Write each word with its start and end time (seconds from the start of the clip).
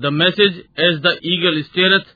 The 0.00 0.12
message 0.14 0.62
as 0.78 1.00
the 1.02 1.16
eagle 1.32 1.62
stirreth 1.62 2.14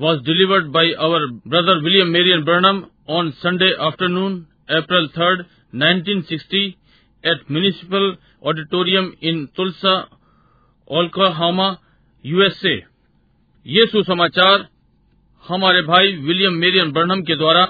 was 0.00 0.20
delivered 0.24 0.66
by 0.72 0.92
our 1.06 1.26
brother 1.48 1.78
William 1.80 2.08
Marrion 2.08 2.44
Branham 2.44 2.82
on 3.08 3.30
Sunday 3.38 3.72
afternoon 3.86 4.36
April 4.76 5.08
third 5.08 5.44
nineteen 5.74 6.20
sixty 6.22 6.64
eight 7.24 7.50
municipal 7.50 8.14
auditorium 8.46 9.12
in 9.22 9.44
Tulsa 9.56 9.94
ओल्काहामा 10.90 11.68
USA 12.24 12.74
ये 13.66 13.86
सुसमाचार 13.86 14.66
हमारे 15.44 15.82
भाई 15.82 16.12
William 16.26 16.54
Marrion 16.56 16.92
Barnum 16.92 17.22
के 17.22 17.36
द्वारा 17.36 17.64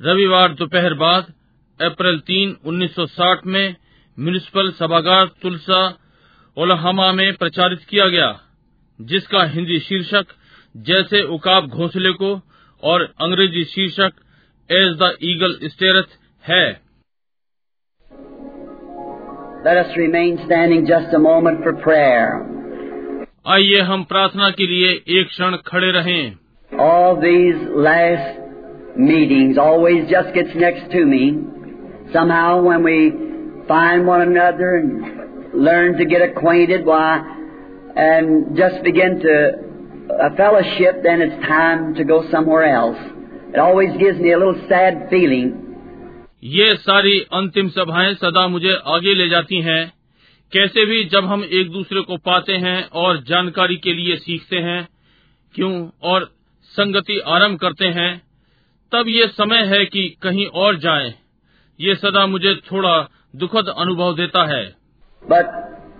रविवार 0.00 0.54
दोपहर 0.54 0.94
बाद 0.94 1.32
अप्रैल 1.80 2.18
तीन 2.20 2.56
1960 2.66 3.46
में 3.46 3.76
म्यूनिसिपल 4.18 4.70
सभागार 4.70 5.26
तुलसा 5.42 5.82
ओलाहामा 6.56 7.10
में 7.12 7.34
प्रचारित 7.34 7.84
किया 7.90 8.06
गया। 8.08 8.28
जिसका 9.10 9.44
हिंदी 9.44 9.78
शीर्षक 9.78 10.26
जैसे 10.76 11.22
उकाब 11.34 11.68
घोंसले 11.68 12.12
को 12.12 12.30
और 12.82 13.02
अंग्रेज़ी 13.20 13.64
शीर्षक 13.64 14.12
एज 14.70 14.96
द 15.02 15.16
ईगल 15.22 15.58
स्टेरथ 15.64 16.16
है. 16.48 16.64
आइए 23.46 23.80
हम 23.80 24.04
प्रार्थना 24.04 24.50
के 24.50 24.66
लिए 24.66 24.92
एक 25.20 25.28
क्षण 25.28 25.56
खड़े 25.66 25.90
रहें 25.92 26.36
All 26.72 27.16
these 27.22 27.62
last 27.86 28.38
meetings 28.98 29.58
always 29.58 30.04
just 30.10 30.32
gets 30.34 30.54
next 30.54 30.90
to 30.92 31.04
me. 31.04 31.22
Somehow 32.14 32.62
when 32.62 32.82
we 32.82 32.96
find 33.68 34.06
one 34.06 34.22
another 34.22 34.70
and 34.76 35.64
learn 35.66 35.98
to 35.98 36.06
get 36.06 36.22
acquainted, 36.22 36.86
why, 36.86 37.20
and 37.96 38.56
just 38.56 38.82
begin 38.82 39.20
to 39.20 39.52
a 40.20 40.36
fellowship, 40.36 41.02
then 41.02 41.22
it's 41.22 41.46
time 41.46 41.94
to 41.94 42.04
go 42.04 42.30
somewhere 42.30 42.64
else. 42.64 42.98
It 43.54 43.58
always 43.58 43.96
gives 43.98 44.18
me 44.18 44.32
a 44.32 44.38
little 44.38 44.60
sad 44.68 45.08
feeling. 45.10 45.58
ये 46.44 46.74
सारी 46.74 47.20
अंतिम 47.20 47.68
सभाएँ 47.68 48.14
सदा 48.14 48.48
मुझे 48.48 48.78
आगे 48.86 49.14
ले 49.14 49.28
जाती 49.28 49.60
हैं। 49.60 49.92
कैसे 50.52 50.86
भी 50.86 51.04
जब 51.04 51.24
हम 51.24 51.44
एक 51.44 51.70
दूसरे 51.70 52.00
को 52.00 52.16
पाते 52.16 52.52
हैं 52.52 52.88
और 52.88 53.22
जानकारी 53.22 53.76
के 53.76 53.92
लिए 53.92 54.16
सीखते 54.16 54.56
हैं 54.56 54.88
क्यों 55.54 55.88
और 56.02 56.30
संगति 56.62 57.18
आरंभ 57.18 57.58
करते 57.58 57.84
हैं 57.84 58.22
तब 58.92 59.04
ये 59.08 59.26
समय 59.26 59.56
है 59.56 59.84
कि 59.84 60.16
कहीं 60.22 60.46
और 60.46 60.76
जाए 60.76 61.14
ये 61.80 61.94
सदा 61.94 62.26
मुझे 62.26 62.54
थोड़ा 62.54 63.08
दुखद 63.36 63.68
अनुभव 63.78 64.16
देता 64.16 64.44
है 64.46 64.64
बट 65.30 65.46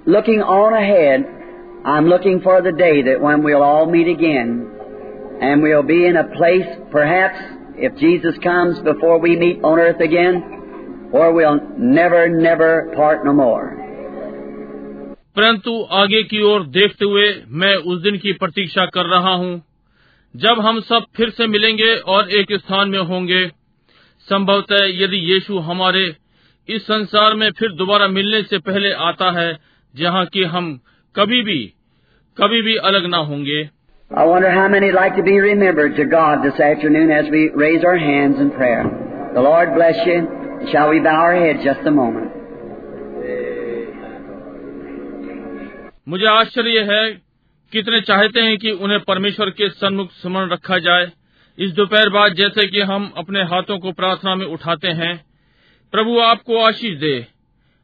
लुकिंग 0.08 0.42
ऑन 0.42 0.74
अड 0.74 1.41
I'm 1.85 2.05
looking 2.05 2.41
for 2.41 2.61
the 2.61 2.71
day 2.71 3.01
that 3.03 3.21
when 3.21 3.43
we'll 3.43 3.63
all 3.63 3.85
meet 3.85 4.07
again, 4.07 4.49
and 5.41 5.61
we'll 5.61 5.83
be 5.83 6.05
in 6.05 6.17
a 6.17 6.23
place, 6.23 6.67
perhaps, 6.91 7.37
if 7.77 7.95
Jesus 7.97 8.37
comes 8.39 8.79
before 8.79 9.19
we 9.19 9.35
meet 9.35 9.63
on 9.63 9.79
earth 9.79 10.01
again, 10.01 10.41
where 11.11 11.31
we'll 11.31 11.59
never, 11.77 12.27
never 12.27 12.91
part 12.95 13.23
no 13.23 13.33
more. 13.33 13.65
परंतु 15.37 15.71
आगे 15.93 16.21
की 16.23 16.41
ओर 16.41 16.63
देखते 16.67 17.05
हुए 17.05 17.25
मैं 17.61 17.73
उस 17.75 18.01
दिन 18.01 18.17
की 18.17 18.31
प्रतीक्षा 18.33 18.85
कर 18.85 19.05
रहा 19.05 19.33
हूँ 19.33 19.51
जब 20.35 20.59
हम 20.59 20.79
सब 20.79 21.05
फिर 21.15 21.29
से 21.29 21.47
मिलेंगे 21.47 21.95
और 22.13 22.31
एक 22.31 22.53
स्थान 22.53 22.89
में 22.89 22.99
होंगे 22.99 23.45
संभवतः 24.27 24.85
यदि 25.01 25.17
यीशु 25.31 25.59
हमारे 25.59 26.03
इस 26.69 26.83
संसार 26.83 27.33
में 27.33 27.49
फिर 27.51 27.71
दोबारा 27.71 28.07
मिलने 28.07 28.41
से 28.43 28.57
पहले 28.59 28.91
आता 29.09 29.31
है 29.31 29.47
जहाँ 29.95 30.25
की 30.25 30.43
हम 30.43 30.79
कभी 31.16 31.42
भी 31.42 31.74
कभी 32.38 32.62
भी 32.62 32.76
अलग 32.76 33.06
ना 33.06 33.16
होंगे। 33.16 33.70
मुझे 46.08 46.26
आश्चर्य 46.26 46.78
है 46.80 47.22
कितने 47.72 48.00
चाहते 48.00 48.40
हैं 48.40 48.58
कि 48.58 48.70
उन्हें 48.70 49.00
परमेश्वर 49.00 49.50
के 49.50 49.68
सन्मुख 49.70 50.10
स्मरण 50.12 50.50
रखा 50.50 50.78
जाए। 50.78 51.10
इस 51.58 51.72
दोपहर 51.72 52.08
बाद 52.08 52.32
जैसे 52.32 52.66
कि 52.66 52.80
हम 52.80 53.12
अपने 53.16 53.42
हाथों 53.42 53.78
को 53.78 53.92
प्रार्थना 53.92 54.34
में 54.34 54.46
उठाते 54.46 54.88
हैं 54.88 55.24
प्रभु 55.92 56.18
आपको 56.18 56.58
आशीष 56.58 56.98
दे। 56.98 57.26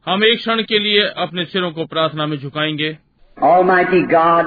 हम 0.07 0.25
एक 0.25 0.39
क्षण 0.39 0.63
के 0.63 0.79
लिए 0.79 1.03
अपने 1.17 1.45
सिरों 1.45 1.71
को 1.71 1.85
प्रार्थना 1.85 2.27
में 2.27 2.37
झुकाएँगे। 2.37 3.08
Almighty 3.42 4.06
God, 4.06 4.46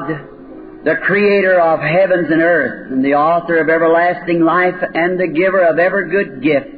the 0.85 0.97
creator 1.05 1.61
of 1.61 1.81
heavens 1.81 2.29
and 2.31 2.41
earth, 2.41 2.93
and 2.93 3.05
the 3.05 3.15
author 3.15 3.59
of 3.59 3.69
everlasting 3.69 4.41
life, 4.41 4.75
and 4.95 5.19
the 5.19 5.27
giver 5.27 5.63
of 5.67 5.79
every 5.79 6.11
good 6.11 6.43
gift, 6.43 6.69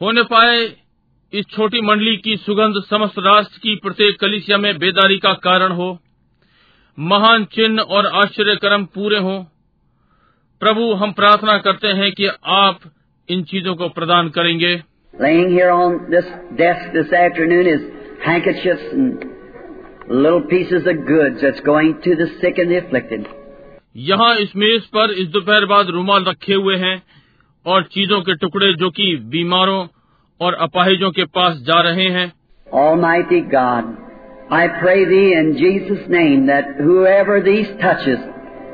होने 0.00 0.22
पाए 0.22 0.72
इस 1.32 1.44
छोटी 1.56 1.80
मंडली 1.80 2.16
की 2.16 2.36
सुगंध 2.36 2.74
समस्त 2.90 3.14
राष्ट्र 3.18 3.58
की 3.62 3.76
प्रत्येक 3.76 4.20
कलिसिया 4.20 4.58
में 4.58 4.78
बेदारी 4.78 5.18
का 5.18 5.32
कारण 5.32 5.72
हो। 5.72 5.98
महान 6.98 7.44
चिन्ह 7.44 7.82
और 7.82 8.06
आश्चर्यकर्म 8.06 8.84
पूरे 8.84 9.18
हों। 9.18 9.44
प्रभु 10.62 10.92
हम 11.00 11.10
प्रार्थना 11.12 11.56
करते 11.64 11.88
हैं 11.96 12.10
कि 12.18 12.26
आप 12.56 12.80
इन 13.28 13.42
चीज़ों 13.50 13.74
को 13.76 13.88
प्रदान 13.96 14.28
करेंगे 14.36 14.76
Laying 15.14 15.50
here 15.50 15.70
on 15.72 15.96
this 16.12 16.30
desk 16.58 16.94
this 16.94 17.12
afternoon 17.18 17.68
is 17.68 17.82
handkerchiefs 18.24 18.86
and 18.92 19.24
little 20.22 20.42
pieces 20.50 20.88
of 20.92 21.02
goods 21.06 21.44
that's 21.44 21.62
going 21.66 21.92
to 22.06 22.14
the 22.20 22.26
sick 22.40 22.60
and 22.64 22.72
the 22.72 22.78
afflicted. 22.80 23.26
यहाँ 24.04 24.34
इस 24.36 24.54
मेज 24.56 24.86
पर 24.96 25.12
इस 25.22 25.28
दोपहर 25.34 25.66
बाद 25.66 25.90
रुमाल 25.90 26.24
रखे 26.24 26.54
हुए 26.54 26.76
हैं 26.76 26.96
और 27.66 27.82
चीज़ों 27.92 28.20
के 28.20 28.34
टुकड़े 28.36 28.72
जो 28.80 28.90
कि 28.98 29.14
बीमारों 29.34 29.78
और 30.40 30.54
अपाहिजों 30.68 31.10
के 31.10 31.24
पास 31.38 31.60
जा 31.68 31.80
रहे 31.88 32.08
हैं 32.16 32.26
Almighty 32.66 33.42
God, 33.50 33.92
I 34.52 34.64
pray 34.80 34.98
thee 35.12 35.28
in 35.34 35.52
Jesus' 35.58 36.08
name 36.16 36.46
that 36.46 36.74
whoever 36.80 37.38
these 37.42 37.70
touches 37.84 38.26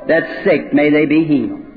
that's 0.08 0.32
sick, 0.44 0.72
may 0.72 0.88
they 0.90 1.04
be 1.06 1.22
healed. 1.24 1.71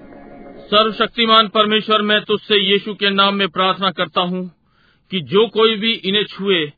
सर्वशक्तिमान 0.65 1.47
परमेश्वर 1.47 2.01
मैं 2.01 2.21
तुझसे 2.21 2.57
यीशु 2.57 2.93
के 2.93 3.09
नाम 3.09 3.35
में 3.35 3.47
प्रार्थना 3.47 3.91
करता 3.91 4.21
हूँ 4.21 4.51
कि 5.11 5.19
जो 5.19 5.47
कोई 5.47 5.75
भी 5.75 5.91
इन्हें 5.93 6.23
छुए 6.23 6.71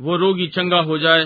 वो 0.00 0.16
रोगी 0.16 0.46
चंगा 0.46 0.78
हो 0.78 0.98
जाए। 0.98 1.24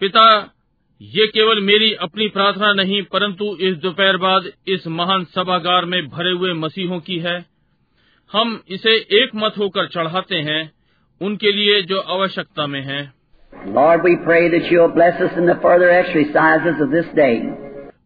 पिता 0.00 0.52
ये 1.00 1.26
केवल 1.26 1.60
मेरी 1.60 1.94
अपनी 1.94 2.28
प्रार्थना 2.28 2.72
नहीं 2.72 3.02
परंतु 3.02 3.56
इस 3.60 3.76
दोपहर 3.76 4.16
बाद 4.16 4.42
इस 4.66 4.86
महान 4.86 5.24
सभागार 5.24 5.84
में 5.84 6.08
भरे 6.08 6.30
हुए 6.30 6.52
मसीहों 6.52 7.00
की 7.00 7.18
है। 7.18 7.54
हम 8.32 8.62
इसे 8.68 8.96
एक 8.96 9.30
मत 9.34 9.54
होकर 9.58 9.86
चढ़ाते 9.86 10.36
हैं 10.36 10.73
उनके 11.22 11.52
लिए 11.52 11.82
जो 11.82 12.00
आवश्यकता 12.00 12.66
में 12.66 12.82
है। 12.82 13.12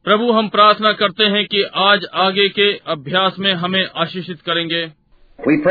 प्रभु 0.04 0.32
हम 0.32 0.48
प्रार्थना 0.48 0.92
करते 0.92 1.24
हैं 1.24 1.46
कि 1.46 1.62
आज 1.62 2.06
आगे 2.14 2.48
के 2.48 2.80
अभ्यास 2.86 3.36
में 3.38 3.52
हमें 3.52 3.88
आशीषित 3.96 4.40
करेंगे। 4.40 4.92
We 5.48 5.64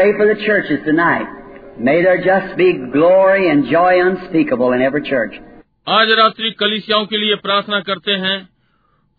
आज 5.87 6.11
रात्रि 6.11 6.51
कलिसियाओं 6.51 7.05
के 7.05 7.17
लिए 7.17 7.35
प्रार्थना 7.35 7.79
करते 7.79 8.11
हैं। 8.11 8.49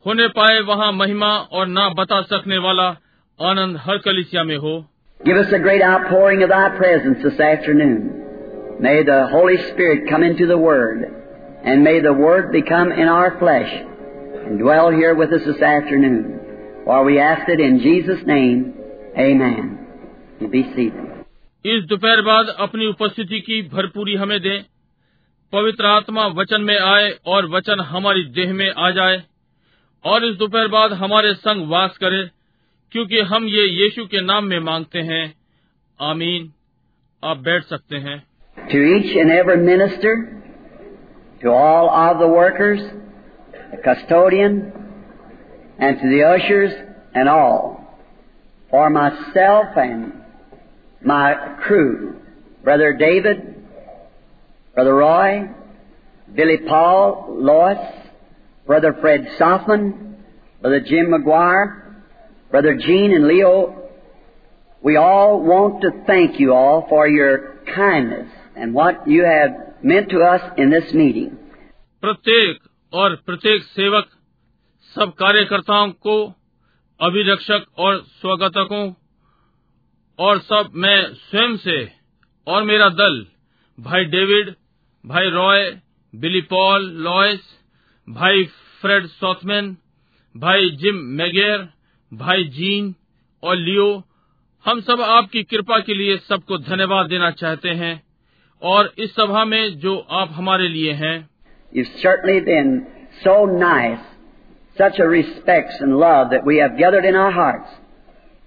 होने 0.06 0.29
पाए 0.29 0.61
वहाँ 0.61 0.93
महिमा 0.93 1.38
और 1.38 1.67
ना 1.67 1.88
बता 1.88 2.23
सकने 2.23 2.59
वाला 2.59 2.97
आनंद 3.43 3.76
हर 3.76 3.99
कलिसिया 3.99 4.44
में 4.44 4.56
हो। 4.56 4.91
Give 5.25 5.38
us 5.38 5.54
a 5.54 5.60
great 5.60 5.81
outpouring 5.81 6.44
of 6.44 6.50
Thy 6.50 6.69
presence 6.78 7.19
this 7.24 7.40
afternoon. 7.40 8.78
May 8.81 9.04
the 9.04 9.28
Holy 9.31 9.56
Spirit 9.72 10.10
come 10.10 10.22
into 10.22 10.45
the 10.48 10.57
Word, 10.57 11.04
and 11.63 11.81
may 11.81 12.01
the 12.01 12.12
Word 12.12 12.51
become 12.51 12.92
in 12.92 13.07
our 13.07 13.40
flesh 13.40 13.72
and 13.72 14.60
dwell 14.60 14.92
here 14.92 15.16
with 15.16 15.31
us 15.31 15.45
this 15.45 15.62
afternoon. 15.62 16.84
For 16.84 17.06
we 17.06 17.19
ask 17.19 17.48
it 17.48 17.62
in 17.62 17.80
Jesus' 17.80 18.25
name. 18.25 18.74
Amen. 19.18 19.88
You 20.42 20.50
be 20.50 20.63
seated. 20.75 21.10
इस 21.66 21.84
दोपहर 21.90 22.22
बाद 22.22 22.48
अपनी 22.60 22.88
उपस्थिति 22.88 23.40
की 23.42 23.62
भरपूरी 23.74 24.16
हमें 24.22 24.40
दें 24.42 24.63
पवित्र 25.54 25.86
आत्मा 25.86 26.25
वचन 26.40 26.62
में 26.62 26.78
आए 26.78 27.10
और 27.34 27.45
वचन 27.50 27.80
हमारी 27.92 28.24
देह 28.38 28.54
में 28.54 28.69
आ 28.78 28.90
जाए 28.98 29.22
और 30.04 30.25
इस 30.25 30.36
दोपहर 30.38 30.68
बाद 30.68 30.94
हमारे 31.04 31.34
संग 31.34 31.69
वास 31.69 31.98
करे 31.98 32.24
क्योंकि 32.92 33.19
हम 33.30 33.45
ये 33.48 33.66
यीशु 33.84 34.06
के 34.06 34.22
नाम 34.25 34.45
में 34.45 34.60
मांगते 34.60 35.00
हैं 35.12 35.24
आमीन 36.00 36.51
आप 37.24 37.38
बैठ 37.48 37.63
सकते 37.74 37.98
हैं 38.07 38.22
To 38.72 38.81
each 38.95 39.16
and 39.22 39.31
every 39.31 39.57
minister, 39.57 40.12
to 41.42 41.51
all 41.51 41.90
of 41.90 42.19
the 42.19 42.28
workers, 42.28 42.81
the 43.72 43.78
custodian, 43.86 44.60
and 45.80 46.00
to 46.01 46.10
the 46.10 46.22
ushers 46.24 46.72
and 47.16 47.28
all, 47.28 47.98
for 48.69 48.90
myself 48.90 49.75
and 49.75 50.13
my 51.01 51.34
crew, 51.63 52.16
Brother 52.63 52.94
David, 52.94 53.66
Brother 54.75 54.95
Roy, 54.95 55.50
Billy 56.34 56.57
Paul, 56.68 57.38
Lois, 57.40 57.80
Brother 58.66 58.95
Fred 59.01 59.28
Soffman, 59.40 60.16
Brother 60.62 60.80
Jim 60.80 61.07
McGuire, 61.07 61.87
Brother 62.51 62.75
Gene 62.75 63.13
and 63.13 63.28
Leo, 63.28 63.90
we 64.84 64.95
all 64.95 65.42
want 65.42 65.81
to 65.81 65.92
thank 66.06 66.40
you 66.40 66.54
all 66.54 66.86
for 66.90 67.07
your 67.07 67.56
kindness 67.75 68.30
and 68.56 68.74
what 68.74 69.07
you 69.07 69.24
have 69.24 69.84
meant 69.84 70.10
to 70.10 70.19
us 70.22 70.42
in 70.57 70.69
this 70.69 70.94
meeting. 70.94 71.30
प्रत्येक 72.04 72.57
और 72.94 73.16
प्रत्येक 73.25 73.63
सेवक 73.63 74.10
सब 74.95 75.13
कार्यकर्ताओं 75.19 75.92
को 76.06 76.16
अभिरक्षक 77.00 77.66
और 77.80 78.01
स्वागतकों 78.22 78.84
और 80.19 80.40
सब 80.40 80.72
मैं 80.84 80.98
स्वयं 81.13 81.56
से 81.57 81.78
और 82.48 82.63
मेरा 82.63 82.90
दल 83.00 83.25
भाई 83.78 84.06
डेविड 84.06 84.54
भाई 85.04 85.30
रॉय 85.30 85.69
बिली 86.13 86.42
पॉल 86.50 86.90
लॉयस 87.06 87.48
भाई 88.07 88.44
फ्रेड 88.81 89.07
सॉथमैन 89.07 89.75
भाई 90.36 90.69
जिम 90.81 90.95
मैगेर 91.22 91.68
भाई 92.12 92.44
जीन 92.44 92.94
और 93.43 93.56
लियो 93.56 93.87
हम 94.64 94.81
सब 94.81 95.00
आपकी 95.00 95.43
कृपा 95.43 95.78
के 95.78 95.94
लिए 95.94 96.16
सबको 96.19 96.58
धन्यवाद 96.58 97.06
देना 97.06 97.31
चाहते 97.31 97.69
हैं 97.70 98.02
और 98.62 98.93
इस 98.99 99.14
सभा 99.14 99.44
में 99.44 99.78
जो 99.78 99.96
आप 100.10 100.28
हमारे 100.32 100.69
लिए 100.69 100.93
हैं। 100.93 101.28
Certainly 101.72 102.40
then 102.40 102.81
so 103.14 103.34
nice 103.58 103.99
such 104.78 105.00
a 105.00 105.10
respect 105.10 105.82
and 105.82 105.93
love 105.94 106.25
that 106.25 106.46
we 106.46 106.56
have 106.56 106.69
gathered 106.69 107.05
in 107.05 107.16
our 107.16 107.32
hearts 107.32 107.76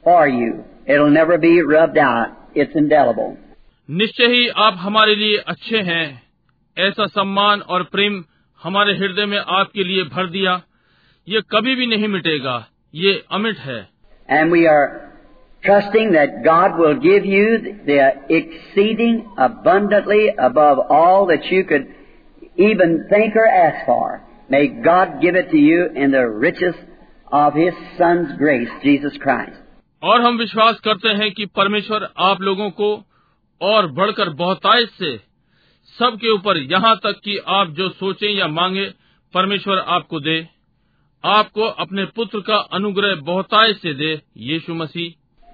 for 0.05 0.27
you 0.27 0.47
it 0.89 0.99
will 0.99 1.13
never 1.13 1.37
be 1.37 1.59
rubbed 1.59 1.99
out 1.99 2.57
it's 2.57 2.75
indelible 2.77 3.37
निश्चय 3.89 4.27
ही 4.27 4.47
आप 4.47 4.75
हमारे 4.77 5.15
लिए 5.15 5.37
अच्छे 5.37 5.81
हैं। 5.81 6.21
ऐसा 6.77 7.05
सम्मान 7.05 7.61
और 7.61 7.83
प्रेम 7.83 8.23
हमारे 8.61 8.97
हृदय 8.97 9.25
में 9.25 9.37
आपके 9.37 9.83
लिए 9.83 10.03
भर 10.09 10.27
दिया 10.29 10.61
ये 11.27 11.41
कभी 11.51 11.75
भी 11.75 11.87
नहीं 11.87 12.07
मिटेगा। 12.07 12.67
ये 12.93 13.23
अमिट 13.31 13.57
है 13.59 13.79
And 14.29 14.51
we 14.51 14.65
are 14.67 15.11
trusting 15.63 16.11
that 16.13 16.43
God 16.43 16.77
will 16.79 16.95
give 16.95 17.25
you 17.25 17.47
the 17.85 17.97
exceeding 18.29 19.17
abundantly 19.37 20.29
above 20.39 20.79
all 20.89 21.25
that 21.27 21.51
you 21.51 21.63
could 21.65 21.87
even 22.57 23.07
think 23.09 23.35
or 23.35 23.47
ask 23.47 23.85
for. 23.85 24.21
May 24.49 24.67
God 24.67 25.19
give 25.21 25.35
it 25.35 25.51
to 25.51 25.57
you 25.57 25.89
in 25.95 26.11
the 26.11 26.23
riches 26.45 26.75
of 27.31 27.53
His 27.53 27.73
Son's 27.97 28.37
grace, 28.37 28.71
Jesus 28.83 29.17
Christ. 29.17 29.57
और 30.03 30.21
हम 30.21 30.37
विश्वास 30.37 30.79
करते 30.79 31.09
हैं 31.17 31.31
कि 31.31 31.45
परमेश्वर 31.55 32.07
आप 32.19 32.41
लोगों 32.41 32.69
को 32.71 32.89
और 33.61 33.87
बढ़कर 33.91 34.29
बहुतायत 34.29 34.89
से 34.89 35.15
सबके 35.95 36.31
ऊपर 36.33 36.57
यहाँ 36.71 36.95
तक 36.95 37.19
कि 37.25 37.37
आप 37.57 37.69
जो 37.77 37.89
सोचें 37.89 38.29
या 38.29 38.47
मांगे 38.47 38.85
परमेश्वर 39.33 39.79
आपको 39.95 40.19
दे 40.19 40.37
आपको 41.23 41.65
अपने 41.79 42.03
पुत्र 42.15 42.39
का 42.41 42.55
अनुग्रह 42.73 43.15
बहुताय 43.25 43.73
से 43.73 43.93
दे 43.95 44.11
यीशु 44.43 44.73
मसीह। 44.75 45.09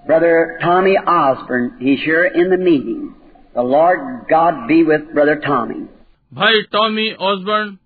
Brother 0.06 0.58
Tommy 0.60 0.96
Austin 1.10 1.70
he 1.82 1.96
share 1.98 2.26
in 2.36 2.50
the 2.50 2.60
meeting 2.62 3.08
the 3.56 3.66
Lord 3.72 4.00
God 4.30 4.62
be 4.68 4.82
with 4.84 5.10
brother 5.14 5.36
Tommy 5.46 5.82
भाई 6.32 6.62
टॉमी 6.72 7.10
ऑस्टन 7.24 7.78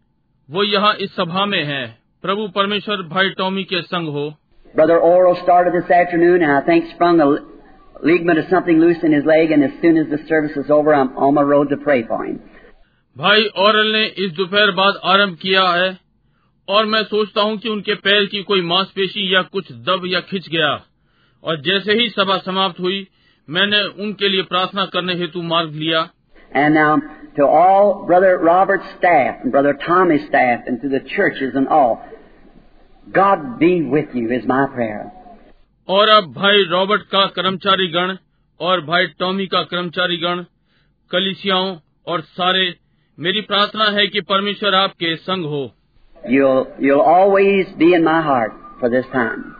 वो 0.49 0.63
यहाँ 0.63 0.93
इस 0.95 1.15
सभा 1.15 1.45
में 1.45 1.63
है। 1.65 1.85
प्रभु 2.23 2.47
परमेश्वर 2.55 3.01
भाई 3.09 3.29
टॉमी 3.37 3.63
के 3.63 3.81
संग 3.83 4.07
हो। 4.09 4.29
Brother 4.75 4.97
Oral 5.07 5.33
started 5.35 5.73
this 5.73 5.91
afternoon 5.91 6.41
and 6.41 6.51
I 6.51 6.61
think 6.67 6.85
sprung 6.89 7.21
a 7.21 7.27
ligament 8.05 8.43
something 8.49 8.81
loose 8.81 9.05
in 9.05 9.13
his 9.13 9.25
leg 9.27 9.51
and 9.51 9.63
as 9.63 9.71
soon 9.81 9.97
as 9.97 10.13
the 10.13 10.19
service 10.21 10.57
is 10.57 10.71
over 10.73 10.93
I 10.93 11.01
am 11.01 11.09
on 11.17 11.33
my 11.35 11.45
road 11.51 11.69
to 11.69 11.75
pray 11.83 12.01
for 12.09 12.25
him 12.25 12.37
भाई 13.15 13.49
Oral 13.59 13.91
ने 13.93 14.05
इस 14.25 14.31
दोपहर 14.33 14.71
बाद 14.73 15.01
आरंभ 15.13 15.37
किया 15.41 15.67
है। 15.71 15.89
और 16.71 16.85
मैं 16.85 17.03
सोचता 17.03 17.41
हूँ 17.41 17.57
कि 17.57 17.69
उनके 17.69 17.93
पैर 17.95 18.25
की 18.25 18.41
कोई 18.43 18.61
मांसपेशी 18.61 19.33
या 19.35 19.41
कुछ 19.41 19.71
दब 19.71 20.01
या 20.05 20.19
खिंच 20.19 20.49
गया। 20.49 20.73
और 21.43 21.61
जैसे 21.61 21.93
ही 21.93 22.09
सभा 22.09 22.37
समाप्त 22.37 22.79
हुई 22.79 23.07
मैंने 23.47 23.81
उनके 24.03 24.29
लिए 24.29 24.41
प्रार्थना 24.41 24.85
करने 24.85 25.13
हेतु 25.13 25.41
मार्ग 25.41 25.73
लिया। 25.75 26.09
And 26.57 26.75
now 26.75 26.93
to 27.37 27.45
all 27.57 27.89
Brother 28.05 28.31
Robert's 28.39 28.87
staff 28.91 29.43
and 29.43 29.51
Brother 29.51 29.73
Tommy's 29.83 30.23
staff 30.25 30.69
and 30.69 30.81
to 30.81 30.89
the 30.89 31.01
churches 31.11 31.55
and 31.55 31.69
all, 31.69 31.93
God 33.07 33.45
be 33.59 33.71
with 33.93 34.15
you 34.15 34.25
is 34.37 34.47
my 34.49 34.61
prayer. 34.75 35.01
और 35.87 36.09
अब 36.09 36.31
भाई 36.33 36.63
रॉबर्ट 36.63 37.01
का 37.01 37.25
कर्मचारी 37.35 37.87
गण 37.87 38.15
और 38.59 38.81
भाई 38.85 39.07
टॉमी 39.19 39.47
का 39.47 39.63
कर्मचारी 39.63 40.17
गण 40.17 40.43
कलिसियाओं 41.11 41.75
और 42.07 42.21
सारे 42.21 42.73
मेरी 43.17 43.41
प्रार्थना 43.41 43.85
है 43.85 44.07
कि 44.07 44.21
परमेश्वर 44.21 44.75
आपके 44.75 45.15
संग 45.15 45.45
हो। 45.45 45.63
You'll, 46.28 46.66
you'll 46.78 47.00
always 47.00 47.66
be 47.78 47.94
in 47.94 48.04
my 48.04 48.20
heart 48.22 48.52
for 48.80 48.90
this 48.90 49.06
time. 49.12 49.54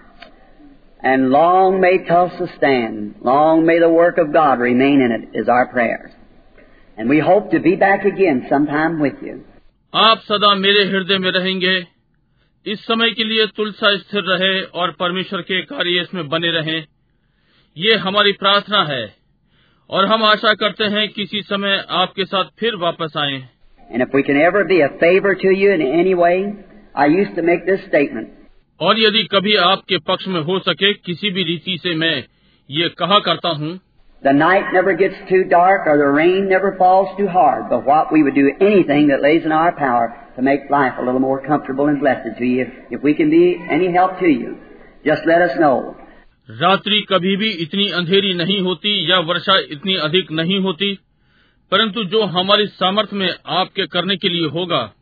And 1.01 1.31
long 1.31 1.81
may 1.81 2.05
Tulsa 2.07 2.49
stand. 2.57 3.17
Long 3.23 3.65
may 3.65 3.79
the 3.79 3.89
work 3.89 4.19
of 4.19 4.33
God 4.33 4.59
remain 4.59 5.01
in 5.01 5.13
it 5.13 5.39
is 5.39 5.49
our 5.49 5.67
prayers. 5.69 6.11
And 6.99 7.09
we 7.09 7.21
hope 7.21 7.51
to 7.53 7.61
be 7.61 7.77
back 7.77 8.05
again 8.05 8.47
sometime 8.49 8.99
with 9.01 9.23
you. 9.23 9.45
आप 9.95 10.23
सदा 10.29 10.55
मेरे 10.55 10.85
हृदय 10.85 11.19
में 11.19 11.31
रहेंगे 11.33 11.77
इस 12.67 12.81
समय 12.85 13.11
के 13.11 13.25
लिए 13.25 13.47
तुलसा 13.57 13.97
स्थिर 13.97 14.23
रहे 14.29 14.61
और 14.81 14.91
परमेश्वर 15.01 15.43
के 15.43 15.61
कार्य 15.67 16.01
इसमें 16.01 16.29
बने 16.29 16.51
रहें 16.51 16.87
ये 17.77 17.95
हमारी 18.07 18.33
प्रार्थना 18.33 18.83
है 18.85 19.05
और 19.91 20.07
हम 20.07 20.25
आशा 20.25 20.55
करते 20.55 20.85
हैं 20.95 21.09
किसी 21.09 21.43
समय 21.43 21.85
आपके 22.01 22.25
साथ 22.25 22.51
फिर 22.61 22.77
वापस 22.77 23.17
आएं 23.17 23.49
And 23.91 24.03
if 24.03 24.13
we 24.13 24.23
can 24.23 24.37
ever 24.37 24.65
be 24.65 24.81
a 24.81 24.89
favor 24.99 25.35
to 25.35 25.51
you 25.51 25.71
in 25.73 25.83
any 25.83 26.15
way, 26.15 26.55
I 26.95 27.07
used 27.07 27.35
to 27.37 27.43
make 27.43 27.67
this 27.67 27.81
statement. 27.89 28.29
और 28.81 28.99
यदि 29.01 29.23
कभी 29.33 29.55
आपके 29.57 29.99
पक्ष 30.09 30.27
में 30.29 30.41
हो 30.45 30.59
सके 30.59 30.93
किसी 31.09 31.31
भी 31.31 31.43
रीति 31.51 31.77
से 31.83 31.95
मैं 31.95 32.17
ये 32.69 32.89
कहा 32.99 33.19
करता 33.29 33.49
हूँ 33.61 33.79
The 34.23 34.33
night 34.33 34.73
never 34.75 34.93
gets 35.01 35.19
too 35.31 35.45
dark 35.51 35.87
or 35.87 35.97
the 35.99 36.11
rain 36.13 36.49
never 36.49 36.75
falls 36.79 37.09
too 37.19 37.29
hard, 37.29 37.69
but 37.71 37.85
what 37.87 38.13
we 38.13 38.23
would 38.23 38.35
do 38.35 38.47
anything 38.61 39.09
that 39.09 39.23
lays 39.23 39.45
in 39.45 39.53
our 39.53 39.73
power 39.73 40.07
to 40.37 40.43
make 40.43 40.71
life 40.71 40.95
a 40.99 41.05
little 41.09 41.21
more 41.21 41.41
comfortable 41.47 41.89
and 41.89 42.01
blessed 42.01 42.39
to 42.39 42.45
you. 42.45 42.63
If, 42.63 42.99
if 42.99 43.03
we 43.03 43.15
can 43.15 43.31
be 43.31 43.45
any 43.71 43.93
help 43.93 44.19
to 44.21 44.27
you, 44.27 44.57
just 45.05 45.27
let 45.27 45.43
us 45.43 45.59
know. 45.59 45.77
रात्रि 46.49 47.01
कभी 47.11 47.37
भी 47.37 47.49
इतनी 47.63 47.89
अंधेरी 47.99 48.33
नहीं 48.35 48.61
होती 48.63 48.91
या 49.11 49.19
वर्षा 49.29 49.59
इतनी 49.77 49.95
अधिक 50.09 50.31
नहीं 50.41 50.59
होती 50.67 50.91
परंतु 51.72 52.04
जो 52.04 52.24
हमारी 52.24 52.66
सामर्थ्य 52.68 53.16
में 53.16 53.34
आपके 53.48 53.86
करने 53.88 54.16
के 54.18 54.30
लिए 54.30 54.48
होगा 54.48 54.94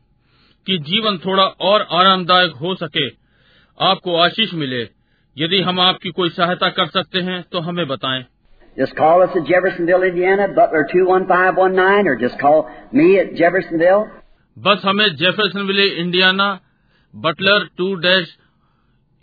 कि 0.67 0.77
जीवन 0.77 1.17
थोड़ा 1.17 1.43
और 1.43 1.87
आरामदायक 1.91 2.51
हो 2.51 2.75
सके 2.75 3.07
आपको 3.79 4.15
आशीष 4.15 4.53
मिले। 4.53 4.81
यदि 5.37 5.61
हम 5.61 5.79
आपकी 5.79 6.09
कोई 6.09 6.29
सहायता 6.29 6.69
कर 6.69 6.87
सकते 6.87 7.19
हैं 7.19 7.45
तो 7.51 7.59
हमें 7.59 7.87
बताएँ। 7.87 8.25
Just 8.79 8.95
call 8.97 9.21
us 9.21 9.35
at 9.37 9.47
Jeffersonville, 9.47 10.03
Indiana, 10.03 10.45
Butler 10.57 10.83
21519, 10.93 12.07
or 12.07 12.15
just 12.23 12.39
call 12.43 12.59
me 12.95 13.07
at 13.19 13.33
Jeffersonville. 13.39 14.05
बस 14.59 14.81
हमें 14.85 15.15
Jeffersonville 15.15 15.85
Indiana 15.87 16.59
Butler 17.15 17.69
two 17.77 17.95
dash 17.95 18.37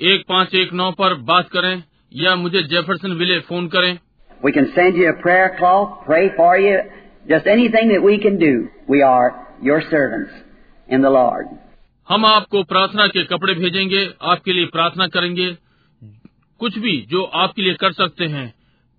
एक 0.01 0.25
पाँच 0.29 0.55
एक 0.55 0.73
नौ 0.73 0.91
पर 0.91 1.15
बात 1.15 1.49
करें 1.49 1.83
या 2.15 2.37
मुझे 2.37 2.63
जेफरसन 2.63 3.13
विले 3.13 3.39
फ़ोन 3.41 3.69
करें। 3.69 3.99
We 4.45 4.53
can 4.53 4.67
send 4.79 4.99
you 5.01 5.09
a 5.09 5.17
prayer 5.25 5.49
cloth, 5.61 5.93
pray 6.11 6.25
for 6.41 6.53
you, 6.65 6.75
just 7.28 7.48
anything 7.48 7.90
that 7.90 8.04
we 8.04 8.20
can 8.20 8.40
do. 8.40 8.70
We 8.88 9.02
are 9.02 9.48
your 9.62 9.82
servants 9.90 10.32
in 10.90 11.02
the 11.02 11.10
Lord. 11.10 11.48
हम 12.08 12.26
आपको 12.26 12.64
प्रार्थना 12.70 13.06
के 13.08 13.24
कपड़े 13.24 13.54
भेजेंगे 13.54 14.06
आपके 14.32 14.54
लिए 14.54 14.66
प्रार्थना 14.76 15.08
करेंगे 15.08 15.46
कुछ 16.60 16.78
भी 16.78 16.96
जो 17.12 17.24
आपके 17.44 17.62
लिए 17.62 17.74
कर 17.84 17.92
सकते 17.92 18.26
हैं 18.26 18.48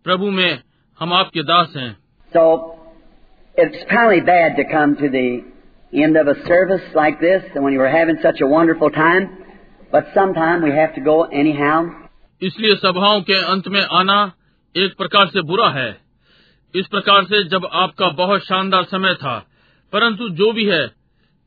प्रभु 0.07 0.31
में 0.31 0.63
हम 1.01 1.13
आपके 1.13 1.43
दास 1.51 1.73
हैं 1.77 1.91
So, 2.33 2.45
it's 3.57 3.83
probably 3.91 4.21
bad 4.29 4.57
to 4.57 4.65
come 4.65 4.95
to 4.97 5.09
the 5.09 5.27
end 5.93 6.17
of 6.17 6.29
a 6.29 6.37
service 6.47 6.87
like 6.95 7.21
this 7.21 7.43
and 7.55 7.65
when 7.65 7.75
you 7.75 7.81
were 7.81 7.93
having 7.95 8.19
such 8.23 8.41
a 8.41 8.47
wonderful 8.47 8.91
time, 8.91 9.29
but 9.93 10.07
sometime 10.15 10.63
we 10.63 10.71
have 10.71 10.95
to 10.95 11.03
go 11.11 11.17
anyhow. 11.43 11.83
इसलिए 12.43 12.75
सभाओं 12.77 13.21
के 13.23 13.43
अंत 13.53 13.69
में 13.69 13.83
आना 14.01 14.21
एक 14.75 14.97
प्रकार 14.99 15.27
से 15.27 15.43
बुरा 15.43 15.69
है 15.71 15.91
इस 16.74 16.88
प्रकार 16.88 17.24
से 17.24 17.44
जब 17.50 17.68
आपका 17.74 18.10
बहुत 18.16 18.46
शानदार 18.46 18.84
समय 18.84 19.14
था 19.16 19.38
परंतु 19.94 20.30
जो 20.36 20.52
भी 20.54 20.66
है 20.66 20.86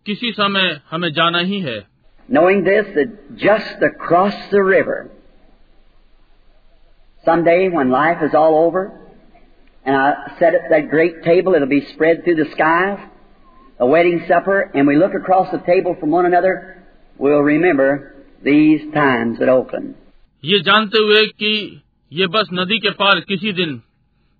किसी 0.07 0.33
समय 0.33 0.81
हमें 0.91 1.13
जाना 1.13 1.39
ही 1.53 1.61
है 1.61 1.79
Knowing 2.29 2.61
this, 2.65 2.87
that 2.97 3.15
just 3.37 3.81
across 3.83 4.35
the 4.51 4.61
river, 4.63 5.11
someday 7.25 7.69
when 7.69 7.91
life 7.91 8.21
is 8.23 8.35
all 8.35 8.55
over, 8.59 8.83
and 9.87 9.97
I 9.97 10.37
sit 10.39 10.55
at 10.55 10.69
that 10.71 10.91
great 10.91 11.25
table, 11.25 11.57
it'll 11.57 11.73
be 11.73 11.81
spread 11.87 12.23
through 12.23 12.37
the 12.37 12.49
skies, 12.53 13.01
a 13.81 13.87
wedding 13.87 14.23
supper, 14.29 14.61
and 14.75 14.87
we 14.87 14.97
look 14.97 15.15
across 15.15 15.51
the 15.51 15.59
table 15.67 15.97
from 15.99 16.13
one 16.13 16.25
another, 16.25 16.85
we'll 17.19 17.43
remember 17.43 17.91
these 18.45 18.87
times 18.95 19.43
at 19.43 19.49
Oakland. 19.49 19.95
ये 20.45 20.61
जानते 20.61 20.99
हुए 20.99 21.27
कि 21.43 21.53
ये 22.13 22.27
बस 22.27 22.49
नदी 22.55 22.79
के 22.79 22.91
पार 23.01 23.21
किसी 23.29 23.53
दिन 23.53 23.81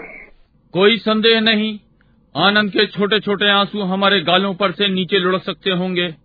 कोई 0.73 0.97
संदेह 0.97 1.41
नहीं। 1.41 1.79
आनंद 2.35 2.71
के 2.71 2.85
छोटे 2.85 3.19
छोटे 3.19 3.49
आँसू 3.49 3.81
हमारे 3.81 4.21
गालों 4.21 4.53
पर 4.53 4.71
से 4.71 4.87
नीचे 4.87 5.19
लुढ़क 5.19 5.43
सकते 5.43 5.69
होंगे। 5.69 6.15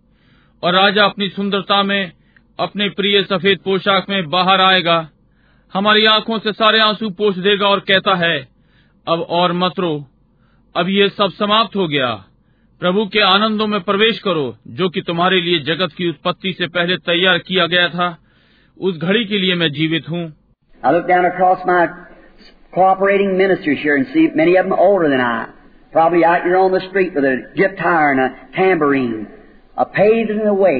और 0.63 0.73
राजा 0.73 1.05
अपनी 1.05 1.29
सुंदरता 1.29 1.83
में 1.83 2.11
अपने 2.59 2.89
प्रिय 2.89 3.23
सफ़ेद 3.23 3.59
पोशाक 3.59 4.05
में 4.09 4.29
बाहर 4.29 4.61
आएगा। 4.61 5.09
हमारी 5.73 6.05
आँखों 6.05 6.39
से 6.39 6.53
सारे 6.53 6.79
आँसू 6.79 7.09
पोष 7.09 7.35
देगा 7.35 7.67
और 7.67 7.79
कहता 7.79 8.15
है 8.15 8.47
अब 9.07 9.21
और 9.29 9.53
मत 9.53 9.73
रो। 9.79 10.07
अब 10.75 10.89
ये 10.89 11.09
सब 11.09 11.31
समाप्त 11.31 11.75
हो 11.75 11.87
गया। 11.87 12.25
प्रभु 12.81 13.05
के 13.13 13.21
आनंदों 13.23 13.65
में 13.67 13.79
प्रवेश 13.83 14.17
करो 14.19 14.43
जो 14.79 14.87
कि 14.95 15.01
तुम्हारे 15.01 15.39
लिए 15.41 15.59
जगत 15.69 15.93
की 15.97 16.09
उत्पत्ति 16.09 16.51
से 16.57 16.67
पहले 16.73 16.97
तैयार 17.05 17.37
किया 17.47 17.65
गया 17.67 17.87
था 17.89 18.09
उस 18.79 18.97
घड़ी 18.97 19.23
के 19.25 19.37
लिए 19.39 19.55
मैं 19.61 19.71
जीवित 19.77 20.09
हूँ 20.09 20.21
I 20.83 20.91
look 20.91 21.07
down 21.07 21.25
across 21.25 21.63
my 21.65 21.77
cooperating 22.75 23.31
ministers 23.37 23.79
here 23.85 23.95
and 23.95 24.07
see 24.13 24.25
many 24.41 24.55
of 24.57 24.67
them 24.67 24.75
older 24.87 25.09
than 25.09 25.21
I. 25.21 25.47
Probably 25.93 26.23
out 26.23 26.43
here 26.43 26.57
on 26.57 26.71
the 26.71 26.81
street 26.89 27.15
with 27.15 27.25
a 27.25 27.33
guitar 27.55 28.11
and 28.11 28.21
a 28.21 28.29
tambourine, 28.57 29.25
a 29.77 29.85
paving 29.85 30.43
the 30.43 30.53
way, 30.53 30.77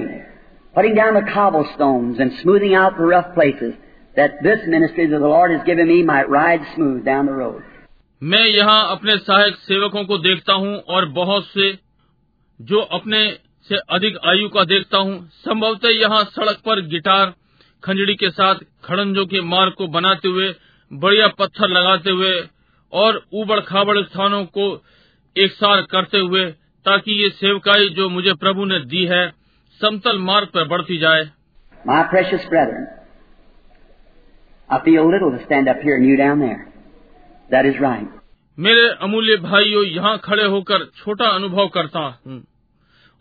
putting 0.76 0.94
down 0.94 1.16
the 1.16 1.26
cobblestones 1.32 2.20
and 2.20 2.38
smoothing 2.44 2.76
out 2.76 2.98
the 2.98 3.06
rough 3.06 3.34
places, 3.34 3.74
that 4.16 4.38
this 4.44 4.60
ministry 4.68 5.08
that 5.08 5.18
the 5.18 5.34
Lord 5.34 5.50
has 5.52 5.66
given 5.66 5.88
me 5.88 6.04
might 6.04 6.30
ride 6.30 6.62
smooth 6.76 7.04
down 7.04 7.26
the 7.26 7.34
road. 7.42 7.64
मैं 8.22 8.46
यहाँ 8.46 8.80
अपने 8.92 9.18
सहायक 9.18 9.56
सेवकों 9.66 10.06
को 10.06 10.18
देखता 10.20 10.54
हूँ 10.54 10.78
और 10.96 11.06
बहुत 11.18 11.46
से 11.48 11.87
जो 12.62 12.80
अपने 12.80 13.38
से 13.70 13.76
अधिक 13.90 14.18
आयु 14.26 14.50
का 14.50 14.64
देखता 14.64 14.98
हूँ, 14.98 15.30
संभवतः 15.30 15.90
यहाँ 15.90 16.24
सड़क 16.24 16.58
पर 16.58 16.82
गिटार, 16.82 17.34
खंजड़ी 17.84 18.16
के 18.16 18.30
साथ 18.30 18.56
खड़ंजों 18.84 19.26
के 19.26 19.42
मार्ग 19.42 19.74
को 19.74 19.88
बनाते 19.88 20.28
हुए, 20.28 20.56
बढ़िया 20.94 21.28
पत्थर 21.28 21.68
लगाते 21.68 22.12
हुए 22.12 22.48
और 22.94 23.26
उबड़ 23.34 23.60
खाबड़ 23.60 23.98
स्थानों 23.98 24.46
को 24.46 24.84
एक 25.38 25.52
सार 25.52 25.82
करते 25.82 26.18
हुए, 26.18 26.46
ताकि 26.86 27.24
ये 27.24 27.30
सेवकाई 27.30 27.90
जो 27.90 28.10
मुझे 28.10 28.34
प्रभु 28.34 28.66
ने 28.66 28.80
दी 28.80 29.06
है, 29.06 29.34
समतल 29.82 30.18
मार्ग 30.18 30.48
पर 30.48 30.68
बढ़ती 30.68 30.98
जाए. 30.98 31.30
That 37.52 37.66
is 37.66 37.82
right. 37.82 38.08
मेरे 38.60 38.88
अमूल्य 39.02 39.36
भाइयों 39.36 39.84
यहाँ 39.84 40.18
खड़े 40.18 40.46
होकर 40.46 40.86
छोटा 40.86 41.26
अनुभव 41.26 41.68
करता 41.68 42.00
हूँ। 42.00 42.44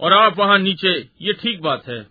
और 0.00 0.12
आप 0.12 0.38
वहाँ 0.38 0.58
नीचे 0.58 0.88
ये 1.22 1.32
ठीक 1.32 1.62
बात 1.62 1.82
है। 1.88 2.06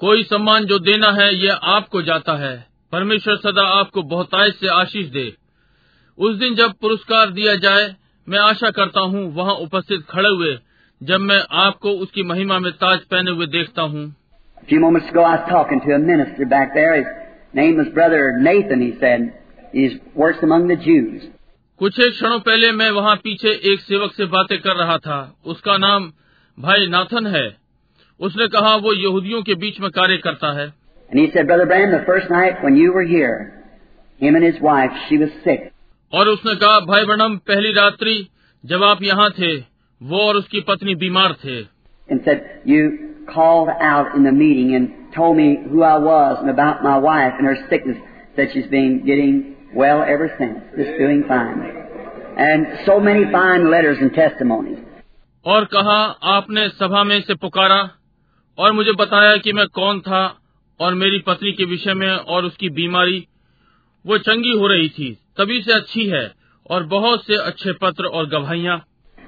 कोई 0.00 0.22
सम्मान 0.22 0.64
जो 0.64 0.78
देना 0.78 1.10
है 1.10 1.34
ये 1.34 1.48
आपको 1.48 2.02
जाता 2.02 2.32
है। 2.32 2.66
परमेश्वर 2.92 3.36
सदा 3.36 3.62
आपको 3.62 4.02
बहुतायत 4.02 4.54
से 4.54 4.68
आशीष 4.68 5.06
दे। 5.06 5.34
उस 6.18 6.36
दिन 6.36 6.54
जब 6.54 6.72
पुरस्कार 6.72 7.30
दिया 7.30 7.54
जाए 7.54 7.96
मैं 8.28 8.38
आशा 8.38 8.70
करता 8.70 9.00
हूँ 9.00 9.34
वहाँ 9.34 9.54
उपस्थित 9.54 10.06
खड़े 10.10 10.28
हुए 10.28 10.58
जब 11.02 11.20
मैं 11.20 11.40
आपको 11.50 11.90
उसकी 11.90 12.22
महिमा 12.22 12.58
में 12.58 12.72
ताज 12.72 12.98
पहने 12.98 13.30
हुए 13.30 13.46
देखता 13.46 13.82
हूँ। 13.82 14.14
कुछ 21.78 22.00
एक 22.00 22.12
क्षणों 22.12 22.40
पहले 22.40 22.72
मैं 22.72 22.90
वहाँ 22.90 23.16
पीछे 23.16 23.48
एक 23.48 23.80
सेवक 23.80 24.12
से 24.12 24.24
बातें 24.24 24.60
कर 24.60 24.76
रहा 24.76 24.98
था। 24.98 25.36
उसका 25.46 25.76
नाम 25.76 26.12
भाई 26.60 26.86
नाथन 26.86 27.26
है। 27.26 27.56
उसने 28.20 28.48
कहा 28.48 28.76
वो 28.76 28.92
यहूदियों 28.92 29.42
के 29.42 29.54
बीच 29.54 29.80
में 29.80 29.90
कार्य 29.90 30.16
करता 30.16 30.60
है। 30.60 30.74
और 36.12 36.28
उसने 36.28 36.54
कहा 36.54 36.80
भाई 36.80 37.04
बनम 37.04 37.36
पहली 37.36 37.72
रात्रि 37.72 38.28
जब 38.64 38.82
आप 38.82 39.02
यहाँ 39.02 39.30
थे 39.30 39.69
वो 40.02 40.18
और 40.18 40.36
उसकी 40.36 40.60
पत्नी 40.60 40.94
बीमार 40.94 41.32
थे। 41.32 41.62
और 55.46 55.64
कहा 55.64 56.18
आपने 56.24 56.68
सभा 56.68 57.04
में 57.04 57.20
से 57.20 57.34
पुकारा 57.34 57.90
और 58.58 58.72
मुझे 58.72 58.92
बताया 58.92 59.36
कि 59.36 59.52
मैं 59.52 59.66
कौन 59.66 60.00
था 60.00 60.38
और 60.80 60.94
मेरी 60.94 61.18
पत्नी 61.18 61.52
के 61.52 61.64
विषय 61.64 61.94
में 61.94 62.10
और 62.10 62.44
उसकी 62.44 62.68
बीमारी। 62.68 63.26
वो 64.06 64.18
चंगी 64.18 64.50
हो 64.50 64.66
रही 64.66 64.88
थी। 64.88 65.18
तभी 65.38 65.62
से 65.62 65.72
अच्छी 65.72 66.06
है 66.06 66.32
और 66.70 66.82
बहुत 66.82 67.26
से 67.26 67.34
अच्छे 67.34 67.72
पत्र 67.72 68.04
और 68.04 68.28
गवाहियाँ 68.28 68.84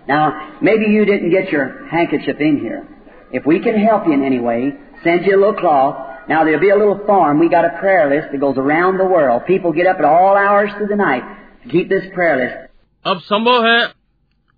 Now, 0.08 0.58
maybe 0.62 0.86
you 0.86 1.06
didn't 1.06 1.32
get 1.32 1.50
your 1.52 1.88
handkerchief 1.88 2.38
in 2.40 2.60
here. 2.60 2.88
If 3.32 3.46
we 3.46 3.60
can 3.60 3.78
help 3.80 4.08
you 4.08 4.14
in 4.14 4.24
any 4.24 4.40
way, 4.40 4.74
send 5.04 5.26
you 5.26 5.36
a 5.36 5.40
little 5.40 5.60
cloth. 5.60 5.96
Now, 6.30 6.44
there'll 6.44 6.62
be 6.62 6.70
a 6.70 6.78
little 6.78 7.00
form. 7.06 7.40
We 7.40 7.50
got 7.50 7.66
a 7.66 7.78
prayer 7.80 8.10
list 8.10 8.28
that 8.32 8.40
goes 8.40 8.58
around 8.58 8.98
the 8.98 9.06
world. 9.06 9.44
People 9.48 9.74
get 9.74 9.88
up 9.88 9.98
at 10.00 10.06
all 10.06 10.36
hours 10.38 10.70
through 10.78 10.88
the 10.88 10.96
night 10.96 11.24
to 11.64 11.70
keep 11.70 11.90
this 11.90 12.06
prayer 12.14 12.38
list. 12.38 12.58
अब 13.06 13.20
संभव 13.24 13.66
है 13.66 13.80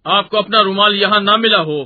आपको 0.05 0.37
अपना 0.37 0.61
रुमाल 0.61 0.95
यहाँ 0.95 1.19
ना 1.21 1.35
मिला 1.37 1.57
हो 1.69 1.79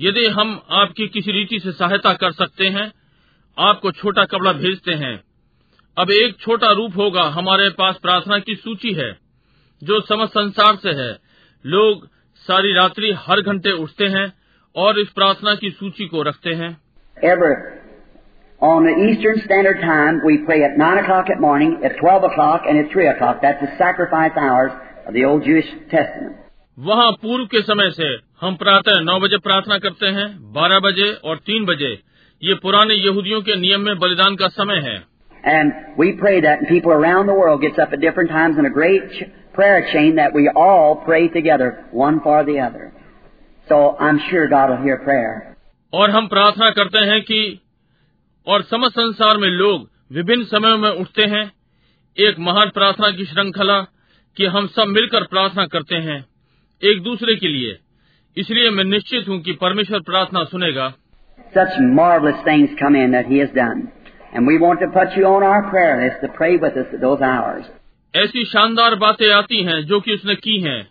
यदि 0.00 0.26
हम 0.36 0.60
आपकी 0.82 1.06
किसी 1.16 1.32
रीति 1.32 1.58
से 1.60 1.72
सहायता 1.72 2.12
कर 2.22 2.32
सकते 2.32 2.68
हैं 2.76 2.90
आपको 3.56 3.90
छोटा 3.92 4.24
कपड़ा 4.24 4.52
भेजते 4.60 4.94
हैं 5.02 5.14
अब 5.96 6.10
एक 6.10 6.36
छोटा 6.40 6.70
रूप 6.72 6.96
होगा 6.96 7.22
हमारे 7.34 7.68
पास 7.80 7.98
प्रार्थना 8.02 8.38
की 8.46 8.54
सूची 8.54 8.92
है 9.00 9.10
जो 9.82 10.00
समस्त 10.00 10.32
संसार 10.38 10.76
से 10.76 10.92
है 11.02 11.10
लोग 11.64 12.08
सारी 12.47 12.73
रात्रि 12.73 13.11
हर 13.19 13.41
घंटे 13.43 13.71
उठते 13.83 14.07
हैं 14.15 14.25
और 14.75 14.99
इस 14.99 15.09
प्रार्थना 15.15 15.55
की 15.55 15.69
सूची 15.71 16.07
को 16.07 16.21
रखते 16.23 16.53
हैं 16.55 16.75
Ever 17.17 17.51
on 18.61 18.83
the 18.83 18.93
Eastern 19.03 19.37
Standard 19.41 19.79
Time, 19.81 20.17
we 20.25 20.33
pray 20.39 20.57
at 20.63 20.77
9 20.77 20.97
o'clock 20.99 21.29
at 21.29 21.39
morning, 21.41 21.71
at 21.83 21.95
12 21.97 22.25
o'clock, 22.25 22.67
and 22.69 22.81
at 22.81 22.91
3 22.93 23.07
o'clock. 23.07 23.41
That's 23.41 23.61
the 23.61 23.71
sacrifice 23.77 24.37
hours 24.37 24.71
of 25.07 25.13
the 25.13 25.23
Old 25.25 25.43
Jewish 25.43 25.69
Testament. 25.89 26.35
वहाँ 26.77 27.11
पूर्व 27.21 27.45
के 27.51 27.61
समय 27.61 27.89
से 27.91 28.07
हम 28.41 28.55
प्रातः 28.61 28.99
नौ 29.01 29.19
बजे 29.19 29.37
प्रार्थना 29.43 29.77
करते 29.79 30.07
हैं 30.15 30.27
बारह 30.53 30.79
बजे 30.85 31.11
और 31.25 31.37
तीन 31.49 31.65
बजे 31.65 31.91
ये 32.41 32.53
पुराने 32.63 32.95
यहूदियों 32.95 33.41
के 33.41 33.55
नियम 33.59 33.81
में 33.81 33.97
बलिदान 33.99 34.35
का 34.35 34.47
समय 34.55 34.81
है 34.87 34.97
And 35.43 35.73
we 35.97 36.11
pray 36.19 36.37
that, 36.41 36.61
and 36.61 36.67
people 36.67 36.91
around 36.91 37.27
the 37.27 37.33
world 37.39 37.61
gets 37.61 37.81
up 37.81 37.91
at 37.93 38.01
different 38.01 38.31
times 38.31 38.57
in 38.57 38.65
a 38.65 38.73
great 38.77 39.17
prayer 39.54 39.92
chain 39.92 40.16
that 40.16 40.34
we 40.34 40.48
all 40.54 40.96
pray 41.04 41.28
together, 41.28 41.86
one 41.92 42.20
for 42.20 42.44
the 42.44 42.60
other. 42.60 42.92
So 43.68 43.96
I'm 43.98 44.20
sure 44.30 44.48
God 44.48 44.70
will 44.70 44.82
hear 44.82 44.98
prayer. 44.98 45.56
और 45.92 46.10
हम 46.10 46.26
प्रार्थना 46.28 46.70
करते 46.70 46.98
हैं 47.10 47.20
कि 47.22 47.40
और 48.46 48.62
समस्त 48.62 48.98
संसार 48.98 49.38
में 49.38 49.48
लोग 49.48 49.88
विभिन्न 50.12 50.44
समयों 50.44 50.76
में 50.78 50.90
उठते 50.90 51.24
हैं 51.32 51.44
एक 52.16 52.38
महान 52.38 52.70
प्रार्थना 52.74 53.10
की 53.16 53.24
श्रृंखला 53.24 53.80
कि 54.36 54.46
हम 54.56 54.66
सब 54.76 54.88
मिलकर 54.88 55.26
प्रार्थना 55.26 55.66
करते 55.74 55.96
हैं 56.08 56.18
एक 56.82 57.02
दूसरे 57.02 57.34
के 57.36 57.48
लिए 57.48 57.78
इसलिए 58.36 58.70
मैं 58.70 58.84
निश्चित 58.84 59.28
हूँ 59.28 59.40
कि 59.42 59.52
परमेश्वर 59.62 60.00
प्रार्थना 60.10 60.44
सुनेगा 60.54 60.92
Such 61.54 61.78
marvelous 61.94 62.42
things 62.44 62.74
come 62.78 62.94
in 62.94 63.12
that 63.12 63.26
He 63.26 63.38
has 63.38 63.50
done. 63.54 63.80
And 64.32 64.46
we 64.46 64.58
want 64.58 64.80
to 64.80 64.88
put 64.96 65.16
you 65.16 65.26
on 65.26 65.42
our 65.42 65.68
prayer 65.70 65.94
list 66.00 66.20
to 66.22 66.28
pray 66.36 66.56
with 66.56 66.76
us 66.76 66.92
at 66.94 67.00
those 67.00 67.20
hours. 67.20 67.64
ऐसी 68.15 68.43
शानदार 68.45 68.95
बातें 68.95 69.29
आती 69.33 69.63
हैं 69.63 69.81
जो 69.85 69.99
कि 69.99 70.13
उसने 70.13 70.35
की 70.35 70.59
हैं 70.61 70.81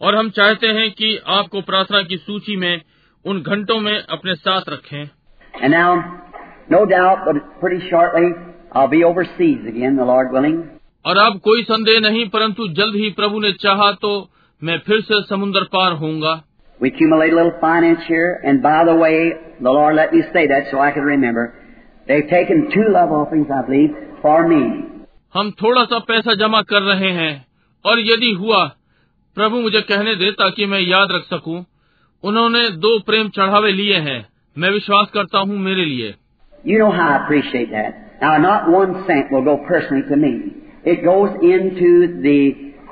और 0.00 0.14
हम 0.14 0.30
चाहते 0.30 0.66
हैं 0.78 0.90
कि 0.90 1.16
आपको 1.34 1.60
प्रार्थना 1.60 2.02
की 2.02 2.16
सूची 2.16 2.56
में 2.56 2.80
उन 3.24 3.40
घंटों 3.42 3.78
में 3.80 3.96
अपने 3.96 4.34
साथ 4.34 4.68
रखें 4.68 5.04
And 5.56 5.72
now, 5.72 5.90
no 6.68 6.80
doubt, 6.84 7.20
but 7.26 7.36
pretty 7.60 7.80
shortly, 7.88 8.30
I'll 8.72 8.88
be 8.88 9.02
overseas 9.04 9.68
again, 9.72 9.96
the 9.96 10.06
Lord 10.08 10.32
willing. 10.32 10.56
और 11.04 11.16
अब 11.16 11.38
कोई 11.44 11.62
संदेह 11.62 12.00
नहीं 12.00 12.28
परंतु 12.28 12.66
जल्द 12.78 12.96
ही 12.96 13.10
प्रभु 13.10 13.40
ने 13.40 13.52
चाहा 13.64 13.90
तो 14.02 14.10
मैं 14.62 14.78
फिर 14.86 15.00
से 15.00 15.22
समुन्दर 15.22 15.64
पार 15.74 15.92
होऊँगा 15.92 16.34
We 16.80 16.90
accumulate 16.90 17.32
a 17.32 17.36
little 17.36 17.58
finance 17.60 18.00
here, 18.06 18.30
and 18.44 18.62
by 18.62 18.78
the 18.84 18.94
way, 18.94 19.18
the 19.62 19.74
Lord 19.74 19.94
let 19.94 20.12
me 20.12 20.22
say 20.32 20.42
that 20.48 20.72
so 20.72 20.80
I 20.80 20.90
can 20.90 21.04
remember. 21.04 21.44
They've 22.08 22.28
taken 22.28 22.66
two 22.72 22.88
love 22.90 23.12
offerings, 23.12 23.54
I 23.58 23.62
believe, 23.62 23.94
for 24.22 24.48
me. 24.48 24.93
हम 25.34 25.50
थोड़ा 25.62 25.84
सा 25.84 25.98
पैसा 26.08 26.34
जमा 26.34 26.60
कर 26.62 26.82
रहे 26.82 27.10
हैं 27.12 27.32
और 27.84 28.00
यदि 28.00 28.32
हुआ 28.32 28.64
प्रभु 29.36 29.60
मुझे 29.60 29.80
कहने 29.82 30.14
दे 30.14 30.30
ताकि 30.32 30.66
मैं 30.66 30.80
याद 30.80 31.12
रख 31.12 31.24
सकूँ 31.30 31.64
उन्होंने 32.24 32.68
दो 32.84 32.98
प्रेम 33.06 33.28
चढ़ावे 33.28 33.72
लिए 33.72 33.98
हैं 34.00 34.20
मैं 34.56 34.70
विश्वास 34.70 35.10
करता 35.14 35.38
हूँ 35.38 35.58
मेरे 35.60 35.84
लिए 35.84 36.14
You 36.64 36.78
know 36.78 36.90
how 36.90 37.08
I 37.08 37.16
appreciate 37.16 37.72
that. 37.72 37.96
Now, 38.20 38.36
not 38.38 38.68
one 38.70 38.92
cent 39.06 39.32
will 39.32 39.42
go 39.44 39.56
personally 39.66 40.04
to 40.08 40.16
me. 40.16 40.30
It 40.84 41.02
goes 41.04 41.34
into 41.44 41.90
the 42.22 42.38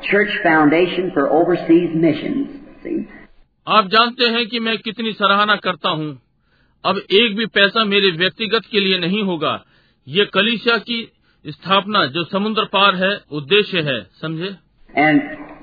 church 0.03 0.35
foundation 0.43 1.11
for 1.15 1.25
overseas 1.31 1.95
missions. 1.97 2.51
See? 2.83 2.99
आप 3.67 3.89
जानते 3.89 4.29
हैं 4.29 4.47
कि 4.47 4.61
मैं 4.61 4.77
कितनी 4.81 5.13
सराहना 5.13 5.57
करता 5.65 5.91
हूँ 5.93 6.11
अब 6.85 6.97
एक 7.13 7.37
भी 7.37 7.47
पैसा 7.55 7.85
मेरे 7.85 8.11
व्यक्तिगत 8.17 8.67
के 8.71 8.81
लिए 8.81 8.99
नहीं 8.99 9.23
होगा 9.23 9.55
ये 10.07 10.25
कलिसिया 10.35 10.77
की 10.81 11.03
स्थापना 11.45 12.05
जो 12.15 12.25
समुद्र 12.25 12.65
पार 12.73 12.95
है 12.97 13.15
उद्देश्य 13.33 13.81
है 13.83 14.03
समझे 14.21 14.55
And 14.95 15.21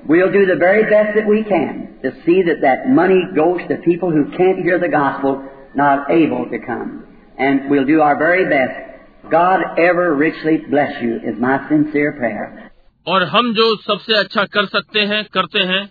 we'll 0.08 0.32
do 0.32 0.44
the 0.46 0.56
very 0.56 0.82
best 0.90 1.14
that 1.16 1.26
we 1.26 1.42
can 1.44 1.76
to 2.02 2.10
see 2.24 2.42
that 2.42 2.60
that 2.62 2.88
money 2.88 3.20
goes 3.36 3.60
to 3.68 3.76
people 3.84 4.10
who 4.10 4.24
can't 4.36 4.62
hear 4.64 4.78
the 4.78 4.88
gospel, 4.88 5.36
not 5.76 6.10
able 6.10 6.46
to 6.50 6.58
come. 6.58 6.90
And 7.38 7.70
we'll 7.70 7.86
do 7.86 8.00
our 8.00 8.18
very 8.18 8.44
best. 8.44 8.90
God 9.30 9.60
ever 9.78 10.14
richly 10.16 10.56
bless 10.68 11.00
you 11.00 11.20
is 11.24 11.38
my 11.38 11.56
sincere 11.68 12.12
prayer. 12.18 12.70
और 13.06 13.22
हम 13.24 13.52
जो 13.54 13.74
सबसे 13.82 14.18
अच्छा 14.18 14.44
कर 14.54 14.66
सकते 14.66 15.00
हैं 15.10 15.24
करते 15.34 15.62
हैं 15.72 15.84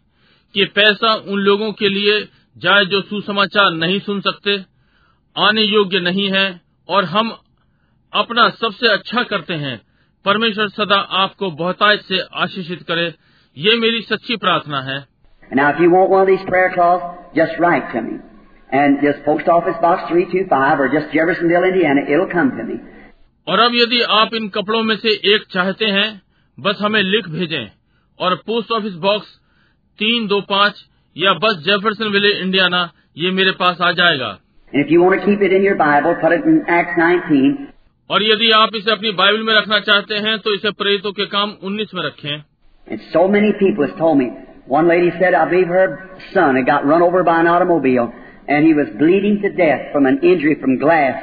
कि 0.56 0.66
पैसा 0.76 1.14
उन 1.14 1.40
लोगों 1.40 1.72
के 1.80 1.90
लिए 1.90 2.20
जाए 2.58 2.86
जो 2.86 3.02
सुसमाचार 3.02 3.72
नहीं 3.74 4.00
सुन 4.00 4.20
सकते 4.22 4.58
आने 5.36 5.62
योग्य 5.62 6.00
नहीं 6.00 6.30
है 6.32 6.46
और 6.90 7.06
हम 7.06 7.32
अपना 8.14 8.50
सबसे 8.50 8.88
अच्छा 8.88 9.24
करते 9.24 9.54
हैं। 9.54 9.82
परमेश्वर 10.26 10.68
सदा 10.68 10.96
आपको 10.96 11.52
बहुतायत 11.52 12.00
से 12.00 12.20
आशीषित 12.36 12.82
करे। 12.82 13.14
ये 13.58 13.78
मेरी 13.78 14.02
सच्ची 14.02 14.36
प्रार्थना 14.36 14.82
है। 14.82 15.06
और 23.48 23.60
अब 23.60 23.72
यदि 23.74 24.02
आप 24.02 24.34
इन 24.34 24.50
कपड़ों 24.50 24.84
में 24.84 24.96
से 24.96 25.10
एक 25.10 25.44
चाहते 25.52 25.86
हैं 25.86 26.22
बस 26.60 26.78
हमें 26.82 27.04
लिख 27.04 27.30
भेजें। 27.30 27.72
और 28.20 28.36
पोस्ट 28.36 28.72
ऑफ़िस 28.72 28.94
बॉक्स 28.94 29.28
तीन 30.00 30.28
दो 30.28 30.42
पाँच 30.42 30.86
या 31.18 31.34
बस 31.34 31.64
जेफरसन 31.66 32.06
विले 32.06 32.30
इंडियाना 32.30 32.92
ये 33.18 33.32
मेरे 33.32 33.52
पास 33.52 33.82
आ 33.82 33.92
जाएगा। 33.92 34.40
और 38.10 38.24
यदि 38.24 38.52
आप 38.52 38.76
इसे 38.76 38.92
अपनी 38.92 39.12
बाइबल 39.18 39.44
में 39.44 39.54
रखना 39.54 39.80
चाहते 39.80 40.16
हैं 40.18 40.38
तो 40.40 40.54
इसे 40.54 40.72
प्रेरितों 40.78 41.12
के 41.12 41.26
काम 41.34 41.52
19 41.66 41.94
में 41.94 42.04
रखें 42.04 42.32
And 42.88 43.02
so 43.14 43.28
many 43.28 43.52
people 43.54 43.86
has 43.86 43.98
told 43.98 44.18
me. 44.18 44.26
One 44.68 44.88
lady 44.88 45.10
said, 45.20 45.36
I 45.36 45.44
believe 45.46 45.68
her 45.68 45.88
son 46.34 46.56
had 46.56 46.66
got 46.66 46.86
run 46.86 47.04
over 47.04 47.24
by 47.24 47.40
an 47.40 47.48
automobile, 47.48 48.08
and 48.48 48.66
he 48.66 48.74
was 48.74 48.88
bleeding 48.98 49.36
to 49.44 49.52
death 49.52 49.84
from 49.92 50.08
an 50.08 50.18
injury 50.24 50.56
from 50.56 50.78
glass. 50.78 51.20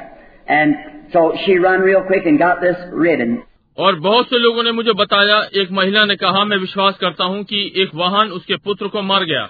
And 0.49 0.77
so 1.13 1.23
she 1.45 1.57
run 1.59 1.81
real 1.81 2.03
quick 2.03 2.27
and 2.27 2.39
got 2.39 2.61
this 2.61 2.77
ridden. 3.05 3.37
और 3.79 3.99
बहुत 4.01 4.27
से 4.27 4.39
लोगों 4.39 4.63
ने 4.63 4.73
मुझे 4.73 4.93
बताया 4.93 5.39
एक 5.63 5.71
महिला 5.71 6.05
ने 6.05 6.17
कहा 6.17 6.45
मैं 6.45 6.57
विश्वास 6.59 6.99
करता 7.01 7.25
हूँ 7.25 7.43
कि 7.45 7.65
एक 7.83 7.95
वाहन 7.95 8.31
उसके 8.33 8.57
पुत्र 8.65 8.89
को 8.89 9.03
मार 9.03 9.25
गया 9.25 9.49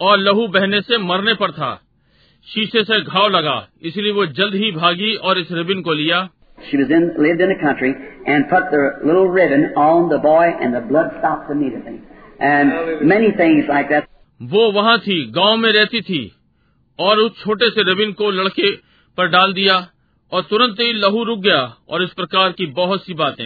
और 0.00 0.18
लहू 0.18 0.46
बहने 0.48 0.80
से 0.80 0.98
मरने 1.04 1.34
पर 1.34 1.52
था 1.52 1.72
शीशे 2.48 2.84
से 2.84 3.00
घाव 3.00 3.28
लगा 3.28 3.56
इसलिए 3.82 4.12
वो 4.12 4.26
जल्द 4.34 4.54
ही 4.54 4.70
भागी 4.72 5.14
और 5.14 5.38
इस 5.38 5.50
रिबिन 5.52 5.82
को 5.82 5.92
लिया 5.92 6.20
She 6.59 6.77
was 6.77 6.89
in, 6.89 7.13
lived 7.17 7.41
in 7.41 7.49
the 7.49 7.61
country 7.61 7.93
and 8.25 8.49
put 8.49 8.71
the 8.71 9.05
little 9.05 9.27
ribbon 9.27 9.73
on 9.75 10.09
the 10.09 10.17
boy 10.17 10.45
and 10.49 10.73
the 10.73 10.81
blood 10.81 11.11
stopped 11.19 11.51
immediately. 11.51 12.01
And 12.39 13.05
many 13.05 13.31
things 13.31 13.65
like 13.69 13.89
that. 13.89 14.07
वो 14.41 14.71
वहाँ 14.71 14.97
थी 14.99 15.17
गांव 15.35 15.57
में 15.57 15.71
रहती 15.73 16.01
थी 16.01 16.21
और 16.99 17.19
उस 17.19 17.37
छोटे 17.43 17.69
से 17.69 17.83
रिबिन 17.89 18.11
को 18.21 18.31
लड़के 18.31 18.71
पर 19.17 19.27
डाल 19.35 19.53
दिया 19.53 19.75
और 20.31 20.41
तुरंत 20.49 20.79
ही 20.79 20.91
लहू 20.93 21.23
रुक 21.23 21.39
गया 21.43 21.61
और 21.89 22.03
इस 22.03 22.13
प्रकार 22.13 22.51
की 22.57 22.65
बहुत 22.79 23.05
सी 23.05 23.13
बातें 23.21 23.45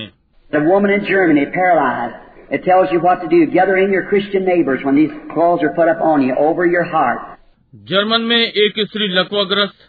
The 0.51 0.61
woman 0.67 0.91
in 0.91 1.03
Germany, 1.05 1.45
paralyzed, 1.55 2.15
it 2.51 2.63
tells 2.63 2.93
you 2.93 2.99
what 3.01 3.21
to 3.23 3.27
do. 3.27 3.41
Gather 3.53 3.75
in 3.77 3.91
your 3.93 4.05
Christian 4.11 4.45
neighbors 4.45 4.85
when 4.85 4.95
these 4.95 5.11
clothes 5.33 5.65
are 5.67 5.73
put 5.75 5.91
up 5.91 6.01
on 6.03 6.23
you 6.27 6.37
over 6.45 6.65
your 6.67 6.85
heart. 6.93 7.27
German 7.73 8.21
में 8.21 8.37
एक 8.37 8.79
स्त्री 8.87 9.07
लकवाग्रस्त 9.09 9.87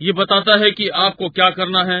ये 0.00 0.12
बताता 0.22 0.58
है 0.64 0.70
कि 0.70 0.88
आपको 1.02 1.28
क्या 1.28 1.50
करना 1.60 1.82
है 1.92 2.00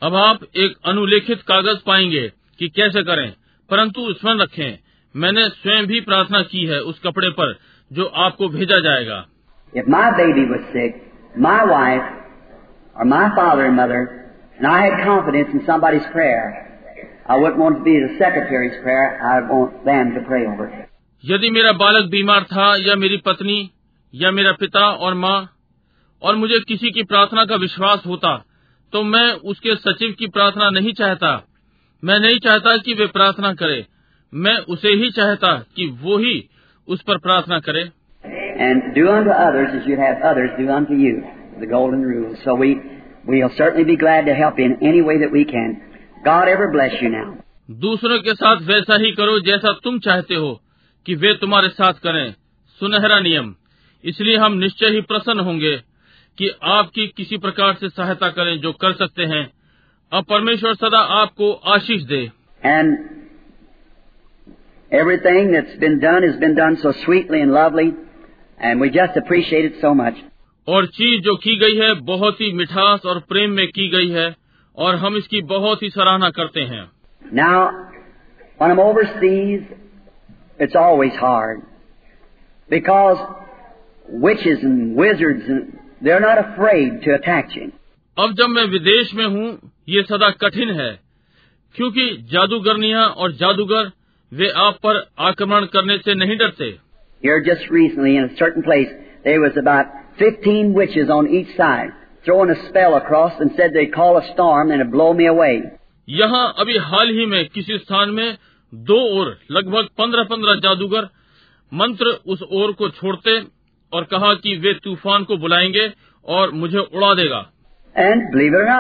अब 0.04 0.16
आप 0.16 0.44
एक 0.64 0.76
अनुलेखित 0.90 1.42
कागज 1.48 1.80
पाएंगे 1.86 2.28
कि 2.60 2.68
कैसे 2.76 3.02
करें 3.04 3.30
परंतु 3.72 4.14
स्मरण 4.14 4.42
रखें 4.42 4.78
मैंने 5.24 5.48
स्वयं 5.50 5.86
भी 5.92 6.02
प्रार्थना 6.10 6.42
की 6.52 6.66
है 6.72 6.80
उस 6.92 7.00
कपड़े 7.06 7.30
पर 7.40 7.54
जो 7.98 8.06
आपको 8.26 8.50
भेजा 8.58 8.80
जाएगा 8.88 9.18
If 9.74 9.88
my 9.94 10.06
baby 10.20 10.44
was 10.52 10.68
sick, 10.74 11.02
my 11.48 11.64
wife, 11.72 12.12
or 12.96 13.06
my 13.06 13.24
father 13.40 13.66
and 13.70 13.76
mother, 13.76 14.02
and 14.58 14.68
I 14.68 14.78
had 14.84 15.04
confidence 15.06 15.50
in 15.54 15.66
somebody's 15.66 16.06
prayer, 16.14 16.46
I 17.26 17.38
wouldn't 17.38 17.60
want 17.60 17.80
to 17.80 17.84
be 17.84 17.98
the 18.06 18.14
secretary's 18.22 18.78
prayer, 18.84 19.08
I'd 19.32 19.50
want 19.50 19.84
them 19.86 20.14
to 20.14 20.22
pray 20.30 20.46
over 20.46 20.68
it. 20.68 20.90
यदि 21.25 21.51
मेरा 21.51 21.73
बालक 21.73 22.09
बीमार 22.11 22.45
था 22.45 22.65
या 22.77 22.95
मेरी 22.95 23.17
पत्नी 23.17 23.59
या 24.15 24.31
मेरा 24.31 24.53
पिता 24.53 24.87
और 25.01 25.15
माँ 25.15 25.39
और 26.23 26.37
मुझे 26.37 26.59
किसी 26.69 26.91
की 26.91 27.03
प्रार्थना 27.03 27.45
का 27.45 27.57
विश्वास 27.57 28.03
होता 28.07 28.37
तो 28.93 29.03
मैं 29.03 29.31
उसके 29.51 29.75
सचिव 29.75 30.15
की 30.19 30.27
प्रार्थना 30.27 30.71
नहीं 30.71 30.93
चाहता 30.93 31.31
मैं 32.03 32.19
नहीं 32.21 32.39
चाहता 32.39 32.77
कि 32.77 32.95
वे 32.95 33.07
प्रार्थना 33.07 33.53
करे 33.55 33.85
मैं 34.33 34.57
उसे 34.75 34.89
ही 34.95 35.11
चाहता 35.11 35.53
कि 35.77 35.87
वो 36.03 36.19
ही 36.19 36.35
उस 36.89 37.03
पर 37.03 37.19
प्रार्थना 37.19 37.59
करे 37.59 37.91
And 38.65 38.83
do 38.95 39.05
unto 39.09 39.31
others 39.31 39.71
as 39.75 39.87
you'd 39.87 39.99
have 39.99 40.21
others 40.23 40.51
do 40.59 40.69
unto 40.71 40.95
you. 40.95 41.13
The 41.61 41.67
golden 41.67 42.03
rule. 42.03 42.35
So 42.45 42.55
we, 42.55 42.69
we'll 43.27 43.55
certainly 43.57 43.85
be 43.85 43.97
glad 43.97 44.27
to 44.27 44.35
help 44.35 44.59
in 44.59 44.77
any 44.83 45.01
way 45.03 45.17
that 45.19 45.33
we 45.33 45.45
can. 45.45 45.73
God 46.25 46.49
ever 46.49 46.69
bless 46.71 46.99
you 47.03 47.11
now. 47.11 47.29
दूसरों 47.81 48.19
के 48.19 48.35
साथ 48.35 48.63
वैसा 48.67 48.97
ही 48.97 49.11
करो 49.13 49.39
जैसा 49.41 49.73
तुम 49.85 49.99
चाहते 49.99 50.35
हो 50.35 50.53
कि 51.07 51.15
वे 51.15 51.35
तुम्हारे 51.35 51.69
साथ 51.69 51.93
करें। 51.93 52.35
सुनहरा 52.81 53.21
नियम। 53.21 53.55
इसलिए 54.05 54.37
हम 54.37 54.53
निश्चय 54.53 54.87
ही 54.87 55.01
प्रसन्न 55.01 55.41
होंगे 55.41 55.77
कि 56.39 56.51
आपकी 56.63 57.07
किसी 57.07 57.37
प्रकार 57.37 57.75
से 57.75 57.89
सहायता 57.89 58.29
करें 58.29 58.61
जो 58.61 58.73
कर 58.73 58.93
सकते 58.93 59.25
हैं। 59.25 59.53
अब 60.13 60.25
परमेश्वर 60.25 60.75
सदा 60.75 60.99
आपको 60.99 61.53
आशीष 61.53 62.03
दे। 62.03 62.31
And 62.67 62.93
everything 65.01 65.51
that's 65.53 65.81
been 65.81 66.05
done 66.05 66.31
has 66.31 66.41
been 66.41 66.59
done 66.59 66.77
so 66.85 66.93
sweetly 67.05 67.47
and 67.47 67.51
lovely, 67.57 67.93
and 68.65 68.83
we 68.85 68.97
just 68.97 69.23
appreciate 69.23 69.73
it 69.73 69.85
so 69.85 70.01
much. 70.01 70.15
और 70.69 70.87
चीज़ 70.87 71.23
जो 71.23 71.37
की 71.37 71.57
गई 71.57 71.77
है 71.77 71.95
बहुत 71.95 72.41
ही 72.41 72.53
मिठास 72.53 73.01
और 73.07 73.21
प्रेम 73.21 73.51
में 73.51 73.69
की 73.69 73.89
गई 73.89 74.09
है 74.09 74.37
और 74.77 74.95
हम 74.95 75.17
इसकी 75.17 75.41
बहुत 75.41 75.83
ही 75.83 75.91
सराहना 75.91 76.31
करते 76.31 76.61
हैं। 76.61 76.91
Now, 77.35 77.71
when 78.63 78.77
I'm 78.77 78.93
overseas, 78.93 79.82
it's 80.62 80.76
always 80.76 81.14
hard. 81.14 81.62
Because 82.70 83.18
witches 84.10 84.60
and 84.64 84.96
wizards, 84.96 85.44
and 85.48 85.80
they're 86.02 86.20
not 86.20 86.38
afraid 86.38 87.02
to 87.04 87.14
attack 87.16 87.56
you. 87.56 87.72
अब 88.18 88.34
जब 88.38 88.50
मैं 88.50 88.64
विदेश 88.72 89.14
में 89.14 89.26
हूँ 89.26 89.48
ये 89.90 90.02
सदा 90.04 90.30
कठिन 90.44 90.70
है 90.80 90.92
क्योंकि 91.76 92.06
जादूगरनियां 92.32 93.04
और 93.24 93.32
जादूगर 93.42 93.92
वे 94.32 94.50
आप 94.66 94.80
पर 94.86 95.04
आक्रमण 95.28 95.66
करने 95.76 95.98
से 95.98 96.16
नहीं 96.16 96.38
डरते 96.38 96.72
Here 97.24 97.38
just 97.42 97.70
recently 97.74 98.16
in 98.16 98.26
a 98.26 98.36
certain 98.40 98.64
place, 98.64 98.90
there 99.24 99.40
was 99.42 99.56
about 99.58 99.94
15 100.20 100.74
witches 100.74 101.10
on 101.10 101.30
each 101.38 101.56
side, 101.58 101.94
throwing 102.26 102.52
a 102.52 102.58
spell 102.68 102.96
across 102.96 103.40
and 103.40 103.56
said 103.58 103.74
they'd 103.74 103.94
call 103.94 104.18
a 104.18 104.26
storm 104.34 104.72
and 104.72 104.82
it'd 104.82 104.92
blow 104.92 105.14
me 105.14 105.28
away. 105.28 105.56
यहाँ 106.10 106.44
अभी 106.60 106.78
हाल 106.90 107.10
ही 107.18 107.26
में 107.26 107.44
किसी 107.56 107.78
स्थान 107.78 108.10
में 108.10 108.38
दो 108.75 109.21
ओर 109.21 109.39
लगभग 109.51 109.89
पंद्रह 109.99 110.23
पंद्रह 110.23 110.55
जादूगर 110.55 111.09
मंत्र 111.75 112.07
उस 112.27 112.43
ओर 112.43 112.73
को 112.73 112.89
छोड़ते 112.89 113.41
और 113.93 114.05
कहा 114.05 114.35
कि 114.35 114.57
वे 114.57 114.75
तूफ़ान 114.75 115.25
को 115.25 115.37
बुलाएँगे 115.37 115.93
और 116.27 116.51
मुझे 116.51 116.79
उड़ा 116.79 117.15
देगा। 117.15 117.53
एंड 117.99 118.23
बिलीवर 118.35 118.71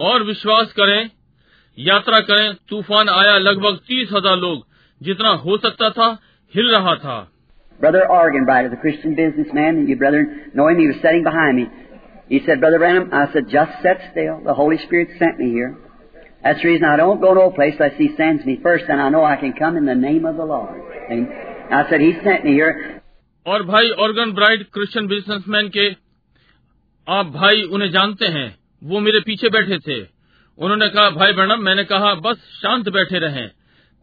और 0.00 0.22
विश्वास 0.22 0.72
करें 0.72 1.10
यात्रा 1.78 2.20
करें 2.20 2.54
तूफ़ान 2.68 3.08
आया 3.08 3.38
लगभग 3.38 3.76
तीस 3.76 4.08
हज़ार 4.12 4.36
लोग। 4.36 4.66
जितना 5.02 5.28
हो 5.28 5.56
सकता 5.56 5.90
था 5.90 6.18
हिल 6.54 6.70
रहा 6.70 6.94
था। 6.94 7.32
Brother 7.80 8.00
organ 8.00 8.44
by 8.44 8.68
the 8.68 8.74
Christian 8.74 9.14
businessman 9.14 9.98
brother 9.98 10.50
knowing 10.56 10.82
you 10.82 10.92
sitting 10.92 11.24
behind 11.24 11.58
me 11.58 11.66
He 12.28 12.40
said, 12.44 12.60
Brother 12.60 12.78
Branham, 12.78 13.10
I 13.12 13.32
said, 13.32 13.44
just 13.48 13.72
sit 13.82 13.98
still. 14.10 14.40
The 14.44 14.54
Holy 14.54 14.78
Spirit 14.78 15.10
sent 15.18 15.38
me 15.38 15.50
here. 15.50 15.76
That's 16.42 16.60
the 16.62 16.68
reason 16.68 16.84
I 16.84 16.96
don't 16.96 17.20
go 17.20 17.34
no 17.34 17.50
place 17.50 17.74
unless 17.78 17.96
He 17.98 18.10
sends 18.16 18.44
me 18.44 18.58
first, 18.62 18.84
and 18.88 19.00
I 19.00 19.08
know 19.08 19.24
I 19.24 19.36
can 19.36 19.52
come 19.52 19.76
in 19.76 19.86
the 19.86 19.94
name 19.94 20.26
of 20.26 20.36
the 20.36 20.44
Lord. 20.44 20.80
And 21.08 21.28
I 21.70 21.88
said, 21.88 22.00
He 22.00 22.12
sent 22.24 22.44
me 22.44 22.52
here. 22.52 23.02
और 23.46 23.62
भाई 23.62 23.90
organ 24.04 24.32
bright 24.34 24.62
Christian 24.74 25.06
businessman 25.06 25.68
के 25.76 25.86
आप 27.06 27.26
भाई 27.34 27.62
उन्हें 27.76 27.90
जानते 27.90 28.26
हैं 28.36 28.46
वो 28.82 29.00
मेरे 29.00 29.20
पीछे 29.26 29.48
बैठे 29.56 29.78
थे 29.78 30.00
उन्होंने 30.58 30.88
कहा 30.88 31.10
भाई 31.10 31.32
ब्रणम 31.32 31.60
मैंने 31.64 31.84
कहा 31.92 32.14
बस 32.24 32.38
शांत 32.62 32.88
बैठे 32.96 33.18
रहें 33.18 33.48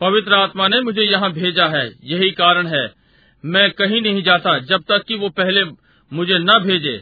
पवित्र 0.01 0.33
आत्मा 0.33 0.67
ने 0.67 0.79
मुझे 0.81 1.03
यहाँ 1.03 1.31
भेजा 1.33 1.65
है 1.75 1.85
यही 2.11 2.29
कारण 2.39 2.67
है 2.67 2.83
मैं 3.43 3.69
कहीं 3.71 4.01
नहीं 4.01 4.23
जाता 4.23 4.57
जब 4.69 4.83
तक 4.91 5.03
कि 5.07 5.15
वो 5.15 5.29
पहले 5.39 5.63
मुझे 6.11 6.37
न 6.39 6.59
भेजे 6.63 6.95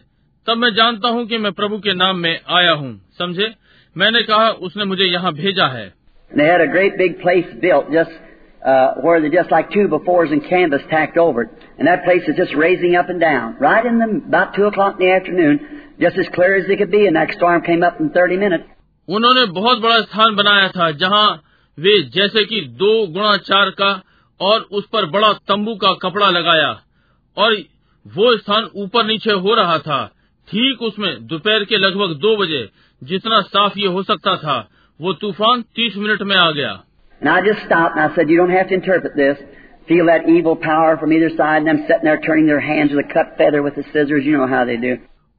तब 0.48 0.58
मैं 0.58 0.74
जानता 0.74 1.10
हूँ 1.10 1.26
कि 1.26 1.38
मैं 1.38 1.52
प्रभु 1.52 1.78
के 1.78 1.94
नाम 1.94 2.18
में 2.18 2.42
आया 2.50 2.72
हूँ। 2.72 3.02
समझे? 3.20 3.54
मैंने 3.98 4.22
कहा 4.22 4.50
उसने 4.50 4.86
मुझे 4.86 5.04
यहाँ 5.04 5.34
भेजा 5.34 5.66
है। 5.68 5.94
उन्होंने 19.10 19.46
बहुत 19.46 19.82
बड़ा 19.82 20.02
स्थान 20.02 20.36
बनाया 20.36 20.68
था 20.68 20.92
जहाँ 20.92 21.42
वे 21.80 22.02
जैसे 22.02 22.46
कि 22.46 22.62
दो 22.62 23.08
गुणा 23.08 23.38
चार 23.38 23.70
का 23.70 24.04
और 24.42 24.60
उस 24.72 24.86
पर 24.94 25.06
बड़ा 25.06 25.34
तंबू 25.34 25.76
का 25.76 25.94
कपड़ा 26.02 26.30
लगाया। 26.30 26.82
और 27.38 27.54
वो 28.08 28.38
स्थान 28.38 28.70
ऊपर 28.76 29.06
नीचे 29.06 29.32
हो 29.32 29.56
रहा 29.56 29.78
था। 29.78 30.14
ठीक 30.52 30.82
उसमें 30.82 31.28
दोपहर 31.28 31.64
के 31.64 31.78
लगभग 31.78 32.16
दो 32.16 32.38
बजे 32.38 32.70
जितना 33.04 33.42
साफ़ 33.42 33.80
ये 33.80 33.88
हो 33.88 34.04
सकता 34.04 34.36
था 34.38 34.70
वो 35.02 35.14
तूफ़ान 35.14 35.62
तीस 35.62 35.98
मिनट 35.98 36.22
में 36.22 36.36
आ 36.36 36.52
गया 36.52 36.84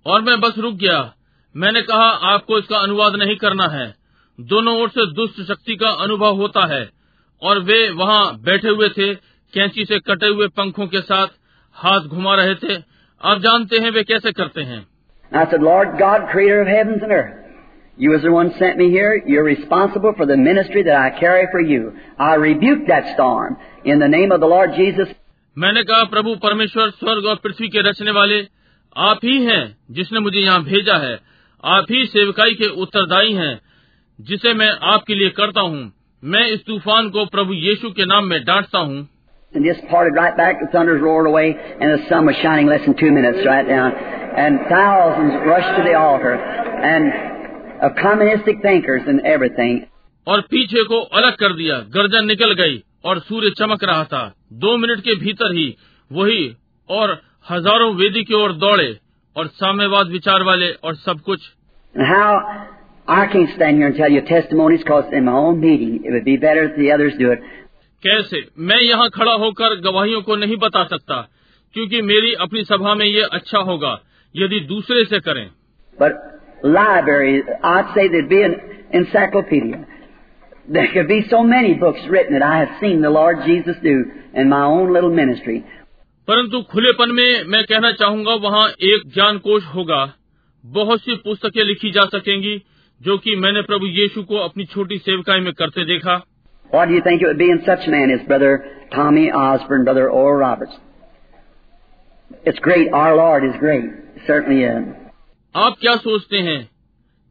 और 0.06 0.22
मैं 0.22 0.40
बस 0.40 0.54
रुक 0.58 0.74
गया. 0.74 1.14
मैंने 1.56 1.82
कहा 1.82 2.08
आपको 2.10 2.58
इसका 2.58 2.78
अनुवाद 2.78 3.14
नहीं 3.14 3.36
करना 3.36 3.64
है. 3.64 3.94
दोनों 4.40 4.80
ओर 4.80 4.88
से 4.88 5.12
दुष्ट 5.12 5.48
शक्ति 5.48 5.76
का 5.76 5.88
अनुभव 5.88 6.34
होता 6.34 6.66
है. 6.66 6.90
और 7.42 7.58
वे 7.58 7.90
वहाँ 7.90 8.40
बैठे 8.40 8.68
हुए 8.68 8.88
थे, 8.88 9.14
कैंची 9.52 9.84
से 9.84 9.98
कटे 9.98 10.26
हुए 10.26 10.48
पंखों 10.48 10.86
के 10.86 11.00
साथ 11.00 11.26
हाथ 11.74 12.00
घुमा 12.00 12.34
रहे 12.34 12.54
थे. 12.54 12.82
आप 13.24 13.38
जानते 13.38 13.78
हैं 13.78 13.90
वे 13.90 14.02
कैसे 14.02 14.32
करते 14.32 14.62
हैं. 14.62 14.91
And 15.31 15.41
I 15.41 15.51
said, 15.51 15.61
Lord 15.61 15.97
God, 15.99 16.29
creator 16.31 16.61
of 16.61 16.67
heavens 16.67 17.03
and 17.03 17.11
earth, 17.11 17.45
you 17.97 18.15
as 18.15 18.21
the 18.21 18.31
one 18.31 18.53
sent 18.59 18.77
me 18.77 18.89
here, 18.89 19.21
you're 19.25 19.43
responsible 19.43 20.13
for 20.15 20.25
the 20.25 20.37
ministry 20.37 20.83
that 20.83 20.95
I 20.95 21.19
carry 21.19 21.47
for 21.51 21.59
you. 21.59 21.93
I 22.17 22.35
rebuke 22.35 22.87
that 22.87 23.13
storm 23.15 23.57
in 23.83 23.99
the 23.99 24.07
name 24.07 24.31
of 24.31 24.39
the 24.39 24.47
Lord 24.47 24.75
Jesus. 24.75 25.09
मैंने 25.57 25.83
कहा 25.83 26.03
प्रभु 26.09 26.35
परमेश्वर 26.41 26.89
स्वर्ग 26.89 27.25
और 27.29 27.35
पृथ्वी 27.43 27.67
के 27.75 27.81
रचने 27.89 28.11
वाले 28.17 28.39
आप 28.95 29.19
ही 29.23 29.37
हैं 29.45 29.63
जिसने 29.97 30.19
मुझे 30.19 30.39
यहाँ 30.39 30.63
भेजा 30.63 30.97
है 31.05 31.13
आप 31.63 31.85
ही 31.91 32.05
सेवकाई 32.05 32.53
के 32.61 32.67
उत्तरदायी 32.81 33.33
हैं 33.33 33.53
जिसे 34.19 34.53
मैं 34.59 34.69
आपके 34.93 35.15
लिए 35.15 35.29
करता 35.39 35.61
हूँ 35.61 35.81
मैं 36.23 36.45
इस 36.53 36.65
तूफान 36.67 37.09
को 37.15 37.25
प्रभु 37.35 37.53
यीशु 37.53 37.89
के 37.97 38.05
नाम 38.13 38.25
में 38.33 38.43
डांटता 38.45 38.79
हूँ 38.91 39.07
And 39.53 39.65
just 39.65 39.83
parted 39.89 40.15
right 40.15 40.35
back, 40.37 40.57
the 40.59 40.67
thunders 40.71 41.01
roared 41.01 41.25
away, 41.25 41.43
and 41.55 41.91
the 41.91 42.07
sun 42.09 42.25
was 42.25 42.35
shining 42.37 42.67
less 42.67 42.83
than 42.85 42.95
two 42.95 43.11
minutes 43.11 43.45
right 43.45 43.67
down. 43.67 43.93
and 44.38 44.60
thousands 44.70 45.34
rushed 45.46 45.76
to 45.76 45.82
the 45.82 45.94
altar, 45.94 46.34
and 46.84 47.12
of 47.82 47.94
communistic 48.02 48.62
thinkers 48.62 49.08
and 49.08 49.20
everything. 49.36 49.80
और 50.26 50.40
पीछे 50.40 50.84
को 50.84 51.00
अलग 51.00 51.36
कर 51.36 51.52
दिया 51.52 51.78
गर्जन 51.78 52.26
निकल 52.26 52.52
गई 52.52 52.82
और 53.04 53.18
सूर्य 53.18 53.50
चमक 53.50 53.84
रहा 53.84 54.04
था। 54.04 54.34
दो 54.52 54.76
मिनट 54.76 55.00
के 55.00 55.14
भीतर 55.14 55.54
ही 55.54 55.76
वही 56.12 56.56
और 56.88 57.22
हज़ारों 57.50 57.94
वेदी 57.94 58.24
की 58.24 58.34
ओर 58.34 58.52
दौड़े 58.52 58.98
और 59.36 59.46
साम्यवाद 59.46 60.06
विचार 60.06 60.42
वाले 60.42 60.70
और 60.72 60.94
सब 60.94 61.20
कुछ। 61.20 61.40
कैसे? 68.02 68.48
मैं 68.58 68.80
यहाँ 68.80 69.08
खड़ा 69.10 69.32
होकर 69.32 69.80
गवाहियों 69.80 70.22
को 70.22 70.36
नहीं 70.36 70.56
बता 70.56 70.84
सकता 70.84 71.28
क्योंकि 71.74 72.02
मेरी 72.02 72.34
अपनी 72.34 72.64
सभा 72.64 72.94
में 72.94 73.06
ये 73.06 73.22
अच्छा 73.22 73.58
होगा। 73.58 74.00
यदि 74.36 74.60
दूसरे 74.60 75.04
से 75.04 75.20
करें 75.20 75.50
But 75.98 76.12
library, 76.64 77.42
I'd 77.62 77.94
say 77.94 78.08
there'd 78.08 78.28
be 78.28 78.42
an 78.42 78.54
encyclopedia. 78.92 79.86
There 80.68 80.88
could 80.92 81.08
be 81.08 81.28
so 81.28 81.42
many 81.42 81.74
books 81.74 82.00
written 82.08 82.32
that 82.32 82.42
I 82.42 82.58
have 82.58 82.80
seen 82.80 83.02
the 83.02 83.10
Lord 83.10 83.36
Jesus 83.46 83.76
do 83.82 84.04
in 84.34 84.48
my 84.48 84.62
own 84.62 84.92
little 84.92 85.10
ministry. 85.10 85.62
परंतु 86.28 86.62
खुलेपन 86.62 87.12
में 87.12 87.44
मैं 87.44 87.62
कहना 87.64 87.92
चाहूँगा 87.92 88.34
वहाँ 88.48 88.68
एक 88.68 89.08
ज्ञान 89.14 89.40
होगा 89.74 90.14
बहुत 90.64 91.00
सी 91.00 91.16
पुस्तकें 91.16 91.62
लिखी 91.64 91.90
जा 91.90 92.04
सकेंगी 92.04 92.62
जो 93.02 93.18
कि 93.18 93.34
मैंने 93.36 93.62
प्रभु 93.62 93.86
यीशु 93.86 94.22
को 94.22 94.36
अपनी 94.36 94.64
छोटी 94.64 94.98
सेवकाई 94.98 95.40
में 95.40 95.52
करते 95.52 95.84
देखा 95.84 96.22
What 96.74 96.88
do 96.88 96.94
you 96.94 97.02
think 97.02 97.20
it 97.20 97.26
would 97.26 97.38
be 97.38 97.50
in 97.50 97.60
such 97.66 97.86
men 97.86 98.10
as 98.10 98.26
Brother 98.26 98.52
Tommy 98.94 99.30
Osborne, 99.30 99.84
Brother 99.84 100.08
Oral 100.10 100.38
Roberts? 100.38 100.72
It's 102.46 102.58
great. 102.58 102.92
Our 102.94 103.16
Lord 103.16 103.44
is 103.44 103.58
great. 103.60 104.01
Certainly 104.26 104.64
is. 104.64 104.84
आप 105.54 105.76
क्या 105.80 105.94
सोचते 106.02 106.38
हैं 106.48 106.60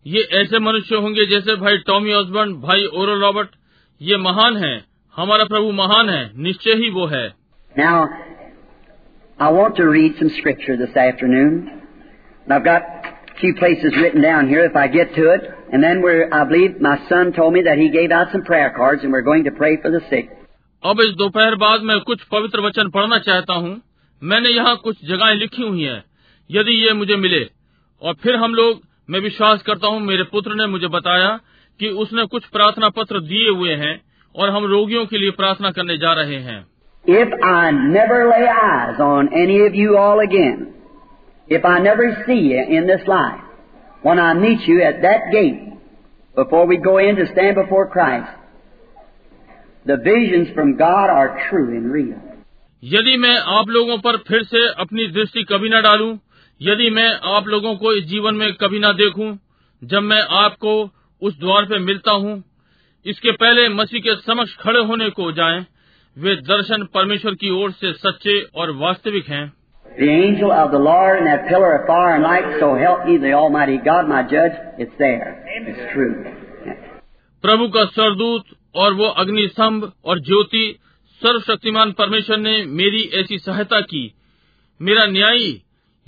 ये 0.06 0.22
ऐसे 0.42 0.60
मनुष्य 0.60 0.96
होंगे 0.96 1.26
जैसे 1.26 1.56
भाई 1.56 1.78
टॉमी 1.88 2.14
ऑसबर्न 2.14 2.54
भाई 2.62 2.86
ओरल 3.02 3.22
रॉबर्ट 3.22 3.50
ये 4.02 4.18
महान 4.18 4.58
है 4.64 4.74
हमारा 5.16 5.44
प्रभु 5.46 5.72
महान 5.80 6.10
है 6.10 6.24
निश्चय 6.44 6.74
ही 6.84 6.90
वो 6.90 7.06
है 7.14 7.28
Now, 7.76 7.96
I 9.40 9.50
want 9.52 9.78
to 9.78 9.86
read 9.88 10.18
some 10.20 10.30
scripture 10.30 10.76
this 10.78 10.98
afternoon. 10.98 11.54
And 12.46 12.54
I've 12.54 12.66
got 12.66 12.82
a 13.06 13.40
few 13.40 13.54
places 13.56 13.96
written 13.96 14.22
down 14.22 14.50
here 14.50 14.66
if 14.66 14.76
I 14.76 14.88
get 14.88 15.16
to 15.16 15.30
it. 15.30 15.48
And 15.72 15.82
then 15.82 16.02
we're, 16.02 16.28
I 16.32 16.44
believe 16.44 16.82
my 16.82 16.98
son 17.08 17.32
told 17.32 17.54
me 17.54 17.62
that 17.64 17.78
he 17.78 17.90
gave 17.90 18.12
out 18.12 18.34
some 18.34 18.44
prayer 18.44 18.74
cards 18.76 19.04
and 19.04 19.14
we're 19.14 19.28
going 19.30 19.46
to 19.46 19.52
pray 19.52 19.78
for 19.82 19.92
the 19.92 20.02
sick. 20.10 20.30
अब 20.84 21.02
इस 21.02 21.16
दोपहर 21.18 21.56
बाद 21.56 21.82
मैं 21.84 22.00
कुछ 22.06 22.24
पवित्र 22.32 22.62
वचन 22.66 22.90
पढ़ना 22.90 23.18
चाहता 23.26 23.54
हूँ 23.64 23.74
मैंने 24.22 24.50
यहाँ 24.50 24.76
कुछ 24.84 25.06
जगहें 25.06 25.36
लिखी 25.36 25.64
हुई 25.64 25.84
हैं 25.84 26.04
यदि 26.52 26.74
ये 26.86 26.94
मुझे 26.94 27.16
मिले 27.16 27.44
और 28.02 28.14
फिर 28.14 28.36
हम 28.36 28.54
लोग 28.56 28.82
मैं 29.10 29.20
विश्वास 29.20 29.62
करता 29.62 29.88
हूँ 29.88 30.00
मेरे 30.02 30.24
पुत्र 30.24 30.56
ने 30.56 30.66
मुझे 30.68 30.88
बताया 30.88 31.30
कि 31.80 31.90
उसने 32.04 32.26
कुछ 32.26 32.46
प्रार्थना 32.46 32.90
पत्र 32.90 33.20
दिए 33.20 33.50
हुए 33.50 33.76
हैं 33.76 33.94
और 34.36 34.50
हम 34.50 34.66
रोगियों 34.66 35.06
के 35.06 35.18
लिए 35.18 35.32
प्रार्थना 35.32 35.72
करने 35.72 35.98
जा 35.98 36.14
रहे 36.14 36.40
हैं 36.40 36.60
If 37.06 37.32
I 37.44 37.72
never 37.72 38.18
lay 38.30 38.48
eyes 38.48 39.00
on 39.00 39.30
any 39.34 39.56
of 39.60 39.76
you 39.76 39.98
all 39.98 40.20
again, 40.20 40.60
if 41.50 41.66
I 41.66 41.80
never 41.80 42.06
see 42.26 42.42
you 42.42 42.66
in 42.78 42.86
this 42.88 43.08
life, 43.08 43.40
when 44.04 44.20
I 44.20 44.34
meet 44.34 44.68
you 44.68 44.76
at 44.82 45.02
that 45.02 45.32
gate, 45.32 45.64
before 46.38 46.66
we 46.68 46.78
go 46.78 46.98
in 47.00 47.16
to 47.16 47.26
stand 47.26 47.56
before 47.56 47.88
Christ, 47.88 48.30
the 49.86 49.98
visions 49.98 50.54
from 50.54 50.76
God 50.78 51.10
are 51.10 51.30
true 51.50 51.70
and 51.78 51.92
real. 51.92 52.20
यदि 52.84 53.18
मैं 53.18 53.38
आप 53.56 53.70
लोगों 53.70 53.98
पर 53.98 54.18
फिर 54.18 54.44
से 54.44 54.68
अपनी 54.82 55.08
दृष्टि 55.08 55.44
कभी 55.44 55.70
न 55.70 55.82
डालूं, 55.82 56.16
यदि 56.62 56.90
मैं 56.90 57.20
आप 57.24 57.48
लोगों 57.48 57.76
को 57.76 57.94
इस 57.94 58.04
जीवन 58.04 58.36
में 58.36 58.54
कभी 58.54 58.80
न 58.80 58.94
देखूँ, 58.94 59.40
जब 59.84 60.02
मैं 60.02 60.22
आपको 60.22 60.74
उस 61.22 61.40
द्वार 61.40 61.66
पे 61.66 61.78
मिलता 61.80 62.12
हूँ, 62.12 62.44
इसके 63.06 63.32
पहले 63.32 63.70
मसीह 63.70 64.00
के 64.00 64.16
समक्ष 64.16 64.56
खड़े 64.56 64.80
होने 64.80 65.10
को 65.10 65.32
जाएँ, 65.32 65.66
वे 66.18 66.36
दर्शन 66.36 66.84
परमेश्वर 66.84 67.36
की 67.36 67.50
ओर 67.50 67.72
से 67.72 67.94
सच्चे 67.94 68.42
और 68.56 68.72
वास्तविक 68.72 69.30
हैं 69.30 69.52
The 70.00 70.10
angel 70.10 70.52
of 70.52 70.70
the 70.72 70.80
Lord 70.80 71.18
in 71.20 71.26
that 71.26 71.48
pillar 71.48 71.72
of 71.76 71.88
fire 71.88 72.12
and 72.16 72.24
light, 72.24 72.46
so 72.60 72.68
help 72.76 73.06
me 73.06 73.18
the 73.18 73.34
Almighty 73.34 73.78
God, 73.78 74.08
my 74.08 74.22
judge, 74.24 74.54
it's 74.78 74.96
there. 74.98 75.32
It's 75.68 75.94
true. 75.94 76.14
प्रभु 77.44 77.68
का 77.68 77.86
सरदूत 77.86 78.44
और 78.76 78.94
वो 78.94 79.08
अग्नि 79.24 79.48
स्तंभ 79.48 79.92
और 80.06 80.20
ज्योति 80.20 80.64
सर्वशक्तिमान 81.22 81.92
परमेश्वर 81.92 82.38
ने 82.38 82.56
मेरी 82.66 83.04
ऐसी 83.22 83.38
सहायता 83.38 83.82
की 83.82 84.06
मेरा 84.82 85.06
न्यायी 85.06 85.52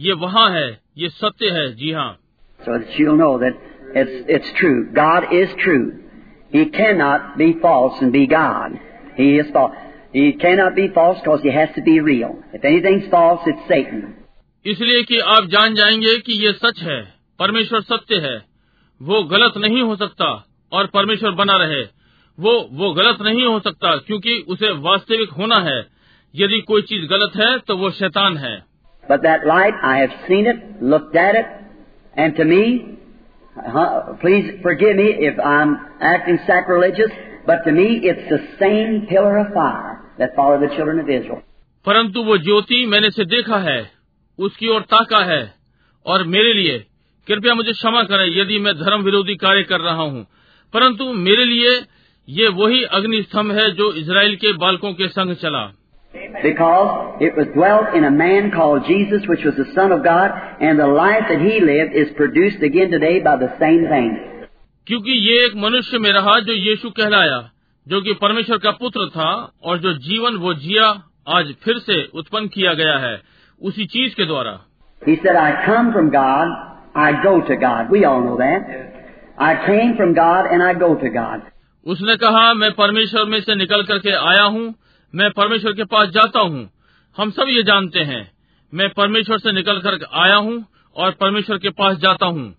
ये 0.03 0.13
वहाँ 0.21 0.49
है 0.51 0.67
ये 0.97 1.09
सत्य 1.09 1.49
है 1.51 1.71
जी 1.75 1.91
हाँ 1.91 2.11
So 2.59 2.73
that 2.73 2.97
you'll 2.97 3.17
know 3.17 3.37
that 3.39 3.57
it's, 3.93 4.29
it's 4.29 4.51
true. 4.57 4.91
God 4.93 5.25
is 5.33 5.49
true. 5.59 5.99
He 6.49 6.65
cannot 6.67 7.37
be 7.37 7.47
false 7.61 8.01
and 8.01 8.13
be 8.13 8.25
God. 8.27 8.77
He 9.17 9.37
is 9.37 9.51
false. 9.51 9.75
He 10.13 10.33
cannot 10.33 10.75
be 10.75 10.87
false 10.87 11.19
because 11.19 11.41
he 11.41 11.51
has 11.51 11.69
to 11.75 11.81
be 11.81 11.99
real. 11.99 12.35
If 12.53 12.63
anything's 12.63 13.09
false, 13.09 13.41
it's 13.45 13.67
Satan. 13.67 14.03
इसलिए 14.65 15.01
कि 15.03 15.19
आप 15.29 15.47
जान 15.49 15.75
जाएँगे 15.75 16.17
कि 16.17 16.33
ये 16.45 16.51
सच 16.53 16.81
है 16.81 17.01
परमेश्वर 17.39 17.81
सत्य 17.81 18.19
है 18.25 18.35
वो 19.01 19.23
गलत 19.23 19.57
नहीं 19.57 19.81
हो 19.81 19.95
सकता 19.95 20.27
और 20.71 20.87
परमेश्वर 20.87 21.31
बना 21.35 21.57
रहे 21.57 21.81
वो 22.37 22.53
वो 22.71 22.91
गलत 22.93 23.21
नहीं 23.21 23.45
हो 23.45 23.59
सकता 23.59 23.95
क्योंकि 23.97 24.37
उसे 24.47 24.71
वास्तविक 24.85 25.29
होना 25.29 25.59
है 25.61 25.79
यदि 26.33 26.59
कोई 26.67 26.81
चीज़ 26.81 27.05
गलत 27.09 27.35
है 27.35 27.57
तो 27.59 27.77
वो 27.77 27.91
शैतान 27.91 28.37
है 28.37 28.55
But 29.07 29.23
that 29.23 29.45
light, 29.45 29.73
I 29.81 29.97
have 29.99 30.11
seen 30.27 30.45
it, 30.47 30.81
looked 30.81 31.15
at 31.15 31.35
it, 31.35 31.45
and 32.13 32.35
to 32.35 32.45
me, 32.45 32.97
uh, 33.55 34.13
please 34.21 34.59
forgive 34.61 34.95
me 34.95 35.09
if 35.19 35.39
I'm 35.39 35.75
acting 36.01 36.39
sacrilegious, 36.47 37.11
but 37.45 37.63
to 37.65 37.71
me 37.71 37.99
it's 38.03 38.29
the 38.29 38.41
same 38.59 39.05
pillar 39.07 39.37
of 39.37 39.53
fire 39.53 40.01
that 40.17 40.35
followed 40.35 40.61
the 40.61 40.73
children 40.75 40.99
of 40.99 41.09
Israel. 41.09 41.41
परंतु 41.85 42.23
वो 42.23 42.37
ज्योति 42.37 42.85
मैंने 42.85 43.09
से 43.11 43.25
देखा 43.25 43.57
है 43.59 43.79
उसकी 44.39 44.67
ओर 44.75 44.81
ताका 44.91 45.23
है 45.31 45.43
और 46.05 46.23
मेरे 46.35 46.53
लिए 46.53 46.77
कृपया 47.27 47.53
मुझे 47.55 47.71
क्षमा 47.71 48.03
करें 48.03 48.25
यदि 48.35 48.59
मैं 48.59 48.73
धर्म 48.79 49.01
विरोधी 49.03 49.35
कार्य 49.35 49.63
कर 49.71 49.79
रहा 49.79 50.03
हूँ 50.03 50.25
परंतु 50.73 51.11
मेरे 51.27 51.45
लिए 51.45 51.75
ये 52.27 52.47
वही 52.59 52.83
अग्नि 52.99 53.21
स्तंभ 53.23 53.51
है 53.57 53.69
जो 53.75 53.91
इसराइल 54.01 54.35
के 54.43 54.53
बालकों 54.57 54.93
के 54.93 55.07
संग 55.07 55.35
चला 55.35 55.63
Because 56.42 57.20
it 57.20 57.37
was 57.37 57.46
dwelt 57.54 57.94
in 57.94 58.04
a 58.04 58.11
man 58.11 58.50
called 58.50 58.87
Jesus, 58.87 59.26
which 59.26 59.44
was 59.44 59.54
the 59.57 59.66
Son 59.74 59.92
of 59.92 60.02
God, 60.04 60.31
and 60.61 60.78
the 60.78 60.87
life 60.87 61.24
that 61.28 61.40
he 61.40 61.61
lived 61.61 61.94
is 61.94 62.11
produced 62.16 62.62
again 62.62 62.90
today 62.90 63.20
by 63.20 63.37
the 63.37 63.50
same 63.59 63.87
thing. 63.92 64.11
क्योंकि 64.87 65.12
ये 65.12 65.44
एक 65.46 65.57
मनुष्य 65.62 65.98
में 65.98 66.11
रहा 66.12 66.38
जो 66.40 66.52
यीशु 66.52 66.90
कहलाया 66.98 67.38
जो 67.87 68.00
कि 68.02 68.12
परमेश्वर 68.22 68.59
का 68.59 68.70
पुत्र 68.78 69.09
था 69.16 69.31
और 69.64 69.78
जो 69.78 69.92
जीवन 70.07 70.37
वो 70.44 70.54
जिया 70.62 70.87
आज 71.37 71.54
फिर 71.64 71.78
से 71.78 72.02
उत्पन्न 72.20 72.48
किया 72.54 72.72
गया 72.74 72.96
है 72.98 73.20
उसी 73.61 73.87
चीज 73.96 74.14
के 74.14 74.26
द्वारा 74.26 74.59
He 75.02 75.16
said, 75.24 75.37
I 75.37 75.50
come 75.64 75.92
from 75.92 76.09
God, 76.11 76.54
I 77.02 77.11
go 77.24 77.33
to 77.48 77.57
God. 77.57 77.90
We 77.90 78.04
all 78.04 78.22
know 78.22 78.38
that. 78.38 78.70
I 79.40 79.50
came 79.66 79.94
from 79.96 80.14
God 80.14 80.48
and 80.52 80.62
I 80.62 80.72
go 80.74 80.94
to 81.02 81.11
God. 81.18 81.44
उसने 81.87 82.16
कहा 82.22 82.52
मैं 82.54 82.70
परमेश्वर 82.78 83.24
में 83.33 83.40
से 83.40 83.54
निकल 83.54 83.83
करके 83.90 84.12
आया 84.31 84.42
हूँ 84.57 84.64
मैं 85.15 85.32
परमेश्वर 85.32 85.71
के 85.71 85.84
पास 85.84 86.10
जाता 86.10 86.39
हूँ। 86.39 86.69
हम 87.17 87.32
सब 87.32 87.45
ये 87.49 87.63
जानते 87.63 87.99
हैं। 87.99 88.32
मैं 88.73 88.89
परमेश्वर 88.89 89.38
से 89.38 89.52
निकल 89.52 89.78
कर 89.78 90.06
आया 90.13 90.36
हूँ 90.36 90.65
और 90.95 91.12
परमेश्वर 91.12 91.58
के 91.58 91.69
पास 91.69 91.97
जाता 91.97 92.26
हूँ। 92.26 92.56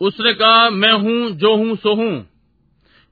उसने 0.00 0.32
कहा 0.32 0.70
मैं 0.70 0.92
हूँ 0.92 1.30
जो 1.30 1.56
हूँ 1.56 1.76
सो 1.76 1.94
हूँ. 1.94 2.26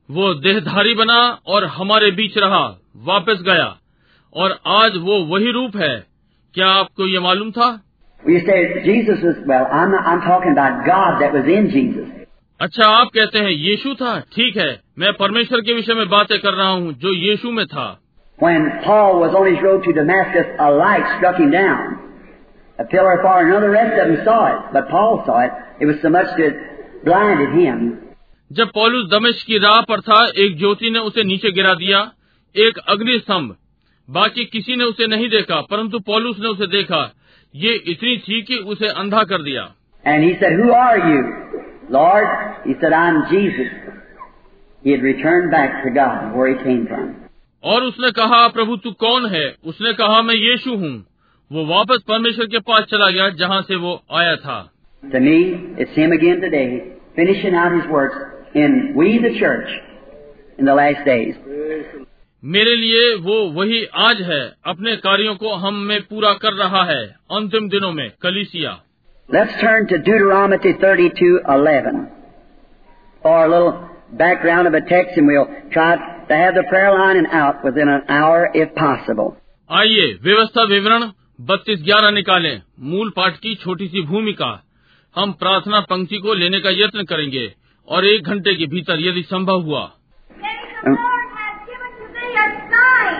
वो 0.10 0.34
देहधारी 0.34 0.94
बना 0.96 1.20
और 1.48 1.66
हमारे 1.72 2.12
बीच 2.12 2.38
रहा 2.38 2.62
वापस 3.06 3.42
गया 3.42 3.68
और 4.36 4.58
आज 4.68 4.98
वो 4.98 5.18
वही 5.26 5.52
रूप 5.52 5.76
है 5.76 5.96
क्या 6.56 6.68
आपको 6.68 7.08
ये 7.08 7.20
मालूम 7.20 7.52
था 7.52 7.68
well, 8.26 9.68
I'm, 9.72 9.94
I'm. 10.06 10.22
अच्छा 12.62 12.88
आप 12.88 13.10
कहते 13.16 13.40
हैं 13.40 13.52
यीशु 13.52 13.94
था 13.96 14.20
ठीक 14.36 14.58
है 14.58 14.70
मैं 15.00 15.14
परमेश्वर 15.14 15.62
के 15.62 15.74
विषय 15.74 15.94
में 15.94 16.10
बातें 16.10 16.38
कर 16.40 16.54
रहा 16.54 16.70
हूँ 16.70 16.94
जो 16.94 17.14
यीशु 17.14 17.52
में 17.52 17.66
था 17.68 17.88
When 18.40 18.68
Paul 18.84 19.20
was 19.20 19.34
on 19.36 19.48
his 19.54 19.62
road 19.62 19.84
to 19.84 19.94
Damascus, 19.94 20.52
a 20.60 20.72
light 20.72 21.08
struck 21.18 21.40
him 21.40 21.50
down. 21.52 21.96
A 22.80 22.86
pillar 22.86 23.16
of 23.16 23.24
fire. 23.24 23.56
Of 23.56 23.62
the 23.62 23.70
rest 23.70 23.98
of 24.02 24.08
them 24.08 24.26
saw 24.26 24.38
it, 24.48 24.62
but 24.74 24.88
Paul 24.90 25.24
saw 25.26 25.40
it. 25.42 25.52
It 25.82 25.86
was 25.86 25.98
so 26.02 26.10
much 26.10 26.30
that 26.38 26.54
blinded 27.04 27.50
him. 27.60 28.09
जब 28.52 28.72
पौलुस 28.74 29.10
दमिश्क 29.10 29.46
की 29.48 29.58
राह 29.58 29.82
पर 29.90 30.02
था 30.02 30.20
एक 30.44 30.58
ज्योति 30.58 30.90
ने 30.90 31.00
उसे 31.00 31.24
नीचे 31.24 31.52
गिरा 31.52 31.74
दिया 31.74 32.00
एक 32.56 32.78
अग्नि 32.90 33.18
स्तंभ 33.20 33.56
बाकी 34.10 34.46
किसी 34.46 34.76
ने 34.76 34.84
उसे 34.84 35.08
नहीं 35.08 35.28
देखा 35.30 35.60
परंतु 35.72 36.00
पौलुस 36.06 36.40
ने 36.40 36.48
उसे 36.48 36.68
देखा 36.68 37.02
ये 37.54 37.74
इतनी 37.92 38.16
थी 38.18 38.42
कि 38.42 38.58
उसे 38.74 38.88
अंधा 38.96 39.24
कर 39.24 39.44
दिया 39.44 39.68
And 40.04 40.24
he 40.24 40.32
said, 40.42 40.54
Who 40.54 40.72
are 40.72 40.98
you? 41.00 41.20
Lord, 41.90 42.28
he 42.66 42.74
said, 42.82 42.94
I'm 42.94 43.18
Jesus. 43.28 43.72
He 44.84 44.92
had 44.92 45.02
returned 45.02 45.52
back 45.52 45.84
to 45.84 45.92
God, 45.92 46.36
where 46.36 46.48
he 46.48 46.58
came 46.64 46.88
from. 46.88 47.08
और 47.64 47.84
उसने 47.84 48.12
कहा 48.12 48.48
प्रभु 48.48 48.76
तू 48.78 48.92
कौन 49.00 49.26
है 49.26 49.46
उसने 49.66 49.94
कहा 49.94 50.22
मैं 50.22 50.36
यीशु 50.36 50.76
हूँ 50.78 50.94
वो 51.52 51.66
वापस 51.68 52.04
परमेश्वर 52.08 52.46
के 52.46 52.60
पास 52.66 52.86
चला 52.92 53.10
गया 53.10 53.30
जहाँ 53.38 53.62
से 53.62 53.76
वो 53.78 54.02
आया 54.14 54.36
था 54.40 54.60
To 55.04 55.20
me, 55.20 55.38
it's 55.78 55.98
Him 55.98 56.12
again 56.14 56.42
today, 56.42 56.68
finishing 57.16 57.56
out 57.56 57.72
His 57.72 57.90
works 57.90 58.39
in 58.55 58.95
we 58.97 59.19
the 59.19 59.35
church 59.39 59.71
in 60.59 60.65
the 60.65 60.75
last 60.75 61.05
days. 61.05 61.35
मेरे 62.43 62.75
लिए 62.77 63.15
वो 63.27 63.37
वही 63.53 63.85
आज 64.05 64.21
है 64.23 64.43
अपने 64.67 64.97
कार्यों 65.05 65.35
को 65.35 65.55
हम 65.57 65.75
में 65.85 66.01
पूरा 66.03 66.33
कर 66.41 66.53
रहा 66.55 66.83
है 66.85 67.05
अंतिम 67.33 67.69
दिनों 67.69 67.93
में 67.93 68.09
कलिसिया 68.23 68.81
Let's 69.29 69.55
turn 69.61 69.87
to 69.89 69.99
Deuteronomy 69.99 70.73
32:11 70.75 72.01
for 73.23 73.37
a 73.37 73.49
little 73.49 73.73
background 74.13 74.69
of 74.69 74.75
a 74.75 74.83
text, 74.83 75.17
and 75.17 75.27
we'll 75.27 75.49
try 75.71 75.97
to 76.29 76.35
have 76.35 76.55
the 76.55 76.65
prayer 76.65 76.93
line 76.93 77.17
and 77.17 77.29
out 77.33 77.65
within 77.65 77.89
an 77.89 78.03
hour 78.09 78.51
if 78.55 78.75
possible. 78.75 79.31
आइए 79.71 80.13
व्यवस्था 80.23 80.65
विवरण 80.65 81.11
बत्तीस 81.41 81.83
ग्यारह 81.85 82.11
निकालें 82.11 82.55
मूल 82.91 83.11
पाठ 83.17 83.37
की 83.37 83.55
छोटी 83.55 83.87
सी 83.89 84.03
भूमिका 84.07 84.51
हम 85.15 85.33
प्रार्थना 85.41 85.81
पंक्ति 85.91 86.19
को 86.19 86.35
लेने 86.35 86.61
का 86.61 86.71
यत्न 86.71 87.05
करेंगे 87.05 87.47
और 87.97 88.05
एक 88.13 88.29
घंटे 88.35 88.55
के 88.61 88.67
भीतर 88.75 89.01
यदि 89.09 89.23
संभव 89.35 89.61
हुआ 89.71 89.85
The 90.85 90.91
Lord 90.91 91.29
has 91.41 91.57
given 91.69 91.93
to 91.99 92.07
thee 92.15 92.35
a 92.45 92.47
sign, 92.73 93.15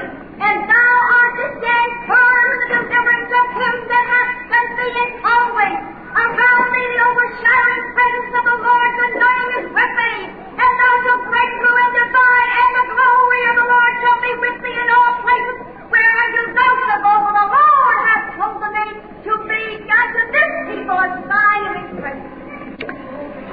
and 0.47 0.57
thou 0.71 0.95
art 1.19 1.33
this 1.41 1.55
day 1.65 1.85
firm 2.09 2.47
in 2.55 2.59
the 2.63 2.69
deliverance 2.73 3.33
of 3.41 3.47
him 3.61 3.77
that 3.93 4.05
hath 4.15 4.33
sent 4.51 4.75
thee 4.81 4.97
in 5.03 5.11
always. 5.35 5.79
Around 6.25 6.67
thee 6.75 6.89
the 6.95 7.01
overshadowing 7.09 7.87
presence 7.99 8.33
of 8.41 8.45
the 8.51 8.59
Lord's 8.67 8.99
anointing 9.07 9.53
is 9.61 9.67
with 9.79 9.95
thee, 10.01 10.23
and 10.65 10.73
thou 10.83 10.93
shalt 11.07 11.25
break 11.33 11.51
through 11.63 11.79
and 11.85 11.93
divide, 12.01 12.51
and 12.61 12.71
the 12.81 12.87
glory 12.93 13.43
of 13.53 13.57
the 13.63 13.67
Lord 13.73 13.93
shall 14.05 14.21
be 14.27 14.33
with 14.45 14.59
thee 14.67 14.77
in 14.85 14.89
all 14.99 15.13
places 15.25 15.59
whereunto 15.97 16.43
thou 16.61 16.71
shalt 16.85 17.03
go. 17.09 17.15
For 17.25 17.35
the 17.41 17.49
Lord 17.57 17.99
hath 18.11 18.25
chosen 18.37 18.71
thee 18.79 18.95
to 19.25 19.33
be 19.49 19.63
unto 20.01 20.23
this 20.37 20.53
people 20.69 21.01
a 21.01 21.11
sign 21.33 21.63
of 21.71 21.75
his 21.81 21.91
presence. 22.05 22.38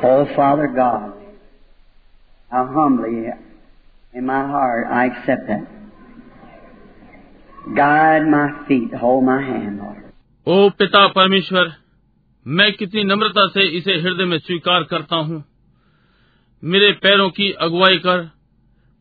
Oh, 0.05 0.25
Father 0.35 0.67
God, 0.67 1.13
how 2.49 2.65
humbly 2.67 3.27
in 4.13 4.25
my 4.25 4.41
heart 4.47 4.87
I 4.87 5.05
accept 5.07 5.47
that. 5.47 5.67
Guide 7.75 8.27
my 8.27 8.65
feet, 8.67 8.93
hold 8.93 9.23
my 9.23 9.41
hand, 9.41 9.77
Lord. 9.77 9.97
ओ 10.47 10.69
पिता 10.79 11.07
परमेश्वर 11.15 11.71
मैं 12.45 12.71
कितनी 12.73 13.03
नम्रता 13.03 13.47
से 13.47 13.65
इसे 13.77 13.93
हृदय 14.01 14.25
में 14.25 14.37
स्वीकार 14.39 14.83
करता 14.91 15.15
हूँ 15.15 15.43
मेरे 16.63 16.91
पैरों 17.03 17.29
की 17.29 17.51
अगुवाई 17.67 17.97
कर 18.05 18.23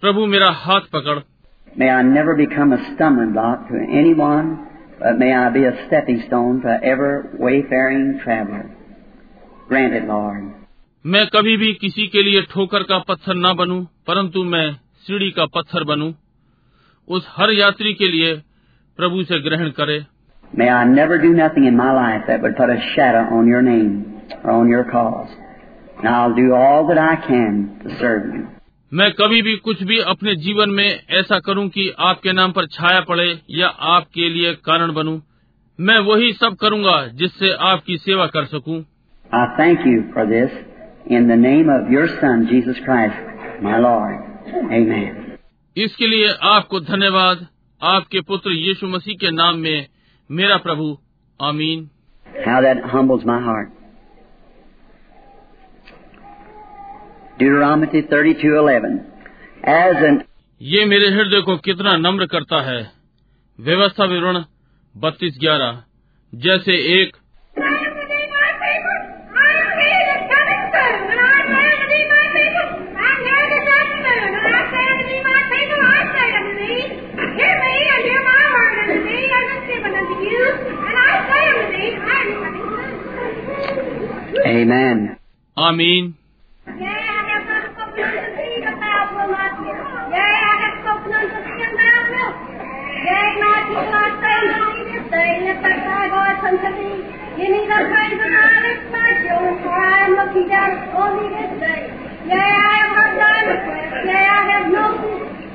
प्रभु 0.03 0.27
मेरा 0.27 0.51
हाथ 0.64 0.88
पकड़ 0.96 1.18
May 1.79 1.88
I 1.88 2.03
never 2.03 2.35
become 2.37 2.73
a 2.73 2.79
stumbling 2.94 3.33
block 3.33 3.68
to 3.68 3.81
anyone, 3.99 4.46
but 4.99 5.18
may 5.18 5.33
I 5.33 5.51
be 5.51 5.64
a 5.64 5.75
stepping 5.87 6.23
stone 6.27 6.61
to 6.62 6.79
ever 6.92 7.11
wayfaring 7.38 8.20
traveler. 8.25 8.64
Grant 9.68 9.94
it, 9.94 10.09
Lord. 10.09 10.49
मैं 11.06 11.28
कभी 11.28 11.58
भी 11.58 11.74
किसी 11.74 12.08
के 12.08 12.24
लिए 12.24 12.41
ठोकर 12.41 12.84
का 12.84 12.98
पत्थर 13.00 13.36
न 13.36 13.54
बनूं, 13.54 13.86
परंतु 14.08 14.44
मैं 14.44 14.74
सीढ़ी 14.74 15.32
का 15.32 15.46
पत्थर 15.46 15.84
बनूं। 15.84 16.13
उस 17.08 17.28
हर 17.38 17.52
यात्री 17.52 17.94
के 17.94 18.08
लिए 18.08 18.34
प्रभु 18.98 19.24
से 19.24 19.39
ग्रहण 19.39 19.70
करे 19.70 20.06
May 20.60 20.70
I 20.70 20.84
never 20.86 21.18
do 21.18 21.30
nothing 21.34 21.68
in 21.70 21.78
my 21.78 21.91
life 21.91 22.26
that 22.30 22.41
would 22.41 22.58
put 22.58 22.74
a 22.74 22.80
shadow 22.96 23.24
on 23.38 23.54
your 23.54 23.62
name 23.62 23.94
or 24.44 24.52
on 24.52 24.74
your 24.74 24.84
cause. 24.84 25.30
And 25.98 26.10
I'll 26.15 26.36
do 26.36 26.50
all 26.56 26.88
that 26.88 26.98
I 26.98 27.15
can 27.28 27.63
to 27.84 27.96
serve 28.02 28.28
you. 28.36 28.44
मैं 28.94 29.12
कभी 29.12 29.41
भी 29.41 29.56
कुछ 29.56 29.84
भी 29.84 30.00
अपने 30.00 30.36
जीवन 30.36 30.70
में 30.70 31.02
ऐसा 31.10 31.39
करूँ 31.39 31.70
कि 31.70 31.89
आपके 32.00 32.34
नाम 32.34 32.52
पर 32.52 32.68
छाया 32.68 33.02
पड़े 33.02 33.41
या 33.50 33.68
आपके 33.68 34.30
लिए 34.30 34.54
कारण 34.54 34.94
बनूं। 34.94 35.20
मैं 35.80 36.00
वही 36.00 36.34
सब 36.34 36.56
करूँगा 36.56 37.08
जिससे 37.08 37.54
आपकी 37.54 37.98
सेवा 37.98 38.28
कर 38.28 38.46
सकूँ। 38.46 38.86
I 39.34 39.50
thank 39.60 39.86
you 39.86 40.00
for 40.13 40.32
this 40.32 40.75
in 41.08 41.28
the 41.28 41.36
name 41.36 41.70
of 41.70 41.91
your 41.91 42.08
Son, 42.20 42.48
Jesus 42.50 42.78
Christ, 42.84 43.15
my 43.62 43.78
Lord. 43.80 44.15
Amen. 44.72 45.38
इसके 45.78 46.08
लिए 46.08 46.28
आपको 46.50 46.80
धन्यवाद 46.80 47.48
आपके 47.82 48.22
पुत्र 48.22 48.52
यीशु 48.52 48.88
मसीह 48.88 49.15
के 49.22 49.32
नाम 49.32 49.58
में 49.58 49.88
मेरा 50.30 50.58
प्रभु 50.58 50.98
आमीन 51.39 51.89
How 52.46 52.62
that 52.62 52.82
humbles 52.94 53.26
my 53.26 53.39
heart. 53.39 53.70
Deuteronomy 57.39 58.02
32:11. 58.04 58.98
As 59.74 60.04
an 60.10 60.22
ये 60.62 60.86
मेरे 60.86 61.10
हृदय 61.10 61.41
को 61.41 61.58
कितना 61.58 61.96
नम्र 61.98 62.26
करता 62.26 62.62
है 62.62 62.80
व्यवस्था 63.60 64.06
विवरण 64.06 64.44
बत्तीस 64.96 65.38
ग्यारह 65.39 65.84
जैसे 66.34 66.76
एक 66.94 67.15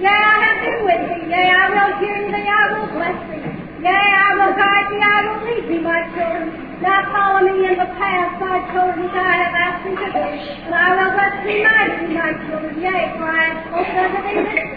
Yea, 0.00 0.08
I 0.08 0.36
have 0.40 0.58
been 0.64 0.80
with 0.84 1.02
thee. 1.28 1.34
I 1.34 1.68
will 1.68 1.92
hear 2.00 2.20
thee. 2.32 2.48
I 2.48 2.64
will 2.72 2.88
bless 2.96 3.20
thee. 3.28 3.59
Yea, 3.85 3.91
I 3.91 4.29
will 4.39 4.53
guide 4.59 4.87
thee. 4.91 5.03
I 5.05 5.19
will 5.25 5.39
lead 5.45 5.63
thee, 5.69 5.81
my 5.83 6.01
children. 6.13 6.47
Now 6.81 6.99
follow 7.13 7.41
me 7.47 7.67
in 7.67 7.75
the 7.79 7.89
path, 7.99 8.39
my 8.39 8.57
children, 8.71 9.07
that 9.15 9.25
I 9.25 9.37
have 9.43 9.55
asked 9.65 9.83
thee 9.85 9.95
to 9.95 10.07
do. 10.15 10.23
And 10.65 10.75
I 10.75 10.89
will 10.97 11.11
bless 11.15 11.35
thee 11.45 11.61
mightily, 11.67 12.13
my 12.15 12.31
children. 12.47 12.73
Yea, 12.81 13.03
for 13.17 13.27
I 13.29 13.43
have 13.49 13.59
spoken 13.67 13.95
unto 14.05 14.19
thee 14.25 14.41
this 14.43 14.69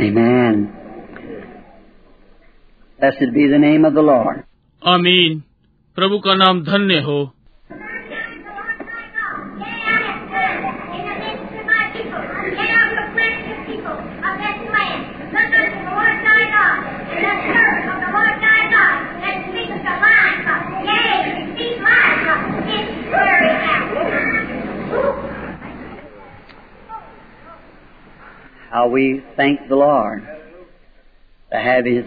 day. 0.00 0.06
Amen. 0.08 0.54
Blessed 3.00 3.30
be 3.34 3.46
the 3.46 3.58
name 3.58 3.84
of 3.84 3.94
the 3.94 4.02
Lord. 4.02 4.44
आमीन 4.94 5.42
प्रभु 5.96 6.18
का 6.26 6.34
नाम 6.34 6.62
धन्य 6.64 7.00
हो 7.06 7.18
we 28.90 29.22
thank 29.36 29.68
the 29.68 29.76
Lord 29.76 30.22
to 31.52 31.58
have 31.58 31.84
His 31.84 32.04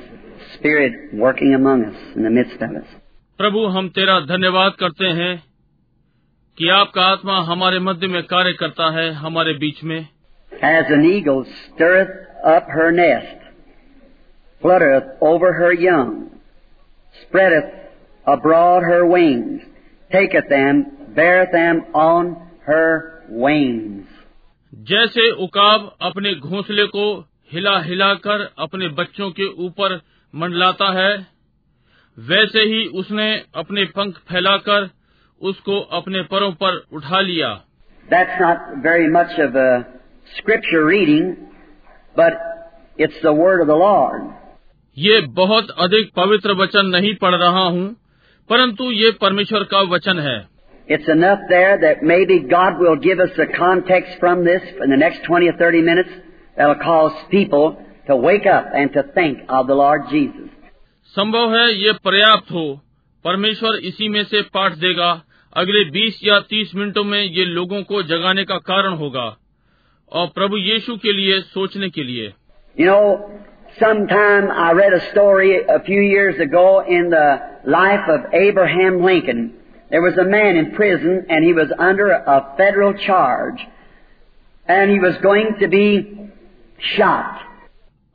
Spirit 0.56 1.14
working 1.14 1.54
among 1.54 1.86
us 1.86 2.16
in 2.16 2.24
the 2.24 2.30
midst 2.30 2.62
of 2.62 2.72
us. 2.72 2.88
प्रभु 3.40 3.66
हम 3.68 3.90
तेरा 3.90 4.20
धन्यवाद 4.20 4.74
करते 4.80 5.06
हैं 5.20 5.36
कि 6.58 6.70
आपका 6.70 7.02
आत्मा 7.02 7.40
हमारे 7.42 7.80
मध्य 7.80 8.08
में 8.08 8.24
कार्य 8.24 8.54
करता 8.54 8.90
है 9.00 9.12
हमारे 9.14 9.54
बीच 9.54 9.84
में 9.84 10.00
As 10.62 10.90
an 10.90 11.06
eagle 11.06 11.46
stirreth 11.56 12.16
up 12.44 12.66
her 12.68 12.92
nest, 12.92 13.38
fluttereth 14.62 15.10
over 15.22 15.54
her 15.54 15.72
young, 15.72 16.32
spreadeth 17.22 17.72
abroad 18.28 18.84
her 18.84 19.06
wings, 19.06 19.62
taketh 20.12 20.50
them, 20.50 20.86
beareth 21.16 21.54
them 21.54 21.86
on 21.94 22.36
her 22.66 23.24
wings. 23.30 24.06
जैसे 24.75 25.31
उकाब 25.31 25.97
अपने 26.03 26.35
घोंसले 26.35 26.87
को 26.87 27.05
हिला 27.53 27.79
हिलाकर 27.79 28.43
अपने 28.59 28.89
बच्चों 28.89 29.31
के 29.31 29.47
ऊपर 29.65 30.01
मंडलाता 30.35 30.91
है 30.93 31.11
वैसे 32.19 32.61
ही 32.61 32.87
उसने 32.95 33.27
अपने 33.55 33.85
पंख 33.85 34.17
फैलाकर 34.29 34.89
उसको 35.41 35.81
अपने 35.81 36.23
परों 36.23 36.53
पर 36.53 36.77
उठा 36.93 37.21
लिया 37.21 37.61
That's 38.13 38.41
not 38.41 38.59
very 38.83 39.09
much 39.09 39.39
of 39.39 39.55
a 39.57 39.87
scripture 40.33 40.85
reading, 40.85 41.37
but 42.17 42.35
it's 42.99 43.21
the 43.23 43.33
word 43.33 43.61
of 43.61 43.67
the 43.67 43.77
Lord. 43.77 44.23
ये 44.97 45.21
बहुत 45.21 45.71
अधिक 45.79 46.11
पवित्र 46.17 46.55
वचन 46.55 46.87
नहीं 46.87 47.15
पढ़ 47.15 47.35
रहा 47.35 47.65
हूँ 47.69 47.87
परंतु 48.51 48.91
ये 48.93 49.11
परमेश्वर 49.21 49.65
का 49.65 49.81
वचन 49.81 50.19
है 50.19 50.54
It's 50.88 51.08
enough 51.08 51.40
there 51.50 51.78
that 51.82 52.02
maybe 52.02 52.40
God 52.40 52.80
will 52.80 52.96
give 52.96 53.20
us 53.20 53.38
a 53.38 53.46
context 53.58 54.20
from 54.20 54.44
this 54.44 54.64
in 54.84 54.90
the 54.90 54.98
next 54.98 55.24
20 55.26 55.48
or 55.48 55.54
30 55.58 55.82
minutes 55.82 56.10
that'll 56.58 56.84
cause 56.84 57.12
people 57.30 57.78
to 58.08 58.16
wake 58.16 58.48
up 58.48 58.66
and 58.74 58.92
to 58.94 59.04
think 59.14 59.40
of 59.50 59.68
the 59.68 59.76
Lord 59.76 60.10
Jesus. 60.10 60.50
संभव 61.16 61.54
है 61.56 61.68
ये 61.74 61.92
पर्याप्त 62.06 62.52
हो 62.52 62.64
परमेश्वर 63.26 63.78
इसी 63.90 64.10
में 64.10 64.24
से 64.24 64.42
पाठ 64.56 64.74
देगा 64.86 65.12
अगले 65.58 65.84
20 65.92 66.18
या 66.24 66.40
30 66.52 66.74
मिनटों 66.76 67.04
में 67.04 67.22
ये 67.22 67.46
लोगों 67.46 67.82
को 67.92 68.02
जगाने 68.12 68.44
का 68.52 68.58
कारण 68.72 68.94
होगा 68.98 69.28
और 70.12 70.28
प्रभु 70.36 70.58
यीशु 70.58 70.96
के 71.06 71.14
लिए 71.14 71.40
सोचने 71.56 71.90
के 71.90 72.04
लिए 72.04 72.34
You 72.78 72.86
know, 72.86 73.40
sometime 73.80 74.50
I 74.66 74.72
read 74.74 74.94
a 74.94 75.02
story 75.12 75.54
a 75.78 75.80
few 75.88 76.02
years 76.02 76.40
ago 76.40 76.66
in 76.98 77.10
the 77.10 77.28
life 77.78 78.12
of 78.18 78.34
Abraham 78.42 79.02
Lincoln. 79.04 79.42
There 79.94 80.02
was 80.02 80.18
a 80.18 80.26
man 80.26 80.56
in 80.56 80.72
prison 80.76 81.26
and 81.30 81.44
he 81.44 81.54
was 81.54 81.72
under 81.80 82.10
a 82.12 82.56
federal 82.58 82.94
charge 82.94 83.62
and 84.68 84.92
he 84.92 85.00
was 85.00 85.18
going 85.24 85.56
to 85.62 85.68
be 85.68 85.86
shot. 86.96 87.46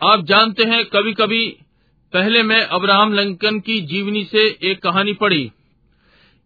आप 0.00 0.24
जानते 0.28 0.64
हैं 0.70 0.84
कभी 0.94 1.12
कभी 1.20 1.44
पहले 2.12 2.42
मैं 2.42 2.60
Abraham 2.78 3.12
Lincoln 3.12 3.58
की 3.68 3.80
जीवनी 3.92 4.24
से 4.24 4.46
एक 4.70 4.82
कहानी 4.82 5.12
पढ़ी 5.22 5.42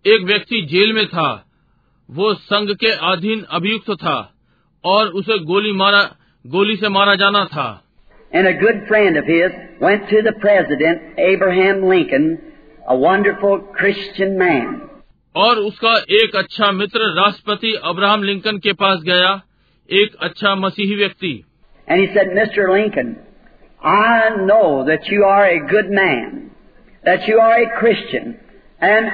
एक 0.04 0.24
व्यक्ति 0.26 0.60
जेल 0.70 0.92
में 0.92 1.06
था 1.06 1.28
वो 2.08 2.32
संघ 2.34 2.70
के 2.80 2.92
अधीन 3.12 3.42
अभियुक्त 3.58 3.90
था 4.02 4.16
और 4.84 5.08
उसे 5.20 5.38
गोली 5.52 5.72
मारा 5.82 6.02
गोली 6.44 6.76
से 6.76 6.88
मारा 6.88 7.14
जाना 7.24 7.44
था 7.54 7.68
And 8.32 8.46
a 8.46 8.52
good 8.54 8.80
friend 8.88 9.16
of 9.16 9.24
his 9.24 9.52
went 9.80 10.08
to 10.10 10.20
the 10.22 10.32
President, 10.40 11.18
Abraham 11.18 11.84
Lincoln, 11.88 12.26
a 12.86 12.96
wonderful 12.96 13.58
Christian 13.78 14.36
man. 14.38 14.88
और 15.35 15.57
उसका 15.57 15.97
एक 15.97 16.35
अच्छा 16.35 16.71
मित्र 16.71 16.99
राष्ट्रपति 17.21 17.73
अब्राहम 17.83 18.23
लिंकन 18.23 18.57
के 18.57 18.73
पास 18.73 18.99
गया 18.99 19.41
एक 19.89 20.15
अच्छा 20.15 20.55
मसीही 20.55 20.95
व्यक्ति। 20.95 21.43
Good 25.57 25.85
man 25.85 26.51
that 27.05 27.29
you 27.29 27.39
are 27.39 27.61
a 27.61 27.65
and 28.83 29.09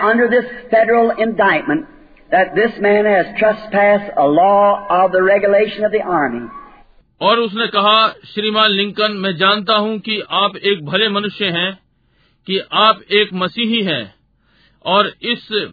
man 2.82 3.06
has 3.06 3.28
trust 3.40 3.76
पास 3.76 4.12
और 7.22 7.40
उसने 7.40 7.68
कहा 7.68 8.08
श्रीमान 8.08 8.70
लिंकन 8.70 9.12
मैं 9.12 9.36
जानता 9.38 9.76
हूँ 9.76 10.00
कि 10.00 10.24
आप 10.32 10.58
एक 10.58 10.86
भले 10.86 11.10
मनुष्य 11.10 11.46
हैं 11.46 11.80
कि 12.48 12.62
आप 12.74 13.02
एक 13.12 13.30
मसीही 13.34 13.84
हैं 13.84 14.16
और 14.86 15.08
इस 15.08 15.70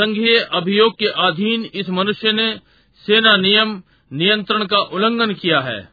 संघीय 0.00 0.48
अभियोग 0.52 0.92
के 0.98 1.06
अधीन 1.06 1.68
इस 1.74 1.90
मनुष्य 1.90 2.32
ने 2.32 2.60
सेना 3.06 3.36
नियम 3.36 3.82
नियंत्रण 4.12 4.64
का 4.64 4.78
उल्लंघन 4.78 5.34
किया 5.34 5.60
है। 5.60 5.88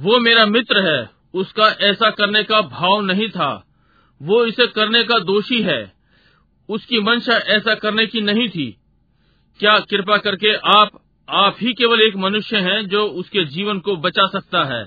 वो 0.00 0.18
मेरा 0.18 0.46
मित्र 0.46 0.80
है। 0.80 1.08
उसका 1.34 1.76
ऐसा 1.80 2.10
करने 2.10 2.42
का 2.42 2.60
भाव 2.60 3.00
नहीं 3.00 3.28
था। 3.28 3.64
वो 4.22 4.44
इसे 4.44 4.66
करने 4.66 5.02
का 5.02 5.18
दोषी 5.18 5.62
है। 5.62 5.92
उसकी 6.68 7.00
मंशा 7.00 7.32
ऐसा 7.32 7.74
करने 7.74 8.06
की 8.06 8.20
नहीं 8.20 8.48
थी। 8.48 8.76
क्या 9.58 9.78
कृपा 9.78 10.16
करके 10.16 10.54
आप 10.54 10.90
आप 11.30 11.56
ही 11.60 11.72
केवल 11.72 12.00
एक 12.00 12.16
मनुष्य 12.16 12.58
हैं 12.58 12.86
जो 12.86 13.04
उसके 13.04 13.44
जीवन 13.44 13.78
को 13.78 13.96
बचा 13.96 14.26
सकता 14.26 14.64
है। 14.64 14.86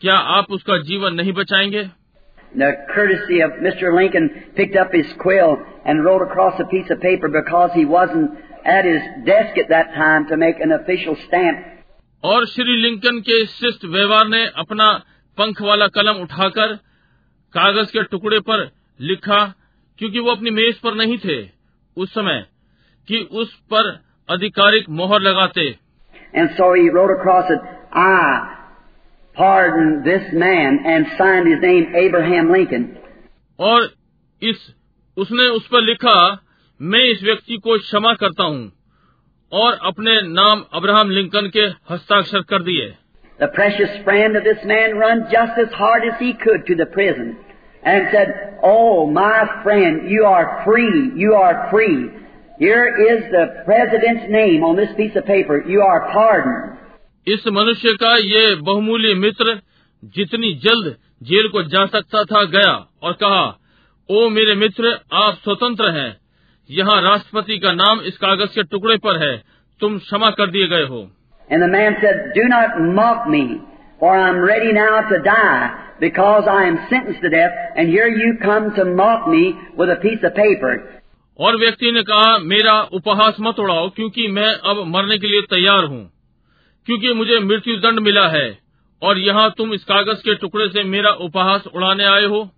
क्या 0.00 0.14
आप 0.14 0.46
उसका 0.50 0.78
जीवन 0.78 1.14
नहीं 1.14 1.32
बचाएँगे? 1.32 1.90
और 12.24 12.46
श्री 12.46 12.76
लिंकन 12.76 13.20
के 13.20 13.46
शिष्ट 13.46 13.84
व्यवहार 13.84 14.28
ने 14.28 14.46
अपना 14.46 14.92
पंख 15.38 15.62
वाला 15.62 15.86
कलम 15.86 16.14
उठाकर 16.14 16.66
कागज़ 17.52 17.92
के 17.92 18.02
टुकड़े 18.02 18.40
पर 18.40 18.70
लिखा 19.00 19.54
क्योंकि 19.98 20.18
वो 20.18 20.30
अपनी 20.30 20.50
मेज 20.50 20.78
पर 20.78 20.94
नहीं 20.94 21.18
थे 21.18 21.50
उस 21.96 22.14
समय 22.14 22.46
कि 23.08 23.28
उस 23.32 23.54
पर 23.54 24.07
आधिकारिक 24.30 24.88
मोहर 24.90 25.20
लगाते। 25.20 25.76
और 33.60 33.90
इस 34.42 34.74
उसने 35.16 35.42
उस 35.42 35.66
पर 35.66 35.80
लिखा 35.80 36.42
मैं 36.82 37.04
इस 37.04 37.22
व्यक्ति 37.22 37.56
को 37.56 37.78
क्षमा 37.78 38.12
करता 38.12 38.44
हूँ 38.44 38.72
और 39.52 39.78
अपने 39.82 40.22
नाम 40.22 40.64
अब्राहम 40.72 41.10
लिंकन 41.10 41.48
के 41.48 41.94
हस्ताक्षर 41.94 42.40
कर 42.40 42.62
दिए। 42.62 42.94
And 47.86 48.02
said, 48.02 48.28
Oh, 48.64 49.08
my 49.16 49.44
friend, 49.64 50.00
you 50.02 50.24
are 50.24 50.46
free, 50.68 51.24
you 51.24 51.32
are 51.44 51.72
free. 51.74 52.27
Here 52.59 52.85
is 53.11 53.23
the 53.31 53.63
president's 53.65 54.25
name 54.29 54.63
on 54.63 54.75
this 54.75 54.93
piece 54.95 55.15
of 55.15 55.25
paper. 55.25 55.61
You 55.67 55.81
are 55.81 55.99
pardoned. 56.13 56.79
इस 57.27 57.47
मनुष्य 57.55 57.93
का 57.99 58.15
ये 58.17 58.55
बहुमूल्य 58.67 59.13
मित्र 59.15 59.59
जितनी 60.15 60.53
जल्द 60.63 60.95
जेल 61.29 61.47
को 61.51 61.63
जा 61.73 61.85
सकता 61.91 62.23
था 62.31 62.43
गया 62.55 62.71
और 63.03 63.13
कहा 63.21 63.43
ओ 64.09 64.29
मेरे 64.29 64.55
मित्र 64.63 64.91
आप 65.19 65.39
स्वतंत्र 65.43 65.91
हैं 65.97 66.09
यहाँ 66.69 67.01
राष्ट्रपति 67.01 67.57
का 67.65 67.71
नाम 67.73 68.01
इस 68.11 68.17
कागज 68.23 68.55
के 68.55 68.63
टुकड़े 68.73 68.97
पर 69.05 69.21
है 69.23 69.35
तुम 69.81 69.97
क्षमा 69.99 70.29
कर 70.39 70.51
दिए 70.51 70.67
गए 70.73 70.85
हो 70.87 71.07
And 71.49 71.61
the 71.61 71.67
man 71.67 71.95
said, 72.01 72.19
Do 72.35 72.43
not 72.49 72.77
mock 72.97 73.27
me, 73.27 73.61
for 73.99 74.11
I'm 74.17 74.39
ready 74.39 74.71
now 74.73 75.01
to 75.09 75.17
die, 75.23 75.71
because 75.99 76.47
I 76.47 76.63
am 76.67 76.77
sentenced 76.89 77.21
to 77.21 77.29
death, 77.29 77.57
and 77.75 77.89
here 77.89 78.07
you 78.07 78.37
come 78.43 78.69
to 78.77 78.85
mock 78.85 79.27
me 79.27 79.41
with 79.77 79.89
a 79.89 79.97
piece 79.97 80.23
of 80.23 80.33
paper. 80.35 80.71
और 81.38 81.56
व्यक्ति 81.56 81.90
ने 81.92 82.02
कहा 82.02 82.38
मेरा 82.44 82.80
उपहास 82.92 83.36
मत 83.40 83.58
उड़ाओ 83.60 83.88
क्योंकि 83.90 84.26
मैं 84.28 84.48
अब 84.70 84.84
मरने 84.86 85.18
के 85.18 85.26
लिए 85.26 85.42
तैयार 85.50 85.84
हूँ 85.84 86.04
क्योंकि 86.86 87.12
मुझे 87.14 87.38
मृत्यु 87.40 87.76
दंड 87.76 88.00
मिला 88.00 88.26
है 88.28 88.46
और 89.02 89.18
यहाँ 89.18 89.50
तुम 89.58 89.74
इस 89.74 89.84
कागज़ 89.84 90.22
के 90.22 90.34
टुकड़े 90.36 90.68
से 90.68 90.82
मेरा 90.86 91.10
उपहास 91.22 91.66
उड़ाने 91.74 92.04
आए 92.06 92.24
हो 92.26 92.48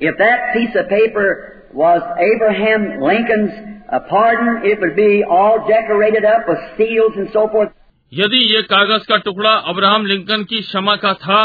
If 0.00 0.16
that 0.18 0.40
piece 0.52 0.76
of 0.76 0.88
paper 0.88 1.26
was 1.74 2.02
Abraham 2.20 2.86
Lincoln's 3.00 3.52
uh, 3.88 4.00
pardon, 4.02 4.64
it 4.64 4.80
would 4.80 4.96
be 4.96 5.22
all 5.24 5.58
decorated 5.68 6.24
up 6.24 6.48
with 6.48 6.64
seals 6.76 7.16
and 7.16 7.30
so 7.30 7.46
forth. 7.48 7.70
यदि 8.12 8.38
ये 8.46 8.62
कागज़ 8.64 9.06
का 9.08 9.16
टुकड़ा 9.20 9.50
अब्राहम 9.68 10.06
लिंकन 10.06 10.44
की 10.44 10.60
क्षमा 10.60 10.96
का 10.96 11.12
था 11.20 11.38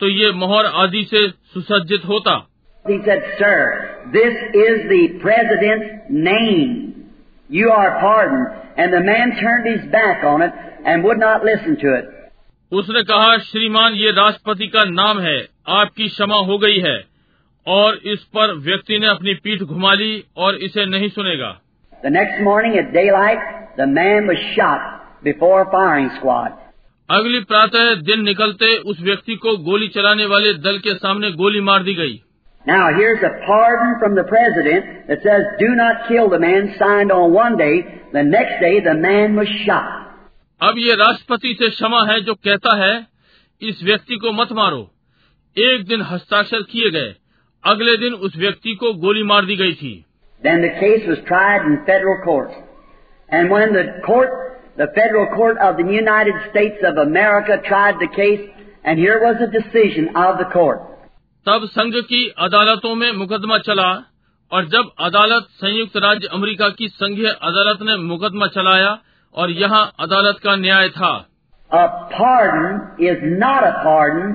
तो 0.00 0.08
ये 0.08 0.30
मोहर 0.34 0.66
आदि 0.82 1.04
से 1.04 1.28
सुसज्जित 1.54 2.04
होता 2.04 2.36
He 2.88 2.98
said, 3.04 3.22
Sir, 3.38 4.10
this 4.12 4.34
is 4.54 4.88
the 4.88 5.18
President's 5.20 6.10
name. 6.10 7.10
You 7.50 7.70
are 7.70 8.00
pardoned. 8.00 8.46
And 8.76 8.92
the 8.92 9.00
man 9.00 9.36
turned 9.40 9.66
his 9.66 9.90
back 9.90 10.24
on 10.24 10.42
it 10.42 10.52
and 10.84 11.04
would 11.04 11.18
not 11.18 11.44
listen 11.44 11.76
to 11.76 11.94
it. 11.94 12.04
उसने 12.72 13.02
कहा 13.02 13.36
श्रीमान 13.42 13.94
ये 13.94 14.10
राष्ट्रपति 14.12 14.66
का 14.68 14.82
नाम 14.86 15.20
है 15.20 15.38
आपकी 15.76 16.08
क्षमा 16.08 16.36
हो 16.46 16.58
गई 16.58 16.78
है 16.80 16.98
और 17.66 17.96
इस 18.12 18.24
पर 18.36 18.52
व्यक्ति 18.66 18.98
ने 18.98 19.06
अपनी 19.06 19.34
पीठ 19.44 19.62
घुमा 19.62 19.94
ली 19.94 20.12
और 20.36 20.56
इसे 20.68 20.84
नहीं 20.86 21.08
सुनेगा 21.08 21.50
The 22.02 22.10
next 22.10 22.42
morning 22.42 22.76
at 22.78 22.92
daylight, 22.92 23.46
the 23.76 23.86
man 23.88 24.28
was 24.28 24.42
shot 24.54 25.22
before 25.24 25.56
a 25.62 25.70
firing 25.72 26.10
squad. 26.18 26.52
अगली 27.08 27.40
प्रातः 27.44 27.94
दिन 28.02 28.22
निकलते 28.22 28.76
उस 28.90 29.00
व्यक्ति 29.00 29.34
को 29.36 29.56
गोली 29.64 29.88
चलाने 29.88 30.26
वाले 30.26 30.52
दल 30.64 30.78
के 30.78 30.94
सामने 30.94 31.30
गोली 31.32 31.60
मार 31.68 31.82
दी 31.82 31.94
गई 31.94 32.20
Now 32.65 32.93
here's 32.95 33.21
a 33.21 33.45
pardon 33.45 33.99
from 33.99 34.15
the 34.15 34.23
President 34.23 35.07
that 35.07 35.19
says, 35.21 35.41
do 35.59 35.75
not 35.75 36.07
kill 36.07 36.29
the 36.29 36.39
man, 36.39 36.75
signed 36.79 37.11
on 37.11 37.33
one 37.33 37.57
day. 37.57 37.83
The 38.13 38.23
next 38.23 38.61
day 38.61 38.79
the 38.79 38.95
man 38.95 39.35
was 39.35 39.47
shot. 39.65 39.99
अब 40.61 40.77
ये 40.77 40.93
राष्ट्रपति 40.95 41.53
से 41.59 41.69
क्षमा 41.69 42.01
है 42.11 42.19
जो 42.25 42.33
कहता 42.47 42.75
है 42.83 42.95
इस 43.69 43.83
व्यक्ति 43.83 44.15
को 44.23 44.31
मत 44.33 44.51
मारो 44.59 44.81
एक 45.57 45.85
दिन 45.87 46.01
हस्ताक्षर 46.11 46.61
किए 46.71 46.91
गए 46.91 47.13
अगले 47.71 47.95
दिन 47.97 48.13
उस 48.27 48.37
व्यक्ति 48.37 48.75
को 48.83 48.93
गोली 49.05 49.23
मार 49.31 49.45
दी 49.45 49.55
गई 49.63 49.73
थी 49.81 49.93
Then 50.43 50.61
the 50.61 50.71
case 50.79 51.05
was 51.07 51.19
tried 51.27 51.65
in 51.67 51.75
federal 51.89 52.17
court. 52.23 52.51
And 53.29 53.49
when 53.49 53.73
the 53.73 53.83
court, 54.05 54.31
the 54.77 54.87
federal 54.95 55.27
court 55.35 55.57
of 55.57 55.77
the 55.77 55.85
United 55.91 56.35
States 56.49 56.83
of 56.83 56.97
America 56.97 57.59
tried 57.67 57.99
the 58.01 58.09
case, 58.15 58.41
and 58.83 58.99
here 58.99 59.19
was 59.21 59.37
the 59.39 59.47
decision 59.47 60.09
of 60.15 60.37
the 60.37 60.49
court. 60.55 60.81
तब 61.46 61.64
संघ 61.72 61.94
की 62.08 62.26
अदालतों 62.46 62.94
में 62.94 63.10
मुकदमा 63.18 63.58
चला 63.66 63.90
और 64.52 64.68
जब 64.68 64.90
अदालत 65.06 65.46
संयुक्त 65.60 65.96
राज्य 66.04 66.28
अमेरिका 66.32 66.68
की 66.78 66.88
संघीय 66.88 67.28
अदालत 67.50 67.82
ने 67.88 67.96
मुकदमा 68.02 68.46
चलाया 68.54 68.98
और 69.34 69.50
यहाँ 69.50 69.82
अदालत 70.00 70.40
का 70.44 70.56
न्याय 70.56 70.88
था 70.98 71.14
A 71.70 71.86
pardon 72.12 72.76
is 73.06 73.24
not 73.40 73.64
a 73.64 73.72
pardon 73.82 74.28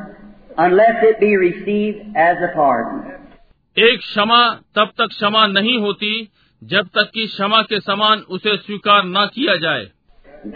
unless 0.58 1.04
it 1.04 1.20
be 1.20 1.30
received 1.44 2.18
as 2.26 2.44
a 2.48 2.50
pardon. 2.58 3.00
एक 3.78 4.00
क्षमा 4.00 4.42
तब 4.76 4.92
तक 4.98 5.08
क्षमा 5.10 5.46
नहीं 5.48 5.78
होती 5.82 6.12
जब 6.62 6.90
तक 6.98 7.10
कि 7.14 7.26
क्षमा 7.28 7.62
के 7.72 7.80
समान 7.82 8.20
उसे 8.38 8.56
स्वीकार 8.58 9.04
न 9.06 9.26
किया 9.36 9.56
जाए 9.66 9.88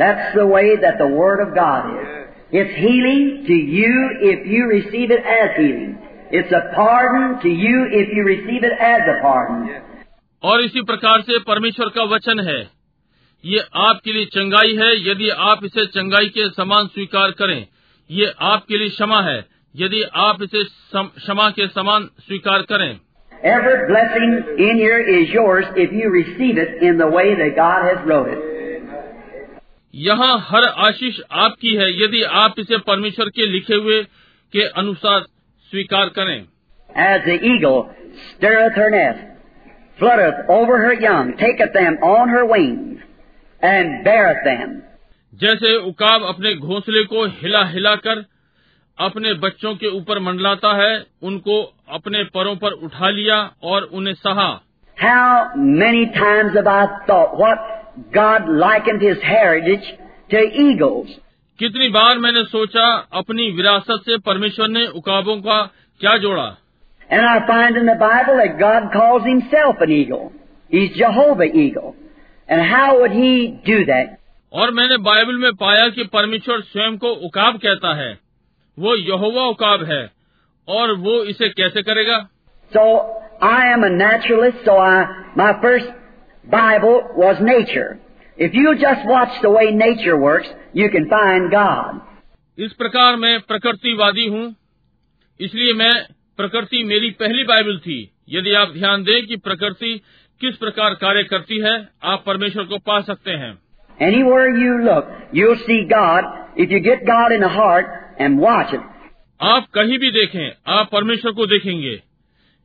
That's 0.01 0.35
the 0.35 0.45
way 0.47 0.75
that 0.83 0.97
the 0.99 1.07
Word 1.15 1.41
of 1.41 1.55
God 1.55 1.89
is. 1.95 2.07
It's 2.51 2.75
healing 2.79 3.23
to 3.47 3.57
you 3.75 3.93
if 4.29 4.45
you 4.47 4.67
receive 4.67 5.11
it 5.11 5.25
as 5.37 5.57
healing. 5.57 5.97
It's 6.29 6.51
a 6.51 6.75
pardon 6.75 7.39
to 7.41 7.49
you 7.49 7.87
if 7.89 8.09
you 8.13 8.23
receive 8.23 8.63
it 8.63 8.73
as 8.81 9.01
a 9.07 9.21
pardon. 9.21 9.69
और 10.43 10.61
इसी 10.61 10.81
प्रकार 10.81 11.21
से 11.21 11.37
परमेश्वर 11.43 11.89
का 11.89 12.03
वचन 12.13 12.39
है 12.47 12.59
ये 13.43 13.59
आपके 13.83 14.13
लिए 14.13 14.25
चंगाई 14.33 14.75
है 14.77 14.89
यदि 15.01 15.29
आप 15.49 15.63
इसे 15.65 15.85
चंगाई 15.85 16.29
के 16.29 16.49
समान 16.49 16.87
स्वीकार 16.87 17.31
करें 17.39 17.67
ये 18.09 18.31
आपके 18.47 18.77
लिए 18.77 18.89
क्षमा 18.89 19.21
है 19.21 19.37
यदि 19.75 20.01
आप 20.23 20.41
इसे 20.43 20.63
क्षमा 20.93 21.49
के 21.49 21.67
समान 21.69 22.09
स्वीकार 22.19 22.61
करें 22.71 22.89
Every 23.31 23.73
blessing 23.87 24.31
in 24.59 24.77
here 24.77 24.99
is 25.15 25.33
yours 25.33 25.65
if 25.77 25.91
you 25.93 26.11
receive 26.11 26.57
it 26.57 26.83
in 26.83 26.97
the 26.97 27.07
way 27.07 27.25
that 27.35 27.55
God 27.55 27.83
has 27.85 28.05
wrote 28.05 28.29
it. 28.29 28.45
यहाँ 29.93 30.37
हर 30.49 30.65
आशीष 30.85 31.19
आपकी 31.41 31.75
है 31.75 31.89
यदि 32.03 32.21
आप 32.41 32.55
इसे 32.59 32.77
परमेश्वर 32.87 33.29
के 33.29 33.45
लिखे 33.51 33.75
हुए 33.77 34.01
के 34.53 34.67
अनुसार 34.79 35.25
स्वीकार 35.71 36.09
करें 36.17 36.37
As 36.89 37.25
the 37.25 37.37
eagle 37.47 37.79
stirreth 38.27 38.77
her 38.81 38.89
nest, 38.89 39.23
flutteth 39.99 40.49
over 40.49 40.77
her 40.77 40.93
young, 40.93 41.33
taketh 41.37 41.73
them 41.73 41.97
on 42.03 42.29
her 42.29 42.45
wings, 42.45 42.99
and 43.61 44.03
beareth 44.05 44.43
them. 44.45 44.81
जैसे 45.33 45.75
उकाब 45.87 46.23
अपने 46.23 46.53
घोंसले 46.55 47.03
को 47.03 47.25
हिला 47.41 47.63
हिला 47.69 47.95
कर 48.05 48.23
अपने 48.97 49.33
बच्चों 49.41 49.75
के 49.75 49.87
ऊपर 49.97 50.19
मंडलाता 50.19 50.73
है 50.75 50.93
उनको 51.23 51.61
अपने 51.97 52.23
परों 52.35 52.55
पर 52.55 52.71
उठा 52.87 53.09
लिया 53.09 53.37
और 53.63 53.89
उन्हें 53.93 54.13
सहा 54.13 54.49
How 54.97 55.51
many 55.55 56.05
times 56.13 56.55
have 56.55 56.67
I 56.67 56.85
thought 57.07 57.37
what 57.37 57.59
God 58.13 58.47
likened 58.61 59.01
His 59.01 59.19
heritage 59.23 59.87
to 60.31 60.39
eagles? 60.63 61.07
कितनी 61.59 61.89
बार 61.89 62.17
मैंने 62.17 62.43
सोचा 62.43 63.07
अपनी 63.13 63.51
विरासत 63.51 64.01
से 64.05 64.17
परमेश्वर 64.17 64.67
ने 64.67 64.87
उकाबों 64.87 65.37
का 65.37 65.71
क्या 65.99 66.17
जोड़ा? 66.17 66.57
And 67.11 67.25
I 67.25 67.39
find 67.39 67.77
in 67.77 67.85
Bible 67.85 68.37
that 68.37 68.57
God 68.59 68.93
calls 68.93 69.23
himself 69.27 69.81
an 69.81 69.91
eagle 69.91 70.29
he 70.73 70.85
is 70.85 70.93
Jehovah 70.93 71.43
eagle 71.43 71.91
and 72.49 72.73
how 72.73 72.99
would 72.99 74.15
और 74.53 74.71
मैंने 74.71 74.97
बाइबल 74.97 75.37
में 75.37 75.53
पाया 75.53 75.89
कि 75.89 76.03
परमेश्वर 76.03 76.61
स्वयं 76.61 76.97
को 76.97 77.07
उकाब 77.07 77.57
कहता 77.57 77.93
है। 77.93 78.19
वो 78.79 78.95
यहोवा 78.95 79.45
उकाब 79.45 79.83
है। 79.83 80.11
और 80.67 80.91
वो 80.91 81.23
इसे 81.23 81.49
कैसे 81.49 81.81
करेगा? 81.81 82.17
So 82.73 83.13
I 83.43 83.69
am 83.69 83.85
a 83.85 83.89
naturalist 83.89 84.57
so 84.57 84.77
I 84.77 85.03
my 85.37 85.53
first 85.53 85.87
Bible 86.49 87.23
was 87.23 87.41
nature 87.41 88.06
If 88.41 88.51
you 88.53 88.65
just 88.65 89.01
watch 89.05 89.31
the 89.45 89.49
way 89.49 89.65
nature 89.81 90.15
works, 90.15 90.47
you 90.77 90.89
can 90.95 91.05
find 91.05 91.51
God. 91.53 91.99
इस 92.59 92.73
प्रकार 92.73 93.15
मैं 93.15 93.39
प्रकृतिवादी 93.39 94.27
हूँ। 94.27 94.55
इसलिए 95.39 95.73
मैं 95.73 96.05
प्रकृति 96.37 96.83
मेरी 96.83 97.09
पहली 97.11 97.43
बाइबल 97.43 97.77
थी। 97.77 98.11
यदि 98.29 98.53
आप 98.53 98.71
ध्यान 98.71 99.03
दें 99.03 99.25
कि 99.25 99.35
प्रकृति 99.35 100.01
किस 100.41 100.55
प्रकार 100.55 100.93
कार्य 100.93 101.23
करती 101.23 101.57
है 101.57 101.89
आप 102.03 102.23
परमेश्वर 102.25 102.63
को 102.63 102.77
पा 102.77 103.01
सकते 103.01 103.31
हैं। 103.31 103.59
Anywhere 104.01 104.49
you 104.63 104.73
look, 104.89 105.05
you'll 105.35 105.61
see 105.69 105.81
God. 105.91 106.21
If 106.59 106.75
you 106.75 106.85
get 106.89 107.05
God 107.09 107.39
in 107.39 107.45
the 107.45 107.59
heart 107.59 107.85
and 108.21 108.45
watch 108.47 108.77
it. 108.77 108.83
आप 109.41 109.67
कहीं 109.73 109.99
भी 109.99 110.11
देखें 110.11 110.51
आप 110.67 110.89
परमेश्वर 110.91 111.31
को 111.31 111.45
देखेंगे। 111.45 112.03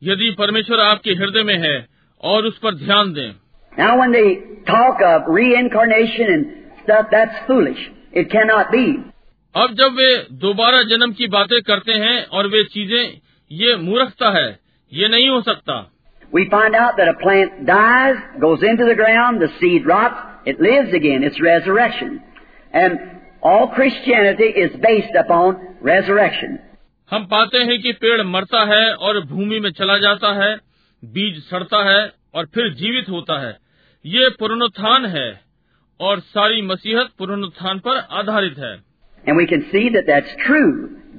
यदि 0.03 0.31
परमेश्वर 0.31 0.81
आपके 0.81 1.11
हृदय 1.11 1.43
में 1.43 1.59
है 1.59 1.87
और 2.23 2.47
उस 2.47 2.59
पर 2.59 2.75
ध्यान 2.75 3.13
दें। 3.13 3.42
Now 3.74 4.00
when 4.00 4.12
they 4.12 4.30
talk 4.66 5.02
of 5.02 5.28
reincarnation 5.28 6.28
and 6.28 6.46
stuff, 6.84 7.08
that's 7.12 7.46
foolish. 7.48 7.80
It 8.12 8.32
cannot 8.32 8.72
be. 8.72 8.86
अब 9.56 9.74
जब 9.74 9.94
वे 9.98 10.10
दोबारा 10.42 10.82
जन्म 10.90 11.12
की 11.20 11.28
बातें 11.36 11.62
करते 11.62 11.92
हैं 12.00 12.18
और 12.38 12.48
वे 12.48 12.64
चीजें 12.74 13.04
ये 13.52 13.76
मूर्खता 13.84 14.30
है 14.30 14.48
ये 14.92 15.08
नहीं 15.10 15.30
हो 15.30 15.42
सकता 15.42 15.78
We 16.34 16.44
find 16.50 16.76
out 16.76 16.98
that 16.98 17.08
a 17.08 17.14
plant 17.14 17.66
dies, 17.66 18.18
goes 18.42 18.62
into 18.62 18.86
the 18.86 18.96
ground, 18.96 19.42
the 19.42 19.48
seed 19.60 19.86
rots, 19.86 20.18
it 20.46 20.60
lives 20.60 20.94
again. 20.94 21.24
It's 21.24 21.40
resurrection. 21.42 22.22
And 22.74 23.00
all 23.42 23.70
Christianity 23.70 24.50
is 24.64 24.76
based 24.82 25.16
upon 25.16 25.56
resurrection. 25.82 26.58
हम 27.12 27.26
पाते 27.26 27.58
हैं 27.58 27.82
कि 27.82 27.92
पेड़ 28.02 28.22
मरता 28.26 28.64
है 28.74 28.84
और 29.08 29.20
भूमि 29.26 29.60
में 29.60 29.72
चला 29.72 29.98
जाता 29.98 30.34
है 30.42 30.56
बीज 31.04 31.42
सड़ता 31.44 31.84
है 31.90 32.02
और 32.36 32.46
फिर 32.56 32.74
जीवित 32.74 33.10
होता 33.10 33.40
है 33.40 33.58
ये 34.05 34.29
पुनरुत्थान 34.39 35.05
है 35.07 35.29
और 36.01 36.21
सारी 36.21 36.63
मसीहत 36.63 37.11
पुनरुत्थान 37.19 37.79
पर 37.79 37.99
आधारित 38.21 38.59
है 38.59 38.75
And 39.25 39.37
we 39.37 39.47
can 39.47 39.61
see 39.73 39.83
that 39.91 40.07
that's 40.07 40.31
true. 40.39 40.71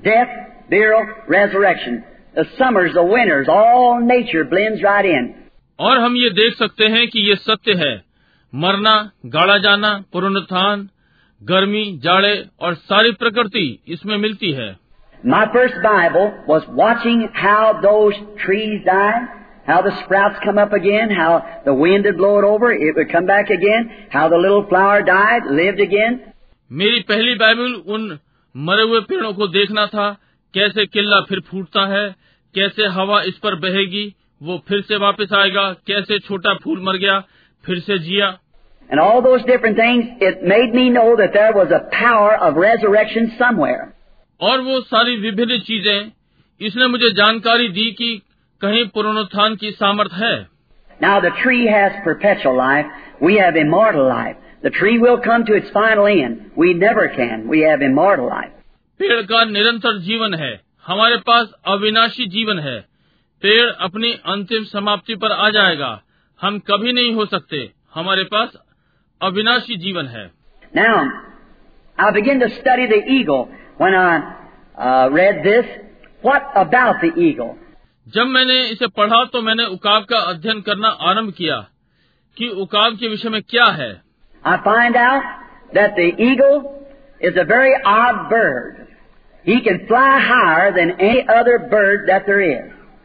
Death, 0.06 0.32
burial, 0.70 1.06
resurrection. 1.30 2.04
The 2.36 2.44
summers, 2.58 2.94
the 2.94 3.04
winters, 3.06 3.48
all 3.50 4.02
nature 4.02 4.44
blends 4.46 4.84
right 4.84 5.06
in. 5.08 5.30
और 5.80 6.00
हम 6.00 6.16
ये 6.18 6.30
देख 6.40 6.56
सकते 6.56 6.88
हैं 6.88 7.08
कि 7.08 7.20
ये 7.20 7.36
सत्य 7.36 7.74
है 7.78 7.94
मरना 8.54 8.96
गाड़ा 9.36 9.58
जाना 9.58 9.94
पुनरुत्थान 10.14 10.90
गर्मी 11.42 11.86
जाड़े 12.04 12.34
और 12.62 12.74
सारी 12.90 13.12
प्रकृति 13.22 13.66
इसमें 13.96 14.18
मिलती 14.18 14.52
है 14.52 14.68
My 15.24 15.42
first 15.54 15.76
Bible 15.84 16.28
was 16.48 16.64
watching 16.78 17.20
how 17.34 17.74
those 17.84 18.16
trees 18.38 18.82
died, 18.86 19.28
how 19.67 19.83
the 19.83 19.93
sprouts 20.03 20.39
come 20.45 20.59
up 20.59 20.73
again, 20.73 21.11
how 21.11 21.45
the 21.65 21.75
wind 21.75 22.05
would 22.05 22.17
blow 22.17 22.39
it 22.39 22.45
over, 22.45 22.73
it 22.73 22.97
would 22.97 23.11
come 23.13 23.27
back 23.27 23.51
again, 23.51 23.91
how 24.11 24.29
the 24.29 24.37
little 24.37 24.65
flower 24.69 25.03
died, 25.03 25.51
lived 25.61 25.81
again. 25.81 26.21
मेरी 26.71 27.01
पहली 27.09 27.35
Bible 27.35 27.75
उन 27.95 28.19
मरे 28.55 28.83
हुए 28.83 29.01
पेड़ों 29.11 29.33
को 29.35 29.47
देखना 29.49 29.87
था 29.87 30.09
कैसे 30.55 30.87
किल्ला 30.87 31.21
फिर 31.29 31.41
फूटता 31.51 31.87
है 31.93 32.05
कैसे 32.55 32.87
हवा 32.97 33.21
इस 33.31 33.39
पर 33.45 33.55
बहेगी 33.65 34.05
वो 34.43 34.59
फिर 34.69 34.81
से 34.89 34.97
वापस 34.97 35.33
आएगा 35.33 35.73
कैसे 35.87 36.19
छोटा 36.19 36.55
फूल 36.65 36.83
मर 36.87 36.97
गया 36.97 37.19
फिर 37.65 37.79
से 37.81 37.99
जिया 37.99 38.37
And 38.91 39.01
all 39.01 39.21
those 39.21 39.43
different 39.45 39.77
things, 39.77 40.05
it 40.27 40.43
made 40.43 40.75
me 40.75 40.89
know 40.89 41.09
that 41.17 41.35
there 41.35 41.53
was 41.53 41.73
a 41.73 41.81
power 41.95 42.37
of 42.47 42.57
resurrection 42.57 43.27
somewhere. 43.41 43.83
और 44.41 44.61
वो 44.61 44.81
सारी 44.81 45.17
विभिन्न 45.21 45.59
चीजें 45.61 46.11
इसने 46.61 46.87
मुझे 46.87 47.11
जानकारी 47.11 47.69
दी 47.69 47.91
कि 47.91 48.11
कहीं 48.64 48.88
पुनरुत्थान 48.96 49.56
की 49.62 49.72
सामर्थ 49.84 50.14
है 50.24 50.36
Now 51.02 51.20
the 51.20 51.32
tree 51.44 51.66
has 51.68 51.96
perpetual 52.04 52.58
life. 52.58 52.86
We 53.22 53.38
have 53.38 53.56
immortal 53.62 54.06
life. 54.10 54.36
The 54.64 54.72
tree 54.72 54.98
will 54.98 55.18
come 55.24 55.46
to 55.46 55.56
its 55.56 55.72
final 55.78 56.06
end. 56.08 56.52
We 56.56 56.74
never 56.74 57.08
can. 57.16 57.48
We 57.54 57.62
have 57.70 57.82
immortal 57.88 58.30
life. 58.30 58.52
पेड़ 59.00 59.22
का 59.32 59.44
निरंतर 59.46 59.98
जीवन 60.08 60.34
है 60.42 60.52
हमारे 60.88 61.18
पास 61.30 61.52
अविनाशी 61.74 62.28
जीवन 62.36 62.60
है 62.60 62.80
पेड़ 63.44 63.70
अपनी 63.88 64.12
अंतिम 64.34 64.64
समाप्ति 64.66 65.16
पर 65.24 65.32
आ 65.32 65.50
जाएगा 65.58 65.90
हम 66.40 66.60
कभी 66.70 66.94
नहीं 66.94 67.14
हो 67.16 67.26
सकते 67.26 67.60
हमारे 67.96 68.24
पास 68.36 68.54
अविनाशी 69.22 69.78
जीवन 69.88 70.08
है 70.16 70.30
Now, 70.76 70.94
I 71.98 72.12
began 72.12 72.40
to 72.40 72.50
study 72.54 72.88
the 72.88 73.02
eagle 73.16 73.44
when 73.78 73.96
I 73.96 74.14
uh, 74.78 75.10
read 75.12 75.44
this. 75.44 75.66
What 76.24 76.48
about 76.56 77.02
the 77.02 77.12
eagle? 77.26 77.52
जब 78.08 78.24
मैंने 78.24 78.68
इसे 78.68 78.88
पढ़ा 78.88 79.26
तो 79.26 79.42
मैंने 79.42 79.66
उकाब 79.66 80.04
का 80.04 80.18
अध्ययन 80.18 80.62
करना 80.62 80.88
आरंभ 80.88 81.34
किया 81.34 81.68
कि 82.38 82.48
उकाब 82.48 82.98
के 82.98 83.08
विषय 83.08 83.30
में 83.30 83.42
क्या 83.42 83.66
है। 83.66 84.02
I 84.48 84.58
is 87.22 87.40
bird 87.40 88.90
he 89.48 89.60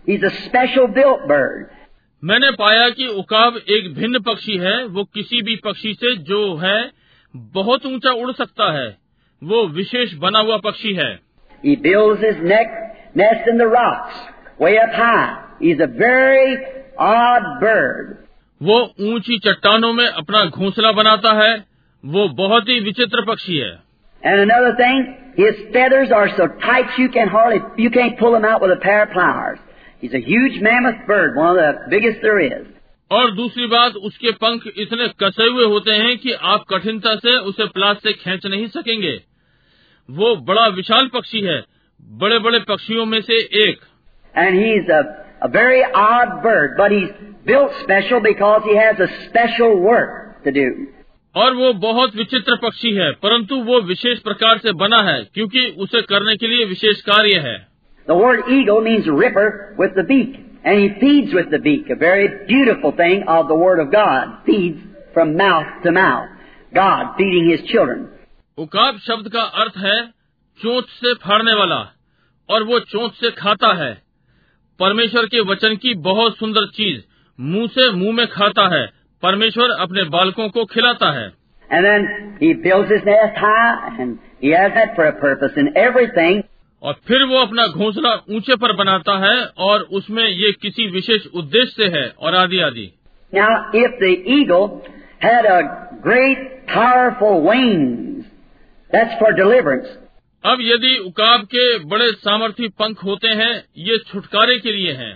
is 0.09 0.27
he 0.27 1.65
मैंने 2.25 2.51
पाया 2.51 2.91
कि 2.91 3.07
उकाब 3.07 3.57
एक 3.57 3.95
भिन्न 3.95 4.21
पक्षी 4.21 4.57
है। 4.57 4.87
वो 4.87 5.05
किसी 5.05 5.43
भी 5.43 5.57
पक्षी 5.57 5.95
से 5.95 6.17
जो 6.17 6.57
है 6.57 6.91
बहुत 7.37 7.87
ऊँचा 7.87 8.11
उड़ 8.11 8.33
सकता 8.33 8.73
है। 8.73 8.97
वो 9.45 9.67
विशेष 9.67 10.15
बना 10.15 10.39
हुआ 10.39 10.57
पक्षी 10.57 10.95
है। 10.95 11.21
He 11.65 11.77
builds 11.77 12.25
his 12.25 12.39
neck 12.41 12.85
way 14.61 14.77
up 14.79 14.93
high. 14.93 15.45
He's 15.61 15.81
a 15.81 15.87
very 15.87 16.57
odd 16.99 17.61
bird. 17.61 18.17
वो 18.61 18.79
ऊँची 19.09 19.39
चट्टानों 19.39 19.93
में 19.93 20.07
अपना 20.07 20.45
घोंसला 20.45 20.91
बनाता 20.93 21.33
है 21.43 21.53
वो 22.05 22.29
बहुत 22.39 22.69
ही 22.69 22.79
विचित्र 22.81 23.25
पक्षी 23.27 23.57
है 23.57 23.77
And 24.23 24.41
another 24.41 24.73
thing, 24.77 25.03
his 25.37 25.59
feathers 25.75 26.11
are 26.11 26.29
so 26.37 26.47
tight 26.63 26.99
you 26.99 27.09
can 27.09 27.29
hardly, 27.29 27.61
you 27.77 27.91
can't 27.91 28.19
pull 28.19 28.33
them 28.33 28.45
out 28.45 28.61
with 28.61 28.73
a 28.73 28.81
pair 28.85 29.05
of 29.05 29.13
pliers. 29.13 29.61
He's 30.01 30.15
a 30.15 30.23
huge 30.23 30.61
mammoth 30.61 31.07
bird, 31.07 31.37
one 31.37 31.51
of 31.51 31.57
the 31.59 31.73
biggest 31.89 32.21
there 32.23 32.41
is. 32.41 32.67
और 33.11 33.31
दूसरी 33.35 33.67
बात 33.67 33.95
उसके 34.07 34.31
पंख 34.41 34.67
इतने 34.77 35.07
कसे 35.21 35.45
हुए 35.51 35.65
होते 35.65 35.93
हैं 36.01 36.17
कि 36.19 36.33
आप 36.53 36.65
कठिनता 36.71 37.15
से 37.17 37.37
उसे 37.51 37.67
प्लास 37.77 38.03
से 38.03 38.13
खींच 38.13 38.47
नहीं 38.47 38.67
सकेंगे 38.75 39.15
वो 40.09 40.35
बड़ा 40.51 40.67
विशाल 40.77 41.09
पक्षी 41.15 41.41
है 41.47 41.61
बड़े 42.21 42.39
बड़े 42.39 42.59
पक्षियों 42.69 43.05
में 43.07 43.21
से 43.21 43.39
एक 43.63 43.81
And 44.38 44.56
he's 44.56 44.90
a, 44.90 45.02
a 45.42 45.50
very 45.50 45.84
odd 45.84 46.42
bird, 46.42 46.76
but 46.78 46.92
he's 46.92 47.10
built 47.46 47.72
special 47.84 48.20
because 48.22 48.62
he 48.64 48.76
has 48.76 49.00
a 49.00 49.10
special 49.28 49.80
work 49.80 50.44
to 50.44 50.52
do. 50.52 50.68
और 51.36 51.54
वो 51.56 51.74
बहुत 51.84 52.16
विचित्र 52.16 52.56
पक्षी 52.64 52.94
है 52.96 53.12
परंतु 53.22 53.56
वो 53.68 53.80
विशेष 53.82 54.20
प्रकार 54.20 54.58
से 54.58 54.72
बना 54.82 55.02
है 55.04 55.24
क्योंकि 55.34 55.66
उसे 55.86 56.02
करने 56.02 56.36
के 56.38 56.48
लिए 56.48 56.66
विशेष 56.66 57.02
कार्य 57.02 57.40
है 57.46 57.56
The 58.08 58.16
word 58.16 58.50
eagle 58.50 58.82
means 58.82 59.08
ripper 59.08 59.76
with 59.78 59.96
the 59.96 60.04
beak, 60.04 60.36
and 60.66 60.80
he 60.80 60.90
feeds 61.00 61.34
with 61.34 61.50
the 61.52 61.60
beak, 61.60 61.90
a 61.90 61.96
very 61.96 62.28
beautiful 62.48 62.92
thing 62.92 63.24
of 63.28 63.48
the 63.48 63.56
Word 63.56 63.80
of 63.80 63.92
God. 63.94 64.34
Feeds 64.46 64.82
from 65.14 65.36
mouth 65.38 65.70
to 65.84 65.92
mouth. 65.92 66.28
God 66.74 67.16
feeding 67.18 67.50
His 67.50 67.64
children. 67.72 68.08
उकाब 68.58 68.98
शब्द 69.00 69.30
का 69.34 69.42
अर्थ 69.62 69.78
है 69.78 70.00
चोंच 70.60 70.90
से 70.96 71.14
फाड़ने 71.24 71.54
वाला 71.54 71.78
और 72.50 72.64
वो 72.64 72.80
चोंच 72.80 73.14
से 73.14 73.32
खाता 73.32 73.74
है 73.84 73.92
परमेश्वर 74.81 75.27
के 75.27 75.41
वचन 75.41 75.77
की 75.77 75.95
बहुत 75.95 76.39
सुंदर 76.39 76.67
चीज़ 76.67 77.01
मुँह 77.41 77.67
से 77.67 77.93
मुँह 77.93 78.13
में 78.13 78.27
खाता 78.27 78.77
है। 78.77 78.87
परमेश्वर 79.23 79.71
अपने 79.71 80.03
बालकों 80.03 80.49
को 80.49 80.65
खिलाता 80.65 81.11
है। 81.11 81.33
और 86.83 86.93
फिर 87.09 87.23
वो 87.23 87.39
अपना 87.39 87.67
घोंसला 87.67 88.25
ऊँचे 88.31 88.57
पर 88.57 88.73
बनाता 88.73 89.19
है 89.19 89.47
और 89.59 89.81
उसमें 89.81 90.29
ये 90.29 90.53
किसी 90.53 90.87
विशेष 90.87 91.27
उद्देश्य 91.35 91.73
से 91.77 91.99
है 91.99 92.13
और 92.19 92.35
आदि 92.35 92.61
आदि। 92.61 92.95
Now, 93.35 93.51
if 93.75 93.91
अब 100.45 100.59
यदि 100.61 100.97
उकाब 100.99 101.45
के 101.55 101.63
बड़े 101.85 102.11
सामर्थी 102.19 102.69
पंख 102.79 103.03
होते 103.05 103.29
हैं 103.39 103.53
ये 103.79 103.99
छुटकारे 104.09 104.59
के 104.59 104.73
लिए 104.73 104.93
हैं 104.95 105.15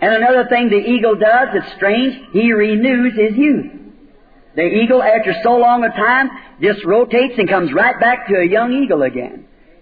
And 0.00 0.14
another 0.14 0.44
thing 0.50 0.68
the 0.68 0.78
eagle 0.90 1.16
does 1.16 1.48
that's 1.54 1.72
strange, 1.72 2.14
he 2.32 2.44
renews 2.52 3.16
his 3.16 3.34
youth. 3.36 3.66
The 4.56 4.64
eagle, 4.76 5.02
after 5.02 5.34
so 5.42 5.56
long 5.56 5.84
a 5.84 5.90
time, 5.90 6.30
just 6.62 6.84
rotates 6.84 7.38
and 7.38 7.48
comes 7.48 7.72
right 7.72 7.98
back 8.00 8.26
to 8.28 8.36
a 8.36 8.46
young 8.46 8.72
eagle 8.72 9.02
again. 9.02 9.34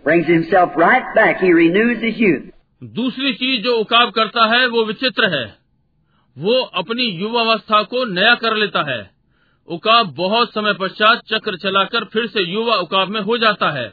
Brings 0.04 0.26
himself 0.26 0.72
right 0.76 1.14
back. 1.14 1.38
He 1.38 1.52
renews 1.52 2.02
his 2.02 2.18
youth. 2.18 2.48
दूसरी 2.82 3.32
चीज़ 3.34 3.62
जो 3.62 3.76
उकाब 3.76 4.10
करता 4.10 4.46
है 4.46 4.66
वो 4.66 4.84
विचित्र 4.84 5.30
है 5.34 5.44
वो 6.36 6.58
अपनी 6.82 7.06
युवावस्था 7.20 7.82
को 7.92 8.04
नया 8.12 8.34
कर 8.42 8.56
लेता 8.56 8.82
है 8.90 8.98
उकाब 9.68 10.14
बहुत 10.16 10.52
समय 10.54 10.74
पश्चात 10.80 11.22
चक्र 11.32 11.56
चलाकर 11.62 12.04
फिर 12.12 12.26
से 12.26 12.44
युवा 12.50 12.76
उकाब 12.76 13.08
में 13.08 13.20
हो 13.20 13.38
जाता 13.38 13.70
है 13.70 13.88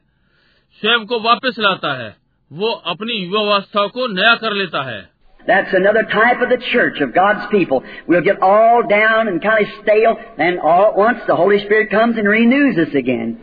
स्वयं 0.86 1.06
को 1.06 1.20
वापस 1.20 1.56
लाता 1.60 1.94
है 2.04 2.16
वो 2.52 2.72
अपनी 2.94 3.14
युवावस्था 3.14 3.86
को 3.88 4.08
नया 4.14 4.34
कर 4.36 4.54
लेता 4.54 4.82
है 4.92 5.04
That's 5.48 5.74
another 5.74 6.02
type 6.12 6.40
of 6.44 6.50
the 6.50 6.58
church 6.58 7.00
of 7.06 7.12
God's 7.16 7.44
people. 7.50 7.84
We'll 8.10 8.24
get 8.28 8.40
all 8.42 8.82
down 8.92 9.28
and 9.28 9.42
kind 9.42 9.66
of 9.66 9.74
stale, 9.82 10.16
then 10.40 10.58
all 10.60 10.86
at 10.86 10.98
once 10.98 11.20
the 11.28 11.36
Holy 11.36 11.60
Spirit 11.60 11.92
comes 11.92 12.18
and 12.18 12.28
renews 12.28 12.80
us 12.86 12.96
again. 13.02 13.36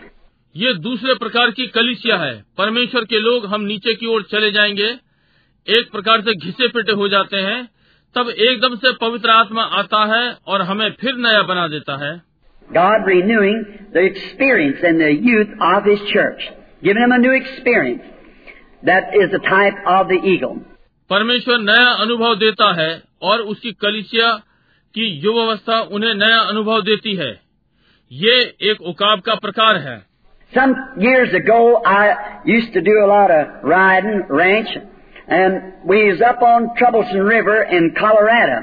ये 0.54 0.72
दूसरे 0.86 1.14
प्रकार 1.14 1.50
की 1.50 1.66
कलिसिया 1.66 2.16
है 2.16 2.32
परमेश्वर 2.58 3.04
के 3.04 3.18
लोग 3.18 3.46
हम 3.46 3.60
नीचे 3.64 3.94
की 3.94 4.06
ओर 4.06 4.22
चले 4.30 4.50
जाएँगे 4.52 4.88
एक 5.66 5.90
प्रकार 5.92 6.20
से 6.20 6.34
घिसे 6.34 6.68
पिटे 6.68 6.92
हो 6.92 7.08
जाते 7.08 7.36
हैं 7.36 7.62
तब 8.16 8.30
एकदम 8.48 8.74
से 8.76 8.92
पवित्र 9.00 9.30
आत्मा 9.30 9.62
आता 9.80 10.04
है 10.14 10.24
और 10.46 10.62
हमें 10.62 10.90
फिर 11.00 11.14
नया 11.26 11.42
बना 11.42 11.68
देता 11.68 11.96
है 12.04 12.12
God 12.70 13.06
renewing 13.06 13.62
the 13.94 14.02
experience 14.02 14.84
and 14.90 15.00
the 15.00 15.12
youth 15.30 15.50
of 15.60 15.84
His 15.84 16.04
church, 16.10 16.44
giving 16.82 17.02
them 17.02 17.12
a 17.12 17.18
new 17.18 17.32
experience. 17.32 18.02
That 18.82 19.14
is 19.14 19.30
the 19.30 19.38
type 19.40 19.78
of 19.86 20.08
the 20.08 20.20
eagle. 20.24 20.56
परमेश्वर 21.10 21.58
नया 21.60 21.88
अनुभव 22.02 22.34
देता 22.36 22.72
है 22.74 22.90
और 23.22 23.40
उसकी 23.52 23.72
कलिसिया 23.82 24.30
की 24.94 25.06
युवावस्था 25.24 25.80
उन्हें 25.96 26.14
नया 26.14 26.38
अनुभव 26.52 26.82
देती 26.82 27.14
है 27.16 27.30
ये 28.10 28.40
एक 28.70 28.80
उकाब 28.92 29.20
का 29.20 29.34
प्रकार 29.44 29.76
है 29.78 30.00
Some 30.52 30.72
years 30.98 31.34
ago, 31.34 31.82
I 31.82 32.00
used 32.46 32.74
to 32.74 32.80
do 32.82 32.94
a 33.02 33.06
lot 33.06 33.30
of 33.30 33.52
riding, 33.64 34.18
ranch, 34.30 34.72
and 35.28 35.54
we 35.86 36.00
was 36.04 36.20
up 36.22 36.42
on 36.42 36.66
Troublesome 36.76 37.24
River 37.26 37.54
in 37.76 37.88
Colorado. 38.00 38.58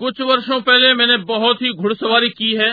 कुछ 0.00 0.20
वर्षों 0.20 0.60
पहले 0.62 0.92
मैंने 0.94 1.16
बहुत 1.26 1.62
ही 1.62 1.72
घुड़सवारी 1.74 2.28
की 2.30 2.52
है 2.54 2.70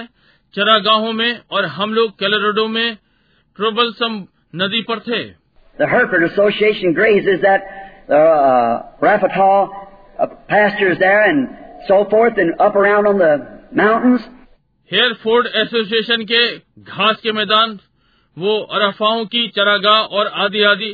चरागाहों 0.53 1.13
में 1.13 1.41
और 1.51 1.65
हम 1.75 1.93
लोग 1.93 2.11
कैलोराडो 2.19 2.67
में 2.67 2.97
ट्रोबलसम 3.59 4.17
नदी 4.61 4.81
पर 4.89 4.99
थे 5.07 5.23
The 5.77 5.87
Hereford 5.87 6.23
Association 6.23 6.93
grazes 6.93 7.41
that 7.41 7.63
the 8.07 8.17
uh, 8.17 8.91
Rapital 9.01 9.71
uh, 10.19 10.27
pastures 10.47 10.97
there 10.99 11.23
and 11.23 11.49
so 11.87 12.05
forth 12.05 12.37
and 12.37 12.53
up 12.59 12.75
around 12.75 13.07
on 13.07 13.17
the 13.17 13.33
mountains. 13.73 14.21
Hereford 14.91 15.47
association 15.55 16.23
के 16.31 16.41
घास 16.83 17.19
के 17.21 17.31
मैदान 17.31 17.79
वो 18.37 18.57
अरफाओं 18.77 19.25
की 19.25 19.47
चरागाह 19.55 20.15
और 20.17 20.27
आदि 20.43 20.63
आदि 20.71 20.91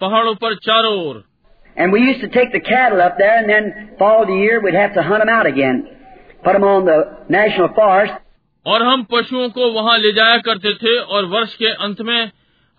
पहाड़ों 0.00 0.34
पर 0.44 0.54
चारों 0.66 0.92
ओर 1.06 1.22
And 1.76 1.92
we 1.92 2.00
used 2.00 2.20
to 2.20 2.28
take 2.28 2.52
the 2.52 2.60
cattle 2.60 3.02
up 3.02 3.16
there 3.18 3.36
and 3.38 3.48
then 3.48 3.96
fall 3.98 4.22
of 4.22 4.28
the 4.28 4.34
year 4.34 4.60
we'd 4.62 4.74
have 4.74 4.94
to 4.94 5.02
hunt 5.02 5.22
them 5.22 5.28
out 5.28 5.46
again. 5.46 5.80
Put 6.44 6.52
them 6.52 6.64
on 6.64 6.84
the 6.84 6.98
national 7.28 7.68
forest. 7.78 8.20
और 8.66 8.82
हम 8.82 9.02
पशुओं 9.12 9.48
को 9.56 9.70
वहाँ 9.72 9.96
ले 9.98 10.12
जाया 10.12 10.36
करते 10.44 10.72
थे 10.82 10.96
और 10.98 11.24
वर्ष 11.32 11.54
के 11.62 11.72
अंत 11.86 12.00
में 12.00 12.30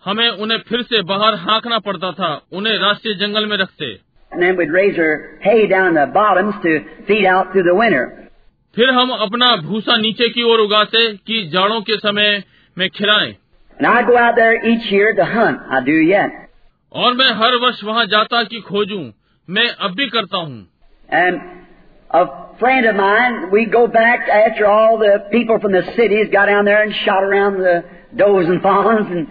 हमें 0.06 0.28
उन्हें 0.28 0.58
फिर 0.58 0.82
से 0.82 1.02
बाहर 1.02 1.34
हाँकना 1.34 1.78
पड़ता 1.78 2.12
था 2.12 2.42
उन्हें 2.52 2.78
राष्ट्रीय 2.78 3.14
जंगल 3.14 3.46
में 3.46 3.56
रखते. 3.56 3.94
फिर 8.76 8.90
हम 8.90 9.10
अपना 9.10 9.56
भूसा 9.56 9.96
नीचे 9.96 10.28
की 10.28 10.42
ओर 10.42 10.58
उगाते 10.58 11.16
कि 11.16 11.50
जाड़ों 11.52 11.80
के 11.80 11.96
समय 11.96 12.42
में 12.78 12.88
खिलाएँ. 12.90 13.36
और 16.92 17.14
मैं 17.14 17.30
हर 17.30 17.56
वर्ष 17.56 17.84
वहाँ 17.84 18.06
जाता 18.06 18.42
कि 18.42 18.60
खोजूं 18.60 19.10
मैं 19.50 19.68
अब 19.68 19.90
भी 19.90 20.06
करता 20.08 20.36
हूँ 20.36 20.66
a 22.14 22.24
friend 22.62 22.86
of 22.86 22.96
mine, 22.96 23.34
we 23.54 23.62
go 23.74 23.82
back 23.86 24.18
after 24.30 24.64
all 24.66 24.92
the 24.98 25.18
people 25.34 25.58
from 25.58 25.72
the 25.74 25.82
cities 25.88 26.28
got 26.34 26.48
down 26.48 26.64
there 26.64 26.82
and 26.86 26.94
shot 26.94 27.24
around 27.24 27.56
the 27.56 27.74
does 28.20 28.48
and 28.52 28.60
fawns 28.60 29.10
and 29.10 29.26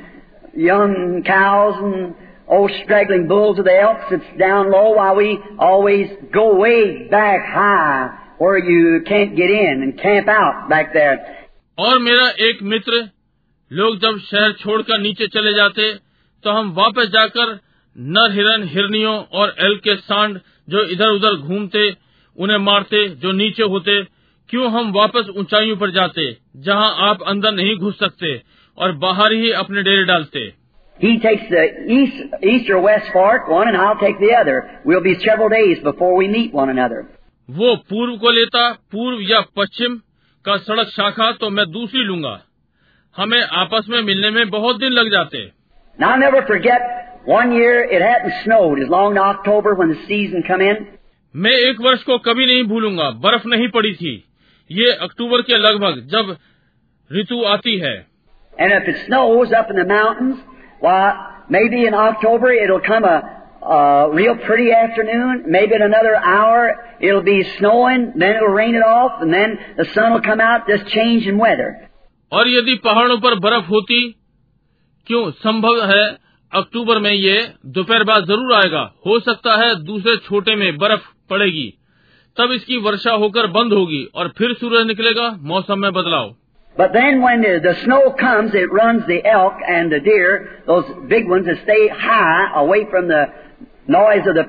young 0.56 1.24
cows 1.26 1.76
and 1.78 2.16
old 2.48 2.72
straggling 2.84 3.28
bulls 3.28 3.60
of 3.60 3.66
the 3.66 3.78
elks 3.78 4.06
that's 4.10 4.40
down 4.40 4.72
low 4.72 4.92
while 4.96 5.16
we 5.16 5.40
always 5.60 6.08
go 6.34 6.56
way 6.56 7.08
back 7.10 7.46
high 7.46 8.10
where 8.38 8.58
you 8.58 9.02
can't 9.06 9.36
get 9.36 9.50
in 9.50 9.82
and 9.84 10.00
camp 10.00 10.28
out 10.28 10.70
back 10.70 10.94
there. 10.94 11.18
और 11.78 12.00
मेरा 12.00 12.28
एक 12.48 12.62
मित्र 12.64 13.04
लोग 13.72 13.98
जब 14.00 14.18
शहर 14.26 14.52
छोड़कर 14.60 15.00
नीचे 15.02 15.28
चले 15.28 15.54
जाते 15.54 15.94
तो 16.44 16.52
हम 16.52 16.72
वापस 16.74 17.08
जाकर 17.10 17.54
नर 17.96 18.32
हिरन 18.32 18.68
हिरनियों 18.70 19.16
और 19.40 19.56
एल 19.66 19.76
के 19.84 19.96
सांड 19.98 20.40
जो 20.70 20.84
इधर 20.94 21.10
उधर 21.10 21.36
घूमते 21.38 21.90
उन्हें 22.38 22.58
मारते 22.58 23.08
जो 23.24 23.32
नीचे 23.32 23.64
होते 23.74 24.04
क्यों 24.50 24.72
हम 24.72 24.92
वापस 24.94 25.30
ऊंचाइयों 25.38 25.76
पर 25.78 25.92
जाते 25.92 26.32
जहाँ 26.66 26.94
आप 27.10 27.22
अंदर 27.28 27.52
नहीं 27.52 27.76
घुस 27.78 28.00
सकते 28.00 28.36
और 28.78 28.92
बाहर 28.98 29.34
ही 29.34 29.52
अपने 29.64 29.84
डेरे 29.84 30.06
डालते 30.06 30.52
He 31.00 31.20
takes 31.20 31.50
the 31.50 31.64
east, 31.92 32.20
east 32.42 32.70
or 32.70 32.80
west 32.80 33.08
fork, 33.14 33.50
one, 33.50 33.68
and 33.68 33.76
I'll 33.76 34.00
take 34.00 34.18
the 34.20 34.34
other. 34.34 34.54
We'll 34.86 35.04
be 35.04 35.16
several 35.16 35.50
days 35.50 35.80
before 35.84 36.16
we 36.16 36.28
meet 36.30 36.54
one 36.54 36.70
another. 36.70 37.02
वो 37.50 37.76
पूर्व 37.90 38.16
को 38.18 38.32
लेता 38.32 38.70
पूर्व 38.92 39.22
या 39.32 39.42
पश्चिम 39.58 39.98
का 40.46 40.56
सड़क 40.60 40.88
शाखा 40.90 41.32
तो 41.42 41.50
मैं 41.50 41.66
दूसरी 41.72 42.04
लूँगा 42.04 42.40
हमें 43.16 43.42
आपस 43.42 43.90
में 43.90 44.02
मिलने 44.04 44.30
में 44.30 44.50
बहुत 44.50 44.80
दिन 44.80 44.92
लग 44.92 45.12
जाते 45.12 45.44
Now 46.00 46.14
I'll 46.14 46.20
never 46.20 46.42
forget, 46.48 46.88
one 47.28 47.54
year 47.54 47.76
it 47.90 48.02
hadn't 48.02 48.34
snowed 48.44 48.80
as 48.80 48.90
long 48.90 49.12
in 49.12 49.22
October 49.26 49.76
when 49.76 49.94
the 49.94 50.02
season 50.08 50.44
come 50.48 50.66
in. 50.70 50.84
मैं 51.36 51.52
एक 51.70 51.80
वर्ष 51.82 52.04
को 52.04 52.18
कभी 52.26 52.46
नहीं 52.46 52.64
भूलूँगा 52.64 53.10
बर्फ़ 53.22 53.48
नहीं 53.48 53.68
पड़ी 53.70 53.94
थी 53.94 54.18
ये 54.70 54.92
अक्टूबर 55.04 55.42
के 55.42 55.58
लगभग 55.58 56.04
जब 56.12 56.36
ऋतु 57.12 57.44
आती 57.46 57.78
है 57.80 57.96
And 58.59 58.73
if 58.73 58.89
it 58.89 59.07
snows 59.07 59.53
up 59.53 59.71
in 59.71 59.77
the 59.77 59.85
mountains, 59.85 60.39
why, 60.81 61.45
maybe 61.49 61.87
in 61.87 61.95
October 61.95 62.53
it'll 62.53 62.81
come 62.81 63.05
a, 63.05 63.19
a 63.63 64.11
real 64.13 64.37
pretty 64.37 64.73
afternoon. 64.73 65.45
Maybe 65.47 65.75
in 65.75 65.83
another 65.83 66.17
hour 66.17 66.97
it'll 67.01 67.23
be 67.23 67.43
snowing, 67.59 68.13
then 68.17 68.37
it'll 68.37 68.49
rain 68.49 68.75
it 68.75 68.83
off, 68.83 69.23
and 69.23 69.33
then 69.33 69.59
the 69.77 69.87
sun 69.95 70.13
will 70.13 70.23
come 70.23 70.41
out, 70.41 70.69
just 70.69 70.87
change 70.89 71.27
in 71.27 71.39
weather. 71.39 71.71
और 72.33 72.49
यदि 72.49 72.75
पहाड़ों 72.85 73.19
पर 73.21 73.35
बर्फ 73.45 73.71
होती 73.71 74.01
क्यों 75.07 75.31
संभव 75.45 75.81
है 75.91 76.05
अक्टूबर 76.53 76.99
में 76.99 77.13
ये 77.13 77.37
दोपहर 77.67 78.05
बाद 78.05 78.25
जरूर 78.25 78.55
आएगा 78.55 78.83
हो 79.07 79.19
सकता 79.21 79.57
है 79.57 79.75
दूसरे 79.85 80.17
छोटे 80.17 80.55
में 80.57 80.77
बर्फ 80.79 81.09
पड़ेगी 81.31 81.69
तब 82.37 82.53
इसकी 82.53 82.77
वर्षा 82.77 83.13
होकर 83.23 83.47
बंद 83.57 83.73
होगी 83.73 84.05
और 84.15 84.29
फिर 84.39 84.55
सूरज 84.55 84.87
निकलेगा 84.87 85.31
मौसम 85.53 85.79
में 85.79 85.93
बदलाव 85.93 86.35
But 86.77 86.93
then 86.93 87.21
when 87.21 87.43
the, 87.43 87.61
the 87.63 87.75
snow 87.85 88.13
comes, 88.13 88.55
it 88.55 88.73
runs 88.73 89.03
the 89.07 89.25
elk 89.25 89.55
and 89.69 89.93
the 89.93 90.01
deer, 90.01 90.63
those 90.67 90.85
big 91.09 91.29
ones 91.29 91.47
that 91.47 91.63
stay 91.63 91.89
high 91.89 92.53
away 92.55 92.87
from 92.91 93.09
the 93.09 93.27
noise 93.87 94.27
of 94.27 94.35
the 94.35 94.47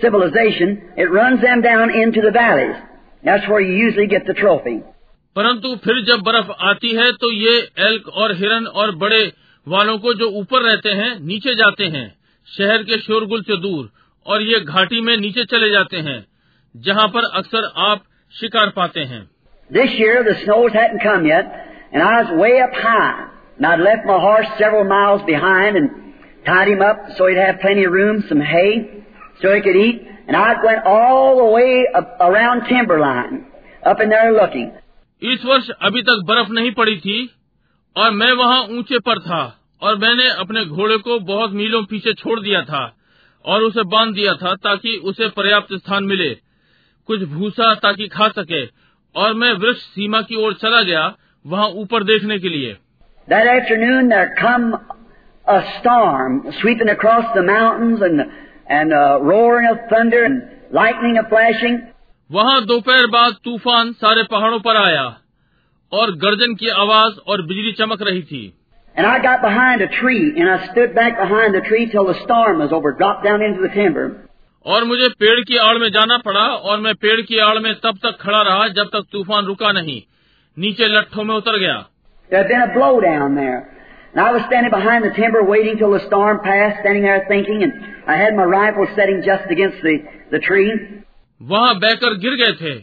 civilization, 0.00 0.90
it 0.96 1.10
runs 1.10 1.40
them 1.40 1.62
down 1.62 1.94
into 1.94 2.20
the 2.20 2.32
valleys. 2.32 2.76
That's 3.22 3.46
where 3.48 3.60
you 3.60 3.74
usually 3.74 4.08
get 4.08 4.26
the 4.26 4.34
trophy. 4.34 4.82
परंतु 5.36 5.74
फिर 5.84 6.00
जब 6.04 6.22
बर्फ 6.24 6.50
आती 6.70 6.88
है 6.96 7.10
तो 7.20 7.30
ये 7.32 7.56
elk 7.88 8.08
और 8.22 8.34
हिरन 8.36 8.66
और 8.66 8.94
बड़े 9.02 9.20
वालों 9.66 9.96
को 9.98 10.12
जो 10.14 10.28
ऊपर 10.40 10.62
रहते 10.62 10.90
हैं 10.98 11.10
नीचे 11.26 11.54
जाते 11.54 11.84
हैं 11.94 12.06
शहर 12.48 12.82
के 12.90 12.98
शोरगुल 12.98 13.42
से 13.42 13.56
दूर 13.60 13.88
और 14.26 14.42
ये 14.42 14.60
घाटी 14.60 15.00
में 15.06 15.16
नीचे 15.16 15.44
चले 15.52 15.70
जाते 15.70 16.00
हैं 16.08 16.18
जहाँ 16.74 17.06
पर 17.14 17.30
अक्सर 17.38 17.70
आप 17.86 18.04
शिकार 18.32 18.72
पाते 18.76 19.00
हैं 19.12 19.22
This 19.70 19.90
year 19.94 20.22
the 20.24 20.44
snows 20.44 20.72
hadn't 20.72 21.00
come 21.00 21.26
yet, 21.26 21.44
and 21.92 22.02
I 22.02 22.22
was 22.22 22.40
way 22.40 22.60
up 22.60 22.72
high. 22.74 23.28
And 23.56 23.66
I'd 23.66 23.80
left 23.80 24.04
my 24.06 24.18
horse 24.18 24.46
several 24.58 24.84
miles 24.84 25.22
behind 25.22 25.76
and 25.76 25.90
tied 26.44 26.68
him 26.68 26.82
up 26.82 26.98
so 27.16 27.26
he'd 27.26 27.38
have 27.38 27.60
plenty 27.60 27.84
of 27.84 27.92
room, 27.92 28.24
some 28.28 28.40
hay, 28.40 29.04
so 29.40 29.54
he 29.54 29.60
could 29.60 29.76
eat. 29.76 30.02
And 30.26 30.36
I 30.36 30.54
went 30.62 30.84
all 30.86 31.36
the 31.36 31.50
way 31.52 31.86
up 31.94 32.16
around 32.20 32.66
Timberline, 32.68 33.46
up 33.82 34.00
in 34.00 34.08
there 34.08 34.32
looking. 34.32 34.70
इस 35.22 35.44
वर्ष 35.44 35.68
अभी 35.88 36.02
तक 36.02 36.22
बर्फ 36.28 36.48
नहीं 36.50 36.70
पड़ी 36.72 36.96
थी 37.00 37.18
और 37.96 38.10
मैं 38.10 38.32
वहाँ 38.32 38.62
ऊंचे 38.76 38.98
पर 38.98 39.18
था 39.20 39.42
और 39.82 39.96
मैंने 39.98 40.28
अपने 40.44 40.64
घोड़े 40.64 40.96
को 40.98 41.18
बहुत 41.28 41.52
मीलों 41.52 41.82
पीछे 41.90 42.12
छोड़ 42.12 42.38
दिया 42.40 42.62
था 42.62 42.82
और 43.44 43.62
उसे 43.62 43.82
बांध 43.92 44.14
दिया 44.14 44.34
था 44.34 44.54
ताकि 44.64 44.96
उसे 45.10 45.28
पर्याप्त 45.36 45.74
स्थान 45.74 46.04
मिले 46.04 46.30
कुछ 47.08 47.22
भूसा 47.28 47.74
ताकि 47.74 48.08
खा 48.08 48.28
सके 48.38 48.64
और 49.23 49.33
मैं 49.33 49.51
वृक्ष 49.61 49.81
सीमा 49.93 50.21
की 50.21 50.35
ओर 50.45 50.53
चला 50.63 50.81
गया 50.89 51.05
वहाँ 51.45 51.67
ऊपर 51.83 52.03
देखने 52.03 52.39
के 52.39 52.49
लिए 52.49 52.75
That 53.27 53.47
afternoon 53.47 54.09
there 54.09 54.27
come 54.39 54.67
a 55.47 55.61
storm 55.77 56.35
sweeping 56.59 56.89
across 56.89 57.25
the 57.35 57.43
mountains 57.43 58.01
and, 58.01 58.21
and 58.69 58.93
a 58.93 59.19
roaring 59.21 59.67
of 59.69 59.79
thunder 59.89 60.23
and 60.23 60.41
lightning 60.71 61.17
a 61.17 61.23
flashing. 61.29 61.79
वहाँ 62.29 62.61
दोपहर 62.65 63.07
बाद 63.07 63.35
तूफ़ान 63.43 63.91
सारे 64.03 64.23
पहाड़ों 64.31 64.59
पर 64.59 64.77
आया 64.77 65.03
और 65.91 66.11
गर्जन 66.23 66.55
की 66.61 66.69
आवाज़ 66.83 67.19
और 67.27 67.41
बिजली 67.47 67.71
चमक 67.81 68.01
रही 68.09 68.21
थी 68.31 68.43
And 68.95 69.05
I 69.05 69.19
got 69.23 69.41
behind 69.41 69.81
a 69.81 69.87
tree 69.87 70.33
and 70.37 70.49
I 70.49 70.71
stood 70.71 70.95
back 70.95 71.17
behind 71.17 71.53
the 71.53 71.61
tree 71.61 71.89
till 71.91 72.05
the 72.05 72.15
storm 72.23 72.59
was 72.59 72.71
over, 72.71 72.93
dropped 72.93 73.23
down 73.23 73.41
into 73.41 73.61
the 73.61 73.73
timber. 73.73 74.26
और 74.67 74.83
मुझे 74.83 75.07
पेड़ 75.19 75.39
की 75.39 75.57
आड़ 75.57 75.77
में 75.77 75.89
जाना 75.91 76.17
पड़ा 76.17 76.45
और 76.69 76.79
मैं 76.79 76.93
पेड़ 76.95 77.19
की 77.21 77.37
आड़ 77.39 77.57
में 77.59 77.73
तब 77.83 77.99
तक 78.03 78.17
खड़ा 78.21 78.41
रहा 78.41 78.67
जब 78.79 78.89
तक 78.93 79.05
तूफ़ान 79.11 79.45
रुका 79.45 79.71
नहीं 79.71 80.01
नीचे 80.57 80.87
लट्ठों 80.87 81.23
में 81.23 81.35
उतर 81.35 81.59
गया. 81.59 81.77
And 84.13 84.21
I 84.21 84.31
was 84.31 84.43
standing 84.47 84.71
behind 84.71 85.03
the 85.03 85.11
timber 85.15 85.43
waiting 85.43 85.77
till 85.77 85.91
the 85.91 85.99
storm 86.07 86.37
passed, 86.43 86.79
standing 86.79 87.03
there 87.03 87.25
thinking, 87.27 87.63
and 87.63 87.73
I 88.07 88.15
had 88.17 88.35
my 88.35 88.45
rifle 88.45 88.87
setting 88.95 89.21
just 89.21 89.51
against 89.55 89.83
the, 89.83 89.95
the 90.31 90.39
tree. 90.39 90.71
वहाँ 91.41 91.73
बहकर 91.79 92.15
गिर 92.17 92.35
गए 92.35 92.53
थे 92.61 92.73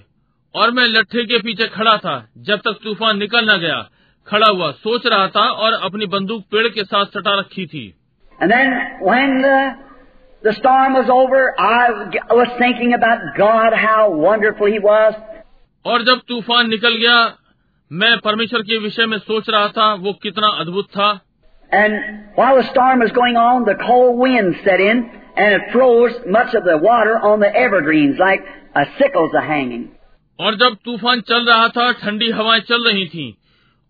और 0.54 0.70
मैं 0.70 0.86
लट्ठे 0.88 1.24
के 1.24 1.38
पीछे 1.42 1.66
खड़ा 1.68 1.96
था 2.04 2.14
जब 2.48 2.60
तक 2.66 2.78
तूफ़ान 2.84 3.18
निकल 3.18 3.50
न 3.50 3.58
गया 3.60 3.78
खड़ा 4.28 4.48
हुआ 4.48 4.70
सोच 4.84 5.06
रहा 5.06 5.26
था 5.36 5.48
और 5.64 5.72
अपनी 5.88 6.06
बंदूक 6.14 6.42
पेड़ 6.52 6.68
के 6.76 6.84
साथ 6.84 7.18
सटा 7.18 7.38
रखी 7.40 7.66
थी 7.66 7.84
And 8.38 8.50
then 8.50 8.70
when 9.08 9.34
the, 9.42 9.56
the 10.43 10.53
storm 10.53 10.93
was 10.93 11.09
over, 11.09 11.53
I 11.59 11.89
was 12.31 12.47
thinking 12.57 12.93
about 12.93 13.19
God, 13.37 13.73
how 13.73 14.11
wonderful 14.11 14.67
He 14.67 14.79
was. 14.79 15.13
और 15.85 16.03
जब 16.03 16.21
तूफान 16.27 16.69
निकल 16.69 16.95
गया 16.95 17.17
मैं 17.91 18.17
परमेश्वर 18.23 18.61
के 18.61 18.77
विषय 18.77 19.05
में 19.05 19.17
सोच 19.17 19.49
रहा 19.49 19.67
था 19.77 19.93
वो 20.03 20.13
कितना 20.23 20.47
अद्भुत 20.61 20.87
था 20.97 21.09
And 21.71 21.93
while 22.35 22.55
the 22.55 22.67
storm 22.69 22.99
was 22.99 23.11
going 23.11 23.37
on, 23.37 23.65
the 23.65 23.75
cold 23.75 24.17
wind 24.19 24.55
set 24.63 24.81
in, 24.81 25.03
and 25.37 25.55
it 25.55 25.71
froze 25.71 26.15
much 26.27 26.55
of 26.55 26.63
the 26.63 26.77
water 26.77 27.15
on 27.29 27.39
the 27.39 27.49
evergreens 27.63 28.17
like 28.19 28.41
uh, 28.75 28.85
sickles 28.97 29.33
are 29.33 29.45
hanging. 29.45 29.87
और 30.39 30.55
जब 30.55 30.75
तूफान 30.85 31.21
चल 31.29 31.45
रहा 31.45 31.67
था 31.77 31.91
ठंडी 32.01 32.29
हवाएं 32.31 32.59
चल 32.67 32.87
रही 32.87 33.05
थीं 33.13 33.31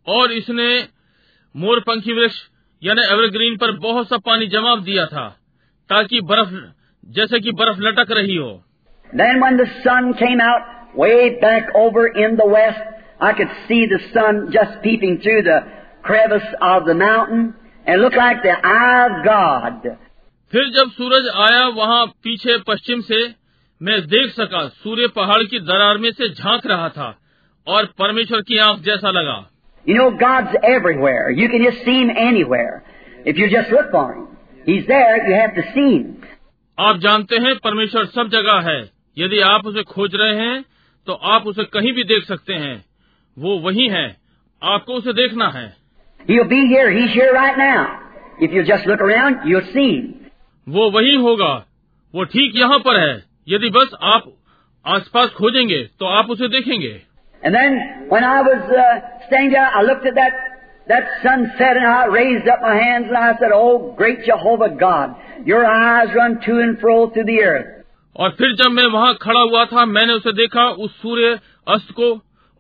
और 0.08 0.32
इसने 0.32 0.70
मोर 1.56 1.80
पंखी 1.88 2.14
वृक्ष 2.14 2.40
यानी 2.82 3.02
एवरग्रीन 3.14 3.58
पर 3.58 3.72
बहुत 3.80 4.08
सा 4.10 4.18
पानी 4.26 4.48
जमा 4.48 4.76
दिया 4.88 5.06
था 5.06 5.26
ताकि 5.91 6.21
बर्फ़ 6.31 6.55
जैसे 7.17 7.41
कि 7.41 7.53
बर्फ़ 7.53 7.81
लटक 7.81 8.13
रही 8.19 8.37
हो 8.37 8.53
Then 9.13 9.41
when 9.41 9.57
the 9.57 9.67
sun 9.83 10.15
came 10.15 10.41
out 10.41 10.97
way 10.97 11.39
back 11.41 11.69
over 11.75 12.07
in 12.25 12.37
the 12.37 12.47
west, 12.47 12.81
I 13.21 13.33
could 13.33 13.53
see 13.69 13.87
the 13.87 14.01
sun 14.15 14.51
just 14.51 14.81
peeping 14.83 15.19
through 15.19 15.43
the 15.43 15.59
crevice 16.03 16.49
of 16.61 16.87
the 16.87 16.95
mountain 16.95 17.55
and 17.87 18.03
looked 18.03 18.17
like 18.17 18.43
the 18.43 18.57
eye 18.73 19.07
of 19.07 19.25
God. 19.27 19.87
फिर 20.53 20.69
जब 20.79 20.91
सूरज 20.97 21.29
आया 21.45 21.67
वहाँ 21.77 22.05
पीछे 22.25 22.59
पश्चिम 22.69 23.01
से 23.11 23.23
मैं 23.81 24.01
देख 24.07 24.31
सका 24.33 24.67
सूर्य 24.83 25.07
पहाड़ 25.17 25.43
की 25.53 25.59
दरार 25.71 25.99
में 25.99 26.11
से 26.13 26.29
झाँक 26.29 26.67
रहा 26.67 26.89
था 26.99 27.15
और 27.67 27.87
परमेश्वर 27.99 28.41
की 28.51 28.59
आँख 28.69 28.81
जैसा 28.91 29.11
लगा 29.11 29.43
You 29.87 29.95
know, 29.97 30.11
God's 30.21 30.57
everywhere. 30.63 31.31
You 31.31 31.49
can 31.49 31.63
just 31.63 31.85
see 31.85 32.01
Him 32.01 32.11
anywhere. 32.11 32.85
If 33.27 33.37
you 33.37 33.49
just 33.51 33.71
look 33.71 33.91
for 33.91 34.15
Him. 34.15 34.34
आप 36.79 36.97
जानते 36.99 37.37
हैं 37.37 37.57
परमेश्वर 37.57 38.05
सब 38.05 38.29
जगह 38.29 38.71
है। 38.71 38.91
यदि 39.19 39.41
आप 39.41 39.67
उसे 39.67 39.83
खोज 39.83 40.15
रहे 40.15 40.37
हैं 40.37 40.65
तो 41.07 41.13
आप 41.13 41.47
उसे 41.47 41.65
कहीं 41.65 41.93
भी 41.93 42.05
देख 42.05 42.25
सकते 42.25 42.55
हैं। 42.55 42.85
वो 43.39 43.59
वही 43.59 43.89
है। 43.89 44.17
आपको 44.63 44.93
उसे 44.93 45.13
देखना 45.13 45.49
है। 45.49 45.77
वो 50.69 50.91
वही 50.91 51.15
होगा। 51.15 51.67
वो 52.15 52.25
ठीक 52.25 52.53
यहाँ 52.57 52.79
पर 52.79 53.01
है। 53.01 53.25
यदि 53.49 53.71
बस 53.71 53.91
आप 54.03 54.33
आसपास 54.87 55.29
खोजेंगे 55.29 55.85
तो 56.01 56.07
आप 56.07 56.31
उसे 56.31 56.49
देखेंगे। 56.49 57.03
that 60.88 61.10
sunset 61.24 61.78
and 61.78 61.88
I 61.88 62.06
raised 62.06 62.48
up 62.48 62.62
my 62.62 62.76
hands 62.76 63.08
and 63.10 63.18
I 63.18 63.34
said, 63.40 63.52
"Oh, 63.54 63.94
great 63.98 64.24
Jehovah 64.30 64.70
God, 64.70 65.16
Your 65.46 65.66
eyes 65.66 66.16
run 66.16 66.40
to 66.46 66.60
and 66.62 66.80
fro 66.80 66.96
through 67.10 67.28
the 67.32 67.42
earth." 67.50 67.68
और 68.16 68.30
फिर 68.40 68.56
जब 68.62 68.72
मैं 68.78 68.86
वहाँ 68.94 69.14
खड़ा 69.22 69.40
हुआ 69.40 69.66
था 69.66 69.86
मैंने 69.86 70.14
उसे 70.14 70.32
देखा 70.40 70.66
उस 70.86 70.96
सूर्य 71.02 71.40
अस्त 71.76 71.92
को 72.00 72.10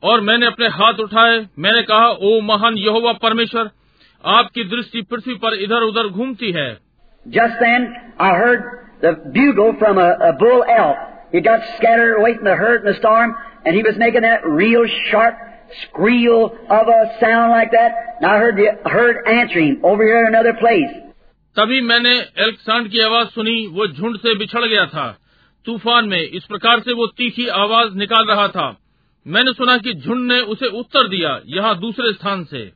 और 0.03 0.21
मैंने 0.27 0.45
अपने 0.45 0.67
हाथ 0.75 0.99
उठाए 1.05 1.39
मैंने 1.65 1.82
कहा 1.89 2.07
ओ 2.27 2.39
महान 2.51 2.77
यहोवा 2.77 3.13
परमेश्वर 3.23 3.69
आपकी 4.23 4.63
दृष्टि 4.75 5.01
पृथ्वी 5.11 5.36
पर 5.43 5.59
इधर 5.63 5.88
उधर 5.89 6.07
घूमती 6.07 6.51
है 6.59 6.69
Just 7.25 7.59
then, 7.61 7.86
I 8.17 8.30
heard 8.36 8.61
the 9.01 9.11
bugle 9.34 9.73
from 9.80 9.97
a, 9.97 10.09
a 10.27 10.34
bull 10.34 10.63
elk. 10.75 10.97
He 11.34 11.41
got 11.41 11.65
scattered 11.77 12.15
away 12.17 12.36
from 12.36 12.45
the 12.45 12.55
herd 12.55 12.86
in 12.86 12.88
the 12.91 12.97
storm, 12.99 13.36
and 13.65 13.75
he 13.75 13.84
was 13.84 13.97
making 13.97 14.21
that 14.21 14.45
real 14.45 14.86
sharp 15.09 15.36
squeal 15.82 16.40
of 16.72 16.88
a 16.88 17.00
sound 17.24 17.52
like 17.52 17.70
that. 17.72 17.90
And 18.16 18.26
I 18.26 18.40
heard 18.42 18.56
the 18.56 18.68
herd 18.92 19.16
answering 19.38 19.74
over 19.84 20.02
here 20.04 20.22
in 20.22 20.34
another 20.34 20.60
place. 20.62 21.04
तभी 21.56 21.80
मैंने 21.80 22.18
elk 22.38 22.58
सांड 22.58 22.88
की 22.88 23.00
आवाज़ 23.00 23.28
सुनी 23.28 23.66
वो 23.66 23.86
झुंड 23.86 24.16
से 24.16 24.34
बिछड़ 24.34 24.64
गया 24.64 24.86
था। 24.86 25.18
तूफ़ान 25.66 26.04
में 26.08 26.22
इस 26.22 26.44
प्रकार 26.44 26.80
से 26.80 26.92
वो 26.92 27.06
तीखी 27.06 27.48
आवाज़ 27.48 27.94
निकाल 27.94 28.24
रहा 28.26 28.48
था। 28.48 28.78
मैंने 29.26 29.52
सुना 29.52 29.78
कि 29.78 29.94
झुंड 29.94 30.32
ने 30.32 30.40
उसे 30.40 30.66
उत्तर 30.66 31.08
दिया 31.08 31.40
यहाँ 31.46 31.80
दूसरे 31.80 32.12
स्थान 32.12 32.44
से। 32.44 32.72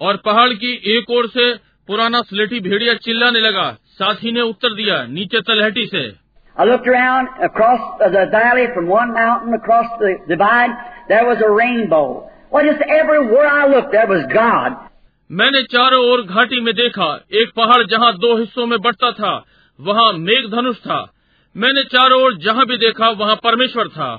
और 0.00 0.16
पहाड़ 0.16 0.48
की 0.48 0.98
एक 0.98 1.10
ओर 1.10 1.26
से 1.28 1.54
पुराना 1.86 2.22
स्लेटी 2.22 2.60
भेड़िया 2.60 2.94
चिल्लाने 2.94 3.40
लगा। 3.40 3.76
साथ 3.86 4.14
ही 4.14 4.32
ने 4.32 4.40
उत्तर 4.40 4.74
दिया 4.74 5.06
नीचे 5.06 5.40
तलहटी 5.40 5.86
से। 5.86 6.27
I 6.57 6.65
looked 6.65 6.87
around 6.87 7.29
across 7.41 7.99
the 7.99 8.27
valley 8.31 8.67
from 8.75 8.87
one 8.87 9.13
mountain 9.13 9.53
across 9.53 9.87
the 9.99 10.17
divide. 10.27 10.69
There 11.07 11.25
was 11.25 11.41
a 11.41 11.49
rainbow. 11.49 12.29
Well, 12.51 12.63
just 12.63 12.81
everywhere 12.87 13.47
I 13.47 13.67
looked, 13.67 13.91
there 13.91 14.07
was 14.07 14.25
God. 14.33 14.77
मैंने 15.31 15.61
चारों 15.73 16.01
ओर 16.11 16.21
घाटी 16.21 16.59
में 16.63 16.73
देखा 16.75 17.05
एक 17.41 17.51
पहाड़ 17.57 17.83
जहाँ 17.91 18.11
दो 18.23 18.35
हिस्सों 18.39 18.65
में 18.67 18.79
बढ़ता 18.81 19.11
था 19.19 19.31
वहाँ 19.79 20.11
मेघ 20.25 20.43
धनुष 20.51 20.77
था 20.85 20.99
मैंने 21.55 21.83
चारों 21.93 22.21
ओर 22.23 22.37
जहाँ 22.43 22.65
भी 22.71 22.77
देखा 22.83 23.09
वहाँ 23.21 23.35
परमेश्वर 23.43 23.87
था 23.97 24.09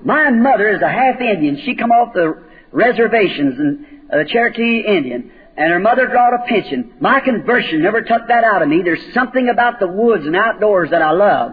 My 0.00 0.30
mother 0.30 0.68
is 0.68 0.82
a 0.82 0.88
half 0.88 1.20
Indian. 1.20 1.58
She 1.64 1.74
come 1.80 1.92
off 1.92 2.14
the 2.14 2.26
reservations 2.72 3.58
in 3.64 3.70
uh, 4.12 4.24
Cherokee 4.32 4.80
Indian, 4.94 5.30
and 5.56 5.72
her 5.72 5.78
mother 5.78 6.06
drawed 6.06 6.34
a 6.34 6.42
pension. 6.48 6.92
My 7.00 7.20
conversion 7.20 7.82
never 7.82 8.00
took 8.00 8.26
that 8.28 8.42
out 8.44 8.62
of 8.62 8.68
me. 8.68 8.80
There's 8.82 9.04
something 9.14 9.48
about 9.48 9.78
the 9.78 9.86
woods 9.86 10.26
and 10.26 10.34
outdoors 10.34 10.90
that 10.90 11.02
I 11.02 11.12
love. 11.12 11.52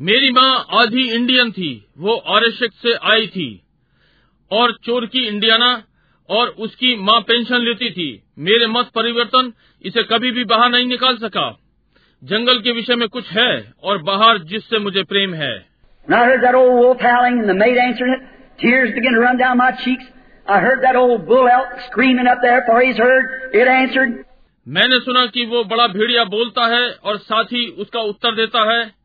मेरी 0.00 0.30
माँ 0.30 0.66
आधी 0.70 1.10
Indian 1.10 1.50
थी 1.50 1.86
वो 1.98 2.16
आरक्षक 2.16 2.70
से 2.82 2.94
आई 2.94 3.26
थी। 3.26 3.62
और 4.50 4.78
चोर 4.84 5.06
की 5.06 5.26
इंडियाना 5.26 5.82
और 6.30 6.48
उसकी 6.48 6.96
माँ 6.96 7.20
पेंशन 7.20 7.58
लेती 7.58 7.90
थी। 7.90 8.22
मेरे 8.38 8.66
मत 8.66 8.88
परिवर्तन 8.94 9.52
इसे 9.84 10.02
कभी 10.02 10.30
भी 10.30 10.44
बाहर 10.44 10.70
नहीं 10.70 10.86
निकाल 10.86 11.16
सका। 11.16 11.58
जंगल 12.24 12.60
के 12.60 12.72
विषय 12.72 12.96
में 12.96 13.08
कुछ 13.08 13.28
है 13.28 13.72
और 13.82 14.02
बाहर 14.02 14.38
जिससे 14.38 14.78
मुझे 14.78 15.02
प्रेम 15.02 15.34
है। 15.34 15.66
मैंने 24.68 25.00
सुना 25.00 25.26
कि 25.26 25.46
वो 25.46 25.64
बड़ा 25.64 25.86
भेड़िया 25.86 26.24
बोलता 26.24 26.66
है 26.76 26.90
और 26.90 27.18
साथ 27.18 27.44
ही 27.44 27.68
उसका 27.68 28.00
उत्तर 28.00 28.34
देता 28.34 28.72
है। 28.72 28.95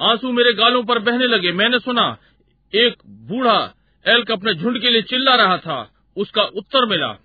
आँसू 0.00 0.32
मेरे 0.32 0.52
गालों 0.52 0.84
पर 0.84 0.98
बहने 0.98 1.26
लगे। 1.26 1.52
मैंने 1.52 1.78
सुना 1.78 2.16
एक 2.74 2.94
बूढ़ा 3.06 3.74
एल्क 4.08 4.30
अपने 4.30 4.54
झुंड 4.54 4.80
के 4.80 4.90
लिए 4.90 5.02
चिल्ला 5.02 5.34
रहा 5.34 5.58
था। 5.58 5.90
उसका 6.16 6.42
उत्तर 6.42 6.86
मिला। 6.86 7.18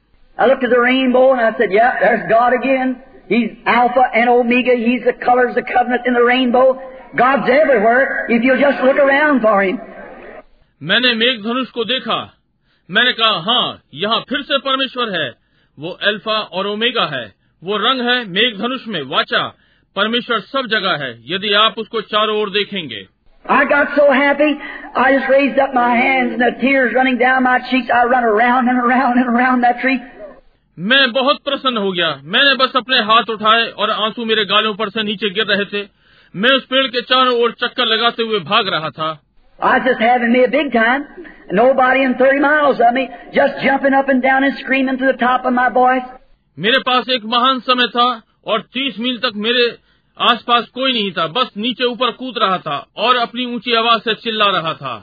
मैंने 10.84 11.14
मेघ 11.14 11.44
धनुष 11.44 11.70
को 11.70 11.86
देखा। 11.86 12.34
मैंने 12.92 13.14
कहा 13.14 13.40
हाँ 13.40 13.82
यहाँ 13.94 14.20
फिर 14.30 14.42
से 14.42 14.58
परमेश्वर 14.58 15.22
है। 15.22 15.34
वो 15.80 15.90
अल्फ़ा 15.90 16.34
और 16.34 16.68
ओमेगा 16.68 17.06
है। 17.06 17.34
वो 17.64 17.78
रंग 17.78 18.02
है 18.02 18.26
मेघ 18.26 18.58
धनुष 18.58 18.88
में। 18.88 19.02
वाचा 19.02 19.56
परमेश्वर 19.96 20.40
सब 20.50 20.68
जगह 20.72 21.04
है 21.04 21.12
यदि 21.32 21.54
आप 21.62 21.78
उसको 21.78 22.02
चारों 22.14 22.38
ओर 22.42 22.50
देखेंगे 22.60 23.08
I 23.46 23.64
got 23.66 23.94
so 23.98 24.06
happy, 24.12 24.48
I 24.96 25.04
just 25.14 25.30
raised 25.30 25.60
up 25.60 25.72
my 25.76 25.92
hands 25.98 26.34
and 26.34 26.42
the 26.42 26.50
tears 26.62 26.94
running 26.94 27.18
down 27.18 27.44
my 27.44 27.54
cheeks. 27.70 27.94
I 28.00 28.02
run 28.06 28.26
around 28.32 28.68
and 28.70 28.82
around 28.82 29.22
and 29.22 29.30
around 29.36 29.64
that 29.66 29.80
tree. 29.84 30.00
मैं 30.78 31.12
बहुत 31.14 31.40
प्रसन्न 31.46 31.78
हो 31.78 31.92
गया 31.92 32.10
मैंने 32.36 32.54
बस 32.56 32.76
अपने 32.78 33.00
हाथ 33.08 33.30
उठाए 33.30 33.66
और 33.84 33.92
आँसू 33.92 34.26
मेरे 34.26 34.46
गालों 34.52 34.74
पर 34.82 34.90
से 34.90 35.04
नीचे 35.04 35.30
गिर 35.38 35.46
रहे 35.46 35.66
थे 35.72 35.82
मैं 36.34 36.56
उस 36.58 36.66
पेड़ 36.74 36.86
के 36.96 37.02
चारों 37.10 37.36
ओर 37.44 37.56
चक्कर 37.64 37.86
लगाते 37.86 38.24
हुए 38.24 38.40
भाग 38.52 38.68
रहा 38.76 38.90
था 39.00 39.10
I 39.60 39.72
was 39.78 39.88
just 39.88 40.02
having 40.02 40.32
me 40.32 40.44
a 40.44 40.52
big 40.52 40.72
time. 40.74 41.02
Nobody 41.52 42.04
in 42.04 42.14
30 42.20 42.40
miles 42.40 42.80
of 42.80 42.94
me, 42.94 43.02
just 43.34 43.58
jumping 43.64 43.94
up 43.94 44.10
and 44.10 44.22
down 44.22 44.46
and 44.46 44.58
screaming 44.60 45.00
to 45.00 45.06
the 45.06 45.18
top 45.24 45.48
of 45.50 45.54
my 45.54 45.70
voice. 45.78 46.06
मेरे 46.58 46.80
पास 46.88 47.10
एक 47.16 47.26
महान 47.34 47.60
समय 47.66 47.88
था 47.96 48.08
और 48.50 48.62
तीस 48.74 49.00
मील 49.00 49.18
तक 49.20 49.36
मेरे 49.46 49.68
आसपास 50.18 50.68
कोई 50.74 50.94
नहीं 50.94 51.12
था 51.12 51.28
बस 51.34 51.52
नीचे 51.58 51.86
ऊपर 51.86 52.12
कूद 52.14 52.38
रहा 52.38 52.58
था 52.60 52.78
और 52.98 53.18
अपनी 53.18 53.46
ऊँची 53.56 53.76
आवाज़ 53.76 54.02
से 54.02 54.14
चिल्ला 54.24 54.50
रहा 54.58 54.74
था 54.82 54.98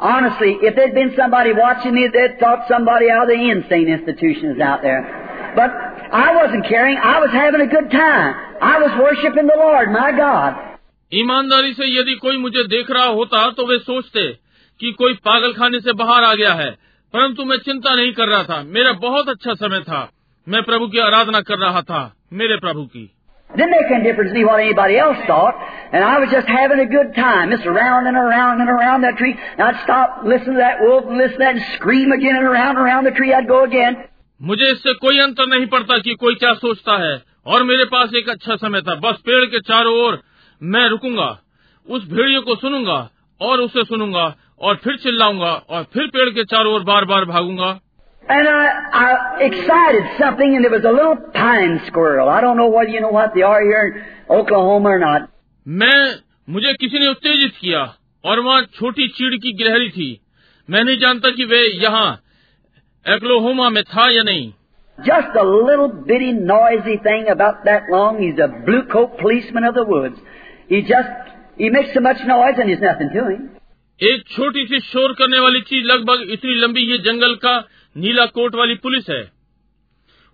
Honestly, 0.00 0.48
if 0.60 0.74
there'd 0.76 0.94
been 0.94 1.12
somebody 1.16 1.52
watching 1.54 1.94
me, 1.94 2.08
they'd 2.14 2.34
thought 2.38 2.64
somebody 2.68 3.06
out 3.10 3.22
of 3.22 3.30
the 3.30 3.50
insane 3.50 3.88
institution 3.88 4.50
is 4.50 4.60
out 4.60 4.82
there. 4.82 4.98
But 5.54 5.70
I 6.14 6.34
wasn't 6.36 6.66
caring. 6.66 6.98
I 6.98 7.18
was 7.18 7.30
having 7.32 7.62
a 7.62 7.66
good 7.66 7.90
time. 7.90 8.34
I 8.62 8.78
was 8.78 8.98
worshiping 8.98 9.46
the 9.46 9.56
Lord, 9.56 9.92
my 9.92 10.10
God. 10.12 10.58
ईमानदारी 11.12 11.72
से 11.74 11.86
यदि 11.88 12.14
कोई 12.16 12.36
मुझे 12.38 12.64
देख 12.68 12.90
रहा 12.90 13.04
होता 13.18 13.48
तो 13.50 13.66
वे 13.66 13.78
सोचते 13.78 14.26
कि 14.80 14.92
कोई 14.92 15.14
पागल 15.24 15.52
खाने 15.52 15.80
से 15.80 15.92
बाहर 16.00 16.24
आ 16.24 16.34
गया 16.34 16.52
है 16.54 16.70
परंतु 17.14 17.44
मैं 17.44 17.56
चिंता 17.64 17.94
नहीं 17.94 18.12
कर 18.12 18.28
रहा 18.28 18.42
था 18.44 18.62
मेरा 18.76 18.92
बहुत 19.02 19.28
अच्छा 19.28 19.54
समय 19.54 19.80
था 19.88 20.08
मैं 20.46 20.62
प्रभु 20.62 20.88
की 20.88 20.98
आराधना 20.98 21.40
कर 21.50 21.58
रहा 21.58 21.82
था 21.82 22.02
मेरे 22.32 22.56
प्रभु 22.58 22.84
की 22.86 23.10
Didn't 23.50 23.70
make 23.70 23.90
any 23.94 24.02
difference 24.02 24.32
to 24.32 24.38
me 24.38 24.44
what 24.44 24.60
anybody 24.60 24.98
else 24.98 25.18
thought. 25.26 25.54
And 25.92 26.04
I 26.04 26.18
was 26.18 26.30
just 26.30 26.48
having 26.48 26.80
a 26.80 26.86
good 26.86 27.14
time, 27.14 27.50
just 27.50 27.64
around 27.64 28.08
and 28.08 28.16
around 28.16 28.60
and 28.60 28.68
around 28.68 29.02
that 29.02 29.16
tree. 29.16 29.34
And 29.34 29.62
I'd 29.62 29.78
stop, 29.84 30.24
listen 30.24 30.54
to 30.54 30.58
that 30.58 30.80
wolf, 30.80 31.04
and 31.06 31.16
listen 31.16 31.38
to 31.38 31.44
that, 31.44 31.54
and 31.54 31.64
scream 31.76 32.10
again 32.10 32.34
and 32.34 32.44
around 32.44 32.76
and 32.76 32.84
around 32.84 33.04
the 33.04 33.12
tree. 33.12 33.32
I'd 33.32 33.46
go 33.46 33.62
again. 33.64 33.96
मुझे 34.40 34.70
इससे 34.72 34.94
कोई 35.04 35.18
अंतर 35.20 35.46
नहीं 35.46 35.66
पड़ता 35.74 35.98
कि 35.98 36.14
कोई 36.20 36.34
क्या 36.40 36.52
सोचता 36.54 36.96
है 37.02 37.14
और 37.46 37.62
मेरे 37.64 37.84
पास 37.92 38.14
एक 38.16 38.28
अच्छा 38.28 38.56
समय 38.56 38.82
था 38.88 38.94
बस 39.06 39.22
पेड़ 39.26 39.44
के 39.54 39.60
चारों 39.68 39.94
ओर 40.06 40.20
मैं 40.60 40.88
रुकूँगा 40.88 41.28
उस 41.88 42.08
भेड़ियों 42.10 42.42
को 42.42 42.56
सुनूँगा 42.56 42.98
और 43.40 43.60
उसे 43.60 43.84
सुनूँगा 43.84 44.26
और 44.60 44.76
फिर 44.84 44.96
चिल्लाऊँगा 45.02 45.52
और 45.70 45.82
फिर 45.94 46.06
पेड़ 46.16 46.28
के 46.30 46.44
चारों 46.44 46.74
ओर 46.74 46.82
बार 46.90 47.04
बार 47.04 47.24
भागूँगा 47.24 47.70
And 48.29 48.47
I, 48.47 48.65
I 48.93 49.09
excited 49.41 50.03
something, 50.17 50.55
and 50.55 50.63
there 50.63 50.71
was 50.71 50.85
a 50.85 50.91
little 50.91 51.17
pine 51.33 51.81
squirrel. 51.87 52.29
I 52.29 52.39
don't 52.39 52.55
know 52.55 52.69
whether 52.69 52.89
you 52.89 53.01
know 53.01 53.09
what 53.09 53.33
they 53.33 53.41
are 53.41 53.61
here 53.61 53.87
in 53.87 54.35
Oklahoma 54.39 54.89
or 54.89 54.99
not. 54.99 55.29
मैं 55.67 55.97
मुझे 56.53 56.73
किसी 56.81 56.99
ने 56.99 57.07
उत्तेजित 57.07 57.53
किया 57.61 57.81
और 58.23 58.39
वहाँ 58.45 58.61
छोटी 58.79 59.07
चीड़ 59.17 59.33
की 59.35 59.53
गिलहरी 59.57 59.89
थी 59.97 60.09
मैं 60.69 60.83
नहीं 60.83 60.97
जानता 60.99 61.31
कि 61.35 61.45
वे 61.51 61.61
यहाँ 61.83 62.09
एक्लोहोमा 63.05 63.69
में 63.69 63.83
था 63.83 64.09
या 64.11 64.23
नहीं 64.23 64.51
Just 64.97 65.37
a 65.41 65.43
little 65.43 65.87
bitty 66.07 66.31
noisy 66.31 66.97
thing 67.05 67.27
about 67.33 67.63
that 67.65 67.89
long. 67.89 68.19
He's 68.21 68.39
a 68.39 68.47
blue 68.65 68.83
coat 68.91 69.17
policeman 69.21 69.63
of 69.63 69.73
the 69.73 69.83
woods. 69.83 70.17
He 70.69 70.81
just, 70.83 71.31
he 71.57 71.69
makes 71.69 71.93
so 71.93 72.01
much 72.07 72.21
noise 72.31 72.59
and 72.59 72.69
there's 72.69 72.83
nothing 72.87 73.09
to 73.15 73.23
him. 73.29 73.47
एक 73.99 74.23
छोटी 74.35 74.65
सी 74.67 74.79
शोर 74.79 75.13
करने 75.17 75.39
वाली 75.39 75.61
चीज 75.69 75.85
लगभग 75.85 76.21
इतनी 76.33 76.53
लंबी 76.61 76.81
ये 76.91 76.97
जंगल 77.07 77.33
का 77.45 77.55
नीला 77.96 78.26
कोट 78.26 78.54
वाली 78.54 78.74
पुलिस 78.74 79.10
है। 79.10 79.32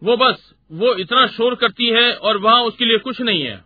वो 0.02 0.16
बस 0.16 0.54
वो 0.72 0.94
इतना 0.94 1.26
शोर 1.26 1.54
करती 1.54 1.88
है 1.88 2.12
और 2.12 2.38
वहाँ 2.38 2.62
उसके 2.62 2.84
लिए 2.84 2.98
कुछ 2.98 3.20
नहीं 3.20 3.42
है। 3.42 3.60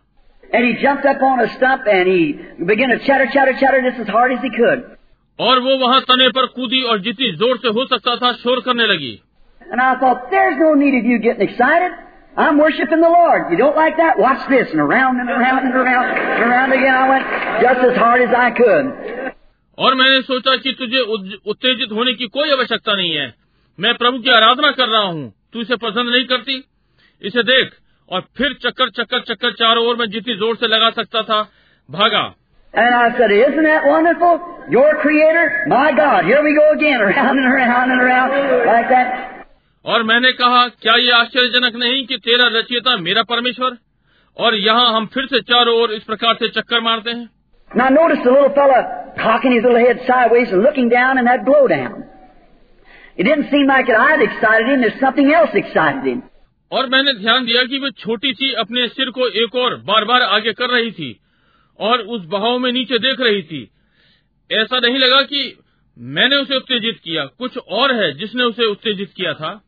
और 5.39 5.59
वो 5.59 5.77
वहाँ 5.77 6.01
तने 6.01 6.29
पर 6.29 6.45
कूदी 6.45 6.81
और 6.81 6.99
जितनी 6.99 7.31
ज़ोर 7.31 7.57
से 7.57 7.67
हो 7.67 7.85
सकता 7.85 8.15
था 8.15 8.31
शोर 8.33 8.59
करने 8.59 8.85
लगी। 8.87 9.21
और 19.77 19.95
मैंने 19.95 20.21
सोचा 20.21 20.55
कि 20.55 20.71
तुझे 20.73 20.99
उत्तेजित 21.47 21.91
होने 21.91 22.13
की 22.13 22.27
कोई 22.27 22.51
आवश्यकता 22.51 22.93
नहीं 22.93 23.11
है। 23.11 23.46
मैं 23.79 23.93
प्रभु 23.95 24.19
की 24.19 24.29
आराधना 24.31 24.71
कर 24.71 24.87
रहा 24.89 25.01
हूँ 25.01 25.31
तू 25.53 25.61
इसे 25.61 25.75
पसंद 25.81 26.09
नहीं 26.09 26.25
करती 26.27 26.63
इसे 27.21 27.43
देख 27.43 27.71
और 28.11 28.21
फिर 28.37 28.53
चक्कर 28.63 28.89
चक्कर 28.97 29.21
चक्कर 29.29 29.51
चारों 29.61 29.85
ओर 29.87 29.95
मैं 29.95 30.09
जितनी 30.11 30.35
ज़ोर 30.37 30.55
से 30.55 30.67
लगा 30.67 30.89
सकता 30.99 31.21
था 31.29 31.41
भागा 31.89 32.25
And 32.73 32.95
I 32.95 33.05
said, 33.17 33.31
isn't 33.33 33.63
that 33.63 33.85
wonderful? 33.85 34.39
Your 34.69 34.89
creator, 35.03 35.43
my 35.69 35.85
God. 35.99 36.25
Here 36.25 36.41
we 36.43 36.51
go 36.57 36.65
again, 36.71 37.01
around 37.01 37.39
and 37.39 37.47
around 37.51 37.91
and 37.91 38.01
around 38.01 38.35
like 38.67 38.89
that. 38.89 39.13
और 39.85 40.03
मैंने 40.03 40.31
कहा 40.41 40.67
क्या 40.81 40.95
ये 40.97 41.11
आश्चर्यजनक 41.13 41.75
नहीं 41.75 42.05
कि 42.07 42.17
तेरा 42.25 42.47
रचयिता 42.57 42.95
मेरा 42.97 43.23
परमेश्वर 43.29 43.77
और 44.37 44.55
यहाँ 44.57 44.91
हम 44.95 45.05
फिर 45.13 45.25
से 45.25 45.41
चारों 45.51 45.75
ओर 45.81 45.93
इस 45.93 46.03
प्रकार 46.03 46.35
से 46.41 46.49
चक्कर 46.59 46.81
मारते 46.89 47.11
हैं 47.11 47.29
Now 47.71 47.89
notice 47.91 48.21
the 48.25 48.31
little 48.31 48.53
fella 48.57 48.81
cocking 49.17 49.53
his 49.53 49.63
little 49.63 49.79
head 49.79 50.03
sideways 50.07 50.51
and 50.51 50.63
looking 50.63 50.89
down 50.89 51.17
in 51.17 51.25
that 51.25 51.45
blow 51.45 51.63
down. 51.69 52.03
और 56.71 56.89
मैंने 56.89 57.13
ध्यान 57.13 57.45
दिया 57.45 57.63
कि 57.63 57.79
वे 57.79 57.91
छोटी 57.91 58.33
सी 58.33 58.53
अपने 58.53 58.87
सिर 58.87 59.09
को 59.09 59.27
एक 59.27 59.55
और 59.55 59.75
बार 59.75 60.05
बार 60.05 60.21
आगे 60.21 60.53
कर 60.53 60.69
रही 60.69 60.91
थी 60.91 61.19
और 61.79 61.99
उस 61.99 62.25
बहाव 62.25 62.59
में 62.59 62.71
नीचे 62.71 62.99
देख 62.99 63.21
रही 63.21 63.41
थी। 63.41 63.71
ऐसा 64.51 64.79
नहीं 64.79 64.97
लगा 64.97 65.21
कि 65.21 65.59
मैंने 65.97 66.35
उसे 66.35 66.55
उत्तेजित 66.55 66.99
किया। 67.03 67.25
कुछ 67.25 67.57
और 67.57 67.95
है 67.95 68.13
जिसने 68.13 68.43
उसे 68.43 68.65
उत्तेजित 68.65 69.11
किया 69.17 69.33
था। 69.33 69.61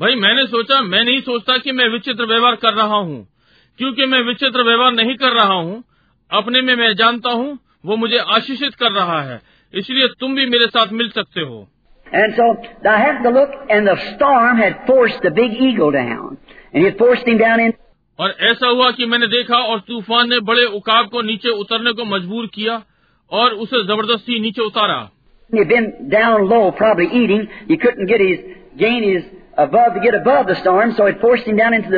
भाई 0.00 0.14
मैंने 0.14 0.46
सोचा 0.46 0.80
मैं 0.80 1.04
नहीं 1.04 1.20
सोचता 1.20 1.58
कि 1.58 1.72
मैं 1.72 1.88
विचित्र 1.88 2.24
व्यवहार 2.24 2.54
कर 2.56 2.72
रहा 2.72 2.96
हूँ। 2.96 3.33
क्योंकि 3.78 4.06
मैं 4.06 4.20
विचित्र 4.20 4.62
व्यवहार 4.62 4.92
नहीं 4.92 5.16
कर 5.16 5.32
रहा 5.32 5.54
हूँ 5.54 5.84
अपने 6.32 6.60
में 6.62 6.76
मैं 6.76 6.94
जानता 6.94 7.30
हूँ 7.30 7.58
वो 7.86 7.96
मुझे 7.96 8.18
आशीषित 8.18 8.74
कर 8.74 8.92
रहा 8.92 9.22
है 9.22 9.42
इसलिए 9.74 10.08
तुम 10.08 10.34
भी 10.34 10.46
मेरे 10.46 10.66
साथ 10.66 10.86
मिल 10.92 11.08
सकते 11.08 11.40
हो। 11.40 11.68
और 18.18 18.34
ऐसा 18.40 18.66
हुआ 18.66 18.90
कि 18.90 19.06
मैंने 19.06 19.26
देखा 19.26 19.56
और 19.56 19.78
तूफ़ान 19.80 20.30
ने 20.30 20.38
बड़े 20.40 20.64
उकाब 20.64 21.08
को 21.08 21.22
नीचे 21.22 21.48
उतरने 21.48 21.92
को 21.92 22.04
मजबूर 22.04 22.46
किया 22.46 22.82
और 23.32 23.50
उसे 23.50 23.84
ज़बरदस्ती 23.84 24.40
नीचे 24.40 24.62
उतारा। 24.62 25.10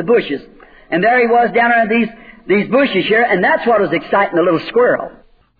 Bushes 0.01 0.56
And 0.90 1.02
there 1.02 1.18
he 1.20 1.26
was 1.26 1.52
down 1.58 1.72
under 1.72 1.90
these 1.94 2.10
these 2.46 2.68
bushes 2.68 3.06
here, 3.06 3.22
and 3.22 3.44
that's 3.44 3.66
what 3.66 3.80
was 3.80 3.92
exciting 3.92 4.36
the 4.36 4.42
little 4.42 4.64
squirrel. 4.70 5.10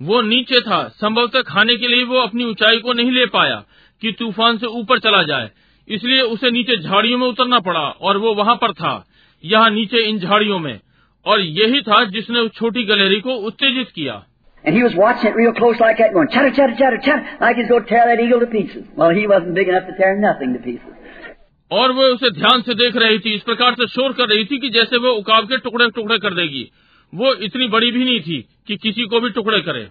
वो 0.01 0.21
नीचे 0.23 0.61
था 0.61 0.83
संभवतः 1.01 1.43
खाने 1.49 1.77
के 1.77 1.89
लिए 1.89 2.05
वो 2.05 2.21
अपनी 2.21 2.45
ऊंचाई 2.45 2.79
को 2.85 2.93
नहीं 2.93 3.11
ले 3.13 3.27
पाया 3.35 3.63
कि 4.03 4.13
तूफान 4.19 4.57
से 4.59 4.67
ऊपर 4.81 4.99
चला 4.99 5.23
जाए 5.23 5.51
इसलिए 5.89 6.21
उसे 6.35 6.51
नीचे 6.51 6.77
झाड़ियों 6.83 7.19
में 7.19 7.27
उतरना 7.27 7.59
पड़ा 7.69 7.85
और 8.09 8.17
वो 8.25 8.35
वहां 8.35 8.57
पर 8.63 8.73
था 8.81 8.95
यहाँ 9.43 9.71
नीचे 9.71 10.03
इन 10.09 10.19
झाड़ियों 10.19 10.59
में 10.59 10.79
और 11.27 11.41
यही 11.41 11.81
था 11.89 12.05
जिसने 12.17 12.41
उस 12.41 12.51
छोटी 12.57 12.85
गलेरी 12.87 13.21
को 13.21 13.35
उत्तेजित 13.51 13.91
किया 13.95 14.21
And 14.65 14.77
he 14.77 14.83
was 14.83 14.95
watching 14.95 15.29
it 15.29 15.35
real 15.37 15.53
close 15.53 15.81
like 15.81 15.99
that, 15.99 16.13
going 16.15 16.29
chatter, 16.29 16.51
chatter, 16.57 16.77
chatter, 16.81 16.99
chatter, 17.05 17.23
like 17.41 17.57
he's 17.57 17.69
going 17.69 17.83
to 17.83 17.89
tear 17.89 18.03
that 18.09 18.21
eagle 18.25 18.39
to 18.41 18.47
pieces. 18.47 18.85
Well, 18.97 19.11
he 19.11 19.27
wasn't 19.27 19.57
big 19.57 19.69
enough 19.69 19.89
to 19.89 19.97
tear 19.97 20.17
nothing 20.17 20.53
to 20.53 20.61
pieces. 20.61 20.93
और 21.72 21.92
वह 21.92 22.04
उसे 22.04 22.30
ध्यान 22.30 22.62
से 22.62 22.74
देख 22.74 22.96
रही 22.96 23.20
थी 23.20 23.34
इस 23.34 23.44
प्रकार 23.44 23.74
से 23.74 23.88
शोर 23.88 24.14
कर 24.14 24.28
रही 24.28 24.46
थी 24.46 24.58
कि 24.58 24.70
जैसे 24.70 24.98
वह 24.98 25.10
उकाब 25.10 25.46
के 25.46 25.58
टुकड़े 25.58 25.90
टुकड़े 25.90 26.20
कर 26.20 26.34
देगी। 26.34 26.72
वो 27.16 27.34
इतनी 27.34 27.68
बड़ी 27.68 27.92
भी 27.92 28.06
नहीं 28.06 28.20
थी 28.20 28.48
कि 28.68 28.78
किसी 28.78 29.02
को 29.02 29.20
भी 29.20 29.30
टुकड़े 29.30 29.62
करे। 29.62 29.88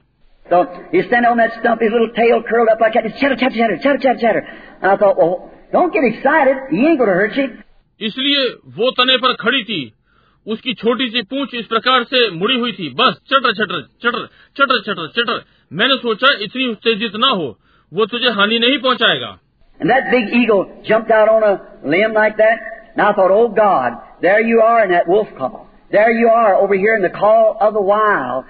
इसलिए 8.01 8.49
वो 8.49 8.91
तने 8.91 9.17
पर 9.17 9.33
खड़ी 9.33 9.65
थी। 9.65 9.93
उसकी 10.47 10.75
छोटी 10.75 11.09
सी 11.09 11.23
पूछ 11.23 11.55
इस 11.55 11.67
प्रकार 11.67 12.05
से 12.05 12.31
मुड़ी 12.31 12.59
हुई 12.59 12.73
थी। 12.73 12.89
बस 12.89 13.15
चटर 13.15 13.53
चटर 13.53 13.81
चटर 13.81 14.27
चटर 14.57 14.81
चटर 14.81 15.07
चटर। 15.07 15.45
मैंने 15.73 15.95
सोचा 15.97 16.29
इतनी 16.41 16.67
उत्तेजित 16.67 17.17
ना 17.17 17.29
हो। 17.29 17.59
वो 17.93 18.07
तुझे 18.07 18.31
हानि 18.31 18.59
नहीं 18.59 18.79
पहुंचाएगा। 18.79 19.39
And 19.80 19.90
that 19.90 20.12
big 20.12 20.30
eagle 20.40 20.66
jumped 20.88 21.12
out 21.12 21.30
on 21.30 21.44
a 21.44 21.54
limb 21.84 22.14
like 22.14 22.38
that. 22.38 22.58
And 22.94 23.02
I 23.02 23.14
thought, 23.14 23.32
oh 23.32 23.48
God, 23.50 23.94
there 24.22 24.42
you 24.42 24.62
are 24.62 24.84
in 24.86 24.92
that 24.92 25.08
wolf 25.08 25.28
call. 25.38 25.68
There 25.92 26.12
you 26.12 26.30
are 26.30 26.56
over 26.56 26.76
here 26.76 26.96
in 26.96 27.02
the 27.02 27.10
call 27.10 27.58
of 27.60 27.74
the 27.74 27.82
wild. 27.82 28.46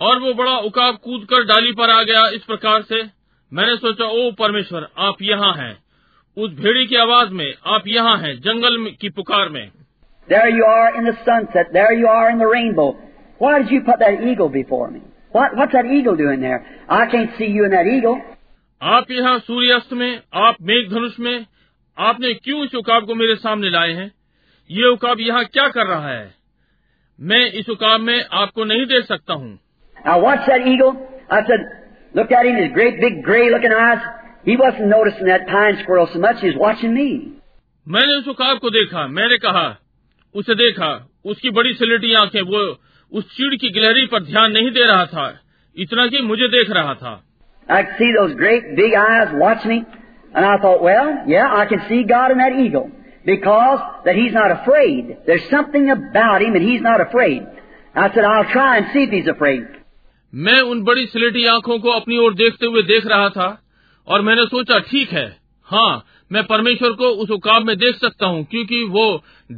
और 0.00 0.18
वो 0.20 0.32
बड़ा 0.34 0.56
उकाब 0.68 0.96
कूद 1.04 1.26
कर 1.30 1.44
डाली 1.48 1.72
पर 1.80 1.90
आ 1.90 2.02
गया 2.02 2.24
इस 2.36 2.44
प्रकार 2.44 2.82
से 2.88 3.02
मैंने 3.52 3.76
सोचा 3.82 4.04
ओ 4.04 4.30
परमेश्वर 4.38 4.88
आप 5.08 5.22
यहाँ 5.22 5.52
हैं 5.58 5.72
उस 6.36 6.50
भेड़ी 6.60 6.86
की 6.86 6.96
आवाज 6.96 7.30
में 7.40 7.46
आप 7.74 7.84
यहाँ 7.86 8.16
हैं 8.18 8.34
जंगल 8.46 8.78
में- 8.84 8.94
की 9.00 9.08
पुकार 9.20 9.48
में 9.56 9.64
There 10.32 10.48
you 10.56 10.64
are 10.72 10.88
in 10.98 11.06
the 11.10 11.14
sunset. 11.28 11.72
There 11.76 11.92
you 12.00 12.08
are 12.08 12.26
in 12.32 12.38
the 12.42 12.48
rainbow. 12.50 12.90
Why 13.44 13.54
did 13.62 13.72
you 13.74 13.80
put 13.86 14.02
that 14.02 14.20
eagle 14.32 14.50
before 14.56 14.90
me? 14.90 15.00
What, 15.36 15.56
what's 15.60 15.72
that 15.72 15.86
eagle 15.96 16.16
doing 16.20 16.40
there? 16.40 16.60
I 16.88 17.06
can't 17.14 17.32
see 17.38 17.48
you 17.56 17.64
in 17.64 17.72
that 17.72 17.88
eagle. 17.94 18.20
आप 18.81 19.11
यहाँ 19.11 19.39
सूर्यास्त 19.39 19.93
में 19.93 20.21
आप 20.33 20.55
मेघ 20.61 20.89
धनुष 20.89 21.19
में 21.19 21.45
आपने 21.97 22.33
क्यों 22.33 22.65
इस 22.65 22.75
उकाब 22.75 23.05
को 23.05 23.15
मेरे 23.15 23.35
सामने 23.35 23.69
लाए 23.69 23.91
हैं? 23.91 24.11
ये 24.71 24.87
उकाब 24.87 25.19
यहाँ 25.19 25.45
क्या 25.45 25.67
कर 25.67 25.85
रहा 25.85 26.09
है? 26.09 26.35
मैं 27.21 27.51
इस 27.51 27.69
उकाब 27.69 28.01
में 28.01 28.25
आपको 28.31 28.63
नहीं 28.63 28.85
देख 28.85 29.05
सकता 29.05 29.33
हूँ। 29.33 29.59
Now 30.07 30.17
watch 30.17 30.39
that 30.39 30.61
eagle. 30.61 30.91
I 31.33 31.41
said, 31.41 31.59
look 32.17 32.31
at 32.31 32.45
him, 32.45 32.55
his 32.55 32.75
great 32.77 32.99
big 33.01 33.25
gray 33.29 33.49
looking 33.49 33.73
eyes. 33.73 33.99
He 34.47 34.59
wasn't 34.61 34.93
noticing 34.95 35.27
that 35.27 35.47
pine 35.47 35.83
squirrel 35.83 36.13
so 36.13 36.21
much, 36.25 36.43
he 36.43 36.51
was 36.51 36.61
watching 36.61 36.93
me. 36.99 37.19
मैंने 37.87 38.15
उस 38.19 38.27
उकाब 38.27 38.59
को 38.59 38.69
देखा। 38.69 39.07
मैंने 39.07 39.37
कहा 39.37 39.79
उसे 40.35 40.55
देखा। 40.55 41.09
उसकी 41.25 41.49
बड़ी 41.49 41.73
सिलेटी 41.73 42.13
आँखें 42.13 42.41
वो 42.41 42.79
उस 43.11 43.37
चीड़ 43.37 43.55
की 43.55 43.69
गिलहरी 43.69 44.05
पर 44.05 44.23
ध्यान 44.23 44.51
नहीं 44.51 44.71
दे 44.71 44.85
रहा 44.85 45.05
था। 45.05 45.39
इतना 45.77 46.07
कि 46.07 46.21
मुझे 46.21 46.47
देख 46.47 46.69
रहा 46.69 46.93
था। 46.93 47.26
I 47.68 47.82
could 47.82 47.94
see 47.98 48.12
those 48.18 48.34
great 48.34 48.76
big 48.76 48.94
eyes 48.94 49.28
watching 49.32 49.70
me. 49.70 49.84
And 50.34 50.44
I 50.46 50.56
thought, 50.58 50.82
well, 50.82 51.24
yeah, 51.26 51.52
I 51.52 51.66
can 51.66 51.82
see 51.88 52.04
God 52.04 52.30
in 52.30 52.38
that 52.38 52.52
eagle. 52.52 52.90
Because 53.24 53.78
that 54.04 54.16
he's 54.16 54.32
not 54.32 54.50
afraid. 54.50 55.16
There's 55.26 55.48
something 55.48 55.90
about 55.90 56.42
him 56.42 56.54
and 56.54 56.64
he's 56.64 56.80
not 56.80 57.00
afraid. 57.00 57.46
I 57.94 58.12
said, 58.12 58.24
I'll 58.24 58.50
try 58.52 58.78
and 58.78 58.86
see 58.92 59.04
if 59.04 59.10
he's 59.10 59.28
afraid. 59.28 59.62
मैं 60.32 60.60
उन 60.72 60.82
बड़ी 60.84 61.06
सिलेटी 61.06 61.44
आंखों 61.46 61.78
को 61.78 61.90
अपनी 61.90 62.18
ओर 62.18 62.34
देखते 62.34 62.66
हुए 62.66 62.82
देख 62.82 63.06
रहा 63.06 63.28
था 63.28 63.48
और 64.08 64.22
मैंने 64.22 64.44
सोचा 64.46 64.78
ठीक 64.90 65.10
है 65.12 65.26
हाँ 65.68 66.04
मैं 66.32 66.42
परमेश्वर 66.44 66.92
को 67.00 67.08
उस 67.22 67.30
उकाब 67.30 67.66
में 67.66 67.76
देख 67.78 67.96
सकता 67.96 68.26
हूँ 68.26 68.44
क्योंकि 68.50 68.82
वो 68.90 69.04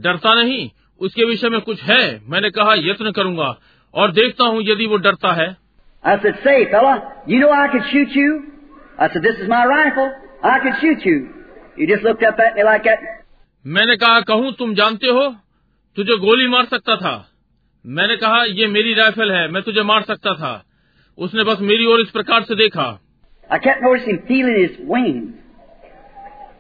डरता 0.07 0.35
नहीं 0.35 0.69
उसके 1.01 1.25
विषय 1.25 1.49
में 1.49 1.61
कुछ 1.61 1.83
है 1.83 2.03
मैंने 2.31 2.51
कहा 2.51 2.75
यत्न 2.79 3.13
करूंगा 3.13 3.55
और 3.95 4.13
देखता 4.13 4.45
हूँ 4.45 4.63
यदि 4.63 4.87
वो 4.87 4.97
डरता 4.97 5.33
है 5.33 5.49
I 6.05 6.21
said, 6.23 6.35
say, 6.45 6.71
fella, 6.71 7.23
you 7.27 7.41
know 7.41 7.51
I 7.51 7.69
could 7.73 7.83
shoot 7.91 8.11
you? 8.11 8.53
I 8.99 9.09
said, 9.13 9.23
this 9.23 9.37
is 9.41 9.49
my 9.49 9.65
rifle. 9.65 10.13
I 10.43 10.61
could 10.61 10.75
shoot 10.81 11.05
you. 11.05 11.33
He 11.77 11.87
just 11.87 12.03
looked 12.03 12.23
up 12.23 12.39
at 12.39 12.57
me 12.57 12.65
like 12.65 12.85
that. 12.85 13.01
मैंने 13.65 13.97
कहा 13.97 14.21
कहूँ 14.29 14.53
तुम 14.59 14.75
जानते 14.75 15.11
हो 15.17 15.29
तुझे 15.97 16.17
गोली 16.25 16.49
मार 16.49 16.65
सकता 16.73 16.97
था 16.97 17.15
मैंने 17.85 18.17
कहा 18.17 18.43
ये 18.59 18.67
मेरी 18.75 18.93
राइफल 18.95 19.33
है 19.33 19.47
मैं 19.53 19.63
तुझे 19.63 19.83
मार 19.91 20.03
सकता 20.11 20.35
था 20.41 20.53
उसने 21.19 21.45
बस 21.45 21.61
मेरी 21.71 21.87
ओर 21.93 22.01
इस 22.01 22.11
प्रकार 22.11 22.43
से 22.51 22.55
देखा 22.57 22.87
I 23.51 23.59
kept 23.59 23.83
noticing 23.83 24.21
feeling 24.29 24.59
his 24.59 24.77
wings. 24.91 25.35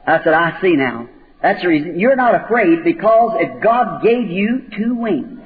I 0.07 0.18
said, 0.24 0.34
I 0.34 0.61
see 0.61 0.74
now. 0.76 1.09
That's 1.42 1.62
the 1.62 1.68
reason. 1.68 1.99
You're 1.99 2.16
not 2.16 2.34
afraid 2.34 2.84
because 2.84 3.36
if 3.40 3.62
God 3.62 4.03
gave 4.03 4.30
you 4.40 4.51
two 4.76 4.92
wings. 5.07 5.40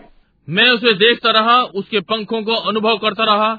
मैं 0.49 0.68
उसे 0.70 0.92
देखता 0.99 1.30
रहा 1.38 1.57
उसके 1.80 2.01
पंखों 2.11 2.42
को 2.42 2.55
अनुभव 2.70 2.99
करता 2.99 3.24
रहा 3.24 3.51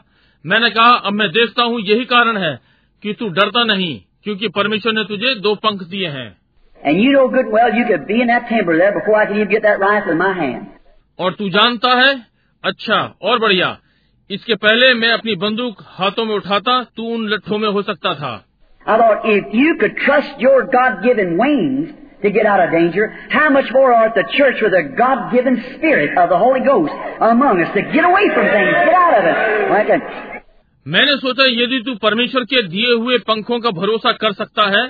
मैंने 0.44 0.70
कहा 0.70 0.94
अब 1.08 1.12
मैं 1.12 1.28
देखता 1.32 1.62
हूँ 1.62 1.80
यही 1.88 2.04
कारण 2.04 2.36
है 2.36 2.54
कि 3.02 3.12
तू 3.20 3.28
डरता 3.38 3.64
नहीं 3.64 3.92
क्योंकि 4.24 4.48
परमेश्वर 4.48 4.92
ने 4.92 5.04
तुझे 5.04 5.34
दो 5.40 5.54
पंख 5.66 5.82
दिए 5.90 6.08
हैं 6.08 6.30
And 6.88 7.00
you 7.00 7.12
know 7.12 7.28
good 7.28 7.46
and 7.46 7.52
well 7.52 7.74
you 7.74 7.84
could 7.90 8.02
be 8.08 8.20
in 8.22 8.30
that 8.30 8.48
timber 8.48 8.74
there 8.78 8.92
before 8.94 9.14
I 9.18 9.26
could 9.26 9.36
even 9.36 9.50
get 9.50 9.62
that 9.62 9.80
rifle 9.80 10.12
in 10.12 10.18
my 10.18 10.32
hand. 10.38 10.66
और 11.18 11.34
तू 11.34 11.48
जानता 11.48 11.94
है 12.00 12.14
अच्छा 12.64 12.98
और 13.22 13.38
बढ़िया 13.38 13.76
इसके 14.30 14.54
पहले 14.64 14.92
मैं 14.94 15.12
अपनी 15.12 15.34
बंदूक 15.44 15.82
हाथों 15.98 16.24
में 16.24 16.34
उठाता 16.34 16.82
तू 16.96 17.06
उन 17.14 17.26
लट्ठों 17.28 17.58
में 17.58 17.68
हो 17.68 17.82
सकता 17.82 18.14
था 18.14 18.32
I 18.86 18.96
thought, 18.98 19.24
if 19.24 19.54
you 19.54 19.76
could 19.80 19.96
trust 19.96 20.40
your 20.46 20.56
God-given 20.72 21.38
wings 21.38 21.92
to 22.22 22.30
get 22.30 22.44
out 22.46 22.60
of 22.64 22.70
danger, 22.70 23.06
how 23.30 23.48
much 23.48 23.70
more 23.72 23.94
ought 23.94 24.14
the 24.14 24.24
church 24.36 24.60
with 24.62 24.74
a 24.74 24.82
God-given 24.98 25.56
spirit 25.70 26.18
of 26.18 26.28
the 26.28 26.36
Holy 26.36 26.60
Ghost 26.60 26.92
among 27.20 27.62
us 27.62 27.72
to 27.76 27.82
get 27.94 28.04
away 28.04 28.28
from 28.34 28.50
things, 28.56 28.74
get 28.84 28.94
out 28.94 29.16
of 29.20 29.24
it. 29.30 29.70
Like 29.70 29.88
a, 29.88 30.33
मैंने 30.86 31.16
सोचा, 31.16 31.44
यदि 31.44 31.80
तू 31.80 31.94
परमेश्वर 31.94 32.44
के 32.44 32.62
दिए 32.62 32.92
हुए 32.92 33.18
पंखों 33.18 33.58
का 33.60 33.70
भरोसा 33.70 34.12
कर 34.12 34.32
सकता 34.32 34.66
है 34.70 34.86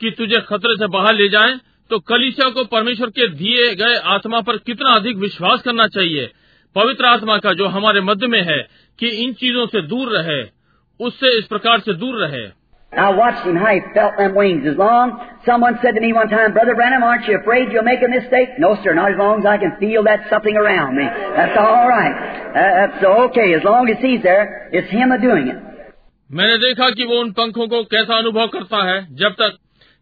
कि 0.00 0.10
तुझे 0.10 0.40
खतरे 0.40 0.74
से 0.76 0.86
बाहर 0.86 1.14
ले 1.14 1.28
जाए 1.28 1.58
तो 1.90 1.98
कलिशा 1.98 2.48
को 2.50 2.64
परमेश्वर 2.64 3.10
के 3.10 3.28
दिए 3.28 3.74
गए 3.74 3.94
आत्मा 4.06 4.40
पर 4.40 4.56
कितना 4.56 4.90
अधिक 4.90 5.16
विश्वास 5.16 5.62
करना 5.62 5.86
चाहिए? 5.88 6.30
पवित्र 6.76 7.04
आत्मा 7.04 7.38
का 7.38 7.52
जो 7.52 7.66
हमारे 7.66 8.00
मध्य 8.00 8.26
में 8.26 8.42
है, 8.42 8.58
कि 8.98 9.08
इन 9.08 9.32
चीज़ों 9.32 9.66
से 9.66 9.82
दूर 9.82 10.08
रहे, 10.18 10.42
उससे 11.00 11.38
इस 11.38 11.44
प्रकार 11.44 11.80
से 11.80 11.92
दूर 11.92 12.18
रहे। 12.24 12.46
I 12.93 13.09
watched 13.09 13.45
him 13.47 13.55
how 13.55 13.73
he 13.73 13.81
felt 13.93 14.17
them 14.17 14.35
wings. 14.35 14.67
As 14.69 14.77
long, 14.77 15.17
someone 15.45 15.79
said 15.81 15.95
to 15.95 16.01
me 16.01 16.13
one 16.13 16.29
time, 16.29 16.53
Brother 16.53 16.75
Branham, 16.75 17.01
aren't 17.01 17.27
you 17.27 17.39
afraid 17.39 17.71
you'll 17.71 17.83
make 17.83 18.03
a 18.05 18.07
mistake? 18.07 18.49
No, 18.59 18.77
sir, 18.83 18.93
not 18.93 19.11
as 19.11 19.17
long 19.17 19.39
as 19.39 19.45
I 19.45 19.57
can 19.57 19.75
feel 19.79 20.03
that 20.03 20.29
something 20.29 20.55
around 20.55 20.95
me. 20.95 21.03
That's 21.03 21.57
all 21.57 21.87
right. 21.89 22.13
Uh, 22.13 22.53
that's 22.53 23.03
okay. 23.03 23.53
As 23.55 23.63
long 23.63 23.89
as 23.89 23.97
he's 23.99 24.21
there, 24.21 24.69
it's 24.71 24.91
him 24.91 25.11
a 25.11 25.19
doing 25.19 25.47
it. 25.47 25.59
मैंने 26.29 26.57
देखा 26.57 26.89
कि 26.89 27.05
वो 27.05 27.19
उन 27.21 27.31
पंखों 27.31 27.67
को 27.67 27.83
कैसा 27.89 28.17
अनुभव 28.17 28.47
करता 28.47 28.77
है 28.85 28.99
जब 29.15 29.33
तक 29.39 29.57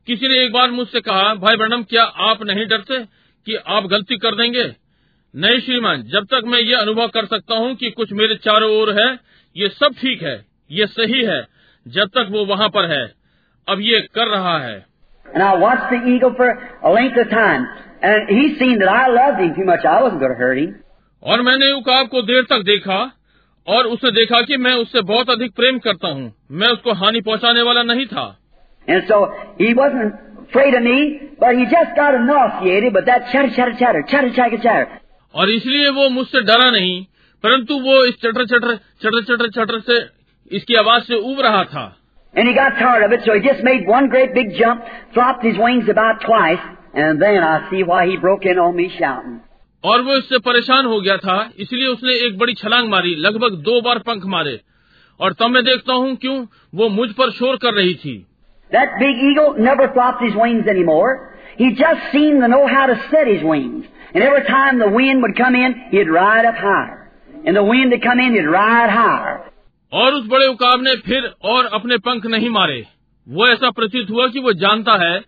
किसी 0.07 0.27
ने 0.27 0.37
एक 0.43 0.51
बार 0.53 0.71
मुझसे 0.71 0.99
कहा 1.01 1.33
भाई 1.41 1.55
ब्रणम 1.55 1.83
क्या 1.89 2.03
आप 2.27 2.43
नहीं 2.43 2.65
डरते 2.67 2.99
कि 3.47 3.55
आप 3.75 3.87
गलती 3.91 4.17
कर 4.17 4.35
देंगे 4.35 4.63
नहीं 5.33 5.59
श्रीमान 5.59 6.03
जब 6.13 6.25
तक 6.31 6.45
मैं 6.45 6.59
ये 6.59 6.75
अनुभव 6.75 7.07
कर 7.07 7.25
सकता 7.25 7.55
हूँ 7.55 7.73
कि 7.75 7.89
कुछ 7.91 8.13
मेरे 8.13 8.35
चारों 8.45 8.71
ओर 8.77 8.93
है 8.99 9.09
ये 9.55 9.69
सब 9.69 9.95
ठीक 10.01 10.21
है 10.21 10.35
ये 10.71 10.87
सही 10.87 11.23
है 11.25 11.41
जब 11.86 12.08
तक 12.08 12.28
वो 12.30 12.44
वहाँ 12.44 12.68
पर 12.68 12.90
है 12.90 13.12
अब 13.68 13.80
ये 13.80 14.00
कर 14.14 14.28
रहा 14.28 14.58
है। 14.58 14.86
और 21.22 21.42
मैंने 21.42 21.72
उकाब 21.72 22.08
को 22.08 22.22
देर 22.22 22.42
तक 22.42 22.62
देखा 22.62 23.12
और 23.68 23.86
उसे 23.86 24.10
देखा 24.10 24.40
कि 24.42 24.56
मैं 24.56 24.74
उससे 24.74 25.00
बहुत 25.00 25.30
अधिक 25.30 25.54
प्रेम 25.54 25.78
करता 25.78 26.08
हूँ। 26.08 26.34
मैं 26.50 26.68
उसको 26.68 26.92
हानि 26.92 27.20
पहुँचाने 27.20 27.62
वाला 27.62 27.82
नहीं 27.82 28.06
था। 28.06 28.38
और 35.34 35.50
इसलिए 35.50 35.88
वो 35.88 36.08
मुझसे 36.08 36.40
डरा 36.40 36.70
नहीं 36.70 37.04
परंतु 37.44 37.74
वो 37.74 38.04
इस 38.04 38.14
चटर 38.14 38.46
चटर 38.46 38.74
चटर 38.76 39.22
चटर 39.22 39.48
चटर 39.48 39.80
से 39.80 40.15
इसकी 40.52 40.74
आवाज़ 40.74 41.02
से 41.04 41.14
उब 41.32 41.40
रहा 41.40 41.64
था 41.74 41.86
And 42.34 42.48
he 42.48 42.54
got 42.54 42.78
tired 42.78 43.02
of 43.04 43.12
it, 43.12 43.22
so 43.24 43.34
he 43.34 43.40
just 43.40 43.62
made 43.64 43.86
one 43.88 44.08
great 44.08 44.34
big 44.34 44.50
jump, 44.56 44.82
flopped 45.14 45.42
his 45.42 45.56
wings 45.56 45.88
about 45.88 46.20
twice, 46.20 46.64
and 46.94 47.22
then 47.22 47.42
I 47.42 47.70
see 47.70 47.82
why 47.82 48.06
he 48.06 48.16
broke 48.18 48.44
in 48.44 48.58
on 48.58 48.76
me 48.76 48.88
shouting. 48.98 49.40
और 49.84 50.02
वो 50.02 50.16
इससे 50.16 50.38
परेशान 50.44 50.86
हो 50.86 51.00
गया 51.00 51.16
था 51.24 51.38
इसलिए 51.60 51.88
उसने 51.88 52.12
एक 52.26 52.38
बड़ी 52.38 52.54
छलांग 52.60 52.88
मारी 52.90 53.14
लगभग 53.26 53.56
दो 53.68 53.80
बार 53.80 53.98
पंख 54.06 54.24
मारे 54.34 54.60
और 55.20 55.32
तब 55.40 55.50
मैं 55.50 55.64
देखता 55.64 55.92
हूँ 55.92 56.14
क्यों 56.24 56.36
वो 56.80 56.88
मुझ 56.88 57.08
पर 57.18 57.30
शोर 57.40 57.56
कर 57.64 57.74
रही 57.74 57.94
थी 58.04 58.14
That 58.70 58.94
big 59.00 59.18
eagle 59.28 59.58
never 59.64 59.88
flopped 59.96 60.22
his 60.22 60.34
wings 60.34 60.68
anymore. 60.70 61.10
He 61.58 61.68
just 61.80 62.08
seemed 62.12 62.40
to 62.42 62.48
know 62.48 62.66
how 62.66 62.86
to 62.86 62.96
set 63.10 63.28
his 63.28 63.44
wings. 63.50 63.84
And 64.14 64.24
every 64.24 64.42
time 64.48 64.80
the 64.80 64.88
wind 64.90 65.22
would 65.22 65.36
come 65.36 65.54
in, 65.54 65.76
he'd 65.92 66.10
ride 66.10 66.48
up 66.48 66.56
higher. 66.56 67.10
And 67.44 67.56
the 67.56 67.62
wind 67.62 67.92
would 67.92 68.02
come 68.02 68.18
in, 68.18 68.34
he'd 68.34 68.50
ride 68.54 68.90
higher. 68.90 69.36
और 69.92 70.14
उस 70.14 70.26
बड़े 70.26 70.46
उकाब 70.46 70.82
ने 70.82 70.96
फिर 70.96 71.34
और 71.42 71.66
अपने 71.66 71.98
पंख 71.98 72.26
नहीं 72.26 72.48
मारे। 72.48 72.86
वो 73.28 73.48
ऐसा 73.48 73.70
प्रतीत 73.70 74.10
हुआ 74.10 74.28
कि 74.28 74.40
वो 74.40 74.52
जानता 74.52 74.92
है 74.92 75.20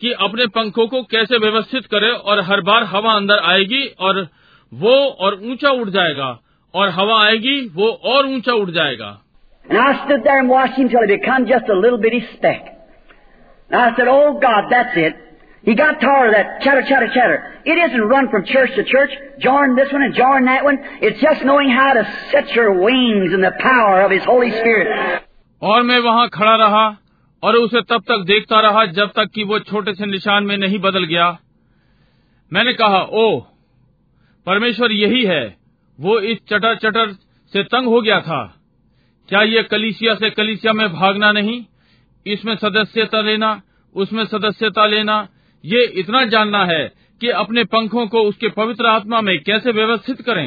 कि 0.00 0.12
अपने 0.12 0.46
पंखों 0.46 0.86
को 0.86 1.02
कैसे 1.02 1.38
व्यवस्थित 1.38 1.86
करे 1.86 2.10
और 2.10 2.40
हर 2.40 2.60
बार 2.60 2.84
हवा 2.84 3.12
अंदर 3.12 3.38
आएगी 3.38 3.86
और 3.86 4.28
वो 4.74 4.94
और 4.94 5.40
ऊँचा 5.44 5.70
उड़ 5.70 5.90
जाएगा। 5.90 6.40
और 6.74 6.88
हवा 6.88 7.24
आएगी, 7.24 7.68
वो 7.74 7.88
और 7.88 8.26
ऊँचा 8.26 8.52
उड़ 8.52 8.70
जाएगा। 8.70 9.22
And 9.72 9.80
I 9.80 9.94
stood 9.96 10.26
there 10.26 10.50
and. 15.04 15.25
He 15.66 15.74
got 15.74 16.00
tired 16.00 16.28
of 16.28 16.34
that 16.34 16.62
chatter, 16.62 16.82
chatter, 16.88 17.08
chatter. 17.12 17.38
It 17.64 17.76
isn't 17.76 18.00
run 18.00 18.28
from 18.30 18.44
church 18.44 18.70
to 18.76 18.84
church, 18.84 19.10
join 19.40 19.74
this 19.74 19.92
one 19.92 20.02
and 20.02 20.14
join 20.14 20.44
that 20.44 20.62
one. 20.62 20.78
It's 21.02 21.20
just 21.20 21.44
knowing 21.44 21.70
how 21.70 21.92
to 21.94 22.04
set 22.30 22.54
your 22.54 22.70
wings 22.82 23.34
in 23.34 23.40
the 23.40 23.50
power 23.58 24.02
of 24.02 24.12
His 24.12 24.22
Holy 24.24 24.52
Spirit. 24.52 24.86
और 25.62 25.82
मैं 25.82 25.98
वहाँ 26.00 26.28
खड़ा 26.28 26.54
रहा 26.56 26.86
और 27.42 27.56
उसे 27.56 27.80
तब 27.90 28.02
तक 28.10 28.24
देखता 28.26 28.60
रहा 28.60 28.84
जब 29.00 29.12
तक 29.16 29.30
कि 29.34 29.44
वो 29.50 29.58
छोटे 29.66 29.94
से 29.94 30.06
निशान 30.06 30.44
में 30.44 30.56
नहीं 30.56 30.78
बदल 30.86 31.04
गया 31.04 31.28
मैंने 32.52 32.72
कहा 32.80 33.00
ओ 33.20 33.28
परमेश्वर 34.46 34.92
यही 34.92 35.24
है 35.26 35.44
वो 35.98 36.18
इस 36.32 36.38
चटर 36.50 36.76
चटर 36.84 37.12
से 37.52 37.62
तंग 37.74 37.86
हो 37.94 38.00
गया 38.00 38.20
था 38.26 38.42
क्या 39.28 39.42
ये 39.52 39.62
कलिसिया 39.70 40.14
से 40.14 40.30
कलिसिया 40.30 40.72
में 40.72 40.88
भागना 40.92 41.32
नहीं 41.32 41.64
इसमें 42.26 42.54
सदस्यता 42.56 43.20
लेना 43.30 43.60
उसमें 43.94 44.24
सदस्यता 44.24 44.86
लेना 44.86 45.26
ये 45.66 45.82
इतना 46.00 46.24
जानना 46.26 46.64
है 46.64 46.84
कि 47.20 47.28
अपने 47.40 47.64
पंखों 47.72 48.06
को 48.06 48.22
उसके 48.28 48.48
पवित्र 48.56 48.86
आत्मा 48.86 49.20
में 49.20 49.38
कैसे 49.40 49.72
व्यवस्थित 49.72 50.22
करें 50.22 50.46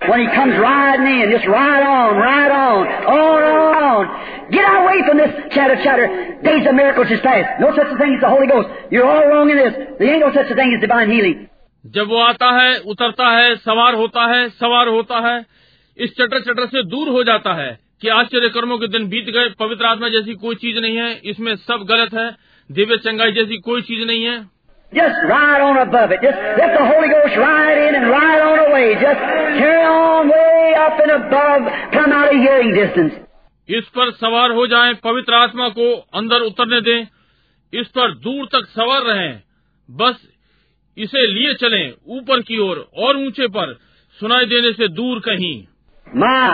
When 0.00 0.20
He 0.20 0.26
comes 0.28 0.56
riding 0.58 1.06
in, 1.08 1.30
just 1.30 1.46
ride 1.46 1.82
on, 1.82 2.16
ride 2.16 2.50
on, 2.50 2.88
on, 3.10 3.44
on, 3.50 3.84
on. 3.84 4.08
Get 4.50 4.66
away 4.70 4.96
from 5.06 5.16
this 5.16 5.30
chatter, 5.54 5.76
chatter. 5.84 6.08
Days 6.42 6.66
of 6.66 6.74
miracles 6.74 7.10
is 7.10 7.20
past. 7.20 7.60
No 7.60 7.70
such 7.70 7.94
a 7.94 7.96
thing 7.96 8.12
as 8.16 8.20
the 8.20 8.28
Holy 8.28 8.46
Ghost. 8.46 8.68
You're 8.90 9.06
all 9.06 9.26
wrong 9.26 9.48
in 9.48 9.56
this. 9.56 9.72
There 9.98 10.10
ain't 10.10 10.20
no 10.20 10.32
such 10.34 10.50
a 10.50 10.54
thing 10.54 10.74
as 10.76 10.82
divine 10.82 11.10
healing. 11.10 11.38
जब 11.84 12.08
वो 12.08 12.18
आता 12.18 12.50
है 12.58 12.76
उतरता 12.88 13.30
है 13.30 13.54
सवार 13.56 13.94
होता 13.94 14.26
है 14.26 14.48
सवार 14.50 14.88
होता 14.88 15.18
है 15.28 15.38
इस 15.96 16.10
चटर 16.20 16.40
चटर 16.42 16.66
से 16.66 16.82
दूर 16.90 17.08
हो 17.08 17.24
जाता 17.24 17.52
है 17.54 17.68
कि 18.02 18.08
आश्चर्य 18.10 18.48
कर्मों 18.48 18.78
के 18.78 18.88
दिन 18.88 19.08
बीत 19.08 19.28
गए 19.34 19.48
पवित्र 19.58 19.86
आत्मा 19.86 20.08
जैसी 20.08 20.34
कोई 20.44 20.54
चीज़ 20.56 20.78
नहीं 20.78 20.96
है 20.96 21.12
इसमें 21.30 21.54
सब 21.56 21.84
गलत 21.88 22.14
है 22.14 22.28
दिव्य 22.70 22.96
चंगाई 23.04 23.32
जैसी 23.32 23.56
कोई 23.68 23.82
चीज़ 23.82 24.06
नहीं 24.06 24.24
है 24.24 24.42
Just 24.92 25.22
ride 25.28 25.60
on 25.60 25.76
above 25.78 26.12
it. 26.12 26.20
Just 26.22 26.42
let 26.58 26.72
the 26.72 26.82
Holy 26.88 27.08
Ghost 27.08 27.36
ride 27.36 27.78
in 27.84 27.94
and 28.00 28.10
ride 28.10 28.42
on 28.42 28.60
away. 28.64 28.94
Just 28.94 29.22
carry 29.60 29.84
on 29.84 30.28
way 30.28 30.74
up 30.82 31.00
and 31.04 31.14
above. 31.14 31.66
Come 31.94 32.12
out 32.12 32.34
of 32.34 32.40
hearing 32.42 32.74
distance. 32.76 33.16
इस 33.68 33.88
पर 33.96 34.10
सवार 34.20 34.52
हो 34.52 34.66
जाएँ 34.66 34.94
पवित्र 35.04 35.34
आत्मा 35.34 35.68
को 35.78 35.88
अंदर 36.20 36.42
उतरने 36.46 36.80
दें 36.88 37.80
इस 37.80 37.88
पर 37.96 38.14
दूर 38.26 38.46
तक 38.52 38.66
सवार 38.74 39.02
रहें 39.02 39.42
बस 39.88 40.22
इसे 40.96 41.26
लिए 41.26 41.54
चलें 41.62 41.92
ऊपर 42.18 42.40
की 42.48 42.58
ओर 42.68 42.86
और 43.06 43.16
ऊँचे 43.16 43.48
पर 43.56 43.72
सुनाई 44.20 44.46
देने 44.46 44.72
से 44.72 44.88
दूर 45.00 45.20
कहीं 45.28 45.56
My, 46.06 46.50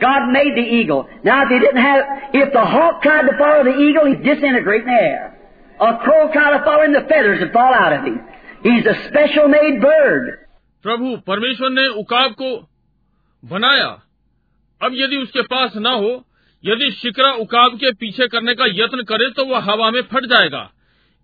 God 0.00 0.32
made 0.32 0.56
the 0.56 0.66
eagle. 0.76 1.06
Now 1.24 1.42
if 1.44 1.50
he 1.50 1.58
didn't 1.60 1.82
have, 1.82 2.34
if 2.34 2.52
the 2.52 2.64
hawk 2.64 3.02
tried 3.02 3.28
to 3.28 3.36
follow 3.38 3.62
the 3.62 3.76
eagle, 3.78 4.06
he'd 4.06 4.24
disintegrate 4.24 4.80
in 4.80 4.88
the 4.88 5.00
air. 5.00 5.33
A 5.80 5.98
crow 5.98 6.30
tried 6.32 6.58
to 6.58 6.64
follow 6.64 6.84
him, 6.84 6.92
the 6.92 7.06
feathers 7.08 7.40
would 7.40 7.52
fall 7.52 7.74
out 7.74 7.92
of 7.92 8.04
him. 8.04 8.20
He's 8.62 8.86
a 8.86 8.94
special 9.08 9.48
made 9.48 9.80
bird. 9.80 10.30
प्रभु 10.84 11.16
परमेश्वर 11.26 11.70
ने 11.70 11.86
उकाब 12.00 12.32
को 12.32 12.50
बनाया 13.42 13.88
अब 14.80 14.94
यदि 14.94 15.16
उसके 15.16 15.42
पास 15.42 15.76
न 15.76 15.94
हो 15.94 16.10
यदि 16.64 16.90
शिकरा 16.90 17.30
उकाब 17.44 17.76
के 17.78 17.92
पीछे 17.92 18.26
करने 18.28 18.54
का 18.54 18.64
यत्न 18.70 19.02
करे 19.02 19.30
तो 19.30 19.44
वह 19.44 19.70
हवा 19.70 19.90
में 19.90 20.00
फट 20.12 20.26
जाएगा 20.26 20.62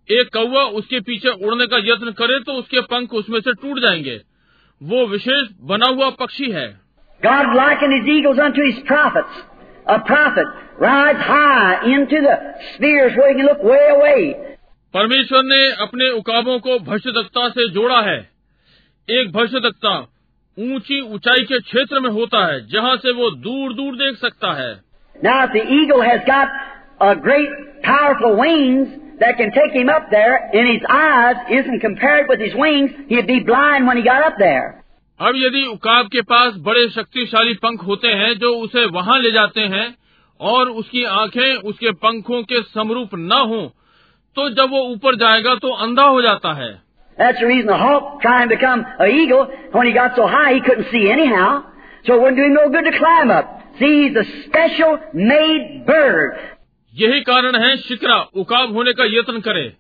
एक 0.09 0.33
कौवा 0.33 0.63
उसके 0.81 1.01
पीछे 1.01 1.31
उड़ने 1.47 1.67
का 1.67 1.79
यत्न 1.85 2.13
करे 2.13 2.39
तो 2.41 2.53
उसके 2.53 2.81
पंख 2.93 3.15
उसमें 3.15 3.41
से 3.41 3.53
टूट 3.53 3.79
जाएँगे 3.79 4.21
वो 4.81 5.07
विशेष 5.07 5.49
बना 5.63 5.87
हुआ 5.87 6.11
पक्षी 6.21 6.51
है 6.51 6.69
God 7.21 7.55
likened 7.55 7.93
his 7.93 8.07
eagles 8.09 8.39
unto 8.39 8.63
his 8.67 8.79
prophets. 8.85 9.41
A 9.90 10.00
prophet 10.00 10.48
rides 10.80 11.20
high 11.20 11.86
into 11.94 12.22
the 12.22 12.36
spheres 12.74 13.16
where 13.18 13.30
he 13.30 13.36
can 13.40 13.46
look 13.46 13.64
way 13.64 13.88
away. 13.90 14.22
परमेश्वर 14.94 15.44
ने 15.44 15.62
अपने 15.86 16.10
उकाबों 16.18 16.60
को 16.66 16.80
भविष्यदक्ता 16.80 17.48
से 17.56 17.68
जोड़ा 17.74 18.00
है 18.02 18.18
एक 19.08 19.32
भविष्यदक्ता 19.32 19.96
ऊंची 20.58 21.00
ऊंचाई 21.16 21.44
के 21.50 21.60
क्षेत्र 21.60 22.00
में 22.00 22.10
होता 22.18 22.46
है 22.52 22.60
जहाँ 22.74 22.96
से 23.06 23.12
वो 23.14 23.30
दूर 23.48 23.74
दूर 23.80 23.96
देख 24.04 24.18
सकता 24.20 24.54
है 24.62 24.74
Now 25.16 25.36
if 25.46 25.52
the 25.54 25.66
eagle 25.80 26.02
has 26.02 26.24
got 26.28 26.48
a 27.02 27.16
great 27.16 27.50
powerful 27.84 28.38
wings 28.38 28.88
that 29.20 29.38
can 29.38 29.52
take 29.52 29.72
him 29.74 29.90
up 29.90 30.10
there 30.12 30.34
and 30.54 30.68
his 30.72 30.88
eyes 30.90 31.36
isn't 31.60 31.80
compared 31.82 32.28
with 32.30 32.40
his 32.40 32.56
wings, 32.56 32.92
he'd 33.08 33.28
be 33.28 33.40
blind 33.40 33.88
when 33.88 33.98
he 33.98 34.04
got 34.04 34.26
up 34.26 34.38
there. 34.40 34.79
अब 35.21 35.37
यदि 35.37 35.63
उकाब 35.67 36.07
के 36.07 36.21
पास 36.21 36.55
बड़े 36.57 36.89
शक्तिशाली 36.89 37.55
पंख 37.55 37.83
होते 37.87 38.09
हैं 38.09 38.39
जो 38.39 38.51
उसे 38.57 38.85
वहाँ 38.87 39.19
ले 39.19 39.31
जाते 39.31 39.61
हैं 39.61 39.95
और 40.41 40.69
उसकी 40.71 41.05
आँखें 41.05 41.57
उसके 41.57 41.91
पंखों 41.91 42.43
के 42.43 42.63
समरूप 42.63 43.15
न 43.15 43.33
हो 43.33 43.61
तो 44.37 44.49
जब 44.51 44.71
वो 44.71 44.81
ऊपर 44.81 45.17
जाएगा 45.17 45.55
तो 45.55 45.69
अंधा 45.69 46.05
हो 46.05 46.23
जाता 46.23 46.53
है। 46.53 46.71
यही 56.95 57.21
कारण 57.21 57.57
है 57.57 57.77
शिकरा 57.77 58.21
उकाब 58.35 58.73
होने 58.73 58.93
का 58.93 59.05
यत्न 59.05 59.41
करे। 59.41 59.73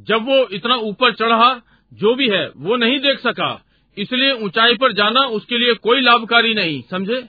जब 0.00 0.26
वो 0.28 0.46
इतना 0.52 0.74
ऊपर 0.74 1.12
चढ़ा 1.12 1.60
जो 1.92 2.14
भी 2.14 2.28
है 2.28 2.50
वो 2.56 2.76
नहीं 2.76 2.98
देख 2.98 3.18
सका। 3.18 3.63
इसलिए 3.98 4.32
ऊंचाई 4.32 4.74
पर 4.74 4.92
जाना 4.92 5.20
उसके 5.20 5.58
लिए 5.58 5.74
कोई 5.74 6.00
लाभकारी 6.00 6.54
नहीं 6.54 6.82
समझे? 6.90 7.22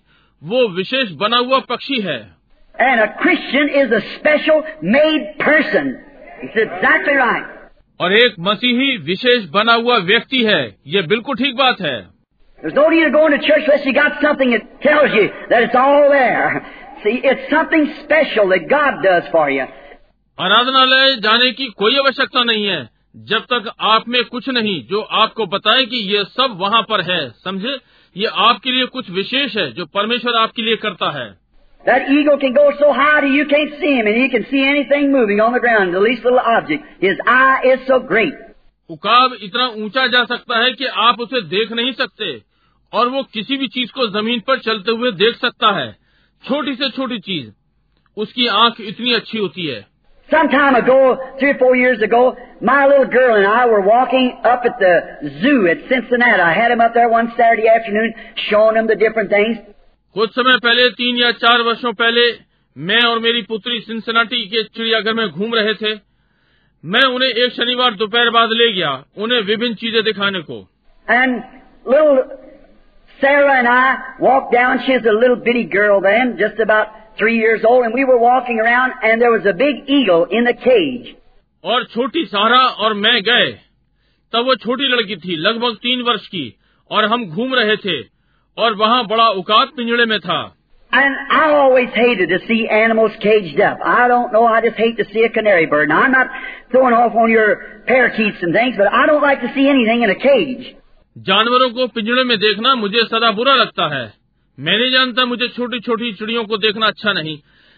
वो 0.43 0.68
विशेष 0.68 1.11
बना 1.11 1.38
हुआ 1.38 1.59
पक्षी 1.59 1.99
है। 2.01 2.36
And 2.82 3.01
is 3.70 3.95
special 3.95 4.63
made 4.84 5.34
person 5.34 5.89
right 7.18 7.70
और 7.99 8.13
एक 8.13 8.36
मसीही 8.39 8.97
विशेष 8.97 9.45
बना 9.49 9.74
हुआ 9.74 9.97
व्यक्ति 9.97 10.43
है 10.43 10.76
ये 10.88 11.01
बिल्कुल 11.01 11.36
ठीक 11.36 11.55
बात 11.55 11.82
है। 11.82 12.16
आराधनालय 20.39 21.16
जाने 21.16 21.51
की 21.51 21.66
कोई 21.68 21.97
आवश्यकता 21.97 22.43
नहीं 22.43 22.66
है। 22.66 22.95
जब 23.16 23.43
तक 23.51 23.72
आप 23.88 24.07
में 24.07 24.24
कुछ 24.24 24.49
नहीं 24.49 24.82
जो 24.88 25.01
आपको 25.20 25.45
बताए 25.47 25.86
कि 25.86 25.97
ये 26.13 26.24
सब 26.24 26.57
वहाँ 26.59 26.82
पर 26.82 27.01
है 27.01 27.20
समझे 27.43 27.78
ये 28.16 28.28
आपके 28.45 28.72
लिए 28.72 28.86
कुछ 28.86 29.09
विशेष 29.09 29.55
है 29.57 29.72
जो 29.72 29.86
परमेश्वर 29.86 30.38
आपके 30.38 30.61
लिए 30.61 30.76
करता 30.76 31.11
है 31.11 31.34
That 31.84 32.07
eagle 32.09 32.38
can 32.39 32.53
go 32.53 32.66
so 32.80 32.91
high 32.93 33.22
that 33.22 33.30
you 33.30 33.43
can't 33.45 33.74
see 33.80 33.89
him, 33.91 34.07
and 34.07 34.16
he 34.16 34.30
can 34.30 34.45
see 34.45 34.61
anything 34.66 35.11
moving 35.11 35.41
on 35.41 35.53
the 35.53 35.59
ground, 35.59 35.93
the 35.93 35.99
least 35.99 36.24
little 36.24 36.39
object. 36.39 36.88
His 36.99 37.20
eye 37.28 37.68
is 37.74 37.84
so 37.88 37.99
great. 38.03 38.39
उकाब 38.89 39.38
इतना 39.41 39.68
ऊँचा 39.78 40.05
जा 40.07 40.24
सकता 40.26 40.63
है 40.63 40.72
कि 40.72 40.86
आप 41.03 41.20
उसे 41.20 41.41
देख 41.41 41.72
नहीं 41.72 41.91
सकते 41.93 42.32
और 42.93 43.09
वो 43.09 43.24
किसी 43.34 43.57
भी 43.57 43.68
चीज़ 43.68 43.91
को 43.91 44.07
ज़मीन 44.09 44.39
पर 44.39 44.59
चलते 44.59 44.91
हुए 44.91 45.11
देख 45.11 45.36
सकता 45.36 45.72
है 45.78 45.91
छोटी 46.43 46.76
से 46.76 46.89
छोटी 46.89 47.20
चीज़ 47.20 47.51
उसकी 48.18 48.47
आँख 48.47 48.82
इतनी 48.82 49.13
अच्छी 49.13 49.38
होती 49.38 49.66
है 49.68 49.80
Some 50.31 50.49
time 50.49 50.76
ago, 50.76 51.18
three 51.41 51.51
or 51.51 51.59
four 51.59 51.74
years 51.74 52.01
ago, 52.03 52.37
my 52.61 52.86
little 52.86 53.07
girl 53.07 53.35
and 53.36 53.47
I 53.47 53.66
were 53.66 53.81
walking 53.81 54.39
up 54.44 54.62
at 54.65 54.78
the 54.78 54.94
zoo 55.40 55.66
at 55.66 55.78
Cincinnati. 55.89 56.40
I 56.40 56.52
had 56.52 56.70
him 56.70 56.81
up 56.81 56.94
there 56.94 57.09
one 57.09 57.32
Saturday 57.36 57.66
afternoon, 57.66 58.15
showing 58.48 58.77
him 58.77 58.86
the 58.86 58.94
different 58.94 59.31
things. 59.31 59.59
कुछ 60.15 60.31
समय 60.35 60.57
पहले 60.62 60.89
तीन 61.01 61.16
या 61.16 61.31
चार 61.40 61.62
वर्षों 61.62 61.93
पहले 61.98 62.23
मैं 62.77 63.02
और 63.07 63.19
मेरी 63.27 63.43
पुत्री 63.51 63.81
सिंसनाटी 63.81 64.44
के 64.55 64.62
चिड़ियाघर 64.77 65.15
में 65.15 65.28
घूम 65.28 65.55
रहे 65.55 65.74
थे 65.82 65.94
मैं 66.85 67.02
उन्हें 67.15 67.28
एक 67.28 67.52
शनिवार 67.52 67.94
दोपहर 68.02 68.31
बाद 68.36 68.55
ले 68.61 68.73
गया 68.73 68.93
उन्हें 69.24 69.40
विभिन्न 69.51 69.74
चीजें 69.82 70.02
दिखाने 70.05 70.40
को 70.51 70.59
And 71.09 71.43
little 71.86 72.19
Sarah 73.20 73.59
and 73.59 73.69
I 73.69 73.97
walked 74.19 74.52
down. 74.52 74.82
She 74.86 74.93
was 74.93 75.07
a 75.07 75.12
little 75.12 75.36
bitty 75.36 75.65
girl 75.65 76.01
then, 76.01 76.36
just 76.39 76.61
about 76.61 76.89
three 77.19 77.39
years 77.39 77.65
old, 77.65 77.85
and 77.85 77.94
we 77.94 78.05
were 78.05 78.19
walking 78.19 78.61
around, 78.61 78.93
and 79.02 79.20
there 79.20 79.32
was 79.32 79.47
a 79.47 79.55
big 79.55 79.89
eagle 79.89 80.27
in 80.39 80.44
the 80.44 80.55
cage. 80.55 81.16
और 81.65 81.85
छोटी 81.94 82.24
सारा 82.27 82.59
और 82.85 82.94
मैं 82.94 83.20
गए 83.23 83.51
तब 84.32 84.47
वो 84.47 84.55
छोटी 84.62 84.89
लड़की 84.93 85.16
थी 85.24 85.36
लगभग 85.36 85.74
तीन 85.82 86.02
वर्ष 86.02 86.27
की 86.35 86.44
और 86.90 87.05
हम 87.12 87.27
घूम 87.27 87.55
रहे 87.55 87.77
थे 87.77 88.01
और 88.57 88.74
वहाँ 88.77 89.05
बड़ा 89.07 89.28
उकाब 89.40 89.73
पिंजड़े 89.77 90.07
में 90.12 90.19
था 90.20 90.40
And 90.93 91.15
I 91.31 91.43
always 91.57 91.90
hated 91.94 92.31
to 92.31 92.39
see 92.47 92.66
animals 92.69 93.12
caged 93.23 93.61
up. 93.61 93.78
I 93.85 94.09
don't 94.09 94.32
know, 94.32 94.44
I 94.44 94.61
just 94.61 94.77
hate 94.77 94.97
to 94.97 95.05
see 95.12 95.23
a 95.23 95.28
canary 95.28 95.66
bird. 95.66 95.89
Now, 95.89 96.01
I'm 96.02 96.11
not 96.11 96.32
throwing 96.73 96.94
off 96.94 97.15
on 97.15 97.31
your 97.31 97.51
parakeets 97.86 98.43
and 98.43 98.52
things, 98.52 98.74
but 98.77 98.89
I 98.93 99.07
don't 99.07 99.23
like 99.23 99.40
to 99.43 99.52
see 99.55 99.69
anything 99.69 100.02
in 100.02 100.11
a 100.11 100.19
cage. 100.24 100.74
जानवरों 101.16 101.70
को 101.77 101.86
पिंजड़े 101.94 102.24
में 102.24 102.36
देखना 102.39 102.74
मुझे 102.81 103.05
सदा 103.05 103.31
बुरा 103.39 103.55
लगता 103.55 103.86
है 103.94 104.05
मैं 104.57 104.77
नहीं 104.77 104.91
जानता 104.91 105.26
मुझे 105.26 105.48
छोटी 105.48 105.80
छोटी 105.80 106.11
चिड़ियों 106.14 106.44
को 106.45 106.57
देखना 106.57 106.88
अच्छा 106.88 107.14
नहीं 107.14 107.38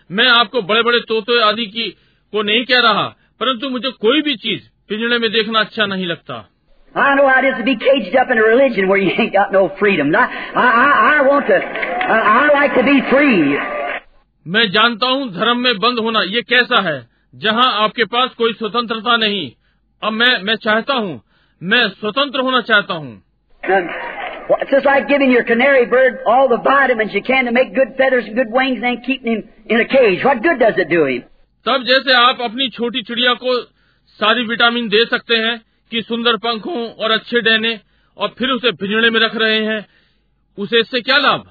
मैं 0.09 0.27
आपको 0.29 0.61
बड़े 0.63 0.81
बड़े 0.83 0.99
तोते 1.07 1.41
आदि 1.43 1.65
की 1.67 1.89
को 2.33 2.41
नहीं 2.43 2.65
कह 2.65 2.79
रहा 2.81 3.07
परंतु 3.41 3.69
मुझे 3.69 3.91
कोई 4.01 4.21
भी 4.21 4.35
चीज़ 4.37 4.61
पिंजड़े 4.89 5.17
में 5.19 5.31
देखना 5.31 5.59
अच्छा 5.59 5.85
नहीं 5.85 6.05
लगता 6.07 6.45
I 6.95 7.15
know 7.15 7.27
how 7.27 7.39
it 7.39 7.45
is 7.45 7.57
to 7.57 7.63
be 7.63 7.73
caged 7.75 8.15
up 8.15 8.31
in 8.31 8.39
a 8.39 8.43
religion 8.43 8.87
where 8.89 8.97
you 8.97 9.09
ain't 9.13 9.33
got 9.33 9.51
no 9.51 9.69
freedom. 9.79 10.15
I, 10.15 10.23
I, 10.55 10.85
I 11.09 11.21
want 11.21 11.45
to, 11.47 11.57
I, 12.07 12.17
I 12.31 12.45
like 12.53 12.73
to 12.75 12.83
be 12.83 12.95
free. 13.11 13.57
मैं 14.45 14.65
जानता 14.71 15.07
हूँ 15.07 15.29
धर्म 15.33 15.59
में 15.59 15.77
बंद 15.79 15.99
होना 15.99 16.21
ये 16.27 16.41
कैसा 16.49 16.81
है 16.81 16.97
जहाँ 17.35 17.71
आपके 17.83 18.05
पास 18.13 18.33
कोई 18.37 18.53
स्वतंत्रता 18.53 19.17
नहीं 19.17 19.49
अब 20.01 20.13
मैं 20.13 20.31
मैं 20.43 20.55
चाहता 20.63 20.93
हूँ 20.95 21.21
मैं 21.61 21.87
स्वतंत्र 21.91 22.39
होना 22.39 22.61
चाहता 22.63 22.93
हूँ 22.93 23.13
well, 24.48 24.58
it's 24.60 24.70
just 24.70 24.86
like 24.86 25.08
giving 25.08 25.30
your 25.30 25.44
canary 25.44 25.86
bird 25.86 26.20
all 26.26 26.48
the 26.48 26.58
vitamins 26.58 27.12
you 27.14 27.22
can 27.22 27.44
to 27.46 27.52
make 27.52 27.74
good 27.74 27.96
feathers 27.96 28.24
and 28.26 28.34
good 28.34 28.50
wings 28.50 28.76
and 28.76 28.84
then 28.84 29.02
keeping 29.06 29.32
him 29.32 29.48
in 29.66 29.80
a 29.80 29.88
cage. 29.88 30.24
What 30.24 30.42
good 30.42 30.58
does 30.58 30.74
it 30.76 30.88
do 30.88 31.06
him? 31.06 31.22
तब 31.66 31.84
जैसे 31.86 32.14
आप 32.18 32.40
अपनी 32.42 32.68
छोटी 32.76 33.02
चिड़िया 33.08 33.32
को 33.42 33.54
सारी 34.18 34.46
vitamin 34.46 34.88
दे 34.94 35.04
सकते 35.10 35.36
हैं 35.44 35.56
कि 35.90 36.02
सुंदर 36.02 36.36
पंख 36.46 36.66
हों 36.66 36.82
और 37.04 37.10
अच्छे 37.18 37.40
डहने 37.48 37.78
और 38.16 38.34
फिर 38.38 38.50
उसे 38.54 38.72
पिंजड़े 38.82 39.10
में 39.10 39.20
रख 39.20 39.36
रहे 39.42 39.60
हैं 39.66 39.84
उसे 40.58 40.80
इससे 40.80 41.00
क्या 41.08 41.16
लाभ 41.26 41.44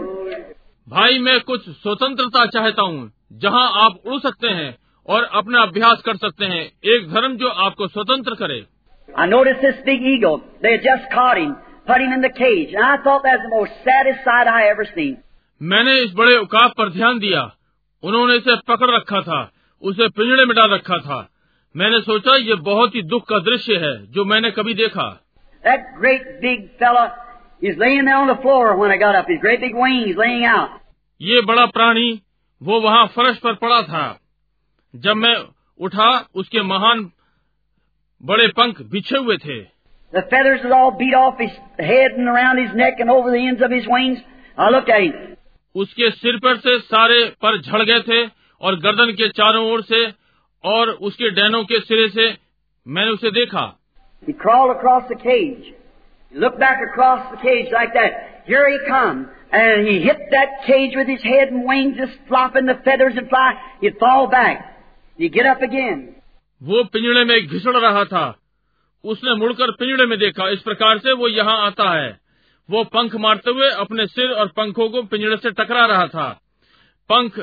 भाई 0.90 1.20
मैं 1.20 1.40
कुछ 1.40 1.70
स्वतंत्रता 1.70 2.46
चाहता 2.46 2.82
हूँ 2.82 3.12
जहाँ 3.34 3.72
आप 3.74 4.00
उड़ 4.06 4.22
सकते 4.22 4.48
हैं 4.48 4.78
और 5.08 5.24
अपना 5.24 5.62
अभ्यास 5.62 6.02
कर 6.02 6.16
सकते 6.16 6.46
हैं। 6.46 6.72
एक 6.86 7.14
धर्म 7.14 7.38
जो 7.38 7.48
आपको 7.48 7.88
स्वतंत्र 7.88 8.36
करे। 8.36 8.66
I 9.09 9.27
noticed 9.27 9.61
this 9.63 9.77
big 9.85 10.03
eagle. 10.03 10.43
They 10.63 10.73
had 10.73 10.83
just 10.83 11.11
caught 11.13 11.39
him, 11.39 11.57
put 11.87 12.01
him 12.01 12.13
in 12.13 12.21
the 12.21 12.31
cage, 12.31 12.73
and 12.75 12.85
I 12.85 12.97
thought 13.05 13.23
that 13.23 13.39
was 13.39 13.45
the 13.49 13.57
most 13.57 13.73
saddest 13.85 14.25
sight 14.25 14.49
I 14.49 14.69
ever 14.69 14.87
seen. 14.95 15.17
मैंने 15.61 15.93
इस 16.03 16.13
बड़े 16.15 16.37
उकाब 16.37 16.71
पर 16.79 16.89
ध्यान 16.93 17.19
दिया 17.19 17.43
उन्होंने 18.03 18.35
इसे 18.37 18.57
पकड़ 18.69 18.91
रखा 18.91 19.21
था 19.29 19.41
उसे 19.83 20.09
पिंजड़े 20.17 20.45
में 20.47 20.55
डाल 20.57 20.71
रखा 20.71 20.99
था 21.05 21.19
मैंने 21.75 22.01
सोचा 22.01 22.35
ये 22.37 22.55
बहुत 22.65 22.95
ही 22.95 23.03
दुख 23.13 23.23
का 23.29 23.39
दृश्य 23.45 23.77
है 23.85 23.95
जो 24.13 24.25
मैंने 24.25 24.51
कभी 24.59 24.75
देखा 24.75 25.07
That 25.65 25.87
great 26.01 26.27
big 26.41 26.67
fella 26.81 27.05
is 27.63 27.79
laying 27.79 28.05
there 28.05 28.17
on 28.17 28.33
the 28.33 28.37
floor 28.43 28.77
when 28.77 28.91
I 28.91 28.99
got 29.03 29.17
up. 29.21 29.29
His 29.29 29.41
great 29.41 29.61
big 29.61 29.79
wings 29.83 30.17
laying 30.17 30.45
out. 30.45 30.75
ये 31.21 31.41
बड़ा 31.43 31.67
प्राणी 31.77 32.09
वो 32.61 32.81
वहाँ 32.81 33.07
फर्श 33.17 33.39
पर 33.39 33.55
पड़ा 33.63 33.81
था 33.83 34.05
जब 34.95 35.17
मैं 35.17 35.35
उठा 35.81 36.11
उसके 36.35 36.63
महान 36.63 37.11
बड़े 38.22 38.48
पंख 38.60 38.82
बिछे 38.92 39.18
हुए 39.18 39.38
थे 39.46 39.60
The 40.14 40.22
feathers 40.30 40.62
had 40.64 40.72
all 40.76 40.92
beat 41.00 41.14
off 41.16 41.40
his 41.40 41.52
head 41.88 42.16
and 42.18 42.28
around 42.28 42.58
his 42.58 42.72
neck 42.78 43.00
and 43.00 43.12
over 43.16 43.32
the 43.32 43.42
ends 43.48 43.62
of 43.66 43.72
his 43.72 43.88
wings. 43.88 44.22
I 44.58 44.70
looked 44.76 44.90
at 44.96 45.04
him. 45.04 45.36
उसके 45.76 46.10
सिर 46.12 46.38
पर 46.46 46.58
से 46.66 46.78
सारे 46.86 47.24
पर 47.44 47.60
झड़ 47.62 47.82
गए 47.90 48.00
थे 48.08 48.22
और 48.62 48.80
गर्दन 48.86 49.12
के 49.20 49.28
चारों 49.40 49.64
ओर 49.72 49.84
से 49.92 50.02
और 50.64 50.90
उसके 51.10 51.30
डैनों 51.36 51.64
के 51.72 51.80
सिरे 51.82 52.08
से 52.16 52.28
मैंने 52.86 53.12
उसे 53.12 53.32
देखा 53.40 53.66
He 54.28 54.34
crawled 54.34 54.76
across 54.76 55.08
the 55.10 55.16
cage. 55.16 55.68
He 56.32 56.40
looked 56.44 56.60
back 56.60 56.80
across 56.90 57.30
the 57.32 57.38
cage 57.44 57.70
like 57.72 57.94
that. 57.94 58.44
Here 58.48 58.66
he 58.70 58.80
come. 58.88 59.28
And 59.52 59.88
he 59.88 60.00
hit 60.02 60.18
that 60.32 60.58
cage 60.66 60.96
with 60.96 61.08
his 61.08 61.24
head 61.24 61.54
and 61.54 61.66
wings 61.66 61.98
just 61.98 62.18
flopping 62.28 62.66
the 62.66 62.76
feathers 62.88 63.14
and 63.16 63.30
fly. 63.30 63.54
He'd 63.82 63.98
fall 64.00 64.28
back. 64.28 64.66
He'd 65.18 65.34
get 65.34 65.46
up 65.46 65.62
again. 65.62 66.16
वो 66.64 66.84
पिंजड़े 66.84 67.26
में 67.26 67.48
घिसड़ 67.48 67.78
रहा 67.78 68.06
था। 68.06 68.40
उसने 69.04 69.36
मुड़कर 69.36 69.72
पिंजड़े 69.72 70.06
में 70.06 70.20
देखा। 70.20 70.50
इस 70.50 70.62
प्रकार 70.62 70.98
से 70.98 71.14
वो 71.14 71.28
यहाँ 71.28 71.66
आता 71.66 71.90
है। 71.90 72.20
वो 72.70 72.84
पंख 72.84 73.16
मारते 73.16 73.52
हुए 73.52 73.70
अपने 73.70 74.08
सिर 74.08 74.32
और 74.32 74.48
पंखों 74.48 74.90
को 74.90 75.04
पिंजड़े 75.04 75.38
से 75.38 75.52
टकरा 75.52 75.86
रहा 75.86 76.08
था। 76.08 76.42
पंख 77.10 77.40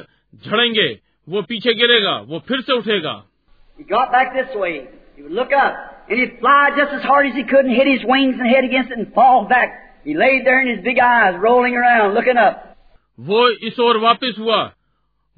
झड़ेंगे 0.46 1.00
वो 1.28 1.42
पीछे 1.42 1.74
गिरेगा 1.74 2.16
वो 2.18 2.38
फिर 2.38 2.60
से 2.60 2.72
उठेगा। 2.72 3.24
वो 13.20 13.48
इस 13.48 13.80
ओर 13.80 13.96
वापस 13.96 14.34
हुआ। 14.38 14.72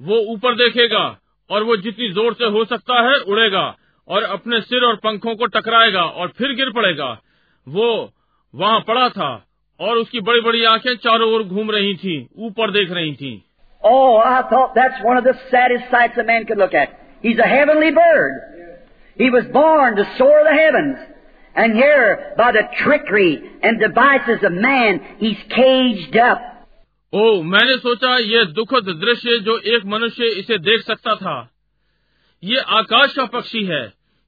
वो 0.01 0.17
ऊपर 0.17 0.55
देखेगा। 0.55 1.17
और 1.49 1.63
वो 1.63 1.77
जितनी 1.77 2.11
ज़ोर 2.11 2.33
से 2.33 2.45
हो 2.45 2.65
सकता 2.65 3.01
है 3.01 3.15
उड़ेगा 3.15 3.75
और 4.07 4.23
अपने 4.23 4.61
सिर 4.61 4.83
और 4.83 4.95
पंखों 4.95 5.35
को 5.35 5.45
टकराएगा 5.45 6.01
और 6.01 6.27
फिर 6.27 6.55
गिर 6.55 6.69
पड़ेगा। 6.69 7.21
वो 7.67 8.13
वहाँ 8.55 8.79
पड़ा 8.79 9.09
था 9.09 9.45
और 9.79 9.97
उसकी 9.97 10.19
बड़ी 10.19 10.41
बड़ी 10.41 10.63
आँखें 10.63 10.95
चारों 10.95 11.33
ओर 11.33 11.43
घूम 11.43 11.71
रही 11.71 11.95
थी 11.95 12.29
ऊपर 12.37 12.71
देख 12.71 12.91
रही 12.91 13.15
थी। 13.15 13.45
Oh, 13.85 14.17
He. 14.17 14.65
And 21.55 21.73
here, 21.73 22.09
by 22.37 22.51
the 22.51 22.63
trickery 22.83 23.37
and 23.63 23.79
devices 23.79 24.43
of 24.43 24.53
man, 24.65 24.99
he's 25.23 25.39
caged 25.49 26.17
up 26.17 26.48
ओ 27.13 27.41
मैंने 27.43 27.77
सोचा 27.77 28.17
ये 28.17 28.43
दुखद 28.53 28.89
दृश्य 29.01 29.37
जो 29.45 29.57
एक 29.67 29.85
मनुष्य 29.85 30.27
इसे 30.39 30.57
देख 30.57 30.81
सकता 30.81 31.15
था 31.15 31.37
ये 32.43 32.59
आकाश 32.79 33.13
का 33.13 33.25
पक्षी 33.33 33.63
है 33.65 33.81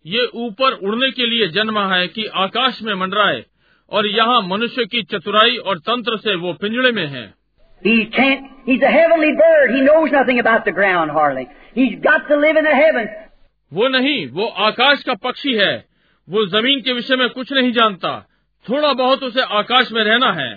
ये 0.05 0.25
ऊपर 0.35 0.73
उड़ने 0.83 1.09
के 1.11 1.25
लिए 1.25 1.47
जन्मा 1.47 1.85
है 1.93 2.07
कि 2.07 2.25
आकाश 2.43 2.81
में 2.81 2.93
मंडराए 2.93 3.43
और 3.91 4.07
यहाँ 4.07 4.41
मनुष्य 4.47 4.85
की 4.85 5.03
चतुराई 5.03 5.57
और 5.57 5.79
तंत्र 5.81 6.17
से 6.17 6.35
वो 6.35 6.53
पिंजड़े 6.53 6.91
में 6.91 7.05
है 7.07 7.23
He 7.81 7.93
can't, 8.07 8.49
he's 8.65 8.83
a 8.83 8.89
heavenly 8.89 9.29
bird. 9.35 9.71
He 9.71 9.79
knows 9.81 10.11
nothing 10.11 10.39
about 10.39 10.65
the 10.65 10.71
ground 10.71 11.11
hardly. 11.11 11.45
He's 11.75 11.95
got 12.01 12.27
to 12.27 12.35
live 12.37 12.57
in 12.57 12.63
the 12.63 12.75
heavens. 12.75 13.15
वो 13.71 13.87
नहीं 13.89 14.27
वो 14.31 14.47
आकाश 14.63 15.03
का 15.03 15.13
पक्षी 15.23 15.53
है 15.55 15.73
वो 16.27 16.45
ज़मीन 16.47 16.81
के 16.81 16.93
विषय 16.93 17.15
में 17.15 17.29
कुछ 17.29 17.53
नहीं 17.53 17.71
जानता 17.73 18.17
थोड़ा 18.65 18.91
बहुत 18.95 19.23
उसे 19.23 19.41
आकाश 19.55 19.91
में 19.91 20.03
रहना 20.03 20.31
है 20.33 20.51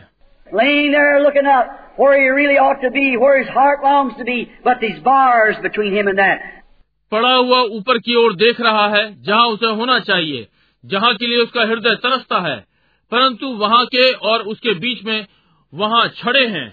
Laying 0.51 0.91
there 0.91 1.21
looking 1.21 1.45
up 1.45 1.67
where 1.97 2.19
he 2.19 2.27
really 2.29 2.57
ought 2.57 2.81
to 2.81 2.89
be, 2.91 3.17
where 3.17 3.37
his 3.37 3.49
heart 3.49 3.83
longs 3.83 4.13
to 4.17 4.23
be, 4.23 4.49
but 4.63 4.79
these 4.81 4.99
bars 5.03 5.55
between 5.61 5.93
him 5.93 6.07
and 6.07 6.17
that. 6.17 6.39
पड़ा 7.11 7.33
हुआ 7.35 7.59
ऊपर 7.77 7.97
की 8.05 8.15
ओर 8.15 8.33
देख 8.35 8.59
रहा 8.61 8.87
है 8.95 9.03
जहाँ 9.27 9.45
उसे 9.53 9.69
होना 9.77 9.99
चाहिए 10.09 10.47
जहाँ 10.83 11.13
के 11.21 11.27
लिए 11.27 11.37
उसका 11.43 11.61
हृदय 11.69 11.95
तरसता 12.03 12.41
है 12.47 12.57
परंतु 13.11 13.47
वहाँ 13.61 13.85
के 13.95 14.11
और 14.31 14.41
उसके 14.53 14.73
बीच 14.83 15.03
में 15.05 15.25
वहाँ 15.73 16.07
छड़े 16.17 16.45
हैं 16.57 16.67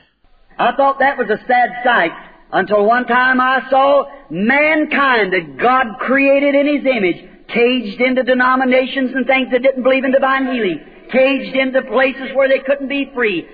I 0.59 0.73
thought 0.81 1.01
that 1.01 1.19
was 1.19 1.31
a 1.31 1.39
sad 1.47 1.73
sight 1.85 2.13
until 2.61 2.85
one 2.91 3.07
time 3.07 3.41
I 3.41 3.55
saw 3.71 3.87
mankind 4.31 5.33
that 5.37 5.57
God 5.63 5.97
created 6.01 6.55
in 6.55 6.67
His 6.75 6.87
image 6.97 7.25
caged 7.49 8.01
into 8.01 8.23
denominations 8.23 9.13
and 9.15 9.27
things 9.27 9.49
that 9.53 9.63
didn't 9.63 9.83
believe 9.83 10.05
in 10.05 10.13
divine 10.13 10.47
healing, 10.47 10.81
caged 11.13 11.55
into 11.55 11.83
places 11.83 12.35
where 12.35 12.49
they 12.49 12.59
couldn't 12.59 12.89
be 12.89 13.11
free. 13.15 13.47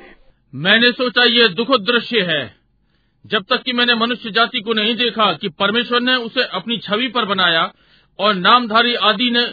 मैंने 0.58 0.92
सोचा 0.92 1.24
ये 1.24 1.48
दुखद 1.48 1.82
दृश्य 1.82 2.22
है। 2.22 2.56
जब 3.26 3.46
तक 3.50 3.64
कि 3.64 3.74
मैंने 3.74 3.96
मनुष्य 3.96 4.32
जाति 4.32 4.60
को 4.60 4.74
नहीं 4.74 4.96
देखा 4.96 5.34
कि 5.34 5.50
परमेश्वर 5.50 6.02
ने 6.02 6.16
उसे 6.16 6.44
अपनी 6.44 6.78
छवि 6.78 7.08
पर 7.08 7.26
बनाया 7.26 7.74
और 8.20 8.34
नामधारी 8.34 8.96
आदि 8.96 9.32
ने 9.32 9.44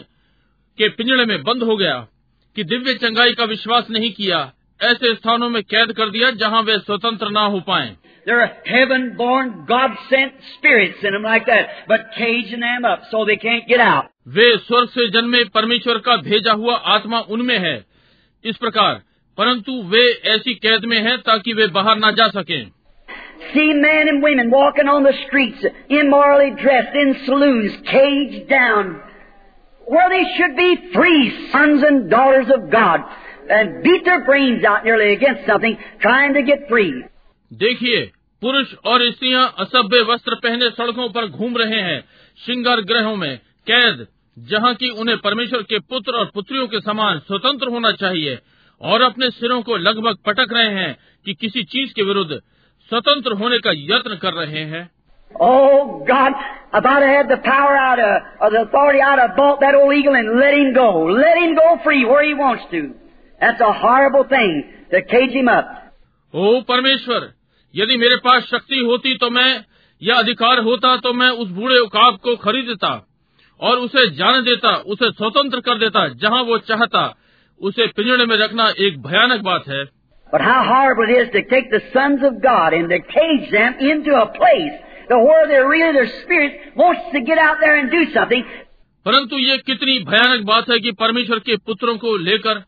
के 0.78 0.88
पिंजड़े 0.88 1.24
में 1.24 1.42
बंद 1.42 1.62
हो 1.62 1.76
गया 1.76 2.08
कि 2.56 2.64
दिव्य 2.64 2.94
चंगाई 2.94 3.32
का 3.32 3.44
विश्वास 3.44 3.90
नहीं 3.90 4.12
किया 4.12 4.52
ऐसे 4.82 5.14
स्थानों 5.14 5.50
में 5.50 5.62
कैद 5.62 5.92
कर 5.92 6.10
दिया 6.10 6.30
जहाँ 6.30 6.62
वे 6.62 6.78
स्वतंत्र 6.78 7.30
ना 7.30 7.40
हो 7.40 7.60
पाए। 7.60 7.96
There 8.28 8.40
are 8.40 8.52
heaven-born, 8.74 9.48
God-sent 9.48 10.32
spirits 10.52 11.04
in 11.04 11.12
them 11.12 11.26
like 11.26 11.46
that, 11.48 11.64
but 11.90 11.98
caging 12.20 12.60
them 12.60 12.92
up 12.92 12.98
so 13.14 13.24
they 13.24 13.42
can't 13.46 13.72
get 13.72 13.88
out. 13.88 14.02
वे 14.28 14.58
स्वर्ग 14.58 14.88
से 14.88 15.08
जन्मे 15.10 15.44
परमेश्वर 15.44 15.98
का 15.98 16.16
भेजा 16.16 16.52
हुआ 16.52 16.76
आत्मा 16.76 17.20
उनमें 17.20 17.58
है। 17.58 17.84
इस 18.44 18.56
प्रकार 18.56 19.02
परंतु 19.38 19.72
वे 19.90 20.06
ऐसी 20.34 20.54
कैद 20.64 20.84
में 20.84 20.98
हैं 21.00 21.18
ताकि 21.22 21.52
वे 21.52 21.66
बाहर 21.76 21.98
ना 21.98 22.10
जा 22.20 22.28
सकें 22.38 22.62
See 23.46 23.72
men 23.74 24.08
and 24.10 24.22
women 24.22 24.50
walking 24.50 24.88
on 24.88 25.04
the 25.04 25.12
streets, 25.16 25.64
immorally 25.90 26.52
dressed 26.60 26.94
in 26.94 27.10
saloons, 27.24 27.74
caged 27.90 28.48
down, 28.48 28.92
where 29.86 30.08
they 30.08 30.22
should 30.36 30.56
be 30.56 30.68
free 30.94 31.50
sons 31.52 31.82
and 31.82 32.08
daughters 32.10 32.52
of 32.56 32.70
God, 32.70 33.04
and 33.50 33.82
beat 33.82 34.04
their 34.04 34.24
brains 34.24 34.64
out 34.64 34.84
nearly 34.84 35.12
against 35.12 35.46
something, 35.46 35.76
trying 36.00 36.34
to 36.34 36.42
get 36.42 36.66
free. 36.68 36.94
देखिए 37.50 38.00
पुरुष 38.42 38.72
और 38.86 39.10
स्त्रियाँ 39.10 39.44
असभ्य 39.58 40.00
वस्त्र 40.08 40.34
पहने 40.42 40.70
सड़कों 40.70 41.08
पर 41.10 41.26
घूम 41.28 41.56
रहे 41.56 41.80
हैं 41.80 42.00
श्रृंगार 42.38 42.80
ग्रहों 42.90 43.14
में 43.16 43.36
कैद 43.66 44.06
जहाँ 44.36 44.74
की 44.74 44.88
उन्हें 45.00 45.16
परमेश्वर 45.18 45.62
के 45.68 45.78
पुत्र 45.92 46.16
और 46.18 46.30
पुत्रियों 46.34 46.66
के 46.68 46.80
समान 46.80 47.18
स्वतंत्र 47.26 47.68
होना 47.68 47.92
चाहिए 48.00 48.38
और 48.80 49.02
अपने 49.02 49.30
सिरों 49.30 49.60
को 49.62 49.76
लगभग 49.78 50.16
पटक 50.26 50.52
रहे 50.52 50.72
हैं 50.72 50.96
कि 51.26 51.34
किसी 51.34 51.62
चीज़ 51.66 51.92
के 51.92 52.02
विरुद्ध 52.02 52.40
स्वतंत्र 52.90 53.32
होने 53.32 53.58
का 53.58 53.72
यत्न 53.86 54.16
कर 54.16 54.32
रहे 54.34 54.64
हैं 54.66 54.88
Oh 55.34 56.04
God, 56.08 56.34
If 56.74 56.84
I'd 56.84 57.02
had 57.04 57.28
the 57.28 57.36
power 57.38 57.76
out 57.76 58.00
of, 58.00 58.22
or 58.40 58.50
the 58.50 58.62
authority, 58.62 59.00
I'd 59.00 59.20
have 59.20 59.36
bought 59.36 59.60
that 59.60 59.76
old 59.76 59.94
eagle 59.94 60.16
and 60.16 60.40
let 60.40 60.54
him 60.54 60.74
go. 60.74 61.04
Let 61.06 61.38
him 61.38 61.54
go 61.54 61.78
free 61.84 62.04
where 62.04 62.24
he 62.24 62.34
wants 62.34 62.64
to. 62.72 62.80
That's 63.40 63.60
a 63.60 63.72
horrible 63.72 64.24
thing 64.24 64.64
to 64.90 65.02
cage 65.04 65.30
him 65.32 65.48
up. 65.48 65.66
ओ 66.34 66.60
परमेश्वर 66.68 67.32
यदि 67.74 67.96
मेरे 67.96 68.16
पास 68.24 68.42
शक्ति 68.44 68.78
होती 68.80 69.14
तो 69.18 69.30
मैं 69.30 69.50
या 70.02 70.14
अधिकार 70.16 70.58
होता 70.60 70.96
तो 70.96 71.12
मैं 71.12 71.28
उस 71.42 71.48
बूढ़े 71.58 71.78
उकाब 71.80 72.16
को 72.24 72.34
खरीद 72.36 72.66
देता 72.66 72.90
और 73.60 73.78
उसे 73.78 74.08
जाने 74.16 74.42
देता 74.42 74.74
उसे 74.94 75.10
स्वतंत्र 75.12 75.60
कर 75.68 75.78
देता 75.78 76.06
जहाँ 76.22 76.42
वो 76.42 76.58
चाहता 76.70 77.04
उसे 77.60 77.86
पिंजड़े 77.86 78.24
में 78.26 78.36
रखना 78.36 78.68
एक 78.86 79.02
भयानक 79.02 79.42
बात 79.42 79.68
है 79.68 79.84
परंतु 89.06 89.38
ये 89.38 89.56
कितनी 89.66 89.98
भयानक 90.04 90.44
बात 90.46 90.70
है 90.70 90.78
कि 90.80 90.92
परमेश्वर 91.00 91.38
के 91.38 91.56
पुत्रों 91.66 91.96
को 91.98 92.16
लेकर 92.24 92.62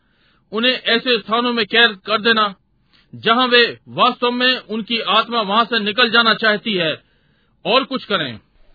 उन्हें 0.53 0.73
ऐसे 0.73 1.19
स्थानों 1.19 1.53
में 1.53 1.65
कैद 1.67 1.99
कर 2.07 2.21
देना 2.23 2.55
जहाँ 3.13 3.47
वे 3.49 3.63
वास्तव 3.97 4.31
में 4.31 4.57
उनकी 4.71 5.01
आत्मा 5.11 5.41
वहाँ 5.43 5.65
से 5.65 5.79
निकल 5.85 6.11
जाना 6.11 6.35
चाहती 6.35 6.75
है 6.75 6.95
और 7.65 7.85
कुछ 7.85 8.05
करें 8.05 8.29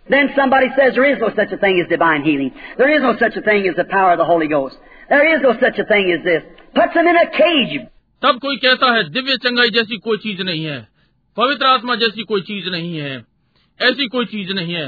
Then 0.07 0.29
somebody 0.35 0.69
says 0.75 0.95
there 0.95 1.05
is 1.05 1.19
no 1.19 1.27
such 1.29 1.51
a 1.51 1.57
thing 1.57 1.79
as 1.79 1.89
divine 1.89 2.23
healing. 2.23 2.51
There 2.77 2.89
is 2.89 3.03
no 3.03 3.11
such 3.17 3.35
a 3.35 3.41
thing 3.41 3.67
as 3.67 3.75
the 3.75 3.85
power 3.85 4.13
of 4.13 4.17
the 4.17 4.25
Holy 4.25 4.47
Ghost. 4.47 4.79
There 5.10 5.36
is 5.36 5.42
no 5.42 5.52
such 5.60 5.78
a 5.78 5.84
thing 5.84 6.10
as 6.12 6.24
this. 6.24 6.42
Puts 6.74 6.94
them 6.94 7.06
in 7.06 7.16
a 7.16 7.28
cage. 7.30 7.86
तब 8.22 8.38
कोई 8.42 8.56
कहता 8.56 8.92
है 8.92 9.02
दिव्य 9.14 9.36
चंगाई 9.44 9.70
जैसी 9.70 9.96
कोई 10.04 10.18
चीज 10.18 10.40
नहीं 10.40 10.64
है 10.64 10.78
पवित्र 11.36 11.66
आत्मा 11.66 11.94
जैसी 12.02 12.22
कोई 12.30 12.40
चीज 12.50 12.68
नहीं 12.72 12.98
है 12.98 13.16
ऐसी 13.80 14.06
कोई 14.14 14.26
चीज 14.26 14.52
नहीं 14.58 14.74
है 14.74 14.86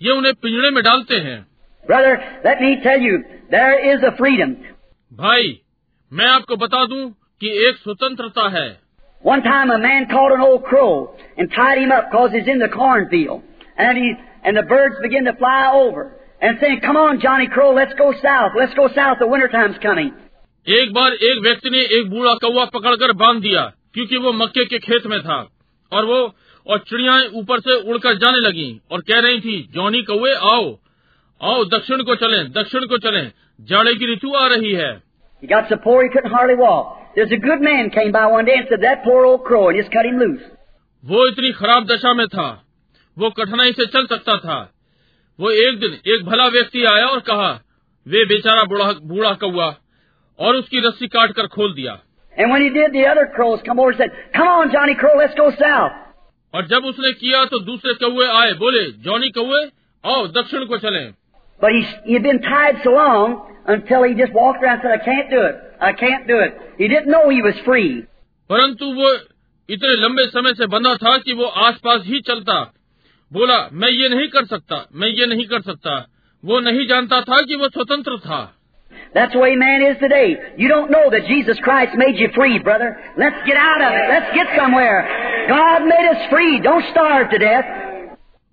ये 0.00 0.12
उन्हें 0.12 0.32
पिंजड़े 0.42 0.70
में 0.70 0.82
डालते 0.84 1.18
हैं 1.26 1.36
Brother, 1.84 2.12
let 2.44 2.60
me 2.62 2.70
tell 2.82 3.02
you, 3.06 3.16
there 3.50 3.78
is 3.92 4.04
a 4.08 4.12
freedom. 4.16 4.54
भाई 5.12 5.60
मैं 6.12 6.26
आपको 6.26 6.56
बता 6.56 6.84
दूं 6.86 7.08
कि 7.40 7.50
एक 7.68 7.76
स्वतंत्रता 7.76 8.48
है 8.56 8.68
One 9.24 9.42
time 9.42 9.70
a 9.70 9.78
man 9.78 10.06
caught 10.08 10.32
an 10.32 10.42
old 10.46 10.64
crow 10.64 11.16
and 11.38 11.50
tied 11.52 11.78
him 11.78 11.92
up 11.92 12.10
because 12.10 12.32
he's 12.32 12.48
in 12.54 12.58
the 12.58 12.68
cornfield. 12.68 13.42
And 13.78 13.98
he, 13.98 14.12
and 14.44 14.56
the 14.56 14.62
birds 14.62 14.96
began 15.02 15.24
to 15.24 15.32
fly 15.38 15.70
over 15.72 16.04
and 16.40 16.58
saying, 16.60 16.80
come 16.80 16.96
on 16.96 17.20
Johnny 17.20 17.48
Crow, 17.48 17.72
let's 17.72 17.94
go 17.94 18.12
south, 18.22 18.52
let's 18.56 18.74
go 18.74 18.88
south, 18.88 19.18
the 19.20 19.28
winter 19.28 19.48
time's 19.48 19.78
coming. 19.86 20.12
एक 20.66 20.92
बार 20.92 21.12
एक 21.12 21.42
व्यक्ति 21.42 21.70
ने 21.70 21.80
एक 21.96 22.10
बूढ़ा 22.10 22.34
कौवा 22.42 22.64
पकड़कर 22.74 23.12
बांध 23.22 23.42
दिया 23.42 23.62
क्योंकि 23.94 24.16
वो 24.16 24.32
मक्के 24.32 24.64
के 24.64 24.78
खेत 24.78 25.06
में 25.06 25.20
था 25.22 25.36
और 25.92 26.04
वो 26.04 26.20
और 26.66 26.78
चिड़ियाएं 26.90 27.26
ऊपर 27.40 27.60
से 27.60 27.74
उड़कर 27.90 28.16
जाने 28.18 28.40
लगी 28.46 28.68
और 28.92 29.00
कह 29.08 29.20
रही 29.26 29.40
थी 29.40 29.56
जॉनी 29.74 30.02
कौवे 30.02 30.32
आओ 30.52 30.70
आओ 31.40 31.64
दक्षिण 31.74 32.02
को 32.02 32.14
चलें 32.22 32.42
दक्षिण 32.52 32.86
को 32.92 32.98
चलें 32.98 33.24
जाड़े 33.70 33.94
की 33.94 34.12
ऋतु 34.12 34.34
आ 34.34 34.46
रही 34.54 34.72
है 34.74 34.92
He 35.42 35.48
got 35.48 35.68
so 35.68 35.76
poor 35.76 36.02
he 36.02 36.08
couldn't 36.08 36.32
hardly 36.32 36.54
walk. 36.58 36.92
There's 37.16 37.32
a 37.32 37.38
good 37.38 37.64
man 37.64 37.90
came 37.90 38.12
by 38.12 38.26
one 38.34 38.46
day 38.46 38.54
and 38.56 38.66
said, 38.68 38.80
that 38.82 39.02
poor 39.04 39.24
old 39.26 39.42
crow, 39.44 39.68
and 39.68 39.78
just 39.78 39.90
cut 39.92 40.06
him 40.06 40.18
loose. 40.18 40.44
वो 41.04 41.26
इतनी 41.28 41.50
खराब 41.52 41.86
दशा 41.86 42.12
में 42.14 42.26
था 42.28 42.46
वो 43.16 43.30
कठिनाई 43.38 43.72
से 43.72 43.86
चल 43.86 44.06
सकता 44.12 44.36
था 44.44 44.56
वो 45.39 45.51
एक 45.51 45.79
दिन 45.79 45.97
एक 46.13 46.25
भला 46.25 46.47
व्यक्ति 46.47 46.83
आया 46.85 47.05
और 47.05 47.19
कहा 47.19 47.49
वे 48.07 48.23
बेचारा 48.25 48.63
बूढ़ा 48.63 49.33
कौआ 49.33 49.75
और 50.39 50.55
उसकी 50.55 50.79
रस्सी 50.79 51.07
काट 51.07 51.31
कर 51.31 51.47
खोल 51.47 51.73
दिया। 51.73 51.93
और 56.53 56.65
जब 56.65 56.85
उसने 56.85 57.11
किया 57.11 57.43
तो 57.45 57.59
दूसरे 57.59 57.93
कौए 57.93 58.27
आए 58.27 58.53
बोले 58.53 58.83
जॉनी 59.03 59.29
कौए 59.29 59.63
आओ 60.03 60.27
दक्षिण 60.27 60.65
को 60.65 60.77
चले। 60.77 61.05
परंतु 68.49 68.85
वो 68.85 69.13
इतने 69.69 69.95
लंबे 69.95 70.23
समय 70.23 70.53
से 70.53 70.67
बंधा 70.67 70.95
था 70.95 71.17
कि 71.17 71.33
वो 71.33 71.45
आसपास 71.45 72.01
ही 72.05 72.19
चलता। 72.21 72.61
बोला 73.31 73.57
मैं 73.73 73.89
ये 73.89 74.09
नहीं 74.09 74.27
कर 74.27 74.45
सकता 74.45 74.85
मैं 74.93 75.07
ये 75.09 75.25
नहीं 75.25 75.45
कर 75.47 75.61
सकता 75.61 75.97
वो 76.43 76.59
नहीं 76.59 76.87
जानता 76.87 77.21
था 77.21 77.41
कि 77.41 77.55
वो 77.55 77.69
स्वतंत्र 77.69 78.17
था 78.19 78.39
That's 79.13 79.33
the 79.33 79.39
way 79.39 79.55
man 79.55 79.83
is 79.83 79.97
today. 80.01 80.25
You 80.57 80.67
don't 80.67 80.91
know 80.91 81.09
that 81.11 81.25
Jesus 81.27 81.59
Christ 81.59 81.95
made 81.95 82.19
you 82.19 82.27
free, 82.35 82.59
brother. 82.59 82.89
Let's 83.17 83.39
get 83.47 83.57
out 83.57 83.81
of 83.81 83.91
it. 83.91 84.05
Let's 84.07 84.31
get 84.35 84.51
somewhere. 84.55 84.99
God 85.49 85.85
made 85.85 86.09
us 86.09 86.25
free. 86.29 86.59
Don't 86.61 86.85
starve 86.91 87.29
to 87.31 87.39
death. 87.43 87.71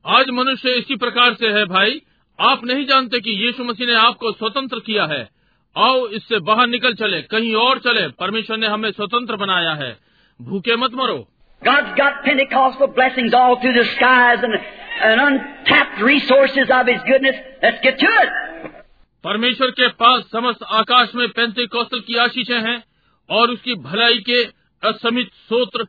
आज 0.04 0.30
मनुष्य 0.32 0.72
इसी 0.78 0.96
प्रकार 0.96 1.34
से 1.34 1.48
है 1.52 1.64
भाई 1.66 2.00
आप 2.38 2.64
नहीं 2.64 2.84
जानते 2.86 3.20
कि 3.20 3.30
यीशु 3.44 3.64
मसीह 3.64 3.86
ने 3.86 3.94
आपको 3.98 4.32
स्वतंत्र 4.32 4.80
किया 4.86 5.04
है 5.12 5.22
आओ 5.76 6.06
इससे 6.18 6.38
बाहर 6.48 6.66
निकल 6.66 6.94
चले 6.94 7.20
कहीं 7.32 7.54
और 7.62 7.78
चले 7.86 8.06
परमेश्वर 8.20 8.56
ने 8.56 8.66
हमें 8.66 8.90
स्वतंत्र 8.90 9.36
बनाया 9.36 9.72
है 9.82 9.96
भूखे 10.40 10.76
मत 10.76 10.94
मरो 10.94 11.18
God's 11.61 11.95
got 11.97 12.23
Pentecostal 12.25 12.87
blessings 12.87 13.33
all 13.33 13.59
through 13.61 13.73
the 13.73 13.85
skies 13.95 14.39
and, 14.41 14.53
and 15.03 15.21
untapped 15.21 16.01
resources 16.01 16.69
of 16.69 16.87
His 16.87 17.01
goodness. 17.07 17.35
Let's 17.61 17.81
get 17.83 17.99
to 17.99 18.09
it. 18.23 18.29
परमेश्वर 19.23 19.71
के 19.79 19.87
पास 20.01 20.23
समस्त 20.31 20.63
आकाश 20.79 21.11
में 21.15 21.27
पैंतीस 21.37 21.67
कौशल 21.71 21.99
की 22.07 22.17
आशीषें 22.19 22.59
हैं 22.67 22.77
और 23.29 23.51
उसकी 23.51 23.75
भलाई 23.83 24.17
के 24.29 24.41
असमित 24.83 25.29
सोत्र 25.49 25.85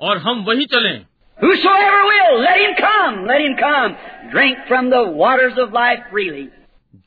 और 0.00 0.18
हम 0.26 0.44
वही 0.48 0.64
चलें 0.74 1.06
Whosoever 1.38 2.00
will, 2.06 2.40
let 2.42 2.58
him 2.60 2.74
come. 2.78 3.26
Let 3.26 3.40
him 3.40 3.56
come. 3.58 3.96
Drink 4.30 4.58
from 4.68 4.90
the 4.90 5.02
waters 5.20 5.58
of 5.58 5.72
life 5.72 6.02
freely. 6.12 6.46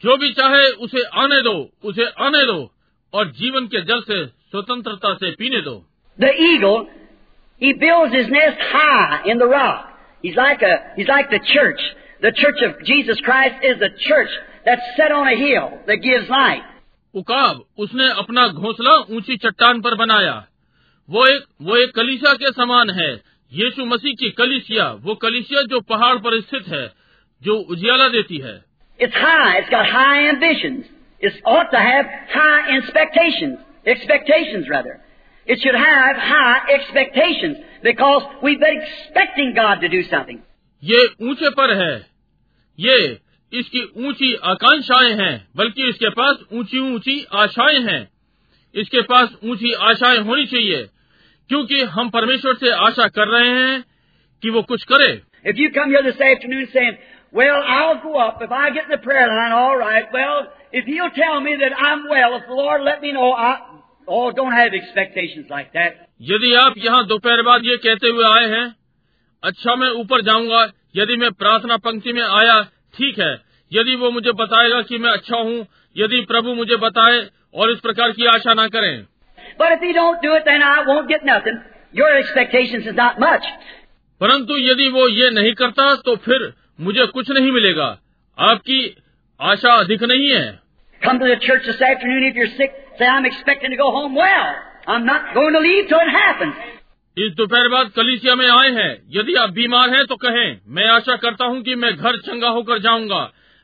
जो 0.03 0.17
भी 0.17 0.31
चाहे 0.34 0.65
उसे 0.85 1.03
आने 1.23 1.41
दो 1.41 1.53
उसे 1.89 2.05
आने 2.27 2.45
दो 2.45 2.59
और 3.13 3.31
जीवन 3.39 3.67
के 3.73 3.81
जल 3.85 4.01
से 4.07 4.25
स्वतंत्रता 4.25 5.13
से 5.15 5.31
पीने 5.39 5.61
दो 5.61 5.75
The 6.17 6.31
eagle, 6.47 6.88
he 7.57 7.73
builds 7.73 8.13
his 8.13 8.27
nest 8.27 8.59
high 8.59 9.21
in 9.25 9.38
the 9.38 9.47
rock. 9.47 9.88
He's 10.21 10.35
like 10.35 10.61
a, 10.61 10.93
he's 10.95 11.07
like 11.07 11.30
the 11.30 11.39
church. 11.39 11.81
The 12.21 12.31
church 12.31 12.61
of 12.67 12.84
Jesus 12.85 13.19
Christ 13.21 13.55
is 13.63 13.80
the 13.80 13.89
church 14.07 14.30
that's 14.65 14.81
set 14.97 15.11
on 15.11 15.27
a 15.27 15.35
hill 15.35 15.69
that 15.88 15.97
gives 15.97 16.30
light. 16.30 16.63
उकाब 17.15 17.63
उसने 17.84 18.07
अपना 18.21 18.47
घोंसला 18.47 18.93
ऊंची 19.15 19.35
चट्टान 19.38 19.81
पर 19.81 19.95
बनाया 19.95 20.34
वो 21.09 21.25
एक 21.27 21.43
वो 21.61 21.75
एक 21.77 21.91
कलिसिया 21.95 22.34
के 22.43 22.51
समान 22.51 22.89
है 22.99 23.11
यीशु 23.51 23.85
मसीह 23.85 24.13
की 24.19 24.30
कलिसिया 24.38 24.89
वो 25.03 25.15
कलिसिया 25.25 25.61
जो 25.73 25.80
पहाड़ 25.91 26.15
पर 26.25 26.39
स्थित 26.41 26.67
है 26.73 26.85
जो 27.41 27.57
उजियाला 27.75 28.07
देती 28.17 28.38
है 28.45 28.55
It's 28.99 29.15
high. 29.15 29.57
It's 29.59 29.69
got 29.69 29.88
high 29.89 30.30
ambitions. 30.30 30.85
It 31.19 31.34
ought 31.45 31.71
to 31.71 31.80
have 31.80 32.05
high 32.34 32.77
expectations. 32.77 33.57
Expectations, 33.85 34.69
rather. 34.69 35.01
It 35.47 35.59
should 35.61 35.75
have 35.75 36.15
high 36.15 36.59
expectations 36.73 37.57
because 37.84 38.23
we've 38.41 38.59
been 38.59 38.81
expecting 38.81 39.53
God 39.53 39.81
to 39.81 39.89
do 39.89 40.03
something. 40.09 40.39
ये 40.84 41.03
ऊंचे 41.30 41.49
पर 41.57 41.73
है 41.81 41.93
ये 42.80 42.97
इसकी 43.51 43.81
ऊंची 44.07 44.34
आकांक्षाएं 44.51 45.13
हैं 45.19 45.35
बल्कि 45.57 45.89
इसके 45.89 46.09
पास 46.19 46.38
ऊंची 46.59 46.80
ऊंची 46.93 47.15
आशाएं 47.41 47.81
हैं 47.89 48.01
इसके 48.73 49.01
पास 49.11 49.35
ऊंची 49.43 49.73
आशाएं 49.89 50.17
होनी 50.30 50.45
चाहिए 50.53 50.84
क्योंकि 51.49 51.81
हम 51.97 52.09
परमेश्वर 52.09 52.55
से 52.63 52.71
आशा 52.88 53.07
कर 53.17 53.27
रहे 53.27 53.49
हैं 53.49 53.84
कि 54.43 54.49
वो 54.49 54.61
कुछ 54.71 54.84
करे 54.93 55.11
If 55.51 55.57
you 55.59 55.69
come 55.75 55.89
here 55.89 56.01
this 56.03 56.19
afternoon 56.25 56.67
saying, 56.73 56.97
well, 57.34 57.61
I'll 57.75 58.01
go 58.01 58.17
up 58.25 58.41
if 58.41 58.51
I 58.51 58.69
get 58.75 58.85
in 58.85 58.91
the 58.91 58.97
prayer 59.05 59.27
line, 59.27 59.51
all 59.51 59.77
right. 59.77 60.05
Well, 60.13 60.47
if 60.71 60.85
he'll 60.85 61.09
tell 61.17 61.41
me 61.41 61.55
that 61.63 61.73
I'm 61.88 62.07
well, 62.09 62.35
if 62.38 62.47
the 62.47 62.53
Lord 62.53 62.81
let 62.81 63.01
me 63.01 63.11
know, 63.11 63.31
I, 63.34 63.57
यदि 66.22 66.55
आप 66.55 66.74
यहाँ 66.78 67.06
दोपहर 67.06 67.43
बाद 67.43 67.64
ये 67.64 67.76
कहते 67.76 68.09
हुए 68.09 68.24
आए 68.24 68.48
हैं 68.48 68.74
अच्छा 69.43 69.74
मैं 69.74 69.90
ऊपर 69.90 70.20
जाऊँगा 70.20 70.62
यदि 70.97 71.16
मैं 71.16 71.30
प्रार्थना 71.32 71.76
पंक्ति 71.76 72.12
में 72.12 72.22
आया 72.22 72.62
ठीक 72.97 73.18
है। 73.18 73.32
यदि 73.72 73.94
वो 73.94 74.10
मुझे 74.10 74.32
बताएगा 74.32 74.82
कि 74.82 74.98
मैं 74.98 75.10
अच्छा 75.10 75.36
हूँ 75.36 75.66
यदि 75.97 76.20
प्रभु 76.20 76.55
मुझे 76.55 76.76
बताए 76.76 77.26
और 77.55 77.70
इस 77.70 77.78
प्रकार 77.78 78.12
की 78.12 78.26
आशा 78.26 78.55
न 78.55 78.68
करें। 78.68 79.05
परंतु 84.20 84.56
यदि 84.56 84.89
वो 84.89 85.09
ये 85.09 85.30
नहीं 85.30 85.55
करता 85.55 85.94
तो 85.94 86.16
फिर 86.16 86.52
मुझे 86.80 87.06
कुछ 87.06 87.30
नहीं 87.30 87.52
मिलेगा। 87.52 87.98
आपकी 88.39 88.97
आशा 89.40 89.74
अधिक 89.74 90.02
नहीं 90.02 90.30
है। 90.30 90.60
Say, 92.98 93.06
I'm 93.06 93.24
expecting 93.24 93.70
to 93.70 93.76
go 93.76 93.90
home 93.90 94.14
well. 94.14 94.46
I'm 94.86 95.06
not 95.06 95.34
going 95.34 95.52
to 95.54 95.60
leave 95.60 95.88
till 95.88 96.00
it 96.00 96.10
happens. 96.10 96.54
इस 97.16 97.32
दोपहर 97.38 97.68
बाद 97.68 97.90
कलिसिया 97.96 98.34
में 98.34 98.48
आए 98.48 98.68
हैं 98.74 98.90
यदि 99.14 99.34
आप 99.42 99.50
बीमार 99.54 99.94
हैं 99.94 100.04
तो 100.06 100.16
कहें 100.24 100.58
मैं 100.76 100.86
आशा 100.88 101.16
करता 101.24 101.44
हूँ 101.44 101.62
कि 101.62 101.74
मैं 101.84 101.90
घर 101.96 102.16
चंगा 102.26 102.48
होकर 102.56 102.78
जाऊँगा 102.82 103.22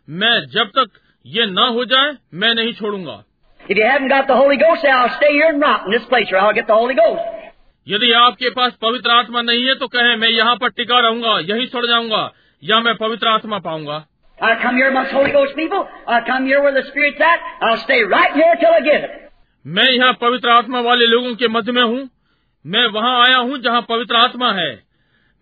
मैं 0.08 0.34
जब 0.54 0.70
तक 0.78 1.00
ये 1.36 1.46
न 1.50 1.66
हो 1.76 1.84
जाए 1.92 2.16
मैं 2.42 2.54
नहीं 2.54 2.72
छोड़ूँगा 2.80 3.22
If 3.60 3.78
you 3.80 3.84
haven't 3.88 4.12
got 4.12 4.26
the 4.26 4.36
Holy 4.36 4.56
Ghost, 4.62 4.82
say, 4.82 4.90
I'll 4.90 5.14
stay 5.16 5.30
here 5.32 5.46
and 5.48 5.62
rot 5.62 5.86
in 5.86 5.94
this 5.96 6.08
place 6.08 6.32
or 6.32 6.40
I'll 6.40 6.56
get 6.58 6.66
the 6.66 6.74
Holy 6.74 6.96
यदि 7.86 8.12
आपके 8.18 8.50
पास 8.50 8.72
पवित्र 8.82 9.10
आत्मा 9.10 9.42
नहीं 9.42 9.66
है 9.66 9.74
तो 9.78 9.88
कहें 9.94 10.16
मैं 10.16 10.28
यहाँ 10.28 10.56
पर 10.56 10.70
टिका 10.76 11.00
रहूँगा 11.06 11.38
यही 11.52 11.66
सड़ 11.66 11.86
जाऊँगा 11.86 12.22
या 12.62 12.80
मैं 12.80 12.94
पवित्र 12.96 13.28
आत्मा 13.28 13.58
पाऊँगा 13.66 14.04
I 14.38 14.54
come 14.62 14.76
here 14.76 14.88
amongst 14.88 15.12
Holy 15.12 15.30
Ghost 15.30 15.54
people. 15.56 15.86
I 16.08 16.20
come 16.26 16.46
here 16.46 16.62
where 16.62 16.74
the 16.74 16.82
Spirit's 16.88 17.20
at. 17.20 17.40
I'll 17.62 17.82
stay 17.84 18.02
right 18.02 18.32
here 18.34 18.56
till 18.60 18.72
I 18.72 18.80
get 18.80 19.04
it. 19.04 19.23
मैं 19.66 19.90
यहाँ 19.90 20.12
पवित्र 20.12 20.48
आत्मा 20.48 20.80
वाले 20.80 21.06
लोगों 21.06 21.34
के 21.34 21.48
मध्य 21.48 21.72
में 21.72 21.82
हूँ। 21.82 22.08
मैं 22.64 22.86
वहाँ 22.86 23.26
आया 23.26 23.36
हूँ 23.36 23.58
जहाँ 23.58 23.80
पवित्र 23.82 24.16
आत्मा 24.16 24.52
है। 24.52 24.82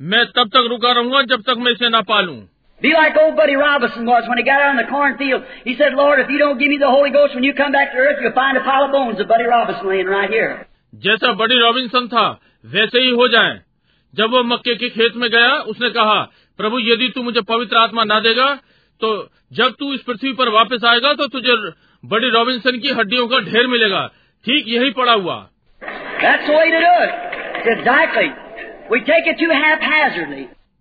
मैं 0.00 0.24
तब 0.26 0.48
तक 0.48 0.66
रुका 0.68 0.92
रहूँगा 0.92 1.22
जब 1.22 1.42
तक 1.42 1.56
मैं 1.58 1.72
इसे 1.72 1.88
ना 1.88 2.00
पालू। 2.00 2.32
जैसा 10.94 11.32
बड़ी 11.32 11.58
रॉबिन्सन 11.58 12.08
था 12.08 12.28
वैसे 12.64 12.98
ही 12.98 13.10
हो 13.10 13.28
जाए। 13.28 13.60
जब 14.14 14.30
वो 14.30 14.42
मक्के 14.44 14.74
के 14.74 14.88
खेत 14.88 15.16
में 15.16 15.30
गया 15.30 15.52
उसने 15.68 15.90
कहा 15.90 16.20
प्रभु 16.58 16.78
यदि 16.78 17.08
तू 17.08 17.22
मुझे 17.22 17.40
पवित्र 17.40 17.76
आत्मा 17.76 18.04
ना 18.04 18.20
देगा 18.20 18.54
तो 19.00 19.28
जब 19.52 19.74
तू 19.78 19.92
इस 19.94 20.02
पृथ्वी 20.02 20.32
पर 20.32 20.48
वापस 20.48 20.84
आएगा 20.84 21.12
तो 21.12 21.26
तुझे 21.26 21.56
बड़ी 22.04 22.30
रॉबिन्सन 22.30 22.78
की 22.78 22.88
हड्डियों 22.88 23.28
का 23.28 23.38
ढेर 23.38 23.66
मिलेगा। 23.66 24.06
ठीक 24.44 24.64
यही 24.68 24.90
पड़ा 24.90 25.12
हुआ। 25.12 25.48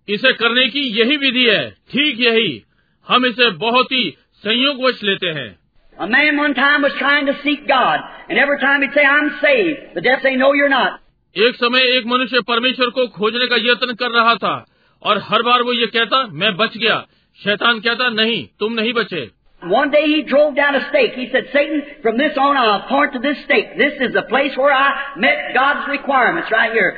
इसे 0.10 0.34
करने 0.34 0.70
की 0.70 0.80
यही 0.80 1.18
विधि 1.18 1.46
है। 1.46 1.70
ठीक 1.70 2.20
यही। 2.20 2.64
हम 3.08 3.26
इसे 3.26 3.50
बहुत 3.50 3.92
ही 3.92 4.18
संयोग 4.36 4.84
वश 4.84 5.04
लेते 5.04 5.28
हैं। 5.28 5.60
एक 11.38 11.56
समय 11.56 11.82
एक 11.82 12.06
मनुष्य 12.06 12.42
परमेश्वर 12.42 12.90
को 12.90 13.08
खोजने 13.08 13.48
का 13.48 13.56
यत्न 13.56 13.94
कर 13.94 14.10
रहा 14.10 14.36
था 14.36 14.66
और 15.04 15.18
हर 15.18 15.42
बार 15.42 15.62
वो 15.62 15.74
ये 15.74 15.88
कहता 15.88 16.28
मैं 16.28 16.58
बच 16.58 16.78
गया। 16.78 17.08
शैतान 17.44 17.80
कहता 17.80 18.10
नहीं 18.10 18.48
तुम 18.60 18.74
नहीं 18.74 18.94
बचे। 18.94 19.41
One 19.63 19.91
day 19.91 20.05
he 20.07 20.23
drove 20.23 20.55
down 20.55 20.75
a 20.77 20.89
stake. 20.91 21.15
He 21.15 21.29
said, 21.33 21.45
Satan, 21.53 21.83
from 22.03 22.19
this 22.19 22.37
on 22.39 22.57
I'll 22.57 22.87
point 22.89 23.15
to 23.15 23.19
this 23.19 23.39
stake. 23.45 23.77
This 23.77 23.95
is 24.01 24.13
the 24.13 24.23
place 24.23 24.57
where 24.57 24.73
I 24.73 25.17
met 25.17 25.55
God's 25.55 25.89
requirements 25.89 26.51
right 26.53 26.73
here. 26.73 26.93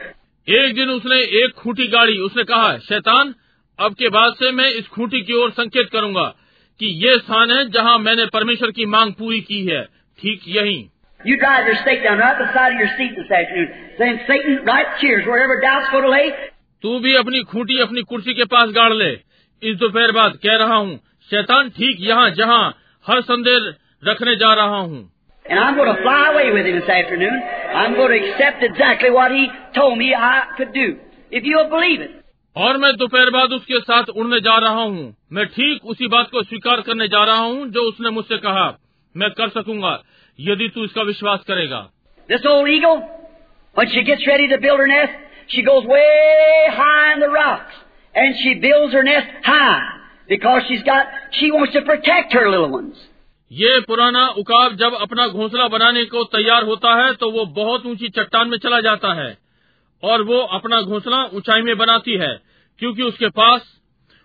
एक 0.48 0.74
दिन 0.74 0.90
उसने 0.90 1.16
एक 1.40 1.54
खूंटी 1.62 1.86
गाड़ी 1.92 2.18
उसने 2.26 2.44
कहा 2.50 2.76
शैतान 2.84 3.34
अब 3.78 3.94
के 3.94 4.08
बाद 4.08 4.34
से 4.34 4.50
मैं 4.52 4.68
इस 4.78 4.86
खूंटी 4.94 5.20
की 5.22 5.34
ओर 5.42 5.50
संकेत 5.56 5.88
करूंगा 5.92 6.26
कि 6.80 6.86
ये 7.04 7.16
स्थान 7.18 7.50
है 7.50 7.64
जहाँ 7.70 7.98
मैंने 7.98 8.24
परमेश्वर 8.36 8.70
की 8.78 8.86
मांग 8.94 9.12
पूरी 9.18 9.40
की 9.50 9.64
है 9.66 9.82
ठीक 10.18 10.48
यही 10.56 10.78
You 11.20 11.36
drive 11.36 11.66
your 11.66 11.76
stake 11.76 12.02
down 12.02 12.18
right 12.18 12.38
beside 12.38 12.74
of 12.74 12.80
your 12.80 12.90
seat 12.96 13.16
this 13.18 13.30
afternoon, 13.38 13.70
saying, 13.98 14.18
Satan, 14.26 14.58
right 14.66 14.90
cheers, 15.00 15.26
wherever 15.26 15.56
doubts 15.60 15.88
go 15.92 16.00
to 16.00 16.10
lay. 16.10 16.26
तू 16.84 16.98
भी 17.06 17.14
अपनी 17.16 17.42
खूंटी 17.52 17.78
अपनी 17.82 18.02
कुर्सी 18.10 18.34
के 18.34 18.44
पास 18.52 18.70
गाड़ 18.74 18.92
ले 18.92 19.10
इस 19.62 19.76
दोपहर 19.76 20.12
बाद 20.12 20.36
कह 20.44 20.56
रहा 20.56 20.74
हूँ 20.74 20.98
शैतान 21.33 21.69
ठीक 21.77 21.97
यहाँ 22.07 22.29
जहाँ 22.37 22.63
हर 23.05 23.21
संदेह 23.21 23.73
रखने 24.03 24.35
जा 24.35 24.53
रहा 24.53 24.79
हूँ 24.79 25.09
And 25.45 25.59
I'm 25.59 25.75
going 25.75 25.89
to 25.89 26.01
fly 26.01 26.19
away 26.27 26.51
with 26.55 26.65
him 26.65 26.75
this 26.79 26.89
afternoon. 26.89 27.39
I'm 27.75 27.95
going 27.95 28.11
to 28.11 28.19
accept 28.27 28.61
exactly 28.63 29.09
what 29.11 29.31
he 29.31 29.47
told 29.75 29.97
me 29.97 30.13
I 30.15 30.35
could 30.57 30.71
do. 30.73 30.85
If 31.31 31.43
you'll 31.43 31.71
believe 31.71 32.03
it. 32.05 32.11
और 32.55 32.77
मैं 32.77 32.91
दोपहर 32.97 33.29
बाद 33.31 33.53
उसके 33.53 33.79
साथ 33.79 34.09
उड़ने 34.15 34.39
जा 34.47 34.57
रहा 34.65 34.81
हूँ 34.81 35.05
मैं 35.33 35.45
ठीक 35.55 35.85
उसी 35.93 36.07
बात 36.07 36.29
को 36.31 36.43
स्वीकार 36.43 36.81
करने 36.89 37.07
जा 37.07 37.23
रहा 37.25 37.37
हूँ 37.37 37.67
जो 37.77 37.87
उसने 37.89 38.09
मुझसे 38.17 38.37
कहा 38.37 38.67
मैं 39.15 39.29
कर 39.39 39.49
सकूँगा 39.55 39.93
यदि 40.39 40.69
तू 40.75 40.83
इसका 40.85 41.01
विश्वास 41.09 41.43
करेगा 41.47 41.81
This 42.29 42.45
old 42.51 42.69
eagle, 42.69 43.01
when 43.75 43.89
she 43.95 44.03
gets 44.03 44.27
ready 44.27 44.47
to 44.49 44.61
build 44.67 44.79
her 44.79 44.87
nest, 44.87 45.17
she 45.47 45.63
goes 45.63 45.85
way 45.85 46.05
high 46.77 47.13
in 47.13 47.19
the 47.19 47.29
rocks. 47.29 47.81
And 48.15 48.35
she 48.43 48.53
builds 48.61 48.93
her 48.93 49.03
nest 49.03 49.27
high. 49.43 50.02
Because 50.28 50.62
she's 50.68 50.82
got, 50.82 51.06
she 51.32 51.50
wants 51.50 51.72
to 51.72 51.82
protect 51.82 52.32
her 52.34 52.48
little 52.50 52.70
ones. 52.70 52.96
ये 53.50 53.78
पुराना 53.88 54.26
उकाब 54.38 54.74
जब 54.76 54.94
अपना 55.02 55.26
घोंसला 55.28 55.66
बनाने 55.74 56.04
को 56.14 56.24
तैयार 56.32 56.64
होता 56.64 56.94
है 56.96 57.12
तो 57.20 57.30
वो 57.32 57.44
बहुत 57.58 57.86
ऊंची 57.86 58.08
चट्टान 58.16 58.48
में 58.48 58.56
चला 58.64 58.80
जाता 58.86 59.12
है 59.20 59.30
और 60.02 60.22
वो 60.30 60.40
अपना 60.58 60.80
घोंसला 60.82 61.22
ऊंचाई 61.38 61.62
में 61.68 61.76
बनाती 61.78 62.16
है 62.22 62.28
क्योंकि 62.80 63.02
उसके 63.02 63.28
पास 63.38 63.62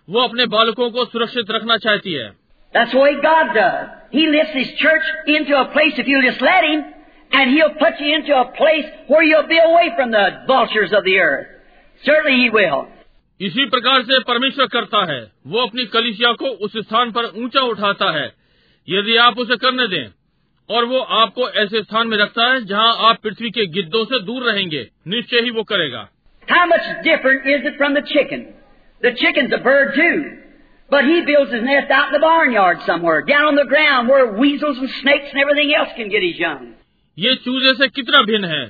वो 0.08 0.22
अपने 0.22 0.46
बालकों 0.56 0.90
को 0.96 1.04
सुरक्षित 1.04 1.50
रखना 1.50 1.76
चाहती 1.86 2.12
है 2.12 2.32
That's 2.74 2.92
the 2.92 2.98
way 2.98 3.14
God 3.22 3.54
does. 3.54 3.88
He 4.10 4.26
lifts 4.26 4.54
His 4.54 4.70
church 4.78 5.08
into 5.26 5.56
a 5.56 5.66
place 5.74 5.98
if 6.02 6.08
you 6.08 6.20
just 6.22 6.40
let 6.42 6.64
Him, 6.64 6.80
and 7.32 7.50
He'll 7.50 7.74
put 7.82 8.00
you 8.00 8.14
into 8.14 8.34
a 8.36 8.46
place 8.56 8.88
where 9.06 9.22
you'll 9.22 9.46
be 9.48 9.60
away 9.66 9.90
from 9.96 10.10
the 10.10 10.24
vultures 10.48 10.92
of 10.92 11.04
the 11.04 11.18
earth. 11.20 11.46
Certainly 12.02 12.36
He 12.40 12.50
will. 12.50 12.88
इसी 13.39 13.65
प्रकार 13.65 14.01
से 14.03 14.19
परमेश्वर 14.19 14.65
करता 14.67 15.05
है 15.11 15.19
वो 15.47 15.59
अपनी 15.59 15.85
कलिसिया 15.91 16.31
को 16.31 16.47
उस 16.65 16.77
स्थान 16.77 17.11
पर 17.11 17.25
ऊँचा 17.43 17.61
उठाता 17.61 18.11
है 18.11 18.25
यदि 18.87 19.15
आप 19.17 19.37
उसे 19.39 19.57
करने 19.57 19.87
दें 19.87 20.05
और 20.69 20.85
वो 20.85 20.99
आपको 21.19 21.49
ऐसे 21.61 21.81
स्थान 21.83 22.07
में 22.07 22.17
रखता 22.17 22.51
है 22.51 22.63
जहाँ 22.65 22.95
आप 23.09 23.21
पृथ्वी 23.23 23.49
के 23.49 23.65
गिद्धों 23.65 24.03
से 24.05 24.19
दूर 24.23 24.43
रहेंगे 24.51 24.87
निश्चय 25.07 25.41
ही 25.41 25.49
वो 25.49 25.63
करेगा 25.63 26.07
How 26.47 26.65
much 26.65 26.85
different 27.05 27.47
is 27.47 27.65
it 27.69 27.75
from 27.77 27.93
the 27.93 28.01
chicken? 28.01 28.45
The 29.03 29.11
chicken's 29.13 29.51
a 29.53 29.59
bird 29.59 29.91
too. 29.95 30.13
But 30.89 31.05
he 31.05 31.17
builds 31.21 31.51
his 31.51 31.61
nest 31.61 31.91
out 31.91 32.07
in 32.07 32.13
the 32.13 32.21
barnyard 32.21 32.79
somewhere, 32.85 33.21
down 33.21 33.45
on 33.45 33.55
the 33.55 33.65
ground 33.65 34.09
where 34.09 34.25
weasels 34.33 34.79
and 34.79 34.89
snakes 35.01 35.29
and 35.31 35.41
everything 35.41 35.73
else 35.73 35.89
can 35.97 36.09
get 36.09 36.23
his 36.23 36.39
young. 36.39 36.63
ये 37.17 37.35
चूजे 37.45 37.73
से 37.73 37.87
कितना 37.89 38.21
भिन्न 38.21 38.45
है 38.45 38.63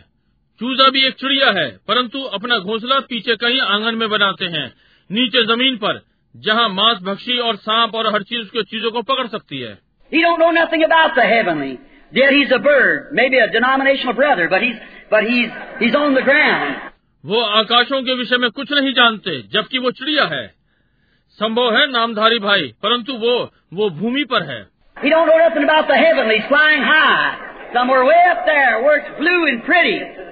चूजा 0.60 0.90
भी 0.90 1.06
एक 1.08 1.14
चिड़िया 1.14 1.52
है 1.52 1.80
परंतु 1.88 2.24
अपना 2.24 2.58
घोंसला 2.60 3.00
पीछे 3.00 3.36
कहीं 3.36 3.62
आँगन 3.62 3.96
में 3.96 4.10
बनाते 4.10 4.46
हैं। 4.46 4.74
नीचे 5.12 5.46
ज़मीन 5.46 5.76
पर 5.76 6.02
जहाँ 6.36 6.70
मांस 6.70 6.98
भक्षी 7.04 7.38
और 7.38 7.56
सांप 7.56 7.96
और 7.96 8.14
हर 8.14 8.24
चीज़ 8.24 8.42
उसके 8.42 8.64
चीज़ों 8.64 8.92
को 8.92 9.02
पकड़ 9.02 9.28
सकती 9.28 9.60
है। 9.60 9.78
वो 17.26 17.42
आकाशों 17.42 18.04
के 18.04 18.14
विषय 18.14 18.38
में 18.38 18.50
कुछ 18.50 18.72
नहीं 18.72 18.94
जानते 18.94 19.42
जबकि 19.42 19.78
वो 19.78 19.92
चिड़िया 19.92 20.24
है। 20.24 20.48
संभव 21.32 21.78
है 21.78 21.92
नामधारी 21.92 22.40
भाई 22.40 22.74
परंतु 22.84 23.14
वो 23.14 23.54
वो 23.74 23.90
भूमि 23.90 24.24
पर 24.24 24.44
है। 24.44 24.68
He 24.98 25.10
don't 25.10 25.28
know 25.28 25.42
nothing 25.48 25.70
about 25.70 25.88
the 25.88 26.00
heavenlies 26.06 26.48
flying 26.52 26.84
high. 26.84 27.30
Somewhere 27.76 28.04
way 28.06 28.24
up 28.32 28.42
there 28.48 28.74
where 28.84 28.98
it's 29.00 29.18
blue 29.20 29.42
and 29.52 29.64
pretty. 29.70 30.29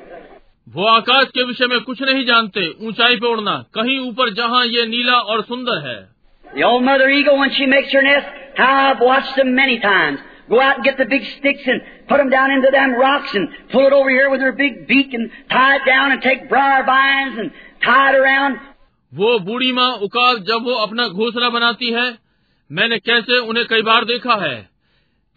वो 0.67 0.85
आकाश 0.87 1.27
के 1.35 1.43
विषय 1.43 1.67
में 1.67 1.79
कुछ 1.81 2.01
नहीं 2.01 2.25
जानते 2.25 2.67
ऊंचाई 2.87 3.15
पे 3.17 3.27
उड़ना 3.27 3.51
कहीं 3.75 3.97
ऊपर 3.99 4.29
जहाँ 4.39 4.65
ये 4.65 4.85
नीला 4.87 5.19
और 5.33 5.41
सुंदर 5.43 5.87
है 5.87 5.99
The 6.45 6.63
old 6.63 6.83
mother 6.83 7.07
eagle, 7.09 7.37
when 7.37 7.51
she 7.51 7.65
makes 7.65 7.93
her 7.93 8.01
nest, 8.01 8.27
I've 8.57 9.01
watched 9.01 9.35
them 9.35 9.49
many 9.55 9.79
times. 9.79 10.19
Go 10.49 10.59
out 10.61 10.77
and 10.77 10.85
get 10.85 10.97
the 10.97 11.05
big 11.05 11.25
sticks 11.25 11.67
and 11.67 11.81
put 12.09 12.17
them 12.17 12.29
down 12.29 12.51
into 12.51 12.71
them 12.71 12.95
rocks 12.95 13.33
and 13.33 13.49
pull 13.71 13.85
it 13.85 13.93
over 13.93 14.09
here 14.09 14.29
with 14.29 14.41
her 14.41 14.53
big 14.53 14.87
beak 14.87 15.13
and 15.13 15.29
tie 15.51 15.75
it 15.75 15.85
down 15.85 16.13
and 16.13 16.21
take 16.21 16.47
briar 16.49 16.85
vines 16.85 17.37
and 17.37 17.51
tie 17.81 18.09
it 18.11 18.19
around. 18.21 18.57
वो 19.11 19.37
बूढ़ी 19.41 19.71
माँ 19.73 19.91
उकाब 20.07 20.43
जब 20.47 20.63
वो 20.63 20.73
अपना 20.85 21.07
घोंसला 21.09 21.49
बनाती 21.49 21.91
है 21.91 22.07
मैंने 22.69 22.97
कैसे 22.99 23.37
उन्हें 23.49 23.65
कई 23.65 23.81
बार 23.81 24.05
देखा 24.05 24.35
है 24.45 24.55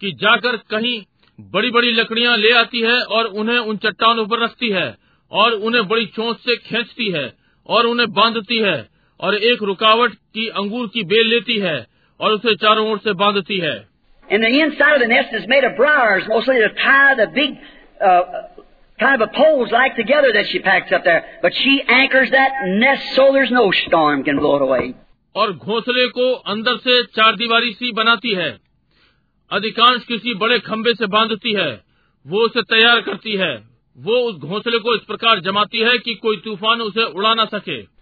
कि 0.01 0.11
जाकर 0.21 0.57
कहीं 0.71 0.95
बड़ी 1.39 1.69
बड़ी 1.71 1.91
लकड़ियाँ 1.91 2.35
ले 2.37 2.51
आती 2.57 2.81
है 2.81 2.99
और 3.17 3.25
उन्हें 3.43 3.57
उन 3.57 3.77
चट्टानों 3.85 4.25
पर 4.27 4.43
रखती 4.43 4.69
है 4.71 4.89
और 5.31 5.51
उन्हें 5.51 5.87
बड़ी 5.87 6.05
चोट 6.05 6.37
से 6.37 6.55
खींचती 6.55 7.11
है 7.11 7.33
और 7.67 7.85
उन्हें 7.85 8.11
बांधती 8.11 8.57
है 8.57 8.89
और 9.19 9.35
एक 9.35 9.63
रुकावट 9.63 10.13
की 10.13 10.47
अंगूर 10.47 10.87
की 10.87 11.03
बेल 11.03 11.27
लेती 11.27 11.57
है 11.57 11.87
और 12.19 12.31
उसे 12.31 12.55
चारों 12.55 12.91
ओर 12.91 12.97
से 12.97 13.13
बांधती 13.13 13.57
है। 13.57 13.87
और 25.35 25.53
घोसले 25.53 26.07
को 26.07 26.33
अंदर 26.33 26.77
से 26.77 27.03
चार 27.03 27.35
दीवार 27.35 27.61
सी 27.63 27.91
बनाती 27.91 28.29
है। 28.29 28.57
अधिकांश 29.51 30.03
किसी 30.03 30.33
बड़े 30.33 30.59
खम्बे 30.59 30.93
से 30.93 31.05
बांधती 31.05 31.53
है। 31.53 31.81
वो 32.27 32.39
उसे 32.39 32.61
तैयार 32.61 33.01
करती 33.01 33.35
है। 33.35 33.70
वो 33.97 34.11
उस 34.11 34.35
घोंसले 34.35 34.79
को 34.79 34.95
इस 34.95 35.01
प्रकार 35.01 35.39
जमाती 35.39 35.79
है 35.79 35.97
कि 35.97 36.15
कोई 36.15 36.37
तूफ़ान 36.37 36.81
उसे 36.81 37.03
उड़ा 37.03 37.33
ना 37.33 37.45
सके। 37.45 38.01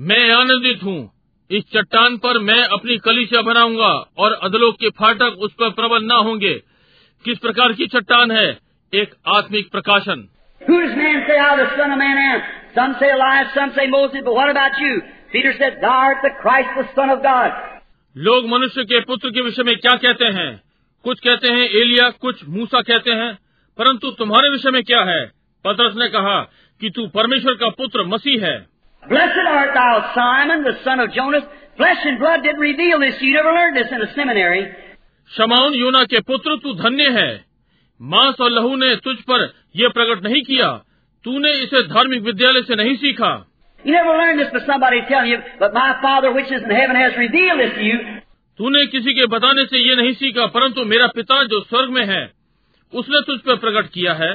मैं 0.00 0.30
आनंदित 0.30 0.80
हूँ। 0.84 1.10
इस 1.50 1.64
चट्टान 1.64 2.16
पर 2.16 2.38
मैं 2.38 2.64
अपनी 2.64 2.96
कली 2.96 3.26
कलिशा 3.26 3.42
भराऊँगा 3.42 4.04
और 4.18 4.32
अदलोक 4.32 4.74
के 4.80 4.88
फाटक 4.88 5.36
उस 5.38 5.52
पर 5.52 5.70
प्रबल 5.70 6.02
न 6.02 6.10
होंगे। 6.10 6.54
किस 7.24 7.38
प्रकार 7.38 7.72
की 7.72 7.86
चट्टान 7.86 8.30
है? 8.30 8.58
एक 8.94 9.14
आत्मिक 9.26 9.70
प्रकाशन। 9.70 10.28
Peter 15.32 15.52
said, 15.58 15.78
Thou 15.80 15.88
art 15.88 16.18
the 16.22 16.30
Christ, 16.40 16.70
the 16.76 16.86
Son 16.94 17.10
of 17.10 17.22
God. 17.22 17.52
लोग 18.16 18.46
मनुष्य 18.48 18.84
के 18.84 19.00
पुत्र 19.00 19.30
के 19.30 19.42
विषय 19.42 19.62
में 19.62 19.76
क्या 19.76 19.94
कहते 20.04 20.24
हैं 20.36 20.50
कुछ 21.04 21.20
कहते 21.20 21.48
हैं 21.48 21.68
एलिया 21.80 22.08
कुछ 22.20 22.44
मूसा 22.48 22.80
कहते 22.82 23.12
हैं 23.12 23.32
परंतु 23.78 24.10
तुम्हारे 24.18 24.48
विषय 24.50 24.70
में 24.70 24.82
क्या 24.84 25.02
है 25.04 25.20
पतरस 25.64 25.94
ने 25.96 26.08
कहा 26.08 26.40
कि 26.80 26.90
तू 26.90 27.06
परमेश्वर 27.14 27.54
का 27.54 27.68
पुत्र 27.78 28.04
मसीह 28.06 28.46
है 28.46 28.56
Blessed 29.02 29.50
art 29.50 29.70
thou, 29.74 29.92
Simon, 30.14 30.64
the 30.64 30.72
son 30.84 31.00
of 31.00 31.12
Jonas. 31.12 31.44
Flesh 31.76 32.04
and 32.04 32.18
blood 32.18 32.42
didn't 32.42 32.60
reveal 32.60 32.98
this. 32.98 33.20
You 33.22 33.34
never 33.34 33.52
learned 33.52 33.76
this 33.76 33.92
in 33.92 34.02
a 34.02 34.08
seminary. 34.14 34.64
शमाउन 35.30 35.74
योना 35.74 36.02
के 36.04 36.20
पुत्र 36.22 36.56
तू 36.56 36.72
धन्य 36.74 37.08
है 37.10 37.30
मांस 38.00 38.40
और 38.40 38.50
लहू 38.50 38.76
ने 38.76 38.94
तुझ 39.04 39.16
पर 39.30 39.44
यह 39.76 39.88
प्रकट 39.88 40.22
नहीं 40.24 40.42
किया 40.42 40.70
तूने 41.24 41.52
इसे 41.62 41.82
धार्मिक 41.88 42.22
विद्यालय 42.22 42.62
से 42.62 42.76
नहीं 42.76 42.96
सीखा 42.96 43.32
You 43.84 43.92
never 43.92 44.10
learned 44.10 44.40
this 44.40 44.50
by 44.52 44.60
somebody 44.66 45.02
telling 45.08 45.30
you, 45.30 45.38
but 45.58 45.72
my 45.72 45.98
Father 46.02 46.32
which 46.32 46.50
is 46.50 46.62
in 46.62 46.70
heaven 46.70 46.96
has 46.96 47.16
revealed 47.16 47.60
this 47.60 47.74
to 47.76 47.84
you. 47.84 47.98
तूने 48.58 48.86
किसी 48.92 49.12
के 49.14 49.26
बताने 49.32 49.64
से 49.70 49.78
ये 49.78 49.94
नहीं 49.96 50.12
सीखा 50.20 50.46
परंतु 50.54 50.84
मेरा 50.92 51.06
पिता 51.16 51.42
जो 51.50 51.60
स्वर्ग 51.64 51.90
में 51.96 52.04
है 52.06 52.22
उसने 52.92 53.20
तुझ 53.26 53.38
पर 53.46 53.56
प्रकट 53.64 53.90
किया 53.96 54.12
है 54.22 54.30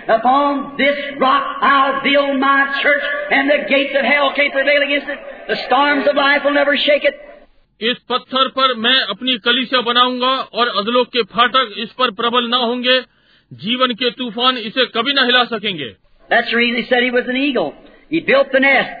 Upon 0.00 0.60
this 0.78 0.98
rock 1.20 1.64
I'll 1.68 2.00
build 2.04 2.38
my 2.40 2.56
church, 2.82 3.04
and 3.32 3.50
the 3.50 3.58
gates 3.68 3.94
of 3.98 4.04
hell 4.04 4.32
can't 4.36 4.52
prevail 4.52 4.82
against 4.86 5.08
it. 5.14 5.20
The 5.48 5.56
storms 5.66 6.08
of 6.08 6.16
life 6.16 6.44
will 6.44 6.56
never 6.56 6.76
shake 6.86 7.06
it. 7.10 7.16
इस 7.80 7.98
पत्थर 8.10 8.48
पर 8.56 8.74
मैं 8.78 8.98
अपनी 9.14 9.36
कलिसिया 9.44 9.80
बनाऊँगा 9.88 10.34
और 10.60 10.68
अधलोक 10.80 11.08
के 11.12 11.22
फाटक 11.32 11.74
इस 11.84 11.92
पर 11.98 12.10
प्रबल 12.20 12.48
न 12.50 12.60
होंगे 12.64 13.00
जीवन 13.50 13.94
के 14.02 14.10
तूफ़ान 14.20 14.58
इसे 14.70 14.86
कभी 14.96 15.12
न 15.12 15.24
हिला 15.26 15.44
सकेंगे 15.56 15.90
That's 16.30 16.50
the 16.50 16.56
reason 16.56 16.82
he 16.82 16.86
said 16.90 17.02
he 17.02 17.10
was 17.10 17.26
an 17.28 17.36
eagle. 17.36 17.72
He 18.13 18.21
built 18.31 18.51
the 18.51 18.61
nest. 18.65 18.95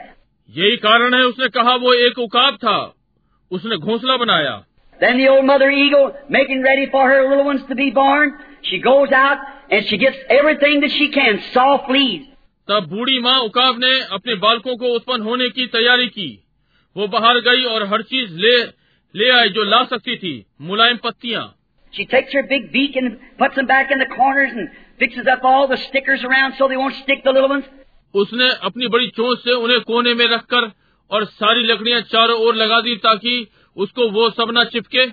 यही 0.49 0.77
कारण 0.83 1.13
है 1.13 1.21
उसने 1.25 1.47
कहा 1.55 1.75
वो 1.81 1.93
एक 2.07 2.19
उकाब 2.19 2.55
था 2.63 2.77
उसने 3.51 3.77
घोंसला 3.77 4.17
बनाया 4.17 4.55
Then 5.01 5.17
the 5.17 5.27
old 5.29 5.45
mother 5.45 5.69
eagle, 5.71 6.07
making 6.29 6.63
ready 6.63 6.87
for 6.93 7.03
her 7.09 7.19
little 7.27 7.45
ones 7.45 7.61
to 7.69 7.75
be 7.75 7.89
born, 7.89 8.33
she 8.69 8.79
goes 8.79 9.13
out 9.19 9.37
and 9.71 9.85
she 9.85 9.97
gets 9.97 10.17
everything 10.29 10.81
that 10.81 10.91
she 10.91 11.07
can, 11.11 11.39
soft 11.53 11.89
leaves. 11.89 12.25
तब 12.67 12.87
बूढ़ी 12.89 13.19
माँ 13.19 13.37
उकाब 13.43 13.77
ने 13.83 13.91
अपने 14.15 14.35
बालकों 14.41 14.75
को 14.77 14.93
उत्पन्न 14.95 15.21
होने 15.27 15.49
की 15.49 15.65
तैयारी 15.75 16.07
की 16.17 16.27
वो 16.95 17.07
बाहर 17.15 17.39
गई 17.47 17.63
और 17.75 17.87
हर 17.93 18.01
चीज 18.11 18.33
ले 18.43 18.57
ले 19.15 19.29
आई 19.37 19.49
जो 19.55 19.63
ला 19.69 19.83
सकती 19.93 20.15
थी 20.23 20.33
मुलायम 20.71 20.97
पत्तियां 21.05 21.47
She 21.93 22.05
takes 22.05 22.33
her 22.33 22.43
big 22.49 22.71
beak 22.73 22.97
and 23.01 23.17
puts 23.37 23.55
them 23.55 23.65
back 23.65 23.91
in 23.91 23.97
the 23.97 24.05
corners 24.05 24.51
and 24.55 24.69
fixes 24.99 25.27
up 25.27 25.45
all 25.51 25.67
the 25.67 25.77
stickers 25.85 26.23
around 26.23 26.53
so 26.59 26.67
they 26.67 26.77
won't 26.77 26.97
stick 26.97 27.23
the 27.23 27.31
little 27.31 27.49
ones. 27.49 27.65
उसने 28.14 28.50
अपनी 28.62 28.86
बड़ी 28.86 29.06
चोंच 29.06 29.38
से 29.38 29.52
उन्हें 29.52 29.80
कोने 29.80 30.14
में 30.14 30.26
रखकर 30.26 30.70
और 31.10 31.24
सारी 31.24 31.62
लकड़ियाँ 31.62 32.00
चारों 32.00 32.38
ओर 32.40 32.54
लगा 32.54 32.80
दी 32.80 32.96
ताकि 32.96 33.48
उसको 33.76 34.10
वो 34.10 34.30
सब 34.30 34.52
न 34.58 34.64
चिपके। 34.64 35.06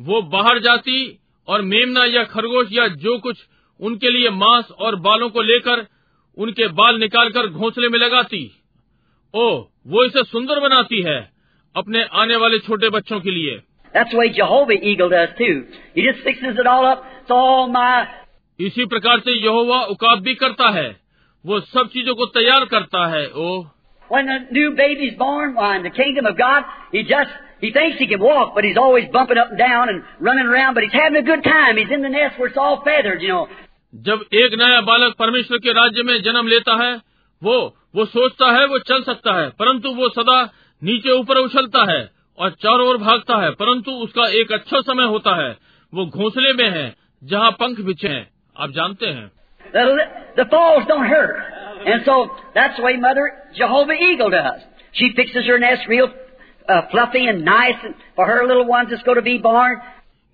वो 0.00 0.22
बाहर 0.22 0.58
जाती 0.58 1.18
और 1.48 1.62
मेमना 1.62 2.04
या 2.04 2.24
खरगोश 2.24 2.68
या 2.72 2.88
जो 2.88 3.18
कुछ 3.18 3.36
उनके 3.80 4.10
लिए 4.10 4.30
मांस 4.30 4.70
और 4.70 4.96
बालों 4.96 5.28
को 5.30 5.42
लेकर 5.42 5.86
उनके 6.38 6.68
बाल 6.68 6.98
निकालकर 6.98 7.46
घोंसले 7.46 7.88
में 7.88 7.98
लगाती। 7.98 8.57
ओ 9.34 9.48
वो 9.92 10.04
इसे 10.04 10.22
सुंदर 10.24 10.60
बनाती 10.60 11.02
है 11.02 11.18
अपने 11.74 12.02
आने 12.20 12.36
वाले 12.42 12.58
छोटे 12.68 12.90
बच्चों 12.90 13.20
के 13.20 13.30
लिए 13.30 13.60
That's 13.94 14.10
the 14.12 14.18
way 14.18 14.28
Jehovah 14.36 14.76
Eagle 14.88 15.08
does 15.08 15.30
too. 15.36 15.64
He 15.94 16.02
just 16.02 16.18
fixes 16.24 16.58
it 16.62 16.66
all 16.66 16.86
up. 16.86 17.04
It's 17.20 17.30
all 17.30 17.68
my. 17.68 18.06
इसी 18.58 18.84
प्रकार 18.86 19.20
से 19.20 19.34
यहोवा 19.44 19.80
उकाब 19.94 20.20
भी 20.22 20.34
करता 20.34 20.68
है 20.74 20.88
वो 21.44 21.60
सब 21.72 21.88
चीज़ों 21.92 22.14
को 22.14 22.26
तैयार 22.36 22.64
करता 22.72 23.06
है 23.14 23.26
ओ 23.26 23.48
When 24.10 24.28
a 24.28 24.38
new 24.56 24.68
baby's 24.76 25.16
born, 25.18 25.54
why 25.54 25.76
in 25.76 25.82
the 25.82 25.94
kingdom 25.96 26.26
of 26.26 26.36
God, 26.38 26.64
he 26.92 27.02
just 27.04 27.32
he 27.60 27.70
thinks 27.72 27.98
he 27.98 28.06
can 28.06 28.22
walk, 28.22 28.54
but 28.54 28.64
he's 28.64 28.78
always 28.82 29.08
bumping 29.12 29.38
up 29.38 29.50
and 29.50 29.58
down 29.58 29.90
and 29.90 30.02
running 30.28 30.46
around. 30.46 30.74
But 30.74 30.84
he's 30.84 30.98
having 31.00 31.18
a 31.20 31.26
good 31.26 31.44
time. 31.44 31.76
He's 31.76 31.92
in 31.96 32.02
the 32.02 32.12
nest 32.14 32.38
where 32.38 32.48
it's 32.48 32.56
all 32.56 32.82
feathered, 32.84 33.20
you 33.22 33.28
know. 33.28 33.46
जब 33.94 34.24
एक 34.40 34.54
नया 34.60 34.80
बालक 34.86 35.14
परमेश्वर 35.18 35.58
के 35.66 35.72
राज्य 35.72 36.02
में 36.08 36.16
जन्म 36.22 36.48
लेता 36.48 36.74
है 36.84 36.90
वो 37.42 37.76
वो 37.94 38.04
सोचता 38.04 38.50
है 38.50 38.66
वो 38.66 38.78
चल 38.78 39.02
सकता 39.02 39.32
है 39.32 39.48
परंतु 39.48 39.88
वो 39.88 40.08
सदा 40.08 40.52
नीचे 40.84 41.10
ऊपर 41.10 41.36
उछलता 41.36 41.92
है 41.92 42.10
और 42.38 42.50
चारों 42.50 42.88
ओर 42.88 42.96
भागता 42.96 43.36
है 43.36 43.50
परंतु 43.50 43.90
उसका 43.90 44.28
एक 44.28 44.52
अच्छा 44.52 44.80
समय 44.80 45.04
होता 45.04 45.46
है। 45.46 45.58
वो 45.94 46.06
घोंसले 46.06 46.52
में 46.52 46.70
है 46.70 46.94
जहाँ 47.24 47.50
पंख 47.50 47.80
बिछे 47.80 48.08
हैं। 48.08 48.30
आप 48.58 48.70
जानते 48.70 49.06
हैं। 49.06 49.32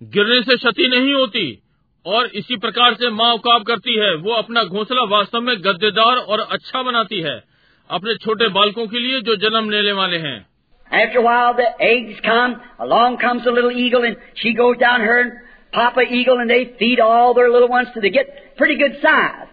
गिरने 0.03 0.41
से 0.41 0.55
क्षति 0.55 0.87
नहीं 0.87 1.13
होती। 1.13 1.61
और 2.05 2.25
इसी 2.35 2.55
प्रकार 2.57 2.93
से 2.93 3.09
माँ 3.11 3.33
उकाब 3.33 3.63
करती 3.63 3.95
है 3.95 4.13
वो 4.15 4.33
अपना 4.33 4.63
घोंसला 4.63 5.03
वास्तव 5.09 5.41
में 5.41 5.55
गद्देदार 5.59 6.17
और 6.17 6.39
अच्छा 6.49 6.81
बनाती 6.83 7.21
है 7.21 7.37
अपने 7.89 8.15
छोटे 8.15 8.47
बालकों 8.49 8.85
के 8.87 8.99
लिए 8.99 9.21
जो 9.21 9.35
जन्म 9.39 9.69
लेने 9.69 9.91
वाले 9.91 10.17
हैं 10.17 10.37
After 10.91 11.19
a 11.19 11.23
while, 11.23 11.53
the 11.55 11.69
eggs 11.81 12.19
come. 12.21 12.51
Along 12.79 13.17
comes 13.17 13.43
the 13.43 13.51
little 13.51 13.71
eagle, 13.73 14.03
and 14.03 14.17
she 14.35 14.51
goes 14.53 14.77
down 14.77 15.01
her 15.01 15.15
and 15.21 15.31
Papa 15.73 16.03
Eagle, 16.09 16.37
and 16.37 16.49
they 16.49 16.59
feed 16.79 16.99
all 16.99 17.33
their 17.33 17.49
little 17.49 17.67
ones 17.67 17.89
till 17.93 18.03
they 18.03 18.11
get 18.11 18.29
pretty 18.57 18.75
good 18.75 18.99
size. 19.01 19.47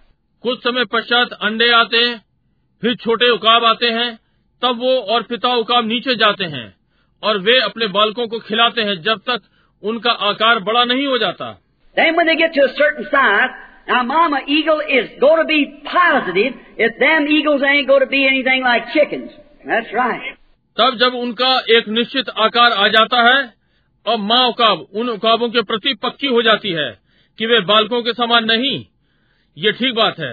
कुछ 0.44 0.58
समय 0.58 0.84
पश्चात 0.92 1.32
अंडे 1.40 1.70
आते 1.72 1.96
हैं 1.96 2.18
फिर 2.82 2.94
छोटे 2.96 3.30
उकाब 3.30 3.64
आते 3.64 3.90
हैं 3.90 4.08
तब 4.62 4.78
वो 4.78 4.94
और 5.14 5.22
पिता 5.22 5.54
उकाब 5.56 5.86
नीचे 5.86 6.14
जाते 6.16 6.44
हैं 6.54 6.64
और 7.22 7.38
वे 7.38 7.58
अपने 7.60 7.86
बालकों 7.96 8.26
को 8.28 8.38
खिलाते 8.40 8.82
हैं 8.82 9.00
जब 9.02 9.20
तक 9.26 9.42
उनका 9.82 10.10
आकार 10.30 10.58
बड़ा 10.60 10.84
नहीं 10.84 11.06
हो 11.06 11.18
जाता 11.18 11.52
Then 11.96 12.16
when 12.16 12.26
they 12.26 12.36
get 12.36 12.54
to 12.54 12.62
a 12.64 12.72
certain 12.76 13.06
size, 13.10 13.50
now 13.88 14.02
Mama 14.02 14.40
Eagle 14.46 14.80
is 14.80 15.08
going 15.20 15.40
to 15.42 15.44
be 15.44 15.60
positive 15.84 16.54
if 16.78 16.98
them 16.98 17.26
eagles 17.28 17.62
ain't 17.62 17.86
going 17.88 18.00
to 18.00 18.06
be 18.06 18.26
anything 18.26 18.62
like 18.62 18.92
chickens. 18.94 19.30
That's 19.66 19.92
right. 19.94 20.38
तब 20.76 20.96
जब 21.00 21.14
उनका 21.14 21.50
एक 21.76 21.88
निश्चित 21.88 22.28
आकार 22.44 22.72
आ 22.72 22.86
जाता 22.92 23.22
है 23.28 23.40
अब 24.06 24.20
माँ 24.28 24.46
उकाब 24.48 24.86
उन 25.00 25.08
उकाबों 25.08 25.48
के 25.56 25.62
प्रति 25.70 25.92
पक्की 26.04 26.26
हो 26.36 26.42
जाती 26.42 26.70
है 26.78 26.88
कि 27.38 27.46
वे 27.46 27.60
बालकों 27.70 28.02
के 28.02 28.12
समान 28.20 28.44
नहीं 28.50 28.74
ये 29.56 29.72
ठीक 29.80 29.94
बात 29.94 30.20
है 30.20 30.32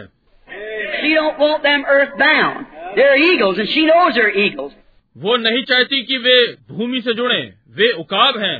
She 1.01 1.09
don't 1.15 1.41
want 1.41 1.61
them 1.63 1.83
earthbound. 1.95 2.65
They're 2.95 3.17
eagles, 3.23 3.59
and 3.63 3.69
she 3.73 3.83
knows 3.89 4.15
they're 4.15 4.35
eagles. 4.45 4.71
वो 5.15 5.35
नहीं 5.37 5.63
चाहती 5.71 6.01
कि 6.05 6.17
वे 6.23 6.37
भूमि 6.71 7.01
से 7.01 7.13
जुड़े 7.13 7.41
वे 7.77 7.91
उकाब 8.01 8.37
हैं 8.43 8.57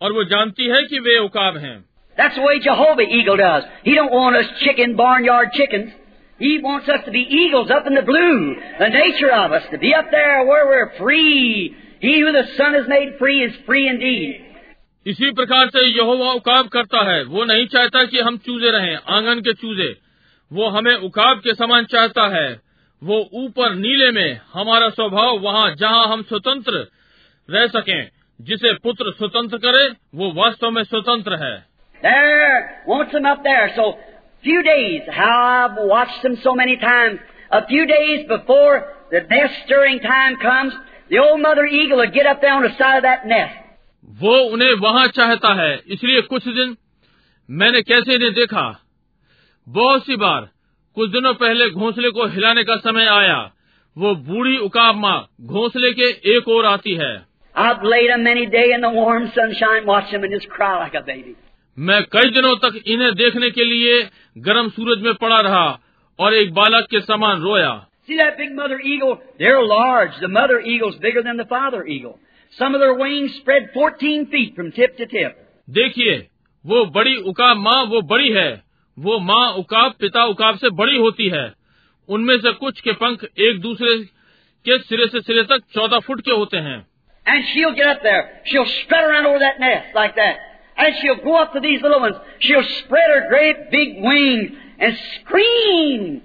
और 0.00 0.12
वो 0.12 0.24
जानती 0.34 0.68
है 0.68 0.82
कि 0.92 0.98
वे 1.08 1.18
उकाब 1.24 1.56
हैं 1.64 1.74
That's 2.16 2.34
the 2.36 2.42
way 2.42 2.60
Jehovah 2.60 3.02
Eagle 3.02 3.36
does. 3.36 3.64
He 3.84 3.94
don't 3.94 4.12
want 4.12 4.36
us 4.36 4.46
chicken 4.60 4.96
barnyard 4.96 5.52
chickens. 5.52 5.92
He 6.38 6.58
wants 6.62 6.88
us 6.88 7.04
to 7.04 7.10
be 7.10 7.20
eagles 7.20 7.70
up 7.70 7.86
in 7.86 7.94
the 7.94 8.02
blue. 8.02 8.56
The 8.78 8.88
nature 8.88 9.32
of 9.32 9.52
us 9.52 9.62
to 9.70 9.78
be 9.78 9.94
up 9.94 10.06
there 10.10 10.44
where 10.44 10.66
we're 10.66 10.98
free. 10.98 11.74
He 12.00 12.20
who 12.20 12.32
the 12.32 12.44
Son 12.56 12.74
has 12.74 12.88
made 12.88 13.16
free 13.18 13.42
is 13.44 13.52
free 13.66 13.88
indeed. 13.88 14.40
इसी 15.06 15.30
प्रकार 15.38 15.68
से 15.68 15.80
यहोवा 15.86 16.32
उकाब 16.32 16.68
करता 16.72 17.00
है 17.10 17.22
वो 17.24 17.44
नहीं 17.44 17.66
चाहता 17.66 18.04
कि 18.10 18.18
हम 18.26 18.36
चूजे 18.46 18.70
रहें 18.70 18.94
आँगन 19.16 19.40
के 19.46 19.52
चूजे 19.62 19.88
वो 20.50 20.68
हमें 20.76 20.94
उकाब 20.94 21.38
के 21.44 21.54
समान 21.54 21.84
चाहता 21.94 22.26
है 22.34 22.46
वो 23.02 23.18
ऊपर 23.44 23.74
नीले 23.74 24.10
में 24.18 24.40
हमारा 24.52 24.88
स्वभाव 24.88 25.38
वहाँ 25.46 25.74
जहाँ 25.80 26.06
हम 26.12 26.22
स्वतंत्र 26.28 26.86
रह 27.48 27.66
सकें 27.66 28.08
जिसे 28.40 28.72
पुत्र 28.82 29.12
स्वतंत्र 29.18 29.58
करे 29.64 29.86
वो 30.14 30.32
वास्तव 30.34 30.70
में 30.70 30.82
स्वतंत्र 30.84 31.42
है 31.44 31.54
There, 32.01 32.83
wants 32.85 33.11
them 33.11 33.25
up 33.25 33.43
there. 33.43 33.71
So, 33.75 33.95
few 34.43 34.61
days, 34.63 35.01
how 35.09 35.69
I've 35.69 35.77
watched 35.87 36.21
them 36.21 36.37
so 36.43 36.53
many 36.53 36.77
times. 36.77 37.19
A 37.51 37.65
few 37.65 37.85
days 37.87 38.27
before 38.27 38.93
the 39.09 39.21
nest 39.21 39.53
stirring 39.65 39.99
time 39.99 40.35
comes, 40.37 40.73
the 41.09 41.19
old 41.19 41.41
mother 41.41 41.65
eagle 41.65 41.97
will 41.97 42.11
get 42.11 42.27
up 42.27 42.41
there 42.41 42.53
on 42.53 42.63
the 42.63 42.75
side 42.77 42.97
of 42.97 43.03
that 43.03 43.25
nest. 43.25 43.55
वो 44.21 44.33
उन्हें 44.53 44.73
वहाँ 44.81 45.07
चाहता 45.15 45.53
है 45.61 45.71
इसलिए 45.93 46.21
कुछ 46.31 46.43
दिन 46.57 46.75
मैंने 47.49 47.81
कैसे 47.89 48.13
इन्हें 48.15 48.33
देखा 48.33 48.63
बहुत 49.67 50.05
सी 50.05 50.15
बार 50.21 50.47
कुछ 50.97 51.09
दिनों 51.11 51.33
पहले 51.41 51.69
घोंसले 51.69 52.09
को 52.17 52.27
हिलाने 52.35 52.63
का 52.69 52.75
समय 52.85 53.07
आया 53.15 53.39
वो 53.97 54.13
बूढ़ी 54.29 54.57
उकाब 54.67 54.95
माँ 54.95 55.17
घोंसले 55.41 55.91
के 55.99 56.09
एक 56.35 56.47
ओर 56.57 56.65
आती 56.65 56.95
है 57.01 57.11
I've 57.55 57.83
laid 57.83 58.09
a 58.15 58.17
many 58.23 58.45
day 58.45 58.65
in 58.71 58.81
the 58.81 58.89
warm 58.95 59.31
sunshine, 59.35 59.85
watch 59.87 60.11
them 60.11 60.23
and 60.23 60.33
just 60.33 60.47
cry 60.47 60.73
like 60.79 60.93
a 60.93 61.01
baby. 61.01 61.35
मैं 61.76 62.02
कई 62.12 62.30
दिनों 62.30 62.54
तक 62.64 62.82
इन्हें 62.86 63.12
देखने 63.14 63.50
के 63.50 63.64
लिए 63.64 64.02
गर्म 64.46 64.68
सूरज 64.70 65.02
में 65.02 65.14
पड़ा 65.22 65.40
रहा 65.40 65.66
और 66.18 66.34
एक 66.34 66.52
बालक 66.54 66.86
के 66.90 67.00
समान 67.02 67.40
रोया 67.42 67.72
See 68.08 68.16
that 68.18 68.36
big 68.36 68.54
mother 68.54 68.78
eagle? 68.92 69.12
They're 69.40 69.62
large. 69.62 70.16
The 70.20 70.28
mother 70.28 70.56
eagle's 70.70 70.96
bigger 71.02 71.22
than 71.22 71.36
the 71.36 71.44
father 71.50 71.82
eagle. 71.86 72.18
Some 72.52 72.74
of 72.74 72.80
their 72.80 72.94
wings 72.94 73.36
spread 73.36 73.68
14 73.74 74.24
feet 74.32 74.56
from 74.56 74.72
tip 74.72 74.96
to 74.96 75.06
tip. 75.06 75.36
देखिए 75.68 76.16
वो 76.64 76.84
बड़ी 76.96 77.14
उकाब 77.30 77.56
माँ 77.58 77.82
वो 77.92 78.00
बड़ी 78.08 78.30
है 78.32 78.50
वो 78.98 79.18
माँ 79.28 79.44
उकाब 79.58 79.94
पिता 80.00 80.24
उकाब 80.32 80.58
से 80.58 80.70
बड़ी 80.80 80.96
होती 80.98 81.28
है 81.28 81.44
उनमें 82.08 82.36
से 82.38 82.52
कुछ 82.54 82.80
के 82.80 82.92
पंख 83.02 83.24
एक 83.48 83.60
दूसरे 83.60 83.96
के 84.66 84.78
सिरे 84.80 85.06
से 85.08 85.20
सिरे 85.20 85.42
तक 85.52 85.62
चौदह 85.74 85.98
फुट 86.06 86.20
के 86.20 86.32
होते 86.32 86.56
हैं 86.68 86.78
And 87.26 87.44
she'll 87.48 87.74
get 87.74 87.88
up 87.88 88.00
there. 88.02 88.22
She'll 88.46 88.70
strut 88.70 89.04
around 89.04 89.26
over 89.26 89.38
that 89.40 89.60
nest 89.60 89.94
like 89.94 90.16
that. 90.16 90.40
and 90.82 90.94
she'll 90.96 91.22
go 91.24 91.34
up 91.40 91.52
to 91.52 91.60
these 91.64 91.82
little 91.82 92.00
ones. 92.02 92.16
She'll 92.44 92.68
spread 92.68 93.10
her 93.14 93.22
great 93.30 93.62
big 93.74 93.98
wings 94.04 94.46
and 94.82 94.96
scream. 95.08 96.18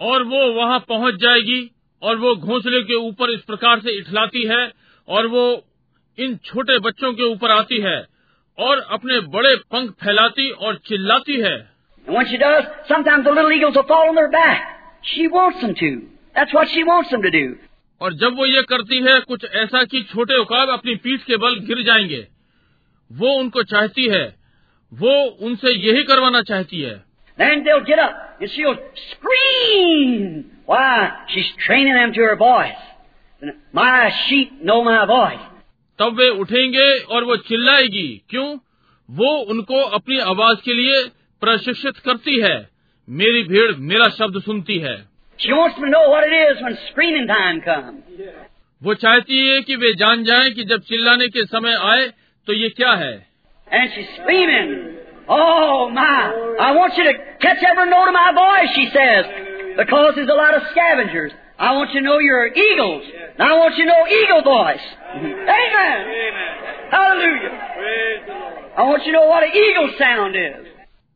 और 0.00 0.22
वो 0.22 0.52
वहाँ 0.52 0.78
पहुँच 0.88 1.14
जाएगी 1.14 1.70
और 2.02 2.16
वो 2.16 2.36
घोंसले 2.36 2.82
के 2.82 2.94
ऊपर 2.94 3.30
इस 3.30 3.40
प्रकार 3.40 3.80
से 3.80 3.90
इठलाती 3.90 4.42
है 4.42 4.72
और 5.08 5.26
वो 5.26 5.64
इन 6.18 6.36
छोटे 6.36 6.78
बच्चों 6.78 7.12
के 7.12 7.22
ऊपर 7.22 7.50
आती 7.50 7.80
है 7.80 8.06
और 8.58 8.86
अपने 8.90 9.20
बड़े 9.20 9.56
पंख 9.56 9.90
फैलाती 9.90 10.50
और 10.50 10.76
चिल्लाती 10.76 11.40
है। 11.40 11.70
और 18.00 18.14
जब 18.14 18.36
वो 18.36 18.46
ये 18.46 18.62
करती 18.62 18.96
है 18.96 19.20
कुछ 19.20 19.44
ऐसा 19.44 19.84
कि 19.84 20.02
छोटे 20.02 20.36
उकाब 20.36 20.68
अपनी 20.68 20.94
पीठ 20.94 21.22
के 21.22 21.36
बल 21.36 21.58
गिर 21.58 21.82
जाएँगे। 21.82 22.26
वो 23.12 23.28
उनको 23.28 23.62
चाहती 23.62 24.04
है 24.04 24.44
वो 24.94 25.24
उनसे 25.24 25.70
यही 25.70 26.04
करवाना 26.04 26.42
चाहती 26.42 26.80
है। 26.80 27.04
तब 35.98 36.14
वे 36.14 36.28
उठेंगे 36.28 36.98
और 36.98 37.24
वो 37.24 37.36
चिल्लाएगी। 37.36 38.22
क्यों? 38.30 38.58
वो 39.10 39.36
उनको 39.36 39.80
अपनी 39.80 40.18
आवाज़ 40.18 40.58
के 40.64 40.74
लिए 40.74 41.04
प्रशिक्षित 41.40 41.96
करती 41.96 42.40
है। 42.40 42.68
मेरी 43.08 43.42
भीड़ 43.42 43.72
मेरा 43.76 44.08
शब्द 44.08 44.42
सुनती 44.42 44.78
है। 44.78 45.08
वो 48.82 48.94
चाहती 48.94 49.48
है 49.48 49.62
कि 49.62 49.76
वे 49.76 49.94
जान 49.94 50.24
जाएँ 50.24 50.50
कि 50.50 50.64
जब 50.64 50.80
चिल्लाने 50.80 51.28
के 51.28 51.44
समय 51.44 51.74
आए 51.74 52.12
तो 52.46 52.52
ये 52.52 52.68
क्या 52.68 52.92
है? 52.92 53.26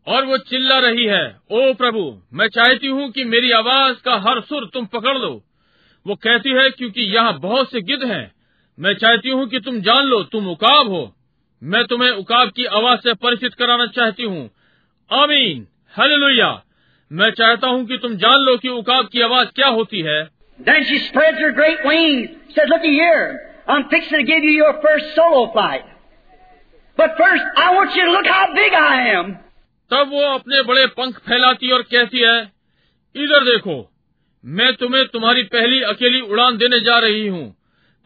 और 0.06 0.24
वो 0.24 0.38
चिल्ला 0.38 0.78
रही 0.78 1.04
है 1.04 1.36
ओ 1.50 1.72
प्रभु 1.74 2.22
मैं 2.32 2.48
चाहती 2.48 2.86
हूँ 2.86 3.10
कि 3.10 3.24
मेरी 3.24 3.50
आवाज़ 3.50 3.96
का 3.96 4.14
हर 4.14 4.40
सुर 4.40 4.70
तुम 4.74 4.86
पकड़ 4.86 5.16
लो। 5.18 5.42
वो 6.06 6.14
कहती 6.14 6.50
है 6.50 6.70
क्योंकि 6.70 7.02
यहाँ 7.02 7.38
बहुत 7.38 7.70
से 7.70 7.80
गिद्ध 7.80 8.04
हैं। 8.04 8.32
मैं 8.80 8.94
चाहती 8.94 9.30
हूँ 9.30 9.48
कि 9.48 9.60
तुम 9.60 9.80
जान 9.80 10.04
लो 10.04 10.22
तुम 10.22 10.48
उकाब 10.48 10.88
हो। 10.88 11.14
मैं 11.62 11.84
तुम्हें 11.86 12.10
उकाब 12.10 12.50
की 12.56 12.64
आवाज़ 12.78 13.00
से 13.00 13.14
परिचित 13.22 13.54
कराना 13.54 13.86
चाहती 13.94 14.22
हूँ 14.24 14.48
आमीन 15.10 15.66
हालेलुया 15.94 16.50
मैं 17.10 17.30
चाहता 17.32 17.68
हूँ 17.68 17.84
कि 17.86 17.98
तुम 17.98 18.16
जान 18.16 18.44
लो 18.46 18.56
कि 18.56 18.68
उकाब 18.70 19.08
की 19.12 19.20
आवाज़ 19.22 19.48
क्या 19.54 19.68
होती 19.78 20.00
है 20.08 20.18
Then 20.58 20.84
she 20.84 20.98
spreads 21.00 21.38
her 21.38 21.50
great 21.52 21.84
wings. 21.84 22.30
Says, 22.54 22.68
looky 22.68 22.90
here. 22.92 23.26
I'm 23.68 23.84
fixing 23.90 24.18
to 24.18 24.24
give 24.24 24.42
you 24.42 24.52
your 24.52 24.72
first 24.82 25.14
solo 25.14 25.42
flight. 25.52 25.84
But 26.98 27.12
first, 27.16 27.44
I 27.56 27.74
want 27.74 27.94
you 27.94 28.06
to 28.06 28.10
look 28.10 28.26
how 28.26 28.46
big 28.54 28.72
I 28.74 28.94
am. 29.10 29.36
तब 29.90 30.08
वो 30.12 30.22
अपने 30.30 30.62
बड़े 30.62 30.86
पंख 30.96 31.18
फैलाती 31.28 31.70
और 31.72 31.82
कहती 31.92 32.20
है 32.20 32.40
इधर 33.14 33.44
देखो 33.44 33.76
मैं 34.44 34.72
तुम्हें 34.76 35.06
तुम्हारी 35.12 35.42
पहली 35.52 35.80
अकेली 35.92 36.20
उड़ान 36.22 36.56
देने 36.56 36.80
जा 36.80 36.98
रही 36.98 37.26
हूँ 37.26 37.46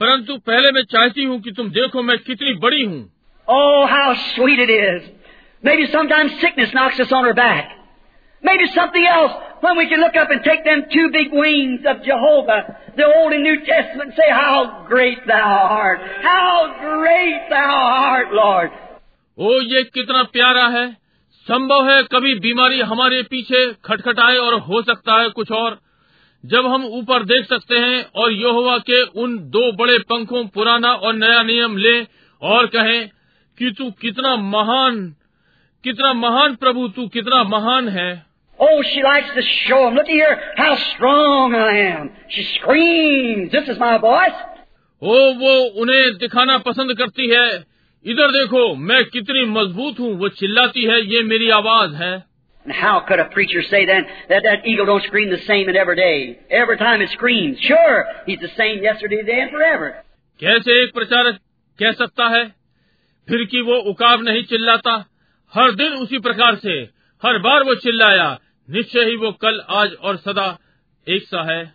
परंतु 0.00 0.36
पहले 0.46 0.70
मैं 0.72 0.82
चाहती 0.92 1.24
हूँ 1.24 1.40
कि 1.42 1.52
तुम 1.56 1.70
देखो 1.70 2.02
मैं 2.02 2.18
कितनी 2.18 2.52
बड़ी 2.58 2.84
हूँ 2.84 3.02
Oh, 3.48 3.86
how 3.86 4.14
sweet 4.34 4.58
it 4.58 4.70
is. 4.70 5.10
Maybe 5.62 5.86
sometimes 5.90 6.40
sickness 6.40 6.72
knocks 6.74 6.98
us 6.98 7.12
on 7.12 7.24
our 7.24 7.34
back. 7.34 7.70
Maybe 8.44 8.66
something 8.74 9.04
else 9.04 9.32
when 9.60 9.78
we 9.78 9.88
can 9.88 10.00
look 10.00 10.16
up 10.16 10.30
and 10.30 10.42
take 10.42 10.64
them 10.64 10.84
two 10.92 11.10
big 11.12 11.32
wings 11.32 11.80
of 11.86 12.02
Jehovah, 12.02 12.76
the 12.96 13.04
Old 13.04 13.32
and 13.32 13.44
New 13.44 13.64
Testament, 13.64 14.10
and 14.10 14.14
say, 14.14 14.28
How 14.30 14.84
great 14.88 15.18
thou 15.26 15.36
art! 15.36 16.00
How 16.22 16.74
great 16.80 17.48
thou 17.50 17.76
art, 18.10 18.32
Lord! 18.32 18.70
ओ 19.38 19.60
ये 19.74 19.82
कितना 19.94 20.22
प्यारा 20.32 20.66
है 20.78 20.86
संभव 21.46 21.88
है 21.90 22.02
कभी 22.12 22.34
बीमारी 22.40 22.80
हमारे 22.90 23.22
पीछे 23.30 23.64
खटखटाए 23.84 24.36
और 24.38 24.54
हो 24.66 24.82
सकता 24.82 25.20
है 25.20 25.28
कुछ 25.38 25.50
और 25.60 25.78
जब 26.44 26.66
हम 26.66 26.84
ऊपर 26.98 27.24
देख 27.24 27.46
सकते 27.46 27.78
हैं 27.78 28.04
और 28.22 28.32
यहोवा 28.32 28.76
के 28.90 29.02
उन 29.22 29.38
दो 29.56 29.70
बड़े 29.76 29.98
पंखों 30.10 30.44
पुराना 30.54 30.92
और 30.92 31.14
नया 31.14 31.42
नियम 31.42 31.76
ले 31.76 31.96
और 32.42 32.66
कहें 32.66 33.10
कि 33.62 33.70
तू 33.78 33.90
कितना 34.00 34.36
महान 34.36 35.00
कितना 35.84 36.12
महान 36.14 36.54
प्रभु 36.62 36.86
तू 36.96 37.08
कितना 37.16 37.42
महान 37.56 37.88
है 37.98 38.10
Oh, 38.58 38.82
she 38.88 39.02
likes 39.02 39.30
to 39.34 39.42
show 39.42 39.78
them. 39.84 39.94
Look 39.94 40.06
here, 40.06 40.34
how 40.56 40.74
strong 40.76 41.54
I 41.54 41.70
am. 41.78 42.10
She 42.28 42.42
screams. 42.50 43.50
This 43.52 43.68
is 43.68 43.78
my 43.78 43.96
voice. 43.98 44.40
ओ 45.02 45.14
वो 45.38 45.54
उन्हें 45.82 46.18
दिखाना 46.18 46.58
पसंद 46.66 46.96
करती 46.98 47.28
है 47.30 47.46
इधर 48.04 48.30
देखो 48.32 48.62
मैं 48.90 49.02
कितनी 49.04 49.44
मज़बूत 49.54 49.98
हूँ 50.00 50.12
वो 50.18 50.28
चिल्लाती 50.40 50.84
है 50.90 51.00
ये 51.14 51.22
मेरी 51.32 51.50
आवाज़ 51.58 51.94
है 52.02 52.12
And 52.66 52.74
how 52.80 52.94
could 53.08 53.18
a 53.18 53.28
preacher 53.34 53.62
say 53.68 53.84
then 53.86 54.04
that 54.28 54.44
that 54.48 54.66
eagle 54.72 54.86
don't 54.86 55.02
scream 55.02 55.30
the 55.30 55.42
same 55.46 55.68
in 55.68 55.76
every 55.76 55.96
day? 55.96 56.38
Every 56.62 56.76
time 56.78 57.00
it 57.02 57.10
screams. 57.10 57.58
Sure, 57.60 58.04
he's 58.26 58.38
the 58.40 58.52
same 58.56 58.82
yesterday, 58.82 59.16
today, 59.22 59.40
and 59.46 59.50
forever. 59.50 59.88
कैसे 60.40 60.82
एक 60.82 60.92
प्रचारक 60.94 61.38
कह 61.78 61.92
सकता 62.04 62.28
है 62.36 62.44
फिर 63.32 63.44
की 63.44 63.60
वो 63.60 63.74
उकाब 63.74 64.22
नहीं 64.22 64.42
चिल्लाता। 64.44 65.04
हर 65.54 65.70
दिन 65.70 65.92
उसी 65.92 66.18
प्रकार 66.18 66.54
से 66.54 66.72
हर 67.22 67.38
बार 67.38 67.62
वो 67.62 67.74
चिल्लाया। 67.74 68.38
निश्चय 68.70 69.00
ही 69.00 69.16
वो 69.16 69.32
कल 69.32 69.60
आज 69.70 69.94
और 69.94 70.16
सदा 70.16 70.58
एक 71.08 71.22
सा 71.22 71.52
है। 71.52 71.74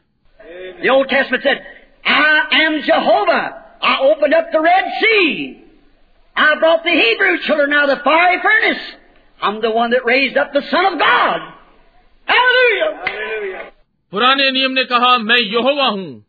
पुराने 14.12 14.52
नियम 14.52 14.72
ने 14.72 14.84
कहा 14.84 15.18
मैं 15.18 15.38
यहोवा 15.38 15.88
हूँ। 15.88 16.26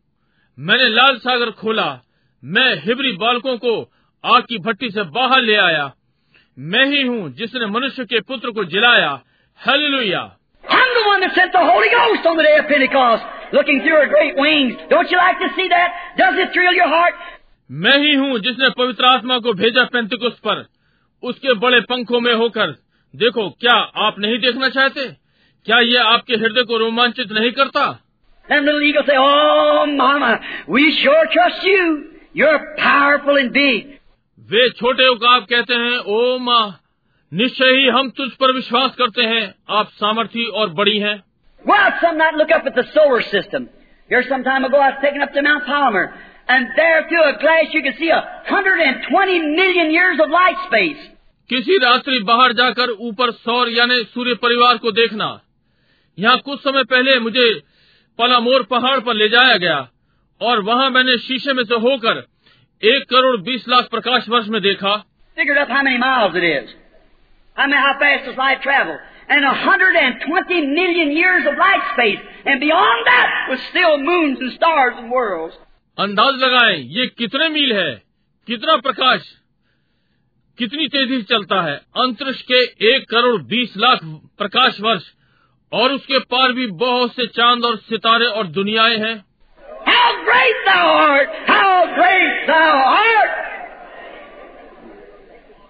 मैंने 0.58 0.88
लाल 0.88 1.16
सागर 1.16 1.50
खोला। 1.50 2.00
मैं 2.44 2.74
हिब्री 2.74 3.12
बालकों 3.12 3.56
को 3.56 3.92
आग 4.24 4.42
की 4.42 4.58
भट्टी 4.58 4.90
से 4.90 5.02
बाहर 5.02 5.42
ले 5.42 5.56
आया। 5.56 5.92
मैं 6.58 6.86
ही 6.86 7.02
हूँ 7.02 7.30
जिसने 7.30 7.66
मनुष्य 7.66 8.04
के 8.04 8.20
पुत्र 8.20 8.50
को 8.50 8.64
जिलाया। 8.64 9.20
हेलुया 9.66 10.36
मैं 17.70 17.98
ही 17.98 18.14
हूँ 18.14 18.38
जिसने 18.38 18.70
पवित्र 18.70 19.04
आत्मा 19.04 19.38
को 19.38 19.52
भेजा 19.52 19.84
पेंतिकुस 19.84 20.32
पर। 20.32 20.66
उसके 21.22 21.54
बड़े 21.54 21.80
पंखों 21.80 22.20
में 22.20 22.34
होकर। 22.34 22.66
देखो 23.16 23.50
क्या 23.50 23.74
आप 23.74 24.18
नहीं 24.18 24.38
देखना 24.38 24.68
चाहते? 24.68 25.08
क्या 25.64 25.78
ये 25.78 25.96
आपके 25.96 26.34
हृदय 26.34 26.62
को 26.62 26.78
रोमांचित 26.78 27.32
नहीं 27.32 27.52
करता? 27.52 28.04
Say, 28.50 29.16
oh, 29.16 30.00
mama, 30.00 30.38
we 30.70 30.82
sure 30.92 31.24
trust 31.26 31.66
you. 31.68 31.96
You're 32.36 32.58
powerful 32.58 33.44
indeed. 33.46 33.97
वे 34.48 34.68
छोटे 34.76 35.06
उकाब 35.08 35.42
कहते 35.48 35.74
हैं 35.74 35.96
ओ 36.08 36.38
माँ 36.40 36.64
निश्चय 37.32 37.72
ही 37.78 37.88
हम 37.94 38.08
तुझ 38.18 38.28
पर 38.40 38.52
विश्वास 38.54 38.94
करते 38.98 39.22
हैं 39.24 39.42
आप 39.78 39.88
सामर्थी 39.94 40.44
और 40.60 40.70
बड़ी 40.78 40.98
हैं 40.98 41.16
out 41.64 41.98
some 42.00 42.16
night 42.16 42.38
look 42.40 42.52
up 42.52 42.66
at 42.66 42.74
the 42.74 42.84
solar 42.92 43.20
system. 43.22 43.66
Here 44.10 44.22
some 44.28 44.44
time 44.44 44.64
ago 44.64 44.78
I 44.78 44.90
was 44.90 45.02
taken 45.02 45.22
up 45.22 45.34
to 45.34 45.42
Mount 45.42 45.66
Palmer, 45.66 46.04
and 46.48 46.70
there 46.76 47.02
through 47.08 47.24
a 47.24 47.34
glass 47.40 47.74
you 47.74 47.82
could 47.82 47.98
see 47.98 48.08
a 48.10 48.20
120 48.48 49.38
million 49.58 49.90
years 49.90 50.20
of 50.20 50.30
light 50.30 50.64
space. 50.66 51.04
किसी 51.50 51.76
रात्रि 51.84 52.18
बाहर 52.24 52.52
जाकर 52.52 52.90
ऊपर 53.08 53.30
सौर 53.34 53.68
यानी 53.70 54.02
सूर्य 54.14 54.34
परिवार 54.42 54.78
को 54.78 54.90
देखना 54.92 55.28
यहाँ 56.18 56.38
कुछ 56.46 56.60
समय 56.60 56.84
पहले 56.90 57.18
मुझे 57.20 57.46
पलामोर 58.18 58.62
पहाड़ 58.70 58.98
पर 59.00 59.14
ले 59.14 59.28
जाया 59.28 59.56
गया 59.58 59.78
और 60.40 60.62
वहाँ 60.64 60.90
मैंने 60.90 61.16
शीशे 61.18 61.52
में 61.52 61.64
से 61.64 61.74
होकर 61.80 62.24
एक 62.84 63.04
करोड़ 63.10 63.40
बीस 63.40 63.68
लाख 63.68 63.88
प्रकाश 63.90 64.28
वर्ष 64.28 64.46
में 64.48 64.62
देखा। 64.62 65.04
And 69.32 69.44
a 69.44 69.52
hundred 69.52 69.94
and 69.96 70.12
twenty 70.12 70.60
million 70.60 71.08
अंदाज 75.98 76.34
लगाए 76.34 76.78
ये 76.78 77.06
कितने 77.06 77.48
मील 77.48 77.72
है? 77.72 78.02
कितना 78.46 78.76
प्रकाश? 78.76 79.32
कितनी 80.58 80.88
तेज़ी 80.88 81.16
से 81.16 81.22
चलता 81.22 81.62
है? 81.62 81.76
अंतरिक्ष 81.76 82.42
के 82.42 82.64
एक 82.96 83.10
करोड़ 83.10 83.42
बीस 83.42 83.76
लाख 83.76 84.00
प्रकाश 84.38 84.80
वर्ष। 84.80 85.02
और 85.72 85.92
उसके 85.92 86.18
पार 86.18 86.52
भी 86.52 86.66
बहुत 86.66 87.14
से 87.14 87.26
चाँद 87.26 87.64
और 87.64 87.76
सितारे 87.76 88.26
और 88.26 88.46
दुनियाएँ 88.46 88.98
हैं। 88.98 89.27
How 89.88 90.08
great 90.24 90.58
thou 90.66 90.86
art! 91.10 91.28
How 91.46 91.74
great 91.98 92.46
thou 92.46 92.72
art! 92.94 93.32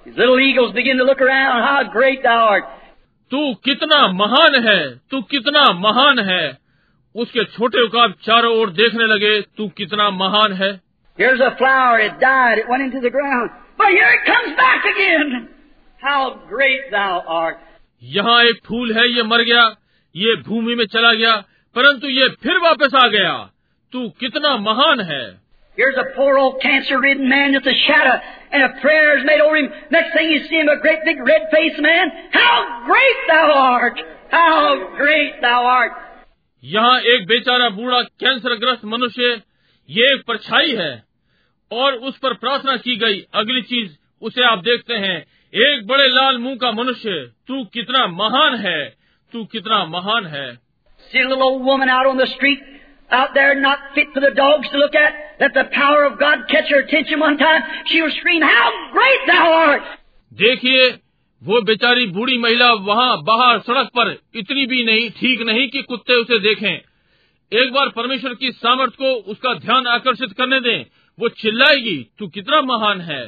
These 0.06 0.16
little 0.16 0.40
eagles 0.40 0.72
begin 0.72 0.96
to 0.98 1.04
look 1.04 1.20
around. 1.20 1.62
How 1.62 1.80
great 1.92 2.22
thou 2.22 2.38
art! 2.48 2.64
तू 3.32 3.40
कितना 3.64 3.96
महान 4.18 4.54
है 4.64 4.80
तू 5.10 5.20
कितना 5.32 5.62
महान 5.80 6.18
है 6.28 6.44
उसके 7.14 7.44
छोटे 7.56 7.84
उकाब 7.86 8.14
चारों 8.26 8.52
ओर 8.60 8.70
देखने 8.78 9.06
लगे 9.14 9.40
तू 9.56 9.68
कितना 9.80 10.10
महान 10.20 10.52
है 10.62 10.70
Here's 11.18 11.40
a 11.40 11.50
flower. 11.58 11.98
It 11.98 12.20
died. 12.20 12.58
It 12.58 12.68
went 12.70 12.82
into 12.82 13.00
the 13.04 13.10
ground. 13.10 13.50
But 13.78 13.88
here 13.88 14.10
it 14.16 14.24
comes 14.26 14.56
back 14.56 14.84
again. 14.90 15.48
How 16.00 16.20
great 16.48 16.90
thou 16.92 17.22
art! 17.40 17.56
यहाँ 18.02 18.42
एक 18.44 18.60
फूल 18.66 18.92
है 18.96 19.08
ये 19.10 19.22
मर 19.30 19.42
गया 19.44 19.62
ये 20.14 20.34
भूमि 20.48 20.74
में 20.74 20.84
चला 20.86 21.12
गया 21.12 21.32
परंतु 21.76 22.08
ये 22.08 22.28
फिर 22.42 22.58
वापस 22.62 22.94
आ 22.94 23.06
गया 23.08 23.32
तू 23.92 24.08
कितना 24.20 24.56
महान 24.70 25.00
है 25.10 25.24
Here's 25.78 25.98
a 26.00 26.06
poor 26.14 26.36
old 26.38 26.54
cancer-ridden 26.60 27.28
man 27.28 27.52
that's 27.52 27.68
a 27.72 27.74
shadow, 27.80 28.14
and 28.52 28.64
a 28.64 28.70
prayer 28.80 29.16
is 29.16 29.24
made 29.24 29.40
over 29.40 29.56
him. 29.56 29.68
Next 29.92 30.12
thing 30.12 30.28
you 30.28 30.40
see 30.46 30.56
him, 30.56 30.68
a 30.68 30.80
great 30.80 31.04
big 31.04 31.20
red-faced 31.28 31.78
man. 31.80 32.10
How 32.32 32.56
great 32.86 33.20
thou 33.28 33.44
art! 33.52 34.00
How 34.30 34.94
great 34.96 35.40
thou 35.40 35.60
art! 35.74 35.92
यहाँ 36.62 36.98
एक 37.12 37.26
बेचारा 37.26 37.68
बूढ़ा 37.76 38.00
कैंसरग्रस्त 38.22 38.84
मनुष्य 38.94 39.30
ये 39.88 40.06
एक 40.14 40.24
परछाई 40.28 40.74
है 40.76 40.92
और 41.70 41.94
उस 42.08 42.18
पर 42.22 42.34
प्रार्थना 42.42 42.76
की 42.86 42.96
गई 43.04 43.20
अगली 43.42 43.62
चीज़ 43.70 43.90
उसे 44.22 44.44
आप 44.44 44.64
देखते 44.64 44.94
हैं 45.04 45.16
एक 45.54 45.86
बड़े 45.86 46.08
लाल 46.14 46.38
मुँह 46.38 46.56
का 46.62 46.72
मनुष्य 46.72 47.20
तू 47.48 47.64
कितना 47.74 48.06
महान 48.16 48.56
है 48.66 48.80
तू 49.32 49.44
कितना 49.52 49.84
महान 49.94 50.26
है 50.34 50.48
See 51.10 51.20
a 51.20 51.28
little 51.28 51.42
old 51.44 51.64
woman 51.64 51.88
out 51.88 52.06
on 52.06 52.18
the 52.18 52.26
street, 52.26 52.58
out 53.11 53.33
there 53.33 53.53
not 53.59 53.79
fit 53.95 54.07
for 54.13 54.21
the 54.21 54.31
dogs 54.35 54.69
to 54.69 54.77
look 54.77 54.95
at. 54.95 55.13
Let 55.39 55.53
the 55.53 55.65
power 55.73 56.03
of 56.05 56.19
God 56.19 56.47
catch 56.49 56.69
her 56.69 56.79
attention 56.79 57.19
one 57.19 57.37
time. 57.37 57.61
She 57.85 58.01
will 58.01 58.11
scream, 58.11 58.41
How 58.41 58.71
great 58.91 59.27
thou 59.27 59.51
art! 59.53 59.83
देखिए 60.41 60.87
वो 61.41 61.61
बेचारी 61.67 62.05
बूढ़ी 62.15 62.37
महिला 62.39 62.71
वहाँ 62.87 63.11
बाहर 63.27 63.59
सड़क 63.67 63.89
पर 63.97 64.11
इतनी 64.41 64.65
भी 64.67 64.83
नहीं 64.85 65.09
ठीक 65.19 65.41
नहीं 65.47 65.67
कि 65.69 65.81
कुत्ते 65.89 66.15
उसे 66.21 66.39
देखें 66.47 66.73
एक 67.51 67.71
बार 67.73 67.89
परमेश्वर 67.95 68.33
की 68.41 68.51
सामर्थ 68.51 68.93
को 69.01 69.13
उसका 69.31 69.53
ध्यान 69.65 69.87
आकर्षित 69.95 70.31
करने 70.37 70.59
दें 70.67 70.85
वो 71.19 71.29
चिल्लाएगी 71.41 71.97
तू 72.19 72.27
कितना 72.37 72.61
महान 72.73 73.01
है 73.11 73.23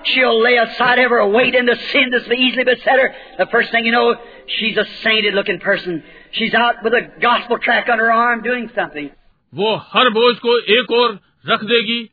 She'll 0.00 0.40
lay 0.40 0.56
aside 0.56 1.00
every 1.00 1.28
weight 1.32 1.54
and 1.56 1.68
the 1.68 1.74
sin 1.92 2.10
that's 2.12 2.26
so 2.26 2.32
easily 2.32 2.64
beset 2.64 3.00
her. 3.00 3.14
The 3.38 3.46
first 3.46 3.72
thing 3.72 3.84
you 3.84 3.90
know, 3.90 4.14
she's 4.46 4.76
a 4.76 4.84
sainted 5.02 5.34
looking 5.34 5.58
person. 5.58 6.04
She's 6.30 6.54
out 6.54 6.84
with 6.84 6.94
a 6.94 7.00
gospel 7.20 7.58
track 7.58 7.88
on 7.88 7.98
her 7.98 8.12
arm 8.12 8.44
doing 8.44 8.70
something. 8.76 9.10
वो 9.53 9.75
हर 9.75 10.09
बोझ 10.09 10.37
को 10.37 10.59
एक 10.59 10.91
और 10.91 11.19
रख 11.47 11.63
देगी। 11.63 12.03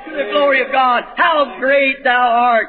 to 0.07 0.17
the 0.17 0.31
glory 0.31 0.63
of 0.63 0.71
God. 0.71 1.03
How 1.17 1.59
great 1.59 2.05
thou 2.05 2.27
art! 2.49 2.69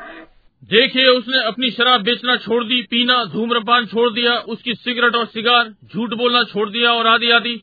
देखिए 0.70 1.08
उसने 1.08 1.46
अपनी 1.48 1.70
शराब 1.72 2.02
बेचना 2.02 2.36
छोड़ 2.38 2.64
दी 2.64 2.82
पीना 2.92 3.24
धूम्रपान 3.34 3.86
छोड़ 3.86 4.10
दिया 4.14 4.34
उसकी 4.54 4.74
सिगरेट 4.76 5.16
और 5.16 5.26
सिगार 5.26 5.70
झूठ 5.94 6.14
बोलना 6.18 6.44
छोड़ 6.54 6.70
दिया 6.70 6.92
और 6.92 7.08
आदि 7.08 7.30
आदि 7.32 7.62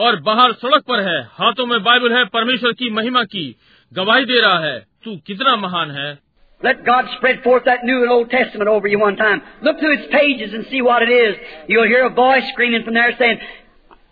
और 0.00 0.20
बाहर 0.20 0.52
सड़क 0.52 0.84
पर 0.88 1.00
है 1.08 1.20
हाथों 1.32 1.66
में 1.66 1.82
बाइबल 1.82 2.12
है 2.12 2.24
परमेश्वर 2.32 2.72
की 2.72 2.90
महिमा 2.90 3.22
की 3.34 3.44
गवाही 3.92 4.24
दे 4.24 4.40
रहा 4.40 4.58
है 4.64 4.78
तू 5.04 5.16
कितना 5.26 5.56
महान 5.56 5.90
है 5.90 6.12
Let 6.63 6.85
God 6.85 7.05
spread 7.17 7.41
forth 7.41 7.63
that 7.65 7.85
New 7.85 8.01
and 8.01 8.11
Old 8.11 8.29
Testament 8.29 8.69
over 8.69 8.87
you 8.87 8.99
one 8.99 9.15
time. 9.15 9.41
Look 9.61 9.79
through 9.79 9.97
its 9.97 10.11
pages 10.11 10.53
and 10.53 10.65
see 10.69 10.81
what 10.81 11.01
it 11.01 11.09
is. 11.09 11.35
You'll 11.67 11.87
hear 11.87 12.05
a 12.05 12.09
voice 12.09 12.43
screaming 12.51 12.83
from 12.83 12.95
there 12.95 13.13
saying, 13.17 13.39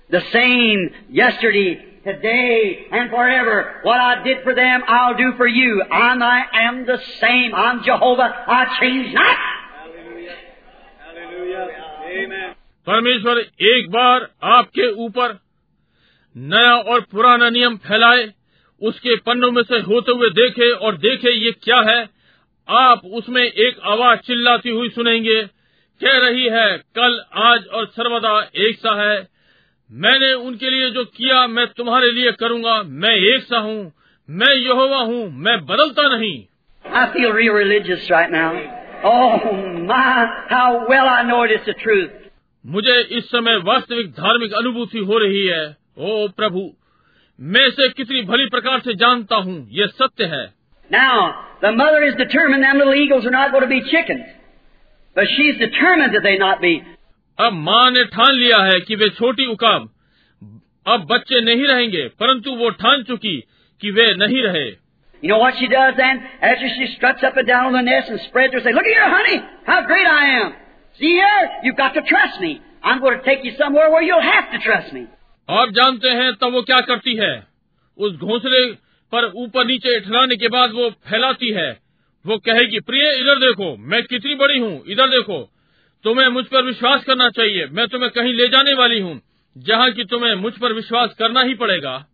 The 0.09 0.21
same 0.31 0.89
yesterday, 1.09 1.99
today, 2.05 2.87
and 2.89 3.09
forever. 3.09 3.81
What 3.83 3.99
I 3.99 4.23
did 4.23 4.43
for 4.43 4.55
them, 4.55 4.81
I'll 4.87 5.17
do 5.17 5.33
for 5.35 5.45
you. 5.45 5.83
I'm, 5.91 6.23
I 6.23 6.43
am 6.69 6.85
the 6.85 6.99
same. 7.19 7.53
I'm 7.53 7.83
Jehovah. 7.83 8.29
I 8.47 8.77
change 8.79 9.13
not. 9.13 9.37
परमेश्वर 12.87 13.37
एक 13.69 13.89
बार 13.91 14.27
आपके 14.49 14.89
ऊपर 15.05 15.31
नया 16.35 16.75
और 16.91 17.01
पुराना 17.11 17.49
नियम 17.49 17.75
फैलाए 17.87 18.23
उसके 18.79 19.15
पन्नों 19.25 19.51
में 19.51 19.61
से 19.63 19.79
होते 19.87 20.11
हुए 20.11 20.29
देखे 20.37 20.69
और 20.85 20.97
देखे 21.05 21.31
ये 21.31 21.51
क्या 21.63 21.79
है 21.89 21.99
आप 22.68 23.02
उसमें 23.04 23.42
एक 23.42 23.80
आवाज़ 23.84 24.18
चिल्लाती 24.18 24.68
हुई 24.68 24.88
सुनेंगे 24.88 25.42
कह 26.00 26.18
रही 26.18 26.44
है 26.44 26.78
कल 26.78 27.24
आज 27.34 27.66
और 27.66 27.86
सर्वदा 27.86 28.50
एक 28.56 28.78
सा 28.78 29.10
है। 29.10 29.28
मैंने 29.92 30.32
उनके 30.32 30.70
लिए 30.70 30.90
जो 30.90 31.04
किया 31.04 31.46
मैं 31.46 31.66
तुम्हारे 31.66 32.12
लिए 32.12 32.32
करूँगा। 32.32 32.82
मैं 32.82 33.14
एक 33.14 33.42
सा 33.42 33.58
हूँ। 33.58 33.92
मैं 34.30 34.54
यहोवा 34.54 34.98
हूँ। 34.98 35.30
मैं 35.30 35.66
बदलता 35.66 36.16
नहीं। 36.16 36.46
I 36.86 37.12
feel 37.12 37.30
real 37.30 37.54
religious 37.54 38.10
right 38.10 38.30
now. 38.32 38.56
Oh 39.04 39.34
my, 39.90 40.26
how 40.52 40.88
well 40.90 41.08
I 41.08 41.30
know 41.30 41.50
it 41.50 41.60
is 41.60 41.72
the 41.72 41.86
truth. 41.86 42.10
मुझे 42.66 43.00
इस 43.00 43.24
समय 43.24 43.56
वास्तविक 43.56 44.10
धार्मिक 44.10 44.52
अनुभूति 44.52 44.98
हो 44.98 45.18
रही 45.18 45.46
है। 45.46 45.76
ओ 45.98 46.28
प्रभु 46.28 46.72
मैं 47.40 47.66
इसे 47.66 47.88
कितनी 47.88 48.22
भली 48.22 48.46
प्रकार 48.46 48.80
से 48.80 48.94
जानता 48.94 49.36
हूँ। 49.36 49.68
ये 49.70 49.86
सत्य 49.86 50.24
है। 50.24 50.61
Now, 50.91 51.45
the 51.61 51.71
mother 51.71 52.03
is 52.03 52.15
determined 52.15 52.63
them 52.63 52.77
little 52.77 52.95
eagles 52.95 53.25
are 53.25 53.31
not 53.31 53.51
going 53.51 53.63
to 53.63 53.69
be 53.69 53.81
chickens. 53.91 54.25
But 55.15 55.25
she's 55.35 55.57
determined 55.57 56.15
that 56.15 56.23
they 56.23 56.37
not 56.37 56.61
be. 56.61 56.81
अब 57.39 57.53
माँ 57.53 57.89
ने 57.91 58.03
ठान 58.13 58.33
लिया 58.35 58.57
है 58.63 58.79
कि 58.87 58.95
वे 58.95 59.09
छोटी 59.17 59.45
उकाब 59.51 59.89
अब 60.93 61.05
बच्चे 61.11 61.41
नहीं 61.45 61.65
रहेंगे 61.67 62.07
परंतु 62.21 62.55
वो 62.61 62.69
ठान 62.83 63.03
चुकी 63.09 63.37
कि 63.81 63.91
वे 63.97 64.13
नहीं 64.25 64.41
रहे 64.43 64.67
You 65.23 65.29
know 65.29 65.39
what 65.39 65.55
she 65.59 65.67
does 65.67 65.95
then? 65.97 66.19
After 66.41 66.67
she 66.69 66.87
struts 66.95 67.23
up 67.23 67.37
and 67.37 67.47
down 67.47 67.65
on 67.67 67.73
the 67.73 67.81
nest 67.81 68.09
and 68.09 68.19
spreads 68.21 68.53
her, 68.53 68.59
say, 68.61 68.71
look 68.71 68.85
here, 68.85 69.07
honey, 69.09 69.37
how 69.65 69.81
great 69.87 70.05
I 70.05 70.25
am. 70.41 70.53
See 70.99 71.11
here, 71.11 71.49
you've 71.63 71.75
got 71.75 71.95
to 71.95 72.03
trust 72.03 72.39
me. 72.39 72.61
I'm 72.83 72.99
going 72.99 73.17
to 73.17 73.25
take 73.25 73.43
you 73.43 73.53
somewhere 73.57 73.89
where 73.89 74.03
you'll 74.03 74.21
have 74.21 74.51
to 74.51 74.59
trust 74.59 74.93
me. 74.93 75.07
आप 75.49 75.69
जानते 75.75 76.09
हैं 76.19 76.31
तब 76.41 76.53
वो 76.53 76.61
क्या 76.69 76.79
करती 76.89 77.15
है 77.15 77.33
उस 77.97 78.13
घोंसले 78.27 78.61
पर 79.14 79.24
ऊपर 79.36 79.66
नीचे 79.66 80.00
ठहराने 80.00 80.36
के 80.36 80.48
बाद 80.48 80.72
वो 80.72 80.90
फैलाती 80.90 81.50
है। 81.50 81.70
वो 82.26 82.38
कहेगी 82.38 82.80
प्रिय 82.80 83.10
इधर 83.20 83.38
देखो 83.38 83.76
मैं 83.76 84.02
कितनी 84.02 84.34
बड़ी 84.34 84.58
हूँ 84.58 84.84
इधर 84.88 85.08
देखो। 85.08 85.50
तुम्हें 86.04 86.28
मुझ 86.28 86.44
पर 86.44 86.62
विश्वास 86.62 87.04
करना 87.04 87.28
चाहिए 87.30 87.66
मैं 87.66 87.86
तुम्हें 87.88 88.10
कहीं 88.10 88.34
ले 88.34 88.48
जाने 88.48 88.74
वाली 88.74 89.00
हूँ 89.00 89.20
जहाँ 89.58 89.90
की 89.90 90.04
तुम्हें 90.04 90.34
मुझ 90.34 90.52
पर 90.52 90.72
विश्वास 90.72 91.14
करना 91.18 91.42
ही 91.42 91.54
पड़ेगा? 91.54 92.06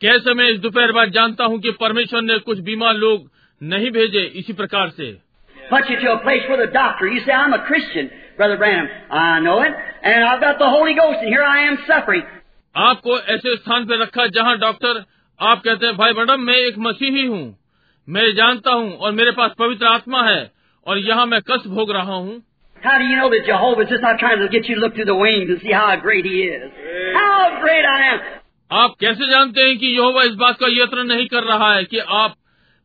कैसे 0.00 0.34
मैं 0.34 0.48
इस 0.48 0.58
दोपहर 0.58 0.92
बाद 0.92 1.10
जानता 1.10 1.44
हूँ 1.44 1.60
कि 1.60 1.70
परमेश्वर 1.70 2.22
ने 2.22 2.38
कुछ 2.38 2.58
बीमार 2.58 2.94
लोग 2.94 3.30
नहीं 3.62 3.90
भेजे 3.90 4.20
इसी 4.20 4.52
प्रकार 4.52 4.88
से? 4.88 5.24
Put 5.72 5.86
you 5.90 5.96
to 5.96 6.08
a 6.12 6.18
place 6.18 6.48
where 6.48 6.60
the 6.60 6.72
doctor, 6.72 7.06
you 7.12 7.20
say, 7.20 7.32
I'm 7.32 7.54
a 7.54 7.62
Christian, 7.68 8.10
Brother 8.37 8.57
Branham. 8.57 8.87
I 9.11 9.39
know 9.39 9.61
it. 9.61 9.73
And 10.03 10.23
I've 10.23 10.41
got 10.41 10.59
the 10.59 10.69
Holy 10.69 10.95
Ghost, 10.95 11.19
and 11.21 11.29
here 11.29 11.43
I 11.43 11.63
am 11.67 11.77
suffering. 11.87 12.23
आपको 12.75 13.17
ऐसे 13.33 13.55
स्थान 13.55 13.85
पर 13.85 14.01
रखा 14.01 14.25
जहाँ 14.35 14.57
डॉक्टर 14.59 15.03
आप 15.39 15.61
कहते 15.63 15.85
हैं 15.85 15.95
भाई 15.97 16.13
मैडम 16.13 16.41
मैं 16.47 16.55
एक 16.55 16.77
मसीही 16.79 17.25
हूँ 17.25 17.43
मैं 18.07 18.31
जानता 18.35 18.73
हूँ 18.73 18.91
और 18.97 19.11
मेरे 19.11 19.31
पास 19.39 19.51
पवित्र 19.59 19.85
आत्मा 19.87 20.21
है 20.23 20.39
और 20.85 20.97
यहाँ 20.99 21.25
मैं 21.25 21.39
कष्ट 21.49 21.67
भोग 21.77 21.91
रहा 21.91 22.15
हूँ 22.15 22.41
How 22.77 22.97
do 22.97 23.03
you 23.03 23.15
know 23.19 23.29
that 23.31 23.45
Jehovah's 23.45 23.89
just 23.89 24.03
not 24.03 24.19
trying 24.19 24.39
to 24.39 24.47
get 24.47 24.67
you 24.69 24.75
to 24.75 24.81
look 24.81 24.93
through 24.95 25.07
the 25.07 25.15
wings 25.15 25.49
and 25.49 25.59
see 25.61 25.73
how 25.73 25.87
great 25.97 26.25
He 26.25 26.37
is? 26.43 26.61
How 27.15 27.61
great 27.63 27.87
I 27.87 27.97
am! 28.11 28.19
आप 28.71 28.95
कैसे 28.99 29.29
जानते 29.29 29.61
हैं 29.61 29.77
कि 29.77 29.87
यहोवा 29.95 30.23
इस 30.23 30.33
बात 30.43 30.57
का 30.59 30.67
यत्न 30.71 31.05
नहीं 31.07 31.25
कर 31.27 31.43
रहा 31.43 31.73
है 31.73 31.83
कि 31.83 31.99
आप 32.19 32.35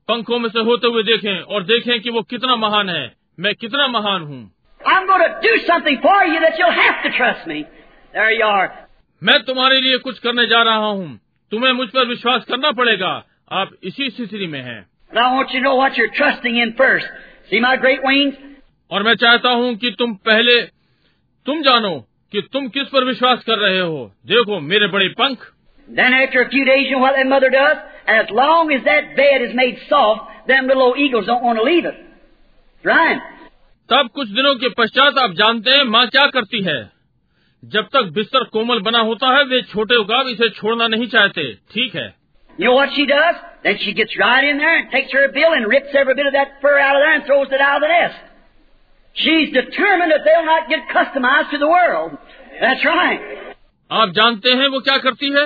पंखों 0.08 0.38
में 0.38 0.48
से 0.48 0.60
होते 0.68 0.86
हुए 0.86 1.02
देखें 1.02 1.40
और 1.40 1.62
देखें 1.64 2.00
कि 2.00 2.10
वो 2.10 2.22
कितना 2.30 2.56
महान 2.56 2.88
है 2.90 3.04
मैं 3.40 3.54
कितना 3.54 3.86
महान 3.88 4.22
हूँ 4.22 4.42
I'm 4.80 5.06
going 5.06 5.22
to 5.26 5.34
do 5.42 5.52
something 5.66 5.98
for 6.02 6.24
you 6.24 6.40
that 6.40 6.58
you'll 6.58 6.78
have 6.78 7.02
to 7.04 7.10
trust 7.16 7.46
me. 7.46 7.66
There 8.12 8.32
you 8.32 8.44
are. 8.44 8.70
मैं 9.22 9.38
तुम्हारे 9.44 9.80
लिए 9.80 9.98
कुछ 9.98 10.18
करने 10.18 10.46
जा 10.46 10.62
रहा 10.62 10.86
हूँ 10.86 11.06
तुम्हें 11.52 11.72
मुझ 11.72 11.88
पर 11.90 12.06
विश्वास 12.08 12.44
करना 12.48 12.70
पड़ेगा 12.80 13.12
आप 13.60 13.70
इसी 13.90 14.10
स्थिति 14.10 14.46
में 14.54 14.60
हैं 14.62 14.80
And 15.10 15.18
I 15.22 15.28
want 15.34 15.52
you 15.54 15.60
to 15.60 15.64
know 15.64 15.76
what 15.76 15.96
you're 15.96 16.14
trusting 16.18 16.56
in 16.56 16.74
first. 16.80 17.06
See 17.50 17.60
my 17.60 17.76
great 17.84 18.04
wings? 18.08 18.34
और 18.90 19.02
मैं 19.02 19.14
चाहता 19.24 19.50
हूँ 19.60 19.74
कि 19.84 19.90
तुम 19.98 20.14
पहले 20.28 20.60
तुम 21.46 21.62
जानो 21.62 21.94
कि 22.32 22.40
तुम 22.52 22.68
किस 22.76 22.88
पर 22.94 23.04
विश्वास 23.04 23.44
कर 23.46 23.58
रहे 23.58 23.78
हो 23.80 24.10
देखो 24.26 24.60
मेरे 24.72 24.86
बड़े 24.96 25.08
पंख 25.20 25.50
Then 25.88 26.14
after 26.14 26.40
a 26.42 26.48
few 26.48 26.64
days, 26.64 26.86
you 26.88 26.96
know 26.96 27.02
what 27.02 27.16
that 27.16 27.26
mother 27.26 27.50
does? 27.50 27.76
As 28.06 28.30
long 28.30 28.72
as 28.72 28.84
that 28.84 29.16
bed 29.16 29.42
is 29.42 29.54
made 29.54 29.80
soft, 29.88 30.48
them 30.48 30.66
little 30.66 30.82
old 30.82 30.98
eagles 30.98 31.26
don't 31.26 31.42
want 31.44 31.58
to 31.58 31.64
leave 31.64 31.84
it. 31.84 31.94
Right? 32.84 33.20
तब 33.89 34.09
कुछ 34.15 34.27
दिनों 34.29 34.53
के 34.55 34.69
पश्चात 34.77 35.17
आप 35.17 35.31
जानते 35.37 35.71
हैं 35.71 35.83
माँ 35.91 36.05
क्या 36.07 36.25
करती 36.33 36.61
है 36.63 36.79
जब 37.63 37.87
तक 37.93 38.11
बिस्तर 38.15 38.43
कोमल 38.53 38.79
बना 38.81 38.99
होता 39.07 39.29
है 39.35 39.43
वे 39.45 39.61
छोटे 39.71 39.95
उगाव 39.95 40.27
इसे 40.29 40.49
छोड़ना 40.57 40.87
नहीं 40.87 41.07
चाहते 41.15 41.51
ठीक 41.73 41.95
है 41.95 42.07
You 42.59 42.67
know 42.67 42.75
what 42.75 42.89
she 42.93 43.03
does? 43.05 43.35
Then 43.65 43.77
she 43.81 43.91
gets 43.93 44.15
right 44.19 44.45
in 44.45 44.57
there 44.57 44.71
and 44.77 44.87
takes 44.91 45.13
her 45.13 45.27
bill 45.35 45.53
and 45.57 45.67
rips 45.67 45.93
every 45.95 46.15
bit 46.15 46.27
of 46.29 46.33
that 46.33 46.55
fur 46.63 46.73
out 46.77 46.95
of 46.95 47.03
there 47.03 47.13
and 47.13 47.25
throws 47.25 47.53
it 47.57 47.61
out 47.61 47.77
of 47.77 47.83
the 47.83 47.91
nest. 47.91 48.17
She's 49.15 49.53
determined 49.53 50.11
that 50.11 50.25
they'll 50.25 50.49
not 50.49 50.67
get 50.67 50.89
customized 50.89 51.53
to 51.53 51.59
the 51.59 51.69
world. 51.69 52.17
That's 52.61 52.83
right. 52.85 53.21
आप 53.91 54.11
जानते 54.17 54.53
हैं 54.61 54.67
वो 54.73 54.79
क्या 54.81 54.97
करती 55.05 55.29
है 55.33 55.45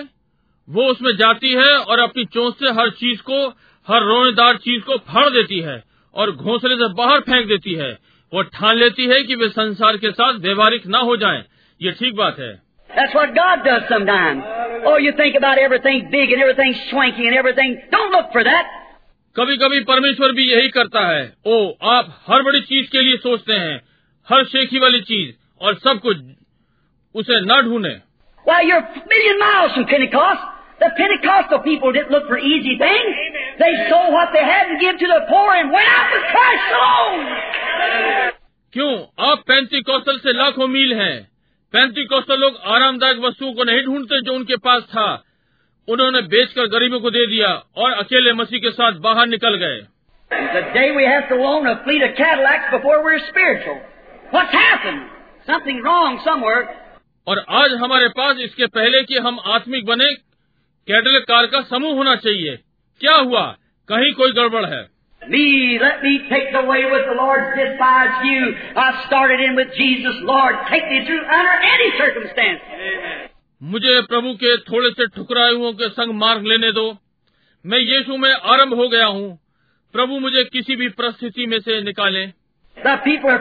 वो 0.68 0.88
उसमें 0.92 1.12
जाती 1.18 1.52
है 1.54 1.70
और 1.76 2.00
अपनी 2.02 2.26
चोंच 2.34 2.56
से 2.56 2.74
हर 2.80 2.90
चीज़ 3.02 3.22
को 3.30 3.44
हर 3.88 4.04
रोनेदार 4.06 4.58
चीज़ 4.66 4.84
को 4.90 4.98
फाड़ 5.12 5.30
देती 5.30 5.60
है 5.68 5.82
और 6.16 6.32
घोंसले 6.32 6.76
से 6.76 6.94
बाहर 6.96 7.22
फेंक 7.30 7.48
देती 7.48 7.74
है 7.76 7.92
वो 8.34 8.42
ठान 8.54 8.78
लेती 8.78 9.06
है 9.08 9.22
कि 9.24 9.36
वे 9.36 9.48
संसार 9.50 9.98
के 10.04 10.12
साथ 10.12 10.40
व्यवहारिक 10.44 10.88
न 10.88 11.02
हो 11.10 11.18
जाएँ। 11.24 11.44
ये 11.82 11.92
ठीक 12.00 12.16
बात 12.16 12.40
है 12.40 12.52
That's 12.90 13.14
what 13.18 13.32
God 13.36 13.62
does 13.66 13.86
sometimes. 13.92 14.50
Oh, 14.90 14.98
you 15.04 15.12
think 15.20 15.36
about 15.38 15.60
everything 15.62 16.02
big 16.12 16.34
and 16.34 16.42
everything 16.46 16.74
swanky 16.90 17.28
and 17.30 17.38
everything. 17.42 17.72
Don't 17.94 18.12
look 18.16 18.32
for 18.36 18.44
that. 18.50 18.66
कभी 19.36 19.56
कभी 19.58 19.80
परमेश्वर 19.84 20.32
भी 20.40 20.44
यही 20.52 20.70
करता 20.70 21.06
है 21.08 21.22
ओ 21.48 21.60
आप 21.92 22.10
हर 22.28 22.44
बड़ी 22.50 22.62
चीज़ 22.72 22.90
के 22.92 23.02
लिए 23.02 23.18
सोचते 23.18 23.54
हैं 23.54 23.80
हर 24.28 24.44
शेखी 24.54 24.80
वाली 24.80 25.02
चीज़ 25.12 25.32
और 25.66 25.76
सब 25.86 26.00
कुछ 26.00 26.18
उसे 27.16 27.40
न 27.46 27.62
ढूंढे 27.70 27.96
Why, 28.46 28.60
you're 28.68 28.84
a 28.84 29.04
million 29.10 29.38
miles 29.40 29.74
from 29.76 29.86
Pentecost. 29.90 30.53
The 30.81 30.91
Pentecostal 30.97 31.61
people 31.61 31.93
didn't 31.93 32.13
look 32.15 32.29
for 32.29 32.39
easy 32.39 32.79
things. 32.79 33.15
They 33.59 33.73
sold 33.91 34.13
what 34.13 34.31
they 34.33 34.45
had 34.45 34.69
and 34.71 34.81
gave 34.81 34.99
to 34.99 35.09
the 35.13 35.23
poor 35.29 35.55
and 35.55 35.73
went 35.73 35.89
out 35.91 36.13
with 36.15 36.25
Christ 36.35 36.67
alone. 36.79 37.25
क्यों 38.73 38.93
आप 39.31 39.43
पैंती 39.49 39.81
कौशल 39.89 40.19
से 40.25 40.33
लाखों 40.39 40.67
मील 40.69 40.93
हैं 40.95 41.17
पैंती 41.75 42.05
कौशल 42.07 42.41
लोग 42.41 42.57
आरामदायक 42.75 43.19
वस्तुओं 43.25 43.53
को 43.55 43.65
नहीं 43.65 43.83
ढूंढते 43.85 44.21
जो 44.27 44.35
उनके 44.35 44.57
पास 44.67 44.83
था 44.91 45.07
उन्होंने 45.89 46.21
बेचकर 46.35 46.67
गरीबों 46.75 47.01
को 47.01 47.11
दे 47.11 47.27
दिया 47.27 47.49
और 47.83 47.93
अकेले 48.03 48.33
मसीह 48.41 48.61
के 48.67 48.71
साथ 48.71 49.01
बाहर 49.07 49.27
निकल 49.27 49.57
गए 49.65 49.87
The 50.31 50.63
day 50.75 50.91
we 50.95 51.05
have 51.07 51.29
to 51.29 51.37
own 51.51 51.67
a 51.67 51.77
fleet 51.85 52.03
of 52.03 52.15
Cadillacs 52.17 52.71
before 52.71 52.97
we're 53.03 53.21
spiritual. 53.29 53.79
What's 54.31 54.53
happened? 54.53 55.07
Something 55.47 55.83
wrong 55.83 56.19
somewhere. 56.25 56.65
और 57.27 57.45
आज 57.61 57.73
हमारे 57.83 58.09
पास 58.19 58.39
इसके 58.45 58.67
पहले 58.75 59.03
कि 59.03 59.19
हम 59.27 59.39
आत्मिक 59.55 59.87
बने 59.87 60.13
कैटल 60.88 61.20
कार 61.20 61.46
का 61.46 61.62
समूह 61.62 61.94
होना 61.94 62.16
चाहिए। 62.16 62.56
क्या 63.00 63.16
हुआ? 63.16 63.58
कहीं 63.90 64.14
कोई 64.14 64.32
गड़बड़ 64.32 64.66
है? 64.66 64.94
मुझे 73.64 74.02
प्रभु 74.02 74.34
के 74.34 74.58
थोड़े 74.58 74.90
से 74.90 75.08
ठुकराए 75.08 75.54
हुओं 75.54 75.74
के 75.74 75.90
संग 75.90 76.14
मार्ग 76.14 76.46
लेने 76.46 76.72
दो। 76.72 76.98
मैं 77.66 77.80
यीशु 77.80 78.18
में 78.18 78.34
आरंभ 78.34 78.74
हो 78.74 78.90
गया 78.90 79.06
हूँ। 79.06 79.40
प्रभु 79.94 80.20
मुझे 80.20 80.44
किसी 80.44 80.76
भी 80.76 80.90
परिस्थिति 80.90 81.46
में 81.46 81.60
से 81.60 81.82
निकाले। 81.82 82.28
The 82.88 82.98
people 82.98 83.38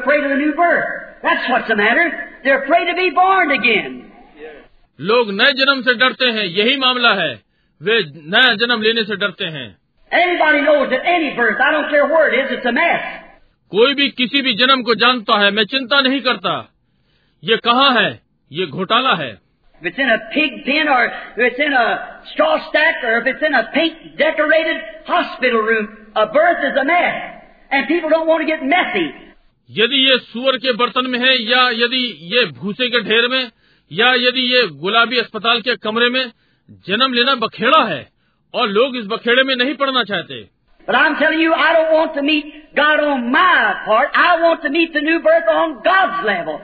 लोग 5.01 5.31
नए 5.31 5.53
जन्म 5.53 5.83
से 5.83 5.95
डरते 5.95 6.25
हैं 6.25 6.45
यही 6.45 6.77
मामला 6.77 7.15
है। 7.15 7.43
वे 7.83 8.05
नया 8.17 8.55
जन्म 8.55 8.83
लेने 8.83 9.05
से 9.05 9.17
डरते 9.17 9.45
हैं। 9.45 9.77
कोई 13.71 13.95
भी 13.95 14.09
किसी 14.09 14.43
भी 14.43 14.55
जन्म 14.55 14.83
को 14.83 14.95
जानता 14.95 15.39
है 15.39 15.51
मैं 15.51 15.65
चिंता 15.65 16.01
नहीं 16.01 16.21
करता। 16.21 16.73
ये 17.45 17.57
कहाँ 17.57 18.03
है? 18.03 18.21
ये 18.53 18.67
घोटाला 18.67 19.15
है। 19.15 19.41
यदि 29.71 30.11
ये 30.11 30.19
सुअर 30.19 30.57
के 30.57 30.73
बर्तन 30.73 31.07
में 31.07 31.19
है 31.19 31.43
या 31.43 31.69
यदि 31.71 32.31
ये 32.35 32.47
भूसे 32.47 32.89
के 32.91 33.01
ढेर 33.01 33.29
में 33.29 33.51
या 33.93 34.13
यदि 34.27 34.43
ये 34.53 34.67
गुलाबी 34.83 35.19
अस्पताल 35.19 35.61
के 35.69 35.77
कमरे 35.87 36.09
में 36.11 36.25
जन्म 36.89 37.13
लेना 37.13 37.35
बखेड़ा 37.47 37.83
है 37.85 38.03
और 38.55 38.69
लोग 38.69 38.97
इस 38.97 39.07
बखेड़े 39.07 39.43
में 39.45 39.55
नहीं 39.57 39.75
पड़ना 39.85 40.05
चाहते 40.13 40.43
But 40.87 40.97
I'm 40.99 41.13
telling 41.19 41.41
you, 41.41 41.51
I 41.55 41.73
don't 41.75 41.93
want 41.95 42.15
to 42.15 42.23
meet 42.29 42.47
God 42.77 43.01
on 43.01 43.27
my 43.33 43.75
part. 43.85 44.17
I 44.23 44.31
want 44.43 44.63
to 44.63 44.71
meet 44.77 44.93
the 44.93 45.03
new 45.09 45.19
birth 45.27 45.51
on 45.57 45.75
God's 45.85 46.25
level. 46.29 46.57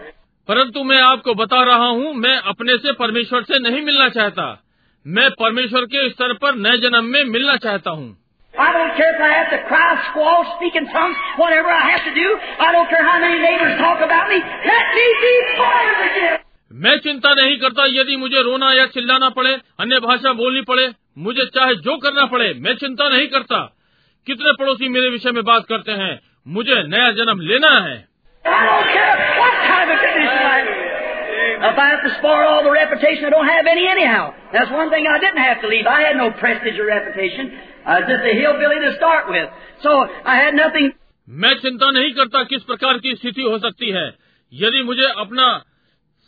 परंतु 0.49 0.83
मैं 0.85 1.01
आपको 1.03 1.35
बता 1.35 1.63
रहा 1.65 1.87
हूँ 1.99 2.15
मैं 2.23 2.37
अपने 2.53 2.77
से 2.87 2.93
परमेश्वर 3.03 3.43
से 3.51 3.59
नहीं 3.59 3.83
मिलना 3.91 4.09
चाहता 4.17 4.47
मैं 5.07 5.29
परमेश्वर 5.43 5.85
के 5.95 6.09
स्तर 6.11 6.33
पर 6.43 6.55
नए 6.65 6.79
जन्म 6.87 7.13
में 7.13 7.23
मिलना 7.35 7.57
चाहता 7.67 7.91
हूँ 8.01 8.09
I 8.55 8.73
don't 8.73 8.97
care 8.97 9.15
if 9.15 9.21
I 9.21 9.31
have 9.33 9.51
to 9.51 9.59
cry, 9.69 9.89
squall, 10.09 10.45
speak 10.57 10.81
in 10.83 10.91
tongues, 10.95 11.23
whatever 11.39 11.71
I 11.71 11.85
have 11.91 12.05
to 12.07 12.15
do. 12.15 12.29
I 12.59 12.73
don't 12.73 12.91
care 12.91 13.05
how 13.05 13.17
many 13.21 13.39
neighbors 13.39 13.79
talk 13.79 14.01
about 14.03 14.29
me. 14.29 14.43
Let 14.73 14.95
me 14.99 15.09
be 15.23 15.35
born 15.63 15.97
again. 16.09 16.48
मैं 16.73 16.99
चिंता 16.99 17.35
नहीं 17.35 17.59
करता 17.59 17.85
यदि 17.87 18.17
मुझे 18.17 18.43
रोना 18.43 18.73
या 18.73 18.87
चिल्लाना 18.87 19.29
पड़े 19.29 19.59
अन्य 19.81 20.01
भाषा 20.01 20.33
बोलनी 20.33 20.63
पड़े 20.63 20.93
मुझे 21.19 21.45
चाहे 21.45 21.75
जो 21.75 21.97
करना 21.97 22.25
पड़े 22.25 22.55
मैं 22.57 22.75
चिंता 22.75 23.09
नहीं 23.09 23.27
करता। 23.27 23.77
कितने 24.27 24.53
पड़ोसी 24.53 24.89
मेरे 24.89 25.09
विषय 25.09 25.31
में 25.33 25.45
बात 25.45 25.67
करते 25.69 25.93
हैं 25.93 26.21
मुझे 26.49 26.83
नया 26.83 27.11
जन्म 27.11 27.41
लेना 27.41 27.71
है। 27.71 28.09
मैं 41.29 41.55
चिंता 41.55 41.91
नहीं 41.91 42.13
करता 42.13 42.43
किस 42.45 42.63
प्रकार 42.63 42.99
की 42.99 43.15
स्थिति 43.15 43.43
हो 43.43 43.59
सकती 43.59 43.91
है। 43.91 44.15
यदि 44.53 44.83
मुझे 44.83 45.05
अपना 45.19 45.63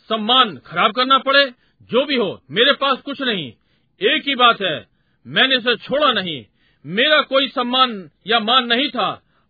सम्मान 0.09 0.55
खराब 0.65 0.91
करना 0.91 1.17
पड़े 1.17 1.45
जो 1.91 2.05
भी 2.05 2.15
हो 2.15 2.29
मेरे 2.51 2.73
पास 2.73 2.97
कुछ 3.01 3.21
नहीं। 3.21 3.51
एक 4.01 4.27
ही 4.27 4.35
बात 4.35 4.61
है 4.61 4.75
मैंने 5.27 5.55
इसे 5.55 5.75
छोड़ा 5.75 6.11
नहीं। 6.11 6.45
मेरा 6.85 7.21
कोई 7.21 7.47
सम्मान 7.47 8.09
या 8.27 8.39
मान 8.39 8.65
नहीं 8.65 8.89
था। 8.89 9.07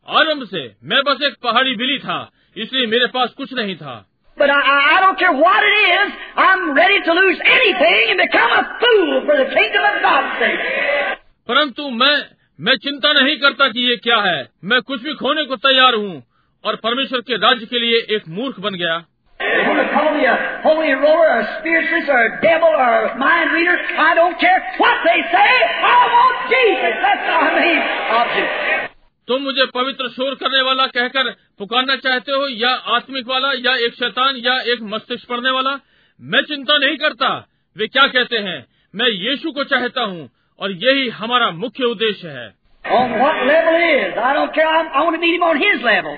आरंभ 0.07 0.43
से 0.47 0.63
मैं 0.83 1.01
बस 1.07 1.21
एक 1.23 1.35
पहाड़ी 1.43 1.75
बिली 1.75 1.97
था 1.99 2.31
इसलिए 2.57 2.87
मेरे 2.87 3.07
पास 3.07 3.33
कुछ 3.37 3.53
नहीं 3.53 3.75
था। 3.75 4.07
But 4.37 4.49
I, 4.49 4.59
I, 4.73 4.75
I 4.91 4.99
don't 5.01 5.17
care 5.19 5.33
what 5.37 5.65
it 5.69 5.77
is. 5.87 6.11
I'm 6.37 6.61
ready 6.77 6.99
to 7.07 7.15
lose 7.17 7.41
anything 7.55 8.11
and 8.11 8.21
become 8.21 8.53
a 8.57 8.63
fool 8.81 9.09
for 9.25 9.35
the 9.39 9.47
kingdom 9.55 9.87
of 9.89 9.97
God's 10.05 10.37
sake. 10.43 10.63
परंतु 11.47 11.89
मैं 11.89 12.15
मैं 12.59 12.75
चिंता 12.75 13.13
नहीं 13.13 13.37
करता 13.37 13.67
कि 13.67 13.89
ये 13.89 13.95
क्या 13.95 14.17
है। 14.17 14.49
मैं 14.63 14.81
कुछ 14.81 15.01
भी 15.01 15.13
खोने 15.13 15.43
को 15.45 15.55
तैयार 15.55 15.95
हूँ 15.95 16.23
और 16.63 16.75
परमेश्वर 16.75 17.21
के 17.21 17.37
राज्य 17.37 17.65
के 17.65 17.79
लिए 17.79 18.15
एक 18.15 18.27
मूर्ख 18.27 18.59
बन 18.59 18.73
गया। 18.73 18.97
They 19.41 19.63
want 19.67 19.81
to 19.83 19.89
call 19.95 20.09
me 20.17 20.23
a 20.25 20.35
holy 20.63 20.93
roller, 21.05 21.29
a 21.39 21.43
spiritualist, 21.59 22.09
or 22.09 22.21
a 22.25 22.31
devil, 22.41 22.69
or 22.69 22.91
a 23.05 23.17
mind 23.17 23.51
reader. 23.57 23.77
I 24.09 24.13
don't 24.15 24.37
care 24.39 24.59
what 24.77 24.97
they 25.07 25.19
say. 25.35 25.49
I 25.93 25.97
want 26.15 26.35
Jesus. 26.53 26.93
That's 27.05 27.27
our 27.37 27.49
main 27.59 27.81
object. 28.21 28.89
तुम 29.27 29.41
मुझे 29.43 29.65
पवित्र 29.73 30.07
शोर 30.13 30.33
करने 30.35 30.61
वाला 30.67 30.85
कहकर 30.95 31.29
पुकारना 31.59 31.95
चाहते 32.05 32.31
हो 32.31 32.47
या 32.61 32.71
आत्मिक 32.95 33.27
वाला 33.27 33.51
या 33.65 33.75
एक 33.85 33.93
शैतान 33.99 34.39
या 34.45 34.55
एक 34.73 34.81
मस्तिष्क 34.93 35.27
पढ़ने 35.29 35.51
वाला 35.57 35.73
मैं 36.19 36.41
चिंता 36.49 36.77
नहीं 36.85 36.97
करता 37.03 37.29
वे 37.75 37.87
क्या 37.87 38.07
कहते 38.15 38.37
हैं 38.47 38.57
मैं 39.01 39.09
यीशु 39.09 39.51
को 39.59 39.63
चाहता 39.73 40.01
हूँ 40.13 40.27
और 40.59 40.71
यही 40.85 41.07
हमारा 41.19 41.49
मुख्य 41.61 41.91
उद्देश्य 41.95 42.33
है 42.39 42.49
On 42.85 43.11
what 43.21 43.41
level 43.47 43.75
is. 43.87 44.17
I 44.17 44.33
don't 44.33 44.53
care. 44.53 44.67
I'm, 44.67 44.87
I 44.99 45.03
want 45.07 45.15
to 45.15 45.21
meet 45.21 45.35
him 45.35 45.43
on 45.43 45.57
his 45.63 45.83
level. 45.83 46.15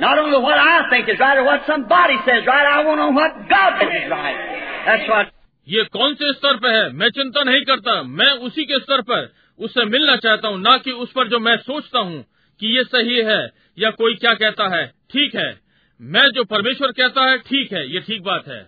Not 0.00 0.18
only 0.18 0.38
what 0.38 0.58
I 0.58 0.90
think 0.90 1.08
is 1.08 1.18
right 1.20 1.38
or 1.38 1.44
what 1.44 1.66
somebody 1.66 2.16
says 2.26 2.46
right, 2.46 2.66
I 2.66 2.84
want 2.84 2.98
to 2.98 3.04
know 3.04 3.10
what 3.10 3.32
God 3.50 3.78
thinks 3.78 3.96
is 4.04 4.10
right. 4.10 4.38
That's 4.86 5.08
what 5.10 5.26
ये 5.68 5.84
कौन 5.84 6.14
से 6.14 6.32
स्तर 6.32 6.56
पर 6.56 6.70
है? 6.70 6.92
मैं 6.92 7.08
चिंता 7.10 7.42
नहीं 7.42 7.64
करता। 7.64 8.02
मैं 8.02 8.30
उसी 8.46 8.64
के 8.64 8.78
स्तर 8.78 9.00
पर 9.00 9.32
उससे 9.58 9.84
मिलना 9.84 10.16
चाहता 10.16 10.48
हूँ 10.48 10.60
न 10.60 10.78
कि 10.84 10.90
उस 10.90 11.12
पर 11.12 11.28
जो 11.28 11.38
मैं 11.38 11.56
सोचता 11.56 11.98
हूँ 11.98 12.24
कि 12.60 12.76
ये 12.76 12.84
सही 12.84 13.16
है 13.16 13.50
या 13.78 13.90
कोई 13.90 14.14
क्या 14.14 14.34
कहता 14.34 14.76
है। 14.76 14.86
ठीक 14.86 15.34
है। 15.34 15.60
मैं 16.00 16.28
जो 16.30 16.44
परमेश्वर 16.44 16.92
कहता 16.92 17.30
है 17.30 17.38
ठीक 17.38 17.72
है। 17.72 17.94
ये 17.94 18.00
ठीक 18.00 18.22
बात 18.22 18.48
है। 18.48 18.60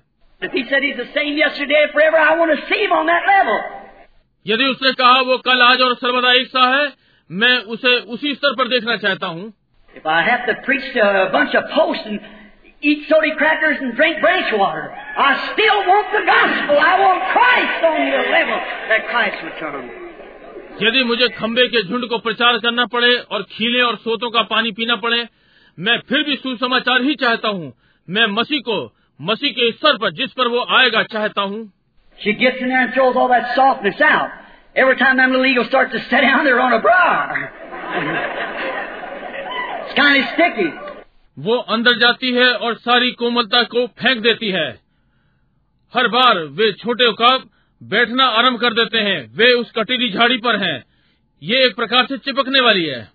यदि 4.46 4.64
उसने 4.64 4.92
कहा 4.92 5.20
वो 5.20 5.38
कल 5.38 5.62
आज 5.62 5.80
और 5.80 5.94
सर्वदा 5.94 6.32
एक 6.32 6.46
सा 6.46 6.66
है 6.76 6.92
मैं 7.30 7.58
उसे 7.58 7.96
उसी 7.96 8.34
स्तर 8.34 8.54
पर 8.54 8.68
देखना 8.68 8.96
चाहता 8.96 9.26
हूँ। 9.26 9.52
If 9.95 10.05
I 10.05 10.21
have 10.23 10.45
to 10.47 10.55
preach 10.63 10.85
to 10.93 11.01
a 11.01 11.29
bunch 11.31 11.55
of 11.55 11.63
posts 11.73 12.03
and 12.05 12.19
eat 12.81 13.07
soda 13.09 13.35
crackers 13.37 13.77
and 13.81 13.95
drink 13.95 14.19
branch 14.21 14.51
water, 14.53 14.91
I 15.17 15.29
still 15.53 15.79
want 15.91 16.07
the 16.17 16.23
gospel. 16.25 16.75
I 16.77 16.99
want 16.99 17.21
Christ 17.35 17.79
on 17.91 18.01
the 18.15 18.23
level 18.37 18.59
that 18.89 19.07
Christ 19.13 19.39
returns. 19.49 19.91
यदि 20.81 21.03
मुझे 21.09 21.27
खम्बे 21.39 21.65
के 21.73 21.81
झुंड 21.87 22.05
को 22.11 22.17
प्रचार 22.23 22.57
करना 22.63 22.85
पड़े 22.93 23.11
और 23.31 23.43
खीले 23.51 23.81
और 23.81 23.95
सोतों 24.05 24.29
का 24.31 24.41
पानी 24.51 24.71
पीना 24.79 24.95
पड़े 25.05 25.19
मैं 25.77 25.97
फिर 26.09 26.23
भी 26.29 26.35
सुसमाचार 26.35 27.01
ही 27.01 27.15
चाहता 27.21 27.49
हूँ 27.59 27.71
मैं 28.07 28.25
मसीह 28.33 28.59
को 28.69 28.75
मसीह 29.19 29.51
के 29.59 29.71
स्तर 29.71 29.97
पर 30.01 30.11
जिस 30.19 30.31
पर 30.39 30.47
वो 30.55 30.65
आएगा 30.79 31.03
चाहता 31.15 31.41
हूँ 31.53 31.61
She 32.19 32.33
gets 32.41 32.61
in 32.61 32.69
there 32.69 32.81
and 32.81 32.93
throws 32.93 33.15
all 33.21 33.29
that 33.29 33.55
softness 33.55 34.01
out. 34.01 34.29
Every 34.75 34.95
time 34.97 35.17
them 35.17 35.31
little 35.31 35.45
eagles 35.45 35.67
start 35.67 35.91
to 35.93 35.99
sit 36.03 36.21
down, 36.27 36.45
they're 36.45 36.61
on 36.61 36.73
a 36.73 36.81
briar. 36.81 37.51
वो 41.38 41.56
अंदर 41.56 41.98
जाती 41.98 42.32
है 42.32 42.54
और 42.54 42.74
सारी 42.74 43.10
कोमलता 43.10 43.62
को 43.62 43.86
फेंक 43.86 44.18
देती 44.18 44.50
है। 44.50 44.80
हर 45.94 46.08
बार 46.08 46.38
वे 46.38 46.72
छोटे 46.72 47.06
उकाब 47.06 47.50
बैठना 47.82 48.24
आरंभ 48.24 48.60
कर 48.60 48.72
देते 48.72 48.98
हैं। 48.98 49.36
वे 49.36 49.52
उस 49.52 49.70
कटीली 49.70 50.10
झाड़ी 50.10 50.36
पर 50.36 50.56
हैं। 50.56 50.84
ये 51.42 51.66
एक 51.66 51.76
प्रकार 51.76 52.06
से 52.06 52.18
चिपकने 52.18 52.60
वाली 52.60 52.84
है। 52.84 53.08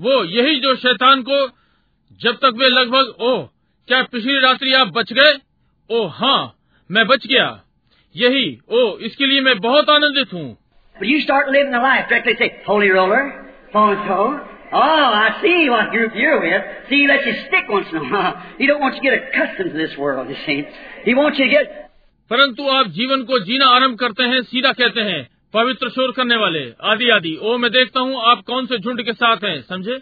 वो 0.00 0.24
यही 0.24 0.60
जो 0.60 0.76
शैतान 0.76 1.22
को 1.22 1.46
जब 2.20 2.34
तक 2.36 2.52
वे 2.56 2.68
लगभग 2.68 3.14
ओ 3.20 3.42
क्या 3.88 4.02
पिछली 4.02 4.40
रात्रि 4.40 4.72
आप 4.72 4.88
बच 4.88 5.12
गए? 5.12 5.32
ओ 5.90 6.06
हाँ 6.06 6.54
मैं 6.90 7.06
बच 7.06 7.26
गया। 7.26 7.62
यही 8.16 8.58
ओ 8.70 8.98
इसके 8.98 9.26
लिए 9.26 9.40
मैं 9.40 9.58
बहुत 9.58 9.90
आनंदित 9.90 10.32
हूँ। 10.34 10.58
यू 11.04 11.20
स्टार्ट 11.20 11.48
लिविंग 11.48 11.72
द 11.72 11.76
परंतु 22.30 22.68
आप 22.68 22.86
जीवन 22.86 23.22
को 23.22 23.38
जीना 23.38 23.66
आरंभ 23.66 23.98
करते 23.98 24.22
हैं 24.22 24.42
सीधा 24.42 24.72
कहते 24.72 25.00
हैं 25.00 25.28
पवित्र 25.54 25.88
शोर 25.88 26.12
करने 26.12 26.36
वाले 26.36 26.72
आदि 26.82 27.10
आदि। 27.10 27.38
ओ 27.42 27.56
मैं 27.58 27.70
देखता 27.70 28.00
हूँ 28.00 28.22
आप 28.22 28.42
कौन 28.46 28.66
से 28.66 28.78
झुंड 28.78 29.02
के 29.02 29.12
साथ 29.12 29.36
हैं 29.36 29.62
समझे? 29.62 30.00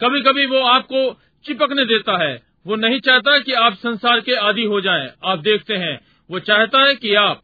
कभी 0.00 0.22
कभी 0.22 0.46
वो 0.46 0.60
आपको 0.60 1.20
चिपकने 1.44 1.84
देता 1.84 2.24
है। 2.24 2.42
वो 2.66 2.76
नहीं 2.76 3.00
चाहता 3.00 3.38
कि 3.38 3.52
आप 3.52 3.72
संसार 3.72 4.20
के 4.20 4.34
आदि 4.34 4.62
हो 4.62 4.80
जाएँ। 4.80 5.10
आप 5.24 5.38
देखते 5.38 5.74
हैं 5.74 6.00
वो 6.30 6.38
चाहता 6.38 6.84
है 6.84 6.94
कि 6.94 7.14
आप 7.14 7.42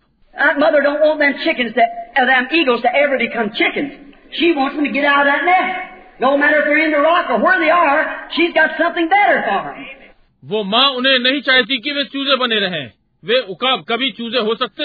वो 10.45 10.65
माँ 10.65 10.89
उन्हें 10.89 11.19
नहीं 11.19 11.41
चाहती 11.41 11.79
कि 11.79 11.93
वे 11.93 12.05
चूजे 12.05 12.37
बने 12.37 12.57
रहें। 12.57 12.91
वे 13.25 13.39
उकाब 13.39 13.85
कभी 13.89 14.11
चूजे 14.11 14.39
हो 14.39 14.55
सकते। 14.55 14.85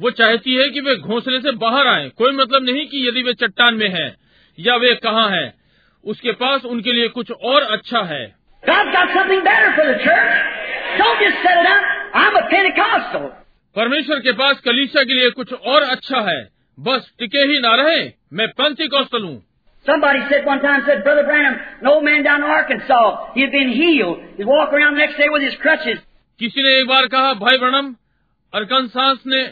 वो 0.00 0.10
चाहती 0.10 0.54
है 0.54 0.68
कि 0.68 0.80
वे 0.80 0.96
घोंसले 0.96 1.40
से 1.40 1.52
बाहर 1.52 1.86
आए। 1.86 2.08
कोई 2.08 2.32
मतलब 2.32 2.64
नहीं 2.64 2.86
कि 2.86 3.08
यदि 3.08 3.22
वे 3.22 3.32
चट्टान 3.32 3.74
में 3.74 3.88
हैं 3.88 4.16
या 4.60 4.76
वे 4.76 4.94
कहाँ 4.94 5.30
हैं। 5.30 5.54
उसके 6.04 6.32
पास 6.32 6.64
उनके 6.64 6.92
लिए 6.92 7.08
कुछ 7.08 7.30
और 7.30 7.62
अच्छा 7.62 7.98
है। 7.98 8.34
I'm 12.12 12.36
a 12.36 12.42
Pentecostal. 12.48 13.30
परमेश्वर 13.76 14.18
के 14.20 14.32
पास 14.32 14.60
कलीसिया 14.60 15.02
के 15.04 15.14
लिए 15.14 15.30
कुछ 15.30 15.52
और 15.52 15.82
अच्छा 15.84 16.20
है 16.20 16.40
बस 16.78 17.10
टिके 17.18 17.44
ही 17.52 17.58
ना 17.60 17.74
रहे 17.76 18.02
मैं 18.32 18.48
पंथी 18.58 18.88
कौशल 18.88 19.22
हूँ 19.22 19.40
Somebody 19.86 20.20
said 20.30 20.44
one 20.46 20.60
time, 20.60 20.82
said, 20.86 21.02
Brother 21.02 21.22
Branham, 21.24 21.54
an 21.80 21.86
old 21.86 22.04
man 22.04 22.22
down 22.22 22.42
in 22.42 22.50
Arkansas, 22.56 23.32
he 23.34 23.40
had 23.40 23.50
been 23.50 23.70
healed. 23.70 24.18
He'd 24.36 24.46
walk 24.46 24.72
around 24.72 24.94
the 24.94 25.00
next 25.00 25.16
day 25.16 25.28
with 25.28 25.42
his 25.42 25.56
crutches. 25.62 25.98
किसी 26.40 26.62
ने 26.62 26.74
एक 26.80 26.86
बार 26.88 27.06
कहा 27.06 27.32
भाई 27.40 27.58
ब्रणम 27.58 27.94
अरकनसास 28.52 29.22
ने 29.26 29.42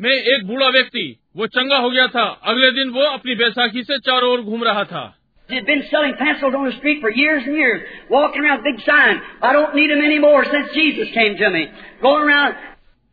में 0.00 0.10
एक 0.10 0.46
बूढ़ा 0.46 0.68
व्यक्ति 0.68 1.04
वो 1.36 1.46
चंगा 1.46 1.76
हो 1.76 1.90
गया 1.90 2.06
था 2.06 2.24
अगले 2.44 2.70
दिन 2.70 2.90
वो 2.90 3.04
अपनी 3.10 3.34
बैसाखी 3.34 3.82
से 3.82 3.98
चारों 3.98 4.32
ओर 4.32 4.40
घूम 4.42 4.64
रहा 4.64 4.84
था 4.84 5.04
He'd 5.49 5.65
been 5.65 5.83
selling 5.91 6.13
pencils 6.17 6.53
on 6.55 6.65
the 6.65 6.71
street 6.77 7.01
for 7.01 7.11
years 7.11 7.43
and 7.45 7.55
years, 7.55 7.81
walking 8.09 8.43
around 8.43 8.63
with 8.63 8.71
big 8.71 8.85
sign. 8.85 9.21
I 9.41 9.51
don't 9.51 9.75
need 9.75 9.91
them 9.91 10.01
anymore 10.01 10.45
since 10.45 10.71
Jesus 10.73 11.09
came 11.13 11.35
to 11.37 11.49
me. 11.49 11.67
Going 12.01 12.23
around, 12.27 12.55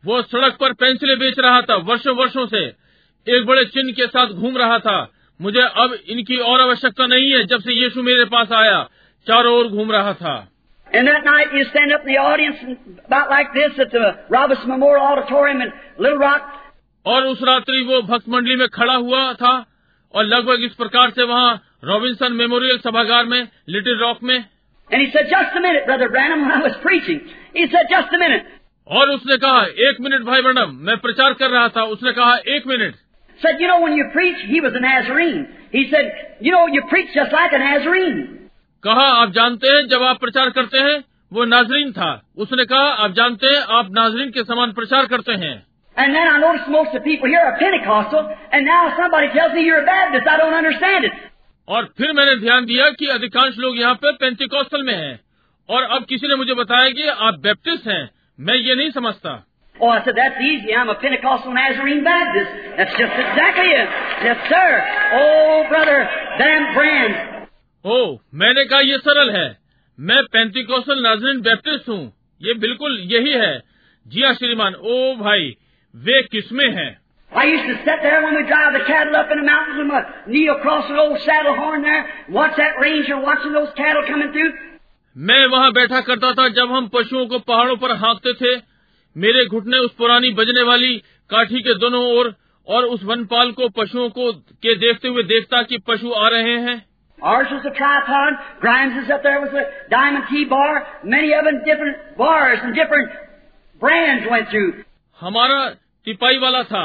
वो 0.03 0.21
सड़क 0.21 0.57
पर 0.59 0.73
पेंसिलें 0.81 1.17
बेच 1.19 1.39
रहा 1.39 1.61
था 1.69 1.75
वर्षों 1.87 2.15
वर्षों 2.17 2.45
से 2.47 2.61
एक 3.27 3.45
बड़े 3.45 3.63
चिन्ह 3.73 3.91
के 3.93 4.07
साथ 4.07 4.27
घूम 4.39 4.57
रहा 4.57 4.77
था 4.85 4.97
मुझे 5.39 5.61
अब 5.83 5.97
इनकी 6.09 6.37
और 6.51 6.61
आवश्यकता 6.61 7.07
नहीं 7.07 7.31
है 7.31 7.43
जब 7.47 7.61
से 7.61 7.73
यीशु 7.73 8.03
मेरे 8.03 8.25
पास 8.31 8.51
आया 8.61 8.77
चारों 9.27 9.53
ओर 9.57 9.67
घूम 9.67 9.91
रहा 9.91 10.13
था 10.21 10.37
and 10.87 11.07
that 11.07 11.25
night 11.25 11.51
you 11.53 11.65
stand 11.65 11.91
up 11.93 12.05
in 12.05 12.11
the 12.11 12.19
audience 12.19 12.61
and 12.63 12.77
about 13.05 13.29
like 13.29 13.53
this 13.53 13.77
at 13.79 13.91
the 13.91 14.05
Robinson 14.29 14.69
Memorial 14.69 15.05
Auditorium 15.05 15.61
in 15.61 15.73
Little 15.97 16.17
Rock. 16.19 16.55
और 17.05 17.25
उस 17.25 17.43
रात्रि 17.47 17.83
वो 17.87 18.01
भक्त 18.07 18.29
मंडली 18.29 18.55
में 18.55 18.67
खड़ा 18.73 18.93
हुआ 18.95 19.21
था 19.41 19.53
और 20.13 20.23
लगभग 20.25 20.63
इस 20.65 20.73
प्रकार 20.75 21.09
से 21.09 21.23
वहाँ 21.23 21.51
रॉबिन्सन 21.86 22.32
मेमोरियल 22.32 22.78
सभागार 22.84 23.24
में 23.26 23.40
लिटिल 23.68 23.98
रॉक 24.00 24.22
में 24.22 24.36
And 24.90 25.00
he 25.02 25.10
said, 25.12 25.28
just 25.30 25.56
a 25.56 25.60
minute, 25.64 25.86
Brother 25.86 26.10
Branham, 26.10 26.42
when 26.42 26.52
I 26.52 26.62
was 26.62 26.74
preaching. 26.82 27.20
He 27.54 27.64
said, 27.74 27.88
just 27.90 28.12
a 28.12 28.18
minute. 28.18 28.44
और 28.88 29.10
उसने 29.10 29.36
कहा 29.44 29.62
एक 29.88 30.00
मिनट 30.00 30.22
भाई 30.24 30.42
ब्रणम 30.42 30.74
मैं 30.86 30.96
प्रचार 31.04 31.34
कर 31.42 31.50
रहा 31.50 31.68
था 31.76 31.82
उसने 31.96 32.12
कहा 32.12 32.36
एक 32.56 32.66
minute 32.66 32.94
Said, 33.40 33.60
you 33.60 33.68
know, 33.68 33.80
when 33.80 33.96
you 33.96 34.04
preach, 34.12 34.42
he 34.46 34.60
was 34.60 34.74
a 34.74 34.80
Nazarene. 34.80 35.40
He 35.72 35.90
said, 35.90 36.12
you 36.40 36.52
know, 36.52 36.66
you 36.74 36.82
preach 36.90 37.08
just 37.14 37.32
like 37.32 37.52
a 37.52 37.58
Nazarene. 37.64 38.20
कहा 38.84 39.06
आप 39.22 39.32
जानते 39.38 39.68
हैं 39.74 39.86
जब 39.88 40.02
आप 40.02 40.20
प्रचार 40.20 40.50
करते 40.58 40.78
हैं 40.86 40.96
वो 41.32 41.44
नाजरीन 41.52 41.92
था 41.92 42.10
उसने 42.44 42.64
कहा 42.72 42.88
आप 43.04 43.12
जानते 43.14 43.54
हैं 43.54 43.60
आप 43.78 43.88
नाजरीन 43.98 44.30
के 44.30 44.44
समान 44.50 44.72
प्रचार 44.72 45.06
करते 45.14 45.32
हैं 45.44 45.54
And 45.96 46.14
then 46.18 46.28
I 46.28 46.38
noticed 46.42 46.68
most 46.74 46.88
of 46.88 46.94
the 46.94 47.04
people 47.04 47.28
here 47.32 47.42
are 47.48 47.56
Pentecostal, 47.58 48.30
and 48.52 48.66
now 48.66 48.78
somebody 48.96 49.28
tells 49.34 49.52
me 49.54 49.62
you're 49.64 49.82
a 49.82 49.86
Baptist. 49.86 50.26
I 50.26 50.36
don't 50.38 50.56
understand 50.60 51.04
it. 51.08 51.12
और 51.68 51.84
फिर 51.98 52.12
मैंने 52.12 52.34
ध्यान 52.36 52.64
दिया 52.66 52.88
कि 52.90 53.06
अधिकांश 53.06 53.58
लोग 53.58 53.78
यहाँ 53.78 53.94
पे 53.94 54.12
पेंटिकॉस्टल 54.12 54.82
में 54.82 54.94
हैं 54.94 55.18
और 55.68 55.82
अब 55.90 56.04
किसी 56.04 56.28
ने 56.28 56.36
मुझे 56.36 56.54
बताया 56.54 56.90
कि 56.90 57.06
आप 57.22 57.38
बैप्टिस्ट 57.40 57.88
हैं 57.88 58.08
मैं 58.38 58.54
ये 58.54 58.74
नहीं 58.74 58.90
समझता 58.90 59.42
Oh, 59.76 59.88
I 59.88 60.04
said, 60.04 60.14
that's 60.16 60.40
easy. 60.40 60.72
I'm 60.72 60.88
a 60.88 60.94
Pentecostal 60.94 61.52
Nazarene 61.52 62.04
Baptist. 62.04 62.50
That's 62.76 62.92
just 62.92 63.16
exactly 63.18 63.72
it. 63.72 63.88
Yes, 64.22 64.44
sir. 64.48 64.68
Oh, 65.12 65.64
brother. 65.68 65.96
ओ 67.84 67.96
मैंने 68.34 68.64
कहा 68.64 68.80
ये 68.80 68.98
सरल 68.98 69.30
है 69.30 69.46
मैं 69.98 70.22
पेंटिकॉस्टल 70.32 71.02
नाजरीन 71.02 71.40
बैप्टिस्ट 71.40 71.88
हूँ 71.88 72.02
ये 72.40 72.54
बिल्कुल 72.54 72.98
यही 73.04 73.32
है 73.32 73.52
जी 74.06 74.22
हाँ 74.22 74.32
श्रीमान 74.34 74.74
ओ 74.74 75.14
भाई 75.16 75.54
वे 75.94 76.22
किसमें 76.22 76.68
हैं 76.68 76.90
I 77.34 77.44
used 77.46 77.66
to 77.66 77.76
sit 77.84 77.98
there 78.02 78.22
when 78.22 78.36
we 78.36 78.46
drive 78.46 78.72
the 78.74 78.84
cattle 78.86 79.16
up 79.16 79.30
in 79.30 79.38
the 79.38 79.44
mountains 79.44 79.78
with 79.78 79.88
my 79.88 80.02
knee 80.26 80.46
across 80.48 80.86
the 80.88 80.96
old 80.96 81.18
saddle 81.22 81.56
horn 81.56 81.82
there, 81.82 82.06
watch 82.30 82.56
that 82.56 82.78
ranger 82.80 83.18
watching 83.20 83.52
those 83.52 83.72
cattle 83.76 84.04
coming 84.06 84.30
through. 84.32 84.52
मैं 85.16 85.46
वहाँ 85.50 85.72
बैठा 85.72 86.00
करता 86.06 86.32
था 86.38 86.48
जब 86.54 86.72
हम 86.74 86.88
पशुओं 86.94 87.26
को 87.32 87.38
पहाड़ों 87.50 87.76
पर 87.82 87.96
हाँकते 87.96 88.32
थे 88.38 88.54
मेरे 89.16 89.44
घुटने 89.46 89.78
उस 89.78 89.92
पुरानी 89.98 90.30
बजने 90.40 90.62
वाली 90.70 90.96
काठी 91.30 91.60
के 91.66 91.74
दोनों 91.78 92.02
ओर 92.16 92.34
और 92.68 92.84
उस 92.94 93.04
वनपाल 93.10 93.52
को 93.60 93.68
पशुओं 93.76 94.08
को 94.16 94.32
के 94.66 94.74
देखते 94.86 95.08
हुए 95.08 95.22
देखता 95.34 95.62
कि 95.70 95.78
पशु 95.88 96.12
आ 96.24 96.28
रहे 96.36 96.58
हैं 96.66 96.82
Ours 97.18 97.52
was 97.52 97.64
a 97.64 97.70
tripod. 97.70 98.34
Grimes 98.60 98.96
is 99.02 99.10
up 99.10 99.22
there 99.22 99.40
with 99.40 99.54
a 99.54 99.62
diamond 99.90 100.24
T-bar. 100.30 100.72
Many 101.04 101.32
of 101.32 101.44
them 101.44 101.60
different 101.64 102.18
bars 102.18 102.58
and 102.62 102.74
different 102.74 103.10
brands 103.82 104.26
went 104.30 104.50
through. 104.50 104.72
हमारा 105.20 105.62
टिपाई 106.06 106.38
वाला 106.38 106.62
था 106.72 106.84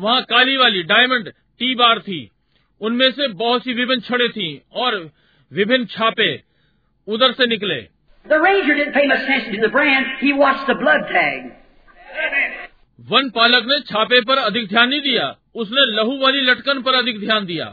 वहाँ 0.00 0.22
काली 0.22 0.56
वाली 0.56 0.82
डायमंड 0.82 1.28
टी 1.28 1.74
बार 1.74 1.98
थी। 1.98 2.30
उनमें 2.80 3.10
से 3.10 3.28
बहुत 3.28 3.64
सी 3.64 3.72
विभिन्न 3.74 4.00
छड़े 4.00 4.28
थी 4.28 4.62
और 4.72 5.10
विभिन्न 5.52 5.84
छापे 5.84 6.42
उधर 7.08 7.32
से 7.32 7.46
निकले। 7.46 7.80
वन 13.00 13.30
पालक 13.30 13.64
ने 13.66 13.80
छापे 13.80 14.20
पर 14.20 14.38
अधिक 14.38 14.68
ध्यान 14.68 14.88
नहीं 14.88 15.00
दिया। 15.00 15.36
उसने 15.54 15.96
लहू 15.96 16.18
वाली 16.22 16.40
लटकन 16.40 16.82
पर 16.82 16.94
अधिक 16.94 17.20
ध्यान 17.20 17.46
दिया। 17.46 17.66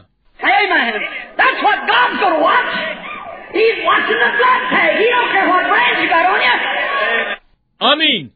अमीन 7.81 8.31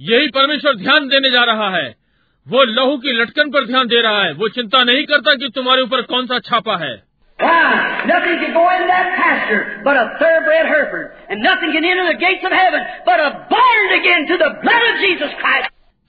यही 0.00 0.28
परमेश्वर 0.28 0.74
ध्यान 0.74 1.08
देने 1.08 1.30
जा 1.30 1.44
रहा 1.44 1.76
है। 1.76 2.05
वो 2.48 2.64
लहू 2.64 2.96
की 2.96 3.12
लटकन 3.12 3.50
पर 3.50 3.66
ध्यान 3.66 3.86
दे 3.86 4.00
रहा 4.00 4.24
है। 4.24 4.32
वो 4.32 4.48
चिंता 4.48 4.84
नहीं 4.84 5.04
करता 5.04 5.34
कि 5.34 5.48
तुम्हारे 5.54 5.82
ऊपर 5.82 6.02
कौन 6.02 6.26
सा 6.26 6.38
छापा 6.38 6.76
है। 6.76 7.02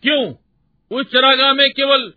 क्यों? 0.04 0.34
उस 0.92 1.12
चरागाह 1.12 1.54
में 1.54 1.70
केवल 1.70 2.14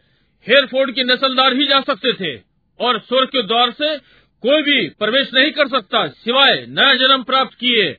हेयरफोर्ड 0.48 0.90
के 0.90 1.04
नस्लदार 1.04 1.52
ही 1.52 1.66
जा 1.66 1.80
सकते 1.80 2.12
थे 2.12 2.40
और 2.80 2.98
स्वर्ग 2.98 3.28
के 3.28 3.42
द्वार 3.42 3.70
से 3.70 3.98
कोई 4.42 4.62
भी 4.62 4.88
प्रवेश 4.88 5.30
नहीं 5.34 5.50
कर 5.50 5.68
सकता 5.68 6.08
सिवाय 6.08 6.66
नया 6.68 6.94
जन्म 6.94 7.22
प्राप्त 7.22 7.54
किए 7.54 7.96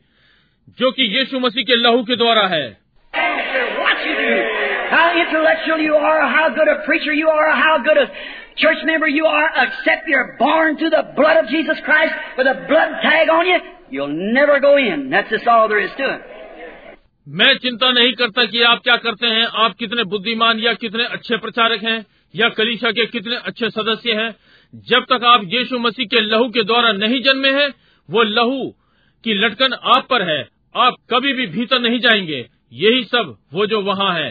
जो 0.79 0.91
कि 0.91 1.03
यीशु 1.03 1.39
मसीह 1.39 1.63
के 1.63 1.75
लहू 1.75 2.03
के 2.03 2.15
द्वारा 2.15 2.47
है। 2.47 2.77
how 4.90 5.06
intellectual 5.14 5.78
you 5.78 5.94
are, 5.94 6.20
how 6.28 6.48
good 6.54 6.68
a 6.68 6.84
preacher 6.84 7.12
you 7.12 7.28
are, 7.28 7.50
how 7.52 7.78
good 7.78 7.96
a 7.96 8.06
church 8.56 8.78
member 8.84 9.08
you 9.08 9.26
are, 9.26 9.48
except 9.64 10.08
you're 10.08 10.36
born 10.38 10.76
to 10.78 10.90
the 10.90 11.02
blood 11.16 11.36
of 11.36 11.48
Jesus 11.48 11.78
Christ 11.84 12.14
with 12.38 12.46
a 12.46 12.66
blood 12.68 12.90
tag 13.02 13.28
on 13.28 13.46
you, 13.46 13.58
you'll 13.90 14.16
never 14.32 14.60
go 14.60 14.76
in. 14.76 15.10
That's 15.10 15.30
just 15.30 15.46
all 15.46 15.68
there 15.68 15.80
is 15.80 15.90
to 15.98 16.14
it. 16.14 16.22
मैं 17.26 17.54
चिंता 17.62 17.90
नहीं 17.92 18.12
करता 18.18 18.44
कि 18.50 18.60
आप 18.62 18.80
क्या 18.82 18.96
करते 19.04 19.26
हैं 19.26 19.46
आप 19.62 19.74
कितने 19.78 20.02
बुद्धिमान 20.10 20.58
या 20.64 20.72
कितने 20.82 21.04
अच्छे 21.16 21.36
प्रचारक 21.44 21.82
हैं 21.84 21.98
या 22.34 22.48
कलीशा 22.58 22.90
के 22.98 23.06
कितने 23.14 23.36
अच्छे 23.50 23.70
सदस्य 23.70 24.12
हैं 24.20 24.30
जब 24.90 25.04
तक 25.12 25.24
आप 25.32 25.44
यीशु 25.54 25.78
मसीह 25.78 26.06
के 26.12 26.20
लहू 26.20 26.48
के 26.56 26.62
द्वारा 26.64 26.92
नहीं 26.92 27.20
जन्मे 27.22 27.50
हैं 27.58 27.68
वो 28.08 28.22
लहू 28.22 28.62
की 29.24 29.34
लटकन 29.44 29.72
आप 29.94 30.06
पर 30.10 30.22
है 30.28 30.40
आप 30.84 30.96
कभी 31.10 31.32
भी 31.32 31.46
भीतर 31.56 31.80
नहीं 31.80 31.98
जाएंगे 32.00 32.44
यही 32.84 33.04
सब 33.04 33.36
वो 33.54 33.66
जो 33.66 33.80
वहाँ 33.82 34.12
है 34.14 34.30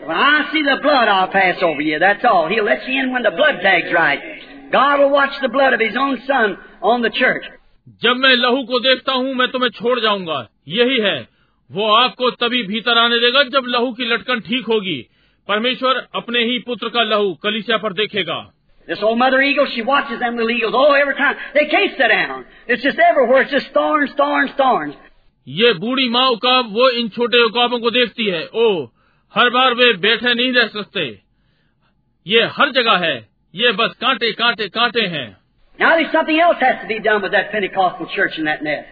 When 0.00 0.16
I 0.16 0.50
see 0.52 0.62
the 0.62 0.78
blood, 0.82 1.08
I'll 1.08 1.28
pass 1.28 1.62
over 1.62 1.80
you. 1.80 1.98
That's 1.98 2.24
all. 2.24 2.48
He'll 2.48 2.64
let 2.64 2.86
you 2.86 3.00
in 3.02 3.12
when 3.12 3.22
the 3.22 3.30
blood 3.30 3.60
tag's 3.62 3.92
right. 3.92 4.20
God 4.72 5.00
will 5.00 5.10
watch 5.10 5.34
the 5.40 5.48
blood 5.48 5.72
of 5.72 5.80
His 5.80 5.96
own 5.96 6.18
Son 6.26 6.56
on 6.82 7.02
the 7.02 7.10
church. 7.10 7.44
जब 8.02 8.16
मैं 8.22 8.34
लहू 8.36 8.62
को 8.68 8.78
देखता 8.84 9.12
हूँ 9.12 9.34
मैं 9.34 9.46
तुम्हें 9.50 9.68
छोड़ 9.70 9.98
जाऊंगा 10.00 10.38
यही 10.76 11.00
है 11.02 11.16
वो 11.70 11.90
आपको 11.94 12.30
तभी 12.40 12.62
भीतर 12.66 12.98
आने 12.98 13.18
देगा 13.24 13.42
जब 13.56 13.66
लहू 13.74 13.92
की 13.98 14.08
लटकन 14.12 14.40
ठीक 14.48 14.66
होगी 14.68 14.98
परमेश्वर 15.48 16.06
अपने 16.20 16.42
ही 16.48 16.58
पुत्र 16.66 16.88
का 16.96 17.02
लहू 17.10 17.32
कलिसिया 17.42 17.76
पर 17.84 17.92
देखेगा 18.02 18.38
This 18.88 19.00
old 19.02 19.18
mother 19.18 19.40
eagle, 19.42 19.66
she 19.74 19.82
watches 19.82 20.20
them 20.20 20.36
little 20.36 20.50
eagles. 20.50 20.74
Oh, 20.80 20.92
every 20.92 21.14
time. 21.20 21.38
They 21.54 21.64
can't 21.70 21.96
sit 22.00 22.10
down. 22.12 22.44
It's 22.68 22.84
just 22.84 23.00
everywhere. 23.06 23.42
It's 23.42 23.50
just 23.50 23.72
thorns, 23.74 24.12
thorns, 24.20 24.52
thorns. 24.60 24.94
ये 25.46 25.72
बूढ़ी 25.80 26.08
माँ 26.10 26.26
उकाब 26.30 26.70
वो 26.76 26.88
इन 27.00 27.08
छोटे 27.16 27.42
उकाबों 27.46 27.78
को 27.80 27.90
देखती 27.96 28.24
है 28.26 28.44
ओ 28.54 28.68
हर 29.33 29.49
बार 29.49 29.73
वे 29.73 29.91
बैठे 29.97 30.33
नहीं 30.33 30.51
रह 30.53 30.67
सकते 30.69 31.03
ये 32.25 32.43
हर 32.57 32.71
जगह 32.71 33.05
है 33.05 33.15
ये 33.53 33.71
बस 33.73 33.95
कांटे 34.01 34.31
कांटे 34.41 34.67
कांटे 34.69 35.05
हैं 35.07 35.27
Now 35.79 35.91
there's 35.97 36.11
something 36.13 36.39
else 36.39 36.59
has 36.61 36.81
to 36.81 36.87
be 36.87 36.97
done 36.99 37.21
with 37.23 37.31
that 37.31 37.47
Pentecostal 37.51 38.07
church 38.15 38.35
and 38.37 38.47
that 38.47 38.63
nest. 38.63 38.89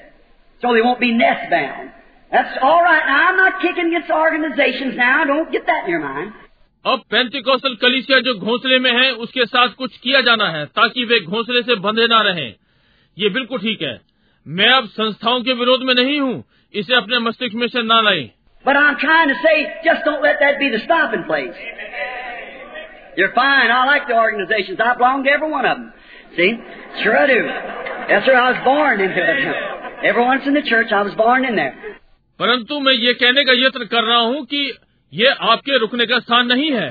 So 0.64 0.70
they 0.76 0.82
won't 0.82 1.00
be 1.00 1.10
nest 1.14 1.50
bound. 1.52 1.92
That's 2.32 2.56
all 2.62 2.82
right. 2.82 3.04
Now 3.06 3.18
I'm 3.26 3.38
not 3.38 3.60
kicking 3.62 3.90
against 3.90 4.10
organizations 4.12 4.96
now. 4.96 5.26
Don't 5.26 5.52
get 5.52 5.68
that 5.68 5.84
in 5.86 5.92
your 5.92 6.02
mind. 6.06 6.32
अब 6.86 7.04
Pentecostal 7.12 7.76
कलिसिया 7.76 8.20
जो 8.26 8.34
घोंसले 8.40 8.80
में 8.80 8.92
है 8.92 9.12
उसके 9.24 9.46
साथ 9.46 9.74
कुछ 9.78 9.98
किया 9.98 10.22
जाना 10.22 10.48
है 10.50 10.66
ताकि 10.78 11.04
वे 11.06 11.20
घोंसले 11.22 11.62
से 11.62 11.76
बंधे 11.82 12.08
ना 12.08 12.22
रहें 12.22 12.54
ये 13.18 13.30
बिल्कुल 13.30 13.60
ठीक 13.60 13.82
है 13.82 14.00
मैं 14.46 14.70
अब 14.74 14.88
संस्थाओं 14.90 15.42
के 15.44 15.54
विरोध 15.62 15.84
में 15.84 15.94
नहीं 15.94 16.20
हूँ 16.20 16.44
इसे 16.74 16.96
अपने 16.96 17.20
मस्तिष्क 17.20 17.56
में 17.56 17.68
से 17.68 17.84
ना 17.84 18.00
लाएँ 18.02 18.30
But 18.66 18.76
I'm 18.76 18.98
trying 19.00 19.30
to 19.30 19.36
say, 19.36 19.68
just 19.84 20.04
don't 20.06 20.22
let 20.22 20.38
that 20.42 20.60
be 20.60 20.70
the 20.70 20.80
stopping 20.84 21.24
place. 21.24 21.56
You're 23.18 23.34
fine. 23.34 23.72
I 23.72 23.86
like 23.86 24.08
the 24.08 24.16
organizations. 24.16 24.80
I 24.84 24.96
belong 24.96 25.24
to 25.24 25.30
every 25.30 25.50
one 25.50 25.66
of 25.66 25.78
them. 25.78 25.94
See? 26.36 26.52
Sure 27.04 27.18
I 27.18 27.28
do. 27.28 27.42
Yes, 28.10 28.26
sir. 28.26 28.36
I 28.36 28.52
was 28.52 28.62
born 28.64 29.02
into 29.02 29.18
it. 29.18 30.06
Every 30.06 30.24
once 30.24 30.44
in 30.46 30.54
the 30.54 30.62
church, 30.62 30.92
I 30.92 31.02
was 31.04 31.16
born 31.16 31.46
in 31.46 31.56
there. 31.56 31.76
परंतु 32.40 32.80
मैं 32.80 32.94
ये 32.94 33.14
कहने 33.20 33.44
का 33.46 33.54
यत्न 33.54 33.86
कर 33.94 34.04
रहा 34.04 34.18
हूँ 34.18 34.46
कि 34.52 34.60
ये 35.14 35.30
आपके 35.54 35.78
रुकने 35.80 36.06
का 36.06 36.20
स्थान 36.20 36.46
नहीं 36.48 36.72
है 36.72 36.90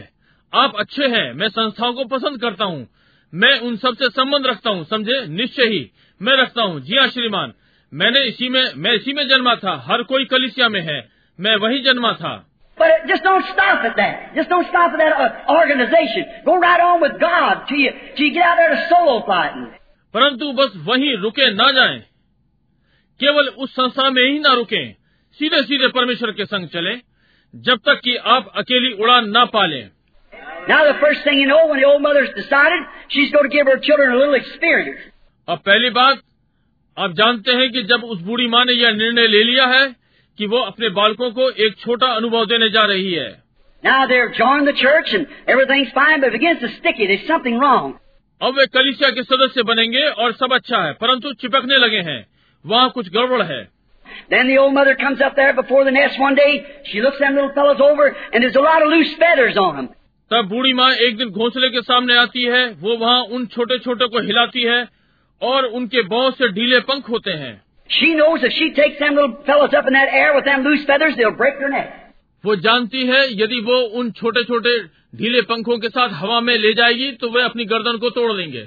आप 0.52 0.74
अच्छे 0.78 1.06
हैं 1.14 1.32
मैं 1.34 1.48
संस्थाओं 1.48 1.92
को 1.92 2.04
पसंद 2.16 2.40
करता 2.40 2.64
हूँ 2.64 2.86
मैं 3.32 3.52
उन 3.68 3.76
सबसे 3.84 4.08
संबंध 4.18 4.46
रखता 4.46 4.70
हूँ 4.70 4.84
समझे 4.90 5.24
निश्चय 5.36 5.68
ही 5.72 5.80
मैं 6.20 6.36
रखता 6.42 6.62
हूँ 6.62 6.80
जी 6.80 6.96
हाँ 6.96 7.06
श्रीमान 7.14 7.52
मैंने 7.92 8.24
इसी 8.28 8.48
में 8.48 8.62
मैं 8.76 8.92
इसी 8.94 9.12
में 9.12 9.26
जन्मा 9.28 9.54
था 9.64 9.76
हर 9.86 10.02
कोई 10.12 10.24
कलिसिया 10.34 10.68
में 10.68 10.80
है 10.80 11.00
मैं 11.38 11.56
वही 11.64 11.82
जन्मा 11.82 12.12
था 12.22 12.36
But 12.78 13.08
just 13.08 13.24
don't 13.24 13.44
stop 13.46 13.84
at 13.86 13.96
that. 13.96 14.34
Just 14.34 14.48
don't 14.48 14.66
stop 14.68 14.92
at 14.92 14.98
that 14.98 15.14
uh, 15.22 15.52
organization. 15.52 16.26
Go 16.44 16.60
right 16.60 16.80
on 16.80 17.00
with 17.00 17.18
God 17.20 17.64
till 17.68 17.76
you, 17.76 17.90
till 18.16 18.26
you 18.26 18.34
get 18.34 18.44
out 18.44 18.56
there 18.56 18.70
to 18.74 18.88
solo 18.88 19.16
fighting. 19.26 19.66
परंतु 20.14 20.52
बस 20.60 20.76
वहीं 20.86 21.16
रुके 21.22 21.50
ना 21.54 21.70
जाएँ 21.78 21.98
केवल 23.20 23.48
उस 23.64 23.72
संस्था 23.72 24.08
में 24.10 24.22
ही 24.22 24.38
ना 24.38 24.52
रुकें 24.54 24.94
सीधे 25.40 25.62
सीधे 25.62 25.88
परमेश्वर 25.96 26.32
के 26.32 26.44
संग 26.44 26.68
चलें 26.68 27.00
जब 27.54 27.78
तक 27.86 28.00
कि 28.04 28.16
आप 28.36 28.52
अकेली 28.56 28.92
उड़ान 29.02 29.28
ना 29.30 29.44
पालें 29.56 29.84
Now 30.68 30.78
the 30.86 30.96
first 31.02 31.22
thing 31.24 31.38
you 31.40 31.46
know, 31.48 31.60
when 31.68 31.78
the 31.80 31.86
old 31.88 32.02
mother's 32.02 32.32
decided, 32.36 32.80
she's 33.08 33.30
going 33.32 33.46
to 33.50 33.52
give 33.52 33.66
her 33.66 33.78
children 33.84 34.10
a 34.12 34.16
little 34.16 34.34
experience. 34.34 35.04
अब 35.48 35.58
पहली 35.66 35.90
बात 35.90 36.22
आप 36.96 37.12
जानते 37.20 37.52
हैं 37.60 37.70
कि 37.72 37.82
जब 37.92 38.04
उस 38.04 38.20
बूढ़ी 38.22 38.46
माँ 38.54 38.64
ने 38.64 38.72
यह 38.72 38.92
निर्णय 38.96 39.26
ले 39.26 39.42
लिया 39.44 39.66
है 39.66 39.84
कि 40.38 40.46
वो 40.46 40.58
अपने 40.58 40.88
बालकों 40.88 41.30
को 41.30 41.50
एक 41.50 41.76
छोटा 41.78 42.06
अनुभव 42.06 42.46
देने 42.46 42.68
जा 42.68 42.84
रही 42.84 43.12
है। 43.12 43.42
अब 48.42 48.54
वे 48.58 48.66
कलिसिया 48.66 49.10
के 49.10 49.22
सदस्य 49.22 49.62
बनेंगे 49.62 50.02
और 50.02 50.32
सब 50.32 50.52
अच्छा 50.52 50.78
है 50.78 50.92
परंतु 50.92 51.32
चिपकने 51.32 51.76
लगे 51.76 51.98
हैं। 51.98 52.26
वहाँ 52.66 52.90
कुछ 52.90 53.08
गड़बड़ 53.08 53.42
है। 53.42 53.68
Then 54.32 54.48
the 54.48 54.58
old 54.58 54.74
mother 54.76 54.94
comes 55.04 55.20
up 55.28 55.36
there 55.38 55.52
before 55.62 55.84
the 55.84 55.92
nest 55.92 56.20
one 56.20 56.36
day. 56.36 56.52
She 56.90 57.00
looks 57.00 57.20
them 57.24 57.36
little 57.36 57.50
fellows 57.58 57.80
over, 57.90 58.06
and 58.06 58.44
there's 58.44 58.56
a 58.56 58.64
lot 58.66 58.82
of 58.82 58.90
loose 58.94 59.14
feathers 59.14 59.56
on 59.56 59.76
them. 59.76 59.86
तब 60.30 60.48
बूढ़ी 60.48 60.72
माँ 60.72 60.92
एक 60.92 61.16
दिन 61.16 61.28
घोंसले 61.28 61.70
के 61.70 61.82
सामने 61.82 62.16
आती 62.16 62.44
है 62.44 62.72
वो 62.72 62.96
वहाँ 62.96 63.22
उन 63.22 63.46
छोटे 63.46 63.78
छोटे 63.78 64.06
को 64.06 64.18
हिलाती 64.18 64.62
है 64.62 64.88
और 65.42 65.64
उनके 65.64 66.02
बहुत 66.02 66.38
से 66.38 66.48
ढीले 66.48 66.80
पंख 66.80 67.10
होते 67.10 67.30
हैं। 67.30 67.67
वो 72.44 72.56
जानती 72.56 73.06
है 73.06 73.20
यदि 73.42 73.60
वो 73.60 73.76
उन 74.00 74.10
छोटे 74.10 74.42
छोटे 74.44 74.78
ढीले 75.16 75.40
पंखों 75.42 75.78
के 75.78 75.88
साथ 75.88 76.08
हवा 76.12 76.40
में 76.40 76.54
ले 76.58 76.72
जाएगी 76.72 77.10
तो 77.12 77.30
वे 77.30 77.42
अपनी 77.42 77.64
गर्दन 77.64 77.96
को 77.96 78.10
तोड़ 78.10 78.32
देंगे 78.32 78.66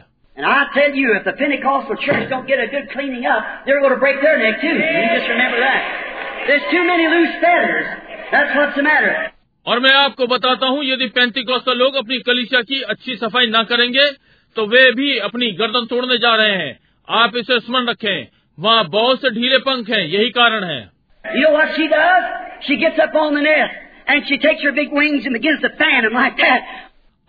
और 9.67 9.79
मैं 9.79 9.93
आपको 9.93 10.27
बताता 10.27 10.67
हूँ 10.67 10.83
यदि 10.85 11.07
पैंतीकौसल 11.07 11.77
लोग 11.77 11.95
अपनी 11.95 12.19
कलिशा 12.19 12.61
की 12.61 12.81
अच्छी 12.81 13.15
सफ़ाई 13.15 13.47
ना 13.47 13.63
करेंगे 13.63 14.09
तो 14.55 14.65
वे 14.65 14.91
भी 14.91 15.17
अपनी 15.19 15.51
गर्दन 15.51 15.85
तोड़ने 15.85 16.17
जा 16.17 16.35
रहे 16.35 16.55
हैं। 16.55 16.79
आप 17.09 17.35
इसे 17.35 17.59
स्मरण 17.59 17.85
रखें। 17.85 18.27
वहाँ 18.57 18.83
बहुत 18.93 19.21
से 19.21 19.29
ढीले 19.35 19.57
पंख 19.67 19.89
हैं 19.89 20.05
यही 20.07 20.29
कारण 20.39 20.63
है 20.71 20.79
You 21.25 21.41
know 21.45 21.53
what 21.53 21.75
she 21.75 21.87
does? 21.87 22.23
She 22.67 22.75
gets 22.83 22.99
up 23.03 23.15
on 23.15 23.35
the 23.35 23.41
nest 23.41 23.75
and 24.07 24.27
she 24.29 24.37
takes 24.45 24.63
her 24.67 24.71
big 24.79 24.93
wings 24.99 25.27
and 25.29 25.35
begins 25.37 25.61
to 25.65 25.69
fan 25.81 26.03
them 26.05 26.15
like 26.19 26.39
that. 26.43 26.71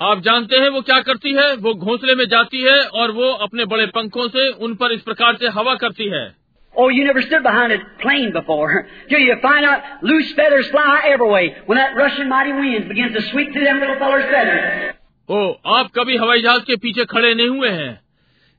आप 0.01 0.20
जानते 0.23 0.59
हैं 0.61 0.69
वो 0.77 0.81
क्या 0.82 0.99
करती 1.09 1.32
है 1.35 1.47
वो 1.65 1.74
घोंसले 1.74 2.15
में 2.20 2.24
जाती 2.28 2.62
है 2.62 2.78
और 3.01 3.11
वो 3.19 3.31
अपने 3.47 3.65
बड़े 3.73 3.86
पंखों 3.97 4.28
से 4.36 4.49
उन 4.66 4.74
पर 4.81 4.93
इस 4.93 5.03
प्रकार 5.11 5.36
से 5.43 5.49
हवा 5.59 5.74
करती 5.85 6.09
है 6.15 6.24
Oh, 6.74 6.89
you 6.89 7.05
never 7.07 7.23
stood 7.23 7.43
behind 7.44 7.73
a 7.73 7.78
plane 8.03 8.31
before 8.35 8.69
till 9.09 9.24
you 9.24 9.35
find 9.43 9.66
out 9.70 9.89
loose 10.11 10.31
feathers 10.36 10.69
fly 10.74 10.93
every 11.09 11.28
way 11.32 11.43
when 11.66 11.81
that 11.81 11.99
rushing 11.99 12.31
mighty 12.31 12.55
wind 12.61 12.89
begins 12.93 13.12
to 13.16 13.23
sweep 13.27 13.53
through 13.53 13.65
them 13.65 13.81
little 13.81 13.99
fellas' 14.05 14.31
feathers. 14.31 14.94
ओ 15.28 15.40
आप 15.74 15.90
कभी 15.99 16.16
हवाई 16.23 16.43
जहाज़ 16.43 16.62
के 16.70 16.77
पीछे 16.85 17.05
खड़े 17.11 17.35
नहीं 17.35 17.49
हुए 17.49 17.69
हैं 17.81 17.93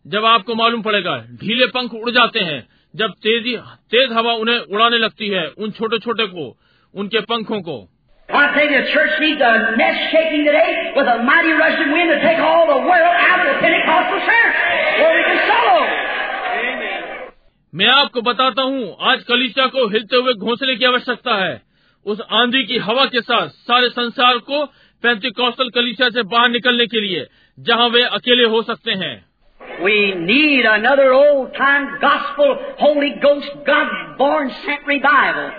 जब 0.07 0.25
आपको 0.25 0.55
मालूम 0.55 0.81
पड़ेगा 0.81 1.17
ढीले 1.17 1.65
पंख 1.65 1.93
उड़ 1.93 2.11
जाते 2.11 2.39
हैं 2.39 2.67
जब 2.95 3.11
तेज़ी 3.11 3.57
तेज 3.91 4.11
हवा 4.11 4.33
उन्हें 4.33 4.59
उड़ाने 4.59 4.97
लगती 4.97 5.27
है 5.27 5.47
उन 5.47 5.71
छोटे 5.71 5.99
छोटे 5.99 6.25
को 6.25 6.57
उनके 6.95 7.19
पंखों 7.19 7.61
को. 7.61 7.89
मैं 17.73 17.87
आपको 17.87 18.21
बताता 18.21 18.61
हूँ 18.61 18.97
आज 19.01 19.23
कलिसिया 19.23 19.67
को 19.67 19.87
हिलते 19.87 20.15
हुए 20.15 20.33
घोंसले 20.33 20.75
की 20.75 20.85
आवश्यकता 20.85 21.35
है। 21.35 21.61
उस 22.05 22.21
आंधी 22.31 22.63
की 22.63 22.77
हवा 22.77 23.05
के 23.05 23.21
साथ 23.21 23.47
सारे 23.47 23.89
संसार 23.89 24.37
को 24.37 24.65
पैंतीकौशल 25.03 25.69
कलिसिया 25.69 26.09
से 26.09 26.23
बाहर 26.23 26.49
निकलने 26.49 26.87
के 26.87 27.01
लिए 27.01 27.27
जहाँ 27.59 27.87
वे 27.89 28.03
अकेले 28.03 28.43
हो 28.43 28.61
सकते 28.61 28.91
हैं। 28.91 29.32
We 29.80 30.14
need 30.14 30.64
another 30.66 31.12
old 31.12 31.54
time 31.54 32.00
gospel, 32.00 32.56
Holy 32.78 33.10
Ghost, 33.22 33.50
God 33.66 33.88
born 34.18 34.50
sent 34.64 34.86
revival. 34.86 35.50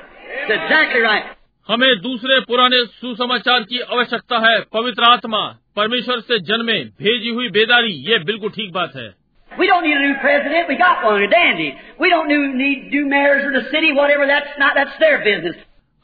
That's 0.47 0.63
exactly 0.63 1.01
right. 1.01 1.35
हमें 1.69 1.99
दूसरे 2.01 2.39
पुराने 2.49 2.83
सुसमाचार 2.99 3.63
की 3.71 3.79
आवश्यकता 3.79 4.37
है 4.47 4.59
पवित्र 4.73 5.03
आत्मा 5.09 5.41
परमेश्वर 5.75 6.19
से 6.29 6.39
जन्मे 6.49 6.77
भेजी 7.01 7.29
हुई 7.29 7.49
बेदारी 7.57 7.91
ये 8.09 8.17
बिल्कुल 8.29 8.49
ठीक 8.55 8.71
बात 8.73 8.95
है 8.95 9.07
We 9.51 9.67
don't 9.67 9.83
need 9.83 9.97
a 9.97 10.01
new 10.01 10.15
president. 10.21 10.67
We 10.69 10.75
got 10.77 11.03
one, 11.03 11.23
a 11.23 11.27
dandy. 11.27 11.69
We 11.99 12.09
don't 12.09 12.27
need, 12.27 12.53
need 12.55 12.91
new 12.91 13.05
mayors 13.05 13.45
of 13.45 13.53
the 13.53 13.63
city, 13.71 13.91
whatever. 13.93 14.27
That's 14.27 14.59
not, 14.59 14.75
that's 14.75 14.97
their 14.99 15.17
business. 15.23 15.55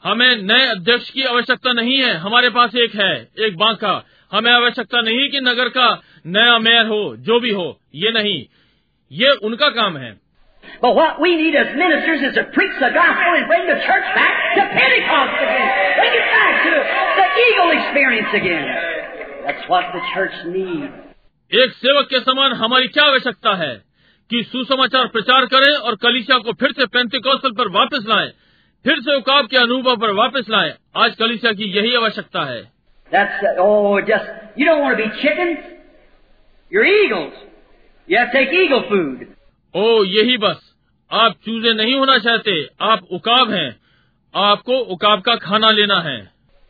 हमें 0.04 0.42
नए 0.42 0.66
अध्यक्ष 0.66 1.08
की 1.10 1.22
आवश्यकता 1.26 1.72
नहीं 1.72 1.96
है 1.98 2.12
हमारे 2.24 2.50
पास 2.56 2.74
एक 2.84 2.94
है 2.94 3.12
एक 3.46 3.56
बांका 3.58 3.94
हमें 4.32 4.50
आवश्यकता 4.52 5.00
नहीं 5.00 5.28
कि 5.30 5.40
नगर 5.40 5.68
का 5.76 5.86
नया 6.25 6.59
मेयर 6.59 6.85
हो 6.85 7.15
जो 7.17 7.39
भी 7.39 7.49
हो 7.49 7.79
ये 7.95 8.11
नहीं। 8.11 8.45
ये 9.11 9.31
उनका 9.31 9.69
काम 9.69 9.97
है। 9.97 10.19
एक 21.53 21.71
सेवक 21.71 22.07
के 22.09 22.19
समान 22.19 22.53
हमारी 22.53 22.87
क्या 22.87 23.03
आवश्यकता 23.03 23.55
है? 23.55 23.81
कि 24.29 24.43
सुसमाचार 24.43 25.07
प्रचार 25.07 25.45
करें 25.45 25.75
और 25.75 25.95
कलिशा 25.95 26.37
को 26.37 26.53
फिर 26.53 26.71
से 26.71 26.85
पैंती 26.85 27.19
कौशल 27.19 27.51
पर 27.51 27.67
वापस 27.67 28.05
लाए 28.09 28.27
फिर 28.83 28.99
से 28.99 29.15
उकाब 29.15 29.47
के 29.47 29.57
अनुभव 29.57 29.97
पर 29.97 30.11
वापस 30.11 30.45
लाए। 30.49 30.73
आज 30.95 31.15
कलिशा 31.15 31.51
की 31.51 31.63
यही 31.63 31.95
आवश्यकता 31.95 32.41
है। 32.41 32.63
You're 36.71 36.85
eagles. 36.85 37.33
You 38.07 38.17
have 38.17 38.31
to 38.31 38.37
take 38.37 38.53
eagle 38.53 38.83
food. 38.89 39.27
ओ 39.75 40.03
यही 40.03 40.37
बस 40.37 40.59
आप 41.11 41.35
चूजे 41.45 41.73
नहीं 41.73 41.95
होना 41.95 42.17
चाहते 42.25 42.53
आप 42.91 43.07
उकाब 43.17 43.51
हैं 43.51 43.69
आपको 44.33 44.77
उकाब 44.95 45.21
का 45.21 45.35
खाना 45.45 45.71
लेना 45.71 45.99
है 46.07 46.19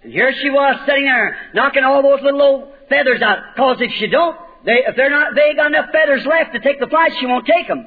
And 0.04 0.14
here 0.14 0.32
she 0.42 0.50
was 0.50 0.78
sitting 0.86 1.06
there, 1.06 1.38
knocking 1.54 1.84
all 1.84 2.02
those 2.02 2.22
little 2.24 2.42
old 2.42 2.62
feathers 2.90 3.22
out. 3.22 3.42
Cause 3.56 3.82
if 3.82 3.92
she 3.98 4.08
don't, 4.08 4.36
they, 4.66 4.78
if 4.92 4.96
they're 4.96 5.12
not, 5.12 5.36
they 5.36 5.54
got 5.56 5.68
enough 5.68 5.92
feathers 5.96 6.26
left 6.26 6.54
to 6.54 6.60
take 6.60 6.80
the 6.80 6.88
flight, 6.88 7.12
she 7.20 7.28
won't 7.28 7.46
take 7.46 7.68
them. 7.68 7.84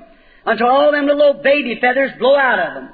Until 0.47 0.69
all 0.69 0.93
them 0.93 1.07
little 1.07 1.23
old 1.23 1.43
baby 1.43 1.75
feathers 1.81 2.13
blow 2.21 2.37
out 2.37 2.61
of 2.67 2.75
them. 2.75 2.87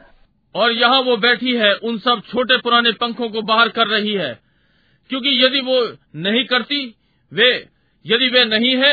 और 0.55 0.73
यहाँ 0.73 1.01
वो 1.03 1.17
बैठी 1.17 1.55
है 1.57 1.73
उन 1.89 1.99
सब 2.05 2.23
छोटे 2.31 2.57
पुराने 2.63 2.93
पंखों 3.01 3.29
को 3.31 3.43
बाहर 3.51 3.69
कर 3.75 3.87
रही 3.87 4.15
है 4.15 4.33
क्योंकि 5.11 5.37
यदि 5.45 5.61
वो 5.67 5.77
नहीं 6.25 6.45
करती 6.45 6.81
वे 7.33 7.51
यदि 8.05 8.29
वे 8.35 8.45
नहीं 8.45 8.75
है 8.77 8.93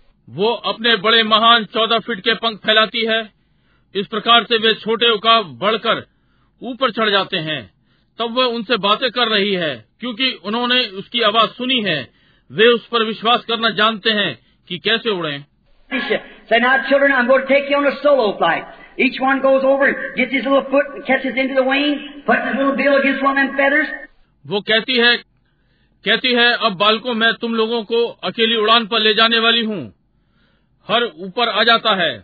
वो 0.31 0.53
अपने 0.53 0.95
बड़े 0.95 1.23
महान 1.23 1.65
चौदह 1.65 1.99
फीट 1.99 2.19
के 2.19 2.33
पंख 2.33 2.57
फैलाती 2.57 3.05
है। 3.05 3.21
इस 3.95 4.07
प्रकार 4.07 4.43
से 4.43 4.57
वे 4.57 4.73
छोटे 4.73 5.09
उका 5.09 5.41
बढ़कर 5.41 6.05
ऊपर 6.61 6.91
चढ़ 6.91 7.09
जाते 7.09 7.37
हैं। 7.37 7.73
तब 8.19 8.37
वह 8.37 8.45
उनसे 8.45 8.77
बातें 8.77 9.09
कर 9.11 9.27
रही 9.27 9.53
है 9.53 9.85
क्योंकि 9.99 10.31
उन्होंने 10.45 10.85
उसकी 10.85 11.21
आवाज़ 11.21 11.49
सुनी 11.49 11.81
है। 11.81 11.99
वे 12.51 12.67
उस 12.67 12.87
पर 12.87 13.03
विश्वास 13.03 13.45
करना 13.45 13.69
जानते 13.69 14.11
हैं 14.11 14.39
कि 14.67 14.77
कैसे 14.77 15.09
उड़े। 15.09 15.37
वो 24.45 24.61
कहती 24.61 24.97
है 24.97 25.15
कहती 26.05 26.33
है 26.33 26.51
अब 26.57 26.77
बालकों 26.77 27.13
मैं 27.13 27.33
तुम 27.33 27.55
लोगों 27.55 27.83
को 27.83 28.05
अकेली 28.23 28.55
उड़ान 28.55 28.87
पर 28.87 28.99
ले 28.99 29.13
जाने 29.13 29.39
वाली 29.39 29.63
हूँ। 29.65 30.00
हर 30.91 31.03
ऊपर 31.03 31.49
आ 31.49 31.63
जाता 31.63 31.95
है 31.95 32.23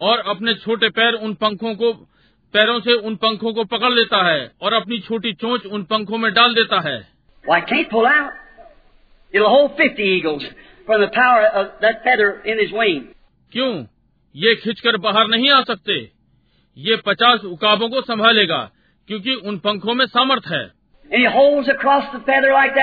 और 0.00 0.18
अपने 0.18 0.54
छोटे 0.54 0.88
पैर 0.88 1.14
उन 1.14 1.34
पंखों 1.34 1.74
को 1.74 1.92
पैरों 2.52 2.80
से 2.80 2.92
उन 2.92 3.16
पंखों 3.16 3.52
को 3.52 3.64
पकड़ 3.64 3.92
लेता 3.92 4.26
है 4.26 4.52
और 4.62 4.72
अपनी 4.72 4.98
छोटी 4.98 5.32
चोंच 5.32 5.66
उन 5.66 5.82
पंखों 5.82 6.18
में 6.18 6.34
डाल 6.34 6.54
देता 6.54 6.80
है। 6.80 7.08
क्यों? 13.52 13.86
ये 14.36 14.54
खिंचकर 14.54 14.96
बाहर 14.96 15.28
नहीं 15.28 15.50
आ 15.50 15.62
सकते। 15.62 16.10
ये 16.78 16.96
पचास 16.96 17.44
उकाबों 17.44 17.88
को 17.88 18.02
संभालेगा 18.02 18.70
क्योंकि 19.06 19.34
उन 19.34 19.58
पंखों 19.58 19.94
में 19.94 20.06
सामर्थ 20.06 20.42
है। 20.48 20.84
Like 21.10 22.26
that, 22.28 22.52
like 22.52 22.76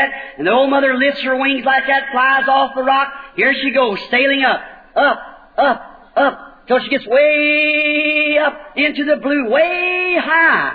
that, 4.52 4.80
up, 4.95 5.19
up, 5.57 5.81
up, 6.15 6.68
till 6.68 6.80
she 6.80 6.89
gets 6.89 7.07
way 7.07 8.38
up 8.38 8.55
into 8.76 9.05
the 9.05 9.18
blue, 9.18 9.49
way 9.49 10.18
high. 10.19 10.73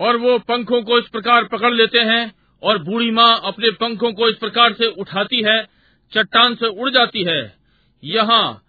और 0.00 0.16
वो 0.16 0.38
पंखों 0.48 0.82
को 0.82 0.98
इस 0.98 1.08
प्रकार 1.12 1.44
पकड़ 1.44 1.72
लेते 1.72 2.00
हैं 2.10 2.22
और 2.62 2.78
बूढ़ी 2.84 3.10
माँ 3.10 3.32
अपने 3.44 3.70
पंखों 3.80 4.12
को 4.12 4.28
इस 4.28 4.36
प्रकार 4.36 4.72
से 4.72 4.86
उठाती 5.00 5.42
है 5.42 5.62
चट्टान 6.12 6.54
से 6.54 6.66
उड़ 6.80 6.90
जाती 6.90 7.24
है 7.24 7.40
यहाँ 8.02 8.62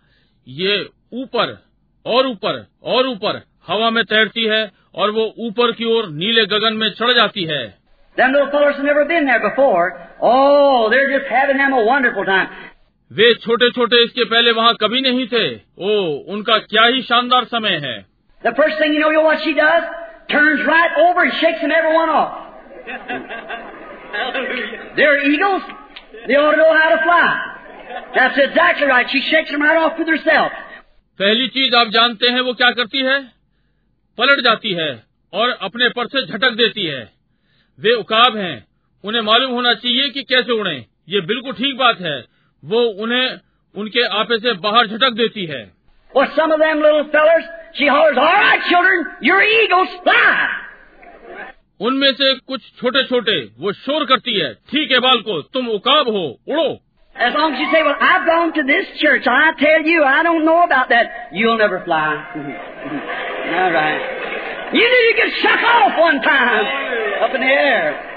ये 0.48 0.78
ऊपर 1.14 1.58
और 2.06 2.28
ऊपर 2.28 2.66
और 2.84 3.08
ऊपर 3.08 3.42
हवा 3.68 3.90
में 3.90 4.04
तैरती 4.06 4.46
है 4.46 4.64
और 4.96 5.12
वो 5.12 5.34
ऊपर 5.48 5.72
की 5.72 5.86
ओर 5.86 6.10
नीले 6.14 6.46
गगन 6.46 6.74
में 6.74 6.90
चढ़ 6.92 7.14
जाती 7.14 7.44
है 7.44 7.64
Them 8.18 8.34
little 8.34 8.50
fellows 8.52 8.76
have 8.76 8.84
never 8.84 9.06
been 9.06 9.26
there 9.26 9.40
before. 9.40 9.84
Oh, 10.22 10.90
they're 10.90 11.12
just 11.12 11.30
having 11.32 11.58
them 11.58 11.72
a 11.72 11.86
wonderful 11.86 12.26
time. 12.26 12.50
वे 13.12 13.34
छोटे 13.34 13.70
छोटे 13.70 14.04
इसके 14.04 14.24
पहले 14.24 14.52
वहाँ 14.52 14.76
कभी 14.82 15.02
नहीं 15.02 15.28
थे। 15.28 15.56
ओ 15.78 16.18
उनका 16.28 16.58
क्या 16.58 16.84
ही 16.84 17.02
शानदार 17.02 17.44
समय 17.44 17.70
है। 17.70 18.06
पहली 31.20 31.48
चीज़ 31.48 31.76
आप 31.76 31.88
जानते 31.88 32.28
हैं 32.28 32.42
वो 32.42 32.54
क्या 32.54 32.72
करती 32.72 32.98
है? 32.98 33.24
पलट 34.18 34.40
जाती 34.40 34.74
है 34.74 35.04
और 35.34 35.50
अपने 35.50 35.90
पर 35.90 36.08
से 36.08 36.26
झटक 36.26 36.52
देती 36.52 36.86
है। 36.86 37.12
वे 37.80 37.92
उकाब 37.92 38.38
हैं। 38.38 38.68
उन्हें 39.04 39.22
मालूम 39.22 39.52
होना 39.52 39.74
चाहिए 39.74 40.10
कि 40.10 40.24
कैसे 40.24 40.52
उड़े। 40.52 40.86
ये 41.10 41.22
बिल्कुल 41.22 41.54
ठीक 41.54 41.78
बात 41.78 42.02
है। 42.02 42.41
वो 42.64 42.82
उन्हें 43.04 43.40
उनके 43.76 44.04
आपे 44.20 44.38
से 44.40 44.54
बाहर 44.68 44.88
झटक 44.88 45.14
देती 45.24 45.46
है 45.54 45.62
Well, 46.16 46.32
some 46.38 46.52
of 46.54 46.60
them 46.60 46.82
little 46.84 47.06
fellers, 47.12 47.46
she 47.76 47.86
hollers, 47.88 48.18
all 48.18 48.40
right, 48.46 48.64
children, 48.70 49.06
you're 49.28 49.44
eagles, 49.44 49.94
fly. 50.08 50.48
उनमें 51.90 52.12
से 52.18 52.34
कुछ 52.48 52.62
छोटे 52.80 53.04
छोटे 53.12 53.36
वो 53.60 53.72
शोर 53.84 54.06
करती 54.06 54.40
है 54.40 54.54
ठीक 54.72 54.92
है 54.92 55.00
बाल 55.06 55.22
को 55.30 55.42
तुम 55.58 55.70
उकाब 55.76 56.10
हो 56.18 56.24
उड़ो 56.50 56.70
As 57.16 57.34
long 57.38 57.54
as 57.54 57.60
you 57.62 57.70
say, 57.72 57.80
well, 57.86 57.96
I've 58.10 58.26
gone 58.28 58.52
to 58.58 58.64
this 58.68 58.92
church, 59.00 59.26
I 59.28 59.40
tell 59.62 59.88
you, 59.94 60.04
I 60.12 60.22
don't 60.28 60.46
know 60.50 60.60
about 60.66 60.90
that, 60.90 61.10
you'll 61.40 61.58
never 61.58 61.80
fly. 61.88 62.06
all 63.62 63.72
right. 63.74 64.06
You 64.74 64.86
need 64.94 65.08
to 65.10 65.16
get 65.18 65.34
shook 65.42 65.66
off 65.72 66.00
one 66.04 66.22
time 66.22 66.70
up 67.26 67.36
in 67.36 67.42
the 67.42 67.48
air. 67.48 68.11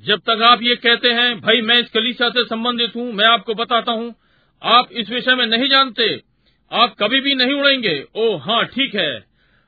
जब 0.00 0.18
तक 0.28 0.42
आप 0.42 0.62
ये 0.62 0.74
कहते 0.76 1.08
हैं 1.12 1.28
भाई 1.40 1.60
मैं 1.62 1.78
इस 1.78 1.88
कलीसिया 1.94 2.28
से 2.28 2.44
संबंधित 2.44 2.94
हूँ 2.96 3.12
मैं 3.12 3.24
आपको 3.26 3.54
बताता 3.54 3.92
हूँ 3.92 4.14
आप 4.62 4.92
इस 4.92 5.10
विषय 5.10 5.34
में 5.34 5.46
नहीं 5.46 5.68
जानते 5.68 6.06
आप 6.70 6.94
कभी 7.00 7.20
भी 7.20 7.34
नहीं 7.34 7.54
उड़ेंगे 7.54 7.94
ओ 8.16 8.36
हाँ 8.38 8.64
ठीक 8.66 8.94
है 8.94 9.10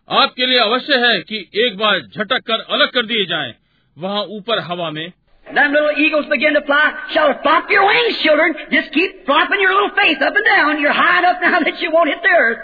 आपके 0.09 0.47
लिए 0.47 0.59
अवश्य 0.59 0.99
है 0.99 1.19
कि 1.23 1.41
एक 1.67 1.77
बार 1.79 2.01
झटक 2.01 2.47
कर 2.47 2.65
अलग 2.77 2.91
कर 2.91 3.07
दिए 3.07 3.27
जाएँ 3.27 3.55
वहाँ 3.97 4.23
ऊपर 4.31 4.59
हवा 4.71 4.91
में 4.91 5.07
Them 5.47 5.73
little 5.73 5.99
eagles 5.99 6.27
begin 6.27 6.55
to 6.55 6.61
fly. 6.63 6.83
Shall 7.13 7.33
flop 7.43 7.71
your 7.71 7.87
wings, 7.87 8.19
children. 8.19 8.53
Just 8.71 8.93
keep 8.93 9.17
flopping 9.27 9.61
your 9.61 9.73
little 9.73 9.91
face 9.97 10.23
up 10.23 10.37
and 10.37 10.47
down. 10.47 10.81
You're 10.81 10.95
high 10.95 11.19
enough 11.19 11.43
now 11.43 11.59
that 11.67 11.81
you 11.81 11.91
won't 11.91 12.11
hit 12.11 12.23
the 12.23 12.37
earth. 12.37 12.61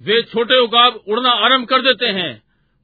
वे 0.00 0.20
छोटे 0.24 0.58
उगाब 0.60 0.94
उड़ना 1.08 1.30
आरंभ 1.46 1.66
कर 1.68 1.82
देते 1.82 2.06
हैं 2.18 2.30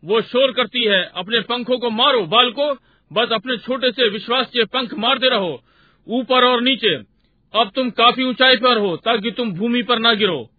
वो 0.03 0.21
शोर 0.25 0.53
करती 0.53 0.83
है 0.85 1.03
अपने 1.17 1.41
पंखों 1.49 1.79
को 1.79 1.91
मारो 1.93 2.21
बाल 2.33 2.51
को 2.51 2.67
बस 3.13 3.29
अपने 3.33 3.57
छोटे 3.57 3.91
से 3.91 4.09
विश्वास 4.09 4.47
के 4.47 4.65
पंख 4.65 4.95
मारते 4.95 5.29
रहो 5.29 5.63
ऊपर 6.09 6.45
और 6.45 6.63
नीचे। 6.63 6.97
अब 7.61 7.71
तुम 7.75 7.91
काफ़ी 7.91 8.25
ऊंचाई 8.25 8.57
पर 8.57 8.79
हो 8.79 8.97
ताकि 8.97 9.31
तुम 9.31 9.53
भूमि 9.53 9.83
पर 9.83 9.99
ना 9.99 10.15
गिरो। 10.15 10.51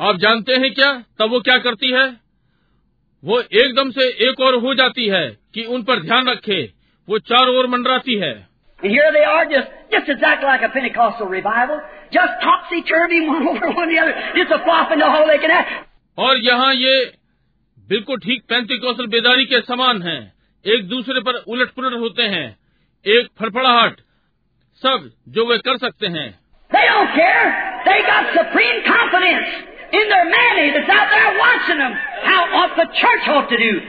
आप 0.00 0.16
जानते 0.16 0.52
हैं 0.52 0.74
क्या? 0.74 0.92
तब 0.92 1.30
वो 1.30 1.40
क्या 1.40 1.58
करती 1.58 1.90
है? 1.90 2.16
वो 3.24 3.40
एकदम 3.40 3.90
से 3.90 4.30
एक 4.30 4.40
और 4.40 4.54
हो 4.54 4.74
जाती 4.74 5.06
है 5.06 5.38
कि 5.54 5.64
उन 5.64 5.82
पर 5.82 6.00
ध्यान 6.00 6.28
रखे। 6.28 6.72
वो 7.08 7.18
चार 7.18 7.48
ओर 7.48 7.66
मंडराती 7.66 8.14
है। 8.14 8.48
और 16.18 16.38
यहाँ 16.38 16.74
ये 16.74 17.12
बिल्कुल 17.88 18.18
ठीक 18.18 18.42
पैंती 18.48 18.78
कौशल 18.78 19.06
बेदारी 19.06 19.44
के 19.44 19.60
समान 19.60 20.02
हैं। 20.02 20.34
एक 20.66 20.88
दूसरे 20.88 21.20
पर 21.20 21.34
उलट 21.34 21.70
पुलट 21.70 21.92
होते 21.92 22.22
हैं। 22.22 22.56
एक 23.06 23.28
फड़फड़ाहट 23.38 24.00
सब 24.82 25.10
जो 25.28 25.46
वे 25.46 25.58
कर 25.58 25.76
सकते 25.76 26.06
हैं। 26.06 26.38
They 26.70 26.84
don't 26.90 27.10
care. 27.10 27.44
They 27.88 27.98
got 28.10 28.30
supreme 28.38 28.78
confidence 28.86 29.50
in 29.94 30.08
their 30.12 30.24
that's 30.74 30.90
out 30.90 31.10
there 31.10 31.32
watching 31.40 31.80
them. 31.80 31.92
How 32.28 32.40
what 32.54 32.78
the 32.78 32.86
church 33.00 33.28
ought 33.28 33.50
to 33.52 33.58
do. 33.58 33.80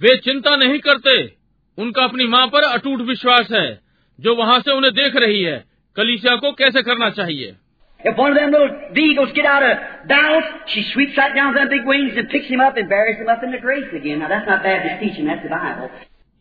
वे 0.00 0.16
चिंता 0.16 0.56
नहीं 0.56 0.78
करते। 0.78 1.36
उनका 1.78 2.04
अपनी 2.04 2.26
माँ 2.26 2.46
पर 2.46 2.62
अटूट 2.62 3.00
विश्वास 3.00 3.48
है। 3.52 3.80
जो 4.20 4.34
वहाँ 4.34 4.60
से 4.60 4.70
उन्हें 4.70 4.94
देख 4.94 5.16
रही 5.16 5.42
है 5.42 5.64
कलीसिया 5.96 6.36
को 6.36 6.52
कैसे 6.52 6.82
करना 6.82 7.10
चाहिए? 7.10 7.56
If 8.04 8.16
one 8.16 8.32
of 8.32 8.36
them 8.36 8.50
little 8.50 8.70
beagles 8.92 9.32
get 9.32 9.46
out 9.46 9.62
of 9.62 10.08
balance, 10.08 10.46
she 10.66 10.82
sweeps 10.92 11.16
right 11.16 11.34
down 11.34 11.54
them 11.54 11.68
big 11.68 11.84
wings 11.86 12.16
and 12.16 12.28
picks 12.28 12.48
him 12.48 12.60
up 12.60 12.76
and 12.76 12.88
buries 12.88 13.18
him 13.18 13.28
up 13.28 13.42
in 13.44 13.52
the 13.52 13.58
grace 13.58 13.90
again. 13.94 14.18
Now 14.18 14.28
that's 14.28 14.48
not 14.48 14.62
Baptist 14.62 15.00
teaching, 15.02 15.26
that's 15.26 15.42
the 15.42 15.54
Bible. 15.54 15.88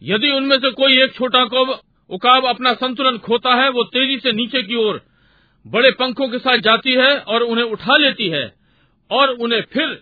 यदि 0.01 0.31
उनमें 0.35 0.57
से 0.59 0.71
कोई 0.77 1.01
एक 1.03 1.13
छोटा 1.15 1.43
कौब 1.49 1.69
उकाब 2.09 2.45
अपना 2.45 2.73
संतुलन 2.73 3.17
खोता 3.25 3.53
है 3.61 3.69
वो 3.71 3.83
तेज़ी 3.95 4.17
से 4.19 4.31
नीचे 4.37 4.61
की 4.69 4.75
ओर 4.83 5.01
बड़े 5.65 5.91
पंखों 5.99 6.27
के 6.29 6.39
साथ 6.45 6.63
जाती 6.67 6.93
है 7.01 7.11
और 7.33 7.43
उन्हें 7.43 7.65
उठा 7.65 7.97
लेती 7.97 8.29
है 8.29 8.43
और 9.11 9.33
उन्हें 9.47 9.61
फिर 9.73 9.93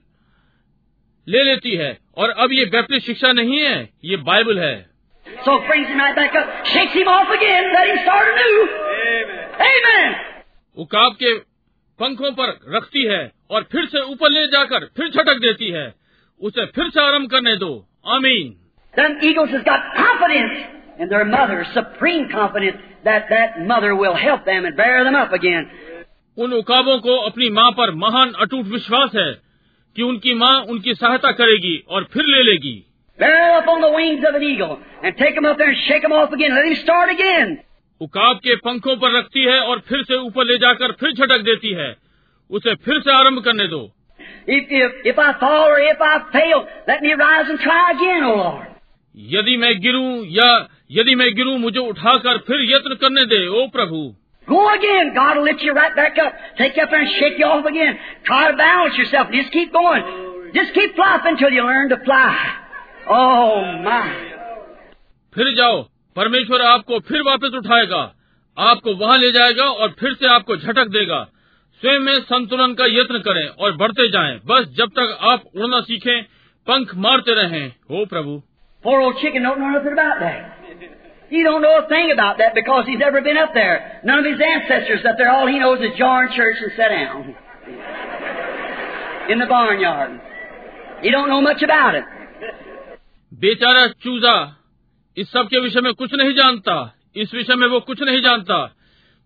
ले 1.27 1.43
लेती 1.43 1.75
है 1.77 1.97
और 2.17 2.29
अब 2.45 2.53
ये 2.53 2.65
बैप्टिस्ट 2.77 3.05
शिक्षा 3.07 3.31
नहीं 3.41 3.59
है 3.59 3.75
ये 4.11 4.17
बाइबल 4.31 4.59
है 4.59 4.77
So 5.45 5.53
brings 5.67 5.91
right 5.97 6.17
up, 6.37 6.47
shakes 6.65 6.93
him 6.93 7.09
off 7.09 7.29
again, 7.33 7.67
let 7.73 7.89
him 7.89 7.99
start 8.05 8.29
anew. 8.31 8.63
Amen. 8.93 9.35
Amen. 9.67 10.15
उकाब 10.77 11.13
के 11.23 11.33
पंखों 11.99 12.31
पर 12.31 12.59
रखती 12.75 13.03
है 13.03 13.31
और 13.49 13.63
फिर 13.71 13.85
से 13.85 13.99
ऊपर 13.99 14.31
ले 14.31 14.47
जाकर 14.47 14.79
फिर 14.79 15.09
छटक 15.09 15.39
देती 15.41 15.69
है। 15.69 15.93
उसे 16.41 16.65
फिर 16.65 16.89
से 16.89 17.01
आरंभ 17.01 17.29
करने 17.29 17.55
दो। 17.55 17.87
अमीन 18.05 18.55
उन 26.37 26.53
उकाबों 26.53 26.99
को 26.99 27.17
अपनी 27.17 27.49
माँ 27.49 27.71
पर 27.71 27.91
महान 27.91 28.31
अटूट 28.31 28.65
विश्वास 28.65 29.11
है 29.15 29.33
कि 29.95 30.01
उनकी 30.01 30.33
माँ 30.33 30.61
उनकी 30.61 30.93
सहायता 30.93 31.31
करेगी 31.31 31.83
और 31.89 32.07
फिर 32.13 32.23
ले 32.25 32.43
लेगी। 32.43 32.85
उकाब 38.01 38.37
के 38.37 38.55
पंखों 38.55 38.95
पर 38.95 39.11
रखती 39.11 39.43
है 39.43 39.59
और 39.59 39.79
फिर 39.79 40.03
से 40.03 40.15
ऊपर 40.15 40.45
ले 40.45 40.57
जाकर 40.57 40.91
फिर 40.91 41.11
छटक 41.11 41.37
देती 41.37 41.69
है। 41.69 41.95
उसे 42.51 42.75
फिर 42.75 42.99
से 42.99 43.11
आरंभ 43.11 43.43
करने 43.43 43.67
दो। 43.67 43.91
यदि 49.17 49.57
मैं 49.57 49.79
गिरूं 49.81 50.25
या 50.25 50.67
यदि 50.91 51.15
मैं 51.15 51.35
गिरूं 51.35 51.57
मुझे 51.57 51.79
उठाकर 51.79 52.37
फिर 52.37 52.61
यत्न 52.61 52.95
करने 52.95 53.25
दे 53.25 53.47
ओ 53.47 53.67
प्रभु। 53.67 54.15
फिर 65.35 65.55
जाओ। 65.55 65.88
परमेश्वर 66.15 66.61
आपको 66.61 66.99
फिर 67.07 67.21
वापस 67.21 67.55
उठाएगा 67.57 68.01
आपको 68.57 68.93
वहाँ 68.95 69.17
ले 69.17 69.31
जाएगा 69.31 69.65
और 69.83 69.95
फिर 69.99 70.13
से 70.13 70.27
आपको 70.27 70.55
झटक 70.57 70.87
देगा 70.95 71.23
स्वयं 71.81 71.99
में 72.05 72.19
संतुलन 72.29 72.73
का 72.73 72.85
यत्न 72.89 73.19
करें 73.27 73.47
और 73.47 73.75
बढ़ते 73.77 74.07
जाएँ 74.11 74.39
बस 74.45 74.65
जब 74.77 74.89
तक 74.99 75.17
आप 75.31 75.43
उड़ना 75.55 75.79
सीखें 75.81 76.21
पंख 76.67 76.95
मारते 77.05 77.35
रहें 77.41 77.67
हो 77.91 78.05
प्रभु 78.05 78.41
Poor 78.83 78.99
old 79.01 79.17
chicken 79.21 79.43
don't 79.43 79.59
know 79.59 79.69
nothing 79.69 79.91
about 79.93 80.19
that. 80.19 80.59
He 81.31 81.39
don't 81.43 81.61
know 81.61 81.71
a 81.79 81.87
thing 81.87 82.11
about 82.11 82.37
that 82.37 82.53
because 82.55 82.85
he's 82.87 82.99
never 82.99 83.21
been 83.21 83.37
up 83.37 83.49
there. 83.53 83.73
None 84.05 84.19
of 84.19 84.25
his 84.25 84.39
ancestors 84.41 85.03
up 85.05 85.17
there. 85.17 85.31
All 85.31 85.47
he 85.47 85.59
knows 85.59 85.81
is 85.81 85.97
jar 85.97 86.25
in 86.25 86.31
church 86.31 86.61
and 86.61 86.71
sit 86.77 86.89
down 86.93 87.35
in 89.29 89.37
the 89.37 89.47
barnyard. 89.47 90.13
He 91.01 91.11
don't 91.11 91.29
know 91.29 91.41
much 91.41 91.61
about 91.61 91.95
it. 91.95 92.05
बेचारा 93.31 93.85
चूजा 94.03 94.35
इस 95.19 95.31
सब 95.31 95.47
के 95.47 95.59
विषय 95.59 95.81
में 95.81 95.93
कुछ 95.93 96.13
नहीं 96.13 96.33
जानता। 96.33 96.95
इस 97.15 97.33
विषय 97.33 97.55
में 97.55 97.67
वो 97.67 97.79
कुछ 97.79 98.01
नहीं 98.01 98.21
जानता। 98.21 98.75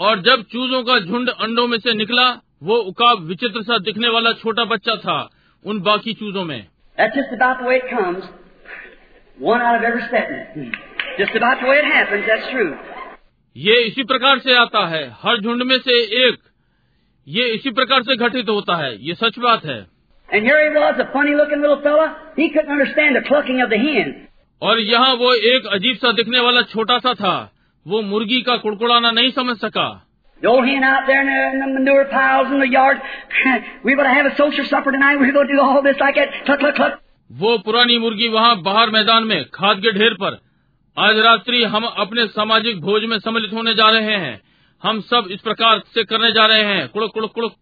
और 0.00 0.20
जब 0.22 0.42
चूजों 0.52 0.82
का 0.84 0.98
झुंड 1.00 1.30
अंडों 1.30 1.66
में 1.68 1.78
से 1.78 1.94
निकला 1.94 2.26
वो 2.62 2.76
उकाब 2.90 3.22
विचित्र 3.28 3.62
सा 3.62 3.78
दिखने 3.86 4.08
वाला 4.08 4.32
छोटा 4.42 4.64
बच्चा 4.64 4.96
था 5.06 5.16
उन 5.64 5.80
बाकी 5.80 6.14
चूजों 6.14 6.44
में 6.44 6.60
That's 6.98 7.16
just 7.16 7.32
about 7.32 7.60
the 7.60 7.68
way 7.68 7.76
it 7.76 7.88
comes. 7.90 8.24
One 9.38 9.62
out 9.62 9.76
of 9.76 9.84
every 9.84 10.02
setting. 10.10 10.72
Just 11.18 11.36
about 11.36 11.62
the 11.62 11.68
way 11.68 11.76
it 11.78 11.90
happens, 11.92 12.26
that's 12.26 12.50
true. 12.50 12.70
ये 13.56 13.80
इसी 13.84 14.02
प्रकार 14.04 14.38
से 14.38 14.56
आता 14.56 14.86
है 14.88 15.04
हर 15.22 15.40
झुंड 15.40 15.62
में 15.62 15.78
से 15.78 16.00
एक 16.26 16.38
ये 17.30 17.44
इसी 17.44 17.70
प्रकार 17.70 18.02
से 18.02 18.16
घटित 18.16 18.48
होता 18.48 18.74
है। 18.74 19.06
ये 19.06 19.14
सच 19.14 19.38
बात 19.38 19.64
है। 19.64 19.86
और 24.62 24.80
यहाँ 24.80 25.14
वो 25.14 25.34
एक 25.34 25.66
अजीब 25.66 25.96
सा 25.96 26.12
दिखने 26.12 26.40
वाला 26.40 26.62
छोटा 26.62 26.98
सा 26.98 27.14
था। 27.14 27.52
वो 27.86 28.02
मुर्गी 28.02 28.40
का 28.42 28.56
कुड़कुड़ाना 28.56 29.10
नहीं 29.10 29.30
समझ 29.30 29.56
सका। 29.56 30.06
वो 37.32 37.58
पुरानी 37.58 37.98
मुर्गी 37.98 38.28
वहाँ 38.28 38.62
बाहर 38.62 38.90
मैदान 38.90 39.24
में 39.24 39.44
खाद 39.54 39.78
के 39.78 39.92
ढेर 39.92 40.14
पर 40.14 40.40
आज 40.98 41.18
रात्रि 41.18 41.64
हम 41.64 41.84
अपने 41.84 42.26
सामाजिक 42.26 42.80
भोज 42.80 43.04
में 43.04 43.18
सम्मिलित 43.18 43.52
होने 43.52 43.74
जा 43.74 43.90
रहे 43.90 44.16
हैं। 44.16 44.49
हम 44.82 45.00
सब 45.00 45.28
इस 45.30 45.40
प्रकार 45.40 45.80
से 45.94 46.02
करने 46.04 46.30
जा 46.32 46.44
रहे 46.46 46.62
हैं 46.64 46.88
कुड़क 46.88 47.10
कुड़क 47.14 47.30
कुड़क. 47.34 47.54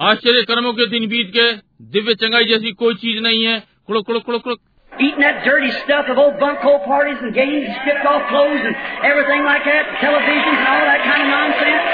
आश्चर्य 0.00 0.42
कर्मों 0.42 0.72
के 0.72 0.86
दिन 0.86 1.08
बीत 1.08 1.30
गए 1.34 1.52
दिव्य 1.92 2.14
चंगाई 2.14 2.44
जैसी 2.44 2.72
कोई 2.72 2.94
चीज़ 2.94 3.20
नहीं 3.22 3.44
है 3.44 3.58
कुड़क 3.86 4.06
कुड़क 4.06 4.22
कुड़क 4.22 4.42
कुड़क 4.42 4.58
Eating 4.92 5.22
that 5.22 5.40
dirty 5.44 5.70
stuff 5.78 6.06
of 6.08 6.18
old 6.18 6.36
bunco 6.40 6.70
parties 6.82 7.22
and 7.22 7.34
games 7.34 7.64
and 7.64 7.74
stripped 7.80 8.06
off 8.06 8.22
clothes 8.28 8.68
and 8.68 8.76
everything 9.04 9.42
like 9.44 9.66
that, 9.66 9.90
televisions 10.02 10.60
and 10.60 10.68
all 10.68 10.84
that 10.86 11.02
kind 11.08 11.24
of 11.24 11.30
nonsense. 11.32 11.90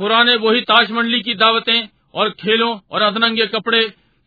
पुराने 0.00 0.34
वही 0.36 0.60
ताज 0.70 0.90
मंडली 0.90 1.20
की 1.20 1.34
दावतें 1.34 1.88
और 2.14 2.30
खेलों 2.40 2.72
और 2.90 3.02
अधनंगे 3.02 3.46
कपड़े 3.46 3.80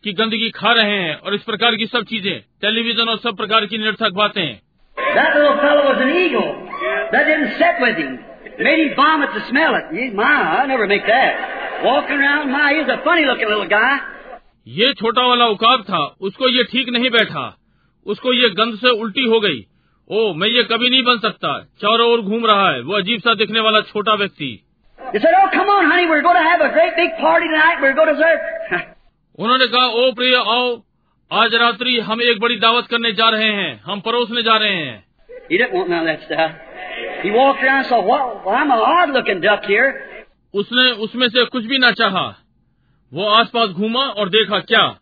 की 0.04 0.12
गंदगी 0.12 0.50
खा 0.50 0.72
रहे 0.72 0.96
हैं 0.96 1.14
और 1.16 1.34
इस 1.34 1.42
प्रकार 1.42 1.76
की 1.76 1.86
सब 1.86 2.04
चीज़ें 2.04 2.40
टेलीविज़न 2.62 3.08
और 3.08 3.18
सब 3.18 3.36
प्रकार 3.36 3.66
की 3.66 3.78
निरर्थक 3.78 4.12
बातें। 4.12 4.58
ये 14.68 14.92
छोटा 14.92 15.26
वाला 15.26 15.46
उकाब 15.46 15.82
था 15.82 16.04
उसको 16.20 16.48
ये 16.48 16.64
ठीक 16.64 16.88
नहीं 16.88 17.10
बैठा। 17.10 17.46
उसको 18.06 18.32
ये 18.32 18.48
गंध 18.50 18.74
से 18.74 18.90
उल्टी 19.00 19.24
हो 19.24 19.40
गई। 19.40 19.64
ओ 20.10 20.32
मैं 20.34 20.48
ये 20.48 20.62
कभी 20.62 20.90
नहीं 20.90 21.02
बन 21.02 21.18
सकता। 21.18 21.58
चारों 21.80 22.10
ओर 22.12 22.20
घूम 22.20 22.46
रहा 22.46 22.70
है 22.70 22.80
वो 22.80 22.96
अजीब 22.96 23.20
सा 23.20 23.34
दिखने 23.34 23.60
वाला 23.60 23.80
छोटा 23.80 24.14
व्यक्ति। 24.14 24.50
उन्होंने 29.38 29.66
कहा 29.66 29.86
ओ 29.86 30.12
प्रिय 30.12 30.36
आओ। 30.36 30.82
आज 31.32 31.54
रात्रि 31.54 32.00
हम 32.00 32.22
एक 32.22 32.40
बड़ी 32.40 32.56
दावत 32.56 32.86
करने 32.86 33.12
जा 33.12 33.28
रहे 33.28 33.50
हैं। 33.50 33.82
हम 33.84 34.00
परोसने 34.00 34.42
जा 34.42 34.56
रहे 34.56 34.76
हैं। 34.76 35.04
उसने 40.54 40.90
उसमें 40.90 41.28
से 41.28 41.44
कुछ 41.44 41.64
भी 41.64 41.78
ना 41.78 41.92
चाहा। 41.92 42.36
वो 43.14 43.28
आसपास 43.28 43.68
घूमा 43.68 44.00
और 44.00 44.28
देखा 44.28 44.58
क्या? 44.58 44.96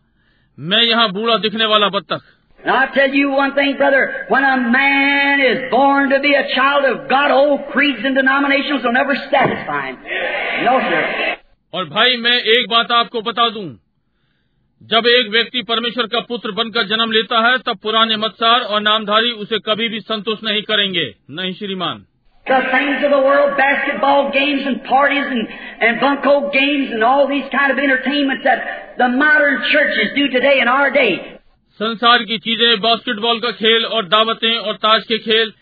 मैं 0.59 0.81
यहाँ 0.81 1.11
बूढ़ा 1.11 1.37
दिखने 1.37 1.65
वाला 1.65 1.89
बत्तख। 1.89 2.21
और 11.73 11.85
भाई 11.85 12.17
मैं 12.17 12.39
एक 12.39 12.69
बात 12.69 12.91
आपको 12.91 13.21
बता 13.21 13.49
दूँ। 13.49 13.77
जब 14.83 15.07
एक 15.07 15.29
व्यक्ति 15.29 15.61
परमेश्वर 15.61 16.07
का 16.07 16.19
पुत्र 16.19 16.51
बनकर 16.51 16.83
जन्म 16.83 17.11
लेता 17.11 17.47
है 17.47 17.57
तब 17.57 17.77
पुराने 17.77 18.17
मत्सार 18.17 18.61
और 18.61 18.81
नामधारी 18.81 19.31
उसे 19.31 19.59
कभी 19.59 19.89
भी 19.89 19.99
संतुष्ट 19.99 20.43
नहीं 20.43 20.61
करेंगे। 20.61 21.15
नहीं 21.31 21.53
श्रीमान। 21.53 22.05
संसार 31.73 32.23
की 32.23 32.37
चीज़ें 32.37 32.81
बास्केटबॉल 32.81 33.39
का 33.39 33.51
खेल 33.51 33.85
और 33.85 34.05
दावतें 34.05 34.57
और 34.57 34.75
ताज 34.75 35.03
के 35.03 35.17
खेल 35.17 35.53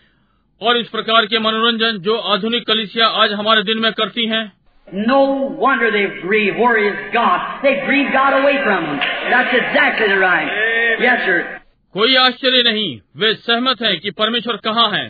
और 0.62 0.78
इस 0.78 0.90
प्रकार 0.90 1.26
के 1.26 1.40
मनोरंजन 1.40 1.98
जो 1.98 2.16
आधुनिक 2.16 2.68
कलिसिया 2.68 3.08
आज 3.08 3.32
हमारे 3.32 3.64
दिन 3.64 3.78
में 3.78 3.92
करती 3.94 4.26
हैं 4.26 4.59
No 4.94 5.54
wonder 5.58 5.92
they 5.92 6.08
grieve. 6.22 6.56
Where 6.58 6.78
is 6.78 7.14
God? 7.14 7.62
They 7.64 7.86
grieve 7.86 8.12
God 8.12 8.34
away 8.34 8.58
from 8.64 8.84
them. 8.86 9.00
That's 9.30 9.54
exactly 9.54 10.08
the 10.10 10.20
right. 10.20 10.50
Yes, 11.00 11.26
sir. 11.26 11.40
कोई 11.96 12.16
आश्चर्य 12.16 12.64
नहीं 12.64 12.90
वे 13.18 13.34
सहमत 13.36 13.82
हैं 13.82 14.00
कि 14.00 14.12
परमेश्वर 14.18 14.58
कहाँ 14.66 14.90
है 14.92 15.06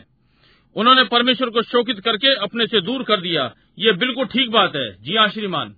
उन्होंने 0.75 1.03
परमेश्वर 1.03 1.49
को 1.49 1.61
शोकित 1.61 1.99
करके 2.05 2.33
अपने 2.43 2.67
से 2.67 2.81
दूर 2.81 3.03
कर 3.03 3.21
दिया 3.21 3.51
ये 3.79 3.91
बिल्कुल 4.03 4.25
ठीक 4.25 4.51
बात 4.51 4.75
है 4.75 4.87
जी 5.03 5.17
हाँ 5.17 5.27
श्रीमान 5.29 5.73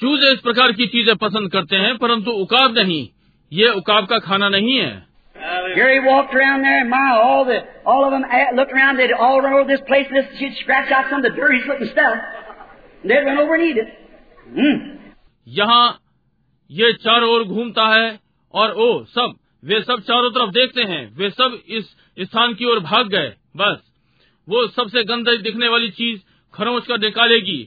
चूज़ 0.00 0.24
इस 0.24 0.40
प्रकार 0.40 0.72
की 0.72 0.86
चीज़ें 0.86 1.14
पसंद 1.16 1.50
करते 1.52 1.76
हैं 1.76 1.96
परंतु 1.98 2.30
उकाब 2.42 2.78
नहीं 2.78 3.06
ये 3.52 3.68
उकाब 3.74 4.06
का 4.06 4.18
खाना 4.18 4.48
नहीं 4.48 4.76
है 4.76 4.90
Gary 5.74 6.00
walked 6.04 6.34
around 6.34 6.62
there, 6.62 6.80
and 6.80 6.90
my, 6.90 7.10
all 7.12 7.44
the, 7.44 7.60
all 7.86 8.04
of 8.04 8.10
them 8.12 8.24
eh, 8.30 8.54
looked 8.54 8.72
around. 8.72 8.98
They'd 8.98 9.12
all 9.12 9.40
run 9.40 9.54
over 9.54 9.68
this 9.68 9.80
place, 9.86 10.06
and 10.10 10.16
this, 10.16 10.38
she'd 10.38 10.56
scratch 10.60 10.90
out 10.92 11.06
some 11.10 11.24
of 11.24 11.30
the 11.30 11.36
dirtiest 11.36 11.66
looking 11.66 11.88
stuff. 11.92 12.16
And 13.02 13.10
they'd 13.10 13.24
run 13.24 13.38
over 13.38 13.54
and 13.54 13.64
eat 13.64 13.76
it. 13.78 13.88
Mm. 14.48 14.78
यहाँ 15.46 16.00
ये 16.70 16.92
चारों 17.02 17.30
ओर 17.34 17.44
घूमता 17.44 17.86
है 17.94 18.18
और 18.54 18.74
ओ 18.76 18.88
सब 19.14 19.34
वे 19.64 19.80
सब 19.82 20.02
चारों 20.08 20.30
तरफ़ 20.30 20.50
देखते 20.54 20.82
हैं 20.92 21.02
वे 21.16 21.30
सब 21.30 21.60
इस 21.68 21.94
स्थान 22.18 22.54
की 22.54 22.64
ओर 22.64 22.80
भाग 22.80 23.08
गए 23.08 23.28
बस 23.56 23.80
वो 24.48 24.66
सबसे 24.66 25.02
गंदी 25.04 25.36
दिखने 25.42 25.68
वाली 25.68 25.90
चीज़ 25.98 26.20
खरोंच 26.54 26.86
कर 26.86 26.98
निकालेगी 26.98 27.60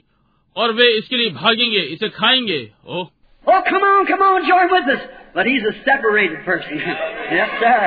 और 0.55 0.71
वे 0.73 0.89
इसके 0.97 1.17
लिए 1.17 1.29
भागेंगे 1.29 1.81
इसे 1.95 2.09
खाएँगे 2.09 2.61
ओह 2.87 3.09
Oh, 3.46 3.62
come 3.68 3.82
on, 3.82 4.06
come 4.06 4.20
on, 4.20 4.46
join 4.46 4.68
with 4.70 4.88
us. 4.96 5.02
But 5.34 5.46
he's 5.46 5.62
a 5.62 5.72
separated 5.84 6.44
person. 6.44 6.76
yes, 6.78 7.50
sir. 7.60 7.78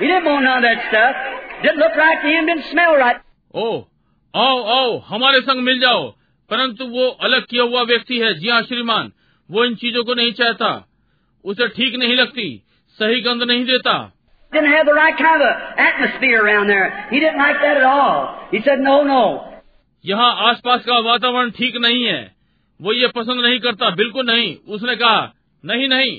He 0.00 0.06
didn't 0.06 0.24
want 0.24 0.44
none 0.44 0.58
of 0.58 0.64
that 0.64 0.80
stuff. 0.88 1.14
Didn't 1.62 1.78
look 1.78 1.94
right 1.96 2.20
to 2.22 2.28
him, 2.28 2.46
didn't 2.46 2.70
smell 2.70 2.94
right. 2.96 3.20
ओ 3.54 3.66
आओ 4.34 4.58
आओ 4.76 4.98
हमारे 5.08 5.40
संग 5.46 5.62
मिल 5.68 5.80
जाओ 5.80 6.06
परंतु 6.50 6.86
वो 6.96 7.08
अलग 7.28 7.44
किया 7.50 7.62
हुआ 7.70 7.82
व्यक्ति 7.90 8.18
है 8.18 8.32
जी 8.40 8.48
हाँ 8.50 8.60
श्रीमान 8.68 9.10
वो 9.50 9.64
इन 9.64 9.74
चीजों 9.82 10.04
को 10.04 10.14
नहीं 10.20 10.32
चाहता 10.40 10.70
उसे 11.44 11.68
ठीक 11.76 11.94
नहीं 12.02 12.16
लगती 12.16 12.46
सही 12.98 13.20
गंध 13.28 13.42
नहीं 13.50 13.64
देता 13.72 13.98
Didn't 14.52 14.72
have 14.72 14.86
the 14.86 14.94
right 14.94 15.16
kind 15.18 15.42
of 15.48 15.50
atmosphere 15.82 16.38
around 16.44 16.66
there. 16.68 16.86
He 17.10 17.20
didn't 17.20 17.38
like 17.38 17.58
that 17.64 17.76
at 17.76 17.84
all. 17.84 18.16
He 18.52 18.60
said, 18.68 18.80
no, 18.86 18.94
no. 19.10 19.20
यहाँ 20.04 20.30
आसपास 20.48 20.84
का 20.86 20.98
वातावरण 21.08 21.50
ठीक 21.58 21.76
नहीं 21.84 22.04
है 22.04 22.20
वो 22.79 22.93
ये 22.93 23.07
पसंद 23.15 23.45
नहीं 23.45 23.59
करता 23.59 23.89
बिल्कुल 23.95 24.25
नहीं 24.31 24.55
उसने 24.75 24.95
कहा 24.95 25.19
नहीं 25.63 25.87
नहीं 25.89 26.15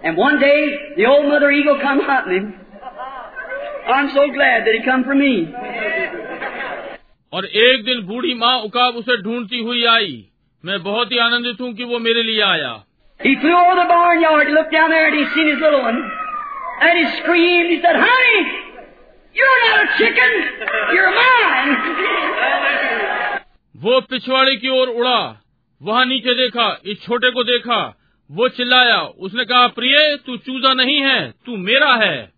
And 0.00 0.16
one 0.16 0.38
day, 0.40 0.58
the 0.96 1.04
old 1.06 1.26
mother 1.30 1.50
eagle 1.54 1.78
come 1.80 1.98
hunting 2.04 2.36
him. 2.36 2.44
I'm 3.94 4.06
so 4.12 4.22
glad 4.36 4.62
that 4.66 4.76
he 4.76 4.80
come 4.84 5.02
for 5.08 5.16
me. 5.18 5.32
और 7.32 7.44
एक 7.64 7.84
दिन 7.84 8.00
बूढ़ी 8.06 8.32
माँ 8.34 8.54
उकाब 8.68 8.96
उसे 8.96 9.16
ढूंढती 9.22 9.58
हुई 9.62 9.84
आई 9.86 10.14
मैं 10.64 10.82
बहुत 10.82 11.12
ही 11.12 11.18
आनंदित 11.24 11.60
हूँ 11.60 11.72
कि 11.74 11.84
वो 11.90 11.98
मेरे 12.06 12.22
लिए 12.22 12.40
आया 12.46 12.72
He 13.20 13.34
flew 13.36 13.54
over 13.54 13.74
the 13.76 13.84
barnyard. 13.88 14.48
He 14.48 14.54
looked 14.54 14.72
down 14.72 14.90
there 14.90 15.06
and 15.06 15.16
he 15.16 15.24
seen 15.34 15.48
his 15.48 15.60
little 15.60 15.82
one. 15.82 15.98
And 16.80 16.98
he 16.98 17.04
screamed. 17.16 17.70
He 17.70 17.78
said, 17.82 17.96
Honey, 18.02 18.38
you're 19.36 19.58
not 19.64 19.82
a 19.82 19.88
chicken. 19.98 20.30
You're 20.94 21.12
mine. 21.18 21.74
वो 23.74 24.00
पिछवाड़े 24.10 24.56
की 24.62 24.68
ओर 24.78 24.88
उड़ा 24.88 25.18
वहाँ 25.82 26.04
नीचे 26.04 26.34
देखा 26.34 26.80
इस 26.84 27.02
छोटे 27.02 27.30
को 27.30 27.42
देखा 27.44 27.76
वो 28.30 28.48
चिल्लाया 28.48 28.98
उसने 29.18 29.44
कहा 29.44 29.66
प्रिय 29.66 30.16
तू 30.26 30.36
चूजा 30.36 30.72
नहीं 30.74 31.00
है 31.00 31.30
तू 31.46 31.56
मेरा 31.56 31.94
है। 31.94 32.32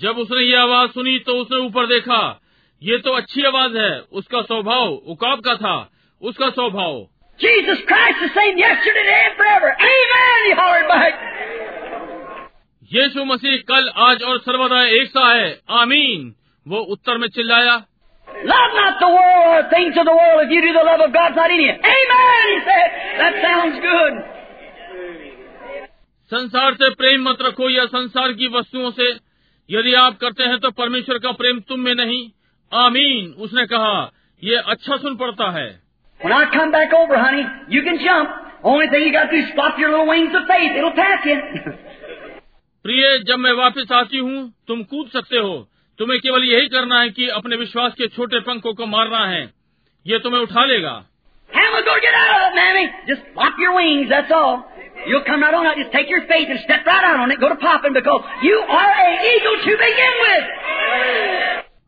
जब 0.00 0.18
उसने 0.18 0.42
ये 0.42 0.56
आवाज़ 0.56 0.90
सुनी 0.90 1.18
तो 1.18 1.32
उसने 1.32 1.58
ऊपर 1.58 1.86
देखा 1.86 2.20
ये 2.82 2.98
तो 2.98 3.12
अच्छी 3.12 3.42
आवाज़ 3.42 3.76
है 3.78 4.00
उसका 4.12 4.42
स्वभाव 4.42 4.86
उकाब 4.86 5.40
का 5.40 5.54
था 5.54 5.76
उसका 6.22 6.48
स्वभाव। 6.50 7.06
यीशु 12.94 13.24
मसीह 13.24 13.56
कल 13.68 13.88
आज 14.06 14.22
और 14.30 14.38
सर्वदा 14.38 14.82
एक 14.96 15.08
सा 15.10 15.28
है 15.28 15.48
आमीन 15.78 16.32
वो 16.66 16.78
उत्तर 16.94 17.18
में 17.18 17.28
चिल्लाया 17.36 17.74
Love 18.48 18.74
not 18.76 18.96
the 19.00 19.08
world 19.08 19.46
or 19.50 19.60
things 19.70 19.98
of 20.00 20.06
the 20.06 20.14
world. 20.16 20.40
If 20.42 20.50
you 20.52 20.60
do, 20.62 20.72
the 20.76 20.82
love 20.86 21.00
of 21.00 21.12
God's 21.12 21.36
not 21.36 21.52
in 21.54 21.60
you. 21.64 21.74
Amen, 21.90 22.48
he 22.48 22.58
said. 22.66 22.96
That 23.20 23.38
sounds 23.44 23.78
good. 23.84 24.18
संसार 26.32 26.74
से 26.74 26.90
प्रेम 27.00 27.28
मत 27.28 27.42
रखो 27.46 27.68
या 27.70 27.84
संसार 27.94 28.32
की 28.40 28.48
वस्तुओं 28.56 28.90
से 28.98 29.08
यदि 29.68 29.94
आप 30.02 30.18
करते 30.20 30.48
हैं 30.52 30.58
तो 30.60 30.70
परमेश्वर 30.82 31.18
का 31.26 31.32
प्रेम 31.40 31.60
तुम 31.68 31.80
में 31.80 31.94
नहीं 31.94 32.22
आमीन 32.72 33.32
उसने 33.46 33.66
कहा 33.72 33.94
ये 34.42 34.62
अच्छा 34.74 34.96
सुन 34.96 35.16
पड़ता 35.22 35.50
है 35.58 35.68
When 36.20 36.32
I 36.32 36.44
come 36.52 36.70
back 36.72 36.92
over, 36.98 37.16
honey, 37.18 37.46
you 37.68 37.82
can 37.82 37.98
jump. 38.04 38.36
Only 38.64 38.88
thing 38.88 39.02
you 39.06 39.12
got 39.12 39.30
to 39.30 39.36
do 39.36 39.42
is 39.44 39.50
flop 39.54 39.78
your 39.78 39.90
little 39.90 40.08
wings 40.08 40.34
of 40.34 40.46
faith. 40.48 40.76
It'll 40.76 40.96
pack 40.98 41.26
you. 41.26 41.36
प्रिय 42.86 43.18
जब 43.18 43.36
मैं 43.36 43.52
वापस 43.52 43.92
आती 43.92 44.18
हूँ 44.18 44.54
तुम 44.68 44.82
कूद 44.82 45.08
सकते 45.08 45.38
हो। 45.38 45.68
तुम्हें 45.98 46.20
केवल 46.20 46.44
यही 46.44 46.68
करना 46.68 47.00
है 47.00 47.10
कि 47.10 47.28
अपने 47.28 47.56
विश्वास 47.56 47.92
के 47.92 48.06
छोटे 48.06 48.40
पंखों 48.40 48.74
को 48.74 48.86
मारना 48.86 49.26
है। 49.26 49.54
ये 50.06 50.18
तुम्हें 50.18 50.40
उठा 50.40 50.64
लेगा। 50.64 51.04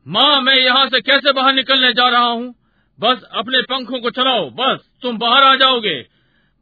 माँ 0.08 0.40
मैं 0.40 0.56
यहाँ 0.56 0.88
से 0.88 1.00
कैसे 1.00 1.32
बाहर 1.32 1.52
निकलने 1.52 1.92
जा 1.92 2.08
रहा 2.08 2.26
हूँ? 2.26 2.54
बस 3.00 3.22
अपने 3.34 3.62
पंखों 3.62 4.00
को 4.00 4.10
चलाओ। 4.10 4.50
बस 4.50 4.78
तुम 5.02 5.18
बाहर 5.18 5.42
आ 5.42 5.54
जाओगे। 5.54 6.06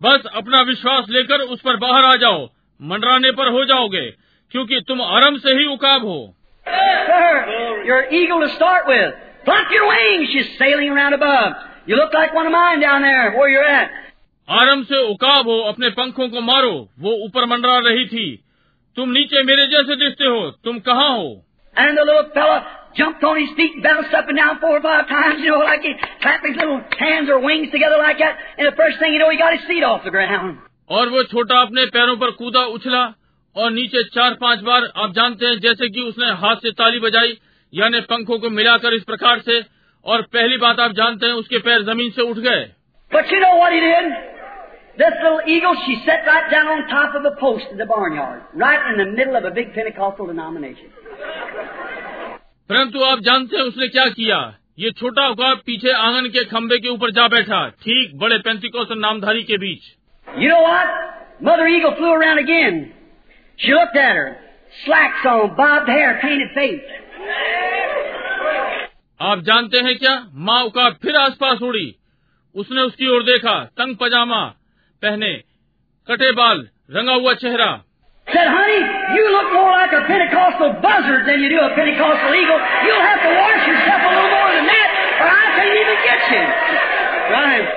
बस 0.02 0.20
अपना 0.34 0.62
विश्वास 0.62 1.04
लेकर 1.10 1.40
उस 1.40 1.60
पर 1.60 1.76
बाहर 1.76 2.04
आ 2.04 2.16
जाओ। 2.16 2.50
मंडराने 2.82 3.30
पर 3.30 3.48
हो 3.48 3.64
जाओगे। 3.64 4.26
क्योंकि 4.52 4.81
तुम 4.89 5.02
आरंभ 5.02 5.39
से 5.47 5.55
ही 5.59 5.66
उकाब 5.74 6.05
हो 6.12 6.18
Sir, 6.66 7.82
you're 7.86 8.01
an 8.01 8.14
eagle 8.20 8.40
to 8.40 8.48
start 8.56 8.86
with. 8.89 9.14
Flop 9.44 9.70
your 9.70 9.86
wings. 9.89 10.31
She's 10.32 10.48
sailing 10.59 10.90
around 10.90 11.14
above. 11.14 11.52
You 11.86 11.97
look 11.97 12.12
like 12.14 12.35
one 12.35 12.47
of 12.47 12.52
mine 12.52 12.81
down 12.81 13.02
there 13.02 13.27
where 13.36 13.48
you're 13.48 13.68
at. 13.74 13.90
आरंभ 14.48 14.85
से 14.89 15.02
उकाब 15.12 15.48
हो 15.48 15.59
अपने 15.68 15.89
पंखों 15.98 16.28
को 16.32 16.40
मारो 16.48 16.73
वो 17.05 17.12
ऊपर 17.27 17.47
मंडरा 17.52 17.78
रही 17.86 18.05
थी 18.14 18.27
तुम 18.97 19.10
नीचे 19.16 19.43
मेरे 19.44 19.66
जैसे 19.74 19.97
दिखते 20.02 20.27
हो 20.35 20.51
तुम 20.64 20.78
कहाँ 20.89 21.09
हो 21.16 21.31
And 21.77 21.98
the 21.98 22.05
little 22.09 22.28
fella 22.35 22.59
jumped 22.98 23.24
on 23.28 23.39
his 23.39 23.51
feet, 23.56 23.74
bounced 23.86 24.14
up 24.18 24.28
and 24.28 24.39
down 24.40 24.59
four 24.60 24.77
or 24.77 24.82
five 24.85 25.09
times, 25.09 25.43
you 25.44 25.51
know, 25.51 25.59
like 25.70 25.82
he 25.82 25.93
clapped 26.23 26.47
his 26.47 26.56
little 26.56 26.78
hands 26.98 27.28
or 27.28 27.39
wings 27.40 27.70
together 27.73 27.98
like 27.98 28.18
that. 28.18 28.39
And 28.56 28.66
the 28.68 28.77
first 28.78 28.98
thing 29.01 29.12
you 29.12 29.18
know, 29.18 29.28
he 29.31 29.36
got 29.43 29.52
his 29.56 29.66
feet 29.73 29.85
off 29.85 30.05
the 30.05 30.14
ground. 30.14 30.56
और 30.90 31.09
वो 31.10 31.23
छोटा 31.35 31.60
अपने 31.62 31.85
पैरों 31.98 32.16
पर 32.16 32.31
कूदा 32.40 32.64
उछला 32.78 33.02
और 33.57 33.70
नीचे 33.70 34.03
चार 34.05 34.35
पाँच 34.35 34.61
बार 34.61 34.89
आप 34.97 35.12
जानते 35.12 35.47
हैं 35.47 35.59
जैसे 35.61 35.89
कि 35.89 36.01
उसने 36.01 36.27
हाथ 36.41 36.57
से 36.57 36.70
ताली 36.70 36.99
बजाई 37.01 37.37
यानी 37.73 38.01
पंखों 38.01 38.39
को 38.39 38.51
मिलाकर 38.51 38.95
इस 38.95 39.05
प्रकार 39.05 39.39
से 39.39 39.61
और 40.07 40.23
पहली 40.23 40.57
बात 40.57 40.81
आप 40.81 40.93
जानते 40.93 41.27
हैं 41.27 41.33
उसके 41.33 41.59
पैर 41.59 41.83
ज़मीन 41.83 42.11
से 42.11 42.23
उठ 42.23 42.37
गए। 42.39 42.65
परंतु 52.70 53.03
आप 53.05 53.20
जानते 53.20 53.57
हैं 53.57 53.65
उसने 53.65 53.89
क्या 53.89 54.05
किया? 54.07 54.39
ये 54.78 54.91
छोटा 54.91 55.24
हुआ 55.24 55.55
पीछे 55.66 55.93
आँगन 55.93 56.28
के 56.28 56.45
खंभे 56.45 56.78
के 56.78 56.89
ऊपर 56.89 57.11
जा 57.11 57.27
बैठा 57.28 57.69
ठीक 57.85 58.16
बड़े 58.19 58.39
पेंतिकोस 58.39 58.89
नामधारी 58.97 59.43
के 59.43 59.59
बीच। 59.59 59.81
You 60.28 60.49
know 60.51 60.61
what 60.61 60.89
mother 61.43 61.69
eagle 61.69 61.91
flew 61.91 62.12
around 62.12 62.39
again 62.39 62.81
She 63.59 63.73
looked 63.73 63.97
at 63.97 64.16
her. 64.16 64.39
Slacks 64.85 65.24
on, 65.24 65.57
bobbed 65.57 65.89
hair, 65.89 66.19
painted 66.23 66.51
face. 66.55 66.85
आप 69.20 69.43
जानते 69.45 69.78
हैं 69.85 69.97
क्या 69.99 70.15
माँ 70.47 70.62
उकाब 70.65 70.97
फिर 71.03 71.16
आसपास 71.16 71.62
उड़ी 71.69 71.87
उसने 72.55 72.83
उसकी 72.89 73.09
ओर 73.15 73.23
देखा 73.24 73.55
तंग 73.81 73.97
पजामा 74.01 74.41
पहने 75.03 75.33
कटे 76.09 76.31
बाल 76.41 76.69
रंगा 76.97 77.12
हुआ 77.12 77.35
चेहरा 77.45 77.73
Said, 78.28 78.49
honey, 78.49 78.78
you 79.16 79.24
look 79.33 79.53
more 79.55 79.70
like 79.70 79.93
a 79.93 80.01
Pentecostal 80.07 80.73
buzzard 80.85 81.27
than 81.28 81.43
you 81.43 81.49
do 81.49 81.61
a 81.62 81.69
Pentecostal 81.74 82.35
eagle. 82.35 82.59
You'll 82.87 83.05
have 83.07 83.20
to 83.23 83.31
wash 83.35 83.69
yourself 83.69 84.03
a 84.03 84.15
little 84.15 84.33
more 84.33 84.49
than 84.51 84.66
that, 84.66 84.89
or 85.20 85.28
I 85.31 85.45
can't 85.59 85.78
even 85.83 85.99
get 86.07 86.20
you. 86.33 86.43
Right. 87.35 87.69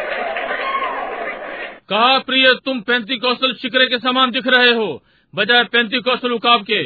कहा 1.91 2.17
प्रिय 2.25 2.53
तुम 2.65 2.81
पैंती 2.89 3.19
शिकरे 3.61 3.85
के 3.93 3.99
समान 3.99 4.31
दिख 4.31 4.47
रहे 4.55 4.73
हो 4.79 4.89
बजाय 5.35 5.63
पैंती 5.63 5.99
कौशल 6.01 6.31
उकाब 6.31 6.61
के 6.61 6.83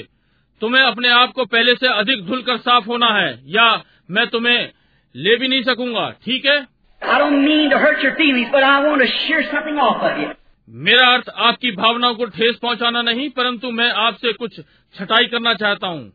तुम्हें 0.62 0.82
अपने 0.84 1.10
आप 1.10 1.32
को 1.32 1.46
पहले 1.46 1.76
से 1.76 1.88
अधिक 1.88 2.26
धुल 2.26 2.42
कर 2.42 2.58
साफ़ 2.58 2.86
होना 2.86 3.08
है 3.08 3.30
या 3.48 3.84
मैं 4.12 4.28
तुम्हें 4.28 4.70
ले 5.16 5.36
भी 5.36 5.48
नहीं 5.48 5.64
सकूँगा 5.64 6.10
ठीक 6.26 6.46
है? 6.46 6.58
मेरा 10.70 11.08
अर्थ 11.08 11.30
आपकी 11.38 11.72
भावनाओं 11.72 12.16
को 12.16 12.26
ठेस 12.26 12.56
पहुंचाना 12.56 13.02
नहीं 13.02 13.30
परंतु 13.30 13.72
मैं 13.72 13.90
आपसे 13.92 14.34
कुछ 14.34 14.60
छटाई 14.96 15.26
करना 15.26 15.54
चाहता 15.54 15.88
हूँ। 15.88 16.12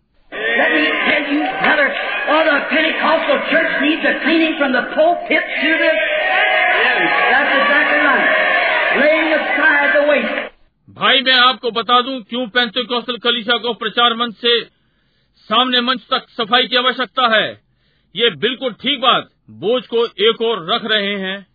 Exactly 8.89 9.28
भाई 11.01 11.21
मैं 11.21 11.33
आपको 11.33 11.71
बता 11.71 12.01
दूँ 12.01 12.21
क्यों 12.21 12.49
पैंतु 12.49 12.85
कौशल 12.85 13.17
कलिशा 13.17 13.59
को 13.59 13.75
प्रचार 13.75 14.15
मंच 14.15 14.35
से 14.35 14.65
सामने 15.37 15.81
मंच 15.81 16.01
तक 16.01 16.27
सफ़ाई 16.31 16.67
की 16.67 16.77
आवश्यकता 16.77 17.37
है? 17.37 17.61
ये 18.17 18.31
बिल्कुल 18.31 18.73
ठीक 18.73 19.01
बात। 19.01 19.29
बोझ 19.51 19.87
को 19.87 20.07
एक 20.07 20.43
और 20.43 20.75
रख 20.75 20.83
रहे 20.85 21.15
हैं। 21.15 21.47